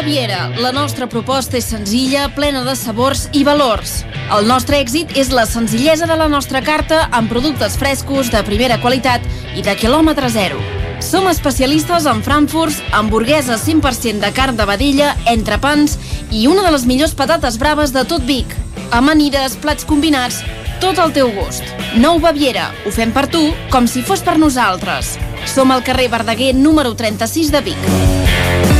Baviera. 0.00 0.48
La 0.56 0.70
nostra 0.72 1.04
proposta 1.12 1.58
és 1.58 1.66
senzilla, 1.68 2.30
plena 2.32 2.62
de 2.64 2.72
sabors 2.72 3.26
i 3.36 3.42
valors. 3.44 3.98
El 4.32 4.46
nostre 4.48 4.78
èxit 4.80 5.10
és 5.20 5.28
la 5.28 5.44
senzillesa 5.44 6.06
de 6.08 6.16
la 6.16 6.28
nostra 6.32 6.62
carta 6.64 7.02
amb 7.12 7.28
productes 7.28 7.76
frescos, 7.76 8.30
de 8.32 8.40
primera 8.46 8.78
qualitat 8.80 9.20
i 9.52 9.60
de 9.60 9.74
quilòmetre 9.76 10.30
zero. 10.32 10.56
Som 11.04 11.28
especialistes 11.28 12.08
en 12.08 12.24
frankfurts, 12.24 12.80
hamburgueses 12.96 13.60
100% 13.68 14.24
de 14.24 14.32
carn 14.32 14.56
de 14.56 14.64
vedella, 14.72 15.12
entrepans 15.28 15.98
i 16.32 16.46
una 16.48 16.64
de 16.64 16.72
les 16.78 16.88
millors 16.88 17.12
patates 17.12 17.60
braves 17.60 17.92
de 17.92 18.06
tot 18.08 18.24
Vic. 18.24 18.56
Amanides, 18.96 19.60
plats 19.60 19.84
combinats, 19.84 20.40
tot 20.80 20.96
al 20.96 21.12
teu 21.12 21.28
gust. 21.36 21.76
Nou 22.00 22.16
Baviera. 22.24 22.70
Ho 22.86 22.96
fem 22.96 23.12
per 23.12 23.28
tu, 23.28 23.50
com 23.68 23.84
si 23.84 24.00
fos 24.00 24.24
per 24.24 24.40
nosaltres. 24.40 25.18
Som 25.44 25.76
al 25.76 25.84
carrer 25.84 26.08
Verdaguer, 26.08 26.54
número 26.56 26.96
36 26.96 27.52
de 27.52 27.66
Vic. 27.68 28.79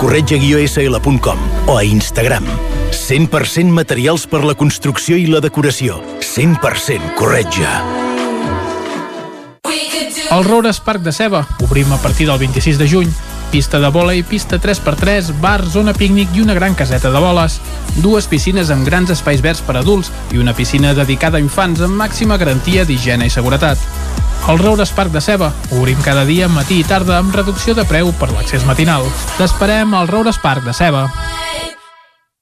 corretja-sl.com 0.00 1.38
o 1.66 1.76
a 1.76 1.84
Instagram. 1.84 2.44
100% 2.90 3.68
materials 3.68 4.24
per 4.26 4.40
la 4.48 4.56
construcció 4.56 5.18
i 5.20 5.26
la 5.28 5.42
decoració. 5.44 6.00
100% 6.24 7.12
corretja. 7.20 7.82
El 10.30 10.44
Roures 10.46 10.80
Parc 10.80 11.02
de 11.04 11.12
Ceba. 11.12 11.44
Obrim 11.66 11.92
a 11.92 11.98
partir 12.00 12.28
del 12.30 12.38
26 12.38 12.78
de 12.78 12.88
juny. 12.88 13.12
Pista 13.50 13.80
de 13.82 13.90
vòlei, 13.90 14.22
pista 14.22 14.60
3x3, 14.62 15.34
bar, 15.42 15.64
zona 15.66 15.92
pícnic 15.92 16.32
i 16.38 16.44
una 16.44 16.54
gran 16.54 16.76
caseta 16.78 17.10
de 17.10 17.20
boles. 17.20 17.58
Dues 17.98 18.30
piscines 18.30 18.70
amb 18.70 18.86
grans 18.86 19.10
espais 19.10 19.42
verds 19.42 19.60
per 19.66 19.76
adults 19.82 20.12
i 20.30 20.38
una 20.38 20.54
piscina 20.54 20.94
dedicada 20.94 21.36
a 21.36 21.44
infants 21.44 21.82
amb 21.82 21.98
màxima 21.98 22.38
garantia 22.38 22.86
d'higiene 22.86 23.26
i 23.26 23.34
seguretat. 23.34 23.82
El 24.48 24.58
Roures 24.58 24.90
Parc 24.96 25.12
de 25.12 25.20
Ceba. 25.20 25.52
Obrim 25.76 26.00
cada 26.04 26.24
dia, 26.24 26.48
matí 26.48 26.80
i 26.80 26.86
tarda, 26.86 27.18
amb 27.18 27.34
reducció 27.34 27.74
de 27.76 27.84
preu 27.84 28.14
per 28.18 28.32
l'accés 28.32 28.64
matinal. 28.66 29.04
T'esperem 29.36 29.92
al 29.94 30.08
Roures 30.08 30.40
Parc 30.42 30.64
de 30.66 30.74
Ceba. 30.74 31.08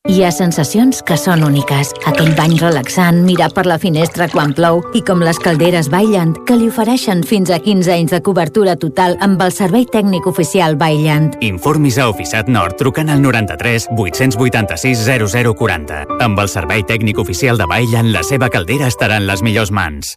Hi 0.09 0.23
ha 0.25 0.31
sensacions 0.33 1.02
que 1.05 1.18
són 1.20 1.43
úniques. 1.44 1.91
Aquell 2.09 2.31
bany 2.36 2.55
relaxant, 2.57 3.18
mirar 3.27 3.51
per 3.52 3.67
la 3.68 3.77
finestra 3.83 4.25
quan 4.33 4.55
plou 4.57 4.78
i 4.97 5.02
com 5.05 5.20
les 5.20 5.36
calderes 5.43 5.91
Bailand, 5.93 6.39
que 6.49 6.57
li 6.57 6.70
ofereixen 6.73 7.20
fins 7.28 7.52
a 7.52 7.59
15 7.60 7.93
anys 7.93 8.15
de 8.15 8.23
cobertura 8.25 8.78
total 8.81 9.18
amb 9.20 9.43
el 9.44 9.52
servei 9.52 9.85
tècnic 9.85 10.25
oficial 10.31 10.78
Bailand. 10.81 11.36
Informis 11.44 11.99
a 11.99 12.09
Oficiat 12.09 12.49
Nord 12.49 12.78
trucant 12.81 13.12
al 13.12 13.20
93 13.20 13.91
886 13.99 15.05
0040. 15.28 16.07
Amb 16.25 16.41
el 16.41 16.49
servei 16.49 16.86
tècnic 16.89 17.20
oficial 17.20 17.60
de 17.60 17.68
Bailand, 17.68 18.15
la 18.15 18.25
seva 18.25 18.49
caldera 18.49 18.89
estarà 18.89 19.20
en 19.20 19.28
les 19.28 19.44
millors 19.44 19.75
mans. 19.75 20.17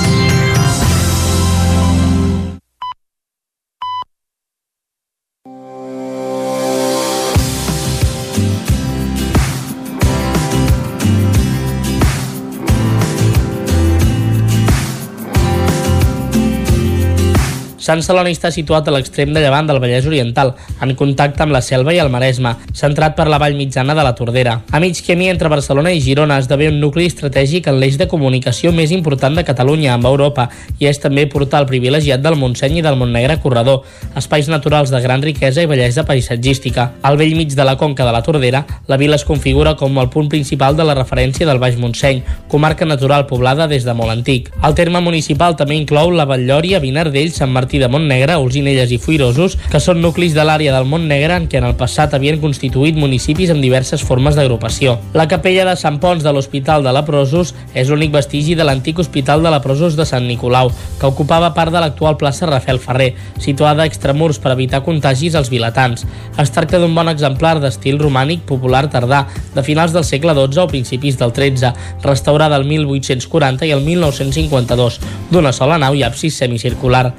Sant 17.81 18.03
Celoni 18.05 18.35
està 18.35 18.51
situat 18.53 18.85
a 18.85 18.91
l'extrem 18.93 19.31
de 19.33 19.41
llevant 19.41 19.65
del 19.65 19.79
Vallès 19.81 20.05
Oriental, 20.05 20.51
en 20.85 20.91
contacte 20.93 21.41
amb 21.41 21.55
la 21.55 21.63
Selva 21.65 21.95
i 21.95 21.97
el 21.97 22.11
Maresme, 22.13 22.51
centrat 22.77 23.15
per 23.17 23.25
la 23.25 23.39
vall 23.41 23.55
mitjana 23.57 23.95
de 23.97 24.03
la 24.05 24.11
Tordera. 24.13 24.59
A 24.69 24.77
mig 24.79 24.99
camí 25.01 25.31
entre 25.31 25.49
Barcelona 25.49 25.89
i 25.89 26.01
Girona 26.05 26.37
esdevé 26.37 26.67
un 26.69 26.77
nucli 26.77 27.07
estratègic 27.09 27.71
en 27.71 27.79
l'eix 27.81 27.97
de 27.97 28.05
comunicació 28.11 28.69
més 28.69 28.93
important 28.93 29.33
de 29.33 29.43
Catalunya 29.47 29.95
amb 29.95 30.05
Europa 30.05 30.45
i 30.77 30.85
és 30.91 31.01
també 31.01 31.23
portal 31.25 31.65
privilegiat 31.65 32.21
del 32.21 32.37
Montseny 32.37 32.77
i 32.77 32.83
del 32.85 32.99
Montnegre 33.01 33.39
Corredor, 33.41 33.81
espais 34.13 34.51
naturals 34.53 34.93
de 34.93 35.01
gran 35.01 35.25
riquesa 35.25 35.65
i 35.65 35.71
bellesa 35.71 36.05
paisatgística. 36.05 36.91
Al 37.01 37.17
vell 37.17 37.33
mig 37.33 37.57
de 37.57 37.65
la 37.65 37.79
conca 37.81 38.05
de 38.05 38.13
la 38.13 38.21
Tordera, 38.21 38.61
la 38.85 39.01
vila 39.01 39.17
es 39.17 39.25
configura 39.25 39.73
com 39.73 39.97
el 39.97 40.11
punt 40.13 40.29
principal 40.29 40.77
de 40.77 40.85
la 40.85 40.99
referència 41.01 41.49
del 41.49 41.57
Baix 41.57 41.81
Montseny, 41.81 42.21
comarca 42.47 42.85
natural 42.85 43.25
poblada 43.25 43.65
des 43.65 43.89
de 43.89 43.97
molt 43.97 44.13
antic. 44.13 44.53
El 44.61 44.77
terme 44.77 45.01
municipal 45.01 45.57
també 45.57 45.81
inclou 45.81 46.13
la 46.13 46.29
Batllòria, 46.29 46.77
Vinardell, 46.77 47.33
Sant 47.33 47.49
Martí 47.49 47.70
de 47.79 47.87
Montnegre, 47.87 48.35
Olzinelles 48.35 48.91
i 48.91 48.97
Fuirosos, 48.99 49.57
que 49.71 49.79
són 49.79 50.01
nuclis 50.03 50.33
de 50.35 50.43
l'àrea 50.43 50.73
del 50.75 50.89
Montnegre 50.89 51.37
en 51.39 51.47
què 51.47 51.61
en 51.61 51.67
el 51.69 51.77
passat 51.79 52.15
havien 52.17 52.41
constituït 52.41 52.97
municipis 52.99 53.53
amb 53.53 53.63
diverses 53.63 54.03
formes 54.03 54.35
d'agrupació. 54.35 54.97
La 55.13 55.27
capella 55.31 55.67
de 55.69 55.77
Sant 55.79 55.99
Pons 56.03 56.23
de 56.25 56.33
l'Hospital 56.33 56.83
de 56.83 56.91
Leprosos 56.95 57.53
és 57.73 57.87
l'únic 57.87 58.11
vestigi 58.15 58.55
de 58.57 58.65
l'antic 58.67 58.99
Hospital 58.99 59.43
de 59.45 59.53
Leprosos 59.53 59.95
de 59.95 60.05
Sant 60.09 60.27
Nicolau, 60.27 60.71
que 60.99 61.07
ocupava 61.07 61.53
part 61.55 61.71
de 61.71 61.79
l'actual 61.83 62.17
plaça 62.17 62.49
Rafael 62.49 62.79
Ferrer, 62.79 63.13
situada 63.39 63.83
a 63.83 63.89
extramurs 63.89 64.41
per 64.41 64.55
evitar 64.55 64.83
contagis 64.83 65.35
als 65.35 65.51
vilatans. 65.53 66.05
Es 66.41 66.51
tracta 66.51 66.79
d'un 66.81 66.95
bon 66.95 67.11
exemplar 67.11 67.57
d'estil 67.61 67.99
romànic 68.01 68.43
popular 68.49 68.87
tardà, 68.89 69.25
de 69.55 69.63
finals 69.63 69.93
del 69.95 70.07
segle 70.07 70.35
XII 70.37 70.63
o 70.63 70.67
principis 70.71 71.17
del 71.19 71.33
XIII, 71.35 71.73
restaurada 72.03 72.57
el 72.57 72.65
1840 72.65 73.67
i 73.67 73.75
el 73.75 73.85
1952, 73.85 74.99
d'una 75.31 75.53
sola 75.53 75.77
nau 75.81 75.95
i 75.95 76.03
absis 76.07 76.37
semicircular. 76.41 77.11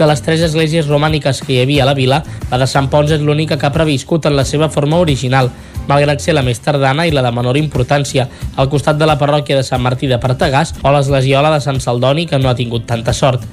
De 0.00 0.06
les 0.08 0.22
tres 0.24 0.40
esglésies 0.40 0.86
romàniques 0.88 1.42
que 1.44 1.52
hi 1.52 1.58
havia 1.60 1.82
a 1.84 1.86
la 1.90 1.92
vila, 1.92 2.22
la 2.48 2.56
de 2.62 2.66
Sant 2.70 2.86
Pons 2.88 3.10
és 3.12 3.20
l'única 3.20 3.58
que 3.60 3.66
ha 3.68 3.72
previscut 3.74 4.24
en 4.24 4.32
la 4.32 4.46
seva 4.48 4.70
forma 4.72 4.96
original, 4.96 5.50
malgrat 5.90 6.22
ser 6.24 6.32
la 6.32 6.44
més 6.46 6.62
tardana 6.64 7.04
i 7.04 7.12
la 7.12 7.20
de 7.26 7.32
menor 7.36 7.58
importància, 7.60 8.24
al 8.56 8.70
costat 8.72 8.96
de 8.96 9.04
la 9.04 9.18
parròquia 9.20 9.58
de 9.58 9.66
Sant 9.66 9.82
Martí 9.84 10.08
de 10.08 10.16
Partagàs 10.22 10.72
o 10.80 10.92
l'esglesiola 10.94 11.50
de 11.52 11.58
Sant 11.60 11.82
Saldoni, 11.84 12.24
que 12.24 12.40
no 12.40 12.48
ha 12.48 12.56
tingut 12.56 12.86
tanta 12.88 13.12
sort. 13.12 13.44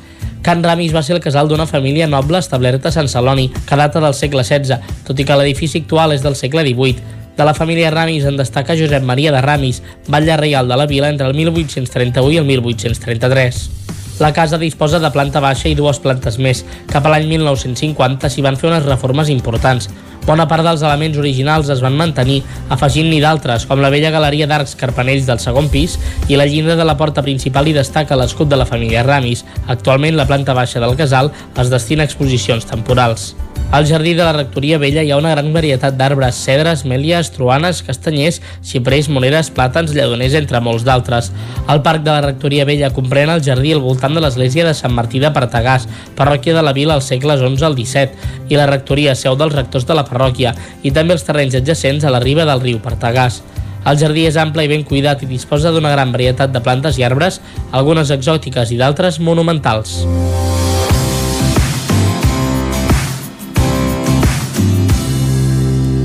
Can 0.45 0.63
Ramis 0.63 0.95
va 0.95 1.03
ser 1.03 1.17
el 1.17 1.23
casal 1.25 1.51
d'una 1.51 1.67
família 1.67 2.07
noble 2.07 2.39
establerta 2.39 2.87
a 2.87 2.95
Sant 2.95 3.11
Celoni, 3.11 3.49
que 3.51 3.75
data 3.83 3.99
del 3.99 4.15
segle 4.15 4.47
XVI, 4.47 4.79
tot 5.03 5.19
i 5.19 5.27
que 5.27 5.35
l'edifici 5.35 5.83
actual 5.83 6.15
és 6.15 6.23
del 6.23 6.39
segle 6.39 6.63
XVIII. 6.63 7.17
De 7.35 7.43
la 7.43 7.57
família 7.57 7.91
Ramis 7.91 8.23
en 8.23 8.39
destaca 8.39 8.79
Josep 8.79 9.03
Maria 9.03 9.35
de 9.35 9.43
Ramis, 9.43 9.83
batlle 10.07 10.39
reial 10.39 10.71
de 10.71 10.79
la 10.79 10.87
vila 10.87 11.11
entre 11.11 11.27
el 11.27 11.35
1831 11.35 12.31
i 12.31 12.39
el 12.39 12.47
1833. 12.55 13.96
La 14.19 14.33
casa 14.33 14.57
disposa 14.57 14.97
de 14.97 15.11
planta 15.13 15.39
baixa 15.43 15.69
i 15.69 15.75
dues 15.77 15.99
plantes 16.01 16.39
més. 16.41 16.63
Cap 16.89 17.05
a 17.05 17.11
l'any 17.13 17.27
1950 17.29 18.31
s'hi 18.33 18.41
van 18.41 18.57
fer 18.57 18.71
unes 18.71 18.85
reformes 18.87 19.29
importants. 19.29 19.91
Bona 20.25 20.47
part 20.49 20.65
dels 20.65 20.81
elements 20.83 21.19
originals 21.21 21.69
es 21.71 21.83
van 21.85 21.95
mantenir, 21.95 22.41
afegint-n'hi 22.73 23.21
d'altres, 23.23 23.67
com 23.69 23.79
la 23.79 23.93
vella 23.93 24.11
galeria 24.11 24.49
d'arcs 24.49 24.75
carpanells 24.75 25.29
del 25.29 25.39
segon 25.39 25.69
pis 25.71 25.95
i 26.27 26.35
la 26.35 26.49
llinda 26.49 26.75
de 26.75 26.87
la 26.87 26.97
porta 26.99 27.23
principal 27.23 27.69
hi 27.69 27.77
destaca 27.77 28.17
l'escut 28.19 28.49
de 28.49 28.59
la 28.59 28.67
família 28.67 29.05
Ramis. 29.07 29.45
Actualment, 29.67 30.17
la 30.17 30.27
planta 30.27 30.57
baixa 30.57 30.83
del 30.83 30.97
casal 30.99 31.31
es 31.55 31.71
destina 31.71 32.03
a 32.03 32.09
exposicions 32.09 32.67
temporals. 32.67 33.35
Al 33.69 33.85
jardí 33.85 34.13
de 34.13 34.23
la 34.23 34.31
Rectoria 34.31 34.77
Vella 34.77 35.03
hi 35.03 35.09
ha 35.11 35.17
una 35.19 35.33
gran 35.33 35.49
varietat 35.51 35.97
d'arbres, 35.99 36.37
cedres, 36.39 36.85
mèlies, 36.87 37.33
truanes, 37.35 37.81
castanyers, 37.83 38.39
xiprers, 38.63 39.09
moneres, 39.11 39.49
plàtans, 39.51 39.91
lledoners, 39.91 40.37
entre 40.39 40.61
molts 40.63 40.85
d'altres. 40.87 41.33
El 41.67 41.81
parc 41.83 42.05
de 42.05 42.13
la 42.13 42.23
Rectoria 42.23 42.63
Vella 42.65 42.93
comprèn 42.95 43.27
el 43.33 43.43
jardí 43.43 43.73
al 43.75 43.83
voltant 43.83 44.15
de 44.15 44.23
l'església 44.23 44.63
de 44.63 44.71
Sant 44.73 44.95
Martí 44.95 45.19
de 45.19 45.33
Partagàs, 45.35 45.89
parròquia 46.15 46.55
de 46.55 46.63
la 46.63 46.71
vila 46.71 46.95
als 46.95 47.11
segles 47.11 47.43
XI 47.43 47.67
al 47.67 47.75
XVII, 47.75 48.31
i 48.47 48.55
la 48.55 48.71
rectoria 48.71 49.17
seu 49.19 49.35
dels 49.35 49.55
rectors 49.59 49.85
de 49.85 49.99
la 49.99 50.07
parròquia, 50.07 50.55
i 50.87 50.93
també 50.95 51.17
els 51.17 51.27
terrenys 51.27 51.59
adjacents 51.59 52.07
a 52.07 52.13
la 52.15 52.23
riba 52.23 52.47
del 52.47 52.63
riu 52.63 52.79
Partagàs. 52.79 53.41
El 53.87 53.99
jardí 53.99 54.23
és 54.31 54.39
ample 54.39 54.63
i 54.63 54.71
ben 54.71 54.87
cuidat 54.87 55.23
i 55.23 55.27
disposa 55.27 55.75
d'una 55.75 55.91
gran 55.91 56.15
varietat 56.15 56.55
de 56.55 56.63
plantes 56.63 56.99
i 56.99 57.03
arbres, 57.03 57.41
algunes 57.75 58.15
exòtiques 58.15 58.71
i 58.71 58.79
d'altres 58.79 59.19
monumentals. 59.19 59.99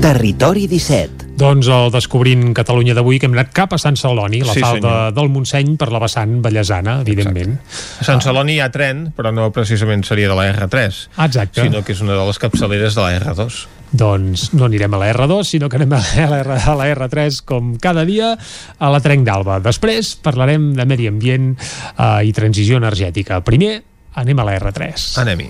Territori 0.03 0.65
17. 0.67 1.29
Doncs 1.39 1.69
el 1.71 1.85
Descobrint 1.93 2.49
Catalunya 2.51 2.91
d'avui 2.97 3.21
que 3.21 3.29
hem 3.29 3.37
anat 3.37 3.53
cap 3.55 3.71
a 3.71 3.77
Sant 3.79 3.95
Celoni, 3.95 4.41
la 4.43 4.51
Sí, 4.51 4.59
falda 4.59 4.81
senyor. 4.91 5.13
del 5.15 5.29
Montseny 5.31 5.77
per 5.79 5.87
la 5.95 6.01
vessant 6.03 6.41
ballesana, 6.43 6.97
evidentment. 7.05 7.53
A 8.01 8.03
Sant 8.03 8.19
Celoni 8.19 8.57
hi 8.57 8.59
ha 8.59 8.67
tren, 8.69 9.13
però 9.15 9.31
no 9.31 9.47
precisament 9.55 10.03
seria 10.03 10.27
de 10.27 10.35
la 10.35 10.49
R3, 10.51 11.07
Ah, 11.15 11.27
Exacte. 11.27 11.61
sinó 11.63 11.85
que 11.85 11.93
és 11.93 12.01
una 12.01 12.17
de 12.19 12.25
les 12.27 12.37
capçaleres 12.37 12.95
de 12.95 13.01
la 13.01 13.15
R2. 13.17 13.65
Doncs 13.93 14.53
no 14.53 14.65
anirem 14.65 14.93
a 14.93 14.97
la 14.97 15.13
R2, 15.13 15.45
sinó 15.45 15.69
que 15.69 15.77
anem 15.77 15.93
a 15.93 16.01
la, 16.27 16.39
R, 16.41 16.51
a 16.51 16.75
la 16.75 16.87
R3 16.95 17.41
com 17.45 17.77
cada 17.77 18.03
dia 18.03 18.37
a 18.77 18.89
la 18.89 18.99
Trenc 18.99 19.23
d'Alba. 19.25 19.61
Després 19.61 20.17
parlarem 20.17 20.73
de 20.75 20.85
medi 20.85 21.07
ambient 21.07 21.55
eh, 21.97 22.25
i 22.27 22.33
transició 22.33 22.75
energètica. 22.75 23.39
Primer 23.41 23.83
anem 24.15 24.37
a 24.37 24.43
la 24.43 24.59
R3. 24.59 25.17
Anem-hi. 25.23 25.49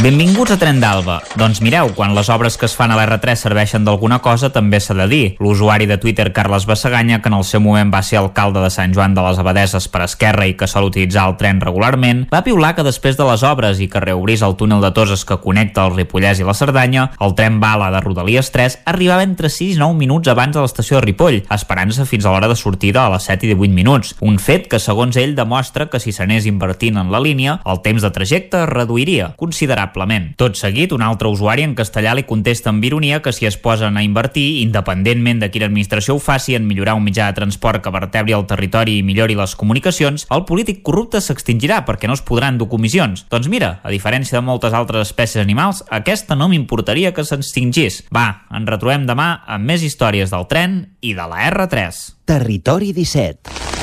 Benvinguts 0.00 0.54
a 0.54 0.56
Tren 0.56 0.78
d'Alba. 0.80 1.18
Doncs 1.36 1.60
mireu, 1.60 1.90
quan 1.92 2.14
les 2.16 2.30
obres 2.32 2.56
que 2.56 2.64
es 2.64 2.72
fan 2.74 2.90
a 2.90 2.96
l'R3 2.96 3.36
serveixen 3.36 3.84
d'alguna 3.84 4.22
cosa, 4.24 4.48
també 4.50 4.80
s'ha 4.80 4.96
de 4.96 5.04
dir. 5.06 5.24
L'usuari 5.38 5.84
de 5.86 5.98
Twitter, 6.00 6.30
Carles 6.32 6.64
Bassaganya, 6.66 7.20
que 7.20 7.28
en 7.28 7.36
el 7.36 7.44
seu 7.44 7.60
moment 7.60 7.92
va 7.92 8.00
ser 8.02 8.16
alcalde 8.18 8.62
de 8.64 8.70
Sant 8.72 8.94
Joan 8.96 9.12
de 9.14 9.22
les 9.22 9.38
Abadeses 9.38 9.86
per 9.92 10.00
Esquerra 10.06 10.46
i 10.48 10.54
que 10.56 10.66
sol 10.66 10.88
utilitzar 10.88 11.26
el 11.28 11.36
tren 11.36 11.60
regularment, 11.60 12.24
va 12.32 12.40
piular 12.42 12.72
que 12.74 12.86
després 12.86 13.18
de 13.20 13.26
les 13.28 13.44
obres 13.44 13.82
i 13.84 13.88
que 13.92 14.00
reobrís 14.00 14.42
el 14.42 14.56
túnel 14.56 14.80
de 14.80 14.90
Toses 14.96 15.26
que 15.28 15.38
connecta 15.44 15.84
el 15.84 15.94
Ripollès 15.94 16.40
i 16.40 16.48
la 16.48 16.56
Cerdanya, 16.56 17.10
el 17.20 17.36
tren 17.36 17.60
bala 17.60 17.92
de 17.92 18.00
Rodalies 18.00 18.50
3 18.50 18.78
arribava 18.88 19.28
entre 19.28 19.52
6 19.52 19.76
i 19.76 19.78
9 19.78 20.00
minuts 20.00 20.32
abans 20.32 20.56
de 20.56 20.64
l'estació 20.64 20.98
de 20.98 21.04
Ripoll, 21.04 21.42
esperant-se 21.52 22.08
fins 22.08 22.24
a 22.24 22.32
l'hora 22.32 22.50
de 22.50 22.56
sortida 22.56 23.04
a 23.04 23.12
les 23.12 23.28
7 23.28 23.46
i 23.46 23.52
18 23.52 23.76
minuts. 23.76 24.16
Un 24.24 24.40
fet 24.40 24.66
que, 24.72 24.80
segons 24.80 25.20
ell, 25.20 25.36
demostra 25.36 25.90
que 25.92 26.00
si 26.00 26.16
s'anés 26.16 26.48
invertint 26.48 26.96
en 26.96 27.12
la 27.12 27.20
línia, 27.20 27.60
el 27.68 27.84
temps 27.84 28.02
de 28.02 28.10
trajecte 28.10 28.64
es 28.64 28.72
reduiria 28.72 29.34
considerablement. 29.82 30.36
Tot 30.36 30.56
seguit, 30.56 30.92
un 30.92 31.02
altre 31.02 31.28
usuari 31.28 31.62
en 31.62 31.74
castellà 31.74 32.14
li 32.14 32.24
contesta 32.24 32.70
amb 32.70 32.84
ironia 32.84 33.20
que 33.22 33.32
si 33.32 33.46
es 33.46 33.56
posen 33.56 33.96
a 33.96 34.02
invertir, 34.02 34.62
independentment 34.62 35.40
de 35.40 35.50
quina 35.50 35.66
administració 35.66 36.16
ho 36.16 36.22
faci 36.22 36.54
en 36.54 36.66
millorar 36.66 36.94
un 36.94 37.04
mitjà 37.04 37.26
de 37.30 37.38
transport 37.40 37.82
que 37.82 37.90
vertebri 37.90 38.32
el 38.32 38.46
territori 38.46 38.98
i 38.98 39.02
millori 39.02 39.34
les 39.34 39.54
comunicacions, 39.56 40.26
el 40.30 40.44
polític 40.44 40.82
corrupte 40.82 41.20
s'extingirà 41.20 41.84
perquè 41.86 42.08
no 42.08 42.14
es 42.14 42.22
podran 42.22 42.58
dur 42.58 42.68
comissions. 42.68 43.26
Doncs 43.30 43.48
mira, 43.48 43.80
a 43.82 43.90
diferència 43.90 44.38
de 44.38 44.46
moltes 44.46 44.72
altres 44.72 45.08
espècies 45.08 45.42
animals, 45.42 45.84
aquesta 45.90 46.36
no 46.36 46.48
m'importaria 46.48 47.12
que 47.12 47.24
s'extingís. 47.24 48.04
Va, 48.14 48.46
ens 48.52 48.68
retrobem 48.68 49.06
demà 49.08 49.42
amb 49.46 49.66
més 49.66 49.82
històries 49.82 50.32
del 50.32 50.48
tren 50.50 50.82
i 51.00 51.14
de 51.14 51.28
la 51.28 51.46
R3. 51.50 52.02
Territori 52.26 52.92
17. 52.92 53.81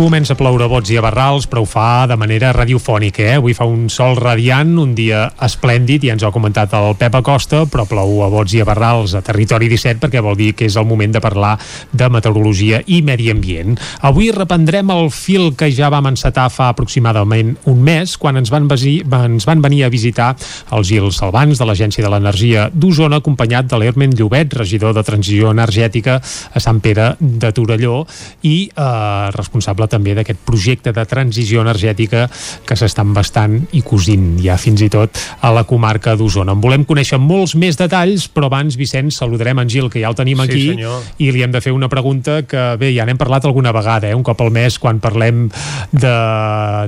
Comença 0.00 0.32
a 0.32 0.38
ploure 0.40 0.64
bots 0.64 0.88
i 0.88 0.96
a 0.96 1.02
barrals, 1.04 1.44
però 1.44 1.60
ho 1.60 1.66
fa 1.68 2.06
de 2.08 2.16
manera 2.16 2.54
radiofònica, 2.56 3.20
eh? 3.20 3.32
Avui 3.36 3.52
fa 3.52 3.66
un 3.68 3.90
sol 3.92 4.14
radiant, 4.16 4.70
un 4.80 4.94
dia 4.96 5.26
esplèndid, 5.44 6.06
ja 6.06 6.14
ens 6.14 6.22
ho 6.24 6.30
ha 6.30 6.32
comentat 6.32 6.72
el 6.78 6.94
Pep 6.96 7.18
Acosta, 7.18 7.66
però 7.68 7.84
plou 7.84 8.22
a 8.24 8.30
bots 8.32 8.54
i 8.56 8.62
a 8.62 8.64
barrals 8.64 9.12
a 9.12 9.20
Territori 9.20 9.68
17 9.68 10.00
perquè 10.00 10.22
vol 10.24 10.38
dir 10.38 10.54
que 10.56 10.64
és 10.70 10.78
el 10.80 10.86
moment 10.88 11.12
de 11.12 11.20
parlar 11.20 11.50
de 11.92 12.08
meteorologia 12.08 12.78
i 12.88 13.02
medi 13.04 13.28
ambient. 13.28 13.76
Avui 14.08 14.30
reprendrem 14.32 14.88
el 14.94 15.10
fil 15.12 15.50
que 15.52 15.68
ja 15.68 15.92
vam 15.92 16.08
encetar 16.08 16.46
fa 16.48 16.70
aproximadament 16.72 17.52
un 17.68 17.84
mes, 17.84 18.16
quan 18.16 18.40
ens 18.40 18.48
van, 18.48 18.70
vesi, 18.72 19.02
ens 19.04 19.44
van 19.44 19.60
venir 19.60 19.82
a 19.84 19.92
visitar 19.92 20.30
els 20.72 20.88
Gil 20.88 21.12
Salvans 21.12 21.60
de 21.60 21.68
l'Agència 21.68 22.06
de 22.06 22.14
l'Energia 22.14 22.70
d'Osona, 22.72 23.20
acompanyat 23.20 23.68
de 23.68 23.82
l'Hermen 23.84 24.16
Llobet, 24.16 24.56
regidor 24.64 24.96
de 24.96 25.04
Transició 25.04 25.52
Energètica 25.52 26.16
a 26.24 26.64
Sant 26.64 26.80
Pere 26.80 27.12
de 27.20 27.52
Torelló 27.52 28.06
i 28.48 28.56
eh, 28.72 29.28
responsable 29.36 29.89
també 29.90 30.14
d'aquest 30.16 30.40
projecte 30.46 30.92
de 30.96 31.04
transició 31.08 31.64
energètica 31.64 32.26
que 32.66 32.76
s'estan 32.78 33.12
bastant 33.16 33.58
i 33.76 33.82
cosint 33.86 34.36
ja 34.42 34.56
fins 34.60 34.82
i 34.86 34.90
tot 34.92 35.18
a 35.42 35.52
la 35.54 35.64
comarca 35.68 36.16
d'Osona. 36.16 36.54
En 36.54 36.62
volem 36.62 36.84
conèixer 36.88 37.18
molts 37.20 37.56
més 37.58 37.78
detalls, 37.78 38.28
però 38.32 38.48
abans, 38.50 38.76
Vicenç, 38.78 39.18
saludarem 39.18 39.58
en 39.62 39.70
Gil, 39.70 39.90
que 39.90 40.02
ja 40.02 40.10
el 40.10 40.18
tenim 40.18 40.40
Sí, 40.40 40.48
aquí, 40.48 40.66
senyor. 40.74 41.02
i 41.18 41.30
li 41.34 41.42
hem 41.44 41.52
de 41.52 41.60
fer 41.60 41.72
una 41.76 41.88
pregunta 41.92 42.40
que, 42.48 42.62
bé, 42.80 42.92
ja 42.94 43.04
n'hem 43.06 43.18
parlat 43.20 43.44
alguna 43.44 43.72
vegada, 43.76 44.08
eh? 44.08 44.14
un 44.16 44.22
cop 44.26 44.40
al 44.40 44.52
mes, 44.54 44.78
quan 44.80 45.00
parlem 45.02 45.48
de, 45.92 46.14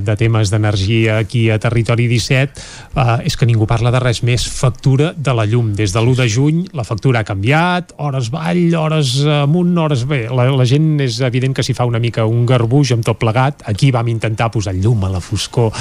de 0.06 0.16
temes 0.16 0.50
d'energia 0.52 1.18
aquí 1.18 1.48
a 1.50 1.58
Territori 1.62 2.06
17, 2.08 2.62
eh, 2.96 3.18
és 3.26 3.36
que 3.36 3.48
ningú 3.48 3.66
parla 3.68 3.92
de 3.92 4.00
res 4.02 4.22
més. 4.26 4.46
Factura 4.46 5.12
de 5.16 5.34
la 5.34 5.44
llum. 5.48 5.72
Des 5.76 5.92
de 5.92 6.00
l'1 6.00 6.16
de 6.22 6.28
juny 6.30 6.62
la 6.76 6.84
factura 6.84 7.22
ha 7.22 7.28
canviat, 7.28 7.94
hores 7.98 8.30
vall, 8.32 8.64
hores 8.78 9.18
amunt, 9.42 9.74
hores... 9.78 10.06
Bé, 10.08 10.24
la, 10.32 10.48
la 10.52 10.66
gent 10.68 11.00
és 11.02 11.20
evident 11.24 11.54
que 11.56 11.64
s'hi 11.64 11.74
fa 11.76 11.86
una 11.88 12.00
mica 12.02 12.26
un 12.28 12.44
garbuix 12.46 12.91
amb 12.96 13.04
tot 13.06 13.18
plegat. 13.20 13.62
Aquí 13.70 13.90
vam 13.94 14.08
intentar 14.12 14.50
posar 14.52 14.74
llum 14.76 15.04
a 15.06 15.12
la 15.12 15.20
foscor 15.22 15.72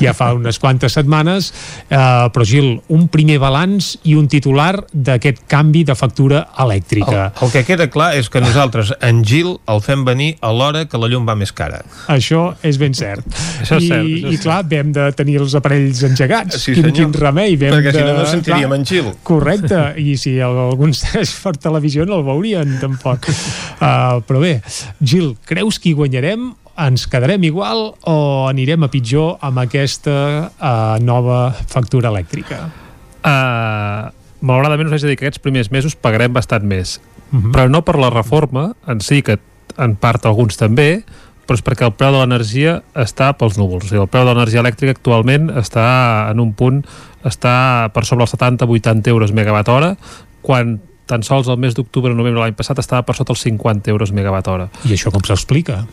ja 0.00 0.14
fa 0.16 0.30
unes 0.34 0.58
quantes 0.58 0.94
setmanes, 0.96 1.50
eh, 1.88 1.96
però 2.32 2.44
Gil, 2.46 2.80
un 2.88 3.06
primer 3.12 3.38
balanç 3.42 3.94
i 4.08 4.16
un 4.18 4.28
titular 4.30 4.72
d'aquest 4.92 5.44
canvi 5.50 5.84
de 5.88 5.96
factura 5.98 6.46
elèctrica. 6.58 7.30
El, 7.30 7.46
el 7.46 7.52
que 7.54 7.64
queda 7.68 7.88
clar 7.92 8.12
és 8.18 8.30
que 8.32 8.42
nosaltres, 8.42 8.92
en 9.04 9.22
Gil, 9.26 9.56
el 9.70 9.82
fem 9.84 10.04
venir 10.06 10.32
a 10.40 10.52
l'hora 10.54 10.86
que 10.90 11.00
la 11.00 11.10
llum 11.10 11.28
va 11.28 11.36
més 11.38 11.52
cara. 11.56 11.82
Això 12.12 12.50
és 12.66 12.78
ben 12.80 12.94
cert. 12.96 13.26
Això 13.60 13.78
és 13.78 13.86
I, 13.86 13.90
cert, 13.90 14.06
això 14.06 14.32
és 14.32 14.38
I 14.38 14.42
clar, 14.44 14.60
vam 14.70 14.94
de 14.96 15.08
tenir 15.18 15.38
els 15.42 15.56
aparells 15.58 16.02
engegats. 16.06 16.60
Sí, 16.60 16.74
quin, 16.74 16.88
senyor. 16.88 16.96
quin 16.98 17.16
remei. 17.26 17.56
Vam 17.60 17.76
Perquè 17.76 17.94
si 17.94 18.00
de... 18.00 18.06
no, 18.06 18.16
no 18.18 18.28
sentiríem 18.28 18.70
clar, 18.70 18.80
en 18.80 18.88
Gil. 18.88 19.10
Correcte, 19.26 19.82
i 20.00 20.16
si 20.20 20.36
algun 20.44 20.94
segueix 20.96 21.34
per 21.44 21.56
televisió 21.60 22.06
no 22.08 22.20
el 22.20 22.26
veurien 22.26 22.78
tampoc. 22.82 23.28
Uh, 23.30 24.20
però 24.28 24.42
bé, 24.42 24.56
Gil, 25.00 25.34
creus 25.48 25.80
que 25.80 25.92
hi 25.92 25.96
guanyarem? 25.98 26.50
Ens 26.80 27.04
quedarem 27.10 27.42
igual 27.44 27.94
o 28.08 28.16
anirem 28.48 28.86
a 28.86 28.88
pitjor 28.88 29.36
amb 29.44 29.60
aquesta 29.60 30.14
uh, 30.48 30.96
nova 31.04 31.50
factura 31.68 32.08
elèctrica? 32.08 32.62
Uh, 33.20 34.08
malauradament 34.40 34.88
us 34.88 34.94
haig 34.96 35.04
de 35.04 35.12
dir 35.12 35.18
que 35.20 35.26
aquests 35.26 35.42
primers 35.44 35.68
mesos 35.74 35.96
pagarem 35.96 36.32
bastant 36.32 36.64
més 36.64 36.98
Mhm. 37.30 37.52
però 37.54 37.68
no 37.70 37.84
per 37.86 37.94
la 37.94 38.10
reforma 38.10 38.72
en 38.90 39.00
si, 39.00 39.22
que 39.22 39.38
en 39.78 39.94
part 39.94 40.24
alguns 40.26 40.56
també 40.58 41.04
però 41.46 41.54
és 41.54 41.62
perquè 41.62 41.84
el 41.86 41.92
preu 41.94 42.10
de 42.10 42.18
l'energia 42.18 42.82
està 42.94 43.32
pels 43.38 43.56
núvols. 43.58 43.84
O 43.84 43.88
sigui, 43.88 44.00
el 44.02 44.08
preu 44.10 44.24
de 44.24 44.32
l'energia 44.32 44.60
elèctrica 44.62 44.94
actualment 44.94 45.48
està 45.58 46.30
en 46.30 46.40
un 46.42 46.52
punt 46.54 46.84
està 47.26 47.90
per 47.94 48.04
sobre 48.06 48.26
els 48.26 48.34
70-80 48.34 49.10
euros 49.10 49.32
megawatt 49.34 49.68
hora 49.68 49.96
quan 50.42 50.80
tan 51.06 51.22
sols 51.26 51.48
el 51.50 51.58
mes 51.58 51.74
d'octubre 51.74 52.12
o 52.12 52.14
novembre 52.14 52.40
l'any 52.40 52.54
passat 52.54 52.78
estava 52.78 53.02
per 53.02 53.16
sota 53.18 53.34
els 53.34 53.42
50 53.42 53.90
euros 53.90 54.12
megawatt 54.14 54.48
hora. 54.48 54.68
I 54.86 54.94
això 54.94 55.10
com 55.10 55.22
s'explica? 55.26 55.84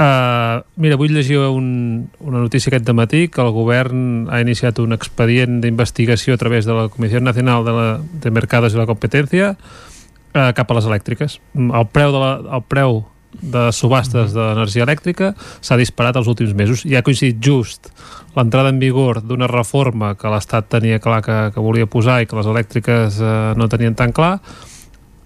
Uh, 0.00 0.64
mira, 0.80 0.96
avui 0.96 1.10
llegia 1.12 1.50
un, 1.52 2.08
una 2.24 2.40
notícia 2.40 2.70
aquest 2.70 2.88
matí 2.96 3.26
que 3.28 3.42
el 3.44 3.50
govern 3.52 4.30
ha 4.32 4.38
iniciat 4.40 4.78
un 4.80 4.96
expedient 4.96 5.58
d'investigació 5.60 6.38
a 6.38 6.40
través 6.40 6.64
de 6.64 6.72
la 6.72 6.86
Comissió 6.88 7.20
Nacional 7.20 7.66
de, 7.66 7.74
la, 7.76 7.88
de 8.00 8.30
Mercados 8.32 8.72
i 8.72 8.78
la 8.80 8.86
Competència 8.88 9.50
uh, 9.52 10.52
cap 10.56 10.70
a 10.70 10.78
les 10.78 10.88
elèctriques. 10.88 11.36
Mm, 11.52 11.74
El 11.76 11.90
preu 11.92 12.14
de, 12.14 12.22
la, 12.22 12.30
el 12.56 12.64
preu 12.64 13.02
de 13.42 13.66
subhastes 13.76 14.32
d'energia 14.32 14.86
elèctrica 14.86 15.34
s'ha 15.60 15.76
disparat 15.76 16.16
els 16.16 16.30
últims 16.32 16.54
mesos 16.56 16.86
i 16.88 16.96
ha 16.96 17.04
coincidit 17.04 17.36
just 17.44 17.90
l'entrada 18.38 18.72
en 18.72 18.80
vigor 18.80 19.20
d'una 19.20 19.50
reforma 19.52 20.14
que 20.16 20.32
l'Estat 20.32 20.70
tenia 20.72 20.98
clar 20.98 21.20
que, 21.22 21.36
que 21.54 21.62
volia 21.62 21.86
posar 21.86 22.22
i 22.22 22.26
que 22.30 22.38
les 22.38 22.48
elèctriques 22.50 23.20
eh, 23.20 23.34
no 23.54 23.68
tenien 23.70 23.94
tan 23.94 24.16
clar 24.16 24.40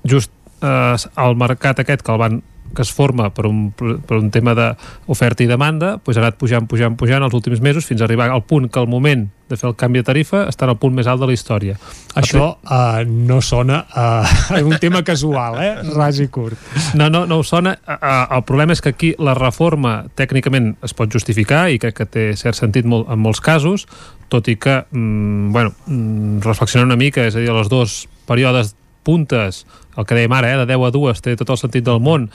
just 0.05 0.35
eh, 0.61 0.97
el 1.25 1.39
mercat 1.41 1.81
aquest 1.81 2.05
que 2.05 2.13
el 2.13 2.21
van 2.21 2.43
que 2.75 2.83
es 2.83 2.93
forma 2.93 3.31
per 3.35 3.47
un, 3.49 3.71
per 3.75 4.19
un 4.19 4.31
tema 4.35 4.55
d'oferta 4.57 5.45
i 5.45 5.49
demanda, 5.51 5.97
doncs 6.03 6.19
ha 6.19 6.25
anat 6.25 6.39
pujant, 6.41 6.69
pujant, 6.71 6.99
pujant 6.99 7.25
els 7.25 7.35
últims 7.37 7.63
mesos 7.65 7.87
fins 7.89 8.03
a 8.03 8.09
arribar 8.09 8.31
al 8.31 8.45
punt 8.45 8.69
que 8.69 8.83
al 8.83 8.91
moment 8.91 9.29
de 9.49 9.59
fer 9.61 9.69
el 9.69 9.77
canvi 9.77 10.01
de 10.01 10.07
tarifa 10.09 10.45
està 10.49 10.65
en 10.65 10.73
el 10.73 10.79
punt 10.81 10.95
més 10.97 11.09
alt 11.11 11.21
de 11.21 11.29
la 11.29 11.35
història. 11.37 11.77
Això 12.17 12.47
uh, 12.57 13.03
no 13.05 13.41
sona 13.45 13.83
a 13.93 14.07
uh, 14.25 14.61
un 14.65 14.79
tema 14.81 15.03
casual, 15.05 15.59
eh? 15.61 15.73
Ras 15.99 16.21
i 16.25 16.29
curt. 16.33 16.61
No, 16.97 17.11
no, 17.13 17.25
no 17.29 17.41
ho 17.41 17.47
sona. 17.47 17.77
Uh, 17.85 18.37
el 18.39 18.45
problema 18.49 18.73
és 18.77 18.83
que 18.85 18.95
aquí 18.95 19.13
la 19.21 19.37
reforma 19.37 19.97
tècnicament 20.17 20.73
es 20.85 20.97
pot 20.97 21.13
justificar 21.13 21.67
i 21.71 21.81
crec 21.83 21.99
que 22.01 22.09
té 22.09 22.27
cert 22.41 22.59
sentit 22.59 22.89
molt, 22.89 23.11
en 23.13 23.21
molts 23.21 23.43
casos, 23.45 23.85
tot 24.33 24.49
i 24.49 24.57
que, 24.57 24.81
mm, 24.91 25.53
bueno, 25.53 25.75
mm, 25.87 26.41
reflexionant 26.47 26.89
una 26.89 27.01
mica, 27.01 27.27
és 27.29 27.37
a 27.37 27.45
dir, 27.45 27.53
els 27.53 27.69
dos 27.69 28.05
períodes 28.27 28.75
puntes, 29.05 29.65
el 29.97 30.07
que 30.09 30.17
dèiem 30.17 30.33
ara, 30.33 30.55
eh, 30.55 30.59
de 30.63 30.67
10 30.73 30.89
a 30.89 30.91
2, 30.91 31.21
té 31.23 31.37
tot 31.37 31.53
el 31.53 31.61
sentit 31.61 31.85
del 31.85 32.01
món, 32.03 32.31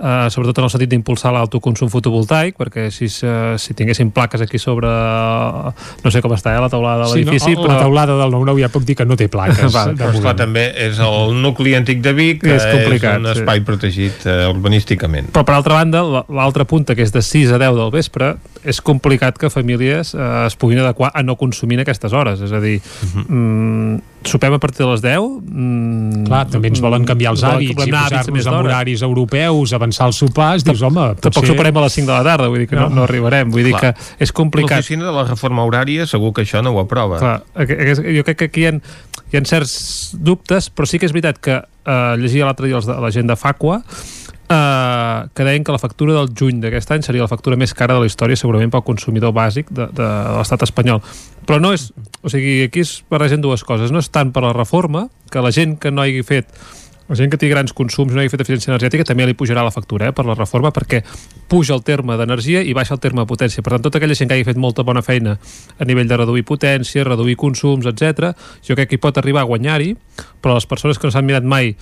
eh, 0.00 0.28
sobretot 0.30 0.58
en 0.58 0.64
el 0.64 0.70
sentit 0.70 0.90
d'impulsar 0.90 1.32
l'autoconsum 1.34 1.90
fotovoltaic, 1.92 2.56
perquè 2.58 2.88
si, 2.94 3.06
eh, 3.26 3.54
si 3.58 3.74
tinguéssim 3.74 4.10
plaques 4.14 4.40
aquí 4.40 4.58
sobre 4.58 4.88
no 4.88 6.10
sé 6.10 6.22
com 6.22 6.32
està, 6.36 6.54
eh, 6.56 6.60
la 6.62 6.68
taulada 6.72 7.04
de 7.04 7.10
Sí, 7.12 7.24
no, 7.24 7.32
l'edifici, 7.32 7.54
la 7.58 7.78
taulada 7.80 8.16
del 8.18 8.32
9-9 8.32 8.60
ja 8.62 8.68
puc 8.72 8.84
dir 8.88 8.96
que 8.98 9.06
no 9.08 9.16
té 9.16 9.28
plaques. 9.28 9.72
Va, 9.76 9.86
Però 9.98 10.10
esclar, 10.14 10.34
també 10.38 10.66
és 10.86 10.98
el 11.02 11.34
nucli 11.42 11.74
antic 11.78 12.00
de 12.04 12.12
Vic, 12.16 12.42
que 12.44 12.54
És 12.56 12.64
complicat, 12.66 13.18
és 13.18 13.24
un 13.24 13.32
sí. 13.32 13.40
espai 13.42 13.62
protegit 13.66 14.26
eh, 14.26 14.38
urbanísticament. 14.52 15.32
Però 15.34 15.44
per 15.48 15.54
altra 15.58 15.80
banda, 15.80 16.02
la- 16.02 16.24
l'altra 16.28 16.64
punta, 16.68 16.94
que 16.94 17.02
és 17.06 17.12
de 17.14 17.22
6 17.22 17.52
a 17.54 17.58
10 17.60 17.74
del 17.78 17.90
vespre, 17.94 18.34
és 18.64 18.80
complicat 18.84 19.38
que 19.38 19.50
famílies 19.50 20.14
eh, 20.14 20.28
es 20.46 20.56
puguin 20.56 20.80
adequar 20.82 21.10
a 21.14 21.22
no 21.22 21.36
consumir 21.36 21.78
en 21.78 21.86
aquestes 21.86 22.12
hores. 22.12 22.40
És 22.44 22.52
a 22.52 22.60
dir, 22.60 22.80
mm, 23.28 23.98
sopem 24.26 24.52
a 24.54 24.58
partir 24.58 24.84
de 24.84 24.90
les 24.90 25.02
10... 25.04 25.26
Mm, 25.44 26.24
Clar, 26.28 26.42
també 26.50 26.68
ens 26.72 26.80
volen 26.82 27.04
canviar 27.08 27.32
els 27.34 27.42
hàbits 27.46 27.86
i 27.86 27.90
posar-nos 27.92 28.48
en 28.50 28.56
horaris 28.58 29.02
europeus, 29.06 29.72
avançar 29.76 30.08
els 30.10 30.18
sopars, 30.20 30.64
dius, 30.66 30.82
home, 30.82 31.06
Tampoc 31.20 31.40
potser... 31.40 31.52
soparem 31.54 31.78
a 31.80 31.84
les 31.86 31.96
5 32.00 32.10
de 32.10 32.12
la 32.16 32.24
tarda, 32.26 32.48
vull 32.52 32.64
dir 32.64 32.68
que 32.70 32.76
no, 32.76 32.88
No. 32.88 33.00
no 33.00 33.06
arribarem. 33.06 33.50
Vull 33.54 33.64
dir 33.68 33.74
Clar. 33.76 33.94
que 33.94 34.24
és 34.24 34.32
complicat. 34.32 34.78
L'oficina 34.82 35.06
de 35.08 35.14
la 35.14 35.24
reforma 35.28 35.64
horària 35.68 36.06
segur 36.10 36.32
que 36.36 36.42
això 36.46 36.62
no 36.64 36.74
ho 36.74 36.80
aprova. 36.82 37.18
Clar, 37.22 37.42
jo 37.56 38.24
crec 38.26 38.36
que 38.44 38.50
aquí 38.50 38.66
hi 38.66 38.70
ha, 38.72 38.76
hi 39.32 39.36
ha 39.40 39.44
certs 39.48 40.16
dubtes, 40.18 40.70
però 40.70 40.88
sí 40.88 40.98
que 41.00 41.06
és 41.08 41.14
veritat 41.16 41.38
que 41.42 41.58
eh, 41.60 42.14
llegia 42.20 42.48
l'altre 42.48 42.66
dia 42.68 42.76
els 42.80 42.88
de, 42.88 42.96
la 43.00 43.10
gent 43.14 43.28
de 43.30 43.36
Facua 43.38 43.82
eh, 44.50 45.28
que 45.34 45.44
deien 45.44 45.64
que 45.64 45.72
la 45.72 45.78
factura 45.78 46.16
del 46.16 46.32
juny 46.32 46.62
d'aquest 46.62 46.90
any 46.96 47.04
seria 47.06 47.26
la 47.26 47.30
factura 47.30 47.58
més 47.60 47.74
cara 47.76 47.96
de 47.96 48.04
la 48.04 48.10
història 48.10 48.36
segurament 48.36 48.72
pel 48.72 48.86
consumidor 48.86 49.34
bàsic 49.36 49.70
de, 49.70 49.88
de, 49.92 50.08
l'estat 50.38 50.64
espanyol 50.66 51.02
però 51.48 51.60
no 51.60 51.72
és, 51.76 51.90
o 52.22 52.32
sigui, 52.32 52.62
aquí 52.66 52.84
es 52.84 52.98
barregen 53.10 53.44
dues 53.44 53.64
coses 53.64 53.92
no 53.94 54.02
és 54.02 54.10
tant 54.12 54.32
per 54.32 54.44
la 54.44 54.56
reforma 54.56 55.08
que 55.32 55.44
la 55.44 55.52
gent 55.54 55.78
que 55.80 55.92
no 55.92 56.04
hagi 56.04 56.24
fet 56.26 56.52
la 57.08 57.16
gent 57.16 57.30
que 57.32 57.38
té 57.40 57.48
grans 57.48 57.72
consums 57.72 58.12
no 58.12 58.20
hagi 58.20 58.28
fet 58.28 58.42
eficiència 58.44 58.68
energètica 58.74 59.06
també 59.08 59.24
li 59.24 59.36
pujarà 59.36 59.62
la 59.64 59.72
factura 59.72 60.10
eh, 60.10 60.12
per 60.12 60.26
la 60.28 60.36
reforma 60.36 60.72
perquè 60.76 61.00
puja 61.48 61.72
el 61.72 61.80
terme 61.84 62.18
d'energia 62.20 62.60
i 62.60 62.74
baixa 62.76 62.92
el 62.98 63.00
terme 63.00 63.24
de 63.24 63.30
potència. 63.30 63.64
Per 63.64 63.72
tant, 63.72 63.86
tota 63.86 63.96
aquella 63.96 64.16
gent 64.18 64.28
que 64.28 64.36
hagi 64.36 64.44
fet 64.44 64.60
molta 64.60 64.84
bona 64.84 65.00
feina 65.00 65.38
a 65.40 65.88
nivell 65.88 66.10
de 66.10 66.18
reduir 66.20 66.44
potència, 66.44 67.06
reduir 67.08 67.38
consums, 67.40 67.88
etc, 67.88 68.34
jo 68.60 68.76
crec 68.76 68.92
que 68.92 68.98
hi 68.98 69.00
pot 69.00 69.16
arribar 69.16 69.46
a 69.46 69.48
guanyar-hi, 69.48 69.94
però 70.44 70.58
les 70.58 70.68
persones 70.68 71.00
que 71.00 71.08
no 71.08 71.16
s'han 71.16 71.24
mirat 71.24 71.48
mai 71.48 71.72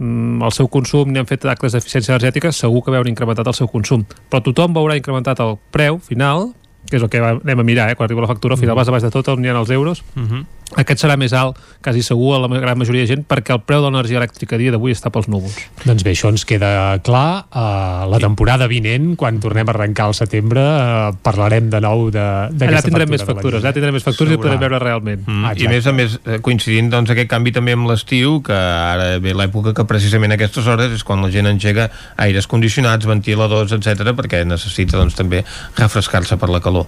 el 0.00 0.52
seu 0.52 0.68
consum 0.68 1.12
ni 1.12 1.18
han 1.18 1.26
fet 1.26 1.44
actes 1.44 1.72
d'eficiència 1.72 2.14
energètica 2.14 2.52
segur 2.52 2.82
que 2.82 2.90
veuen 2.90 3.08
incrementat 3.08 3.46
el 3.46 3.54
seu 3.54 3.68
consum. 3.68 4.04
Però 4.30 4.42
tothom 4.42 4.74
veurà 4.74 4.96
incrementat 4.96 5.40
el 5.40 5.58
preu 5.70 5.98
final 5.98 6.52
que 6.90 6.98
és 6.98 7.02
el 7.02 7.08
que 7.08 7.20
anem 7.22 7.60
a 7.60 7.64
mirar, 7.64 7.90
eh? 7.90 7.94
quan 7.96 8.06
arriba 8.06 8.20
la 8.20 8.28
factura, 8.28 8.54
al 8.54 8.60
final 8.60 8.76
vas 8.76 8.88
a 8.88 8.92
baix 8.92 9.04
de 9.04 9.10
tot 9.10 9.28
on 9.32 9.44
hi 9.44 9.48
ha 9.48 9.56
els 9.56 9.70
euros, 9.70 10.02
Uh 10.16 10.22
-huh. 10.22 10.44
Aquest 10.76 11.02
serà 11.04 11.16
més 11.20 11.32
alt, 11.36 11.58
quasi 11.84 12.02
segur, 12.02 12.34
a 12.36 12.38
la 12.40 12.48
gran 12.60 12.78
majoria 12.78 13.02
de 13.02 13.10
gent, 13.10 13.24
perquè 13.28 13.52
el 13.52 13.60
preu 13.60 13.82
de 13.82 13.90
l'energia 13.90 14.18
elèctrica 14.20 14.56
a 14.56 14.58
dia 14.58 14.70
d'avui 14.72 14.92
està 14.94 15.10
pels 15.12 15.28
núvols. 15.28 15.56
Doncs 15.84 16.02
bé, 16.06 16.12
això 16.14 16.30
ens 16.32 16.44
queda 16.48 16.98
clar. 17.04 17.44
Uh, 17.52 18.08
la 18.10 18.18
temporada 18.22 18.66
vinent, 18.70 19.16
quan 19.20 19.40
tornem 19.42 19.68
a 19.68 19.74
arrencar 19.74 20.06
al 20.08 20.14
setembre, 20.14 20.60
uh, 20.62 21.12
parlarem 21.22 21.68
de 21.70 21.80
nou 21.80 22.10
de- 22.10 22.20
d'aquesta 22.52 22.66
Allà 22.72 22.82
tindrem 22.82 23.10
més 23.10 23.20
factura 23.22 23.36
factures, 23.42 23.64
allà 23.64 23.72
tindrem 23.74 23.92
més 23.94 24.02
factures 24.06 24.30
i 24.30 24.34
ho 24.34 24.36
Segurament. 24.36 24.60
podrem 24.60 24.70
veure 24.70 24.84
realment. 24.84 25.26
Mm, 25.26 25.44
I 25.44 25.50
Exacte. 25.52 25.66
a 25.66 25.70
més 25.70 25.86
a 25.86 25.92
més, 25.92 26.20
eh, 26.24 26.38
coincidint 26.40 26.90
doncs, 26.90 27.10
aquest 27.10 27.28
canvi 27.28 27.52
també 27.52 27.72
amb 27.72 27.86
l'estiu, 27.90 28.40
que 28.42 28.52
ara 28.54 29.18
ve 29.18 29.34
l'època 29.34 29.74
que 29.74 29.84
precisament 29.84 30.32
a 30.32 30.34
aquestes 30.40 30.66
hores 30.66 30.92
és 30.92 31.04
quan 31.04 31.20
la 31.22 31.30
gent 31.30 31.46
engega 31.46 31.90
aires 32.16 32.46
condicionats, 32.46 33.04
ventiladors, 33.06 33.72
etc 33.72 34.12
perquè 34.16 34.44
necessita 34.46 34.96
doncs, 34.96 35.14
també 35.14 35.44
refrescar-se 35.76 36.36
per 36.36 36.48
la 36.48 36.60
calor. 36.60 36.86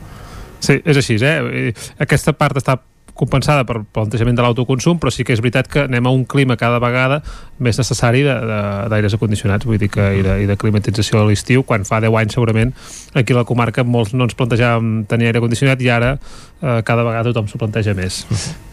Sí, 0.60 0.80
és 0.84 0.96
així, 0.96 1.16
eh? 1.20 1.68
I 1.68 1.74
Aquesta 2.00 2.32
part 2.32 2.56
està 2.56 2.78
compensada 3.14 3.64
per 3.66 3.80
plantejament 3.94 4.36
de 4.36 4.42
l'autoconsum, 4.44 4.98
però 4.98 5.12
sí 5.14 5.24
que 5.24 5.34
és 5.34 5.42
veritat 5.42 5.70
que 5.70 5.84
anem 5.86 6.06
a 6.06 6.12
un 6.14 6.24
clima 6.26 6.58
cada 6.60 6.80
vegada 6.82 7.20
més 7.62 7.78
necessari 7.78 8.24
d'aires 8.26 9.14
acondicionats, 9.14 9.66
vull 9.66 9.78
dir 9.78 9.90
que 9.94 10.08
i 10.18 10.24
de, 10.26 10.38
i 10.44 10.50
de 10.50 10.58
climatització 10.58 11.22
a 11.22 11.28
l'estiu, 11.28 11.62
quan 11.62 11.86
fa 11.86 12.00
10 12.02 12.18
anys 12.20 12.34
segurament 12.34 12.74
aquí 13.14 13.32
a 13.32 13.40
la 13.40 13.46
comarca 13.46 13.84
molts 13.86 14.14
no 14.14 14.26
ens 14.26 14.34
plantejàvem 14.34 15.04
tenir 15.10 15.30
aire 15.30 15.42
condicionat 15.44 15.80
i 15.82 15.90
ara 15.94 16.16
eh, 16.16 16.80
cada 16.86 17.06
vegada 17.06 17.30
tothom 17.30 17.46
s'ho 17.48 17.60
planteja 17.62 17.94
més. 17.94 18.24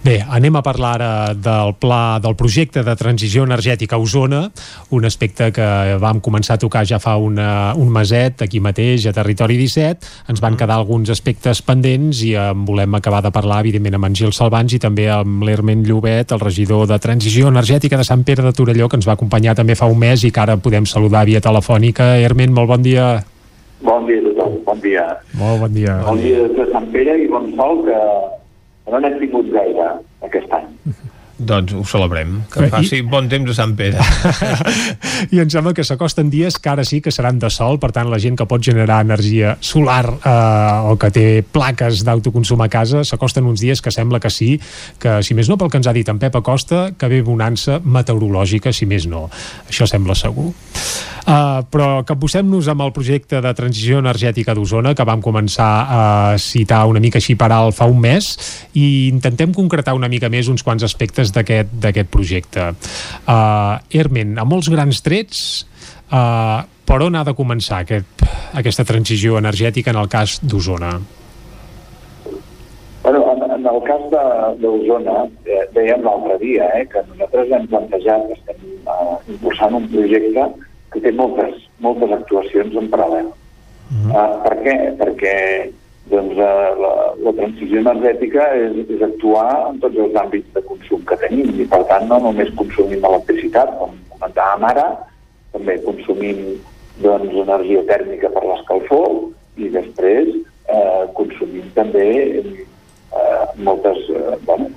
Bé, 0.02 0.18
anem 0.26 0.58
a 0.58 0.64
parlar 0.66 0.96
ara 0.98 1.12
del 1.38 1.76
pla 1.78 2.18
del 2.24 2.34
projecte 2.36 2.82
de 2.82 2.96
transició 2.98 3.46
energètica 3.46 4.00
a 4.00 4.02
Osona, 4.02 4.42
un 4.98 5.06
aspecte 5.06 5.52
que 5.54 5.68
vam 6.02 6.22
començar 6.26 6.58
a 6.58 6.62
tocar 6.62 6.82
ja 6.90 6.98
fa 7.00 7.18
una, 7.22 7.76
un 7.78 7.92
meset 7.94 8.42
aquí 8.42 8.60
mateix 8.64 9.06
a 9.06 9.14
Territori 9.14 9.60
17. 9.62 10.10
Ens 10.34 10.42
van 10.42 10.58
quedar 10.58 10.80
alguns 10.82 11.14
aspectes 11.14 11.62
pendents 11.62 12.24
i 12.26 12.34
en 12.40 12.66
volem 12.66 12.98
acabar 12.98 13.22
de 13.22 13.34
parlar, 13.34 13.62
evidentment, 13.62 14.00
amb 14.00 14.10
en 14.10 14.18
Gil 14.18 14.31
Salvans 14.36 14.74
i 14.76 14.80
també 14.82 15.08
amb 15.12 15.44
l'Hermen 15.48 15.84
Llobet, 15.88 16.32
el 16.32 16.42
regidor 16.42 16.88
de 16.90 16.98
Transició 17.02 17.52
Energètica 17.52 18.00
de 18.00 18.06
Sant 18.08 18.24
Pere 18.28 18.46
de 18.46 18.54
Torelló, 18.56 18.90
que 18.90 19.00
ens 19.00 19.08
va 19.08 19.16
acompanyar 19.18 19.56
també 19.60 19.76
fa 19.80 19.90
un 19.92 20.00
mes 20.02 20.24
i 20.24 20.32
que 20.32 20.42
ara 20.44 20.58
podem 20.58 20.88
saludar 20.90 21.26
via 21.30 21.44
telefònica. 21.44 22.16
Hermen, 22.22 22.54
molt 22.56 22.72
bon 22.74 22.84
dia. 22.86 23.14
Bon 23.82 24.06
dia 24.08 24.22
a 24.22 24.28
tothom, 24.30 24.58
bon 24.66 24.84
dia. 24.84 25.06
Molt 25.38 25.64
bon 25.66 25.74
dia. 25.74 26.00
Bon 26.08 26.22
dia 26.22 26.48
de 26.58 26.68
Sant 26.74 26.90
Pere 26.94 27.18
i 27.22 27.30
bon 27.32 27.50
sol, 27.58 27.82
que 27.88 28.92
no 28.92 29.00
n'hem 29.04 29.18
tingut 29.24 29.50
gaire 29.54 29.94
aquest 30.28 30.60
any. 30.60 30.70
Doncs 31.42 31.74
ho 31.74 31.84
celebrem, 31.88 32.36
que 32.54 32.68
I- 32.68 32.70
faci 32.70 33.02
bon 33.02 33.28
temps 33.32 33.50
a 33.50 33.56
Sant 33.58 33.74
Pere. 33.78 33.98
I 35.34 35.42
em 35.42 35.50
sembla 35.50 35.74
que 35.74 35.86
s'acosten 35.88 36.30
dies 36.30 36.60
que 36.62 36.70
ara 36.70 36.86
sí 36.86 37.02
que 37.02 37.14
seran 37.14 37.40
de 37.42 37.50
sol, 37.50 37.80
per 37.82 37.92
tant 37.96 38.10
la 38.12 38.20
gent 38.22 38.38
que 38.38 38.48
pot 38.50 38.62
generar 38.62 39.02
energia 39.06 39.56
solar 39.60 40.06
eh, 40.14 40.92
o 40.92 40.98
que 41.02 41.12
té 41.14 41.26
plaques 41.42 42.04
d'autoconsum 42.06 42.62
a 42.62 42.70
casa, 42.72 43.06
s'acosten 43.08 43.48
uns 43.50 43.64
dies 43.64 43.82
que 43.82 43.94
sembla 43.94 44.22
que 44.22 44.30
sí, 44.30 44.54
que 45.02 45.20
si 45.26 45.38
més 45.38 45.50
no 45.50 45.58
pel 45.58 45.72
que 45.72 45.82
ens 45.82 45.90
ha 45.90 45.96
dit 45.98 46.10
en 46.10 46.22
Pep 46.22 46.38
Acosta, 46.38 46.92
que 46.98 47.10
ve 47.10 47.24
bonança 47.26 47.80
meteorològica, 47.84 48.74
si 48.74 48.86
més 48.86 49.08
no. 49.10 49.28
Això 49.70 49.90
sembla 49.90 50.18
segur. 50.18 50.52
Uh, 51.22 51.62
però 51.70 52.02
capbussem-nos 52.02 52.66
amb 52.72 52.82
el 52.82 52.92
projecte 52.96 53.38
de 53.46 53.52
transició 53.54 54.00
energètica 54.02 54.56
d'Osona 54.58 54.96
que 54.98 55.06
vam 55.06 55.22
començar 55.22 55.70
a 55.86 56.06
citar 56.42 56.80
una 56.90 57.00
mica 57.00 57.20
així 57.22 57.36
per 57.38 57.52
alt 57.54 57.78
fa 57.78 57.86
un 57.86 58.00
mes 58.02 58.32
i 58.74 59.08
intentem 59.12 59.54
concretar 59.54 59.94
una 59.94 60.10
mica 60.10 60.32
més 60.34 60.50
uns 60.50 60.66
quants 60.66 60.82
aspectes 60.88 61.30
d'aquest 61.36 61.72
d'aquest 61.84 62.10
projecte. 62.14 62.70
Uh, 63.26 63.80
Hermen, 63.92 64.38
a 64.40 64.46
molts 64.46 64.70
grans 64.70 65.02
trets, 65.06 65.66
uh, 66.12 66.62
per 66.86 67.02
on 67.06 67.16
ha 67.16 67.24
de 67.24 67.34
començar 67.38 67.82
aquest, 67.86 68.24
aquesta 68.54 68.84
transició 68.86 69.38
energètica 69.40 69.92
en 69.94 69.98
el 70.02 70.10
cas 70.12 70.40
d'Osona? 70.44 70.96
Bueno, 73.04 73.22
en, 73.34 73.52
en 73.52 73.66
el 73.66 73.80
cas 73.88 74.02
de- 74.12 74.56
d'Osona, 74.62 75.24
eh, 75.46 75.64
dèiem 75.74 76.04
l'altre 76.06 76.38
dia 76.42 76.68
eh, 76.78 76.86
que 76.92 77.02
nosaltres 77.10 77.50
hem 77.58 77.68
plantejat 77.72 78.28
que 78.28 78.34
estem 78.38 78.60
eh, 78.86 79.16
impulsant 79.34 79.74
un 79.80 79.88
projecte 79.90 80.46
que 80.92 81.00
té 81.02 81.12
moltes, 81.16 81.56
moltes 81.80 82.12
actuacions 82.20 82.76
en 82.78 82.90
paral·lel. 82.92 83.32
Uh, 83.92 84.38
per 84.46 84.54
què? 84.64 84.74
Perquè 85.00 85.32
doncs, 86.12 86.38
uh, 86.38 86.72
la, 86.84 86.94
la 87.26 87.34
transició 87.40 87.82
energètica 87.82 88.48
és, 88.60 88.78
és 88.98 89.06
actuar 89.08 89.48
en 89.70 89.80
tots 89.84 90.00
els 90.06 90.18
àmbits 90.22 90.52
de 90.56 90.64
consum 90.68 91.06
que 91.08 91.18
tenim 91.24 91.52
i 91.56 91.68
per 91.72 91.82
tant 91.92 92.08
no 92.12 92.20
només 92.28 92.52
consumim 92.60 93.08
electricitat, 93.08 93.74
com 93.80 93.96
comentàvem 94.16 94.68
ara, 94.70 94.88
també 95.56 95.78
consumim 95.86 96.42
doncs, 97.02 97.36
energia 97.46 97.84
tèrmica 97.90 98.30
per 98.34 98.44
l'escalfor 98.46 99.08
i 99.58 99.70
després 99.74 100.30
eh, 100.70 101.04
consumim 101.18 101.72
també 101.76 102.08
eh, 102.42 103.46
moltes 103.66 104.04
eh, 104.10 104.36
bueno, 104.46 104.70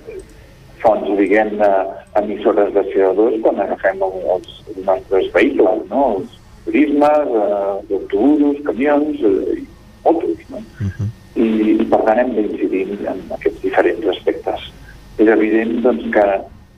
fonts, 0.82 1.10
diguem-ne, 1.18 1.70
emissores 2.20 2.72
de 2.74 2.84
CO2 2.92 3.40
quan 3.44 3.60
agafem 3.62 4.02
el, 4.04 4.16
els, 4.36 4.56
els 4.70 4.80
nostres 4.88 5.30
vehicles, 5.36 5.84
no? 5.90 6.06
els 6.18 6.38
turismes, 6.66 7.36
eh, 7.42 7.98
autobusos, 7.98 8.62
camions 8.66 9.22
eh, 9.24 9.60
i 9.60 9.66
motos. 10.04 10.48
No? 10.52 10.64
I, 11.34 11.46
I 11.74 11.86
per 11.90 12.00
tant 12.06 12.20
hem 12.22 12.34
d'incidir 12.36 12.84
en 13.10 13.22
aquests 13.36 13.62
diferents 13.64 14.10
aspectes. 14.14 14.68
És 15.18 15.30
evident 15.30 15.80
doncs, 15.84 16.06
que, 16.14 16.26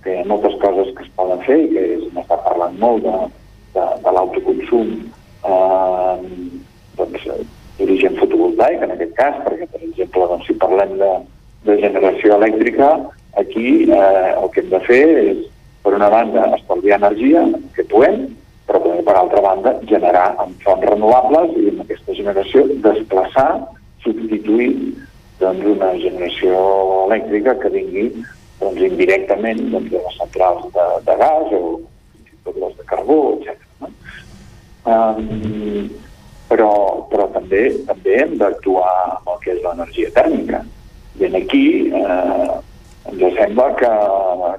que 0.04 0.14
hi 0.14 0.22
ha 0.22 0.28
moltes 0.28 0.56
coses 0.62 0.92
que 0.96 1.04
es 1.04 1.12
poden 1.18 1.42
fer 1.48 1.58
i 1.64 1.68
que 1.74 1.84
se 2.04 2.10
n'està 2.16 2.40
parlant 2.44 2.76
molt 2.80 3.04
de, 3.04 3.16
de, 3.76 3.84
de 4.04 4.16
l'autoconsum 4.16 4.92
eh, 5.50 6.16
doncs, 7.00 7.28
d'origen 7.76 8.16
fotovoltaic, 8.20 8.84
en 8.84 8.94
aquest 8.94 9.12
cas, 9.18 9.36
perquè, 9.44 9.68
per 9.72 9.82
exemple, 9.82 10.28
doncs, 10.32 10.48
si 10.48 10.56
parlem 10.60 10.96
de, 11.00 11.12
de 11.68 11.76
generació 11.82 12.38
elèctrica, 12.38 12.90
aquí 13.36 13.68
eh, 13.84 14.32
el 14.32 14.50
que 14.54 14.64
hem 14.64 14.72
de 14.72 14.82
fer 14.88 15.04
és, 15.26 15.44
per 15.84 15.94
una 15.94 16.08
banda, 16.10 16.48
estalviar 16.56 16.98
energia, 17.02 17.44
que 17.76 17.84
puguem, 17.92 18.24
però 18.66 18.80
també, 18.82 19.02
per 19.06 19.16
altra 19.20 19.42
banda, 19.44 19.76
generar 19.90 20.28
amb 20.42 20.64
fonts 20.64 20.88
renovables 20.88 21.52
i 21.60 21.68
amb 21.70 21.84
aquesta 21.84 22.16
generació 22.16 22.64
desplaçar, 22.84 23.50
substituir 24.06 24.70
doncs, 25.40 25.66
una 25.74 25.92
generació 26.00 26.56
elèctrica 27.06 27.56
que 27.60 27.72
vingui 27.74 28.06
doncs, 28.60 28.80
indirectament 28.80 29.66
doncs, 29.74 29.92
de 29.92 30.00
les 30.06 30.18
centrals 30.22 30.66
de, 30.74 30.88
de 31.08 31.16
gas 31.20 31.54
o 31.58 31.62
tot 32.46 32.58
les 32.62 32.76
de 32.78 32.86
carbó, 32.88 33.20
etc. 33.36 33.56
No? 33.82 33.90
Um, 34.86 35.88
però, 36.46 36.72
però 37.10 37.26
també 37.34 37.62
també 37.88 38.20
hem 38.22 38.36
d'actuar 38.38 38.92
amb 39.16 39.32
el 39.32 39.40
que 39.42 39.54
és 39.56 39.64
l'energia 39.64 40.12
tèrmica. 40.14 40.62
I 41.16 41.30
aquí 41.34 41.64
eh, 41.96 42.52
ens 43.10 43.24
sembla 43.38 43.70
que, 43.80 43.90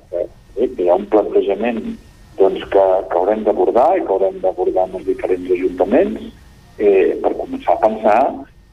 que, 0.10 0.26
que 0.58 0.84
hi 0.84 0.90
ha 0.90 0.98
un 1.00 1.08
plantejament 1.12 1.80
doncs, 2.38 2.66
que, 2.74 2.86
que 3.12 3.20
haurem 3.20 3.46
d'abordar 3.46 3.90
i 3.98 4.04
que 4.04 4.14
haurem 4.14 4.42
d'abordar 4.44 4.88
amb 4.88 5.00
els 5.00 5.08
diferents 5.08 5.52
ajuntaments 5.56 6.28
eh, 6.78 7.16
per 7.24 7.34
començar 7.38 7.78
a 7.78 7.84
pensar 7.86 8.20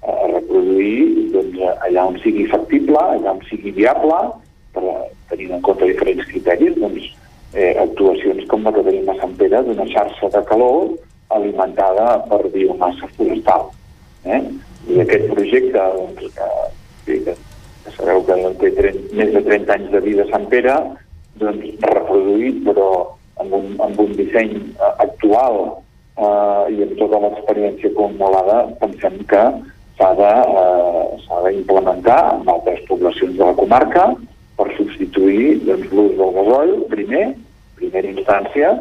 a 0.04 0.28
reproduir 0.32 1.30
doncs, 1.32 1.60
allà 1.86 2.06
on 2.10 2.18
sigui 2.22 2.46
factible, 2.50 3.00
allà 3.00 3.34
on 3.34 3.42
sigui 3.48 3.72
viable, 3.76 4.20
per, 4.74 4.84
tenint 5.30 5.56
en 5.56 5.64
compte 5.64 5.88
diferents 5.88 6.26
criteris, 6.28 6.76
doncs, 6.80 7.08
eh, 7.54 7.72
actuacions 7.80 8.44
com 8.50 8.66
la 8.66 8.74
que 8.74 8.84
tenim 8.86 9.08
a 9.08 9.16
Sant 9.20 9.34
Pere 9.40 9.62
d'una 9.66 9.86
xarxa 9.90 10.30
de 10.34 10.42
calor 10.50 10.92
alimentada 11.34 12.18
per 12.28 12.42
biomassa 12.52 13.08
forestal. 13.16 13.70
Eh? 14.24 14.40
I 14.92 15.00
aquest 15.04 15.30
projecte, 15.32 15.88
doncs, 15.96 16.36
que, 16.36 16.50
que, 17.06 17.36
que 17.84 17.96
sabeu 17.96 18.24
que 18.28 18.38
té 18.60 18.72
30, 18.80 19.16
més 19.18 19.32
de 19.34 19.44
30 19.48 19.78
anys 19.78 19.92
de 19.94 20.02
vida 20.04 20.26
a 20.26 20.32
Sant 20.32 20.48
Pere, 20.52 20.76
doncs 21.40 21.86
reproduït, 21.88 22.60
però 22.66 22.90
amb 23.42 23.56
un, 23.56 23.72
amb 23.82 24.00
un 24.04 24.12
disseny 24.18 24.52
eh, 24.58 24.92
actual 25.06 25.62
eh, 25.64 26.74
i 26.74 26.84
amb 26.86 26.98
tota 27.00 27.22
l'experiència 27.24 27.90
acumulada, 27.94 28.60
pensem 28.82 29.22
que 29.30 29.44
s'ha 29.98 30.10
d'implementar 30.18 32.20
eh, 32.20 32.36
en 32.40 32.52
altres 32.56 32.82
poblacions 32.88 33.36
de 33.38 33.44
la 33.44 33.56
comarca 33.58 34.08
per 34.58 34.68
substituir 34.76 35.60
doncs, 35.64 35.90
l'ús 35.92 36.14
del 36.18 36.34
gasoil, 36.38 36.74
primer, 36.90 37.24
primera 37.78 38.10
instància, 38.10 38.74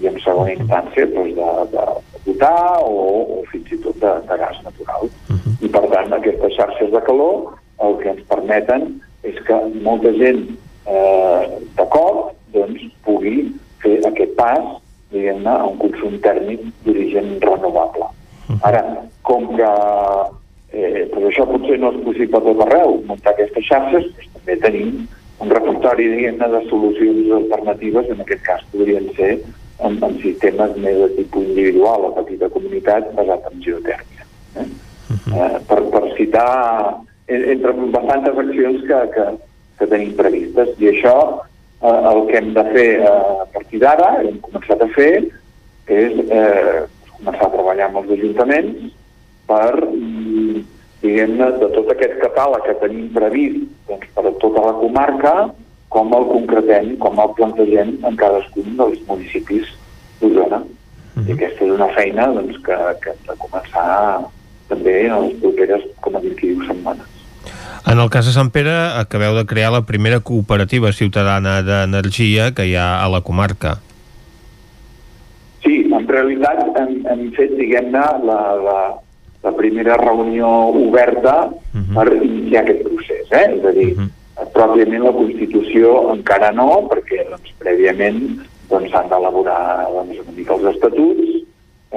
i 0.00 0.10
en 0.10 0.18
segona 0.24 0.54
instància 0.54 1.06
doncs, 1.12 1.34
de, 1.38 1.50
de, 1.72 1.84
butà 2.26 2.54
o, 2.82 3.02
o 3.38 3.42
fins 3.50 3.72
i 3.72 3.80
tot 3.84 3.98
de, 4.02 4.12
de 4.28 4.38
gas 4.42 4.58
natural. 4.64 5.08
Uh 5.30 5.36
-huh. 5.36 5.54
I 5.60 5.68
per 5.68 5.84
tant, 5.92 6.12
aquestes 6.12 6.56
xarxes 6.58 6.90
de 6.92 7.02
calor 7.08 7.56
el 7.86 7.98
que 8.00 8.10
ens 8.10 8.22
permeten 8.28 9.00
és 9.22 9.36
que 9.46 9.56
molta 9.82 10.12
gent 10.12 10.42
eh, 10.86 11.42
de 11.76 11.86
cop 11.90 12.34
doncs, 12.52 12.80
pugui 13.04 13.52
fer 13.82 14.00
aquest 14.06 14.34
pas 14.36 14.64
diguem-ne, 15.10 15.50
a 15.50 15.66
un 15.66 15.78
consum 15.78 16.18
tèrmic 16.20 16.60
d'origen 16.84 17.40
renovable. 17.40 18.06
Ara, 18.62 18.82
com 19.22 19.56
que 19.56 19.70
eh, 20.76 21.04
però 21.12 21.28
això 21.30 21.46
potser 21.48 21.78
no 21.80 21.92
és 21.94 22.02
possible 22.04 22.38
a 22.38 22.44
tot 22.44 22.64
arreu, 22.66 22.98
muntar 23.08 23.32
aquestes 23.32 23.64
xarxes, 23.68 24.10
doncs 24.16 24.32
també 24.36 24.58
tenim 24.64 24.90
un 25.44 25.52
repertori 25.52 26.08
diguem-ne 26.12 26.48
de 26.52 26.62
solucions 26.70 27.32
alternatives, 27.38 28.10
en 28.12 28.20
aquest 28.24 28.44
cas 28.46 28.64
podrien 28.72 29.08
ser 29.16 29.32
en, 29.84 29.98
en 30.04 30.18
sistemes 30.22 30.76
més 30.80 31.00
de 31.02 31.08
tipus 31.18 31.48
individual 31.50 32.08
o 32.08 32.14
petita 32.20 32.48
comunitat 32.52 33.10
basat 33.16 33.50
en 33.50 33.64
geotèrmia. 33.64 34.24
Eh? 34.56 34.66
Uh 34.66 35.16
-huh. 35.16 35.34
eh, 35.40 35.58
per, 35.68 35.80
per 35.92 36.04
citar 36.16 36.96
entre 37.26 37.72
bastantes 37.92 38.38
accions 38.38 38.80
que, 38.88 39.00
que, 39.14 39.24
que 39.78 39.86
tenim 39.86 40.12
previstes. 40.16 40.68
I 40.78 40.88
això 40.92 41.16
eh, 41.82 42.00
el 42.12 42.26
que 42.28 42.38
hem 42.38 42.52
de 42.54 42.64
fer 42.72 42.90
eh, 43.00 43.42
a 43.42 43.46
partir 43.52 43.80
d'ara, 43.80 44.22
hem 44.22 44.38
començat 44.40 44.82
a 44.82 44.88
fer, 44.96 45.24
és 45.86 46.12
eh, 46.30 46.78
començar 47.18 47.46
a 47.46 47.54
treballar 47.56 47.88
amb 47.88 47.98
els 48.02 48.10
ajuntaments 48.18 48.94
per, 49.46 49.72
mm, 49.86 50.64
diguem-ne, 51.02 51.50
de 51.60 51.70
tot 51.74 51.90
aquest 51.92 52.18
catàleg 52.22 52.66
que 52.66 52.76
tenim 52.82 53.08
previst 53.14 53.64
doncs, 53.88 54.06
per 54.14 54.26
a 54.26 54.34
tota 54.42 54.64
la 54.66 54.74
comarca, 54.80 55.34
com 55.88 56.12
el 56.12 56.26
concretem, 56.32 56.96
com 57.02 57.20
el 57.22 57.34
plantegem 57.38 57.96
en 58.04 58.16
cadascun 58.20 58.76
dels 58.76 59.02
municipis 59.08 59.68
d'Osona. 60.20 60.58
Uh 60.58 61.22
-huh. 61.22 61.28
I 61.28 61.32
aquesta 61.32 61.64
és 61.64 61.70
una 61.70 61.88
feina 61.94 62.26
doncs, 62.32 62.56
que, 62.66 62.76
que 63.02 63.10
hem 63.10 63.22
de 63.28 63.36
començar 63.44 64.24
també 64.68 65.06
en 65.06 65.28
les 65.28 65.36
properes, 65.40 65.82
com 66.00 66.16
a 66.16 66.20
dir 66.20 66.34
setmanes. 66.66 67.06
En 67.86 68.00
el 68.00 68.10
cas 68.10 68.26
de 68.26 68.32
Sant 68.32 68.50
Pere, 68.50 68.74
acabeu 68.98 69.36
de 69.36 69.46
crear 69.46 69.70
la 69.70 69.84
primera 69.86 70.18
cooperativa 70.18 70.90
ciutadana 70.92 71.62
d'energia 71.62 72.50
que 72.50 72.66
hi 72.66 72.74
ha 72.74 73.04
a 73.04 73.08
la 73.08 73.20
comarca. 73.20 73.76
Sí, 75.62 75.86
en 75.94 76.08
realitat 76.08 76.80
hem, 76.80 77.06
hem 77.06 77.30
fet, 77.36 77.54
diguem-ne, 77.54 78.02
la, 78.26 78.40
la, 78.66 78.80
la 79.46 79.54
primera 79.56 79.96
reunió 80.02 80.50
oberta 80.74 81.36
uh 81.48 81.80
-huh. 81.80 81.94
per 81.94 82.06
iniciar 82.18 82.62
aquest 82.64 82.82
procés. 82.84 83.26
Eh? 83.30 83.46
És 83.56 83.64
a 83.64 83.72
dir, 83.72 83.92
uh 83.94 84.00
-huh 84.02 84.14
pròpiament 84.52 85.04
la 85.04 85.14
Constitució 85.16 85.92
encara 86.12 86.50
no, 86.52 86.68
perquè 86.90 87.24
doncs, 87.30 87.54
prèviament 87.62 88.20
doncs, 88.68 88.90
s'han 88.92 89.08
d'elaborar 89.08 89.86
doncs, 89.94 90.20
una 90.20 90.34
mica 90.36 90.56
els 90.56 90.68
estatuts 90.74 91.30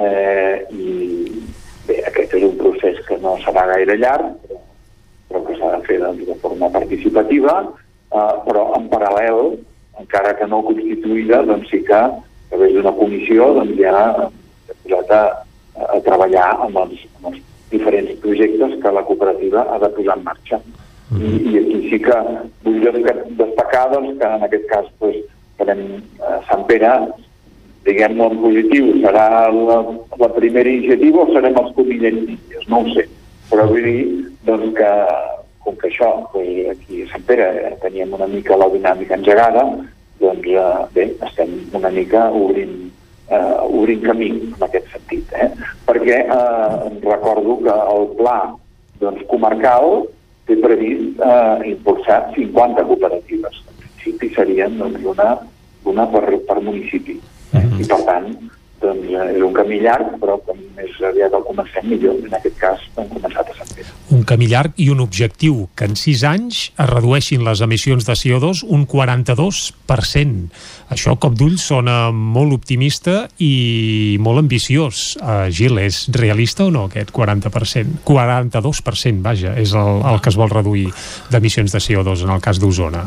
eh, 0.00 0.64
i 0.72 0.88
bé, 1.88 2.00
aquest 2.08 2.38
és 2.38 2.46
un 2.48 2.56
procés 2.60 3.00
que 3.08 3.18
no 3.20 3.36
serà 3.44 3.66
gaire 3.74 3.98
llarg, 4.00 4.32
però, 4.46 4.60
però 5.28 5.44
que 5.48 5.58
s'ha 5.58 5.74
de 5.76 5.82
fer 5.88 6.00
doncs, 6.00 6.24
de 6.30 6.38
forma 6.40 6.70
participativa, 6.72 7.58
eh, 8.08 8.34
però 8.46 8.70
en 8.78 8.88
paral·lel, 8.92 9.54
encara 10.00 10.32
que 10.38 10.48
no 10.48 10.64
constituïda, 10.64 11.42
doncs 11.50 11.68
sí 11.72 11.82
que 11.84 12.00
a 12.00 12.10
través 12.50 12.72
d'una 12.74 12.96
comissió 12.96 13.52
doncs, 13.58 13.76
ja 13.76 13.94
hem 14.16 14.80
posat 14.86 15.12
a, 15.12 15.22
a 15.76 16.00
treballar 16.06 16.50
amb 16.66 16.78
els, 16.84 17.06
amb 17.18 17.32
els 17.32 17.40
diferents 17.70 18.18
projectes 18.22 18.76
que 18.82 18.94
la 18.94 19.04
cooperativa 19.06 19.66
ha 19.70 19.78
de 19.82 19.90
posar 19.96 20.18
en 20.18 20.24
marxa. 20.26 20.60
I, 21.10 21.30
i 21.50 21.58
aquí 21.58 21.78
sí 21.90 21.98
que 22.02 22.16
vull 22.64 22.84
destacar 23.38 23.88
doncs, 23.94 24.14
que 24.18 24.30
en 24.36 24.46
aquest 24.46 24.66
cas 24.70 24.86
doncs, 25.02 25.26
farem 25.58 25.82
eh, 25.98 26.38
Sant 26.48 26.62
Pere 26.68 26.92
diguem-ne 27.86 28.28
en 28.28 28.38
positiu, 28.42 28.92
serà 29.00 29.26
la, 29.54 29.78
la 30.20 30.28
primera 30.36 30.68
iniciativa 30.68 31.24
o 31.24 31.32
serem 31.32 31.58
els 31.58 31.72
comillets 31.78 32.22
índies, 32.36 32.68
no 32.68 32.82
ho 32.82 32.94
sé. 32.94 33.06
Però 33.50 33.66
vull 33.70 33.86
dir 33.86 34.04
doncs, 34.46 34.74
que 34.76 34.90
com 35.64 35.76
que 35.80 35.90
això, 35.90 36.10
doncs, 36.34 36.70
aquí 36.74 37.02
a 37.04 37.10
Sant 37.14 37.26
Pere 37.28 37.48
eh, 37.62 37.72
teníem 37.82 38.14
una 38.16 38.28
mica 38.30 38.58
la 38.60 38.70
dinàmica 38.72 39.18
engegada, 39.18 39.66
doncs 40.20 40.48
eh, 40.52 40.68
bé, 40.94 41.08
estem 41.28 41.56
una 41.76 41.90
mica 41.94 42.28
obrint, 42.36 42.90
eh, 43.30 43.56
obrint 43.66 44.02
camí 44.04 44.30
en 44.30 44.66
aquest 44.66 44.90
sentit. 44.92 45.32
Eh? 45.38 45.48
Perquè 45.86 46.18
eh, 46.26 46.78
recordo 47.04 47.58
que 47.64 47.76
el 47.94 48.08
pla 48.18 48.38
doncs, 49.00 49.24
comarcal 49.30 50.06
té 50.48 50.58
previst 50.60 51.22
eh, 51.24 51.72
impulsar 51.72 52.22
50 52.36 52.86
cooperatives. 52.90 53.62
En 53.70 53.82
principi 53.84 54.32
serien 54.34 54.78
doncs, 54.80 55.02
una, 55.14 55.34
una 55.88 56.08
per, 56.12 56.26
per 56.48 56.58
municipi. 56.60 57.20
Eh? 57.54 57.66
I 57.80 57.86
per 57.86 58.02
tant, 58.08 58.32
doncs, 58.80 59.06
eh, 59.12 59.36
és 59.36 59.42
un 59.44 59.52
camí 59.54 59.80
llarg, 59.82 60.14
però 60.20 60.38
com 60.46 60.58
més 60.76 60.96
aviat 61.04 61.34
el 61.36 61.44
comencem, 61.46 61.86
millor. 61.88 62.18
En 62.26 62.36
aquest 62.38 62.56
cas, 62.60 62.84
hem 62.96 63.08
començat 63.12 63.50
a 63.50 63.56
Sant 63.58 63.72
Pere. 63.76 63.88
Un 64.16 64.24
camí 64.26 64.48
llarg 64.50 64.76
i 64.82 64.88
un 64.90 65.00
objectiu, 65.04 65.68
que 65.76 65.86
en 65.90 65.96
6 65.96 66.24
anys 66.28 66.60
es 66.70 66.90
redueixin 66.90 67.44
les 67.46 67.62
emissions 67.66 68.06
de 68.06 68.16
CO2 68.18 68.64
un 68.66 68.86
42%. 68.90 70.48
Això, 70.90 71.14
cop 71.22 71.36
d'ull, 71.38 71.58
sona 71.62 72.10
molt 72.10 72.56
optimista 72.56 73.28
i 73.38 74.16
molt 74.20 74.42
ambiciós. 74.42 75.16
Uh, 75.20 75.46
Gil, 75.54 75.78
és 75.78 76.02
realista 76.16 76.66
o 76.66 76.72
no, 76.74 76.88
aquest 76.90 77.12
40%? 77.14 78.00
42%, 78.08 79.22
vaja, 79.22 79.54
és 79.60 79.76
el, 79.78 80.02
el 80.10 80.24
que 80.24 80.32
es 80.32 80.40
vol 80.40 80.50
reduir 80.50 80.88
d'emissions 81.30 81.70
de 81.76 81.84
CO2 81.84 82.26
en 82.26 82.34
el 82.34 82.42
cas 82.42 82.58
d'Osona 82.58 83.06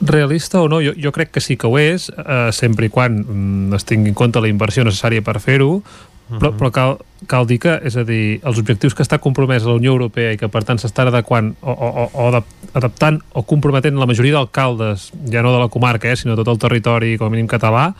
realista 0.00 0.60
o 0.62 0.68
no, 0.68 0.80
jo, 0.80 0.94
jo 0.96 1.12
crec 1.12 1.30
que 1.34 1.42
sí 1.44 1.56
que 1.60 1.68
ho 1.68 1.78
és, 1.78 2.10
eh, 2.10 2.50
sempre 2.52 2.88
i 2.88 2.92
quan 2.92 3.20
mm, 3.22 3.74
es 3.76 3.84
tingui 3.88 4.12
en 4.12 4.18
compte 4.18 4.40
la 4.40 4.50
inversió 4.52 4.84
necessària 4.86 5.24
per 5.24 5.38
fer-ho, 5.40 5.82
però, 6.26 6.50
però 6.58 6.70
cal, 6.74 6.96
cal 7.30 7.46
dir 7.46 7.60
que, 7.62 7.76
és 7.86 7.94
a 7.94 8.02
dir, 8.06 8.40
els 8.42 8.58
objectius 8.58 8.96
que 8.98 9.04
està 9.04 9.20
compromès 9.22 9.62
a 9.62 9.70
la 9.70 9.76
Unió 9.78 9.92
Europea 9.94 10.32
i 10.34 10.40
que 10.40 10.48
per 10.50 10.64
tant 10.66 10.80
s'estan 10.82 11.12
adequant 11.12 11.52
o, 11.62 11.70
o, 11.70 12.06
o 12.10 12.26
adaptant 12.74 13.20
o 13.32 13.44
comprometent 13.46 14.00
la 14.00 14.08
majoria 14.10 14.34
d'alcaldes, 14.34 15.12
ja 15.30 15.44
no 15.46 15.54
de 15.54 15.62
la 15.62 15.70
comarca, 15.70 16.10
eh, 16.10 16.18
sinó 16.18 16.34
tot 16.34 16.50
el 16.50 16.58
territori 16.62 17.14
com 17.20 17.30
a 17.30 17.34
mínim 17.34 17.46
català, 17.50 17.92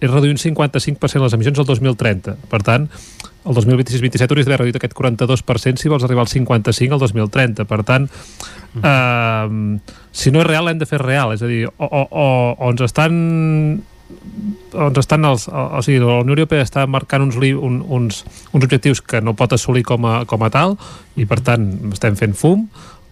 és 0.00 0.10
reduir 0.10 0.32
un 0.32 0.40
55% 0.40 1.24
les 1.24 1.36
emissions 1.36 1.60
al 1.60 1.68
2030. 1.68 2.36
Per 2.48 2.62
tant, 2.64 2.88
el 3.46 3.54
2026-27 3.54 4.32
hauries 4.32 4.48
d'haver 4.48 4.60
reduït 4.62 4.80
aquest 4.80 4.96
42% 4.96 5.80
si 5.80 5.92
vols 5.92 6.04
arribar 6.04 6.24
al 6.24 6.32
55 6.32 6.96
al 6.96 7.02
2030. 7.04 7.68
Per 7.68 7.80
tant, 7.86 8.08
eh, 8.82 9.78
si 10.12 10.32
no 10.32 10.40
és 10.42 10.48
real, 10.48 10.66
l'hem 10.66 10.80
de 10.80 10.88
fer 10.88 11.00
real. 11.02 11.34
És 11.36 11.44
a 11.44 11.50
dir, 11.50 11.66
o, 11.68 11.84
o, 11.84 12.02
o, 12.10 12.26
o 12.56 12.72
ens 12.72 12.84
estan 12.86 13.20
ens 14.76 14.98
estan 15.00 15.24
els, 15.26 15.46
o, 15.48 15.62
o 15.78 15.82
sigui, 15.82 15.98
la 16.02 16.20
Unió 16.22 16.36
Europea 16.36 16.64
està 16.64 16.84
marcant 16.86 17.24
uns, 17.24 17.36
un, 17.36 17.80
uns, 17.82 18.22
uns 18.52 18.66
objectius 18.66 19.02
que 19.02 19.20
no 19.24 19.34
pot 19.38 19.56
assolir 19.56 19.82
com 19.86 20.06
a, 20.06 20.20
com 20.30 20.44
a 20.46 20.50
tal 20.52 20.76
i 21.18 21.26
per 21.26 21.40
tant 21.42 21.66
estem 21.90 22.18
fent 22.18 22.36
fum 22.38 22.66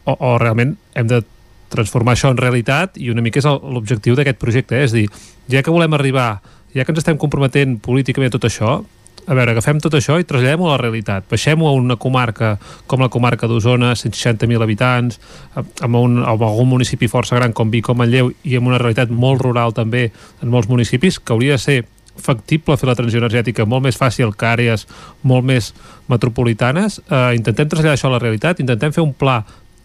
o, 0.04 0.14
o 0.14 0.36
realment 0.38 0.76
hem 0.94 1.08
de 1.10 1.22
transformar 1.74 2.14
això 2.14 2.30
en 2.30 2.38
realitat 2.38 2.98
i 3.00 3.10
una 3.10 3.24
mica 3.24 3.40
és 3.40 3.48
l'objectiu 3.48 4.14
d'aquest 4.14 4.38
projecte, 4.38 4.78
eh? 4.78 4.86
és 4.86 4.94
dir, 4.94 5.08
ja 5.50 5.64
que 5.64 5.74
volem 5.74 5.96
arribar 5.96 6.36
ja 6.74 6.84
que 6.84 6.94
ens 6.94 7.02
estem 7.02 7.18
comprometent 7.18 7.78
políticament 7.82 8.30
a 8.30 8.36
tot 8.36 8.46
això, 8.46 8.76
a 9.26 9.34
veure, 9.36 9.54
agafem 9.54 9.80
tot 9.80 9.94
això 9.96 10.18
i 10.20 10.26
traslladem-ho 10.28 10.68
a 10.68 10.74
la 10.74 10.80
realitat. 10.82 11.24
Baixem-ho 11.30 11.68
a 11.68 11.72
una 11.78 11.96
comarca 12.00 12.54
com 12.90 13.00
la 13.00 13.10
comarca 13.12 13.48
d'Osona, 13.48 13.94
160.000 13.96 14.62
habitants, 14.64 15.20
amb, 15.56 15.96
un, 15.96 16.20
amb 16.20 16.44
algun 16.44 16.68
municipi 16.74 17.08
força 17.08 17.38
gran 17.38 17.56
com 17.56 17.72
Vic 17.72 17.88
o 17.88 17.96
Manlleu 17.96 18.32
i 18.44 18.58
amb 18.58 18.68
una 18.72 18.80
realitat 18.82 19.10
molt 19.10 19.42
rural 19.44 19.72
també 19.76 20.10
en 20.42 20.52
molts 20.52 20.68
municipis, 20.68 21.18
que 21.18 21.32
hauria 21.32 21.56
de 21.56 21.64
ser 21.64 21.80
factible 22.14 22.76
fer 22.78 22.86
la 22.86 22.94
transició 22.94 23.20
energètica 23.22 23.66
molt 23.66 23.82
més 23.88 23.98
fàcil 23.98 24.30
que 24.38 24.46
àrees 24.46 24.86
molt 25.26 25.46
més 25.46 25.72
metropolitanes. 26.10 27.00
Eh, 27.08 27.34
intentem 27.38 27.68
traslladar 27.68 27.98
això 27.98 28.10
a 28.10 28.14
la 28.14 28.22
realitat, 28.22 28.60
intentem 28.62 28.94
fer 28.94 29.02
un 29.02 29.14
pla 29.16 29.40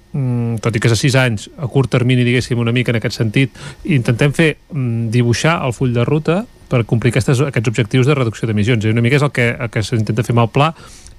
tot 0.09 0.75
i 0.75 0.81
que 0.81 0.89
és 0.89 0.95
a 0.95 0.99
6 0.99 1.17
anys, 1.21 1.49
a 1.57 1.67
curt 1.69 1.91
termini, 1.93 2.25
diguéssim, 2.25 2.57
una 2.59 2.73
mica 2.73 2.93
en 2.93 2.97
aquest 2.97 3.19
sentit, 3.19 3.53
intentem 3.85 4.33
fer 4.33 4.55
mm, 4.57 5.09
dibuixar 5.13 5.59
el 5.65 5.75
full 5.77 5.93
de 5.93 6.05
ruta 6.07 6.41
per 6.69 6.83
complir 6.89 7.13
aquestes, 7.13 7.41
aquests 7.45 7.69
objectius 7.69 8.09
de 8.09 8.17
reducció 8.17 8.49
d'emissions. 8.49 8.85
I 8.85 8.93
una 8.93 9.05
mica 9.05 9.19
és 9.19 9.25
el 9.25 9.33
que, 9.33 9.51
el 9.53 9.71
que 9.73 9.85
s'intenta 9.85 10.25
fer 10.25 10.35
amb 10.37 10.45
el 10.45 10.53
pla 10.53 10.73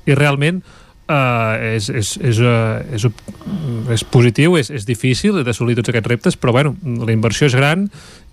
i 0.07 0.17
realment 0.19 0.63
eh, 1.11 1.75
és, 1.77 1.89
és, 1.91 2.13
és, 2.31 2.41
uh, 2.43 2.81
és, 2.95 3.07
és 3.97 4.05
positiu, 4.11 4.57
és, 4.61 4.71
és 4.71 4.87
difícil 4.89 5.43
d'assolir 5.45 5.77
tots 5.79 5.93
aquests 5.93 6.11
reptes, 6.11 6.39
però 6.41 6.55
bueno, 6.57 6.75
la 6.83 7.15
inversió 7.15 7.51
és 7.51 7.57
gran 7.59 7.89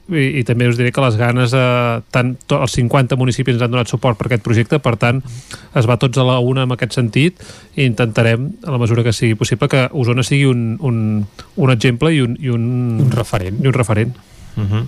i, 0.09 0.39
i 0.39 0.43
també 0.47 0.67
us 0.69 0.77
diré 0.79 0.91
que 0.95 1.03
les 1.03 1.17
ganes 1.19 1.53
eh, 1.55 2.01
tant 2.13 2.33
to, 2.47 2.61
els 2.63 2.75
50 2.77 3.17
municipis 3.19 3.57
ens 3.57 3.65
han 3.65 3.73
donat 3.73 3.91
suport 3.91 4.19
per 4.19 4.29
aquest 4.29 4.45
projecte, 4.45 4.79
per 4.83 4.95
tant 4.99 5.21
es 5.75 5.89
va 5.89 5.99
tots 5.99 6.17
a 6.17 6.25
la 6.27 6.39
una 6.39 6.67
en 6.67 6.75
aquest 6.75 6.97
sentit. 6.97 7.41
I 7.75 7.87
intentarem, 7.87 8.51
a 8.65 8.73
la 8.73 8.81
mesura 8.81 9.03
que 9.03 9.15
sigui 9.15 9.37
possible 9.39 9.69
que 9.71 9.87
Osona 9.91 10.23
sigui 10.23 10.47
un, 10.49 10.69
un, 10.79 11.01
un 11.55 11.73
exemple 11.73 12.13
i 12.13 12.21
un, 12.23 12.37
i 12.39 12.53
un, 12.53 12.69
un 13.03 13.11
referent. 13.11 13.59
i 13.63 13.67
un 13.67 13.75
referent. 13.75 14.15
Uh 14.57 14.63
-huh. 14.63 14.87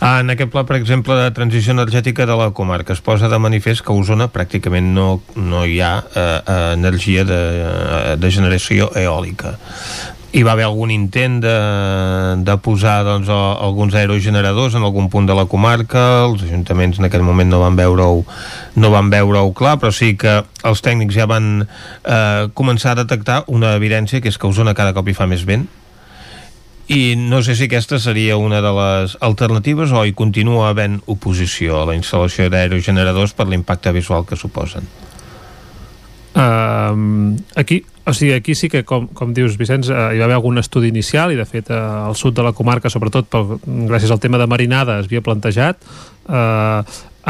En 0.00 0.30
aquest 0.30 0.50
pla, 0.50 0.64
per 0.64 0.76
exemple, 0.76 1.14
de 1.14 1.30
transició 1.36 1.72
energètica 1.72 2.24
de 2.26 2.36
la 2.36 2.50
comarca 2.56 2.92
es 2.92 3.00
posa 3.00 3.28
de 3.28 3.38
manifest 3.38 3.84
que 3.84 3.92
a 3.92 3.96
Osona 3.96 4.30
pràcticament 4.32 4.94
no, 4.94 5.22
no 5.36 5.66
hi 5.66 5.80
ha 5.80 6.04
eh, 6.14 6.40
eh, 6.46 6.72
energia 6.72 7.24
de, 7.24 7.40
eh, 7.66 8.16
de 8.16 8.30
generació 8.30 8.90
eòlica 8.96 9.58
hi 10.30 10.42
va 10.46 10.52
haver 10.52 10.64
algun 10.68 10.92
intent 10.94 11.40
de, 11.42 11.54
de 12.46 12.54
posar 12.62 13.00
doncs, 13.06 13.30
alguns 13.30 13.96
aerogeneradors 13.98 14.76
en 14.78 14.86
algun 14.86 15.08
punt 15.10 15.26
de 15.26 15.34
la 15.34 15.48
comarca 15.50 16.04
els 16.28 16.44
ajuntaments 16.46 17.00
en 17.00 17.08
aquest 17.08 17.24
moment 17.26 17.50
no 17.50 17.58
van 17.64 17.78
veure-ho 17.78 18.22
no 18.78 18.92
van 18.94 19.10
veure-ho 19.10 19.50
clar 19.58 19.78
però 19.82 19.90
sí 19.94 20.12
que 20.20 20.36
els 20.62 20.84
tècnics 20.86 21.18
ja 21.18 21.26
van 21.30 21.50
eh, 21.64 22.46
començar 22.54 22.94
a 22.94 23.00
detectar 23.02 23.42
una 23.50 23.74
evidència 23.74 24.22
que 24.22 24.30
és 24.30 24.38
que 24.38 24.46
Osona 24.46 24.76
cada 24.78 24.94
cop 24.94 25.10
hi 25.10 25.18
fa 25.18 25.26
més 25.26 25.42
vent 25.48 25.66
i 26.90 27.14
no 27.18 27.42
sé 27.42 27.54
si 27.54 27.66
aquesta 27.66 28.00
seria 28.02 28.38
una 28.38 28.62
de 28.62 28.70
les 28.74 29.18
alternatives 29.22 29.90
o 29.94 30.06
hi 30.06 30.14
continua 30.14 30.70
havent 30.70 30.98
oposició 31.06 31.82
a 31.82 31.84
la 31.90 31.94
instal·lació 31.98 32.48
d'aerogeneradors 32.50 33.34
per 33.38 33.46
l'impacte 33.46 33.92
visual 33.94 34.26
que 34.26 34.38
suposen. 34.38 34.88
Uh, 36.34 37.38
aquí, 37.54 37.84
o 38.06 38.14
sigui, 38.14 38.32
aquí 38.32 38.54
sí 38.54 38.70
que, 38.72 38.84
com, 38.84 39.06
com 39.14 39.34
dius, 39.36 39.58
Vicenç, 39.60 39.90
uh, 39.92 40.10
hi 40.14 40.20
va 40.20 40.26
haver 40.28 40.38
algun 40.38 40.58
estudi 40.62 40.88
inicial 40.88 41.34
i, 41.34 41.38
de 41.38 41.46
fet, 41.48 41.68
uh, 41.70 42.08
al 42.08 42.16
sud 42.16 42.34
de 42.36 42.46
la 42.46 42.54
comarca, 42.56 42.90
sobretot 42.90 43.28
per, 43.30 43.44
gràcies 43.90 44.10
al 44.10 44.22
tema 44.22 44.40
de 44.40 44.48
marinada, 44.50 44.98
es 45.00 45.10
havia 45.10 45.22
plantejat. 45.24 45.84
Uh, 46.24 46.80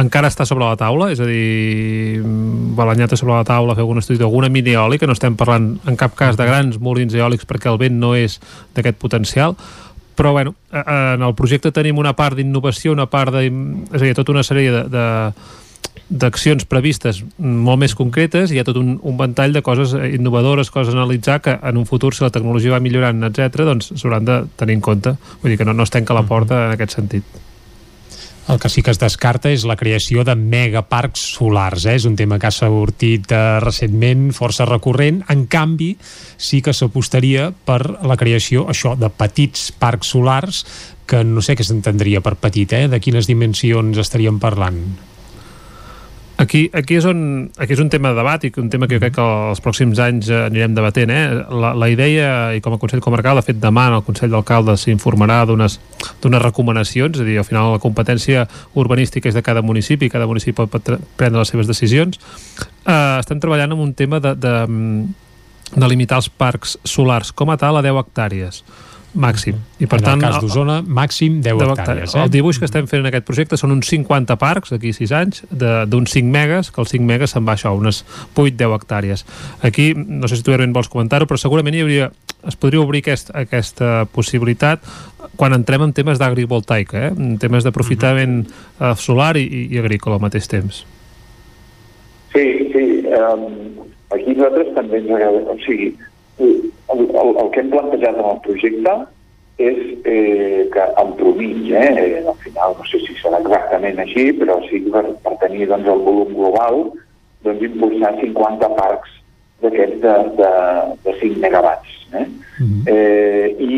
encara 0.01 0.31
està 0.31 0.47
sobre 0.47 0.65
la 0.65 0.79
taula, 0.79 1.11
és 1.11 1.21
a 1.21 1.27
dir, 1.27 2.23
balanyat 2.79 3.17
sobre 3.19 3.35
la 3.35 3.45
taula, 3.45 3.75
fer 3.75 3.83
algun 3.83 3.99
estudi 3.99 4.21
d'alguna 4.21 4.51
mini 4.53 4.77
eòlica, 4.77 5.09
no 5.09 5.17
estem 5.19 5.37
parlant 5.37 5.73
en 5.91 5.99
cap 5.99 6.15
cas 6.19 6.39
de 6.39 6.47
grans 6.47 6.79
molins 6.79 7.17
eòlics 7.19 7.49
perquè 7.49 7.73
el 7.73 7.81
vent 7.81 7.99
no 7.99 8.15
és 8.15 8.39
d'aquest 8.77 9.01
potencial, 9.03 9.57
però 10.15 10.33
bueno, 10.37 10.55
en 10.71 11.23
el 11.25 11.35
projecte 11.35 11.73
tenim 11.73 11.99
una 11.99 12.13
part 12.13 12.37
d'innovació, 12.37 12.93
una 12.93 13.09
part 13.11 13.33
de... 13.35 13.47
és 13.91 14.03
a 14.03 14.05
dir, 14.05 14.15
tota 14.15 14.35
una 14.35 14.45
sèrie 14.47 14.71
de, 14.75 14.83
de 14.93 15.05
d'accions 16.11 16.67
previstes 16.67 17.23
molt 17.39 17.79
més 17.81 17.95
concretes, 17.95 18.51
hi 18.51 18.59
ha 18.59 18.67
tot 18.67 18.81
un, 18.81 18.97
un 19.07 19.19
ventall 19.19 19.55
de 19.55 19.63
coses 19.63 19.95
innovadores, 19.95 20.73
coses 20.75 20.95
a 20.95 20.99
analitzar 20.99 21.39
que 21.45 21.55
en 21.55 21.79
un 21.79 21.87
futur, 21.87 22.13
si 22.15 22.27
la 22.27 22.33
tecnologia 22.35 22.75
va 22.75 22.83
millorant, 22.83 23.23
etc 23.31 23.63
doncs 23.71 23.93
s'hauran 23.95 24.27
de 24.27 24.41
tenir 24.59 24.81
en 24.81 24.83
compte. 24.83 25.15
Vull 25.43 25.55
dir 25.55 25.61
que 25.61 25.69
no, 25.69 25.77
no 25.77 25.87
es 25.87 25.95
tanca 25.95 26.17
la 26.17 26.27
porta 26.27 26.67
en 26.67 26.75
aquest 26.75 26.99
sentit. 26.99 27.41
El 28.51 28.59
que 28.59 28.69
sí 28.73 28.83
que 28.83 28.91
es 28.91 28.99
descarta 28.99 29.53
és 29.55 29.63
la 29.69 29.77
creació 29.79 30.25
de 30.27 30.35
megaparcs 30.35 31.23
solars, 31.37 31.85
eh? 31.87 31.95
és 32.01 32.07
un 32.09 32.17
tema 32.19 32.41
que 32.41 32.49
ha 32.49 32.55
sortit 32.55 33.31
eh, 33.31 33.61
recentment, 33.63 34.33
força 34.35 34.67
recurrent. 34.67 35.21
En 35.31 35.45
canvi, 35.47 35.93
sí 36.35 36.59
que 36.59 36.75
s'apostaria 36.75 37.53
per 37.53 37.79
la 38.03 38.17
creació, 38.19 38.65
això, 38.73 38.97
de 38.99 39.13
petits 39.15 39.69
parcs 39.79 40.11
solars, 40.17 40.65
que 41.07 41.23
no 41.23 41.45
sé 41.47 41.55
què 41.55 41.67
s'entendria 41.67 42.25
per 42.27 42.35
petit, 42.43 42.75
eh? 42.75 42.89
de 42.91 42.99
quines 42.99 43.31
dimensions 43.31 44.03
estaríem 44.03 44.43
parlant. 44.43 44.83
Aquí, 46.41 46.70
aquí, 46.73 46.97
és 46.97 47.05
on, 47.05 47.51
aquí 47.60 47.75
és 47.77 47.81
un 47.83 47.91
tema 47.93 48.15
de 48.15 48.17
debat 48.17 48.44
i 48.49 48.51
un 48.62 48.70
tema 48.73 48.86
que 48.89 48.97
jo 48.97 49.02
crec 49.02 49.12
que 49.19 49.25
els 49.51 49.60
pròxims 49.60 49.99
anys 50.01 50.31
eh, 50.33 50.39
anirem 50.47 50.73
debatent. 50.73 51.12
Eh? 51.12 51.25
La, 51.52 51.75
la 51.77 51.89
idea, 51.93 52.31
i 52.57 52.62
com 52.65 52.73
a 52.73 52.78
Consell 52.81 53.02
Comarcal, 53.05 53.36
de 53.36 53.44
fet 53.44 53.59
demà 53.60 53.91
en 53.91 53.99
el 53.99 54.05
Consell 54.07 54.33
d'Alcaldes 54.33 54.86
s'informarà 54.86 55.43
d'unes 55.51 55.77
recomanacions, 56.41 57.19
és 57.19 57.25
a 57.27 57.28
dir, 57.28 57.36
al 57.43 57.44
final 57.44 57.75
la 57.75 57.83
competència 57.83 58.47
urbanística 58.73 59.28
és 59.28 59.36
de 59.36 59.44
cada 59.44 59.60
municipi, 59.60 60.09
cada 60.09 60.28
municipi 60.31 60.65
pot 60.65 60.94
prendre 61.20 61.43
les 61.43 61.52
seves 61.52 61.69
decisions. 61.69 62.17
Eh, 62.86 63.19
estem 63.20 63.43
treballant 63.43 63.77
en 63.77 63.85
un 63.85 63.93
tema 63.93 64.23
de, 64.25 64.33
de, 64.41 64.55
de 65.77 65.93
limitar 65.93 66.23
els 66.23 66.33
parcs 66.33 66.78
solars 66.89 67.36
com 67.36 67.52
a 67.52 67.60
tal 67.60 67.77
a 67.77 67.85
10 67.85 68.01
hectàrees 68.01 68.65
màxim. 69.15 69.59
I 69.81 69.89
per 69.91 69.99
en 69.99 70.05
tant, 70.05 70.21
el 70.21 70.27
cas 70.27 70.39
d'Osona, 70.43 70.81
màxim 70.87 71.41
10, 71.43 71.59
10 71.59 71.73
hectàrees. 71.75 72.15
Eh? 72.15 72.23
El 72.23 72.31
dibuix 72.31 72.59
que 72.61 72.69
estem 72.69 72.87
fent 72.91 73.03
en 73.03 73.11
aquest 73.11 73.27
projecte 73.27 73.59
són 73.59 73.75
uns 73.75 73.91
50 73.91 74.37
parcs, 74.41 74.71
d'aquí 74.75 74.93
6 74.95 75.15
anys, 75.19 75.43
d'uns 75.51 76.15
5 76.15 76.31
megas, 76.31 76.71
que 76.71 76.83
els 76.83 76.95
5 76.95 77.07
megas 77.07 77.35
se'n 77.35 77.47
va 77.47 77.57
això, 77.59 77.73
unes 77.77 78.05
8-10 78.37 78.77
hectàrees. 78.79 79.25
Aquí, 79.67 79.93
no 79.95 80.29
sé 80.29 80.39
si 80.39 80.47
tu 80.47 80.55
vols 80.55 80.91
comentar-ho, 80.93 81.27
però 81.27 81.39
segurament 81.41 81.75
hi 81.75 81.83
hauria, 81.83 82.11
es 82.47 82.57
podria 82.57 82.81
obrir 82.81 83.03
aquest, 83.03 83.35
aquesta 83.35 84.07
possibilitat 84.15 84.85
quan 85.37 85.55
entrem 85.57 85.83
en 85.83 85.93
temes 85.97 86.19
d'agrivoltaica, 86.21 87.09
eh? 87.09 87.13
en 87.17 87.37
temes 87.39 87.65
d'aprofitament 87.65 88.47
uh 88.47 88.53
-huh. 88.53 88.97
solar 88.97 89.37
i, 89.37 89.69
i 89.71 89.79
agrícola 89.79 90.17
al 90.17 90.23
mateix 90.23 90.49
temps. 90.49 90.85
Sí, 92.33 92.71
sí. 92.73 93.05
Um, 93.11 93.87
aquí 94.11 94.35
nosaltres 94.35 94.75
també 94.75 94.99
ens 94.99 95.11
agrada, 95.11 95.41
o 95.51 95.57
sigui, 95.67 95.95
el, 96.41 97.01
el, 97.23 97.33
el 97.36 97.51
que 97.55 97.60
hem 97.60 97.70
plantejat 97.73 98.19
en 98.19 98.28
el 98.33 98.41
projecte 98.47 98.94
és 99.60 99.78
eh, 100.09 100.69
que 100.73 100.85
en 101.02 101.12
promig, 101.19 101.70
eh, 101.77 102.25
al 102.27 102.36
final 102.41 102.75
no 102.78 102.86
sé 102.89 103.01
si 103.05 103.17
serà 103.20 103.41
exactament 103.43 104.01
així, 104.01 104.31
però 104.41 104.57
sí 104.70 104.81
per, 104.89 105.05
per 105.25 105.36
tenir 105.43 105.69
doncs, 105.69 105.89
el 105.93 106.01
volum 106.07 106.33
global, 106.39 106.86
doncs 107.44 107.67
impulsar 107.69 108.15
50 108.23 108.70
parcs 108.78 109.19
d'aquests 109.60 110.01
de, 110.01 110.15
de, 110.41 110.52
de 111.05 111.17
5 111.20 111.44
megawatts. 111.44 111.93
Eh? 112.15 112.25
Mm 112.25 112.67
-hmm. 112.67 112.83
eh, 112.94 113.47
I 113.59 113.77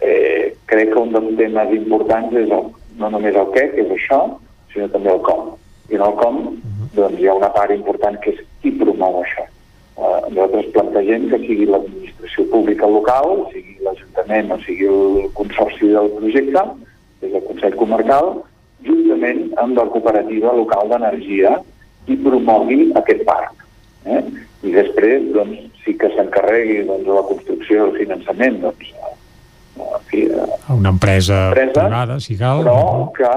eh, 0.00 0.56
crec 0.64 0.92
que 0.92 0.98
un 0.98 1.12
dels 1.12 1.36
temes 1.36 1.72
importants 1.76 2.32
és 2.32 2.50
el, 2.50 2.64
no 2.98 3.10
només 3.10 3.36
el 3.36 3.52
què, 3.54 3.64
que 3.74 3.84
és 3.84 3.90
això, 3.98 4.20
sinó 4.72 4.88
també 4.88 5.12
el 5.12 5.20
com. 5.20 5.56
I 5.90 5.94
en 5.94 6.02
el 6.08 6.14
com 6.22 6.34
mm 6.34 6.48
-hmm. 6.48 6.96
doncs, 6.96 7.20
hi 7.20 7.28
ha 7.28 7.34
una 7.34 7.52
part 7.52 7.70
important 7.70 8.16
que 8.20 8.30
és 8.30 8.40
qui 8.62 8.70
promou 8.70 9.22
això. 9.22 9.44
Eh, 9.98 10.20
nosaltres 10.30 10.70
plantegem 10.74 11.26
que 11.32 11.40
sigui 11.42 11.66
l'administració 11.68 12.46
pública 12.52 12.88
local, 12.88 13.44
sigui 13.54 13.76
l'Ajuntament 13.84 14.54
o 14.54 14.60
sigui 14.64 14.86
el 14.90 15.26
consorci 15.38 15.90
del 15.92 16.12
projecte, 16.18 16.62
des 17.20 17.34
del 17.34 17.44
Consell 17.48 17.76
Comarcal, 17.80 18.32
juntament 18.86 19.50
amb 19.60 19.76
la 19.76 19.88
cooperativa 19.92 20.54
local 20.56 20.88
d'energia 20.92 21.58
i 22.08 22.16
promogui 22.24 22.86
aquest 23.00 23.26
parc. 23.28 23.66
Eh? 24.08 24.22
I 24.64 24.72
després, 24.72 25.26
doncs, 25.34 25.66
sí 25.84 25.96
que 26.00 26.08
s'encarregui 26.14 26.84
doncs, 26.88 27.08
la 27.08 27.26
construcció 27.28 27.76
i 27.76 27.86
el 27.88 27.98
finançament 27.98 28.60
doncs, 28.64 28.92
en 29.80 30.06
fi, 30.10 30.24
a 30.32 30.74
una 30.74 30.90
empresa, 30.92 31.48
empresa 31.48 31.84
privada, 31.84 32.18
si 32.20 32.36
cal. 32.36 32.62
Però 32.64 33.10
que, 33.16 33.30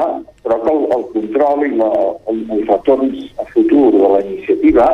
però 0.44 0.60
que 0.64 0.72
el, 0.74 0.82
el 0.96 1.06
control 1.14 1.66
i 1.68 1.74
la, 1.80 1.92
el, 2.32 2.42
els 2.58 2.66
retorns 2.70 3.28
a 3.40 3.48
futur 3.54 3.86
de 3.96 4.10
la 4.16 4.24
iniciativa 4.24 4.88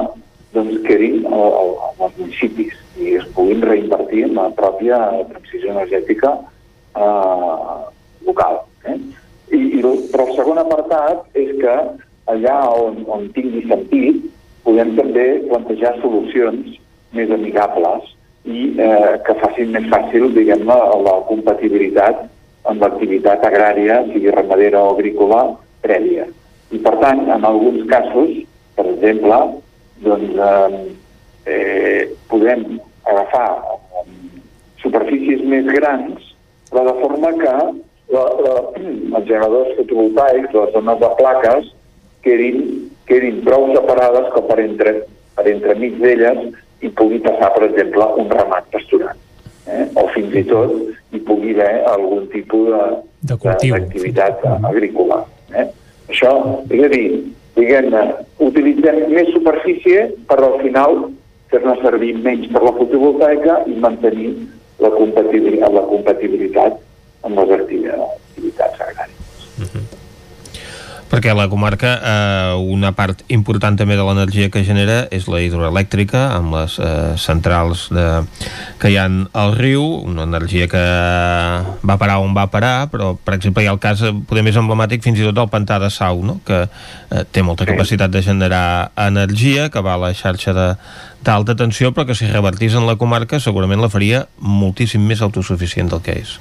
doncs 0.53 0.81
quedin 0.87 1.25
als 1.29 2.17
municipis 2.17 2.75
i 2.99 3.15
es 3.19 3.27
puguin 3.35 3.61
reinvertir 3.61 4.25
en 4.27 4.35
la 4.39 4.49
pròpia 4.57 4.97
transició 5.29 5.73
energètica 5.75 6.33
eh, 6.97 7.77
local. 8.27 8.61
Eh? 8.85 8.97
I, 9.55 9.59
i, 9.79 9.81
però 9.81 10.25
el 10.27 10.35
segon 10.37 10.61
apartat 10.61 11.39
és 11.39 11.53
que 11.61 11.75
allà 12.29 12.57
on, 12.77 13.03
on 13.09 13.29
tingui 13.35 13.65
sentit 13.69 14.25
podem 14.65 14.95
també 14.97 15.27
plantejar 15.49 15.95
solucions 16.03 16.75
més 17.17 17.31
amigables 17.33 18.11
i 18.49 18.73
eh, 18.79 19.15
que 19.25 19.37
facin 19.41 19.73
més 19.73 19.87
fàcil, 19.91 20.29
diguem 20.35 20.65
la, 20.69 20.77
la 21.05 21.15
compatibilitat 21.29 22.27
amb 22.69 22.83
l'activitat 22.83 23.43
agrària, 23.45 24.03
sigui 24.11 24.33
ramadera 24.33 24.81
o 24.85 24.93
agrícola, 24.95 25.41
prèvia. 25.83 26.27
I 26.73 26.79
per 26.83 26.95
tant, 27.01 27.23
en 27.33 27.45
alguns 27.47 27.85
casos, 27.89 28.35
per 28.77 28.85
exemple, 28.91 29.39
doncs 30.03 30.35
eh, 30.47 30.95
eh, 31.45 32.01
podem 32.31 32.79
agafar 33.09 33.49
eh, 33.59 34.05
superfícies 34.83 35.43
més 35.49 35.67
grans, 35.75 36.33
però 36.69 36.85
de 36.87 36.95
forma 37.01 37.33
que 37.39 37.55
la, 38.15 38.25
la, 38.45 38.55
els 39.19 39.27
generadors 39.27 39.75
fotovoltaics, 39.79 40.55
les 40.55 40.73
zones 40.75 41.01
de 41.03 41.11
plaques, 41.19 41.71
quedin, 42.25 42.59
quedin 43.09 43.41
prou 43.45 43.69
separades 43.73 44.29
com 44.35 44.47
per, 44.49 44.59
entre, 44.63 44.95
per 45.37 45.47
entremig 45.51 45.97
d'elles 46.01 46.45
i 46.85 46.91
pugui 46.95 47.19
passar, 47.23 47.51
per 47.55 47.67
exemple, 47.69 48.05
un 48.21 48.29
ramat 48.31 48.69
pasturat. 48.73 49.17
Eh? 49.69 49.85
O 49.99 50.07
fins 50.15 50.35
i 50.39 50.45
tot 50.47 50.73
hi 51.13 51.19
pugui 51.25 51.53
haver 51.57 51.83
algun 51.91 52.25
tipus 52.31 52.71
d'activitat 53.27 54.45
agrícola. 54.47 55.23
Eh? 55.53 55.67
Això, 56.09 56.31
és 56.71 56.85
a 56.85 56.89
dir, 56.93 57.05
diguem-ne, 57.59 58.03
utilitzem 58.45 59.03
més 59.13 59.31
superfície 59.35 60.07
per 60.29 60.39
al 60.39 60.57
final 60.63 61.01
fer-ne 61.51 61.75
servir 61.83 62.15
menys 62.23 62.49
per 62.53 62.63
la 62.65 62.73
fotovoltaica 62.77 63.61
i 63.67 63.77
mantenir 63.83 64.31
la 64.83 64.91
compatibilitat, 64.95 65.73
la 65.75 65.85
compatibilitat 65.91 66.79
amb 67.27 67.41
les 67.41 67.55
activitats 67.59 68.83
agràries. 68.87 69.15
Per 69.59 69.88
perquè 71.09 71.33
la 71.33 71.47
comarca 71.49 71.95
eh, 71.97 72.53
una 72.73 72.91
part 72.97 73.23
important 73.33 73.77
també 73.79 73.97
de 73.97 74.05
l'energia 74.05 74.49
que 74.53 74.63
genera 74.65 75.01
és 75.15 75.27
la 75.31 75.41
hidroelèctrica 75.41 76.27
amb 76.35 76.53
les 76.55 76.77
eh, 76.79 77.15
centrals 77.17 77.87
de, 77.93 78.05
que 78.81 78.91
hi 78.93 78.97
ha 79.01 79.07
al 79.09 79.55
riu, 79.57 79.83
una 80.05 80.27
energia 80.29 80.69
que 80.69 80.83
va 81.81 81.97
parar 82.01 82.19
on 82.21 82.35
va 82.37 82.45
parar 82.53 82.89
però 82.93 83.15
per 83.17 83.35
exemple 83.39 83.65
hi 83.65 83.69
ha 83.69 83.73
el 83.75 83.81
cas 83.81 84.03
eh, 84.05 84.13
poder 84.29 84.45
més 84.45 84.59
emblemàtic 84.61 85.03
fins 85.05 85.19
i 85.19 85.25
tot 85.25 85.39
del 85.39 85.49
pantà 85.51 85.79
de 85.81 85.89
Sau 85.93 86.21
no? 86.25 86.39
que 86.45 86.61
eh, 86.65 87.23
té 87.31 87.43
molta 87.45 87.65
capacitat 87.69 88.13
de 88.13 88.21
generar 88.25 88.91
energia, 89.09 89.69
que 89.73 89.81
va 89.81 89.97
a 89.97 90.03
la 90.07 90.13
xarxa 90.13 90.53
de 90.53 90.67
d'alta 91.25 91.55
tensió 91.59 91.91
però 91.91 92.05
que 92.07 92.15
si 92.15 92.29
revertís 92.29 92.77
en 92.79 92.85
la 92.87 92.95
comarca 93.01 93.41
segurament 93.43 93.81
la 93.81 93.89
faria 93.91 94.27
moltíssim 94.39 95.03
més 95.03 95.23
autosuficient 95.25 95.89
del 95.91 96.05
que 96.05 96.15
és. 96.21 96.37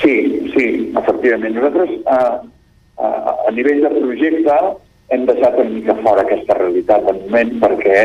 Sí, 0.00 0.14
sí, 0.54 0.66
efectivament. 0.96 1.58
Nosaltres, 1.58 1.92
a, 2.08 2.20
a, 3.00 3.36
a 3.48 3.52
nivell 3.56 3.82
de 3.84 3.92
projecte, 3.96 4.58
hem 5.10 5.24
deixat 5.26 5.56
una 5.58 5.70
mica 5.70 5.96
fora 6.04 6.24
aquesta 6.24 6.56
realitat 6.58 7.06
de 7.06 7.16
moment 7.18 7.56
perquè, 7.62 7.96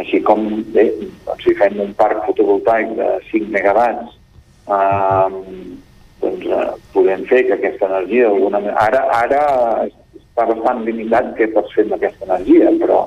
així 0.00 0.20
com 0.26 0.44
bé, 0.74 0.86
doncs, 1.00 1.42
si 1.44 1.54
fem 1.58 1.80
un 1.82 1.92
parc 1.98 2.22
fotovoltaic 2.28 2.94
de 2.98 3.08
5 3.30 3.50
megawatts, 3.54 4.14
eh, 4.76 5.64
doncs 6.22 6.46
eh, 6.46 6.70
podem 6.94 7.26
fer 7.30 7.44
que 7.48 7.58
aquesta 7.58 7.90
energia 7.90 8.30
d'alguna 8.30 8.62
manera... 8.62 8.86
Ara, 8.86 9.02
ara 9.24 9.42
està 10.34 10.46
bastant 10.50 10.84
limitat 10.86 11.34
què 11.38 11.50
pots 11.54 11.74
fer 11.74 11.84
amb 11.86 11.98
aquesta 11.98 12.26
energia, 12.26 12.70
però, 12.80 13.02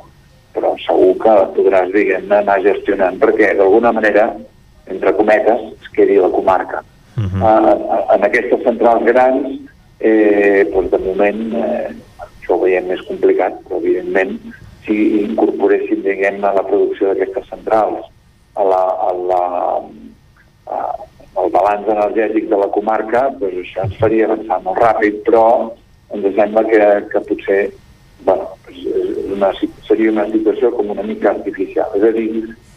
però 0.56 0.75
segur 0.83 1.16
que 1.24 1.33
podràs, 1.57 1.90
diguem 1.95 2.30
anar 2.32 2.59
gestionant, 2.66 3.17
perquè 3.19 3.53
d'alguna 3.57 3.91
manera, 3.95 4.30
entre 4.88 5.16
cometes, 5.17 5.66
es 5.82 5.90
quedi 5.95 6.19
la 6.24 6.32
comarca. 6.32 6.83
Uh 7.17 7.25
-huh. 7.25 7.41
uh, 7.43 8.14
en 8.14 8.24
aquestes 8.24 8.64
centrals 8.64 9.03
grans, 9.03 9.59
eh, 10.00 10.67
doncs 10.74 10.92
de 10.92 11.00
moment, 11.03 11.42
eh, 11.58 11.93
això 12.27 12.56
ho 12.56 12.61
veiem 12.64 12.88
més 12.92 13.01
complicat, 13.08 13.59
però 13.66 13.82
evidentment, 13.82 14.38
si 14.85 14.98
incorporéssim, 15.24 16.03
diguem 16.06 16.43
a 16.45 16.53
la 16.56 16.64
producció 16.67 17.11
d'aquestes 17.11 17.50
centrals 17.51 18.06
a 18.58 18.64
la, 18.64 18.84
a 19.08 19.09
la, 19.32 19.42
a, 20.72 20.77
al 21.38 21.51
balanç 21.53 21.90
energètic 21.93 22.48
de 22.50 22.61
la 22.61 22.69
comarca, 22.74 23.27
doncs 23.42 23.59
això 23.64 23.84
ens 23.85 24.00
faria 24.01 24.30
avançar 24.30 24.61
molt 24.64 24.80
ràpid, 24.82 25.19
però 25.27 25.43
ens 26.16 26.32
sembla 26.38 26.64
que, 26.69 26.85
que 27.11 27.22
potser 27.27 27.59
bueno, 28.26 28.48
una, 29.34 29.51
seria 29.88 30.11
una 30.11 30.26
situació 30.32 30.72
com 30.74 30.90
una 30.95 31.03
mica 31.03 31.30
artificial. 31.35 31.92
És 32.00 32.08
a 32.08 32.14
dir, 32.16 32.30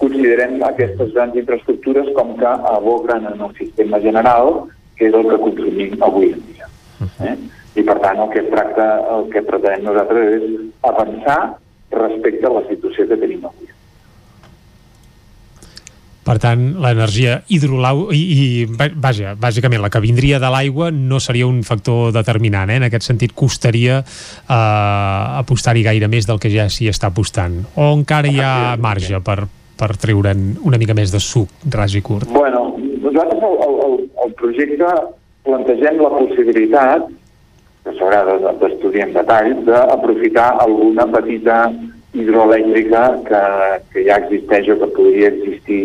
considerem 0.02 0.58
aquestes 0.66 1.14
grans 1.14 1.38
infraestructures 1.40 2.10
com 2.18 2.34
que 2.40 2.52
aboquen 2.74 3.26
en 3.30 3.46
el 3.46 3.54
sistema 3.58 4.00
general, 4.04 4.66
que 4.98 5.08
és 5.08 5.16
el 5.16 5.30
que 5.30 5.40
consumim 5.46 5.96
avui 6.04 6.34
en 6.34 6.44
dia. 6.50 6.68
Eh? 7.00 7.34
I 7.80 7.82
per 7.86 7.98
tant 8.02 8.18
el 8.18 8.30
que 8.34 8.46
tracta, 8.50 8.86
el 9.16 9.28
que 9.32 9.44
pretenem 9.46 9.86
nosaltres 9.86 10.32
és 10.36 10.46
avançar 10.90 11.40
respecte 11.94 12.46
a 12.46 12.56
la 12.58 12.64
situació 12.68 13.06
que 13.10 13.18
tenim 13.20 13.44
avui. 13.46 13.70
Per 16.30 16.36
tant, 16.38 16.60
l'energia 16.78 17.38
hidrolau... 17.50 18.04
I, 18.14 18.20
i, 18.20 18.64
vaja, 19.02 19.32
bàsicament, 19.40 19.80
la 19.82 19.88
que 19.90 20.02
vindria 20.04 20.38
de 20.42 20.50
l'aigua 20.52 20.90
no 20.94 21.18
seria 21.22 21.48
un 21.48 21.62
factor 21.66 22.12
determinant, 22.14 22.70
eh? 22.70 22.76
En 22.78 22.86
aquest 22.86 23.08
sentit, 23.08 23.32
costaria 23.34 24.02
eh, 24.02 24.54
apostar-hi 25.40 25.82
gaire 25.86 26.10
més 26.12 26.28
del 26.28 26.38
que 26.42 26.52
ja 26.52 26.68
s'hi 26.70 26.90
està 26.92 27.08
apostant. 27.10 27.62
O 27.74 27.88
encara 27.96 28.30
hi 28.30 28.38
ha 28.44 28.76
marge 28.78 29.22
per, 29.26 29.40
per 29.80 29.90
treure'n 29.96 30.52
una 30.68 30.78
mica 30.78 30.94
més 30.94 31.10
de 31.14 31.22
suc, 31.24 31.50
ras 31.72 31.96
i 31.96 32.04
curt? 32.04 32.28
Bueno, 32.36 32.76
nosaltres 33.00 33.48
el, 33.48 33.58
el, 33.88 33.98
el 34.26 34.36
projecte 34.38 34.92
plantegem 35.50 35.98
la 35.98 36.10
possibilitat, 36.14 37.08
que 37.84 37.94
s'haurà 37.96 38.22
d'estudiar 38.60 39.08
en 39.08 39.14
detall, 39.16 39.54
d'aprofitar 39.66 40.50
alguna 40.62 41.06
petita 41.10 41.62
hidroelèctrica 42.14 43.02
que, 43.26 43.42
que 43.92 44.04
ja 44.06 44.18
existeix 44.22 44.70
o 44.70 44.78
que 44.80 44.90
podria 44.96 45.30
existir 45.30 45.82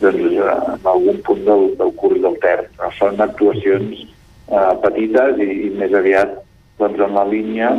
doncs, 0.00 0.38
en 0.38 0.88
algun 0.94 1.18
punt 1.26 1.42
del, 1.46 1.66
del 1.80 1.92
curs 2.00 2.20
del 2.24 2.38
Ter. 2.42 2.60
Són 2.98 3.20
actuacions 3.24 4.04
eh, 4.04 4.72
petites 4.84 5.42
i, 5.42 5.50
i 5.68 5.72
més 5.78 5.94
aviat 5.96 6.38
doncs, 6.80 7.00
en 7.00 7.18
la 7.18 7.26
línia 7.28 7.72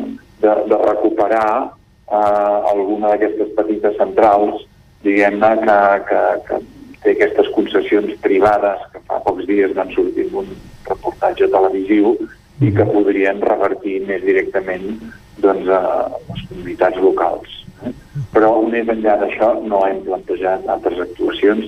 de, 0.44 0.54
de 0.70 0.80
recuperar 0.84 1.50
eh, 1.64 2.58
alguna 2.74 3.14
d'aquestes 3.14 3.54
petites 3.58 3.98
centrals 4.02 4.64
diguem-ne 5.04 5.52
que, 5.64 5.80
que, 6.10 6.24
que 6.48 6.62
té 7.04 7.14
aquestes 7.14 7.50
concessions 7.56 8.14
privades 8.24 8.84
que 8.94 9.02
fa 9.08 9.20
pocs 9.26 9.48
dies 9.50 9.76
van 9.78 9.92
sortir 9.96 10.30
un 10.32 10.50
reportatge 10.88 11.50
televisiu 11.52 12.16
i 12.64 12.72
que 12.76 12.86
podrien 12.88 13.42
revertir 13.44 14.00
més 14.08 14.24
directament 14.24 14.86
doncs, 15.44 15.68
a 15.68 15.82
les 16.30 16.46
comunitats 16.50 17.02
locals. 17.04 17.60
Però 18.34 18.52
més 18.70 18.90
enllà 18.94 19.18
d'això 19.22 19.54
no 19.66 19.84
hem 19.88 20.04
plantejat 20.06 20.70
altres 20.72 21.02
actuacions 21.08 21.68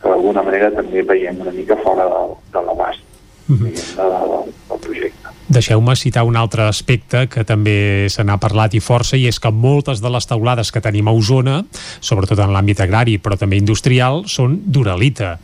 que 0.00 0.08
d'alguna 0.08 0.42
manera 0.46 0.72
també 0.74 1.04
veiem 1.06 1.40
una 1.44 1.54
mica 1.54 1.78
fora 1.84 2.08
de, 2.12 2.22
de 2.54 2.64
l'abast 2.66 3.02
mm 3.48 3.56
-hmm. 3.56 3.72
de, 3.96 4.08
de, 4.10 4.52
del 4.68 4.80
projecte. 4.86 5.25
Deixeu-me 5.48 5.94
citar 5.94 6.24
un 6.26 6.36
altre 6.36 6.64
aspecte 6.66 7.26
que 7.30 7.44
també 7.46 8.08
se 8.10 8.24
n'ha 8.26 8.38
parlat 8.42 8.74
i 8.74 8.80
força 8.82 9.14
i 9.16 9.28
és 9.30 9.38
que 9.38 9.52
moltes 9.54 10.02
de 10.02 10.10
les 10.10 10.26
taulades 10.26 10.72
que 10.74 10.82
tenim 10.82 11.06
a 11.06 11.14
Osona, 11.14 11.60
sobretot 12.00 12.42
en 12.42 12.50
l'àmbit 12.54 12.82
agrari 12.82 13.20
però 13.22 13.38
també 13.38 13.60
industrial, 13.60 14.24
són 14.26 14.58
d'uralita 14.66 15.36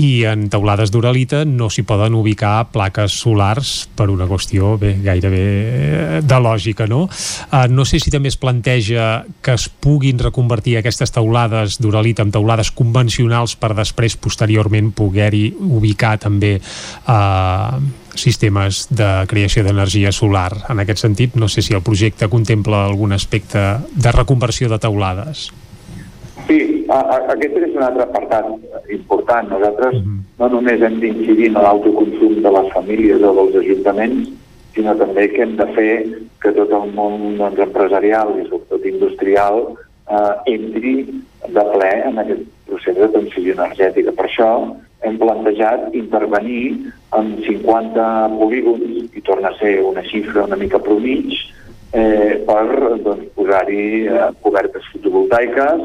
i 0.00 0.24
en 0.26 0.48
teulades 0.50 0.90
d'uralita 0.90 1.44
no 1.46 1.68
s'hi 1.70 1.84
poden 1.86 2.16
ubicar 2.18 2.70
plaques 2.74 3.14
solars 3.22 3.72
per 3.94 4.08
una 4.10 4.26
qüestió 4.26 4.74
bé, 4.80 4.94
gairebé 5.04 5.42
eh, 5.44 6.20
de 6.24 6.38
lògica, 6.42 6.88
no? 6.90 7.04
Uh, 7.06 7.66
no 7.70 7.86
sé 7.86 8.00
si 8.02 8.10
també 8.10 8.32
es 8.32 8.38
planteja 8.40 9.24
que 9.44 9.54
es 9.54 9.68
puguin 9.68 10.18
reconvertir 10.18 10.78
aquestes 10.78 11.14
teulades 11.14 11.78
d'uralita 11.82 12.26
en 12.26 12.32
teulades 12.34 12.72
convencionals 12.74 13.54
per 13.60 13.74
després, 13.78 14.18
posteriorment, 14.18 14.90
poder-hi 14.96 15.46
ubicar 15.54 16.16
també 16.22 16.56
uh, 16.58 17.78
sistemes 18.18 18.86
de 18.90 19.10
creació 19.30 19.64
d'energia 19.66 20.12
solar. 20.14 20.50
En 20.70 20.82
aquest 20.82 21.04
sentit, 21.06 21.34
no 21.38 21.48
sé 21.48 21.62
si 21.62 21.74
el 21.74 21.82
projecte 21.86 22.30
contempla 22.30 22.84
algun 22.86 23.14
aspecte 23.14 23.66
de 23.94 24.14
reconversió 24.14 24.70
de 24.70 24.78
teulades. 24.82 25.50
Sí, 26.46 26.84
a, 26.92 26.98
a, 27.00 27.18
aquest 27.32 27.56
és 27.56 27.72
un 27.72 27.84
altre 27.86 28.04
apartat 28.04 28.90
important. 28.92 29.48
Nosaltres 29.48 29.94
mm 29.94 30.04
-hmm. 30.04 30.18
no 30.38 30.48
només 30.48 30.82
hem 30.82 31.00
d'incidir 31.00 31.46
en 31.46 31.60
l'autoconsum 31.62 32.42
de 32.42 32.50
les 32.56 32.72
famílies 32.72 33.22
o 33.22 33.32
dels 33.34 33.56
ajuntaments, 33.62 34.28
sinó 34.74 34.94
també 34.94 35.28
que 35.30 35.42
hem 35.42 35.56
de 35.56 35.66
fer 35.76 35.94
que 36.42 36.52
tot 36.52 36.70
el 36.70 36.92
món 36.92 37.36
doncs, 37.38 37.58
empresarial 37.58 38.34
i 38.38 38.48
sobretot 38.48 38.84
industrial 38.84 39.56
eh, 40.10 40.54
entri 40.54 40.94
de 41.48 41.64
ple 41.72 41.92
en 42.08 42.18
aquest 42.18 42.44
procés 42.66 42.96
de 42.98 43.08
transició 43.08 43.54
energètica. 43.54 44.12
Per 44.12 44.26
això 44.26 44.50
hem 45.04 45.18
plantejat 45.18 45.94
intervenir 45.94 46.92
en 47.18 47.34
50 47.46 48.28
polígons, 48.38 49.10
i 49.14 49.20
torna 49.20 49.48
a 49.48 49.58
ser 49.58 49.82
una 49.84 50.02
xifra 50.02 50.44
una 50.44 50.56
mica 50.56 50.78
promig, 50.78 51.32
eh, 51.92 52.42
per 52.46 52.64
doncs, 53.04 53.28
posar-hi 53.36 54.06
eh, 54.06 54.30
cobertes 54.42 54.88
fotovoltaiques, 54.92 55.84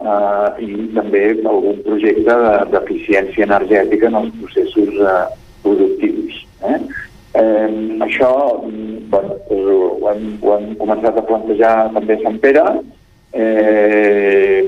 eh, 0.00 0.64
i 0.64 0.88
també 0.94 1.24
algun 1.42 1.82
projecte 1.86 2.38
d'eficiència 2.72 3.44
de, 3.44 3.48
energètica 3.48 4.10
en 4.10 4.20
els 4.22 4.34
processos 4.40 5.02
eh, 5.02 5.20
productius. 5.64 6.42
Eh? 6.68 6.78
Eh, 7.38 7.70
això 8.04 8.32
bueno, 8.62 9.36
doncs, 9.48 9.68
ho, 9.68 10.10
hem, 10.12 10.24
ho 10.42 10.54
hem 10.56 10.72
començat 10.80 11.18
a 11.18 11.26
plantejar 11.28 11.74
també 11.94 12.16
a 12.16 12.22
Sant 12.24 12.38
Pere 12.42 12.64
eh, 13.36 14.64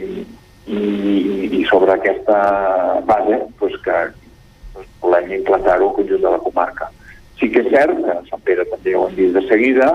i, 0.67 0.81
i 1.61 1.65
sobre 1.71 1.97
aquesta 1.97 2.39
base 3.09 3.41
doncs, 3.61 3.81
que 3.85 3.99
doncs, 4.75 4.95
volem 5.03 5.35
implantar-ho 5.41 5.91
al 5.91 5.97
conjunt 5.99 6.25
de 6.27 6.35
la 6.37 6.43
comarca. 6.45 6.91
Sí 7.41 7.49
que 7.49 7.65
és 7.65 7.73
cert 7.73 7.97
que 8.05 8.13
a 8.13 8.23
Sant 8.29 8.45
Pere 8.47 8.69
també 8.69 8.95
ho 8.95 9.07
hem 9.09 9.17
vist 9.19 9.37
de 9.39 9.47
seguida 9.49 9.91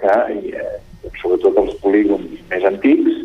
que 0.00 0.16
eh, 0.54 0.74
sobretot 1.20 1.58
els 1.64 1.76
polígons 1.82 2.40
més 2.50 2.66
antics 2.70 3.24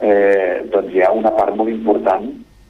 eh, 0.00 0.64
doncs 0.72 0.92
hi 0.94 1.02
ha 1.02 1.12
una 1.12 1.32
part 1.36 1.56
molt 1.56 1.72
important 1.72 2.26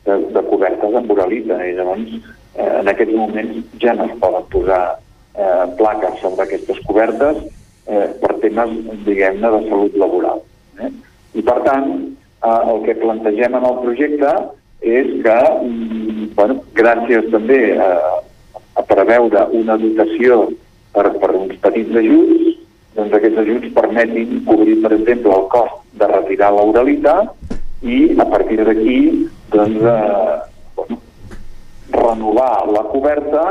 de, 0.07 0.19
de 0.35 0.43
cobertes 0.51 0.95
amb 0.95 1.11
uralita 1.11 1.59
i 1.67 1.75
llavors 1.77 2.13
eh, 2.13 2.71
en 2.81 2.91
aquests 2.93 3.17
moments 3.17 3.79
ja 3.83 3.95
no 3.99 4.07
es 4.11 4.19
poden 4.23 4.47
posar 4.53 4.83
eh, 5.35 5.65
plaques 5.79 6.21
sobre 6.23 6.47
aquestes 6.47 6.83
cobertes 6.87 7.43
eh, 7.87 8.07
per 8.21 8.37
temes, 8.43 8.77
diguem-ne, 9.07 9.51
de 9.57 9.63
salut 9.71 9.97
laboral. 10.01 10.45
Eh? 10.83 10.93
I 11.39 11.45
per 11.47 11.59
tant, 11.67 11.91
eh, 12.43 12.61
el 12.73 12.85
que 12.87 12.99
plantegem 13.03 13.59
en 13.59 13.67
el 13.71 13.81
projecte 13.83 14.33
és 14.81 15.11
que, 15.25 15.37
mm, 15.63 16.31
bueno, 16.37 16.61
gràcies 16.77 17.31
també 17.33 17.61
a, 17.81 17.91
a 18.77 18.85
preveure 18.87 19.47
una 19.57 19.79
dotació 19.81 20.47
per, 20.95 21.11
per 21.21 21.33
uns 21.35 21.57
petits 21.63 21.97
ajuts, 21.97 22.57
doncs 22.97 23.13
aquests 23.17 23.41
ajuts 23.43 23.73
permetin 23.77 24.43
cobrir, 24.49 24.79
per 24.83 24.93
exemple, 24.97 25.33
el 25.37 25.49
cost 25.53 25.83
de 26.01 26.09
retirar 26.13 26.53
l'uralita 26.55 27.17
i 27.85 28.17
a 28.19 28.25
partir 28.25 28.63
d'aquí 28.65 28.99
doncs, 29.53 29.83
eh, 29.85 30.37
renovar 31.93 32.67
la 32.73 32.85
coberta 32.93 33.45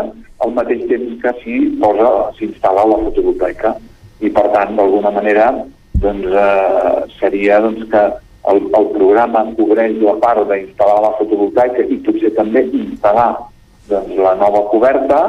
al 0.44 0.54
mateix 0.58 0.84
temps 0.90 1.22
que 1.22 1.34
s'hi 1.42 1.60
posa, 1.82 2.12
s'instal·la 2.40 2.86
la 2.92 3.02
fotovoltaica. 3.06 3.76
i 4.24 4.30
per 4.32 4.46
tant, 4.54 4.78
d'alguna 4.78 5.12
manera, 5.12 5.50
doncs, 6.00 6.26
eh, 6.26 7.00
seria 7.20 7.60
doncs, 7.60 7.84
que 7.92 8.04
el, 8.52 8.62
el 8.80 8.88
programa 8.94 9.44
cobreix 9.58 9.98
la 10.02 10.16
part 10.24 10.48
d'instal·lar 10.50 11.02
la 11.04 11.14
fotovoltaica 11.20 11.84
i 11.84 11.98
potser 12.06 12.32
també 12.38 12.64
instal·lar 12.64 13.34
doncs, 13.90 14.16
la 14.16 14.34
nova 14.40 14.64
coberta, 14.72 15.20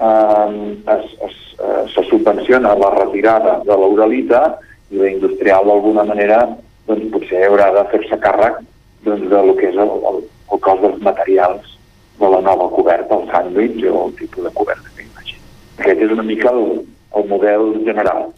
eh, 0.00 0.48
es, 0.96 1.12
es, 1.28 1.36
eh, 1.62 1.84
se 1.94 2.04
subvenciona 2.10 2.74
la 2.74 2.90
retirada 2.98 3.60
de 3.66 3.76
l'uralita 3.76 4.42
i 4.90 5.00
la 5.00 5.10
industrial 5.10 5.66
d'alguna 5.66 6.04
manera 6.04 6.42
doncs, 6.86 7.08
potser 7.14 7.46
haurà 7.46 7.70
de 7.76 7.84
fer-se 7.92 8.18
càrrec 8.22 8.60
doncs, 9.06 9.28
de 9.30 9.42
lo 9.46 9.54
que 9.58 9.70
és 9.70 9.78
el, 9.78 9.92
el, 10.10 10.20
el 10.52 10.62
cost 10.66 10.82
dels 10.84 11.00
materials 11.06 11.78
de 12.20 12.28
la 12.28 12.40
nova 12.44 12.68
coberta, 12.70 13.16
el 13.18 13.30
sàndwich 13.30 13.82
o 13.90 14.06
el 14.06 14.14
tipus 14.18 14.44
de 14.44 14.52
coberta 14.54 14.94
que 14.96 15.06
imagino. 15.06 15.42
Aquest 15.78 16.04
és 16.06 16.14
una 16.14 16.26
mica 16.26 16.52
el, 16.52 16.82
el 17.18 17.28
model 17.30 17.82
general. 17.86 18.30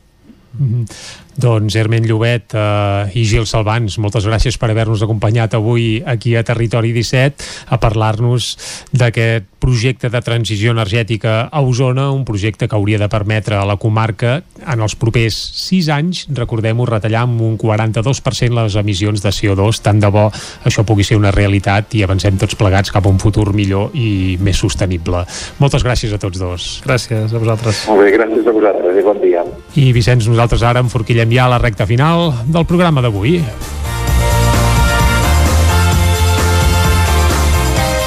Mm 0.58 0.68
-hmm. 0.70 1.23
Doncs 1.36 1.74
Hermen 1.74 2.06
Llobet 2.06 2.54
eh, 2.54 3.18
i 3.18 3.24
Gil 3.26 3.46
Salvans, 3.50 3.98
moltes 3.98 4.26
gràcies 4.28 4.58
per 4.60 4.70
haver-nos 4.70 5.02
acompanyat 5.02 5.56
avui 5.58 5.98
aquí 6.06 6.36
a 6.36 6.44
Territori 6.46 6.92
17 6.94 7.72
a 7.74 7.80
parlar-nos 7.82 8.54
d'aquest 8.94 9.50
projecte 9.64 10.10
de 10.12 10.20
transició 10.20 10.74
energètica 10.74 11.48
a 11.48 11.62
Osona, 11.64 12.10
un 12.12 12.24
projecte 12.28 12.68
que 12.68 12.76
hauria 12.76 12.98
de 13.00 13.08
permetre 13.08 13.56
a 13.56 13.64
la 13.64 13.78
comarca 13.80 14.42
en 14.60 14.82
els 14.84 14.94
propers 15.00 15.38
6 15.64 15.88
anys, 15.94 16.24
recordem-ho, 16.36 16.84
retallar 16.88 17.24
amb 17.24 17.40
un 17.42 17.56
42% 17.58 18.52
les 18.58 18.76
emissions 18.76 19.24
de 19.24 19.32
CO2, 19.32 19.80
tant 19.84 20.02
de 20.02 20.10
bo 20.12 20.26
això 20.68 20.84
pugui 20.84 21.06
ser 21.06 21.16
una 21.16 21.32
realitat 21.32 21.96
i 21.96 22.04
avancem 22.04 22.36
tots 22.40 22.58
plegats 22.60 22.92
cap 22.92 23.08
a 23.08 23.12
un 23.12 23.18
futur 23.22 23.54
millor 23.56 23.96
i 23.96 24.36
més 24.44 24.60
sostenible. 24.60 25.24
Moltes 25.62 25.86
gràcies 25.86 26.12
a 26.12 26.20
tots 26.20 26.38
dos. 26.40 26.68
Gràcies 26.84 27.32
a 27.32 27.40
vosaltres. 27.40 27.86
Molt 27.88 28.04
bé, 28.04 28.12
gràcies 28.18 28.44
a 28.44 28.54
vosaltres 28.54 29.00
i 29.00 29.06
bon 29.08 29.20
dia. 29.24 29.44
I 29.80 29.88
Vicenç, 29.96 30.28
nosaltres 30.28 30.62
ara 30.62 30.84
enforquillem 30.84 31.23
arribem 31.24 31.32
ja 31.32 31.46
a 31.46 31.48
la 31.48 31.58
recta 31.58 31.86
final 31.86 32.32
del 32.46 32.66
programa 32.66 33.00
d'avui. 33.00 33.42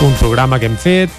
Un 0.02 0.14
programa 0.20 0.60
que 0.60 0.68
hem 0.68 0.78
fet 0.78 1.10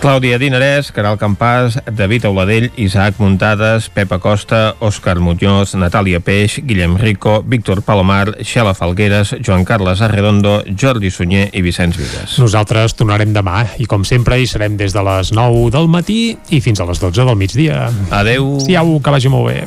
Clàudia 0.00 0.38
Dinarès, 0.38 0.92
Caral 0.94 1.18
Campàs, 1.18 1.76
David 1.92 2.24
Auladell, 2.24 2.70
Isaac 2.76 3.18
Muntades, 3.18 3.90
Pepa 3.90 4.18
Costa, 4.18 4.76
Òscar 4.80 5.18
Muñoz, 5.20 5.74
Natàlia 5.74 6.20
Peix, 6.20 6.60
Guillem 6.64 6.96
Rico, 6.96 7.42
Víctor 7.42 7.82
Palomar, 7.82 8.38
Xela 8.40 8.72
Falgueres, 8.72 9.34
Joan 9.44 9.66
Carles 9.66 10.00
Arredondo, 10.00 10.62
Jordi 10.72 11.10
Sunyer 11.10 11.50
i 11.52 11.60
Vicenç 11.60 11.98
Vigues. 11.98 12.38
Nosaltres 12.40 12.94
tornarem 12.96 13.34
demà 13.34 13.66
i 13.76 13.84
com 13.90 14.06
sempre 14.06 14.38
hi 14.38 14.46
serem 14.46 14.78
des 14.80 14.94
de 14.94 15.02
les 15.04 15.34
9 15.36 15.68
del 15.74 15.90
matí 15.90 16.38
i 16.48 16.62
fins 16.64 16.80
a 16.80 16.88
les 16.88 17.02
12 17.02 17.26
del 17.26 17.36
migdia. 17.36 17.90
Adeu. 18.08 18.54
Siau, 18.64 19.00
que 19.02 19.18
vagi 19.18 19.28
molt 19.28 19.50
bé. 19.50 19.66